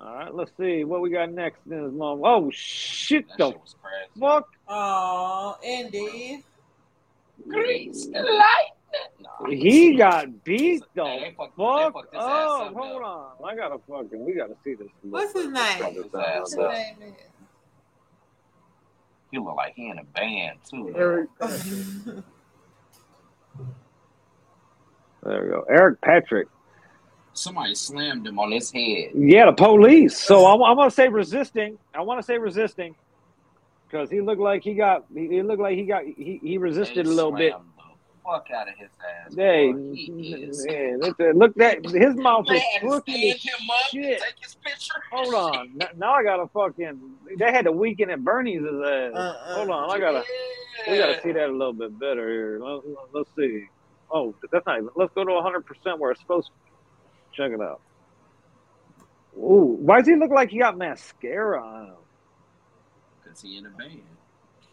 All 0.00 0.14
right, 0.14 0.34
let's 0.34 0.50
see 0.58 0.84
what 0.84 1.02
we 1.02 1.10
got 1.10 1.30
next. 1.30 1.60
in 1.70 1.84
this 1.84 1.92
mom. 1.92 2.22
Oh 2.24 2.50
shit! 2.50 3.28
That 3.28 3.36
The 3.38 3.50
shit 3.50 3.60
was 3.60 3.76
crazy. 3.82 4.18
fuck! 4.20 4.48
Oh, 4.66 5.58
Indy. 5.62 6.42
Grease 7.46 8.06
and 8.06 8.14
lightning. 8.14 8.79
Nah, 9.20 9.50
He 9.50 9.94
got 9.94 10.44
beat 10.44 10.82
though. 10.94 11.04
Hey, 11.06 11.20
they 11.20 11.34
fuck 11.36 11.54
fucked 11.56 12.14
his 12.14 12.20
ass 12.20 12.26
Oh, 12.28 12.66
up, 12.66 12.74
hold 12.74 13.02
though. 13.02 13.06
on. 13.06 13.50
I 13.50 13.56
gotta 13.56 13.78
fucking. 13.88 14.24
We 14.24 14.32
gotta 14.34 14.54
see 14.64 14.74
this. 14.74 14.88
What's 15.02 15.32
his 15.32 15.46
name? 15.48 15.82
What's 15.82 16.54
his 16.54 16.60
name? 16.60 17.14
He 19.30 19.38
look 19.38 19.56
like 19.56 19.74
he 19.76 19.88
in 19.88 19.98
a 19.98 20.04
band 20.04 20.58
too. 20.68 20.92
Eric, 20.96 21.28
There 25.22 25.42
we 25.44 25.50
go. 25.50 25.64
Eric 25.68 26.00
Patrick. 26.00 26.48
Somebody 27.32 27.74
slammed 27.74 28.26
him 28.26 28.38
on 28.38 28.50
his 28.52 28.70
head. 28.72 29.10
Yeah, 29.14 29.46
the 29.46 29.52
police. 29.52 30.18
So 30.18 30.46
I'm, 30.46 30.62
I'm 30.62 30.76
gonna 30.76 30.90
say 30.90 31.08
resisting. 31.08 31.78
I 31.94 32.00
want 32.02 32.18
to 32.20 32.22
say 32.24 32.38
resisting 32.38 32.94
because 33.88 34.10
he 34.10 34.20
looked 34.20 34.40
like 34.40 34.62
he 34.62 34.74
got. 34.74 35.04
He, 35.14 35.28
he 35.28 35.42
looked 35.42 35.60
like 35.60 35.76
he 35.76 35.84
got. 35.86 36.04
He, 36.04 36.40
he 36.42 36.58
resisted 36.58 37.06
They 37.06 37.10
a 37.10 37.14
little 37.14 37.32
bit. 37.32 37.52
slammed 37.52 37.64
the 37.66 37.69
Fuck 38.30 38.48
out 38.54 38.68
of 38.68 38.74
his 38.76 38.90
ass. 39.26 39.34
Hey. 39.34 39.72
He 39.92 40.10
man, 40.68 41.00
look 41.00 41.18
at- 41.20 41.36
look 41.36 41.54
that 41.56 41.84
his 41.84 42.14
mouth 42.16 42.46
They 42.46 42.56
is 42.56 42.62
had 42.62 42.80
crooked 42.82 43.12
stand 43.12 43.38
him 43.38 43.70
up, 43.70 43.90
shit. 43.90 44.20
take 44.22 44.34
his 44.40 44.54
picture. 44.64 44.94
Hold 45.10 45.34
on. 45.34 45.70
N- 45.80 45.88
Now 45.96 46.12
I 46.12 46.22
gotta 46.22 46.46
fucking. 46.48 47.00
They 47.38 47.50
had 47.50 47.66
the 47.66 47.72
weekend 47.72 48.10
at 48.12 48.22
Bernie's 48.22 48.62
ass. 48.62 49.12
Uh-uh. 49.14 49.54
Hold 49.56 49.70
on. 49.70 49.90
I 49.90 49.98
gotta. 49.98 50.22
We 50.88 50.98
gotta 50.98 51.20
see 51.22 51.32
that 51.32 51.48
a 51.48 51.52
little 51.52 51.72
bit 51.72 51.98
better 51.98 52.28
here. 52.30 52.60
Let, 52.62 53.20
us 53.22 53.26
see. 53.36 53.64
Oh, 54.12 54.34
that's 54.52 54.64
not 54.66 54.76
even. 54.78 54.90
Let's 54.94 55.12
go 55.14 55.24
to 55.24 55.32
100 55.32 55.66
percent 55.66 55.98
where 55.98 56.12
it's 56.12 56.20
supposed. 56.20 56.48
to. 56.48 56.52
Check 57.42 57.52
it 57.52 57.60
out. 57.60 57.80
Ooh, 59.36 59.76
why 59.80 59.98
does 59.98 60.08
he 60.08 60.16
look 60.16 60.30
like 60.30 60.50
he 60.50 60.58
got 60.58 60.76
mascara 60.76 61.62
on 61.64 61.86
him? 61.86 61.94
Because 63.22 63.40
he 63.40 63.56
in 63.56 63.66
a 63.66 63.70
band. 63.70 64.02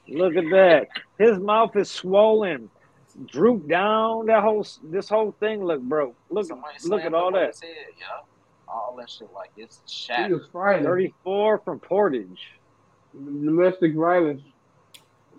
Look 0.10 0.36
at 0.36 0.46
that. 0.52 0.88
His 1.20 1.38
mouth 1.40 1.76
is 1.76 1.90
swollen, 1.92 2.70
drooped 3.26 3.68
down. 3.68 4.28
That 4.28 4.44
whole 4.44 4.66
this 4.84 5.10
whole 5.10 5.32
thing 5.40 5.64
look 5.64 5.82
broke. 5.82 6.16
Look 6.30 6.48
look 6.86 7.02
at 7.02 7.14
all 7.14 7.32
that. 7.32 7.48
his 7.48 7.62
head, 7.62 7.72
yeah. 8.00 8.06
All 8.68 8.96
that 9.00 9.10
shit 9.10 9.30
like 9.34 9.52
it's 9.58 9.82
he 9.86 9.92
shattered. 10.06 10.40
was 10.40 10.48
fighting 10.52 10.84
34 10.84 11.60
from 11.60 11.80
Portage, 11.80 12.52
domestic 13.14 13.96
violence. 13.96 14.42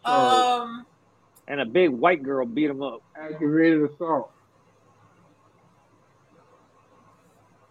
Um, 0.04 0.86
and 1.46 1.60
a 1.60 1.66
big 1.66 1.90
white 1.90 2.22
girl 2.22 2.46
beat 2.46 2.70
him 2.70 2.82
up. 2.82 3.02
aggravated 3.16 3.82
assault. 3.90 4.30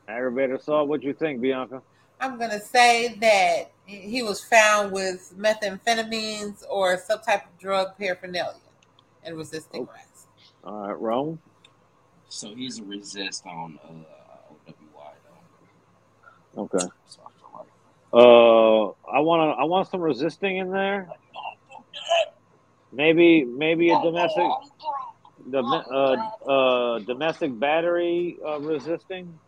Aggravated 0.07 0.59
assault. 0.59 0.88
What 0.88 1.01
you 1.03 1.13
think, 1.13 1.41
Bianca? 1.41 1.81
I'm 2.19 2.38
gonna 2.39 2.59
say 2.59 3.15
that 3.19 3.71
he 3.85 4.21
was 4.21 4.43
found 4.43 4.91
with 4.91 5.34
methamphetamines 5.38 6.63
or 6.69 6.97
some 6.97 7.21
type 7.21 7.45
of 7.45 7.57
drug 7.59 7.97
paraphernalia 7.97 8.55
and 9.28 9.38
resisting 9.38 9.82
Okay. 9.82 9.91
arrest. 9.91 10.28
All 10.64 10.88
right, 10.88 10.99
Rome. 10.99 11.40
So 12.30 12.56
he's 12.56 12.80
a 12.80 12.84
resist 12.84 13.45
on 13.45 13.78
uh, 13.84 14.54
OWI 14.54 15.14
though. 16.56 16.62
Okay. 16.64 16.86
So 17.08 17.22
I 17.22 17.30
feel 17.40 17.52
like 17.54 17.68
Uh, 18.14 18.86
I 19.12 19.20
want 19.20 19.56
to. 19.56 19.62
I 19.62 19.66
want 19.66 19.88
some 19.90 20.02
resisting 20.02 20.58
in 20.58 20.72
there. 20.72 21.10
Maybe, 22.91 23.44
maybe 23.45 23.90
a 23.91 24.02
domestic, 24.02 24.49
the 25.52 25.60
uh, 25.60 26.49
uh, 26.49 26.99
domestic 26.99 27.58
battery 27.60 28.40
uh, 28.45 28.60
resisting. 28.60 29.40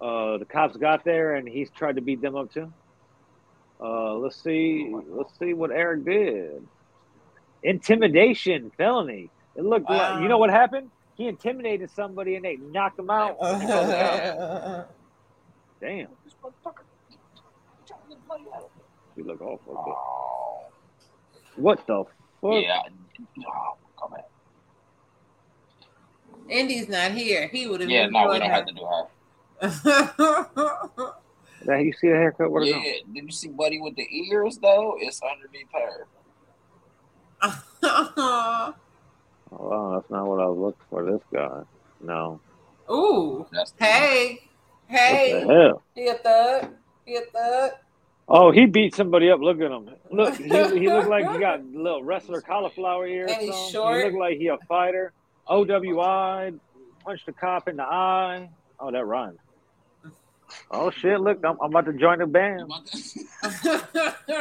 Uh, 0.00 0.38
the 0.38 0.46
cops 0.46 0.76
got 0.76 1.04
there 1.04 1.34
and 1.34 1.48
he's 1.48 1.70
tried 1.72 1.96
to 1.96 2.00
beat 2.02 2.22
them 2.22 2.36
up 2.36 2.50
too. 2.52 2.72
Uh, 3.80 4.14
let's 4.14 4.40
see. 4.42 4.94
Let's 5.08 5.36
see 5.38 5.52
what 5.52 5.72
Eric 5.72 6.04
did. 6.04 6.68
Intimidation 7.62 8.70
felony. 8.76 9.30
It 9.56 9.64
looked 9.64 9.88
like 9.90 10.22
you 10.22 10.28
know 10.28 10.38
what 10.38 10.50
happened. 10.50 10.90
He 11.16 11.26
intimidated 11.26 11.90
somebody 11.90 12.36
and 12.36 12.44
they 12.44 12.56
knocked 12.56 12.98
him 12.98 13.10
out. 13.10 13.38
Damn. 15.80 16.08
You 19.16 19.24
look 19.24 19.40
awful. 19.40 19.74
fucked. 19.74 19.88
Oh, 19.88 20.66
What 21.56 21.84
the 21.86 22.04
fuck? 22.40 22.62
yeah. 22.62 22.80
Oh, 23.48 23.76
come 24.00 24.12
on. 24.12 24.22
Indy's 26.48 26.88
not 26.88 27.10
here. 27.12 27.48
He 27.48 27.66
would 27.66 27.80
have. 27.80 27.90
Yeah, 27.90 28.06
no, 28.06 28.28
we 28.30 28.38
don't 28.38 28.48
have 28.50 28.66
to 28.66 28.72
do 28.72 28.84
her. 28.84 29.06
That 31.66 31.84
you 31.84 31.92
see 31.92 32.06
the 32.08 32.14
haircut? 32.14 32.52
What 32.52 32.62
is 32.62 32.68
Yeah, 32.68 32.82
did 33.12 33.24
you 33.24 33.30
see 33.32 33.48
Buddy 33.48 33.80
with 33.80 33.96
the 33.96 34.06
ears 34.30 34.58
though? 34.58 34.94
It's 35.00 35.20
underneath 35.20 35.66
her. 35.74 36.06
Oh, 39.50 39.66
wow, 39.66 39.92
that's 39.94 40.10
not 40.10 40.26
what 40.26 40.40
I 40.40 40.46
was 40.46 40.58
looking 40.58 40.80
for. 40.90 41.10
This 41.10 41.22
guy. 41.32 41.62
No. 42.02 42.38
Ooh. 42.90 43.46
That's 43.50 43.70
the 43.72 43.84
Hey. 43.84 44.40
What 44.88 44.98
Hey. 45.00 45.32
the 45.32 45.54
hell? 45.54 45.82
He 45.94 46.06
a 46.08 46.14
thug. 46.14 46.68
He 47.06 47.16
a 47.16 47.20
thug. 47.22 47.70
Oh, 48.28 48.50
he 48.50 48.66
beat 48.66 48.94
somebody 48.94 49.30
up. 49.30 49.40
Look 49.40 49.58
at 49.62 49.70
him. 49.70 49.88
Look, 50.10 50.34
he, 50.36 50.44
he 50.44 50.86
looked 50.88 51.08
like 51.08 51.30
he 51.32 51.38
got 51.38 51.64
little 51.72 52.02
wrestler 52.02 52.42
cauliflower 52.42 53.06
ears. 53.06 53.30
And 53.32 53.40
he's 53.40 53.70
short. 53.70 53.96
He 53.98 54.04
looked 54.04 54.18
like 54.18 54.36
he 54.36 54.48
a 54.48 54.58
fighter. 54.68 55.14
OWI 55.48 56.58
punched 57.02 57.26
a 57.28 57.32
cop 57.32 57.68
in 57.68 57.76
the 57.76 57.84
eye. 57.84 58.50
Oh, 58.78 58.90
that 58.90 59.06
rhymes. 59.06 59.38
Oh 60.70 60.90
shit! 60.90 61.20
Look, 61.20 61.38
I'm, 61.44 61.56
I'm 61.62 61.70
about 61.70 61.86
to 61.86 61.92
join 61.94 62.18
the 62.18 62.26
band. 62.26 62.70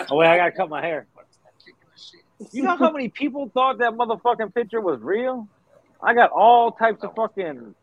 Oh 0.09 0.15
wait, 0.17 0.27
I 0.27 0.37
gotta 0.37 0.51
cut 0.51 0.69
my 0.69 0.81
hair. 0.81 1.05
You 2.51 2.63
know 2.63 2.77
how 2.77 2.91
many 2.91 3.09
people 3.09 3.49
thought 3.53 3.79
that 3.79 3.93
motherfucking 3.93 4.53
picture 4.53 4.81
was 4.81 5.01
real? 5.01 5.47
I 6.01 6.13
got 6.13 6.31
all 6.31 6.71
types 6.71 7.03
of 7.03 7.15
fucking, 7.15 7.73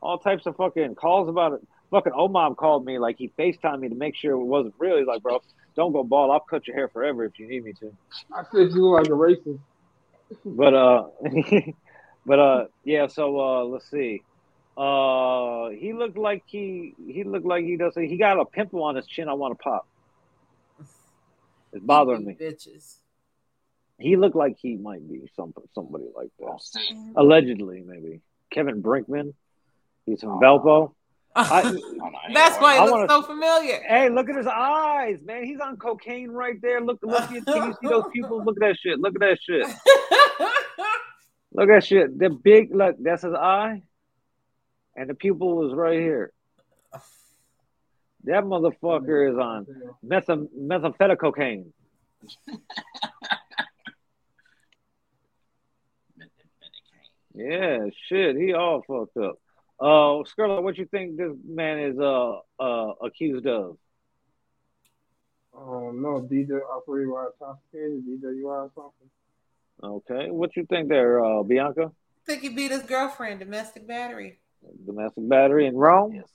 all 0.00 0.18
types 0.18 0.46
of 0.46 0.56
fucking 0.56 0.96
calls 0.96 1.28
about 1.28 1.54
it. 1.54 1.60
Fucking 1.90 2.12
Omar 2.14 2.54
called 2.54 2.84
me 2.84 2.98
like 2.98 3.16
he 3.18 3.30
Facetimed 3.38 3.80
me 3.80 3.88
to 3.90 3.94
make 3.94 4.16
sure 4.16 4.32
it 4.32 4.44
wasn't 4.44 4.74
real. 4.78 4.96
He's 4.96 5.06
like, 5.06 5.22
bro, 5.22 5.40
don't 5.76 5.92
go 5.92 6.02
bald. 6.02 6.30
I'll 6.30 6.40
cut 6.40 6.66
your 6.66 6.74
hair 6.74 6.88
forever 6.88 7.24
if 7.24 7.38
you 7.38 7.46
need 7.46 7.64
me 7.64 7.72
to. 7.74 7.92
I 8.34 8.42
said 8.50 8.70
you 8.72 8.86
look 8.86 9.02
like 9.02 9.06
a 9.06 9.10
racist. 9.10 9.60
But 10.44 10.74
uh, 10.74 11.04
but 12.26 12.38
uh, 12.38 12.64
yeah. 12.84 13.06
So 13.06 13.38
uh, 13.38 13.64
let's 13.64 13.90
see. 13.90 14.22
Uh, 14.76 15.68
he 15.70 15.92
looked 15.92 16.16
like 16.16 16.44
he 16.46 16.94
he 17.06 17.24
looked 17.24 17.46
like 17.46 17.64
he 17.64 17.76
doesn't. 17.76 18.02
He 18.02 18.16
got 18.16 18.40
a 18.40 18.46
pimple 18.46 18.82
on 18.82 18.96
his 18.96 19.06
chin. 19.06 19.28
I 19.28 19.34
want 19.34 19.58
to 19.58 19.62
pop. 19.62 19.86
It's 21.74 21.84
bothering 21.84 22.24
me. 22.24 22.36
Bitches. 22.40 22.96
He 24.02 24.16
looked 24.16 24.36
like 24.36 24.56
he 24.58 24.76
might 24.76 25.06
be 25.08 25.30
some 25.36 25.54
somebody 25.74 26.06
like 26.16 26.30
that. 26.40 26.60
see. 26.60 27.12
Allegedly, 27.16 27.82
maybe 27.86 28.20
Kevin 28.50 28.82
Brinkman. 28.82 29.34
He's 30.06 30.20
from 30.20 30.30
oh. 30.30 30.40
Valpo. 30.40 30.94
I, 31.34 31.62
Oh, 31.64 31.70
no, 31.70 32.06
ain't 32.26 32.34
That's 32.34 32.60
why 32.60 32.78
way. 32.78 32.86
it 32.86 32.90
looks 32.90 33.12
so 33.12 33.22
familiar. 33.22 33.80
hey, 33.88 34.10
look 34.10 34.28
at 34.28 34.36
his 34.36 34.46
eyes, 34.46 35.18
man. 35.24 35.44
He's 35.44 35.60
on 35.60 35.76
cocaine 35.78 36.30
right 36.30 36.60
there. 36.60 36.80
Look, 36.82 36.98
look. 37.02 37.26
Can 37.28 37.36
you 37.36 37.74
see 37.80 37.88
those 37.88 38.04
pupils? 38.12 38.44
Look 38.44 38.56
at 38.60 38.68
that 38.68 38.76
shit. 38.78 38.98
Look 39.00 39.14
at 39.14 39.20
that 39.20 39.38
shit. 39.40 39.66
Look 41.54 41.68
at 41.68 41.74
that 41.74 41.84
shit. 41.84 42.18
The 42.18 42.30
big 42.30 42.74
look. 42.74 42.96
That's 42.98 43.22
his 43.22 43.34
eye, 43.34 43.82
and 44.96 45.08
the 45.08 45.14
pupil 45.14 45.54
was 45.56 45.74
right 45.74 45.98
here. 45.98 46.32
That 48.24 48.44
motherfucker 48.44 49.30
is 49.32 49.38
on 49.38 49.66
metha- 50.04 50.48
methamphetamine. 50.58 51.72
Yeah, 57.34 57.86
shit. 58.08 58.36
He 58.36 58.52
all 58.52 58.82
fucked 58.86 59.16
up. 59.16 59.36
Uh, 59.80 60.22
Scarlett, 60.26 60.62
what 60.62 60.76
you 60.78 60.86
think 60.86 61.16
this 61.16 61.32
man 61.44 61.78
is 61.78 61.98
uh 61.98 62.38
uh 62.60 62.92
accused 63.02 63.46
of? 63.46 63.76
Um, 65.56 66.00
no, 66.02 66.20
DJ 66.30 66.60
operated 66.62 67.12
by 67.12 67.26
intoxicated, 67.26 68.04
DWI 68.06 68.44
or 68.44 68.70
something. 68.74 69.10
Okay, 69.82 70.30
what 70.30 70.56
you 70.56 70.64
think 70.66 70.88
there, 70.88 71.22
uh, 71.24 71.42
Bianca? 71.42 71.90
think 72.24 72.42
he 72.42 72.48
beat 72.50 72.70
his 72.70 72.82
girlfriend, 72.84 73.40
domestic 73.40 73.86
battery. 73.86 74.38
Domestic 74.86 75.28
battery 75.28 75.66
in 75.66 75.74
Rome, 75.76 76.14
Yes. 76.14 76.28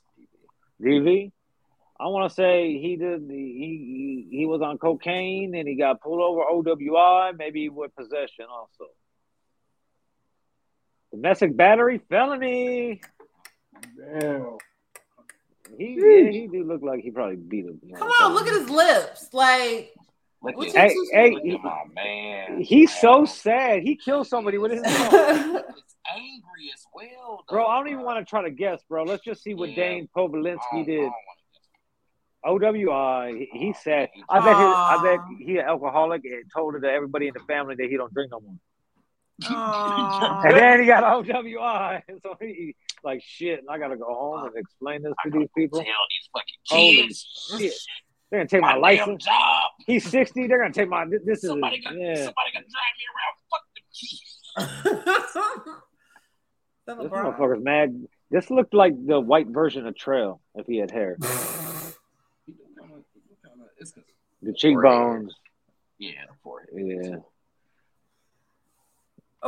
DV. 0.82 1.32
I 2.00 2.08
want 2.08 2.30
to 2.30 2.36
say 2.36 2.78
he 2.78 2.96
did. 2.98 3.22
He, 3.30 4.28
he 4.30 4.38
he 4.40 4.46
was 4.46 4.62
on 4.62 4.78
cocaine 4.78 5.56
and 5.56 5.68
he 5.68 5.76
got 5.76 6.02
pulled 6.02 6.22
over 6.22 6.42
OWI, 6.42 7.36
maybe 7.38 7.70
with 7.70 7.96
possession 7.96 8.46
also. 8.52 8.86
Domestic 11.12 11.56
battery 11.56 12.02
felony. 12.10 13.02
Damn. 13.98 14.58
He 15.78 15.98
yeah, 16.00 16.30
he 16.32 16.48
do 16.52 16.64
look 16.64 16.82
like 16.82 17.02
he 17.02 17.12
probably 17.12 17.36
beat 17.36 17.66
him. 17.66 17.80
Come 17.96 18.10
on, 18.22 18.34
look 18.34 18.48
at 18.48 18.54
his 18.54 18.70
lips. 18.70 19.30
Like, 19.34 19.94
Look 20.42 20.56
What 20.56 20.76
at, 20.76 20.92
you- 20.92 21.10
Hey, 21.14 21.30
hey, 21.30 21.32
look 21.52 21.60
at 21.60 21.64
my 21.64 21.84
man. 21.96 22.62
He's 22.62 22.94
so 22.96 23.26
sad. 23.26 23.82
He 23.84 23.96
killed 23.96 24.28
somebody 24.28 24.58
with 24.60 24.72
his 24.72 24.82
mouth. 24.84 25.12
Angry 25.12 26.72
as 26.74 26.86
well, 26.94 27.44
though, 27.50 27.56
Bro, 27.56 27.66
I 27.66 27.78
don't 27.80 27.90
even 27.90 28.04
want 28.04 28.20
to 28.26 28.30
try 28.30 28.44
to 28.44 28.52
guess, 28.52 28.82
bro. 28.88 29.04
Let's 29.04 29.24
just 29.24 29.44
see 29.44 29.54
what 29.56 29.70
Yeah. 29.70 29.76
Dane 29.76 30.08
I 30.16 30.20
Povolinsky 30.20 30.46
don't- 30.46 30.60
oh, 30.74 30.80
I 30.80 30.84
did. 30.84 30.96
don't 32.46 32.62
wanna 32.64 32.72
guess. 32.72 32.86
OWI, 32.86 33.38
he, 33.52 33.60
he's 33.60 33.78
sad. 33.80 34.10
I 34.30 34.40
bet 34.40 34.56
his, 34.56 34.56
I 34.58 35.00
bet 35.04 35.20
he 35.46 35.58
an 35.58 35.66
alcoholic 35.66 36.24
and 36.24 36.44
told 36.56 36.82
to 36.82 36.88
everybody 36.88 37.28
in 37.28 37.34
the 37.34 37.42
family 37.42 37.76
that 37.76 37.88
he 37.90 37.98
don't 37.98 38.14
drink 38.14 38.32
no 38.32 38.40
more. 38.40 38.56
Aw. 39.46 40.42
And 40.46 40.56
then 40.58 40.80
he 40.82 40.86
got 40.88 41.04
OWI, 41.04 42.02
so 42.24 42.36
he 42.42 42.76
like 43.04 43.22
shit. 43.24 43.60
And 43.60 43.70
I 43.70 43.78
gotta 43.78 43.96
go 43.98 44.06
home 44.06 44.46
and 44.46 44.56
explain 44.58 45.04
this 45.04 45.14
to 45.24 45.30
these 45.32 45.48
people. 45.56 45.80
Tell 45.80 45.86
these 45.88 46.30
fucking 46.34 46.56
Holy 46.68 46.96
kids. 47.04 47.56
shit! 47.60 47.74
They're 48.32 48.40
gonna 48.40 48.50
take 48.50 48.62
my 48.62 48.78
My 48.78 48.96
damn 48.96 49.00
license. 49.10 49.26
job. 49.26 49.72
He's 49.86 50.10
sixty. 50.10 50.48
They're 50.48 50.60
gonna 50.60 50.74
take 50.74 50.90
my. 50.90 51.06
This 51.24 51.44
is 51.44 51.50
Somebody 51.50 51.82
got 51.82 51.94
yeah. 51.96 52.16
somebody 52.16 52.52
got 52.54 52.64
to 52.64 52.66
drive 52.66 52.96
me 52.98 53.06
around. 53.14 53.36
Fuck 53.52 53.64
the 53.76 53.82
kids. 53.94 55.82
This 56.88 56.96
motherfucker's 56.96 57.62
mad. 57.62 58.08
This 58.32 58.50
looked 58.50 58.74
like 58.74 58.94
the 59.06 59.20
white 59.20 59.48
version 59.48 59.86
of 59.88 59.96
Trail 59.98 60.40
if 60.56 60.66
he 60.68 60.78
had 60.78 60.90
hair. 60.90 61.18
The 64.42 64.54
cheekbones. 64.54 65.34
Yeah, 65.98 66.12
the 66.30 66.34
forehead. 66.44 66.70
Yeah. 66.74 67.16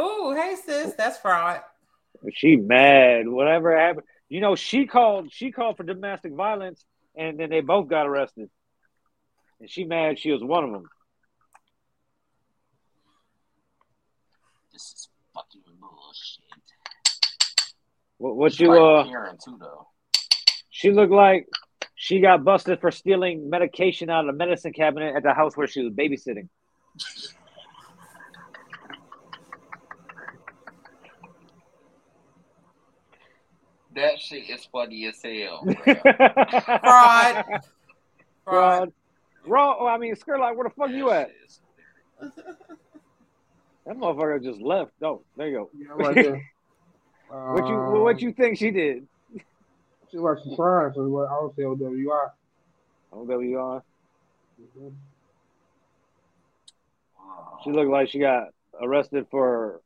Oh, 0.01 0.33
hey 0.33 0.55
sis, 0.55 0.93
that's 0.93 1.17
fraud. 1.17 1.59
She 2.33 2.55
mad. 2.55 3.27
Whatever 3.27 3.77
happened. 3.77 4.05
You 4.29 4.39
know, 4.39 4.55
she 4.55 4.85
called 4.85 5.27
she 5.31 5.51
called 5.51 5.75
for 5.75 5.83
domestic 5.83 6.31
violence 6.33 6.85
and 7.17 7.37
then 7.37 7.49
they 7.49 7.59
both 7.59 7.89
got 7.89 8.07
arrested. 8.07 8.49
And 9.59 9.69
she 9.69 9.83
mad 9.83 10.17
she 10.17 10.31
was 10.31 10.41
one 10.41 10.63
of 10.63 10.71
them. 10.71 10.83
This 14.71 14.83
is 14.83 15.09
fucking 15.33 15.61
bullshit. 15.81 16.45
What, 18.19 18.37
what 18.37 18.53
She 18.53 18.63
you 18.63 18.69
like 18.69 19.05
uh 19.05 19.09
Karen 19.09 19.37
too, 19.43 19.57
though. 19.59 19.87
she 20.69 20.91
looked 20.91 21.11
like 21.11 21.45
she 21.95 22.21
got 22.21 22.45
busted 22.45 22.79
for 22.79 22.89
stealing 22.91 23.49
medication 23.49 24.09
out 24.09 24.21
of 24.21 24.27
the 24.27 24.37
medicine 24.37 24.71
cabinet 24.71 25.13
at 25.17 25.23
the 25.23 25.33
house 25.33 25.57
where 25.57 25.67
she 25.67 25.81
was 25.83 25.91
babysitting. 25.91 26.47
That 33.99 34.19
shit 34.19 34.49
is 34.49 34.65
funny 34.71 35.05
as 35.07 35.21
hell. 35.21 35.63
bro. 35.63 35.75
Fraud. 35.83 36.81
Fraud. 36.81 37.43
Fraud. 38.45 38.93
Raw. 39.45 39.75
Oh, 39.79 39.87
I 39.87 39.97
mean, 39.97 40.15
skirt 40.15 40.39
like, 40.39 40.55
where 40.55 40.65
the 40.67 40.73
fuck 40.75 40.89
you 40.91 41.11
at? 41.11 41.31
That 43.85 43.97
motherfucker 43.97 44.43
just 44.43 44.61
left. 44.61 44.91
Oh, 45.01 45.23
there 45.35 45.47
you 45.47 45.57
go. 45.57 45.69
Yeah, 45.75 45.87
right 45.95 46.13
there. 46.15 46.45
What 47.31 47.67
you 47.67 47.75
Um, 47.75 48.01
what 48.01 48.21
you 48.21 48.33
think 48.33 48.57
she 48.57 48.69
did? 48.69 49.07
She 50.11 50.17
like 50.17 50.37
some 50.43 50.55
crime, 50.55 50.91
so 50.93 51.07
what 51.07 51.27
I 51.29 51.41
would 51.41 51.55
say 51.55 51.63
OWI. 51.63 52.29
OWR. 53.13 53.81
Mhm. 54.61 54.93
She 57.63 57.71
looked 57.71 57.89
like 57.89 58.09
she 58.09 58.19
got 58.19 58.49
arrested 58.79 59.25
for 59.31 59.81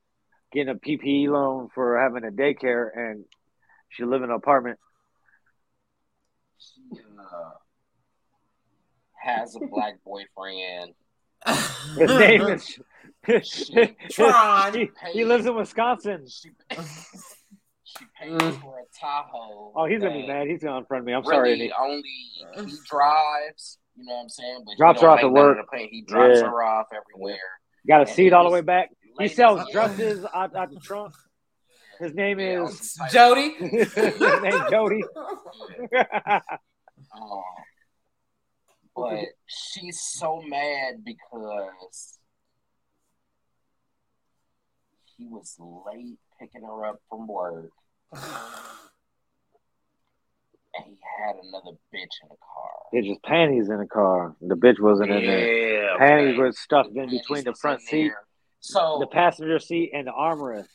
getting 0.51 0.69
a 0.69 0.75
PPE 0.75 1.29
loan 1.29 1.69
for 1.73 1.97
having 1.99 2.25
a 2.25 2.31
daycare, 2.31 2.89
and 2.95 3.23
she 3.93 4.03
lived 4.05 4.23
in 4.23 4.29
an 4.29 4.35
apartment. 4.35 4.79
She, 6.57 6.81
uh, 7.19 7.51
has 9.23 9.55
a 9.55 9.59
black 9.67 9.95
boyfriend. 10.05 10.93
His 11.97 12.09
name 12.19 12.41
is. 12.43 12.79
Tron. 14.11 14.73
he, 14.73 14.89
he 15.13 15.25
lives 15.25 15.45
in 15.45 15.55
Wisconsin. 15.55 16.25
She, 16.27 16.49
she 17.83 18.05
paid 18.19 18.31
Mm. 18.31 18.61
for 18.61 18.79
a 18.79 18.83
Tahoe. 18.99 19.71
Oh, 19.75 19.85
he's 19.85 19.99
gonna 20.01 20.13
be 20.13 20.25
mad. 20.27 20.47
He's 20.47 20.63
gonna 20.63 20.83
unfriend 20.85 21.03
me. 21.05 21.13
I'm 21.13 21.23
sorry. 21.23 21.51
Really, 21.51 21.65
Nick. 21.67 21.71
only 21.79 22.01
he 22.55 22.75
drives. 22.89 23.77
You 23.95 24.05
know 24.05 24.13
what 24.15 24.21
I'm 24.23 24.29
saying? 24.29 24.63
But 24.65 24.77
Drops 24.77 25.01
don't 25.01 25.09
her 25.09 25.11
off 25.13 25.17
make 25.17 25.25
at 25.25 25.31
work. 25.31 25.57
the 25.71 25.77
pay. 25.77 25.87
He 25.89 26.01
drops 26.01 26.39
Yeah. 26.39 26.45
her 26.49 26.63
off 26.63 26.87
everywhere. 26.93 27.37
Got 27.87 27.97
a 27.97 27.99
And 28.01 28.09
seat 28.09 28.33
all 28.33 28.43
the 28.45 28.49
way 28.49 28.61
back. 28.61 28.89
He 29.19 29.27
sells 29.27 29.69
dresses 29.71 30.25
out, 30.33 30.55
out 30.55 30.71
the 30.71 30.79
trunk. 30.79 31.13
His 32.07 32.13
name 32.15 32.39
is. 32.39 32.99
Jody. 33.11 33.53
His 33.53 33.95
name 33.97 34.63
Jody. 34.69 35.03
Um, 37.15 37.41
but 38.95 39.19
she's 39.47 39.99
so 39.99 40.41
mad 40.45 41.03
because 41.05 42.17
he 45.17 45.27
was 45.27 45.55
late 45.59 46.17
picking 46.39 46.63
her 46.63 46.85
up 46.85 46.99
from 47.09 47.27
work 47.27 47.69
and 48.13 48.21
he 50.85 50.97
had 51.23 51.35
another 51.35 51.77
bitch 51.93 52.15
in 52.21 52.29
the 52.29 52.35
car. 52.35 52.69
It's 52.91 53.07
just 53.07 53.23
panties 53.23 53.69
in 53.69 53.77
the 53.77 53.87
car. 53.87 54.35
The 54.41 54.55
bitch 54.55 54.79
wasn't 54.79 55.11
in 55.11 55.25
there. 55.25 55.83
Yeah, 55.83 55.97
Panties 55.97 56.31
man. 56.31 56.37
were 56.37 56.51
stuffed 56.51 56.95
in 56.95 57.09
between 57.09 57.43
the 57.43 57.53
front 57.53 57.81
seat, 57.81 58.09
there. 58.09 58.23
So 58.59 58.97
the 58.99 59.07
passenger 59.07 59.59
seat, 59.59 59.91
and 59.93 60.07
the 60.07 60.11
armrest. 60.11 60.67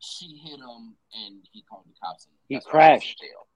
She 0.00 0.40
hit 0.44 0.58
him 0.58 0.96
and 1.24 1.44
he 1.52 1.62
called 1.62 1.84
the 1.86 1.92
cops. 2.02 2.26
and 2.26 2.34
He 2.48 2.60
crashed. 2.64 3.06
she's 3.06 3.16
in 3.20 3.28
jail. 3.28 3.46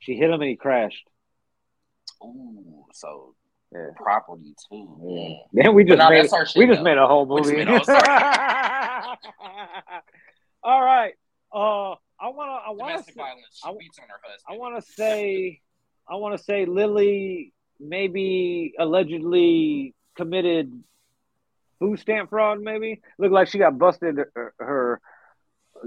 She 0.00 0.14
hit 0.16 0.30
him 0.30 0.40
and 0.40 0.48
he 0.50 0.56
crashed. 0.56 1.06
Ooh, 2.24 2.84
so 2.92 3.34
Yeah. 3.72 3.90
property 3.96 4.54
too. 4.70 4.98
Yeah. 5.04 5.36
Then 5.64 5.74
we 5.74 5.84
just 5.84 5.98
made 5.98 6.22
we 6.22 6.28
just 6.66 6.78
though. 6.78 6.82
made 6.82 6.98
a 6.98 7.06
whole 7.06 7.26
movie. 7.26 7.56
made 7.56 7.68
a 7.68 7.70
whole 7.70 7.84
story. 7.84 7.98
All 10.62 10.82
right. 10.82 11.14
Uh, 11.52 11.92
I 12.20 12.28
wanna 12.30 12.52
I 12.52 12.70
wanna. 12.70 13.02
She 13.04 13.20
I- 13.20 13.72
beats 13.78 13.98
on 14.00 14.08
her 14.08 14.20
husband. 14.22 14.42
I 14.48 14.56
wanna 14.56 14.82
say 14.82 15.60
I 16.08 16.16
wanna 16.16 16.38
say 16.38 16.64
Lily 16.66 17.52
maybe 17.80 18.74
allegedly 18.78 19.94
committed 20.16 20.82
food 21.78 21.98
stamp 22.00 22.30
fraud. 22.30 22.60
Maybe 22.60 23.00
looked 23.18 23.32
like 23.32 23.48
she 23.48 23.58
got 23.58 23.78
busted. 23.78 24.16
Her, 24.34 24.54
her 24.58 25.00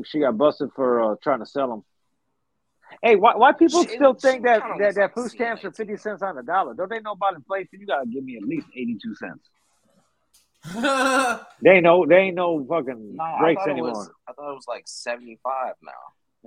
she 0.05 0.19
got 0.19 0.37
busted 0.37 0.69
for 0.75 1.13
uh, 1.13 1.15
trying 1.23 1.39
to 1.39 1.45
sell 1.45 1.67
them. 1.69 1.83
Hey, 3.01 3.15
why 3.15 3.35
why 3.35 3.53
people 3.53 3.83
She- 3.83 3.95
still 3.95 4.13
think 4.13 4.43
that 4.43 4.61
that, 4.79 4.95
that 4.95 5.13
food 5.13 5.31
stamps 5.31 5.63
are 5.63 5.71
fifty 5.71 5.95
cents 5.97 6.21
on 6.21 6.35
the 6.35 6.43
dollar? 6.43 6.73
Don't 6.73 6.89
they 6.89 6.99
know 6.99 7.13
about 7.13 7.35
inflation? 7.35 7.79
You 7.79 7.87
gotta 7.87 8.05
give 8.07 8.23
me 8.23 8.37
at 8.37 8.43
least 8.43 8.67
eighty 8.75 8.97
two 9.01 9.15
cents. 9.15 9.47
They 11.63 11.69
ain't 11.71 11.83
no 11.83 12.05
they 12.05 12.15
ain't 12.17 12.35
no 12.35 12.65
fucking 12.67 13.15
No, 13.15 13.35
breaks 13.39 13.61
thought, 13.61 13.69
it 13.69 13.71
anymore. 13.73 13.91
was, 13.91 14.09
I 14.27 14.33
thought 14.33 14.51
it 14.51 14.55
was 14.55 14.65
like 14.67 14.83
75 14.85 15.75
now. 15.83 15.91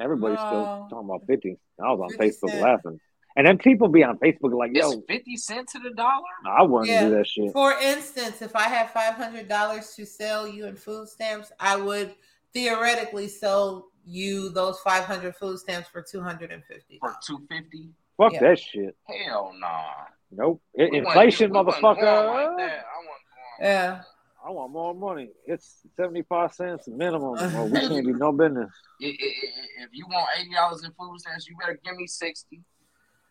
Everybody's 0.03 0.41
still 0.41 0.67
talking 0.91 1.09
about 1.09 1.23
fifty. 1.27 1.57
I 1.81 1.93
was 1.93 2.01
on 2.01 2.11
Facebook 2.19 2.51
cent. 2.51 2.61
laughing, 2.63 3.01
and 3.37 3.47
then 3.47 3.59
people 3.59 3.89
be 3.89 4.03
on 4.03 4.19
Facebook 4.19 4.57
like, 4.59 4.73
It's 4.75 4.81
"Yo, 4.93 5.03
50 5.09 5.37
cents 5.37 5.73
to 5.73 5.79
the 5.79 5.91
dollar? 5.91 6.23
I 6.47 6.63
wouldn't 6.63 6.91
Yeah. 6.91 7.09
do 7.09 7.17
that 7.17 7.27
shit." 7.29 7.53
For 7.53 7.73
instance, 7.81 8.43
if 8.43 8.57
I 8.57 8.65
had 8.65 8.91
five 8.91 9.15
hundred 9.15 9.49
dollars 9.49 9.95
to 9.95 10.05
sell 10.05 10.49
you 10.49 10.67
in 10.67 10.75
food 10.77 11.09
stamps, 11.09 11.53
I 11.61 11.77
would 11.77 12.15
theoretically 12.55 13.29
sell 13.29 13.89
you 14.07 14.51
those 14.51 14.79
five 14.81 15.05
hundred 15.05 15.35
food 15.37 15.59
stamps 15.59 15.89
for 15.89 16.03
two 16.03 16.21
hundred 16.21 16.51
and 16.53 16.63
fifty. 16.65 16.99
For 17.01 17.15
250 17.27 17.91
Fuck 18.17 18.33
Yeah. 18.35 18.41
that 18.41 18.59
shit. 18.61 18.97
Hell 19.09 19.53
nah. 19.59 19.85
Nope. 20.31 20.63
We 20.77 20.99
inflation, 20.99 21.51
we 21.53 21.59
motherfucker. 21.59 22.01
going 22.01 22.01
Like. 22.01 22.05
I 22.07 22.37
wasn't 22.37 22.57
going 22.59 23.61
Yeah. 23.61 24.01
I 24.47 24.51
want 24.51 24.73
more 24.73 24.95
money. 24.95 25.31
It's 25.47 25.81
seventy 25.97 26.23
five 26.23 26.53
cents 26.53 26.87
minimum, 26.87 27.35
or 27.57 27.65
we 27.67 27.81
can't 27.81 28.05
do 28.07 28.13
no 28.13 28.31
business. 28.31 28.71
If 29.01 29.89
you 29.93 30.07
want 30.07 30.29
$80 30.39 30.85
in 30.85 30.91
food 30.93 31.19
stamps, 31.21 31.49
you 31.49 31.57
better 31.59 31.79
give 31.85 31.97
me 31.97 32.07
60 32.07 32.61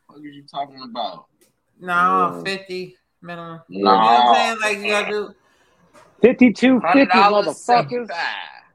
What 0.08 0.20
are 0.20 0.22
you 0.22 0.44
talking 0.52 0.82
about? 0.84 1.26
No, 1.80 1.94
Yeah. 2.36 2.44
fifty 2.44 2.98
minimum. 3.22 3.62
Yeah. 3.70 3.78
You 3.78 3.84
know 3.86 3.92
what 3.94 4.00
I'm 4.00 4.36
saying? 4.36 4.58
Like 4.62 4.78
you 4.86 4.92
gotta 4.92 5.10
do. 5.12 5.36
Fifty 6.22 6.52
two 6.54 6.80
fifty, 6.82 7.06
$100, 7.06 7.46
motherfuckers. 7.46 7.56
75 7.56 8.18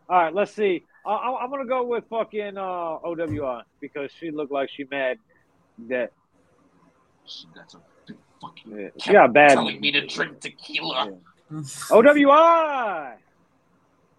All 0.09 0.19
right, 0.23 0.35
let's 0.35 0.53
see. 0.55 0.85
I, 1.07 1.11
I, 1.11 1.45
I'm 1.45 1.51
gonna 1.51 1.67
go 1.67 1.85
with 1.85 2.05
fucking 2.09 2.57
uh, 2.57 2.61
OWI 3.05 3.63
because 3.81 4.11
she 4.19 4.31
looked 4.31 4.53
like 4.53 4.71
she 4.71 4.85
mad 4.91 5.19
that 5.89 6.13
She 7.27 7.47
got 7.55 7.71
some 7.71 7.83
big 8.07 8.17
fucking 8.41 8.79
yeah, 8.79 8.89
she 8.99 9.13
got 9.13 9.33
bad. 9.33 9.51
telling 9.51 9.81
me 9.81 9.93
to 9.93 10.07
drink 10.07 10.41
tequila. 10.41 11.13
OWI. 11.53 13.15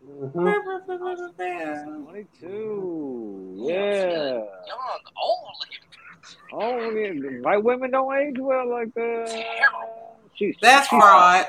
Mhm. 0.08 2.04
22. 2.06 3.56
Yeah, 3.68 3.74
Yeah. 3.76 4.34
Young, 4.34 4.46
old. 5.22 5.40
Oh, 6.52 6.90
yeah. 6.92 7.12
white 7.42 7.64
women 7.64 7.92
don't 7.92 8.16
age 8.18 8.36
well 8.40 8.70
like 8.70 8.94
that. 8.96 9.46
She, 10.36 10.56
That's 10.62 10.88
she, 10.88 11.00
fraud. 11.00 11.46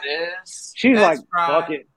She's 0.75 0.97
That's 0.99 1.21
like, 1.21 1.29
fraud. 1.31 1.63
fuck 1.63 1.71
it. 1.71 1.89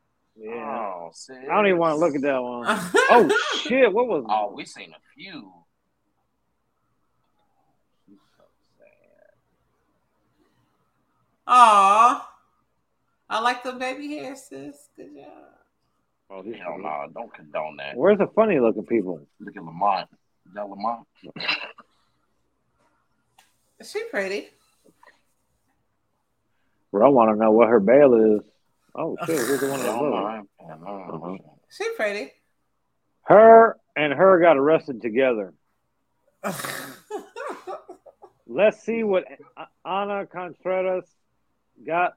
Yeah. 0.44 0.52
Oh, 0.78 1.10
sis. 1.14 1.38
I 1.50 1.56
don't 1.56 1.68
even 1.68 1.80
want 1.80 1.94
to 1.94 2.00
look 2.00 2.16
at 2.16 2.22
that 2.24 2.44
one. 2.44 2.66
Oh 3.16 3.30
shit! 3.62 3.94
What 3.94 4.08
was? 4.08 4.26
Oh, 4.28 4.54
we 4.54 4.66
seen 4.66 4.90
a 4.92 5.00
few. 5.16 5.54
She's. 8.06 8.18
Aw. 11.48 12.30
I 13.30 13.40
like 13.42 13.64
the 13.64 13.74
baby 13.74 14.16
hair, 14.18 14.36
sis. 14.36 14.90
Good 14.96 15.16
job. 15.16 15.28
Oh, 16.30 16.42
this- 16.42 16.58
Hell 16.58 16.78
no, 16.80 17.08
don't 17.14 17.34
condone 17.34 17.78
that. 17.78 17.96
Where's 17.96 18.18
the 18.18 18.28
funny 18.28 18.60
looking 18.60 18.86
people? 18.86 19.20
Look 19.40 19.56
at 19.56 19.64
Lamont. 19.64 20.10
Is 20.48 20.54
that 20.56 20.68
Lamont? 20.68 21.08
Is 23.80 23.92
she 23.92 24.04
pretty? 24.10 24.48
Well, 26.92 27.04
I 27.04 27.08
want 27.10 27.32
to 27.32 27.36
know 27.36 27.52
what 27.52 27.70
her 27.70 27.80
bail 27.80 28.14
is. 28.14 28.42
Oh 28.96 29.18
shit! 29.26 29.38
Where's 29.38 29.60
the 29.60 29.68
one 29.68 29.80
I 29.80 29.88
of 29.88 29.96
don't. 29.96 30.14
I 30.14 30.42
don't. 30.68 30.82
Mm-hmm. 30.86 31.36
She 31.70 31.90
pretty. 31.96 32.32
Her 33.24 33.78
and 33.96 34.14
her 34.14 34.40
got 34.40 34.58
arrested 34.58 35.02
together. 35.02 35.54
Let's 38.48 38.84
see 38.84 39.04
what 39.04 39.26
Ana 39.86 40.28
Contreras 40.28 41.06
got 41.86 42.14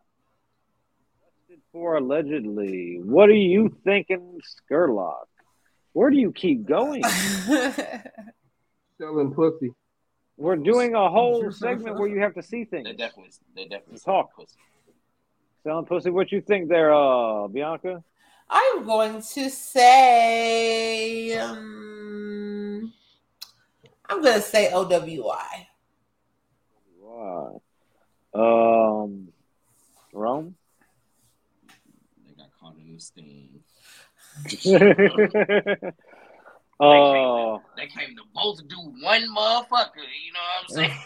arrested 1.22 1.62
for 1.72 1.96
allegedly. 1.96 3.00
What 3.02 3.30
are 3.30 3.34
you 3.34 3.74
thinking, 3.84 4.40
Skurlock? 4.70 5.26
Where 5.92 6.10
do 6.10 6.18
you 6.18 6.32
keep 6.32 6.66
going? 6.66 7.02
Selling 8.98 9.32
pussy. 9.32 9.70
We're 10.36 10.56
doing 10.56 10.94
a 10.94 11.08
whole 11.08 11.50
segment 11.52 11.98
where 11.98 12.08
you 12.08 12.20
have 12.20 12.34
to 12.34 12.42
see 12.42 12.64
things. 12.64 12.84
They 12.84 12.92
definitely, 12.92 13.32
they 13.55 13.64
definitely 13.64 14.00
Talk. 14.00 14.34
pussy. 14.36 14.56
Selling 15.66 15.84
pussy. 15.84 16.10
What 16.10 16.30
you 16.30 16.40
think 16.40 16.68
there, 16.68 16.94
uh, 16.94 17.48
Bianca? 17.48 18.04
I'm 18.48 18.86
going 18.86 19.20
to 19.20 19.50
say, 19.50 21.36
um, 21.36 22.92
I'm 24.08 24.22
going 24.22 24.36
to 24.36 24.40
say 24.40 24.70
OWI. 24.72 25.66
Wow. 27.00 27.62
Um, 28.32 29.32
Rome. 30.12 30.54
They 32.24 32.34
got 32.34 32.52
caught 32.60 32.76
in 32.78 32.94
the 32.94 33.00
sting. 33.00 33.64
uh, 36.80 37.58
They 37.76 37.86
came 37.86 38.16
to 38.16 38.22
both 38.34 38.66
do 38.68 38.76
one 39.02 39.22
motherfucker. 39.34 40.05
You 40.24 40.32
know 40.32 40.44
what 40.44 40.62
I'm 40.62 40.68
saying? 40.68 40.92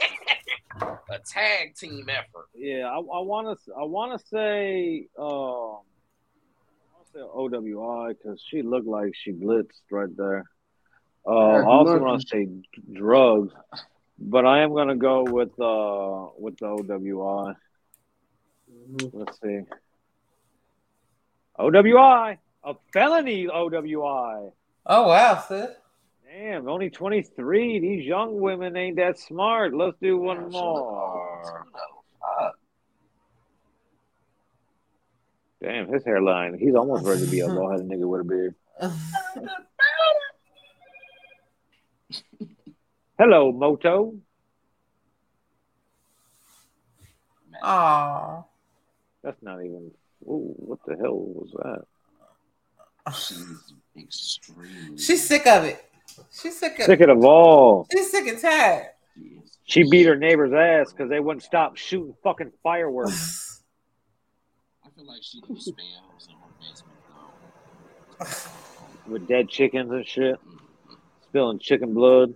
a 1.11 1.19
tag 1.27 1.75
team 1.75 2.07
effort. 2.09 2.49
yeah, 2.55 2.87
I 2.89 2.99
want 3.01 3.59
to. 3.65 3.73
I 3.75 3.85
want 3.85 4.19
to 4.19 4.27
say. 4.29 5.07
Um, 5.19 5.27
I 5.27 6.93
want 6.95 7.07
to 7.07 7.13
say 7.13 7.21
OWI 7.21 8.09
because 8.17 8.43
she 8.49 8.63
looked 8.63 8.87
like 8.87 9.13
she 9.15 9.33
blitzed 9.33 9.83
right 9.91 10.15
there. 10.17 10.45
Uh, 11.27 11.31
I 11.31 11.65
also 11.65 11.99
want 11.99 12.23
to 12.23 12.27
say 12.29 12.49
drugs, 12.93 13.53
but 14.19 14.47
I 14.47 14.63
am 14.63 14.73
gonna 14.75 14.97
go 14.97 15.25
with 15.25 15.51
uh 15.61 16.29
with 16.39 16.57
the 16.59 16.67
OWI. 16.67 17.55
Mhm. 18.73 19.11
Let's 19.13 19.41
see. 19.41 19.61
OWI, 21.59 22.39
a 22.65 22.75
felony 22.93 23.47
OWI. 23.49 24.53
Oh, 24.87 25.09
wow, 25.09 25.43
sis. 25.47 25.71
Damn, 26.27 26.69
only 26.69 26.91
23. 26.91 27.81
These 27.81 28.07
young 28.07 28.41
women 28.41 28.77
ain't 28.77 28.97
that 28.97 29.19
smart. 29.19 29.75
Let's 29.75 29.97
do 30.01 30.17
one 30.17 30.43
Damn, 30.43 30.53
more. 30.53 31.67
shit, 35.61 35.63
Damn, 35.63 35.93
his 35.93 36.05
hairline. 36.05 36.57
He's 36.59 36.75
almost 36.75 37.05
ready 37.05 37.25
to 37.25 37.31
be 37.31 37.41
a 37.41 37.49
bald-headed 37.49 37.89
nigga 37.89 38.09
with 38.09 38.21
a 38.23 38.25
beard. 38.25 38.55
Hello, 43.19 43.53
Moto. 43.53 44.15
Oh, 47.63 48.47
That's 49.23 49.43
not 49.43 49.63
even. 49.63 49.91
Ooh, 50.27 50.55
what 50.57 50.79
the 50.87 50.97
hell 50.97 51.19
was 51.19 51.51
that? 51.57 51.85
She's 54.09 54.39
extreme. 54.39 54.97
she's 54.97 55.27
sick 55.27 55.47
of 55.47 55.65
it. 55.65 55.85
She's 56.33 56.59
sick 56.59 56.75
of 56.75 56.81
it. 56.81 56.87
Sick 56.87 57.01
of 57.01 57.25
all. 57.25 57.87
She's 57.93 58.11
sick 58.11 58.27
and 58.27 58.41
tired. 58.41 58.87
She 59.65 59.89
beat 59.89 60.07
her 60.07 60.17
neighbor's 60.17 60.53
ass 60.53 60.93
because 60.93 61.09
they 61.09 61.21
wouldn't 61.21 61.45
stop 61.45 61.77
shooting 61.77 62.15
fucking 62.25 62.53
fireworks. 62.63 63.63
I 64.85 64.89
feel 64.91 65.07
like 65.07 65.23
she 65.23 65.41
do 65.41 65.57
spells 65.59 66.29
in 66.29 66.35
her 66.35 66.51
basement 66.61 66.99
though. 69.07 69.13
with 69.13 69.29
dead 69.29 69.49
chickens 69.49 69.93
and 69.93 70.07
shit, 70.07 70.35
mm-hmm. 70.35 70.95
spilling 71.29 71.59
chicken 71.61 71.95
blood. 71.95 72.35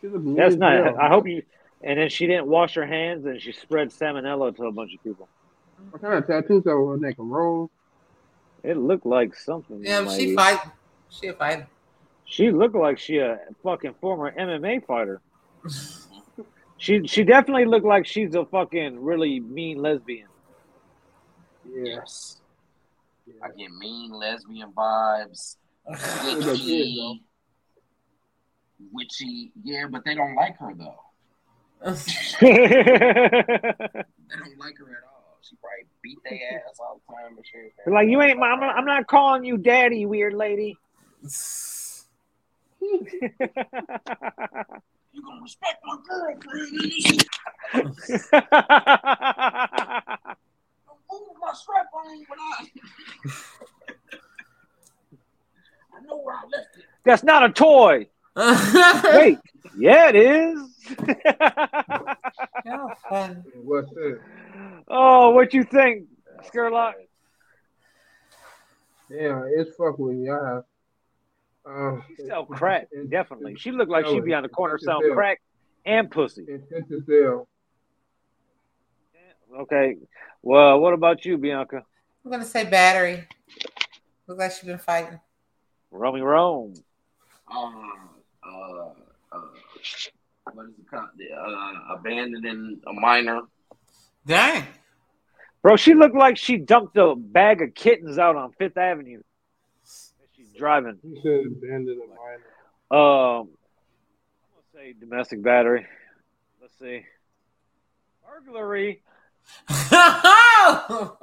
She's 0.00 0.12
a 0.12 0.18
That's 0.18 0.56
not. 0.56 0.82
girl. 0.82 0.96
I 1.00 1.08
hope 1.08 1.28
you. 1.28 1.42
And 1.82 1.98
then 1.98 2.08
she 2.10 2.26
didn't 2.26 2.46
wash 2.46 2.74
her 2.74 2.86
hands, 2.86 3.24
and 3.24 3.40
she 3.40 3.52
spread 3.52 3.90
salmonella 3.90 4.54
to 4.56 4.64
a 4.64 4.72
bunch 4.72 4.92
of 4.94 5.02
people. 5.02 5.28
What 5.90 6.02
kind 6.02 6.14
of 6.14 6.26
tattoos 6.26 6.66
on 6.66 6.88
her 6.88 6.96
neck? 6.98 7.16
A 7.18 7.22
rose? 7.22 7.70
It 8.62 8.76
looked 8.76 9.06
like 9.06 9.34
something. 9.34 9.82
Yeah, 9.82 10.00
like- 10.00 10.20
she 10.20 10.34
fight. 10.34 10.58
She 11.08 11.26
a 11.28 11.32
fighter. 11.34 11.66
She 12.24 12.50
looked 12.52 12.76
like 12.76 12.98
she 12.98 13.18
a 13.18 13.38
fucking 13.62 13.94
former 14.00 14.30
MMA 14.32 14.86
fighter. 14.86 15.20
She 16.80 17.06
she 17.06 17.24
definitely 17.24 17.66
looked 17.66 17.84
like 17.84 18.06
she's 18.06 18.34
a 18.34 18.46
fucking 18.46 19.04
really 19.04 19.38
mean 19.38 19.82
lesbian. 19.82 20.28
Yeah. 21.70 21.96
Yes. 21.96 22.40
I 23.42 23.48
get 23.48 23.70
mean 23.72 24.12
lesbian 24.12 24.72
vibes. 24.72 25.56
Look 25.86 25.98
at 26.00 26.56
kids, 26.56 26.96
though. 26.96 27.16
Witchy. 27.18 27.22
Witchy. 28.92 29.52
Yeah, 29.62 29.88
but 29.90 30.06
they 30.06 30.14
don't 30.14 30.34
like 30.34 30.56
her 30.58 30.72
though. 30.74 31.00
They 32.40 34.36
don't 34.38 34.58
like 34.58 34.78
her 34.78 34.88
at 34.88 35.04
all. 35.04 35.09
She 35.42 35.56
probably 35.56 35.86
beat 36.02 36.18
their 36.24 36.62
ass 36.68 36.78
all 36.80 37.00
the 37.06 37.14
time 37.14 37.36
and 37.36 37.46
shit. 37.46 37.72
like 37.86 38.08
you 38.08 38.20
ain't. 38.22 38.40
I'm 38.42 38.60
not, 38.60 38.76
I'm 38.76 38.84
not 38.84 39.06
calling 39.06 39.44
you 39.44 39.56
daddy, 39.56 40.06
weird 40.06 40.34
lady. 40.34 40.76
You 45.12 45.22
gonna 45.22 45.42
respect 45.42 45.82
my 45.84 45.96
girlfriend? 46.08 46.70
Move 51.10 51.26
my 51.40 51.52
strap 51.52 51.86
on 51.92 52.24
when 52.28 52.38
I. 52.38 52.66
I 55.92 56.00
know 56.06 56.18
where 56.18 56.36
I 56.36 56.42
left 56.44 56.76
it. 56.76 56.84
That's 57.04 57.24
not 57.24 57.44
a 57.44 57.50
toy. 57.52 58.06
Wait, 58.36 59.38
yeah, 59.76 60.08
it 60.10 60.16
is. 60.16 60.58
Y'all. 62.64 62.94
What's 63.62 63.90
that? 63.90 64.20
oh, 64.88 65.30
what 65.30 65.52
you 65.54 65.64
think, 65.64 66.06
Skurlock? 66.44 66.92
Yeah, 69.10 69.42
it's 69.56 69.74
fuck 69.76 69.98
with 69.98 70.16
me. 70.16 70.30
I 70.30 70.34
have. 70.54 70.64
Um, 71.66 72.04
She 72.16 72.26
sell 72.26 72.44
crack, 72.46 72.88
it's- 72.92 73.08
definitely. 73.08 73.52
it's- 73.52 73.62
She 73.62 73.70
looked 73.72 73.90
like 73.90 74.06
she'd 74.06 74.24
be 74.24 74.34
on 74.34 74.42
the 74.42 74.48
corner 74.48 74.76
it's- 74.76 74.84
selling 74.86 75.12
crack 75.14 75.40
and 75.84 76.10
pussy. 76.10 76.46
Intent 76.48 76.88
to 76.88 77.02
sell. 77.02 77.48
Okay. 79.62 79.96
Well, 80.42 80.80
what 80.80 80.94
about 80.94 81.24
you, 81.24 81.36
Bianca? 81.36 81.84
I'm 82.24 82.30
gonna 82.30 82.44
say 82.44 82.64
battery. 82.68 83.26
Looks 84.26 84.38
like 84.38 84.52
she's 84.52 84.64
been 84.64 84.78
fighting. 84.78 85.18
Romy 85.90 86.20
Rome. 86.20 86.74
Um, 87.52 88.10
uh, 88.46 88.48
uh, 88.50 88.94
what 90.52 90.66
is 90.66 90.72
it 90.78 90.90
called? 90.90 91.08
Uh, 91.20 91.94
abandoning 91.94 92.80
a 92.86 92.92
minor. 92.92 93.42
Dang. 94.26 94.66
Bro, 95.62 95.76
she 95.76 95.94
looked 95.94 96.16
like 96.16 96.36
she 96.36 96.56
dumped 96.56 96.96
a 96.96 97.14
bag 97.14 97.62
of 97.62 97.74
kittens 97.74 98.18
out 98.18 98.36
on 98.36 98.52
Fifth 98.52 98.78
Avenue. 98.78 99.20
She's 100.34 100.50
driving. 100.56 100.98
He 101.02 101.20
said 101.22 101.46
abandoned 101.46 102.00
a 102.02 102.06
minor. 102.08 102.40
Um, 102.92 102.98
I'm 102.98 104.52
gonna 104.52 104.64
say 104.74 104.94
domestic 104.98 105.42
battery. 105.42 105.86
Let's 106.60 106.78
see, 106.78 107.04
burglary. 108.26 109.02
Well, 109.90 111.18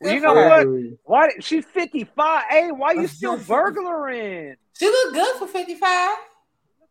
you 0.02 0.20
know 0.20 0.34
for 0.34 0.48
what? 0.48 0.58
Battery. 0.58 0.98
Why 1.04 1.30
she's 1.40 1.64
55? 1.64 2.44
Hey, 2.48 2.70
why 2.70 2.92
you 2.92 3.06
still 3.08 3.36
burglaring? 3.38 4.54
She 4.78 4.86
look 4.86 5.14
good 5.14 5.36
for 5.38 5.48
55. 5.48 6.10
Look 6.10 6.18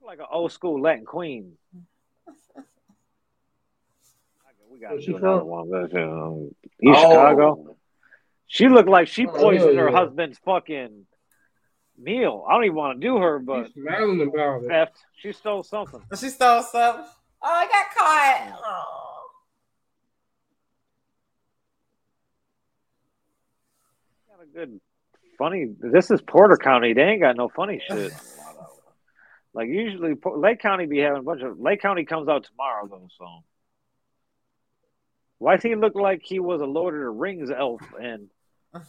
like 0.07 0.19
an 0.19 0.25
old 0.31 0.51
school 0.51 0.81
Latin 0.81 1.05
queen. 1.05 1.53
We 4.69 4.79
got 4.81 4.99
she 5.01 5.07
do 5.07 5.17
another 5.17 5.43
one. 5.43 5.73
Um, 5.73 6.55
East 6.63 6.99
Oh. 6.99 7.09
Chicago. 7.09 7.75
She 8.47 8.67
looked 8.67 8.89
like 8.89 9.07
she 9.07 9.25
Oh, 9.25 9.31
poisoned 9.31 9.73
yeah, 9.73 9.81
her 9.81 9.89
yeah. 9.89 9.97
husband's 9.97 10.37
fucking 10.45 11.05
meal. 11.97 12.45
I 12.47 12.53
don't 12.53 12.65
even 12.65 12.75
want 12.75 13.01
to 13.01 13.07
do 13.07 13.17
her, 13.17 13.39
but 13.39 13.63
He's 13.63 13.73
smiling 13.73 14.21
about 14.21 14.63
it. 14.63 14.67
theft. 14.67 14.97
She 15.15 15.31
stole 15.33 15.63
something. 15.63 16.01
She 16.19 16.29
stole 16.29 16.61
something. 16.61 17.05
Oh, 17.41 17.47
I 17.49 17.65
got 17.65 17.95
caught. 17.97 18.59
Oh. 18.63 19.23
Got 24.29 24.43
a 24.43 24.45
good 24.53 24.79
funny. 25.39 25.73
This 25.79 26.11
is 26.11 26.21
Porter 26.21 26.57
County. 26.57 26.93
They 26.93 27.01
ain't 27.03 27.21
got 27.21 27.35
no 27.35 27.49
funny 27.49 27.81
shit. 27.87 28.13
Like 29.57 29.69
usually, 29.69 30.13
Lake 30.23 30.59
County 30.59 30.85
be 30.85 30.99
having 30.99 31.21
a 31.21 31.23
bunch 31.23 31.41
of. 31.41 31.59
Lake 31.59 31.81
County 31.81 32.05
comes 32.05 32.29
out 32.29 32.43
tomorrow 32.43 32.87
though, 32.87 33.07
so. 33.17 33.43
Why 35.39 35.55
does 35.55 35.63
he 35.63 35.73
look 35.73 35.95
like 35.95 36.21
he 36.23 36.39
was 36.39 36.61
a 36.61 36.65
Lord 36.65 36.93
of 36.93 36.99
the 37.01 37.09
Rings 37.09 37.49
elf? 37.49 37.81
And 37.99 38.29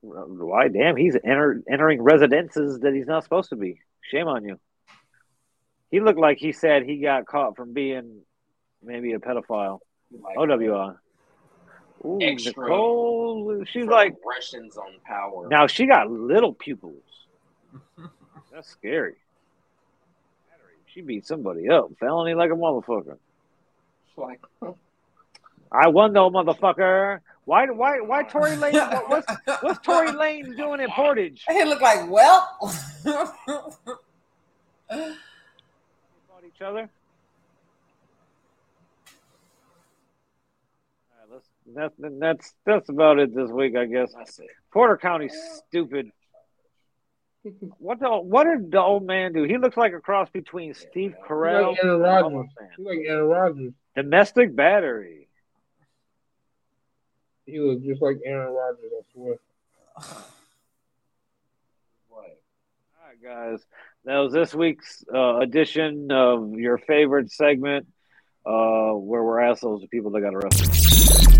why, 0.00 0.68
damn, 0.68 0.94
he's 0.94 1.16
enter, 1.16 1.64
entering 1.68 2.00
residences 2.00 2.78
that 2.80 2.94
he's 2.94 3.08
not 3.08 3.24
supposed 3.24 3.48
to 3.48 3.56
be. 3.56 3.80
Shame 4.02 4.28
on 4.28 4.44
you. 4.44 4.60
He 5.90 5.98
looked 5.98 6.20
like 6.20 6.38
he 6.38 6.52
said 6.52 6.84
he 6.84 6.98
got 7.00 7.26
caught 7.26 7.56
from 7.56 7.72
being 7.72 8.20
maybe 8.80 9.14
a 9.14 9.18
pedophile. 9.18 9.80
Oh 10.14 10.18
like, 10.22 10.36
OWI. 10.36 10.96
Ooh, 12.04 12.18
Extra. 12.20 12.52
Nicole. 12.62 13.64
She's 13.64 13.86
like 13.86 14.14
Russians 14.24 14.76
on 14.76 14.92
power. 15.04 15.48
now 15.48 15.66
she 15.66 15.86
got 15.86 16.10
little 16.10 16.52
pupils. 16.52 17.02
That's 18.52 18.68
scary. 18.68 19.14
She 20.86 21.00
beat 21.02 21.26
somebody 21.26 21.68
up. 21.68 21.90
Felony 22.00 22.34
like 22.34 22.50
a 22.50 22.54
motherfucker. 22.54 23.18
like, 24.16 24.40
I 25.70 25.88
won 25.88 26.14
though, 26.14 26.30
motherfucker. 26.30 27.20
Why 27.44 27.66
why 27.66 28.00
why 28.00 28.22
Tory 28.24 28.56
Lane 28.56 28.74
what's 29.08 29.26
what's 29.60 29.78
Tory 29.80 30.10
Lane 30.12 30.56
doing 30.56 30.80
in 30.80 30.90
Portage? 30.90 31.44
He 31.48 31.64
look 31.64 31.80
like 31.80 32.10
well. 32.10 32.58
Fought 33.04 33.36
each 36.46 36.60
other. 36.60 36.90
All 41.66 41.74
right, 41.74 41.90
that's 41.98 42.14
that's 42.18 42.54
that's 42.64 42.88
about 42.88 43.18
it 43.18 43.34
this 43.34 43.50
week, 43.50 43.76
I 43.76 43.86
guess. 43.86 44.12
that's 44.16 44.38
it. 44.38 44.46
Porter 44.72 44.96
County's 44.96 45.34
stupid. 45.68 46.10
What 47.78 48.00
the 48.00 48.08
what 48.08 48.44
did 48.44 48.72
the 48.72 48.80
old 48.80 49.04
man 49.06 49.32
do? 49.32 49.44
He 49.44 49.56
looks 49.56 49.76
like 49.76 49.92
a 49.92 50.00
cross 50.00 50.28
between 50.30 50.74
Steve 50.74 51.14
He's 51.16 51.28
Carell 51.28 51.70
like 51.70 51.78
Aaron 51.84 51.94
and 51.94 52.02
Rodgers. 52.02 52.46
He's 52.76 52.86
like 52.86 52.98
Aaron 53.06 53.26
Rodgers. 53.26 53.72
Domestic 53.94 54.54
battery. 54.56 55.28
He 57.46 57.60
was 57.60 57.78
just 57.80 58.02
like 58.02 58.18
Aaron 58.24 58.52
Rodgers, 58.52 58.90
I 58.92 59.02
swear. 59.12 59.36
What? 62.08 62.24
All 62.24 63.08
right, 63.08 63.22
guys. 63.22 63.64
That 64.04 64.18
was 64.18 64.32
this 64.32 64.54
week's 64.54 65.04
uh, 65.12 65.38
edition 65.38 66.10
of 66.10 66.52
your 66.52 66.78
favorite 66.78 67.30
segment, 67.30 67.86
uh, 68.44 68.90
where 68.92 69.22
we're 69.22 69.40
assholes 69.40 69.82
to 69.82 69.88
people 69.88 70.10
that 70.12 70.20
got 70.20 70.34
arrested. 70.34 71.35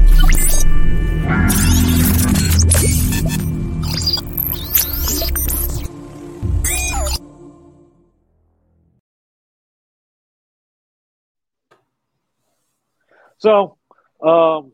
So, 13.38 13.76
um, 14.22 14.72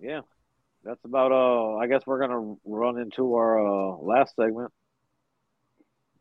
yeah, 0.00 0.22
that's 0.82 1.04
about. 1.04 1.32
Uh, 1.32 1.76
I 1.76 1.86
guess 1.86 2.02
we're 2.04 2.18
gonna 2.18 2.56
run 2.64 2.98
into 2.98 3.34
our 3.34 3.60
uh, 3.60 3.96
last 3.98 4.34
segment. 4.34 4.72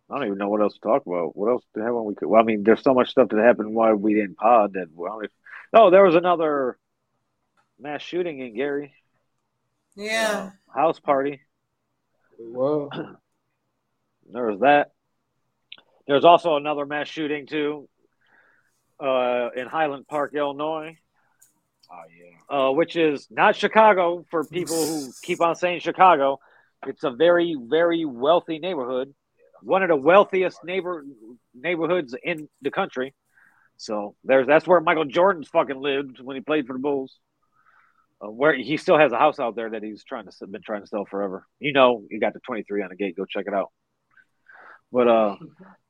I 0.07 0.17
don't 0.17 0.27
even 0.27 0.37
know 0.37 0.49
what 0.49 0.61
else 0.61 0.73
to 0.73 0.79
talk 0.79 1.05
about. 1.07 1.35
What 1.35 1.49
else 1.49 1.63
to 1.73 1.81
haven't 1.81 2.05
we? 2.05 2.13
Well, 2.21 2.41
I 2.41 2.43
mean, 2.43 2.63
there's 2.63 2.83
so 2.83 2.93
much 2.93 3.09
stuff 3.09 3.29
that 3.29 3.39
happened 3.39 3.73
while 3.73 3.95
we 3.95 4.13
didn't 4.13 4.37
pod 4.37 4.73
that. 4.73 4.89
Well, 4.93 5.21
if, 5.21 5.31
oh, 5.73 5.89
there 5.89 6.03
was 6.03 6.15
another 6.15 6.77
mass 7.79 8.03
shooting 8.03 8.39
in 8.39 8.55
Gary 8.55 8.93
yeah. 9.95 10.51
house 10.73 10.99
party. 10.99 11.41
Whoa. 12.37 12.89
There 14.31 14.45
was 14.45 14.59
that. 14.59 14.91
There's 16.05 16.23
also 16.23 16.55
another 16.55 16.85
mass 16.85 17.07
shooting 17.07 17.47
too. 17.47 17.89
uh, 18.99 19.49
in 19.55 19.65
Highland 19.65 20.07
Park, 20.07 20.35
Illinois, 20.35 20.97
Oh 21.91 22.01
yeah. 22.15 22.55
uh, 22.67 22.71
which 22.71 22.95
is 22.95 23.27
not 23.31 23.55
Chicago 23.55 24.23
for 24.29 24.43
people 24.43 24.75
who 24.85 25.11
keep 25.23 25.41
on 25.41 25.55
saying 25.55 25.79
Chicago. 25.79 26.39
It's 26.85 27.03
a 27.03 27.09
very, 27.09 27.57
very 27.59 28.05
wealthy 28.05 28.59
neighborhood, 28.59 29.15
one 29.63 29.81
of 29.81 29.89
the 29.89 29.95
wealthiest 29.95 30.63
neighbor 30.63 31.03
neighborhoods 31.55 32.15
in 32.21 32.47
the 32.61 32.69
country. 32.69 33.15
So 33.77 34.13
there's 34.23 34.45
that's 34.45 34.67
where 34.67 34.79
Michael 34.81 35.05
Jordan's 35.05 35.47
fucking 35.47 35.81
lived 35.81 36.19
when 36.21 36.35
he 36.35 36.41
played 36.41 36.67
for 36.67 36.73
the 36.73 36.79
Bulls. 36.79 37.17
Uh, 38.21 38.29
where 38.29 38.53
he 38.53 38.75
still 38.75 38.97
has 38.97 39.13
a 39.13 39.17
house 39.17 39.39
out 39.39 39.55
there 39.55 39.69
that 39.69 39.81
he's 39.81 40.03
trying 40.03 40.25
to 40.25 40.47
been 40.47 40.61
trying 40.61 40.81
to 40.81 40.87
sell 40.87 41.05
forever. 41.05 41.47
You 41.59 41.71
know, 41.71 42.03
he 42.09 42.19
got 42.19 42.33
the 42.33 42.39
23 42.41 42.83
on 42.83 42.89
the 42.89 42.95
gate. 42.95 43.15
Go 43.15 43.25
check 43.25 43.45
it 43.47 43.53
out. 43.53 43.71
But 44.91 45.07
uh, 45.07 45.35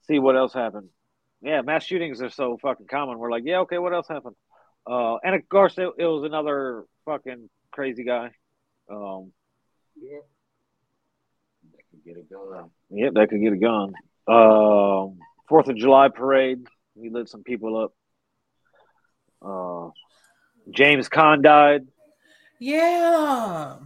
see 0.07 0.19
what 0.19 0.35
else 0.35 0.53
happened. 0.53 0.89
Yeah, 1.41 1.61
mass 1.61 1.83
shootings 1.85 2.21
are 2.21 2.29
so 2.29 2.57
fucking 2.61 2.87
common. 2.87 3.17
We're 3.17 3.31
like, 3.31 3.43
yeah, 3.45 3.59
okay, 3.59 3.77
what 3.77 3.93
else 3.93 4.07
happened? 4.07 4.35
Uh, 4.85 5.15
and 5.23 5.35
of 5.35 5.47
course, 5.49 5.77
it, 5.77 5.89
it 5.97 6.05
was 6.05 6.23
another 6.23 6.83
fucking 7.05 7.49
crazy 7.71 8.03
guy. 8.03 8.31
Um, 8.91 9.31
Yeah. 9.95 10.19
That 11.71 11.81
could 11.89 12.03
get 12.05 12.17
it 12.17 12.29
going. 12.29 12.69
Yep, 12.89 13.13
that 13.13 13.29
could 13.29 13.41
get 13.41 13.53
a 13.53 13.57
gun. 13.57 13.93
Um, 14.27 15.19
Fourth 15.47 15.67
of 15.67 15.77
July 15.77 16.09
parade. 16.09 16.67
We 16.95 17.09
lit 17.09 17.27
some 17.29 17.43
people 17.43 17.77
up. 17.77 17.93
Uh, 19.41 19.89
James 20.69 21.09
Caan 21.09 21.41
died. 21.41 21.87
Yeah. 22.59 23.77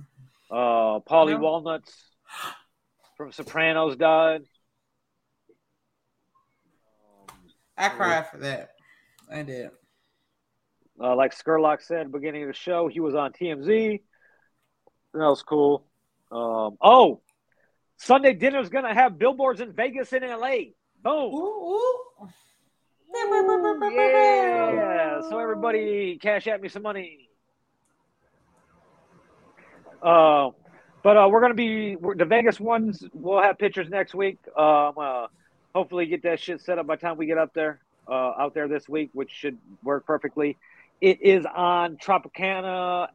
Uh, 0.51 0.99
Paulie 0.99 1.31
No. 1.31 1.37
Walnuts 1.39 1.93
from 3.15 3.31
Sopranos 3.31 3.95
died. 3.95 4.41
I 7.77 7.89
cried 7.89 8.27
for 8.29 8.37
that. 8.37 8.71
I 9.31 9.43
did. 9.43 9.69
Uh, 10.99 11.15
like 11.15 11.35
Skurlock 11.35 11.81
said 11.81 12.01
at 12.01 12.11
the 12.11 12.17
beginning 12.17 12.43
of 12.43 12.47
the 12.47 12.53
show, 12.53 12.87
he 12.87 12.99
was 12.99 13.15
on 13.15 13.31
TMZ. 13.33 14.01
That 15.13 15.19
was 15.19 15.41
cool. 15.43 15.85
Um, 16.31 16.77
oh, 16.81 17.21
Sunday 17.97 18.33
dinner's 18.33 18.69
gonna 18.69 18.93
have 18.93 19.17
billboards 19.17 19.59
in 19.61 19.73
Vegas 19.73 20.13
and 20.13 20.23
LA. 20.23 20.73
Boom. 21.03 21.33
Ooh, 21.33 21.35
ooh. 21.35 21.99
Yeah. 24.73 25.21
So 25.29 25.39
everybody 25.39 26.17
cash 26.21 26.47
at 26.47 26.61
me 26.61 26.69
some 26.69 26.83
money. 26.83 27.22
Uh, 30.03 30.51
but 31.01 31.17
uh, 31.17 31.27
we're 31.32 31.41
gonna 31.41 31.53
be 31.53 31.95
we're, 31.95 32.15
the 32.15 32.25
Vegas 32.25 32.59
ones. 32.59 33.03
We'll 33.14 33.41
have 33.41 33.57
pictures 33.57 33.90
next 33.90 34.14
week. 34.14 34.38
Um, 34.57 34.93
uh, 34.98 35.27
hopefully 35.73 36.06
get 36.06 36.23
that 36.23 36.40
shit 36.40 36.61
set 36.61 36.77
up 36.77 36.88
by 36.88 36.95
the 36.95 37.01
time 37.01 37.17
we 37.17 37.25
get 37.25 37.38
up 37.38 37.53
there, 37.53 37.80
uh, 38.07 38.33
out 38.38 38.53
there 38.53 38.67
this 38.67 38.88
week, 38.88 39.09
which 39.14 39.32
should 39.32 39.57
work 39.83 40.06
perfectly. 40.06 40.57
It 41.01 41.22
is 41.22 41.45
on 41.45 41.98
Tropicana 41.98 43.07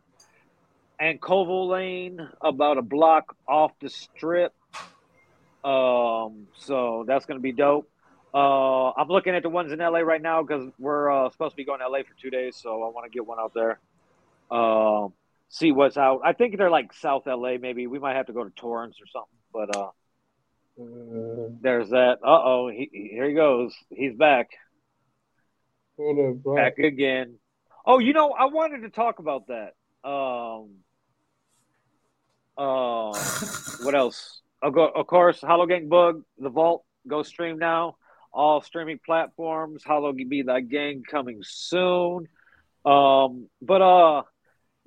and 0.98 1.20
Koval 1.20 1.68
Lane, 1.68 2.26
about 2.40 2.78
a 2.78 2.82
block 2.82 3.36
off 3.46 3.72
the 3.80 3.88
strip. 3.88 4.52
Um, 5.64 6.48
so 6.56 7.04
that's 7.06 7.26
gonna 7.26 7.40
be 7.40 7.52
dope. 7.52 7.88
Uh, 8.34 8.90
I'm 8.90 9.08
looking 9.08 9.34
at 9.34 9.42
the 9.42 9.48
ones 9.48 9.72
in 9.72 9.78
LA 9.78 10.00
right 10.00 10.20
now 10.20 10.42
because 10.42 10.70
we're 10.78 11.10
uh, 11.10 11.30
supposed 11.30 11.52
to 11.52 11.56
be 11.56 11.64
going 11.64 11.80
to 11.80 11.88
LA 11.88 12.00
for 12.00 12.14
two 12.20 12.28
days, 12.28 12.56
so 12.56 12.82
I 12.82 12.90
want 12.90 13.10
to 13.10 13.10
get 13.10 13.26
one 13.26 13.38
out 13.40 13.54
there. 13.54 13.78
Um, 14.50 15.14
see 15.48 15.72
what's 15.72 15.96
out. 15.96 16.20
I 16.24 16.32
think 16.32 16.56
they're 16.56 16.70
like 16.70 16.92
South 16.92 17.24
LA, 17.26 17.56
maybe. 17.60 17.86
We 17.86 17.98
might 17.98 18.16
have 18.16 18.26
to 18.26 18.32
go 18.32 18.44
to 18.44 18.50
Torrance 18.50 18.96
or 19.00 19.06
something, 19.06 19.38
but 19.52 19.76
uh, 19.76 19.90
Uh, 20.80 21.48
there's 21.60 21.90
that. 21.90 22.18
Uh 22.22 22.42
oh, 22.44 22.68
he, 22.72 22.88
he- 22.92 23.08
here 23.12 23.28
he 23.28 23.34
goes. 23.34 23.74
He's 23.90 24.14
back, 24.16 24.48
hold 25.96 26.18
up, 26.46 26.54
back 26.56 26.78
again. 26.78 27.38
Oh, 27.84 27.98
you 27.98 28.12
know, 28.12 28.30
I 28.32 28.46
wanted 28.46 28.82
to 28.82 28.90
talk 28.90 29.18
about 29.18 29.46
that. 29.48 29.72
Um, 30.08 30.76
uh, 32.56 33.12
what 33.82 33.94
else? 33.94 34.40
Of 34.62 34.74
go- 34.74 34.88
of 34.94 35.06
course, 35.06 35.40
Hollow 35.40 35.66
Gang 35.66 35.88
Bug, 35.88 36.22
The 36.38 36.50
Vault, 36.50 36.84
go 37.06 37.22
stream 37.22 37.58
now. 37.58 37.96
All 38.32 38.60
streaming 38.60 38.98
platforms. 39.04 39.82
Hollow 39.84 40.12
Be 40.12 40.42
That 40.42 40.68
Gang 40.68 41.02
coming 41.08 41.38
soon. 41.42 42.28
Um, 42.84 43.48
but 43.62 43.80
uh, 43.82 44.22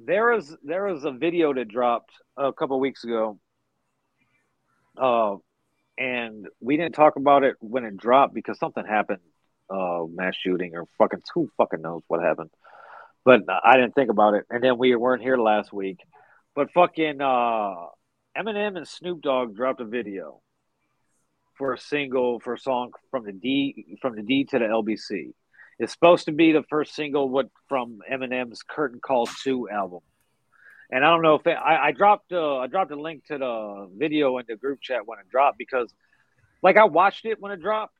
there 0.06 0.34
is 0.34 0.56
there 0.64 0.88
is 0.88 1.04
a 1.04 1.12
video 1.12 1.54
that 1.54 1.68
dropped 1.68 2.12
a 2.38 2.54
couple 2.54 2.80
weeks 2.80 3.04
ago. 3.04 3.40
Uh, 4.98 5.36
and 5.98 6.48
we 6.60 6.78
didn't 6.78 6.96
talk 6.96 7.16
about 7.16 7.44
it 7.44 7.56
when 7.60 7.86
it 7.86 7.98
dropped 7.98 8.34
because 8.34 8.58
something 8.60 8.86
happened, 8.86 9.22
uh, 9.70 10.04
mass 10.10 10.36
shooting 10.36 10.76
or 10.76 10.86
fucking 10.98 11.22
who 11.34 11.50
fucking 11.58 11.82
knows 11.82 12.02
what 12.08 12.22
happened. 12.22 12.50
But 13.24 13.42
I 13.64 13.76
didn't 13.76 13.94
think 13.94 14.10
about 14.10 14.34
it, 14.34 14.46
and 14.50 14.64
then 14.64 14.78
we 14.78 14.96
weren't 14.96 15.22
here 15.22 15.38
last 15.38 15.72
week. 15.72 16.00
But 16.56 16.72
fucking 16.72 17.22
uh, 17.22 17.76
Eminem 18.36 18.78
and 18.78 18.88
Snoop 18.88 19.22
Dogg 19.22 19.56
dropped 19.56 19.80
a 19.80 19.86
video 19.86 20.42
for 21.54 21.74
a 21.74 21.78
single 21.78 22.40
for 22.40 22.54
a 22.54 22.60
song 22.60 22.92
from 23.12 23.26
the 23.26 23.32
D 23.32 23.98
from 24.02 24.16
the 24.16 24.24
D 24.24 24.46
to 24.46 24.60
the 24.60 24.66
LBC. 24.66 25.34
It's 25.80 25.92
supposed 25.92 26.26
to 26.26 26.32
be 26.32 26.52
the 26.52 26.64
first 26.70 26.94
single 26.94 27.30
what 27.30 27.50
from 27.68 28.00
Eminem's 28.12 28.62
Curtain 28.64 29.00
Call 29.00 29.28
Two 29.44 29.70
album. 29.70 30.02
And 30.92 31.06
I 31.06 31.10
don't 31.10 31.22
know 31.22 31.36
if 31.36 31.48
it, 31.48 31.58
I, 31.58 31.88
I 31.88 31.92
dropped 31.92 32.32
uh, 32.34 32.58
I 32.58 32.68
dropped 32.68 32.92
a 32.92 33.00
link 33.00 33.26
to 33.28 33.38
the 33.38 33.90
video 33.96 34.38
in 34.38 34.46
the 34.48 34.56
group 34.56 34.82
chat 34.82 35.08
when 35.08 35.20
it 35.20 35.30
dropped 35.30 35.58
because 35.58 35.94
like 36.62 36.78
I 36.78 36.86
watched 36.86 37.26
it 37.26 37.40
when 37.40 37.52
it 37.52 37.62
dropped 37.62 37.96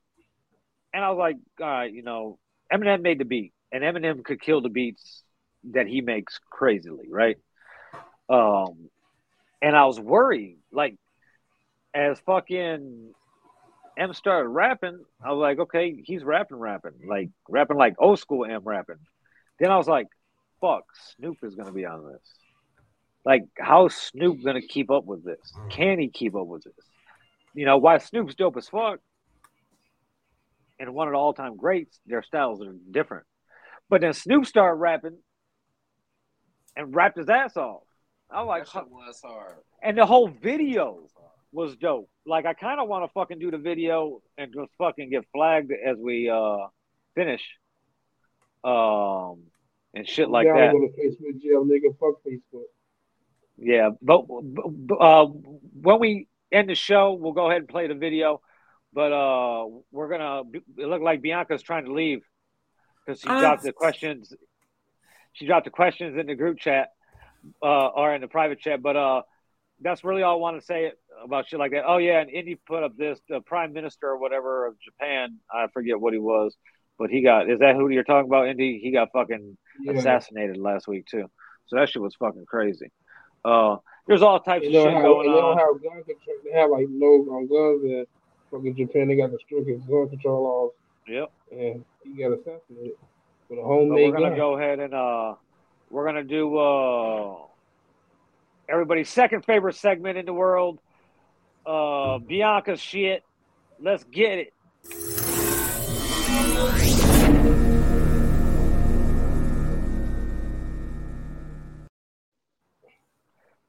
and 0.92 1.04
I 1.04 1.10
was 1.10 1.18
like, 1.18 1.36
all 1.60 1.66
right, 1.66 1.92
you 1.92 2.02
know, 2.02 2.38
Eminem 2.72 3.02
made 3.02 3.18
the 3.18 3.24
beat 3.24 3.52
and 3.72 3.82
Eminem 3.82 4.22
could 4.24 4.40
kill 4.40 4.60
the 4.60 4.68
beats 4.68 5.22
that 5.70 5.86
he 5.86 6.00
makes 6.00 6.38
crazily, 6.50 7.08
right? 7.10 7.36
Um, 8.28 8.88
and 9.60 9.76
I 9.76 9.86
was 9.86 9.98
worried, 9.98 10.58
like, 10.72 10.96
as 11.94 12.18
fucking 12.20 13.12
M 13.98 14.12
started 14.14 14.48
rapping, 14.48 15.04
I 15.24 15.32
was 15.32 15.40
like, 15.40 15.58
okay, 15.58 16.02
he's 16.04 16.24
rapping, 16.24 16.58
rapping, 16.58 16.92
like 17.06 17.30
rapping 17.48 17.76
like 17.76 17.94
old 17.98 18.18
school 18.18 18.44
M 18.44 18.62
rapping. 18.64 18.96
Then 19.58 19.70
I 19.70 19.76
was 19.76 19.88
like, 19.88 20.06
fuck, 20.60 20.84
Snoop 21.16 21.38
is 21.42 21.54
gonna 21.54 21.72
be 21.72 21.84
on 21.84 22.10
this. 22.10 22.22
Like, 23.24 23.44
how's 23.58 23.94
Snoop 23.94 24.42
gonna 24.44 24.62
keep 24.62 24.90
up 24.90 25.04
with 25.04 25.24
this? 25.24 25.52
Mm. 25.56 25.70
Can 25.70 25.98
he 25.98 26.08
keep 26.08 26.34
up 26.34 26.46
with 26.46 26.64
this? 26.64 26.74
You 27.54 27.66
know, 27.66 27.76
why 27.78 27.98
Snoop's 27.98 28.34
dope 28.34 28.56
as 28.56 28.68
fuck, 28.68 29.00
and 30.80 30.94
one 30.94 31.06
of 31.06 31.12
the 31.12 31.18
all-time 31.18 31.56
greats, 31.56 32.00
their 32.06 32.22
styles 32.22 32.62
are 32.62 32.74
different. 32.90 33.24
But 33.88 34.00
then 34.00 34.14
Snoop 34.14 34.46
started 34.46 34.76
rapping 34.76 35.18
and 36.76 36.94
rapped 36.94 37.18
his 37.18 37.28
ass 37.28 37.56
off. 37.56 37.82
I 38.30 38.42
was 38.42 38.48
like, 38.48 38.72
that 38.72 38.90
was 38.90 39.20
hard. 39.22 39.56
and 39.82 39.98
the 39.98 40.06
whole 40.06 40.28
video 40.28 41.06
was 41.52 41.76
dope. 41.76 42.08
Like 42.26 42.46
I 42.46 42.54
kind 42.54 42.80
of 42.80 42.88
want 42.88 43.04
to 43.04 43.12
fucking 43.12 43.38
do 43.38 43.50
the 43.50 43.58
video 43.58 44.22
and 44.38 44.52
just 44.52 44.70
fucking 44.78 45.10
get 45.10 45.24
flagged 45.32 45.72
as 45.72 45.96
we 45.98 46.28
uh 46.28 46.66
finish, 47.14 47.42
um, 48.64 49.42
and 49.94 50.08
shit 50.08 50.28
like 50.30 50.46
yeah, 50.46 50.54
that. 50.54 50.68
I'm 50.70 50.72
gonna 50.72 50.88
Facebook 50.88 51.40
jail, 51.42 51.64
nigga. 51.64 51.96
Fuck 51.98 52.22
Facebook. 52.26 52.64
Yeah, 53.58 53.90
but, 54.00 54.24
but 54.28 54.96
uh, 54.96 55.26
when 55.26 56.00
we 56.00 56.28
end 56.50 56.68
the 56.68 56.74
show, 56.74 57.12
we'll 57.12 57.32
go 57.32 57.48
ahead 57.48 57.60
and 57.60 57.68
play 57.68 57.86
the 57.86 57.94
video. 57.94 58.40
But 58.92 59.12
uh, 59.12 59.66
we're 59.90 60.08
gonna. 60.08 60.42
It 60.78 60.86
looked 60.86 61.04
like 61.04 61.22
Bianca's 61.22 61.62
trying 61.62 61.84
to 61.84 61.92
leave 61.92 62.22
because 63.04 63.20
she 63.20 63.28
Uh, 63.28 63.40
dropped 63.40 63.62
the 63.62 63.72
questions. 63.72 64.34
She 65.32 65.46
dropped 65.46 65.64
the 65.64 65.70
questions 65.70 66.16
in 66.18 66.26
the 66.26 66.34
group 66.34 66.58
chat 66.58 66.90
uh, 67.62 67.86
or 67.88 68.14
in 68.14 68.20
the 68.20 68.28
private 68.28 68.60
chat. 68.60 68.82
But 68.82 68.96
uh, 68.96 69.22
that's 69.80 70.04
really 70.04 70.22
all 70.22 70.36
I 70.36 70.40
want 70.40 70.60
to 70.60 70.66
say 70.66 70.92
about 71.24 71.48
shit 71.48 71.58
like 71.58 71.72
that. 71.72 71.84
Oh 71.86 71.98
yeah, 71.98 72.20
and 72.20 72.30
Indy 72.30 72.56
put 72.66 72.82
up 72.82 72.96
this 72.96 73.20
the 73.28 73.40
prime 73.40 73.72
minister 73.72 74.08
or 74.08 74.18
whatever 74.18 74.66
of 74.66 74.74
Japan. 74.80 75.38
I 75.52 75.66
forget 75.72 76.00
what 76.00 76.12
he 76.12 76.18
was, 76.18 76.56
but 76.98 77.10
he 77.10 77.22
got. 77.22 77.48
Is 77.50 77.60
that 77.60 77.76
who 77.76 77.88
you're 77.88 78.04
talking 78.04 78.28
about, 78.28 78.48
Indy? 78.48 78.80
He 78.82 78.90
got 78.90 79.08
fucking 79.12 79.56
Yeah. 79.84 79.92
assassinated 79.92 80.56
last 80.58 80.86
week 80.88 81.06
too. 81.06 81.26
So 81.66 81.76
that 81.76 81.88
shit 81.88 82.02
was 82.02 82.14
fucking 82.16 82.44
crazy. 82.46 82.90
Uh, 83.44 83.76
there's 84.06 84.22
all 84.22 84.40
types 84.40 84.64
You 84.64 84.76
of 84.78 84.84
shit 84.84 84.94
how 84.94 85.02
going 85.02 85.30
know 85.30 85.50
on. 85.52 85.58
how 85.58 85.72
gun 85.74 86.02
control 86.04 86.36
they 86.44 86.52
have 86.58 86.70
like 86.70 86.86
no 86.90 87.06
on 87.06 87.46
guns 87.48 87.84
and 87.84 88.06
fucking 88.50 88.76
Japan 88.76 89.08
they 89.08 89.16
got 89.16 89.30
the 89.30 89.38
strictest 89.44 89.86
gun 89.88 90.08
control 90.08 90.42
laws 90.42 90.70
Yep. 91.08 91.32
and 91.52 91.84
he 92.04 92.22
got 92.22 92.32
assassinated 92.32 92.92
with 93.48 93.58
a 93.58 93.62
But 93.62 93.66
homemade 93.66 94.04
we're 94.06 94.12
gonna 94.12 94.28
gun. 94.30 94.36
go 94.36 94.56
ahead 94.58 94.78
and 94.80 94.94
uh, 94.94 95.34
we're 95.90 96.04
gonna 96.04 96.24
do 96.24 96.56
uh, 96.56 97.36
everybody's 98.68 99.08
second 99.08 99.44
favorite 99.44 99.74
segment 99.76 100.18
in 100.18 100.26
the 100.26 100.32
world, 100.32 100.78
uh, 101.66 102.18
Bianca 102.18 102.76
shit. 102.76 103.22
Let's 103.80 104.04
get 104.04 104.38
it. 104.38 104.54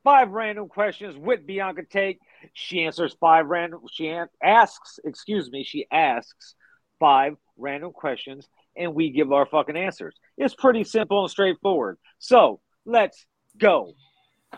Five 0.03 0.31
random 0.31 0.67
questions 0.67 1.15
with 1.17 1.45
Bianca 1.47 1.83
Take. 1.89 2.19
She 2.53 2.83
answers 2.83 3.15
five 3.21 3.45
random. 3.47 3.81
She 3.89 4.13
asks, 4.43 4.99
excuse 5.05 5.49
me, 5.49 5.63
she 5.63 5.85
asks 5.91 6.55
five 6.99 7.35
random 7.57 7.91
questions. 7.93 8.47
and 8.75 8.95
we 8.95 9.11
give 9.11 9.31
our 9.31 9.45
fucking 9.45 9.77
answers. 9.77 10.15
It's 10.37 10.55
pretty 10.55 10.83
simple 10.83 11.21
and 11.21 11.29
straightforward. 11.31 11.97
So 12.19 12.59
let's 12.85 13.25
go. 13.57 13.93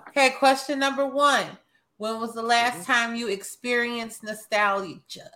Okay, 0.09 0.31
question 0.31 0.79
number 0.79 1.05
one. 1.05 1.45
When 1.97 2.19
was 2.19 2.33
the 2.33 2.41
last 2.41 2.79
mm-hmm. 2.79 2.91
time 2.91 3.15
you 3.15 3.29
experienced 3.29 4.23
nostalgia? 4.23 5.29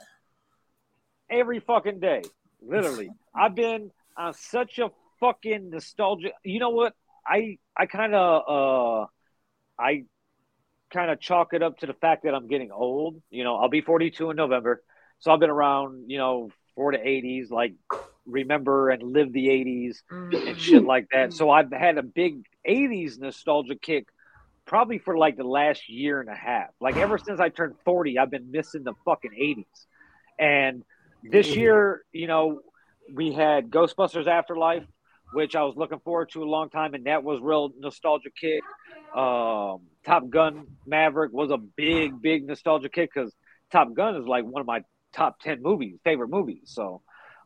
Every 1.29 1.59
fucking 1.59 1.99
day, 1.99 2.23
literally. 2.61 3.09
I've 3.35 3.55
been 3.55 3.91
on 4.17 4.33
such 4.33 4.79
a 4.79 4.91
fucking 5.19 5.69
nostalgia. 5.69 6.31
You 6.43 6.59
know 6.59 6.71
what? 6.71 6.93
I 7.25 7.57
I 7.77 7.85
kind 7.85 8.13
of 8.13 8.43
uh 8.47 9.05
I 9.81 10.03
kind 10.91 11.11
of 11.11 11.19
chalk 11.19 11.53
it 11.53 11.61
up 11.61 11.77
to 11.79 11.85
the 11.85 11.93
fact 11.93 12.23
that 12.23 12.33
I'm 12.33 12.47
getting 12.47 12.71
old. 12.71 13.21
You 13.29 13.43
know, 13.43 13.55
I'll 13.55 13.69
be 13.69 13.81
42 13.81 14.31
in 14.31 14.35
November, 14.35 14.81
so 15.19 15.31
I've 15.31 15.39
been 15.39 15.49
around. 15.49 16.09
You 16.09 16.17
know, 16.17 16.49
four 16.75 16.91
to 16.91 16.97
80s, 16.97 17.51
like 17.51 17.73
remember 18.25 18.89
and 18.89 19.01
live 19.03 19.33
the 19.33 19.47
80s 19.47 19.97
and 20.09 20.57
shit 20.57 20.79
mm-hmm. 20.79 20.87
like 20.87 21.07
that. 21.11 21.33
So 21.33 21.49
I've 21.49 21.71
had 21.71 21.97
a 21.97 22.03
big 22.03 22.45
80s 22.67 23.19
nostalgia 23.19 23.75
kick 23.75 24.07
probably 24.69 24.99
for 24.99 25.17
like 25.17 25.35
the 25.35 25.43
last 25.43 25.89
year 25.89 26.21
and 26.21 26.29
a 26.29 26.35
half. 26.35 26.69
Like 26.79 26.95
ever 26.95 27.17
since 27.17 27.39
I 27.39 27.49
turned 27.49 27.73
40, 27.85 28.19
I've 28.19 28.29
been 28.29 28.51
missing 28.51 28.83
the 28.83 28.93
fucking 29.03 29.31
80s. 29.31 29.65
And 30.37 30.83
this 31.23 31.55
year, 31.55 32.03
you 32.13 32.27
know, 32.27 32.61
we 33.11 33.33
had 33.33 33.71
Ghostbusters 33.71 34.27
Afterlife, 34.27 34.85
which 35.33 35.55
I 35.55 35.63
was 35.63 35.75
looking 35.75 35.97
forward 35.99 36.29
to 36.33 36.43
a 36.43 36.45
long 36.45 36.69
time, 36.69 36.93
and 36.93 37.07
that 37.07 37.23
was 37.23 37.39
real 37.41 37.71
nostalgia 37.79 38.29
kick. 38.29 38.61
Um, 39.17 39.87
Top 40.05 40.29
Gun 40.29 40.67
Maverick 40.85 41.33
was 41.33 41.49
a 41.49 41.57
big, 41.57 42.21
big 42.21 42.45
nostalgia 42.45 42.89
kick 42.89 43.09
because 43.13 43.33
Top 43.71 43.91
Gun 43.95 44.17
is 44.17 44.27
like 44.27 44.45
one 44.45 44.61
of 44.61 44.67
my 44.67 44.83
top 45.13 45.39
10 45.41 45.63
movies, 45.63 45.97
favorite 46.03 46.29
movies. 46.29 46.61
So, 46.65 47.01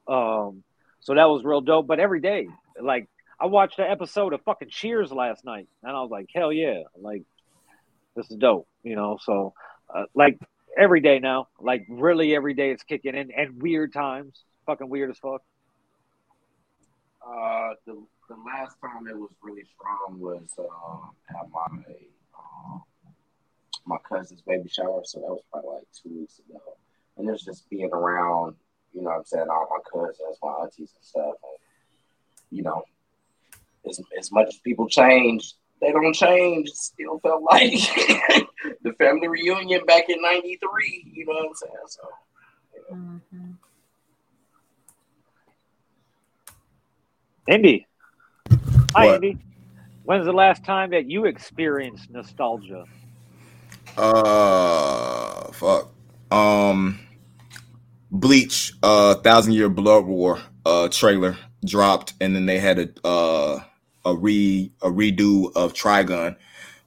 um, 0.10 0.64
so 1.00 1.16
that 1.16 1.30
was 1.30 1.46
real 1.46 1.62
dope. 1.62 1.88
But 1.88 2.02
every 2.02 2.20
day, 2.20 2.48
like 2.82 3.08
I 3.40 3.46
watched 3.48 3.80
an 3.80 3.86
episode 3.90 4.34
of 4.34 4.42
fucking 4.44 4.70
Cheers 4.70 5.12
last 5.12 5.44
night, 5.44 5.68
and 5.82 5.96
I 5.96 6.02
was 6.02 6.12
like, 6.12 6.28
hell 6.34 6.52
yeah, 6.52 6.84
like 7.00 7.24
this 8.16 8.30
is 8.30 8.38
dope, 8.38 8.68
you 8.84 8.96
know. 8.96 9.18
So, 9.22 9.54
uh, 9.94 10.06
like 10.14 10.40
every 10.78 11.02
day 11.02 11.20
now, 11.20 11.48
like 11.60 11.86
really 11.90 12.36
every 12.36 12.54
day 12.54 12.72
it's 12.72 12.84
kicking 12.84 13.16
in, 13.16 13.32
and 13.32 13.62
weird 13.62 13.94
times, 13.94 14.44
fucking 14.66 14.90
weird 14.90 15.10
as 15.10 15.18
fuck. 15.18 15.42
Uh, 17.26 17.72
the 17.86 18.04
the 18.30 18.36
last 18.46 18.76
time 18.82 19.08
it 19.08 19.18
was 19.18 19.32
really 19.42 19.64
strong 19.76 20.20
was 20.20 20.48
uh, 20.58 21.40
at 21.40 21.50
my 21.52 21.84
uh, 22.38 22.80
my 23.86 23.98
cousin's 24.08 24.42
baby 24.42 24.70
shower, 24.70 25.02
so 25.04 25.20
that 25.20 25.28
was 25.28 25.42
probably 25.52 25.70
like 25.72 25.88
two 26.02 26.20
weeks 26.20 26.40
ago. 26.40 26.62
And 27.18 27.30
it's 27.30 27.46
just 27.46 27.70
being 27.70 27.92
around, 27.94 28.56
you 28.94 29.04
know, 29.04 29.12
I'm 29.12 29.26
saying 29.26 29.48
all 29.50 29.68
my 29.70 30.02
cousins, 30.02 30.38
my 30.42 30.50
aunties 30.62 30.94
and 30.96 31.04
stuff, 31.04 31.36
and 31.44 31.58
you 32.52 32.64
know, 32.64 32.84
as 33.88 34.00
as 34.18 34.32
much 34.32 34.48
as 34.48 34.58
people 34.58 34.88
change, 34.88 35.54
they 35.82 35.92
don't 35.92 36.14
change. 36.14 36.70
It 36.70 36.76
still 36.76 37.20
felt 37.20 37.44
like 37.52 37.72
the 38.84 38.94
family 38.98 39.28
reunion 39.28 39.86
back 39.86 40.10
in 40.10 40.22
'93. 40.22 41.12
You 41.14 41.26
know 41.26 41.34
what 41.34 41.48
I'm 41.48 41.56
saying? 41.56 41.74
So. 41.88 42.02
yeah. 42.76 42.96
Mhm. 42.96 43.56
Indy, 47.48 47.86
hi 48.96 49.06
What? 49.06 49.16
Indy. 49.16 49.38
When's 50.06 50.26
the 50.26 50.34
last 50.34 50.64
time 50.66 50.92
that 50.92 51.10
you 51.10 51.26
experienced 51.26 52.10
nostalgia? 52.10 52.86
Uh, 53.98 55.52
fuck. 55.52 55.92
Um, 56.32 57.00
Bleach, 58.12 58.74
uh, 58.84 59.16
Thousand 59.16 59.54
Year 59.54 59.70
Blood 59.70 60.06
War, 60.06 60.40
uh, 60.66 60.88
trailer 60.90 61.38
dropped, 61.66 62.14
and 62.20 62.36
then 62.36 62.46
they 62.46 62.60
had 62.60 62.80
a 62.80 63.08
uh 63.08 63.64
a 64.06 64.16
re 64.16 64.72
a 64.82 64.90
redo 64.90 65.56
of 65.56 65.74
Trigun 65.74 66.36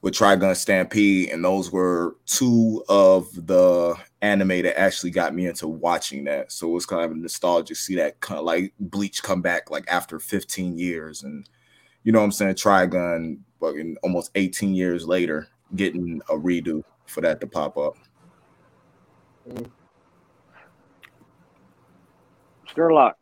with 0.01 0.13
Trigun 0.13 0.55
Stampede, 0.55 1.29
and 1.29 1.43
those 1.43 1.71
were 1.71 2.15
two 2.25 2.83
of 2.87 3.27
the 3.47 3.95
anime 4.21 4.61
that 4.61 4.79
actually 4.79 5.11
got 5.11 5.33
me 5.33 5.47
into 5.47 5.67
watching 5.67 6.23
that. 6.25 6.51
So 6.51 6.69
it 6.69 6.73
was 6.73 6.85
kind 6.85 7.03
of 7.03 7.17
nostalgic 7.17 7.67
to 7.67 7.75
see 7.75 7.95
that 7.95 8.19
kind 8.19 8.39
of 8.39 8.45
like 8.45 8.73
Bleach 8.79 9.23
come 9.23 9.41
back 9.41 9.71
like 9.71 9.85
after 9.89 10.19
15 10.19 10.77
years, 10.77 11.23
and 11.23 11.47
you 12.03 12.11
know 12.11 12.19
what 12.19 12.25
I'm 12.25 12.31
saying, 12.31 12.55
Trigun, 12.55 13.39
fucking 13.59 13.97
almost 14.03 14.31
18 14.35 14.75
years 14.75 15.07
later, 15.07 15.47
getting 15.75 16.21
a 16.29 16.35
redo 16.35 16.83
for 17.05 17.21
that 17.21 17.41
to 17.41 17.47
pop 17.47 17.77
up. 17.77 17.97
Skurlock. 22.69 23.13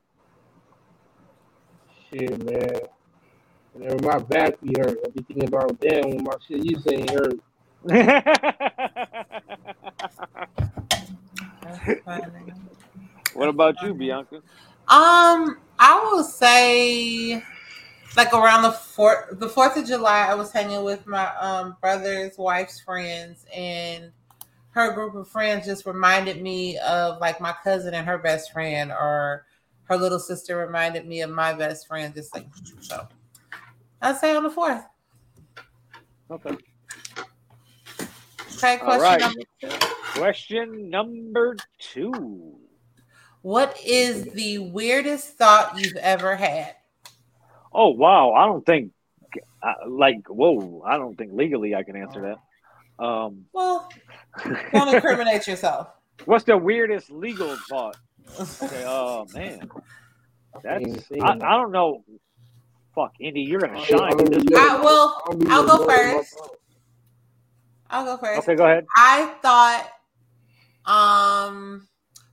Shit, 2.12 2.44
man. 2.44 2.82
Whenever 3.76 4.08
my 4.08 4.20
back 4.20 4.62
be 4.62 4.74
hurt, 4.80 4.98
I 5.06 5.10
be 5.10 5.22
thinking 5.24 5.50
about 5.50 5.78
damn 5.82 6.10
when 6.10 6.24
my 6.24 6.36
shit 6.48 6.64
you 6.64 6.80
saying 6.80 7.10
hurt. 7.10 7.38
What 13.34 13.50
about 13.50 13.76
you, 13.82 13.94
Bianca? 13.94 14.38
Um, 14.88 15.58
I 15.78 16.10
will 16.10 16.24
say, 16.24 17.44
like 18.16 18.34
around 18.34 18.62
the 18.62 18.72
fourth, 18.72 19.38
the 19.40 19.50
Fourth 19.50 19.76
of 19.76 19.86
July, 19.86 20.26
I 20.30 20.36
was 20.36 20.54
hanging 20.54 20.86
with 20.86 21.06
my 21.06 21.28
um 21.36 21.76
brother's 21.82 22.38
wife's 22.38 22.80
friends, 22.80 23.46
and 23.54 24.14
her 24.70 24.94
group 24.94 25.16
of 25.16 25.28
friends 25.28 25.66
just 25.66 25.86
reminded 25.86 26.42
me 26.42 26.78
of 26.78 27.20
like 27.20 27.42
my 27.42 27.54
cousin 27.62 27.94
and 27.94 28.08
her 28.08 28.20
best 28.20 28.54
friend, 28.54 28.90
or 28.90 29.46
her 29.84 29.98
little 29.98 30.20
sister 30.20 30.56
reminded 30.58 31.06
me 31.06 31.20
of 31.22 31.30
my 31.30 31.52
best 31.52 31.88
friend. 31.88 32.16
Just 32.16 32.34
like 32.34 32.48
so, 32.80 33.06
I'd 34.06 34.18
say 34.18 34.36
on 34.36 34.44
the 34.44 34.52
fourth. 34.52 34.84
Okay. 36.30 36.56
Okay, 38.54 38.78
question 38.78 39.02
right. 39.02 39.20
number 39.20 39.42
two. 39.60 39.88
Question 40.14 40.90
number 40.92 41.56
two. 41.80 42.56
What 43.42 43.76
is 43.84 44.26
the 44.26 44.60
weirdest 44.60 45.38
thought 45.38 45.80
you've 45.80 45.96
ever 45.96 46.36
had? 46.36 46.76
Oh 47.74 47.90
wow, 47.90 48.34
I 48.34 48.46
don't 48.46 48.64
think 48.64 48.92
uh, 49.64 49.74
like 49.88 50.28
whoa, 50.28 50.84
I 50.86 50.98
don't 50.98 51.18
think 51.18 51.32
legally 51.34 51.74
I 51.74 51.82
can 51.82 51.96
answer 51.96 52.22
that. 52.22 53.04
Um, 53.04 53.46
Well, 53.54 53.90
don't 54.72 54.94
incriminate 54.94 55.48
yourself. 55.48 55.88
what's 56.26 56.44
the 56.44 56.58
weirdest 56.58 57.10
legal 57.10 57.58
thought? 57.70 57.98
Okay, 58.40 58.84
oh 58.86 59.26
man, 59.34 59.68
that's 60.64 61.12
I, 61.22 61.32
I 61.32 61.58
don't 61.58 61.72
know. 61.72 62.04
Fuck, 62.96 63.12
Indy, 63.20 63.42
you're 63.42 63.60
gonna 63.60 63.84
shine. 63.86 64.16
with 64.16 64.30
this 64.32 64.44
one. 64.46 64.62
I 64.62 64.78
will. 64.82 65.22
I'll 65.52 65.52
I'll 65.52 65.68
go 65.68 65.78
the 65.80 65.86
one 65.86 65.96
first. 65.96 66.34
about- 66.38 66.52
I'll 67.90 68.06
go 68.06 68.18
first. 68.18 68.40
Okay, 68.40 68.56
go 68.56 68.66
ahead. 68.66 68.86
I 68.96 69.36
thought, 69.42 69.90
um, 70.86 71.88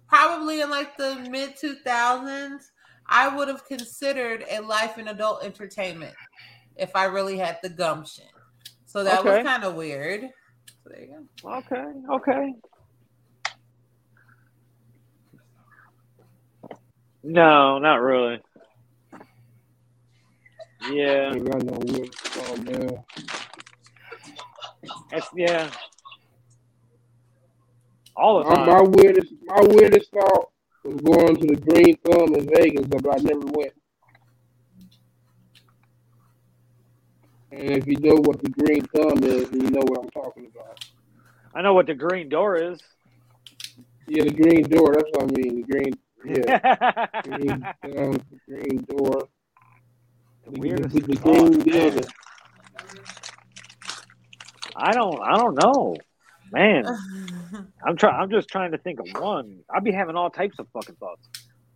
probably 0.08 0.60
in 0.60 0.70
like 0.70 0.96
the 0.96 1.16
mid 1.30 1.56
two 1.56 1.74
thousands, 1.84 2.70
I 3.06 3.28
would 3.34 3.48
have 3.48 3.64
considered 3.66 4.44
a 4.50 4.60
life 4.60 4.98
in 4.98 5.08
adult 5.08 5.44
entertainment 5.44 6.14
if 6.76 6.94
I 6.96 7.04
really 7.04 7.36
had 7.38 7.58
the 7.62 7.68
gumption. 7.68 8.24
So 8.86 9.02
that 9.04 9.20
Okay. 9.20 9.38
was 9.38 9.46
kind 9.46 9.64
of 9.64 9.74
weird. 9.74 10.22
So 10.84 10.90
there 10.90 11.00
you 11.02 11.26
go. 11.42 11.50
Okay, 11.58 11.84
okay. 12.14 12.54
No, 17.24 17.78
not 17.78 18.00
really. 18.00 18.40
Yeah, 20.90 21.32
Ain't 21.32 21.50
got 21.50 21.62
no 21.62 21.78
weird 21.80 22.14
oh, 22.36 22.56
man. 22.56 23.04
it's 25.12 25.28
yeah. 25.36 25.70
All 28.16 28.42
the 28.42 28.50
My, 28.50 28.54
time. 28.56 28.66
my 28.66 28.82
weirdest, 28.82 29.32
my 29.46 29.60
weirdest 29.62 30.10
thought 30.10 30.50
was 30.84 30.96
going 31.00 31.36
to 31.36 31.46
the 31.46 31.56
Green 31.56 31.96
Thumb 31.98 32.34
in 32.34 32.46
Vegas, 32.48 32.86
but 32.86 33.06
I 33.08 33.22
never 33.22 33.46
went. 33.46 33.72
And 37.52 37.70
if 37.70 37.86
you 37.86 37.96
know 38.00 38.16
what 38.16 38.42
the 38.42 38.50
Green 38.50 38.82
Thumb 38.86 39.22
is, 39.22 39.50
then 39.50 39.60
you 39.60 39.70
know 39.70 39.82
what 39.86 40.00
I'm 40.04 40.10
talking 40.10 40.50
about. 40.54 40.84
I 41.54 41.62
know 41.62 41.74
what 41.74 41.86
the 41.86 41.94
green 41.94 42.28
door 42.28 42.56
is. 42.56 42.80
Yeah, 44.08 44.24
the 44.24 44.30
Green 44.30 44.62
Door. 44.64 44.94
That's 44.94 45.10
what 45.12 45.22
I 45.22 45.26
mean. 45.26 45.62
The 45.62 45.72
Green, 45.72 45.92
yeah, 46.24 47.06
Green 47.22 47.66
the 47.82 48.38
Green 48.48 48.84
Door, 48.88 49.28
weirdest 50.60 50.94
the, 50.94 51.00
the 51.00 51.16
thought, 51.16 51.36
Green 51.36 51.58
man. 51.58 51.64
Building. 51.64 52.04
I 54.76 54.92
don't. 54.92 55.20
I 55.22 55.36
don't 55.36 55.54
know, 55.62 55.96
man. 56.50 56.84
I'm 57.86 57.96
trying. 57.96 58.20
I'm 58.20 58.30
just 58.30 58.48
trying 58.48 58.72
to 58.72 58.78
think 58.78 59.00
of 59.00 59.06
one. 59.20 59.60
I'd 59.74 59.84
be 59.84 59.92
having 59.92 60.16
all 60.16 60.30
types 60.30 60.58
of 60.58 60.66
fucking 60.72 60.96
thoughts. 60.96 61.28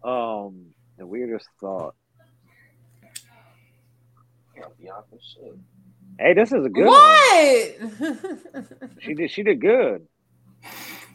Um, 0.02 0.66
the 0.98 1.06
weirdest 1.06 1.48
thought. 1.60 1.94
Yeah, 4.56 4.64
Bianca, 4.80 5.16
shit. 5.20 5.56
Hey, 6.18 6.32
this 6.34 6.50
is 6.52 6.64
a 6.64 6.68
good 6.70 6.86
one. 6.86 6.94
what? 6.94 8.92
She 9.00 9.14
did. 9.14 9.30
She 9.30 9.42
did 9.42 9.60
good. 9.60 10.06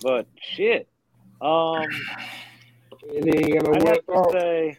But 0.03 0.27
shit. 0.39 0.87
Um, 1.41 1.85
And 3.15 3.23
then 3.23 3.67
I'd 3.67 3.87
have 3.87 4.05
to 4.05 4.29
say. 4.31 4.77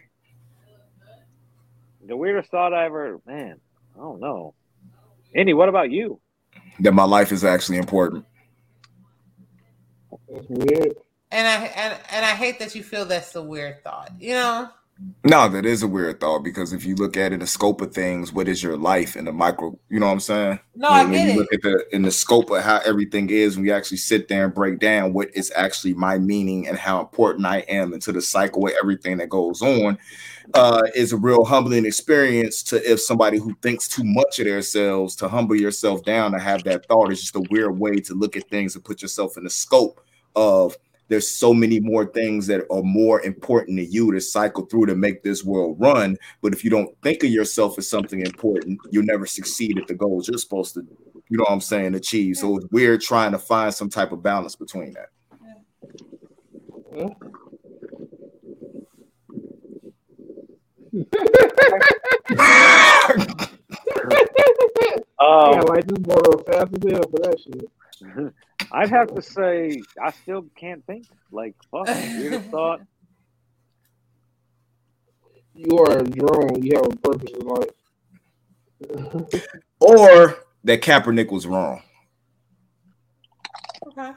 The 2.05 2.15
weirdest 2.15 2.51
thought 2.51 2.73
I 2.73 2.85
ever, 2.85 3.19
man, 3.25 3.59
I 3.95 3.99
don't 3.99 4.19
know. 4.19 4.53
Andy, 5.35 5.53
what 5.53 5.69
about 5.69 5.91
you? 5.91 6.19
That 6.79 6.93
my 6.93 7.03
life 7.03 7.31
is 7.31 7.43
actually 7.43 7.77
important. 7.77 8.25
That's 10.29 10.47
weird. 10.49 10.95
And 11.31 11.47
I 11.47 11.65
and, 11.65 11.99
and 12.11 12.25
I 12.25 12.31
hate 12.31 12.59
that 12.59 12.75
you 12.75 12.83
feel 12.83 13.05
that's 13.05 13.35
a 13.35 13.41
weird 13.41 13.83
thought. 13.83 14.11
You 14.19 14.33
know, 14.33 14.69
No, 15.25 15.47
that 15.47 15.65
is 15.65 15.83
a 15.83 15.87
weird 15.87 16.19
thought 16.19 16.43
because 16.43 16.73
if 16.73 16.85
you 16.85 16.95
look 16.95 17.15
at 17.15 17.31
it 17.31 17.35
in 17.35 17.39
the 17.39 17.47
scope 17.47 17.81
of 17.81 17.93
things, 17.93 18.33
what 18.33 18.47
is 18.47 18.61
your 18.61 18.77
life 18.77 19.15
in 19.15 19.25
the 19.25 19.31
micro? 19.31 19.77
You 19.89 19.99
know 19.99 20.07
what 20.07 20.13
I'm 20.13 20.19
saying? 20.19 20.59
no, 20.75 20.91
when, 20.91 20.99
I 20.99 21.03
when 21.05 21.27
you 21.27 21.33
it. 21.33 21.37
look 21.37 21.53
at 21.53 21.61
the 21.61 21.85
in 21.93 22.01
the 22.01 22.11
scope 22.11 22.49
of 22.51 22.61
how 22.61 22.79
everything 22.85 23.29
is, 23.29 23.55
when 23.55 23.65
you 23.65 23.73
actually 23.73 23.97
sit 23.97 24.27
there 24.27 24.45
and 24.45 24.53
break 24.53 24.79
down 24.79 25.13
what 25.13 25.29
is 25.33 25.51
actually 25.55 25.93
my 25.93 26.17
meaning 26.17 26.67
and 26.67 26.77
how 26.77 26.99
important 26.99 27.45
I 27.45 27.59
am 27.59 27.93
into 27.93 28.11
the 28.11 28.21
cycle 28.21 28.67
of 28.67 28.73
everything 28.81 29.17
that 29.17 29.29
goes 29.29 29.61
on, 29.61 29.97
uh, 30.53 30.83
is 30.93 31.13
a 31.13 31.17
real 31.17 31.45
humbling 31.45 31.85
experience. 31.85 32.61
To 32.63 32.91
if 32.91 32.99
somebody 33.01 33.37
who 33.37 33.55
thinks 33.61 33.87
too 33.87 34.03
much 34.03 34.39
of 34.39 34.45
themselves, 34.45 35.15
to 35.17 35.29
humble 35.29 35.55
yourself 35.55 36.03
down 36.03 36.33
to 36.33 36.39
have 36.39 36.63
that 36.65 36.85
thought 36.87 37.11
is 37.11 37.21
just 37.21 37.35
a 37.35 37.43
weird 37.49 37.79
way 37.79 37.95
to 37.95 38.13
look 38.13 38.35
at 38.35 38.49
things 38.49 38.75
and 38.75 38.83
put 38.83 39.01
yourself 39.01 39.37
in 39.37 39.45
the 39.45 39.49
scope 39.49 40.01
of. 40.35 40.77
There's 41.07 41.29
so 41.29 41.53
many 41.53 41.79
more 41.79 42.05
things 42.05 42.47
that 42.47 42.65
are 42.71 42.81
more 42.81 43.21
important 43.21 43.77
to 43.79 43.85
you 43.85 44.11
to 44.11 44.21
cycle 44.21 44.65
through 44.65 44.87
to 44.87 44.95
make 44.95 45.23
this 45.23 45.43
world 45.43 45.77
run. 45.79 46.17
But 46.41 46.53
if 46.53 46.63
you 46.63 46.69
don't 46.69 46.95
think 47.01 47.23
of 47.23 47.29
yourself 47.29 47.77
as 47.77 47.89
something 47.89 48.21
important, 48.21 48.79
you'll 48.91 49.05
never 49.05 49.25
succeed 49.25 49.77
at 49.77 49.87
the 49.87 49.93
goals 49.93 50.27
you're 50.27 50.37
supposed 50.37 50.73
to, 50.75 50.81
you 51.29 51.37
know 51.37 51.43
what 51.43 51.51
I'm 51.51 51.61
saying, 51.61 51.95
achieve. 51.95 52.37
So 52.37 52.57
it's 52.57 52.67
weird 52.71 53.01
trying 53.01 53.31
to 53.33 53.39
find 53.39 53.73
some 53.73 53.89
type 53.89 54.11
of 54.11 54.23
balance 54.23 54.55
between 54.55 54.93
that. 54.93 55.09
I 63.39 63.49
Um, 65.23 65.61
like 65.67 65.85
this 65.87 65.99
bottle 65.99 66.37
fast 66.39 66.73
as 66.73 66.91
hell 66.91 67.03
for 67.09 67.19
that 67.21 67.39
shit. 67.39 67.71
I'd 68.71 68.89
have 68.89 69.13
to 69.15 69.21
say 69.21 69.81
I 70.01 70.11
still 70.11 70.45
can't 70.55 70.85
think. 70.85 71.07
Like, 71.31 71.55
fuck, 71.71 71.87
weirdest 72.17 72.49
thought. 72.49 72.81
You 75.55 75.77
are 75.77 75.99
a 75.99 76.03
drone. 76.03 76.63
You 76.63 76.77
have 76.77 76.87
a 76.87 76.95
purpose 76.97 77.31
in 77.39 77.47
life. 77.47 77.69
Or 79.79 80.37
that 80.63 80.81
Kaepernick 80.81 81.29
was 81.29 81.45
wrong. 81.45 81.81
Okay. 83.87 84.11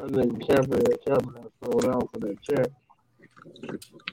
I 0.00 0.06
think 0.06 0.42
Kaepernick, 0.44 0.98
Kaepernick 1.04 1.50
thrown 1.62 1.94
out 1.94 2.08
for 2.12 2.20
that 2.20 2.40
check. 2.42 2.68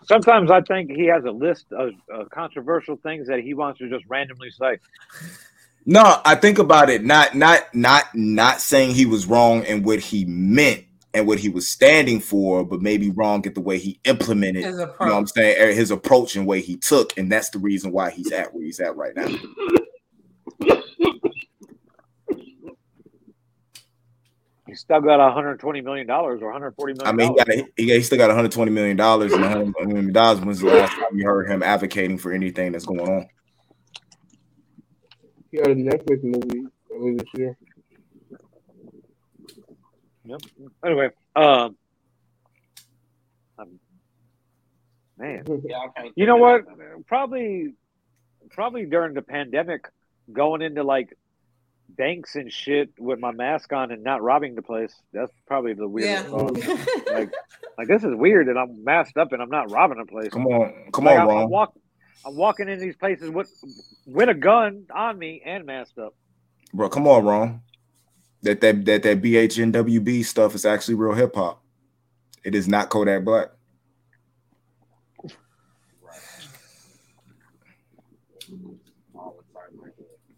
Sometimes 0.08 0.50
I 0.50 0.62
think 0.62 0.90
he 0.92 1.06
has 1.06 1.24
a 1.26 1.32
list 1.32 1.68
of 1.72 1.92
uh, 2.14 2.24
controversial 2.34 2.98
things 2.98 3.28
that 3.28 3.40
he 3.40 3.54
wants 3.54 3.80
to 3.80 3.90
just 3.90 4.06
randomly 4.10 4.50
say. 4.52 4.80
No, 5.90 6.22
I 6.26 6.36
think 6.36 6.60
about 6.60 6.90
it 6.90 7.06
not 7.06 7.34
not 7.34 7.74
not 7.74 8.14
not 8.14 8.60
saying 8.60 8.94
he 8.94 9.06
was 9.06 9.26
wrong 9.26 9.64
in 9.64 9.84
what 9.84 10.00
he 10.02 10.26
meant 10.26 10.84
and 11.14 11.26
what 11.26 11.40
he 11.40 11.48
was 11.48 11.66
standing 11.66 12.20
for, 12.20 12.66
but 12.66 12.82
maybe 12.82 13.10
wrong 13.10 13.48
at 13.48 13.56
the 13.56 13.62
way 13.62 13.78
he 13.78 13.98
implemented. 14.04 14.66
His 14.66 14.80
You 14.80 14.86
know 14.86 14.96
what 14.98 15.14
I'm 15.14 15.28
saying? 15.28 15.62
er, 15.62 15.72
His 15.72 15.90
approach 15.90 16.36
and 16.36 16.46
way 16.46 16.60
he 16.60 16.76
took, 16.76 17.18
and 17.18 17.32
that's 17.32 17.52
the 17.52 17.60
reason 17.60 17.94
why 17.94 18.10
he's 18.10 18.34
at 18.34 18.54
where 18.54 18.66
he's 18.66 18.82
at 18.82 18.98
right 18.98 19.16
now. 19.16 19.28
He's 24.68 24.82
still 24.82 25.00
got 25.00 25.20
120 25.20 25.80
million 25.80 26.06
dollars 26.06 26.42
or 26.42 26.48
140 26.48 26.96
million. 26.96 27.08
I 27.08 27.14
mean, 27.14 27.32
he, 27.32 27.38
got 27.38 27.48
a, 27.48 27.68
he, 27.78 27.94
he 27.94 28.02
still 28.02 28.18
got 28.18 28.28
120 28.28 28.70
million 28.72 28.98
dollars, 28.98 29.32
and 29.32 29.42
100 29.42 29.74
million 29.88 30.12
dollars 30.12 30.42
was 30.42 30.60
the 30.60 30.68
last 30.68 30.92
time 30.92 31.16
you 31.18 31.26
heard 31.26 31.50
him 31.50 31.64
advocating 31.64 32.18
for 32.18 32.34
anything 32.34 32.74
that's 32.74 32.86
going 32.86 33.00
on. 33.00 33.30
He 35.52 35.58
had 35.58 35.68
a 35.70 35.76
Netflix 35.76 36.24
movie 36.24 36.68
earlier 36.94 37.16
this 37.18 37.28
year. 37.36 37.58
Yep. 40.26 40.42
Anyway, 40.86 41.10
um, 41.36 41.78
um, 43.58 43.80
man, 45.18 45.44
Yeah, 45.64 45.80
you 46.16 46.26
know 46.26 46.36
what? 46.38 46.62
Probably, 47.08 47.74
probably 48.52 48.86
during 48.86 49.14
the 49.14 49.22
pandemic, 49.22 49.86
going 50.32 50.62
into 50.62 50.84
like 50.84 51.14
banks 51.90 52.36
and 52.36 52.52
shit 52.52 52.90
with 53.00 53.20
my 53.20 53.32
mask 53.32 53.72
on 53.72 53.92
and 53.92 54.04
not 54.04 54.22
robbing 54.22 54.56
the 54.56 54.62
place. 54.62 54.94
That's 55.14 55.32
probably 55.48 55.74
the 55.74 55.88
weirdest 55.88 56.26
Yeah. 56.26 56.30
thought. 56.30 56.58
Like, 57.10 57.30
like 57.78 57.88
this 57.88 58.04
is 58.04 58.14
weird 58.14 58.50
that 58.50 58.58
I'm 58.58 58.84
masked 58.84 59.16
up 59.18 59.32
and 59.32 59.42
I'm 59.42 59.50
not 59.50 59.72
robbing 59.72 60.00
a 60.02 60.06
place. 60.06 60.30
Come 60.30 60.46
on, 60.48 60.92
come 60.92 61.06
Like, 61.06 61.16
on, 61.20 61.22
I'm, 61.22 61.30
I'm, 61.30 61.38
Ron. 61.38 61.50
walk, 61.50 61.74
I'm 62.28 62.36
walking 62.36 62.68
in 62.68 62.78
these 62.80 62.98
places 62.98 63.30
with 63.30 63.50
with 64.06 64.28
a 64.28 64.34
gun 64.34 64.86
on 64.94 65.18
me 65.18 65.42
and 65.46 65.66
masked 65.66 65.98
up. 65.98 66.14
Bro, 66.74 66.90
come 66.90 67.08
on, 67.08 67.24
Ron. 67.24 67.62
That 68.44 68.60
that 68.60 68.84
that 68.86 69.04
that 69.04 69.22
BHNWB 69.22 70.26
stuff 70.26 70.54
is 70.54 70.66
actually 70.66 70.96
real 70.96 71.14
hip 71.14 71.34
hop. 71.36 71.64
It 72.44 72.54
is 72.54 72.68
not 72.68 72.90
Kodak 72.90 73.24
Black. 73.24 73.48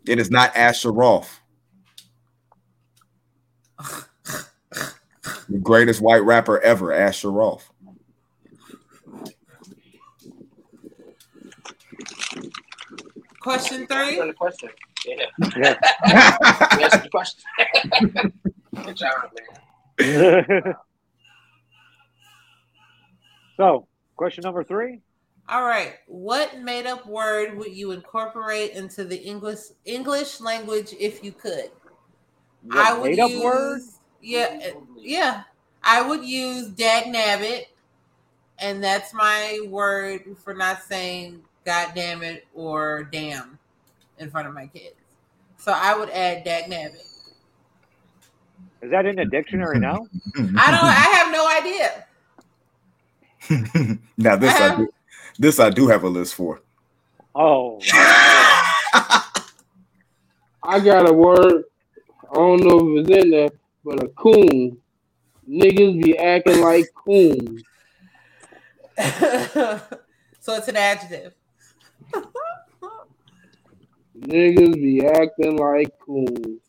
It 0.08 0.20
is 0.20 0.30
not 0.30 0.56
Asher 0.56 0.92
Roth. 0.92 1.42
the 5.50 5.58
greatest 5.58 6.02
white 6.02 6.24
rapper 6.24 6.60
ever, 6.60 6.94
Asher 6.94 7.32
Roth. 7.32 7.69
Question 13.42 13.88
three. 13.88 14.18
the 14.18 14.34
question. 14.34 14.70
Yeah. 15.06 15.26
Yeah. 15.58 16.38
Answer 16.82 17.00
the 17.00 17.10
question. 17.10 17.42
Good 18.84 18.98
job, 18.98 19.32
man. 20.00 20.76
so, 23.58 23.88
question 24.16 24.42
number 24.44 24.64
three. 24.64 25.02
All 25.48 25.64
right. 25.64 25.94
What 26.08 26.60
made 26.60 26.86
up 26.86 27.08
word 27.08 27.58
would 27.58 27.74
you 27.74 27.92
incorporate 27.92 28.72
into 28.72 29.04
the 29.04 29.18
English 29.18 29.60
English 29.86 30.42
language 30.42 30.94
if 31.00 31.24
you 31.24 31.32
could? 31.32 31.72
I 32.72 32.98
would 32.98 33.12
made 33.12 33.20
up 33.20 33.32
use, 33.32 33.44
word? 33.44 33.82
Yeah, 34.22 34.72
yeah. 34.98 35.44
I 35.82 36.02
would 36.02 36.24
use 36.26 36.68
dag 36.68 37.06
nabbit, 37.06 37.66
and 38.60 38.84
that's 38.84 39.14
my 39.14 39.60
word 39.70 40.24
for 40.44 40.54
not 40.54 40.84
saying 40.84 41.42
God 41.70 41.92
damn 41.94 42.24
it 42.24 42.48
or 42.56 43.04
damn 43.12 43.60
in 44.18 44.32
front 44.32 44.48
of 44.48 44.56
my 44.56 44.66
kids. 44.66 44.96
So 45.60 45.72
I 45.72 45.96
would 45.96 46.10
add 46.10 46.44
dag 46.44 46.64
nabbit. 46.64 47.06
Is 48.82 48.90
that 48.90 49.06
in 49.06 49.18
the 49.18 49.26
dictionary 49.26 49.78
now? 49.78 50.08
I 50.36 50.42
don't. 50.42 50.58
I 50.58 51.08
have 51.14 51.32
no 51.32 51.48
idea. 51.48 52.06
now 54.18 54.36
this 54.36 54.60
I 54.60 54.78
do, 54.78 54.92
this 55.38 55.60
I 55.60 55.70
do 55.70 55.88
have 55.88 56.02
a 56.02 56.10
list 56.10 56.34
for. 56.34 56.60
Oh, 57.36 57.80
I 60.64 60.80
got 60.84 61.08
a 61.08 61.14
word. 61.14 61.66
I 62.32 62.34
don't 62.34 62.64
know 62.64 62.98
if 62.98 63.02
it's 63.02 63.16
in 63.16 63.30
there, 63.30 63.50
but 63.86 64.04
a 64.04 64.08
coon. 64.08 64.76
Niggas 65.48 66.04
be 66.04 66.18
acting 66.18 66.62
like 66.62 66.86
coons. 66.96 67.62
so 70.40 70.56
it's 70.56 70.68
an 70.68 70.76
adjective. 70.76 71.36
Niggas 74.20 74.74
be 74.76 75.06
acting 75.06 75.58
like 75.58 75.92
coons. 76.00 76.62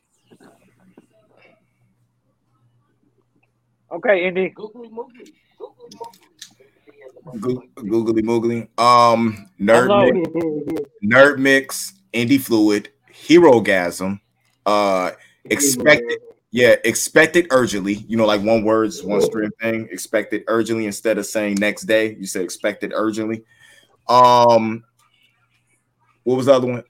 okay, 3.93 4.27
Indy. 4.27 4.51
Googly 4.51 4.89
moogly. 4.89 5.33
Googly 7.41 7.69
moogly. 7.77 7.89
Googly 7.89 8.23
moogly. 8.23 8.69
Um, 8.81 9.49
nerd 9.61 10.15
mix, 10.15 10.31
nerd 11.05 11.39
mix, 11.39 11.93
indie 12.13 12.41
fluid, 12.41 12.91
Herogasm, 13.13 14.21
uh, 14.67 15.13
expected. 15.45 16.19
Yeah, 16.53 16.75
expect 16.85 17.37
it 17.37 17.47
urgently. 17.51 17.95
You 18.09 18.17
know, 18.17 18.27
like 18.27 18.43
one 18.43 18.65
words, 18.65 19.05
one 19.05 19.21
string 19.21 19.51
thing. 19.61 19.89
Expect 19.93 20.33
it 20.33 20.45
urgently 20.49 20.87
instead 20.87 21.17
of 21.19 21.27
saying 21.27 21.59
next 21.61 21.83
day. 21.83 22.15
You 22.15 22.27
say 22.27 22.43
expect 22.43 22.83
it 22.83 22.91
urgently. 22.93 23.45
Um, 24.09 24.83
what 26.25 26.37
was 26.37 26.47
the 26.47 26.55
other 26.55 26.67
one? 26.67 26.85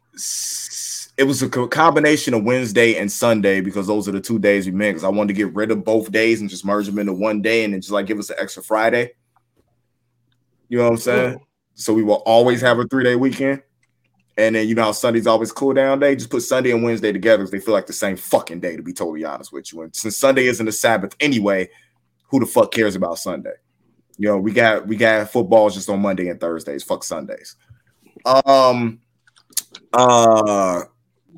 It 1.16 1.24
was 1.24 1.42
a 1.42 1.48
combination 1.48 2.34
of 2.34 2.44
Wednesday 2.44 2.96
and 2.96 3.10
Sunday 3.10 3.60
because 3.60 3.86
those 3.86 4.08
are 4.08 4.12
the 4.12 4.20
two 4.20 4.38
days 4.38 4.66
we 4.66 4.72
mix. 4.72 5.04
I 5.04 5.08
wanted 5.08 5.28
to 5.28 5.34
get 5.34 5.54
rid 5.54 5.70
of 5.70 5.84
both 5.84 6.10
days 6.10 6.40
and 6.40 6.48
just 6.48 6.64
merge 6.64 6.86
them 6.86 6.98
into 6.98 7.12
one 7.12 7.42
day 7.42 7.64
and 7.64 7.74
then 7.74 7.80
just 7.80 7.92
like 7.92 8.06
give 8.06 8.18
us 8.18 8.30
an 8.30 8.36
extra 8.38 8.62
Friday. 8.62 9.12
You 10.68 10.78
know 10.78 10.84
what 10.84 10.92
I'm 10.92 10.96
saying? 10.98 11.40
So 11.74 11.92
we 11.92 12.02
will 12.02 12.22
always 12.26 12.60
have 12.60 12.78
a 12.78 12.84
three 12.84 13.04
day 13.04 13.16
weekend. 13.16 13.62
And 14.38 14.54
then 14.54 14.68
you 14.68 14.74
know 14.74 14.84
how 14.84 14.92
Sunday's 14.92 15.26
always 15.26 15.52
cool 15.52 15.74
down 15.74 15.98
day. 15.98 16.16
Just 16.16 16.30
put 16.30 16.42
Sunday 16.42 16.70
and 16.70 16.82
Wednesday 16.82 17.12
together 17.12 17.42
because 17.42 17.50
they 17.50 17.60
feel 17.60 17.74
like 17.74 17.86
the 17.86 17.92
same 17.92 18.16
fucking 18.16 18.60
day. 18.60 18.76
To 18.76 18.82
be 18.82 18.92
totally 18.92 19.24
honest 19.24 19.52
with 19.52 19.70
you, 19.72 19.82
and 19.82 19.94
since 19.94 20.16
Sunday 20.16 20.46
isn't 20.46 20.66
a 20.66 20.72
Sabbath 20.72 21.14
anyway, 21.20 21.68
who 22.28 22.40
the 22.40 22.46
fuck 22.46 22.72
cares 22.72 22.96
about 22.96 23.18
Sunday? 23.18 23.52
You 24.16 24.28
know, 24.28 24.38
we 24.38 24.52
got 24.52 24.86
we 24.86 24.96
got 24.96 25.30
footballs 25.30 25.74
just 25.74 25.90
on 25.90 26.00
Monday 26.00 26.28
and 26.28 26.40
Thursdays. 26.40 26.82
Fuck 26.82 27.04
Sundays. 27.04 27.56
Um 28.24 29.00
uh 29.92 30.82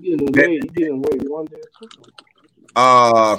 You 0.01 0.17
getting 0.17 0.28
away, 0.39 0.55
you 0.55 0.62
getting 0.62 0.93
away 0.94 1.19
one 1.28 1.47
day. 1.47 1.61
uh 2.77 3.39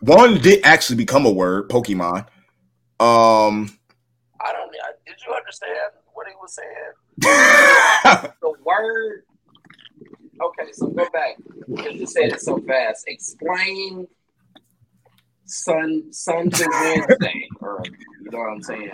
one 0.00 0.40
did 0.40 0.64
actually 0.64 0.96
become 0.96 1.26
a 1.26 1.30
word, 1.30 1.68
Pokemon. 1.70 2.26
Um 3.00 3.70
I 4.40 4.52
don't. 4.52 4.70
I, 4.70 4.92
did 5.06 5.16
you 5.26 5.34
understand 5.34 5.92
what 6.12 6.26
he 6.28 6.34
was 6.40 6.54
saying? 6.54 6.92
The 8.42 8.52
word. 8.64 9.22
Okay, 10.40 10.70
so 10.72 10.88
go 10.88 11.08
back 11.10 11.36
because 11.68 11.94
you 11.94 12.06
said 12.06 12.32
it 12.32 12.40
so 12.40 12.58
fast. 12.60 13.04
Explain 13.08 14.06
Sun 15.46 16.12
Sun 16.12 16.50
to 16.50 16.68
Wednesday, 16.68 17.48
or 17.60 17.82
you 18.22 18.30
know 18.30 18.38
what 18.38 18.50
I'm 18.50 18.62
saying? 18.62 18.90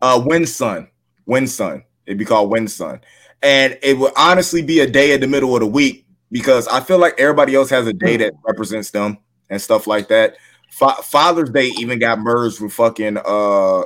uh 0.00 0.22
Wind 0.24 0.48
Sun. 0.48 0.88
Wind 1.26 1.50
Sun. 1.50 1.84
It'd 2.06 2.18
be 2.18 2.24
called 2.24 2.50
Wind 2.50 2.70
Sun. 2.70 3.00
And 3.42 3.78
it 3.82 3.98
would 3.98 4.12
honestly 4.16 4.62
be 4.62 4.80
a 4.80 4.86
day 4.86 5.12
in 5.12 5.20
the 5.20 5.26
middle 5.26 5.54
of 5.54 5.60
the 5.60 5.66
week 5.66 6.06
because 6.30 6.66
I 6.68 6.80
feel 6.80 6.98
like 6.98 7.14
everybody 7.18 7.54
else 7.54 7.70
has 7.70 7.86
a 7.86 7.92
day 7.92 8.16
that 8.16 8.34
represents 8.44 8.90
them 8.90 9.18
and 9.48 9.60
stuff 9.60 9.86
like 9.86 10.08
that. 10.08 10.36
Fa- 10.70 11.02
Father's 11.02 11.50
Day 11.50 11.68
even 11.78 11.98
got 11.98 12.18
merged 12.18 12.60
with 12.60 12.72
fucking 12.72 13.18
uh 13.18 13.84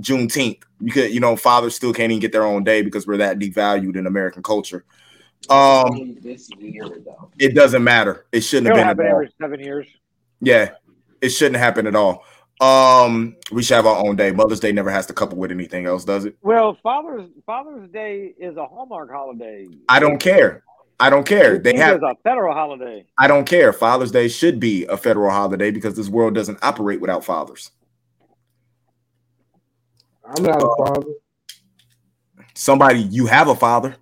Juneteenth 0.00 0.62
because 0.82 1.12
you 1.12 1.20
know 1.20 1.36
fathers 1.36 1.74
still 1.74 1.92
can't 1.92 2.12
even 2.12 2.20
get 2.20 2.32
their 2.32 2.44
own 2.44 2.64
day 2.64 2.82
because 2.82 3.06
we're 3.06 3.16
that 3.18 3.38
devalued 3.38 3.96
in 3.96 4.06
American 4.06 4.42
culture. 4.42 4.84
Um, 5.50 6.16
this 6.20 6.50
year 6.58 6.88
though. 7.04 7.30
it 7.38 7.54
doesn't 7.54 7.82
matter. 7.82 8.26
It 8.32 8.40
shouldn't 8.40 8.68
It'll 8.68 8.84
have 8.84 8.96
been. 8.96 9.06
Every 9.06 9.30
seven 9.40 9.60
years. 9.60 9.86
Yeah, 10.40 10.72
it 11.20 11.30
shouldn't 11.30 11.56
happen 11.56 11.86
at 11.86 11.96
all. 11.96 12.24
Um, 12.60 13.36
we 13.52 13.62
should 13.62 13.74
have 13.76 13.86
our 13.86 14.04
own 14.04 14.16
day. 14.16 14.32
Mother's 14.32 14.60
Day 14.60 14.72
never 14.72 14.90
has 14.90 15.06
to 15.06 15.12
couple 15.12 15.38
with 15.38 15.52
anything 15.52 15.86
else, 15.86 16.04
does 16.04 16.24
it? 16.24 16.36
Well, 16.42 16.76
Father's 16.82 17.28
Father's 17.46 17.88
Day 17.90 18.34
is 18.38 18.56
a 18.56 18.66
Hallmark 18.66 19.10
holiday. 19.10 19.66
I 19.88 20.00
don't 20.00 20.18
care. 20.18 20.64
I 20.98 21.10
don't 21.10 21.24
care. 21.26 21.58
They 21.58 21.70
It 21.70 21.76
have. 21.76 21.96
is 21.98 22.02
a 22.02 22.16
federal 22.24 22.52
holiday. 22.54 23.06
I 23.16 23.28
don't 23.28 23.46
care. 23.46 23.72
Father's 23.72 24.10
Day 24.10 24.26
should 24.26 24.58
be 24.58 24.84
a 24.86 24.96
federal 24.96 25.30
holiday 25.30 25.70
because 25.70 25.94
this 25.94 26.08
world 26.08 26.34
doesn't 26.34 26.58
operate 26.62 27.00
without 27.00 27.24
fathers. 27.24 27.70
I'm 30.24 30.42
not 30.42 30.60
a 30.60 30.74
father. 30.76 31.06
Somebody, 32.54 33.00
you 33.02 33.26
have 33.26 33.46
a 33.48 33.54
father. 33.54 33.94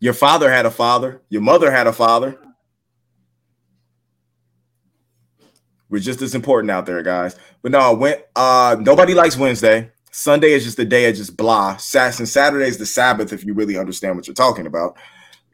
Your 0.00 0.12
father 0.12 0.50
had 0.50 0.66
a 0.66 0.70
father. 0.72 1.22
Your 1.28 1.40
mother 1.42 1.70
had 1.70 1.86
a 1.86 1.92
father. 1.92 2.36
We're 5.94 6.00
just 6.00 6.22
as 6.22 6.34
important 6.34 6.72
out 6.72 6.86
there, 6.86 7.00
guys. 7.04 7.36
But 7.62 7.70
no, 7.70 7.94
when 7.94 8.16
uh 8.34 8.74
nobody 8.80 9.14
likes 9.14 9.36
Wednesday. 9.36 9.92
Sunday 10.10 10.52
is 10.52 10.64
just 10.64 10.76
a 10.80 10.84
day 10.84 11.08
of 11.08 11.14
just 11.14 11.36
blah. 11.36 11.70
And 11.70 12.28
Saturday 12.28 12.66
is 12.66 12.78
the 12.78 12.86
Sabbath, 12.86 13.32
if 13.32 13.44
you 13.44 13.54
really 13.54 13.76
understand 13.76 14.16
what 14.16 14.26
you're 14.26 14.34
talking 14.34 14.66
about. 14.66 14.96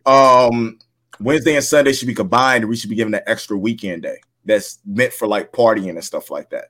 Um, 0.06 0.78
Wednesday 1.18 1.56
and 1.56 1.64
Sunday 1.64 1.92
should 1.92 2.08
be 2.08 2.14
combined, 2.14 2.64
and 2.64 2.70
we 2.70 2.76
should 2.76 2.88
be 2.88 2.96
given 2.96 3.14
an 3.14 3.20
extra 3.26 3.58
weekend 3.58 4.02
day 4.02 4.16
that's 4.46 4.78
meant 4.86 5.12
for 5.12 5.28
like 5.28 5.52
partying 5.52 5.90
and 5.90 6.04
stuff 6.04 6.30
like 6.30 6.48
that. 6.50 6.68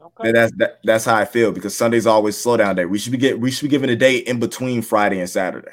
Okay. 0.00 0.28
And 0.28 0.36
that's 0.36 0.52
that, 0.58 0.78
that's 0.84 1.04
how 1.04 1.16
I 1.16 1.24
feel 1.24 1.50
because 1.50 1.76
Sunday's 1.76 2.06
always 2.06 2.36
slow 2.36 2.56
down 2.56 2.76
day. 2.76 2.84
We 2.84 2.98
should 2.98 3.10
be 3.10 3.18
get 3.18 3.40
we 3.40 3.50
should 3.50 3.64
be 3.64 3.70
given 3.70 3.90
a 3.90 3.96
day 3.96 4.18
in 4.18 4.38
between 4.38 4.82
Friday 4.82 5.18
and 5.18 5.28
Saturday. 5.28 5.72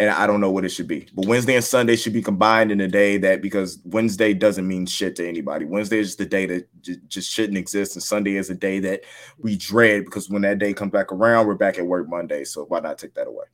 And 0.00 0.10
I 0.10 0.26
don't 0.26 0.40
know 0.40 0.50
what 0.50 0.64
it 0.64 0.70
should 0.70 0.88
be, 0.88 1.06
but 1.14 1.26
Wednesday 1.26 1.54
and 1.54 1.62
Sunday 1.64 1.94
should 1.94 2.12
be 2.12 2.22
combined 2.22 2.72
in 2.72 2.80
a 2.80 2.88
day 2.88 3.18
that 3.18 3.40
because 3.40 3.78
Wednesday 3.84 4.34
doesn't 4.34 4.66
mean 4.66 4.84
shit 4.86 5.14
to 5.16 5.28
anybody. 5.28 5.64
Wednesday 5.64 5.98
is 6.00 6.08
just 6.08 6.18
the 6.18 6.26
day 6.26 6.44
that 6.46 6.82
j- 6.82 6.96
just 7.06 7.30
shouldn't 7.30 7.56
exist, 7.58 7.94
and 7.94 8.02
Sunday 8.02 8.34
is 8.36 8.50
a 8.50 8.54
day 8.54 8.80
that 8.80 9.02
we 9.38 9.54
dread 9.56 10.04
because 10.04 10.28
when 10.28 10.42
that 10.42 10.58
day 10.58 10.72
comes 10.72 10.90
back 10.90 11.12
around, 11.12 11.46
we're 11.46 11.54
back 11.54 11.78
at 11.78 11.86
work 11.86 12.08
Monday. 12.08 12.42
So 12.42 12.64
why 12.64 12.80
not 12.80 12.98
take 12.98 13.14
that 13.14 13.28
away? 13.28 13.44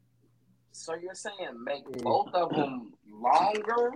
So 0.73 0.95
you're 0.95 1.15
saying 1.15 1.35
make 1.63 1.85
both 2.03 2.33
of 2.33 2.51
them 2.55 2.95
longer? 3.13 3.93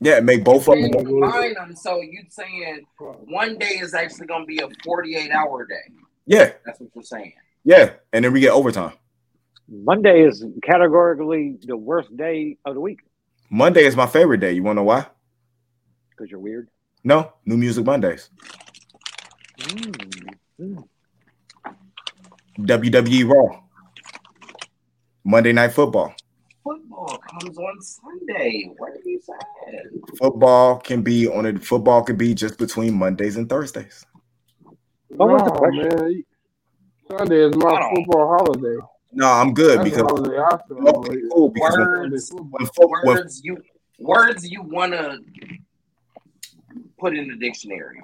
Yeah, 0.00 0.18
make 0.18 0.42
both 0.42 0.66
of 0.66 0.74
them. 0.80 0.90
combine 0.90 1.54
them. 1.54 1.76
So 1.76 2.00
you're 2.00 2.24
saying 2.30 2.80
one 2.98 3.56
day 3.58 3.78
is 3.78 3.94
actually 3.94 4.26
going 4.26 4.42
to 4.42 4.46
be 4.46 4.58
a 4.58 4.68
48 4.84 5.30
hour 5.30 5.64
day? 5.66 5.74
Yeah, 6.26 6.52
That's 6.66 6.80
what 6.80 6.88
you're 6.94 7.04
saying. 7.04 7.34
yeah, 7.62 7.92
and 8.12 8.24
then 8.24 8.32
we 8.32 8.40
get 8.40 8.50
overtime. 8.50 8.94
Monday 9.68 10.22
is 10.22 10.44
categorically 10.62 11.56
the 11.62 11.76
worst 11.76 12.14
day 12.16 12.56
of 12.64 12.74
the 12.74 12.80
week 12.80 13.00
Monday 13.50 13.84
is 13.84 13.94
my 13.96 14.06
favorite 14.06 14.38
day. 14.38 14.52
You 14.52 14.62
want 14.62 14.76
to 14.76 14.80
know 14.80 14.84
why? 14.84 15.06
because 16.22 16.30
you're 16.30 16.40
weird. 16.40 16.68
No, 17.04 17.32
New 17.44 17.56
Music 17.56 17.84
Mondays. 17.84 18.30
Mm. 19.58 20.36
Mm. 20.60 20.88
WWE 22.60 23.28
Raw. 23.28 23.60
Monday 25.24 25.52
Night 25.52 25.72
Football. 25.72 26.14
Football 26.62 27.18
comes 27.28 27.58
on 27.58 27.82
Sunday. 27.82 28.70
What 28.78 28.92
are 28.92 29.00
you 29.04 29.20
saying? 29.20 30.02
Football 30.16 30.78
can 30.78 31.02
be 31.02 31.26
on 31.26 31.44
it. 31.44 31.64
Football 31.64 32.04
can 32.04 32.16
be 32.16 32.34
just 32.34 32.56
between 32.56 32.94
Mondays 32.94 33.36
and 33.36 33.48
Thursdays. 33.48 34.06
What 35.08 35.28
was 35.28 35.42
No, 35.42 35.96
man. 35.98 36.24
Sunday 37.10 37.48
is 37.48 37.56
my 37.56 37.92
football 37.94 38.38
holiday. 38.38 38.76
No, 39.12 39.26
I'm 39.30 39.52
good 39.52 39.80
That's 39.80 39.90
because 39.90 40.06
the 40.06 40.80
okay, 40.88 41.20
cool, 41.32 41.50
because 41.50 41.76
Words, 41.76 42.32
when, 42.32 42.66
fo- 42.66 42.86
when- 42.88 43.06
words 43.16 43.40
you 43.44 43.62
words 43.98 44.48
you 44.50 44.62
want 44.62 44.92
to 44.92 45.18
put 46.98 47.16
in 47.16 47.28
the 47.28 47.36
dictionary. 47.36 48.00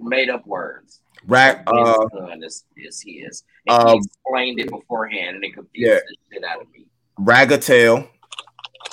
Made 0.00 0.30
up 0.30 0.46
words. 0.46 1.00
rag, 1.26 1.58
uh, 1.66 2.00
His 2.00 2.10
son 2.18 2.42
is, 2.42 2.64
is 2.76 3.02
his. 3.06 3.42
And 3.66 3.82
um, 3.82 3.88
he 3.90 3.96
explained 3.98 4.60
it 4.60 4.70
beforehand, 4.70 5.36
and 5.36 5.44
it 5.44 5.52
confused 5.52 5.90
yeah. 5.92 5.98
the 6.08 6.16
shit 6.32 6.44
out 6.44 6.62
of 6.62 6.70
me. 6.72 6.86
ragatail, 7.20 8.08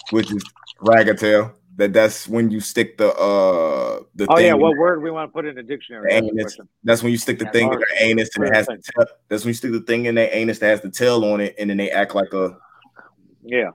which 0.09 0.32
is 0.34 0.43
ragatail. 0.82 1.53
That 1.77 1.93
that's 1.93 2.27
when 2.27 2.49
you 2.49 2.59
stick 2.59 2.97
the 2.97 3.14
uh 3.14 4.01
the 4.15 4.25
Oh 4.30 4.35
thing. 4.35 4.47
yeah, 4.47 4.53
what 4.56 4.75
word 4.77 5.01
we 5.03 5.11
want 5.11 5.30
to 5.30 5.33
put 5.33 5.45
in 5.45 5.53
the 5.56 5.61
dictionary? 5.64 6.11
That's 6.11 6.25
the 6.25 6.39
Anus. 6.41 6.57
That's 6.83 7.03
when 7.03 7.11
you 7.11 7.17
stick 7.19 7.38
the 7.38 7.45
Yeah, 7.45 7.51
thing 7.51 7.67
in 7.67 7.73
or- 7.73 7.80
their 7.80 8.09
anus 8.09 8.30
and 8.35 8.45
it 8.45 8.53
has 8.56 8.65
the 8.65 8.81
tail. 8.81 9.06
That's 9.30 9.43
when 9.43 9.49
you 9.49 9.53
stick 9.53 9.72
the 9.72 9.81
thing 9.81 10.06
in 10.06 10.15
their 10.15 10.30
anus 10.31 10.57
that 10.59 10.67
has 10.69 10.81
the 10.81 10.89
tail 10.89 11.23
on 11.23 11.39
it, 11.39 11.53
and 11.59 11.69
then 11.69 11.77
they 11.77 11.91
act 11.91 12.15
like 12.15 12.33
a 12.33 12.57
Yeah. 13.43 13.69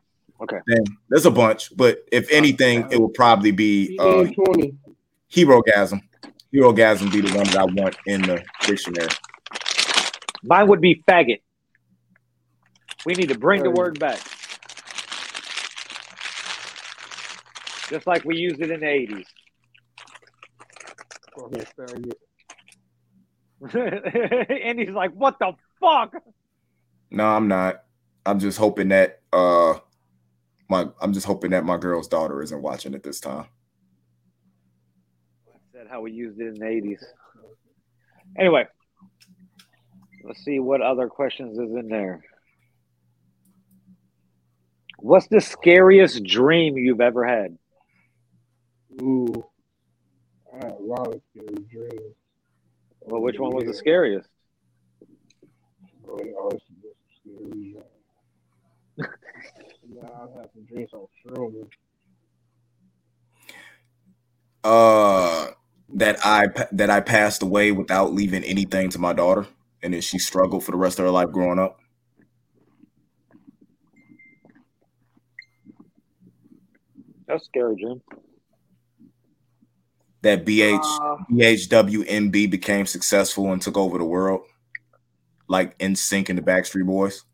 thing. 0.66 0.84
There's 1.08 1.26
a 1.26 1.30
bunch, 1.30 1.74
but 1.76 2.04
if 2.10 2.28
anything, 2.32 2.88
it 2.90 3.00
would 3.00 3.14
probably 3.14 3.52
be 3.52 3.96
uh 4.00 4.24
PA 4.24 4.32
20. 4.46 4.74
Herogasm. 5.32 6.00
Hero 6.50 6.72
gasm 6.72 7.10
be 7.10 7.20
the 7.22 7.34
one 7.34 7.46
that 7.46 7.56
I 7.56 7.64
want 7.64 7.96
in 8.06 8.20
the 8.22 8.44
dictionary. 8.66 9.08
Mine 10.42 10.66
would 10.68 10.80
be 10.80 11.02
faggot. 11.08 11.40
We 13.06 13.14
need 13.14 13.28
to 13.30 13.38
bring 13.38 13.62
the 13.62 13.70
word 13.70 13.98
back. 13.98 14.20
Just 17.92 18.06
like 18.06 18.24
we 18.24 18.36
used 18.36 18.62
it 18.62 18.70
in 18.70 18.80
the 18.80 18.86
80s. 18.86 19.26
Fucking 21.36 21.66
faggot. 21.78 22.14
and 24.64 24.78
he's 24.78 24.94
like, 24.94 25.12
what 25.12 25.38
the 25.38 25.52
fuck? 25.78 26.14
No, 27.10 27.26
I'm 27.26 27.48
not. 27.48 27.82
I'm 28.24 28.38
just 28.38 28.56
hoping 28.56 28.88
that 28.88 29.20
uh 29.30 29.74
my 30.70 30.88
I'm 31.02 31.12
just 31.12 31.26
hoping 31.26 31.50
that 31.50 31.66
my 31.66 31.76
girl's 31.76 32.08
daughter 32.08 32.40
isn't 32.40 32.62
watching 32.62 32.94
it 32.94 33.02
this 33.02 33.20
time. 33.20 33.44
Said 35.74 35.86
how 35.90 36.00
we 36.00 36.12
used 36.12 36.40
it 36.40 36.46
in 36.46 36.54
the 36.54 36.64
80s. 36.64 37.04
Anyway, 38.38 38.66
let's 40.24 40.42
see 40.42 40.60
what 40.60 40.80
other 40.80 41.08
questions 41.08 41.58
is 41.58 41.76
in 41.76 41.88
there. 41.88 42.24
What's 44.98 45.26
the 45.26 45.42
scariest 45.42 46.24
dream 46.24 46.78
you've 46.78 47.02
ever 47.02 47.26
had? 47.26 47.58
Ooh. 49.00 49.44
I 50.52 50.56
had 50.56 50.72
a 50.72 50.82
lot 50.82 51.08
of 51.08 51.20
scary 51.30 51.64
dreams. 51.70 52.14
Well, 53.00 53.22
which 53.22 53.38
one 53.38 53.54
was 53.54 53.64
the 53.64 53.74
scariest? 53.74 54.28
Bro, 56.04 56.18
they 56.18 56.32
always 56.32 56.60
do 56.82 56.88
scary 57.20 57.72
dreams. 57.72 57.84
yeah, 58.98 60.02
I've 60.02 60.34
had 60.34 60.50
some 60.52 60.64
dreams 60.64 60.90
on 60.92 61.06
Sherman. 61.22 61.68
Uh 64.64 65.48
that 65.94 66.18
I 66.24 66.46
that 66.72 66.90
I 66.90 67.00
passed 67.00 67.42
away 67.42 67.72
without 67.72 68.12
leaving 68.12 68.44
anything 68.44 68.90
to 68.90 68.98
my 68.98 69.12
daughter 69.12 69.46
and 69.82 69.94
then 69.94 70.00
she 70.00 70.18
struggled 70.18 70.64
for 70.64 70.70
the 70.70 70.76
rest 70.76 70.98
of 70.98 71.04
her 71.04 71.10
life 71.10 71.30
growing 71.32 71.58
up. 71.58 71.80
That's 77.26 77.44
scary 77.46 77.76
dream. 77.76 78.00
That 80.22 80.44
BH 80.44 80.78
Uh, 80.82 81.16
BHWNB 81.30 82.50
became 82.50 82.86
successful 82.86 83.52
and 83.52 83.60
took 83.60 83.76
over 83.76 83.98
the 83.98 84.04
world. 84.04 84.42
Like 85.48 85.76
NSYNC 85.78 86.30
in 86.30 86.36
the 86.36 86.42
Backstreet 86.42 86.86
Boys. 86.86 87.24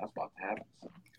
that's 0.00 0.12
about 0.16 0.32
to 0.36 0.42
happen. 0.42 0.64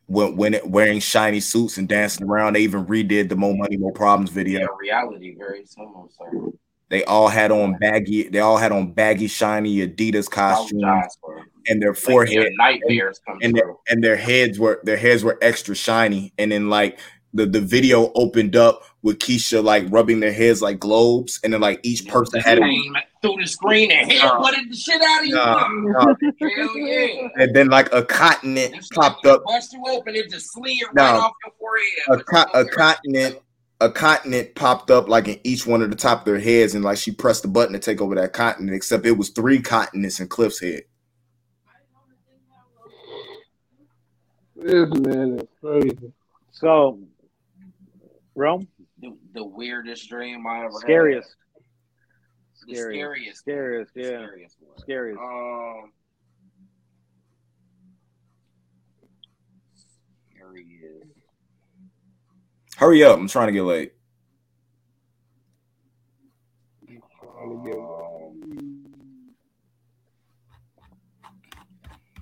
When, 0.07 0.35
when 0.35 0.53
it, 0.55 0.67
wearing 0.67 0.99
shiny 0.99 1.39
suits 1.39 1.77
and 1.77 1.87
dancing 1.87 2.27
around, 2.27 2.53
they 2.53 2.61
even 2.61 2.85
redid 2.85 3.29
the 3.29 3.35
More 3.35 3.55
Money, 3.55 3.77
More 3.77 3.93
Problems 3.93 4.31
Yeah, 4.31 4.35
video. 4.35 4.67
reality 4.79 5.35
very 5.37 5.65
soon, 5.65 5.93
sir. 6.17 6.51
They 6.89 7.03
all 7.03 7.27
had 7.27 7.51
on 7.51 7.77
baggy. 7.77 8.27
They 8.29 8.39
all 8.39 8.57
had 8.57 8.71
on 8.71 8.93
baggy, 8.93 9.27
shiny 9.27 9.87
Adidas 9.87 10.29
costumes, 10.29 11.17
and 11.67 11.79
their 11.81 11.93
forehead 11.93 12.51
like 12.57 12.81
nightmares 12.81 13.21
and, 13.27 13.43
and 13.43 13.55
their, 13.55 13.73
and 13.89 14.03
their 14.03 14.15
heads 14.15 14.57
were 14.59 14.79
their 14.83 14.97
heads 14.97 15.23
were 15.23 15.37
extra 15.41 15.75
shiny. 15.75 16.33
And 16.39 16.51
then 16.51 16.69
like 16.71 16.97
the 17.35 17.45
the 17.45 17.61
video 17.61 18.11
opened 18.15 18.55
up 18.55 18.81
with 19.01 19.19
Keisha 19.19 19.63
like 19.63 19.85
rubbing 19.89 20.19
their 20.19 20.33
heads 20.33 20.61
like 20.61 20.79
globes, 20.79 21.39
and 21.43 21.53
then 21.53 21.61
like 21.61 21.79
each 21.83 22.07
person 22.07 22.39
had 22.41 22.59
it 22.59 23.03
through 23.21 23.37
the 23.39 23.47
screen 23.47 23.91
and 23.91 24.09
headbutted 24.09 24.69
the 24.69 24.75
shit 24.75 25.01
out 25.01 25.21
of 25.21 25.27
you. 25.27 25.35
No, 25.35 25.67
no. 25.69 26.15
Hell 26.39 26.77
yeah! 26.77 27.27
And 27.37 27.55
then 27.55 27.69
like 27.69 27.93
a 27.93 28.03
continent 28.03 28.75
popped 28.93 29.25
up. 29.25 29.43
Bust 29.45 29.73
you 29.73 29.83
open, 29.87 30.15
it 30.15 30.29
just 30.29 30.51
slid 30.51 30.79
no. 30.93 31.03
right 31.03 31.13
off 31.15 31.33
your 31.45 31.53
forehead. 31.59 32.21
A, 32.21 32.23
co- 32.23 32.59
a 32.59 32.65
continent. 32.65 33.39
A 33.81 33.89
continent 33.89 34.55
popped 34.55 34.91
up 34.91 35.07
like 35.07 35.29
in 35.29 35.39
each 35.45 35.65
one 35.65 35.81
of 35.81 35.89
the 35.89 35.95
top 35.95 36.19
of 36.19 36.25
their 36.25 36.37
heads, 36.37 36.75
and 36.75 36.83
like 36.83 36.97
she 36.97 37.11
pressed 37.11 37.43
the 37.43 37.47
button 37.47 37.71
to 37.71 37.79
take 37.79 38.01
over 38.01 38.13
that 38.15 38.33
continent. 38.33 38.75
Except 38.75 39.05
it 39.05 39.13
was 39.13 39.29
three 39.29 39.61
continents 39.61 40.19
in 40.19 40.27
Cliff's 40.27 40.59
head. 40.59 40.81
This 44.57 44.89
man 44.89 45.39
is 45.39 45.47
crazy. 45.61 46.11
So 46.51 46.99
Rome? 48.35 48.67
The, 49.01 49.17
the 49.33 49.43
weirdest 49.45 50.09
dream 50.09 50.45
I 50.45 50.65
ever 50.65 50.71
scariest. 50.73 51.29
had. 51.29 51.35
The 52.67 52.75
scariest. 52.75 53.39
Scariest, 53.39 53.91
yeah. 53.95 54.03
Scariest. 54.03 54.57
Scariest. 54.77 55.19
Um, 55.19 55.91
scariest. 60.35 61.05
Hurry 62.77 63.03
up. 63.03 63.17
I'm 63.17 63.27
trying 63.27 63.47
to 63.47 63.53
get 63.53 63.63
late. 63.63 63.93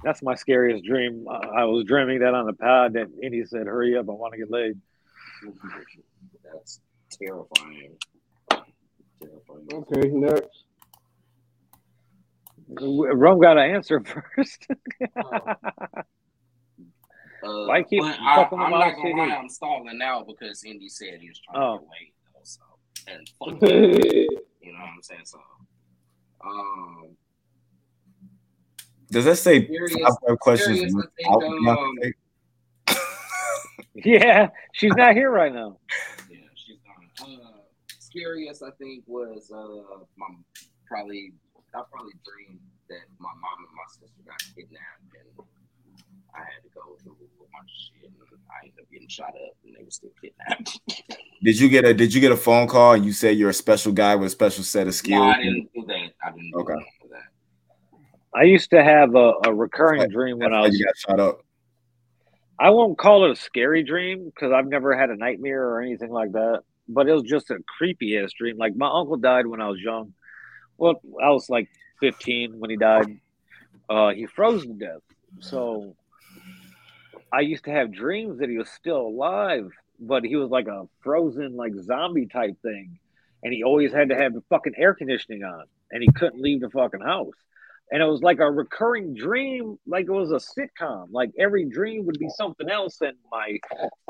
That's 0.04 0.22
my 0.22 0.36
scariest 0.36 0.86
dream. 0.86 1.26
I 1.30 1.66
was 1.66 1.84
dreaming 1.86 2.20
that 2.20 2.34
on 2.34 2.46
the 2.46 2.54
pad, 2.54 2.96
and 2.96 3.34
he 3.34 3.44
said, 3.46 3.66
"Hurry 3.68 3.98
up! 3.98 4.08
I 4.08 4.14
want 4.14 4.34
to 4.34 4.38
get 4.38 4.52
laid." 4.52 4.80
That's 6.58 6.80
terrifying. 7.12 7.96
terrifying. 9.22 9.68
Okay, 9.74 10.10
next. 10.10 10.64
Rome 12.70 13.40
got 13.40 13.54
to 13.54 13.62
answer 13.62 14.02
first. 14.36 14.68
uh, 15.16 15.64
Why 17.42 17.84
keep 17.84 18.04
fucking 18.04 18.60
I, 18.60 18.66
am 18.66 18.72
not 18.72 18.96
gonna 18.96 19.16
lie, 19.16 19.36
I'm 19.36 19.50
stalling 19.50 19.98
now 19.98 20.24
because 20.24 20.64
Indy 20.66 20.90
said 20.90 21.20
he 21.22 21.30
was 21.30 21.40
trying 21.40 21.64
oh. 21.64 21.78
to 21.78 21.84
get 21.84 21.90
late 21.92 22.14
though. 22.34 22.42
So 22.44 22.62
and 23.08 23.30
fuck 23.40 23.70
you 23.70 24.74
know 24.74 24.80
what 24.80 24.90
I'm 24.90 25.02
saying. 25.02 25.22
So, 25.26 25.40
um, 26.46 27.16
does 29.10 29.26
that 29.26 29.38
say 29.38 29.66
five 29.66 30.40
questions? 30.40 30.78
Serious, 30.80 30.94
think, 31.16 32.16
um, 32.90 32.98
yeah, 33.96 34.50
she's 34.74 34.94
not 34.96 35.14
here 35.14 35.32
right 35.32 35.54
now. 35.54 35.78
Yeah, 36.30 36.40
she's 36.56 36.78
gone. 36.84 37.40
Uh, 37.40 37.62
scariest, 38.18 38.64
I 38.64 38.72
think, 38.78 39.04
was 39.08 39.52
uh, 39.54 40.04
my 40.18 40.28
probably 40.88 41.34
I 41.76 41.82
probably 41.92 42.14
dreamed 42.26 42.60
that 42.90 43.06
my 43.20 43.30
mom 43.30 43.60
and 43.60 43.76
my 43.76 43.88
sister 43.88 44.22
got 44.26 44.40
kidnapped, 44.56 45.04
and 45.14 45.46
I 46.34 46.40
had 46.40 46.64
to 46.64 46.70
go 46.74 46.98
through 47.04 47.14
a 47.14 47.48
bunch 47.52 47.70
of 47.70 48.02
shit, 48.02 48.10
and 48.10 48.40
I 48.50 48.66
ended 48.66 48.80
up 48.82 48.92
getting 48.92 49.08
shot 49.08 49.30
up, 49.30 49.54
and 49.66 49.76
they 49.78 49.84
were 49.84 49.92
still 49.92 50.12
kidnapped. 50.22 50.80
did 51.44 51.60
you 51.60 51.70
get 51.70 51.86
a 51.86 51.94
Did 51.94 52.14
you 52.14 52.22
get 52.22 52.32
a 52.32 52.38
phone 52.38 52.68
call 52.68 52.94
and 52.94 53.06
you 53.06 53.14
said 53.14 53.38
you're 53.38 53.50
a 53.50 53.54
special 53.54 53.92
guy 53.92 54.16
with 54.16 54.28
a 54.28 54.32
special 54.32 54.64
set 54.64 54.88
of 54.88 54.96
skills? 54.96 55.20
No, 55.20 55.30
I 55.30 55.38
didn't 55.38 55.70
do 55.74 55.86
that. 55.88 56.10
I 56.24 56.32
didn't. 56.32 56.54
okay. 56.56 56.86
I 58.36 58.44
used 58.44 58.70
to 58.70 58.84
have 58.84 59.16
a, 59.16 59.34
a 59.46 59.54
recurring 59.54 60.02
like, 60.02 60.12
dream 60.12 60.38
when 60.38 60.54
I 60.54 60.62
was 60.62 60.78
you 60.78 60.86
got 60.86 60.98
shot 60.98 61.20
up. 61.20 61.42
I 62.60 62.70
won't 62.70 62.98
call 62.98 63.26
it 63.26 63.32
a 63.32 63.36
scary 63.36 63.84
dream 63.84 64.26
because 64.26 64.52
I've 64.52 64.68
never 64.68 64.96
had 64.96 65.10
a 65.10 65.16
nightmare 65.16 65.64
or 65.64 65.82
anything 65.82 66.12
like 66.12 66.34
that. 66.34 66.62
But 66.90 67.08
it 67.08 67.14
was 67.14 67.24
just 67.24 67.50
a 67.50 67.60
creepy 67.78 68.18
ass 68.18 68.32
dream. 68.34 68.58
Like 68.58 68.76
my 68.76 68.88
uncle 68.88 69.18
died 69.18 69.48
when 69.48 69.62
I 69.62 69.70
was 69.70 69.80
young. 69.80 70.14
Well, 70.78 71.02
I 71.22 71.30
was 71.30 71.50
like 71.50 71.70
15 72.00 72.60
when 72.60 72.70
he 72.70 72.78
died. 72.78 73.20
Uh, 73.90 74.10
he 74.10 74.26
froze 74.26 74.64
to 74.64 74.74
death. 74.74 75.02
So 75.40 75.96
I 77.32 77.42
used 77.42 77.66
to 77.66 77.72
have 77.72 77.92
dreams 77.92 78.40
that 78.40 78.50
he 78.50 78.58
was 78.58 78.70
still 78.70 79.02
alive, 79.02 79.72
but 80.00 80.24
he 80.24 80.36
was 80.36 80.50
like 80.50 80.68
a 80.68 80.88
frozen, 81.02 81.56
like 81.56 81.74
zombie 81.76 82.28
type 82.28 82.56
thing. 82.62 83.00
And 83.44 83.54
he 83.54 83.64
always 83.64 83.92
had 83.92 84.10
to 84.10 84.16
have 84.16 84.34
the 84.34 84.42
fucking 84.50 84.74
air 84.78 84.94
conditioning 84.94 85.44
on, 85.44 85.66
and 85.92 86.02
he 86.02 86.12
couldn't 86.12 86.42
leave 86.42 86.62
the 86.62 86.70
fucking 86.70 87.02
house 87.02 87.36
and 87.92 88.02
it 88.02 88.06
was 88.06 88.22
like 88.22 88.40
a 88.40 88.52
recurring 88.52 89.14
dream, 89.14 89.78
like 89.88 90.06
it 90.06 90.12
was 90.12 90.32
a 90.32 90.36
sitcom. 90.36 91.08
Like 91.12 91.32
every 91.40 91.66
dream 91.66 92.06
would 92.06 92.20
be 92.20 92.30
something 92.30 92.70
else, 92.70 93.00
and 93.02 93.18
my 93.32 93.58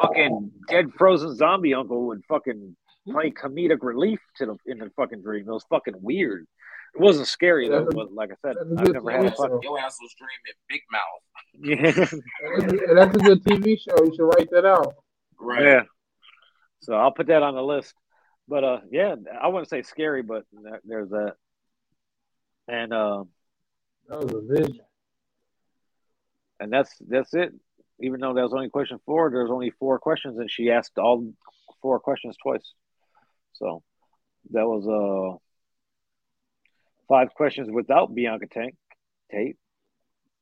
fucking 0.02 0.52
dead 0.68 0.88
frozen 0.98 1.36
zombie 1.36 1.74
uncle 1.74 2.08
would 2.08 2.24
fucking 2.28 2.76
play 3.10 3.32
comedic 3.32 3.80
relief 3.82 4.20
to 4.38 4.46
the 4.46 4.58
in 4.66 4.80
the 4.80 4.90
fucking 4.96 5.22
dream. 5.22 5.48
It 5.48 5.52
was 5.52 5.66
fucking 5.70 5.96
weird. 6.02 6.48
It 6.96 7.02
wasn't 7.02 7.28
scary 7.28 7.70
though, 7.70 7.88
but 7.92 8.12
like 8.14 8.32
I 8.32 8.36
said, 8.48 8.56
I've 8.60 8.94
never 8.94 9.12
had 9.12 9.26
a 9.26 9.32
fucking. 9.32 9.60
Your 9.62 9.80
ass 9.80 9.98
was 10.02 10.16
dreaming 10.18 10.58
Big 10.70 10.82
Mouth. 10.92 11.02
Yeah, 11.60 12.94
that's 12.94 13.16
a 13.16 13.20
good 13.20 13.44
TV 13.44 13.80
show. 13.80 14.04
You 14.04 14.14
should 14.16 14.26
write 14.26 14.50
that 14.52 14.66
out. 14.66 14.94
Right. 15.40 15.64
Yeah. 15.64 15.82
So 16.82 16.94
I'll 16.94 17.12
put 17.12 17.28
that 17.28 17.42
on 17.42 17.56
the 17.56 17.64
list. 17.64 17.96
But 18.48 18.64
uh, 18.64 18.80
yeah, 18.92 19.16
I 19.42 19.48
wouldn't 19.48 19.70
say 19.70 19.82
scary, 19.82 20.22
but 20.22 20.44
there's 20.86 21.10
that. 21.10 21.34
And 22.68 22.94
uh, 22.94 23.24
that 24.08 24.20
was 24.20 24.34
a 24.34 24.42
vision. 24.42 24.82
And 26.60 26.72
that's 26.72 26.96
that's 27.08 27.34
it. 27.34 27.54
Even 28.00 28.20
though 28.20 28.34
that 28.34 28.44
was 28.44 28.54
only 28.54 28.70
question 28.70 29.00
four, 29.06 29.30
there's 29.32 29.52
only 29.52 29.72
four 29.72 30.00
questions, 30.00 30.38
and 30.38 30.50
she 30.50 30.72
asked 30.72 30.98
all 30.98 31.34
four 31.82 32.00
questions 32.00 32.36
twice. 32.42 32.74
So 33.54 33.84
that 34.52 34.66
was 34.66 34.88
uh 34.88 35.38
five 37.08 37.34
questions 37.34 37.70
without 37.72 38.14
Bianca 38.14 38.48
Tank 38.48 38.76
Tate. 39.32 39.58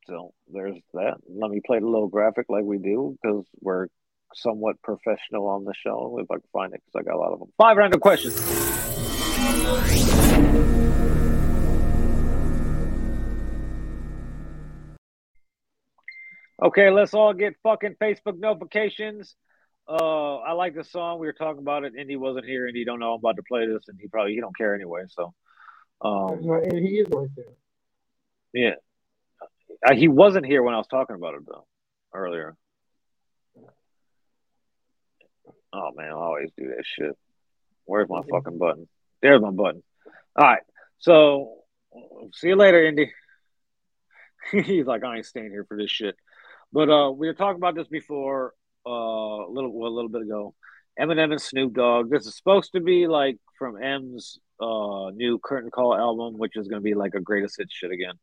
So 0.08 0.34
there's 0.52 0.76
that. 0.94 1.16
Let 1.28 1.52
me 1.52 1.62
play 1.66 1.80
the 1.80 1.86
little 1.86 2.08
graphic 2.08 2.46
like 2.50 2.64
we 2.64 2.78
do 2.78 3.18
because 3.22 3.46
we're 3.62 3.88
somewhat 4.34 4.82
professional 4.82 5.48
on 5.48 5.66
the 5.66 5.74
show. 5.74 6.20
If 6.20 6.30
I 6.30 6.36
can 6.36 6.44
find 6.54 6.74
it, 6.74 6.82
because 6.86 7.02
I 7.02 7.04
got 7.10 7.16
a 7.16 7.20
lot 7.20 7.34
of 7.34 7.40
them. 7.40 7.52
Five 7.58 7.78
random 7.78 8.00
questions. 8.00 8.36
Okay, 16.66 16.90
let's 16.90 17.14
all 17.14 17.32
get 17.32 17.54
fucking 17.62 17.96
Facebook 18.02 18.40
notifications. 18.40 19.36
Uh, 19.88 20.38
I 20.38 20.54
like 20.54 20.74
the 20.74 20.84
song. 20.84 21.20
We 21.20 21.28
were 21.28 21.34
talking 21.34 21.62
about 21.62 21.84
it. 21.84 21.94
Indy 21.96 22.16
wasn't 22.16 22.48
here, 22.48 22.66
and 22.66 22.76
he 22.76 22.84
don't 22.84 23.00
know 23.00 23.14
I'm 23.14 23.20
about 23.20 23.36
to 23.36 23.44
play 23.48 23.68
this, 23.68 23.84
and 23.88 24.00
he 24.02 24.08
probably 24.08 24.34
he 24.34 24.40
don't 24.40 24.58
care 24.58 24.74
anyway. 24.74 25.04
So, 25.10 25.36
um, 26.02 26.40
he 26.42 26.98
is 26.98 27.08
right 27.12 27.30
there. 27.36 27.46
Yeah, 28.52 28.76
uh, 29.88 29.94
he 29.94 30.08
wasn't 30.08 30.48
here 30.48 30.64
when 30.64 30.74
I 30.74 30.78
was 30.78 30.88
talking 30.88 31.16
about 31.16 31.36
it 31.36 31.42
though 31.46 31.68
earlier. 32.12 32.56
Oh 35.72 35.92
man, 35.96 36.08
I 36.08 36.14
always 36.14 36.50
do 36.58 36.70
that 36.70 36.84
shit. 36.84 37.16
Where's 37.84 38.10
my 38.10 38.22
fucking 38.28 38.58
button? 38.58 38.88
There's 39.22 39.40
my 39.40 39.52
button. 39.52 39.84
All 40.36 40.48
right, 40.48 40.64
so 40.98 41.58
see 42.34 42.48
you 42.48 42.56
later, 42.56 42.84
Indy. 42.84 43.12
He's 44.52 44.88
like, 44.88 45.04
I 45.04 45.18
ain't 45.18 45.28
staying 45.28 45.52
here 45.52 45.66
for 45.66 45.78
this 45.78 45.92
shit. 45.92 46.16
But 46.76 46.90
uh, 46.90 47.10
we 47.10 47.28
were 47.28 47.34
talking 47.34 47.56
about 47.56 47.76
this 47.76 47.88
before 47.88 48.54
uh, 48.86 48.90
a 48.90 49.50
little 49.50 49.72
well, 49.72 49.90
a 49.90 49.96
little 49.96 50.10
bit 50.10 50.24
ago. 50.24 50.54
Eminem 51.00 51.32
and 51.32 51.42
Snoop 51.42 51.74
Dogg. 51.74 52.10
This 52.10 52.26
is 52.26 52.36
supposed 52.36 52.74
to 52.74 52.82
be 52.82 53.08
like 53.08 53.38
from 53.58 53.82
M's 53.82 54.40
uh, 54.60 55.10
new 55.12 55.40
Curtain 55.42 55.72
Call 55.72 55.96
album, 55.96 56.38
which 56.38 56.58
is 56.58 56.68
going 56.68 56.82
to 56.82 56.84
be 56.84 56.94
like 56.94 57.16
a 57.16 57.22
greatest 57.22 57.56
hit 57.60 57.70
shit 57.72 57.92
again. 57.92 58.16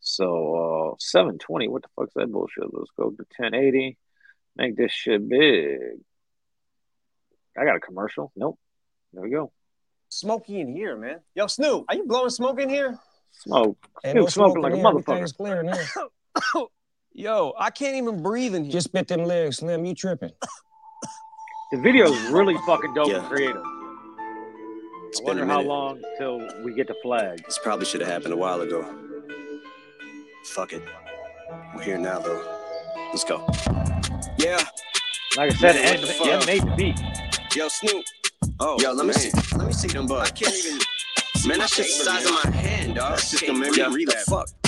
So 0.00 0.92
uh, 0.92 0.96
720. 0.98 1.68
What 1.68 1.80
the 1.80 1.88
fuck's 1.96 2.12
that 2.12 2.30
bullshit? 2.30 2.64
Let's 2.70 2.90
go 2.94 3.08
to 3.08 3.24
1080. 3.38 3.96
Make 4.54 4.76
this 4.76 4.92
shit 4.92 5.26
big. 5.26 5.78
I 7.58 7.64
got 7.64 7.76
a 7.76 7.80
commercial. 7.80 8.32
Nope. 8.36 8.58
There 9.14 9.22
we 9.22 9.30
go. 9.30 9.50
Smoky 10.10 10.60
in 10.60 10.68
here, 10.76 10.94
man. 10.94 11.20
Yo, 11.34 11.46
Snoop, 11.46 11.86
are 11.88 11.94
you 11.94 12.04
blowing 12.04 12.28
smoke 12.28 12.60
in 12.60 12.68
here? 12.68 12.98
Smoke. 13.32 13.78
Snoop 14.02 14.14
no 14.14 14.26
smoking 14.26 14.62
like 14.62 14.74
a 14.74 14.76
motherfucker. 14.76 15.78
Clear 17.18 17.30
in 17.30 17.34
here. 17.34 17.34
Yo, 17.34 17.54
I 17.58 17.70
can't 17.70 17.96
even 17.96 18.22
breathe 18.22 18.54
in 18.54 18.64
here. 18.64 18.72
Just 18.72 18.88
spit 18.88 19.08
them 19.08 19.24
legs, 19.24 19.58
Slim. 19.58 19.84
You 19.84 19.94
tripping. 19.94 20.32
the 21.72 21.78
video 21.78 22.12
is 22.12 22.30
really 22.30 22.56
fucking 22.66 22.94
dope 22.94 23.08
yeah. 23.08 23.18
and 23.18 23.26
creative. 23.26 23.62
It's 25.08 25.20
I 25.20 25.24
wonder 25.24 25.46
how 25.46 25.62
long 25.62 26.02
till 26.18 26.46
we 26.62 26.74
get 26.74 26.86
the 26.86 26.96
flag. 27.02 27.42
This 27.44 27.58
probably 27.62 27.86
should 27.86 28.00
have 28.00 28.10
happened 28.10 28.34
a 28.34 28.36
while 28.36 28.60
ago. 28.60 28.84
Fuck 30.44 30.72
it. 30.72 30.82
We're 31.74 31.82
here 31.82 31.98
now, 31.98 32.18
though. 32.18 32.44
Let's 33.08 33.24
go. 33.24 33.46
Yeah. 34.38 34.62
Like 35.36 35.52
I 35.52 35.56
said, 35.56 35.76
Ed, 35.76 36.04
Ed 36.04 36.46
made 36.46 36.62
the 36.62 36.74
beat. 36.76 37.00
Yo, 37.56 37.68
Snoop. 37.68 38.04
Oh, 38.60 38.78
yo, 38.80 38.92
let 38.92 39.06
man. 39.06 39.08
me 39.08 39.12
see. 39.14 39.56
Let 39.56 39.66
me 39.66 39.72
see 39.72 39.88
them 39.88 40.06
bugs. 40.06 40.30
I 40.30 40.34
can't 40.34 40.54
even. 40.54 40.78
Man, 41.46 41.58
that's 41.58 41.76
just 41.76 41.98
the 41.98 42.04
size 42.04 42.26
of 42.26 42.32
my 42.44 42.50
hand, 42.56 42.96
dog. 42.96 43.12
That's 43.12 43.30
just 43.30 43.46
gonna 43.46 43.58
make 43.58 43.76
me 43.76 43.82
relapse. 43.82 44.24
Fuck. 44.24 44.67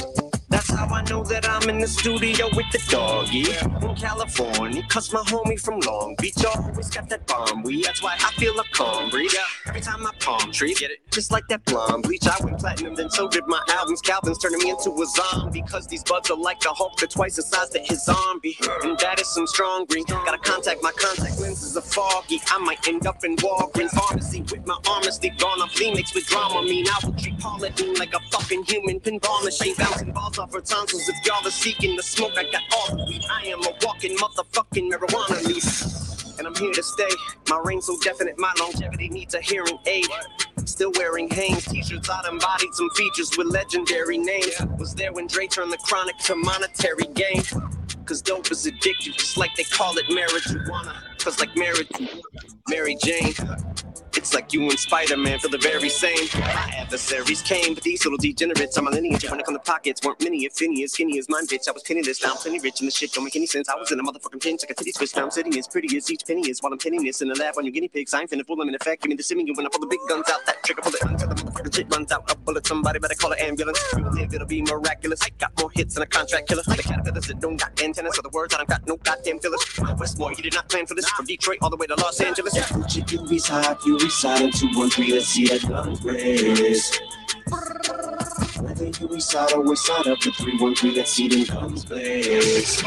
That's 0.61 0.79
how 0.79 0.95
I 0.95 1.01
know 1.05 1.25
that 1.25 1.49
I'm 1.49 1.71
in 1.71 1.79
the 1.79 1.89
studio 1.89 2.47
with 2.55 2.67
the 2.71 2.83
doggy 2.91 3.51
in 3.51 3.97
California. 3.97 4.83
Cause 4.91 5.11
my 5.11 5.21
homie 5.21 5.59
from 5.59 5.81
Long 5.81 6.15
Beach 6.21 6.45
always 6.45 6.91
got 6.91 7.09
that 7.09 7.27
bomb 7.27 7.63
weed. 7.63 7.87
That's 7.87 8.03
why 8.03 8.13
I 8.21 8.31
feel 8.33 8.61
a 8.61 8.65
calm 8.73 9.09
breeze. 9.09 9.35
Every 9.67 9.81
time 9.81 10.07
I 10.07 10.11
palm 10.21 10.53
trees, 10.53 10.79
get 10.79 10.91
it? 10.91 10.99
Just 11.11 11.33
like 11.33 11.49
that 11.49 11.65
blonde 11.65 12.03
bleach. 12.03 12.27
I 12.27 12.37
went 12.45 12.59
platinum, 12.59 12.95
then 12.95 13.09
so 13.09 13.27
did 13.27 13.47
my 13.47 13.63
albums. 13.69 14.03
Calvin's 14.03 14.37
turning 14.37 14.59
me 14.59 14.69
into 14.69 14.91
a 14.91 15.07
zombie. 15.07 15.63
Cause 15.63 15.87
these 15.87 16.05
buds 16.05 16.31
are 16.31 16.37
like 16.37 16.61
the 16.61 16.69
Hulk, 16.69 16.99
they're 16.99 17.09
twice 17.09 17.37
the 17.37 17.43
size 17.43 17.71
that 17.71 17.89
his 17.89 18.05
zombie. 18.05 18.59
And 18.83 18.99
that 18.99 19.19
is 19.19 19.33
some 19.33 19.47
strong 19.47 19.87
green. 19.87 20.05
Gotta 20.05 20.37
contact 20.37 20.83
my 20.83 20.93
contact 20.93 21.41
lenses 21.41 21.75
are 21.79 21.81
foggy. 21.81 22.39
I 22.49 22.59
might 22.59 22.87
end 22.87 23.07
up 23.07 23.25
in 23.25 23.37
Walgreens 23.37 23.93
pharmacy 23.93 24.43
with 24.43 24.67
my 24.67 24.77
stick 25.21 25.45
on 25.45 25.61
a 25.63 25.69
Phoenix 25.69 26.15
with 26.15 26.27
drama. 26.27 26.63
Mean 26.63 26.87
I 26.87 26.99
will 27.05 27.13
treat 27.15 27.39
Paula 27.39 27.71
Deen 27.71 27.95
like 27.95 28.15
a 28.15 28.21
fucking 28.31 28.65
human 28.65 29.01
pinball 29.01 29.45
machine. 29.45 29.75
Bouncing 29.77 30.13
balls 30.13 30.39
off 30.39 30.50
tonsils. 30.59 31.09
If 31.09 31.25
y'all 31.25 31.47
are 31.47 31.51
seeking 31.51 31.97
the 31.97 32.03
smoke, 32.03 32.33
I 32.37 32.45
got 32.51 32.63
all 32.75 32.97
the 32.97 33.05
weed. 33.05 33.25
I 33.31 33.47
am 33.47 33.61
a 33.63 33.73
walking 33.83 34.17
motherfucking 34.17 34.91
marijuana 34.91 35.45
leaf. 35.47 36.39
And 36.39 36.47
I'm 36.47 36.55
here 36.55 36.73
to 36.73 36.83
stay. 36.83 37.09
My 37.49 37.61
reign 37.65 37.81
so 37.83 37.97
definite, 38.01 38.39
my 38.39 38.53
longevity 38.59 39.09
needs 39.09 39.35
a 39.35 39.41
hearing 39.41 39.79
aid. 39.87 40.07
Still 40.65 40.93
wearing 40.97 41.29
Hanes 41.31 41.67
t-shirts, 41.67 42.09
I 42.09 42.29
embodied 42.29 42.73
some 42.73 42.91
features 42.91 43.31
with 43.37 43.47
legendary 43.49 44.19
names. 44.19 44.55
Was 44.79 44.95
there 44.95 45.13
when 45.13 45.27
Dre 45.27 45.47
turned 45.47 45.73
the 45.73 45.79
chronic 45.79 46.17
to 46.25 46.35
monetary 46.35 47.05
gain. 47.15 47.43
Cause 48.07 48.23
dope 48.23 48.51
is 48.51 48.67
addictive, 48.67 49.17
just 49.17 49.37
like 49.37 49.55
they 49.57 49.65
call 49.65 49.97
it 49.99 50.07
marijuana. 50.07 50.97
Cause 51.19 51.39
like 51.39 51.55
marriage, 51.57 51.89
Mary 52.69 52.97
Jane. 53.05 53.35
It's 54.21 54.35
like 54.35 54.53
you 54.53 54.69
and 54.69 54.79
Spider-Man 54.79 55.39
feel 55.39 55.51
the 55.51 55.57
very 55.57 55.89
same. 55.89 56.29
My 56.35 56.75
adversaries 56.77 57.41
came, 57.41 57.73
but 57.73 57.83
these 57.83 58.05
little 58.05 58.19
degenerates 58.19 58.77
on 58.77 58.85
my 58.85 58.91
lineage. 58.91 59.25
When 59.31 59.41
it 59.41 59.47
come 59.47 59.55
to 59.55 59.61
pockets, 59.61 60.03
weren't 60.05 60.23
many, 60.23 60.45
if 60.45 60.61
any, 60.61 60.85
as 60.85 60.93
skinny 60.93 61.19
as 61.19 61.27
mine, 61.31 61.47
bitch. 61.47 61.67
I 61.67 61.73
was 61.73 61.83
penniless, 61.83 62.23
now 62.23 62.33
I'm 62.33 62.37
plenty 62.37 62.59
rich, 62.59 62.81
and 62.81 62.87
the 62.89 62.93
shit 62.93 63.13
don't 63.13 63.25
make 63.25 63.35
any 63.35 63.47
sense. 63.47 63.71
I 63.71 63.77
was 63.77 63.91
in 63.91 63.99
a 63.99 64.03
motherfucking 64.03 64.43
pinch, 64.43 64.61
like 64.63 64.73
a 64.73 64.75
titty 64.75 64.93
twist. 64.93 65.17
Now 65.17 65.25
I'm 65.25 65.31
sitting 65.31 65.59
as 65.59 65.67
pretty 65.67 65.97
as 65.97 66.11
each 66.11 66.27
penny 66.27 66.51
is 66.51 66.61
while 66.61 66.71
I'm 66.71 66.79
pinning 66.79 67.03
this 67.03 67.23
in 67.23 67.29
the 67.29 67.35
lab 67.35 67.55
on 67.57 67.65
your 67.65 67.73
guinea 67.73 67.89
pigs. 67.89 68.13
I 68.13 68.21
ain't 68.21 68.31
finna 68.31 68.45
fool 68.47 68.57
them 68.57 68.69
in 68.69 68.75
effect. 68.75 69.01
Give 69.03 69.09
me 69.09 69.17
the 69.17 69.23
simming 69.23 69.57
when 69.57 69.65
I 69.65 69.71
pull 69.71 69.81
the 69.81 69.87
big 69.87 70.01
guns 70.07 70.29
out. 70.29 70.45
That 70.45 70.63
trigger 70.65 70.83
pull 70.83 70.93
it 70.93 71.03
until 71.03 71.29
the 71.29 71.35
motherfucking 71.37 71.75
shit 71.75 71.91
runs 71.91 72.13
out. 72.13 72.31
A 72.31 72.37
bullet, 72.37 72.67
somebody 72.67 72.99
better 72.99 73.15
call 73.15 73.33
an 73.33 73.39
ambulance. 73.41 73.83
We 73.97 74.03
will 74.03 74.13
live, 74.13 74.35
it'll 74.35 74.47
be 74.47 74.61
miraculous. 74.61 75.23
I 75.23 75.31
got 75.39 75.59
more 75.59 75.71
hits 75.75 75.95
than 75.95 76.03
a 76.03 76.07
contract 76.07 76.47
killer. 76.47 76.63
The 76.67 76.77
caterpillars 76.83 77.27
that 77.27 77.41
don't 77.41 77.57
got 77.57 77.83
antennas, 77.83 78.17
so 78.17 78.21
the 78.21 78.29
words 78.29 78.53
I 78.53 78.59
don't 78.59 78.69
got 78.69 78.87
no 78.87 78.99
goddamn 78.99 79.39
fillers. 79.39 79.65
Westmore, 79.99 80.35
you 80.35 80.43
did 80.43 80.53
not 80.53 80.69
plan 80.69 80.85
for 80.85 80.95
this. 80.95 81.09
From 81.09 81.25
Detroit 81.25 81.57
all 81.63 81.71
the 81.71 81.77
way 81.79 81.87
to 81.87 81.95
Los 81.95 82.21
Angeles. 82.21 82.53
Gucci, 82.55 83.11
you 83.11 83.27
reside, 83.27 83.79
you 83.87 83.97
reside 84.11 84.43
in 84.43 84.51
213, 84.51 85.15
let's 85.15 85.27
see 85.29 85.47
that 85.47 85.63
gun 85.69 85.95
raise. 86.03 87.01
Whether 88.61 88.87
you 88.87 89.07
reside 89.07 89.53
or 89.53 89.63
reside 89.63 90.09
up 90.09 90.19
to 90.19 90.33
313, 90.33 90.95
let's 90.97 91.13
see 91.13 91.29
them 91.29 91.45
guns 91.45 91.85
blaze. 91.85 92.83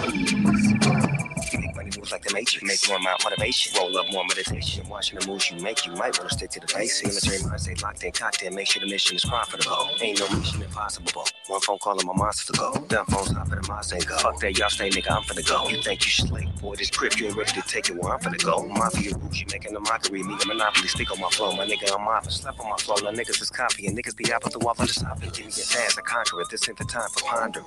Moves 2.03 2.11
like 2.11 2.23
the 2.23 2.33
Matrix. 2.33 2.67
Make 2.67 2.89
more 2.89 3.15
motivation. 3.23 3.79
Roll 3.79 3.97
up 3.97 4.11
more 4.11 4.25
meditation. 4.25 4.85
Watching 4.89 5.19
the 5.19 5.25
moves 5.25 5.49
you 5.49 5.57
make, 5.61 5.85
you 5.85 5.93
might 5.93 6.19
want 6.19 6.31
to 6.31 6.35
stick 6.35 6.49
to 6.49 6.59
the 6.59 6.67
basics. 6.75 7.07
Military 7.07 7.49
mind 7.49 7.61
stay 7.61 7.75
locked 7.81 8.03
in, 8.03 8.11
cocktail. 8.11 8.51
Make 8.51 8.67
sure 8.67 8.81
the 8.81 8.91
mission 8.91 9.15
is 9.15 9.23
profitable. 9.23 9.87
Ain't 10.01 10.19
no 10.19 10.27
mission 10.37 10.61
impossible. 10.61 11.23
One 11.47 11.61
phone 11.61 11.77
call 11.79 11.97
and 11.97 12.05
my 12.05 12.11
monster 12.13 12.51
to 12.51 12.59
go. 12.59 12.85
Dumb 12.89 13.05
phones 13.05 13.31
hop 13.31 13.47
in 13.53 13.61
the 13.61 13.67
monster 13.69 13.95
and 13.95 14.05
go. 14.05 14.17
Fuck 14.17 14.37
that, 14.41 14.57
y'all 14.57 14.69
stay, 14.69 14.89
nigga. 14.89 15.11
I'm 15.11 15.23
finna 15.23 15.47
go. 15.47 15.69
You 15.69 15.81
think 15.81 16.03
you 16.03 16.11
slick? 16.11 16.45
Boy, 16.59 16.75
this 16.75 16.89
grip, 16.89 17.17
you 17.17 17.27
ain't 17.27 17.37
ready 17.37 17.53
to 17.53 17.61
take 17.61 17.89
it 17.89 17.95
where 17.95 18.11
I'm 18.11 18.19
finna 18.19 18.43
go. 18.43 18.67
Mafia 18.67 19.15
rules, 19.15 19.39
you 19.39 19.45
making 19.53 19.73
a 19.73 19.79
mockery. 19.79 20.23
Me, 20.23 20.35
a 20.43 20.45
monopoly. 20.45 20.89
Speak 20.89 21.09
on 21.09 21.21
my 21.21 21.29
flow. 21.29 21.55
My 21.55 21.65
nigga, 21.65 21.89
I'm 21.97 22.05
off. 22.05 22.29
Slap 22.29 22.59
on 22.59 22.69
my 22.69 22.75
flow. 22.75 22.95
Now 22.95 23.11
niggas 23.17 23.41
is 23.41 23.49
copying. 23.49 23.95
Niggas 23.95 24.17
be 24.17 24.33
out 24.33 24.43
with 24.43 24.51
the 24.51 24.59
wall 24.59 24.73
for 24.73 24.85
the 24.85 24.91
stopping. 24.91 25.29
Give 25.29 25.45
me 25.45 25.53
your 25.55 25.65
fast, 25.71 25.97
I 25.97 26.01
conquer 26.01 26.41
it. 26.41 26.49
This 26.49 26.67
ain't 26.67 26.77
the 26.77 26.83
time 26.83 27.07
for 27.13 27.23
pondering. 27.29 27.65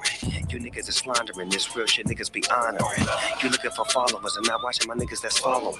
You 0.50 0.60
niggas 0.60 0.90
is 0.90 0.96
slandering. 0.96 1.48
This 1.48 1.74
real 1.74 1.86
shit 1.86 2.06
niggas 2.06 2.30
be 2.30 2.44
honoring. 2.54 3.06
You 3.42 3.48
looking 3.48 3.70
for 3.70 3.86
followers 3.86 4.25
and 4.34 4.46
not 4.46 4.62
watching 4.62 4.88
my 4.88 4.94
niggas 4.94 5.20
that's 5.20 5.38
following. 5.38 5.76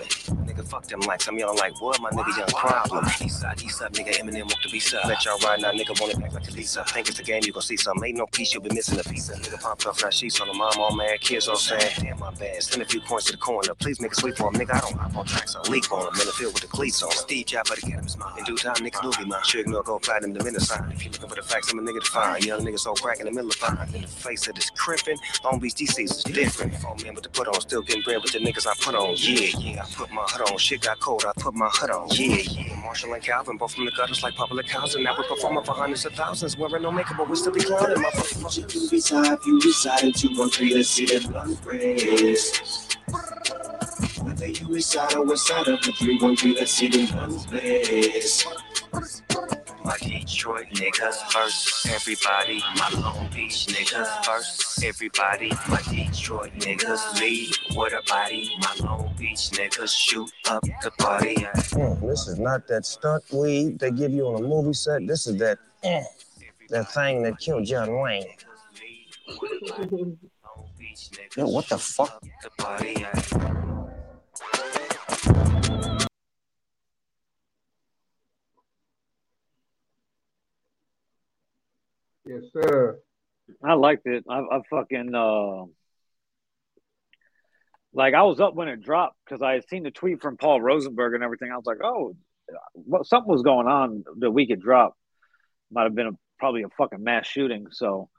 Nigga, 0.46 0.64
fuck 0.68 0.86
them 0.86 1.00
likes. 1.00 1.26
I'm 1.26 1.38
yelling 1.38 1.58
like, 1.58 1.80
what? 1.80 2.00
My 2.00 2.10
nigga, 2.10 2.36
young 2.36 2.46
problem. 2.48 3.04
East 3.20 3.40
side, 3.40 3.60
east 3.62 3.78
side, 3.78 3.92
nigga, 3.92 4.12
Eminem 4.18 4.52
up 4.52 4.60
to 4.60 4.68
be 4.68 4.78
side. 4.78 5.06
Let 5.06 5.24
y'all 5.24 5.38
ride 5.38 5.60
now, 5.62 5.72
nigga, 5.72 5.98
want 6.00 6.12
it 6.12 6.20
back 6.20 6.32
like 6.32 6.48
a 6.48 6.52
Lisa. 6.52 6.84
Think 6.84 7.08
it's 7.08 7.18
a 7.18 7.22
game, 7.22 7.42
you 7.44 7.52
gon' 7.52 7.62
see 7.62 7.76
something. 7.76 8.08
Ain't 8.08 8.18
no 8.18 8.26
piece, 8.26 8.54
you'll 8.54 8.62
be 8.62 8.72
missing 8.72 9.00
a 9.00 9.02
piece. 9.02 9.30
Nigga, 9.30 9.60
pop 9.60 9.84
up, 9.86 9.96
flash 9.96 10.18
sheets 10.18 10.40
on 10.40 10.48
the 10.48 10.54
mom, 10.54 10.72
all 10.78 10.94
mad 10.94 11.20
kids 11.20 11.48
all 11.48 11.56
saying, 11.56 11.90
damn, 11.98 12.18
my 12.20 12.30
bad. 12.34 12.62
Send 12.62 12.82
a 12.82 12.84
few 12.84 13.00
points 13.00 13.26
to 13.26 13.32
the 13.32 13.38
corner. 13.38 13.74
Please 13.74 14.00
make 14.00 14.12
a 14.12 14.14
sweep 14.14 14.36
for 14.36 14.48
him, 14.48 14.54
nigga. 14.54 14.74
I 14.74 14.80
don't 14.80 14.96
hop 14.96 15.16
on 15.16 15.26
tracks, 15.26 15.56
I 15.56 15.60
leap 15.70 15.90
on 15.90 16.02
him. 16.06 16.20
In 16.20 16.26
the 16.26 16.32
field 16.32 16.54
with 16.54 16.62
the 16.62 16.68
cleats 16.68 17.02
on. 17.02 17.10
Steve 17.10 17.46
Jobs, 17.46 17.70
but 17.70 17.80
get 17.80 17.98
him 17.98 18.04
his 18.04 18.16
mind. 18.16 18.38
In 18.38 18.44
due 18.44 18.56
time, 18.56 18.76
niggas 18.76 19.02
will 19.02 19.12
be 19.12 19.24
mine. 19.24 19.40
Sure, 19.44 19.60
ignore, 19.62 19.82
go 19.82 19.98
platinum, 19.98 20.32
the 20.34 20.44
minute 20.44 20.62
sign. 20.62 20.90
If 20.92 21.04
you 21.04 21.10
looking 21.10 21.28
for 21.28 21.34
the 21.34 21.42
facts, 21.42 21.72
I'm 21.72 21.78
a 21.78 21.82
nigga 21.82 22.02
to 22.02 22.10
find. 22.10 22.44
Young 22.44 22.60
nigga 22.60 22.78
so 22.78 22.94
crack 22.94 23.20
in 23.20 23.26
the 23.26 23.32
middle 23.32 23.50
of 23.50 23.56
fine. 23.56 23.88
In 23.94 24.02
the 24.02 24.08
face 24.08 24.46
of 24.48 24.54
this 24.54 24.70
crippin', 24.70 25.16
Long 25.44 25.58
Beach 25.58 25.74
DC's 25.74 26.12
is 26.12 26.22
different. 26.24 26.74
Four 26.76 26.96
men 27.02 27.14
with 27.14 27.24
the 27.24 27.30
put 27.30 27.48
on, 27.48 27.60
still 27.60 27.82
getting 27.82 28.02
bread 28.02 28.22
with 28.22 28.32
the 28.38 28.44
niggas 28.44 28.66
I 28.66 28.74
put 28.80 28.94
on. 28.94 29.14
Yeah, 29.16 29.48
yeah, 29.58 29.82
I 29.82 29.86
put 29.94 30.10
my 30.12 30.22
hood 30.26 30.50
on. 30.50 30.58
Shit 30.58 30.82
got 30.82 31.00
cold, 31.00 31.24
I 31.26 31.32
put 31.40 31.54
my 31.54 31.68
hood 31.72 31.90
on. 31.90 32.08
Yeah, 32.10 32.36
yeah. 32.36 32.76
Marshall 32.80 33.14
and 33.14 33.22
Calvin, 33.22 33.56
both 33.56 33.74
from 33.74 33.84
the 33.86 33.90
gutters 33.92 34.22
like 34.22 34.34
public 34.34 34.68
housing. 34.68 35.02
Now 35.04 35.14
we're 35.16 35.24
performing 35.24 35.64
for 35.64 35.72
hundreds 35.72 36.04
of 36.04 36.12
thousands. 36.12 36.56
Wearing 36.56 36.82
no 36.82 36.92
makeup, 36.92 37.16
but 37.16 37.28
we 37.28 37.36
still 37.36 37.52
be 37.52 37.60
clowning. 37.60 38.00
My 38.00 38.10
Gucci, 38.10 38.74
you 38.74 38.88
reside, 38.90 39.38
you 39.46 39.60
reside 39.60 40.02
in 40.04 40.12
213, 40.12 40.76
let's 40.76 40.88
see 40.88 41.06
them 41.06 41.32
guns 41.32 41.64
raise. 41.64 42.96
Whether 44.22 44.46
you 44.48 44.68
reside 44.68 45.14
or 45.14 45.26
reside 45.26 45.68
up 45.68 45.80
to 45.80 45.92
313, 45.92 46.54
let's 46.54 46.72
see 46.72 46.88
guns 47.06 47.46
blaze. 47.46 48.46
My 49.86 49.96
Detroit 49.98 50.66
niggas 50.70 51.32
first, 51.32 51.86
everybody. 51.86 52.58
My 52.74 52.90
Long 53.00 53.28
Beach 53.32 53.66
niggas 53.66 54.24
first, 54.24 54.82
everybody. 54.82 55.52
My 55.68 55.80
Detroit 55.88 56.50
niggas 56.58 57.20
lead 57.20 57.54
with 57.76 57.92
a 57.92 58.02
body. 58.08 58.50
My 58.58 58.74
Long 58.84 59.14
Beach 59.16 59.48
niggas 59.50 59.96
shoot 59.96 60.28
up 60.50 60.64
the 60.82 60.90
party. 60.98 61.36
Mm, 61.36 62.00
this 62.00 62.26
is 62.26 62.40
not 62.40 62.66
that 62.66 62.84
stunt 62.84 63.22
weed 63.32 63.78
they 63.78 63.92
give 63.92 64.10
you 64.10 64.26
on 64.26 64.42
a 64.42 64.48
movie 64.48 64.72
set. 64.72 65.06
This 65.06 65.28
is 65.28 65.36
that 65.36 65.58
eh, 65.84 66.02
that 66.70 66.90
thing 66.92 67.22
that 67.22 67.38
killed 67.38 67.64
John 67.64 67.96
Wayne. 68.00 68.26
Yo, 71.36 71.46
what 71.46 71.68
the 71.68 71.78
fuck? 71.78 72.20
Yes, 82.26 82.42
sir. 82.52 82.98
I 83.64 83.74
liked 83.74 84.06
it. 84.06 84.24
I, 84.28 84.40
I 84.40 84.60
fucking 84.68 85.14
uh, 85.14 85.64
like 87.92 88.14
I 88.14 88.22
was 88.22 88.40
up 88.40 88.54
when 88.54 88.68
it 88.68 88.82
dropped 88.82 89.16
because 89.24 89.42
I 89.42 89.52
had 89.54 89.68
seen 89.68 89.84
the 89.84 89.90
tweet 89.90 90.20
from 90.20 90.36
Paul 90.36 90.60
Rosenberg 90.60 91.14
and 91.14 91.22
everything. 91.22 91.50
I 91.52 91.56
was 91.56 91.66
like, 91.66 91.78
oh, 91.82 92.16
something 93.04 93.32
was 93.32 93.42
going 93.42 93.68
on 93.68 94.04
the 94.16 94.30
week 94.30 94.50
it 94.50 94.60
dropped. 94.60 94.98
Might 95.70 95.84
have 95.84 95.94
been 95.94 96.08
a, 96.08 96.12
probably 96.38 96.62
a 96.62 96.68
fucking 96.76 97.02
mass 97.02 97.26
shooting. 97.26 97.68
So, 97.70 98.10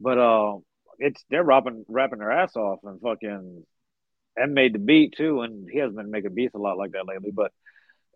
but 0.00 0.18
uh, 0.18 0.56
it's 0.98 1.24
they're 1.30 1.44
rapping 1.44 1.84
rapping 1.88 2.18
their 2.18 2.32
ass 2.32 2.56
off 2.56 2.80
and 2.82 3.00
fucking 3.00 3.64
and 4.36 4.54
made 4.54 4.74
the 4.74 4.80
beat 4.80 5.14
too. 5.16 5.42
And 5.42 5.68
he 5.70 5.78
hasn't 5.78 5.96
been 5.96 6.10
making 6.10 6.34
beats 6.34 6.54
a 6.54 6.58
lot 6.58 6.76
like 6.76 6.92
that 6.92 7.06
lately. 7.06 7.30
But 7.32 7.52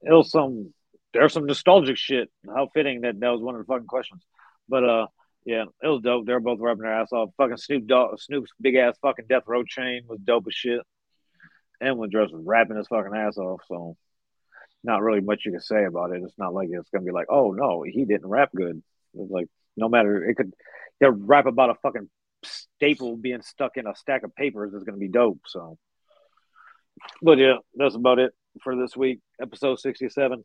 it 0.03 0.13
was 0.13 0.31
some 0.31 0.75
there's 1.15 1.33
some 1.33 1.47
nostalgic 1.47 1.97
shit. 1.97 2.29
How 2.47 2.69
fitting 2.75 3.03
that 3.03 3.21
that 3.21 3.31
was 3.31 3.41
one 3.41 3.55
of 3.55 3.61
the 3.61 3.73
fucking 3.73 3.87
questions. 3.87 4.23
But 4.69 4.85
uh, 4.85 5.07
yeah, 5.49 5.65
it 5.83 5.89
was 5.89 6.03
dope. 6.03 6.27
They're 6.27 6.41
both 6.41 6.61
rapping 6.61 6.83
their 6.83 6.93
ass 6.93 7.11
off. 7.11 7.31
Fucking 7.39 7.57
Snoop 7.57 7.87
Dogg, 7.87 8.21
Snoop's 8.21 8.51
big 8.61 8.75
ass 8.75 8.99
fucking 9.01 9.25
Death 9.31 9.45
Row 9.47 9.65
chain 9.65 10.03
was 10.07 10.21
dope 10.21 10.45
as 10.47 10.55
shit. 10.55 10.81
And 11.81 11.97
when 11.97 12.11
Dress 12.11 12.29
was 12.31 12.45
rapping 12.45 12.77
his 12.77 12.87
fucking 12.89 13.17
ass 13.17 13.39
off, 13.39 13.63
so 13.67 13.97
not 14.85 15.01
really 15.01 15.23
much 15.23 15.47
you 15.47 15.53
can 15.53 15.63
say 15.63 15.87
about 15.87 16.11
it. 16.11 16.21
It's 16.23 16.37
not 16.37 16.53
like 16.53 16.69
it's 16.71 16.91
gonna 16.91 17.07
be 17.07 17.13
like, 17.13 17.29
oh 17.31 17.53
no, 17.53 17.83
he 17.83 18.05
didn't 18.05 18.29
rap 18.29 18.51
good. 18.55 18.83
Like 19.15 19.47
no 19.75 19.89
matter 19.89 20.23
it 20.23 20.35
could 20.35 20.53
they'll 21.01 21.13
rap 21.13 21.47
about 21.47 21.71
a 21.71 21.77
fucking 21.77 22.11
staple 22.45 23.17
being 23.17 23.41
stuck 23.41 23.79
in 23.79 23.87
a 23.87 23.97
stack 23.97 24.25
of 24.25 24.37
papers 24.37 24.75
is 24.75 24.85
gonna 24.85 24.99
be 24.99 25.09
dope. 25.09 25.41
So 25.47 25.79
but 27.23 27.39
yeah, 27.39 27.57
that's 27.75 27.95
about 27.95 28.19
it 28.19 28.35
for 28.63 28.77
this 28.77 28.95
week, 28.95 29.21
episode 29.41 29.81
sixty 29.81 30.11
seven. 30.11 30.45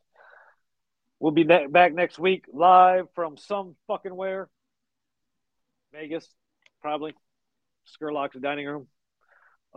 We'll 1.20 1.34
be 1.34 1.44
back 1.44 1.94
next 1.94 2.20
week 2.20 2.46
live 2.54 3.08
from 3.16 3.36
some 3.36 3.76
fucking 3.88 4.16
where. 4.16 4.48
Vegas, 5.94 6.28
probably. 6.82 7.14
Skurlock's 7.88 8.40
dining 8.40 8.66
room. 8.66 8.88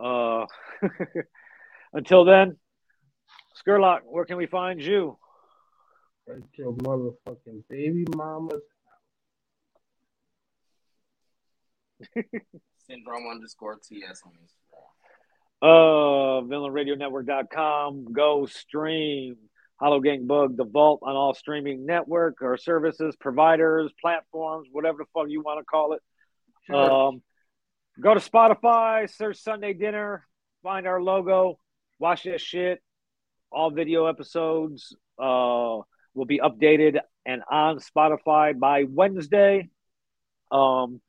Uh, 0.01 0.45
until 1.93 2.25
then, 2.25 2.57
Skurlock, 3.65 3.99
where 4.05 4.25
can 4.25 4.37
we 4.37 4.47
find 4.47 4.81
you? 4.81 5.17
At 6.29 6.41
your 6.57 6.73
motherfucking 6.73 7.63
baby 7.69 8.05
mama's 8.15 8.61
Syndrome 12.87 13.27
underscore 13.31 13.77
TS 13.77 14.21
on 14.25 14.33
Instagram. 14.33 14.83
Uh, 15.61 16.41
VillainRadioNetwork.com. 16.47 18.13
Go 18.13 18.45
stream. 18.45 19.37
Hollow 19.79 19.99
Gang 19.99 20.25
Bug, 20.25 20.57
the 20.57 20.65
Vault 20.65 21.01
on 21.03 21.15
all 21.15 21.33
streaming 21.33 21.85
network 21.85 22.41
or 22.41 22.57
services, 22.57 23.15
providers, 23.19 23.91
platforms, 24.01 24.67
whatever 24.71 24.99
the 24.99 25.05
fuck 25.13 25.29
you 25.29 25.41
want 25.41 25.59
to 25.59 25.65
call 25.65 25.93
it. 25.93 26.01
Um, 26.73 27.21
go 28.01 28.13
to 28.13 28.19
Spotify, 28.19 29.09
search 29.09 29.37
Sunday 29.37 29.73
Dinner, 29.73 30.27
find 30.63 30.87
our 30.87 31.01
logo, 31.01 31.59
watch 31.99 32.23
that 32.23 32.41
shit. 32.41 32.81
All 33.51 33.69
video 33.69 34.07
episodes 34.07 34.95
uh, 35.19 35.77
will 36.13 36.25
be 36.25 36.39
updated 36.39 36.99
and 37.25 37.43
on 37.49 37.79
Spotify 37.79 38.57
by 38.57 38.83
Wednesday. 38.83 39.69
Um, 40.51 41.01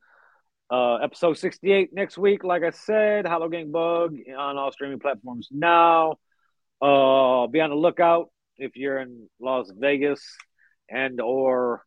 uh, 0.71 0.97
episode 0.97 1.39
68 1.39 1.95
next 1.95 2.19
week, 2.19 2.45
like 2.45 2.63
I 2.63 2.71
said, 2.71 3.27
Hollow 3.27 3.49
Gang 3.49 3.73
Bug 3.73 4.15
on 4.37 4.59
all 4.59 4.71
streaming 4.73 5.01
platforms 5.01 5.49
now. 5.51 6.17
Uh, 6.83 7.47
be 7.47 7.61
on 7.61 7.71
the 7.71 7.77
lookout 7.77 8.31
if 8.59 8.77
you're 8.77 8.99
in 8.99 9.29
Las 9.41 9.71
Vegas 9.77 10.23
and 10.91 11.21
or 11.21 11.85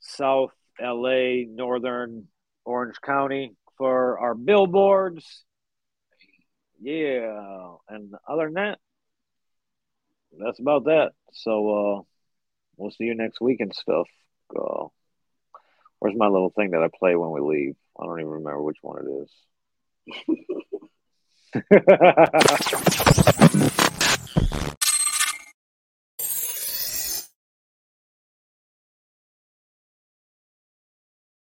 South 0.00 0.52
LA, 0.80 1.44
Northern 1.48 2.28
Orange 2.64 2.96
County 3.04 3.54
for 3.76 4.18
our 4.18 4.34
billboards. 4.34 5.44
Yeah, 6.80 7.74
and 7.88 8.14
other 8.28 8.46
than 8.46 8.54
that, 8.54 8.78
that's 10.38 10.58
about 10.58 10.84
that. 10.84 11.12
So 11.32 11.70
uh, 11.70 12.02
we'll 12.76 12.90
see 12.90 13.04
you 13.04 13.14
next 13.14 13.40
week 13.40 13.60
and 13.60 13.74
stuff. 13.74 14.08
Uh, 14.54 14.86
where's 15.98 16.16
my 16.16 16.26
little 16.26 16.50
thing 16.50 16.70
that 16.72 16.82
I 16.82 16.88
play 16.98 17.14
when 17.14 17.30
we 17.30 17.40
leave? 17.40 17.76
I 18.00 18.04
don't 18.06 18.20
even 18.20 18.32
remember 18.32 18.62
which 18.62 18.78
one 18.82 19.04
it 19.04 19.10
is. 19.22 19.30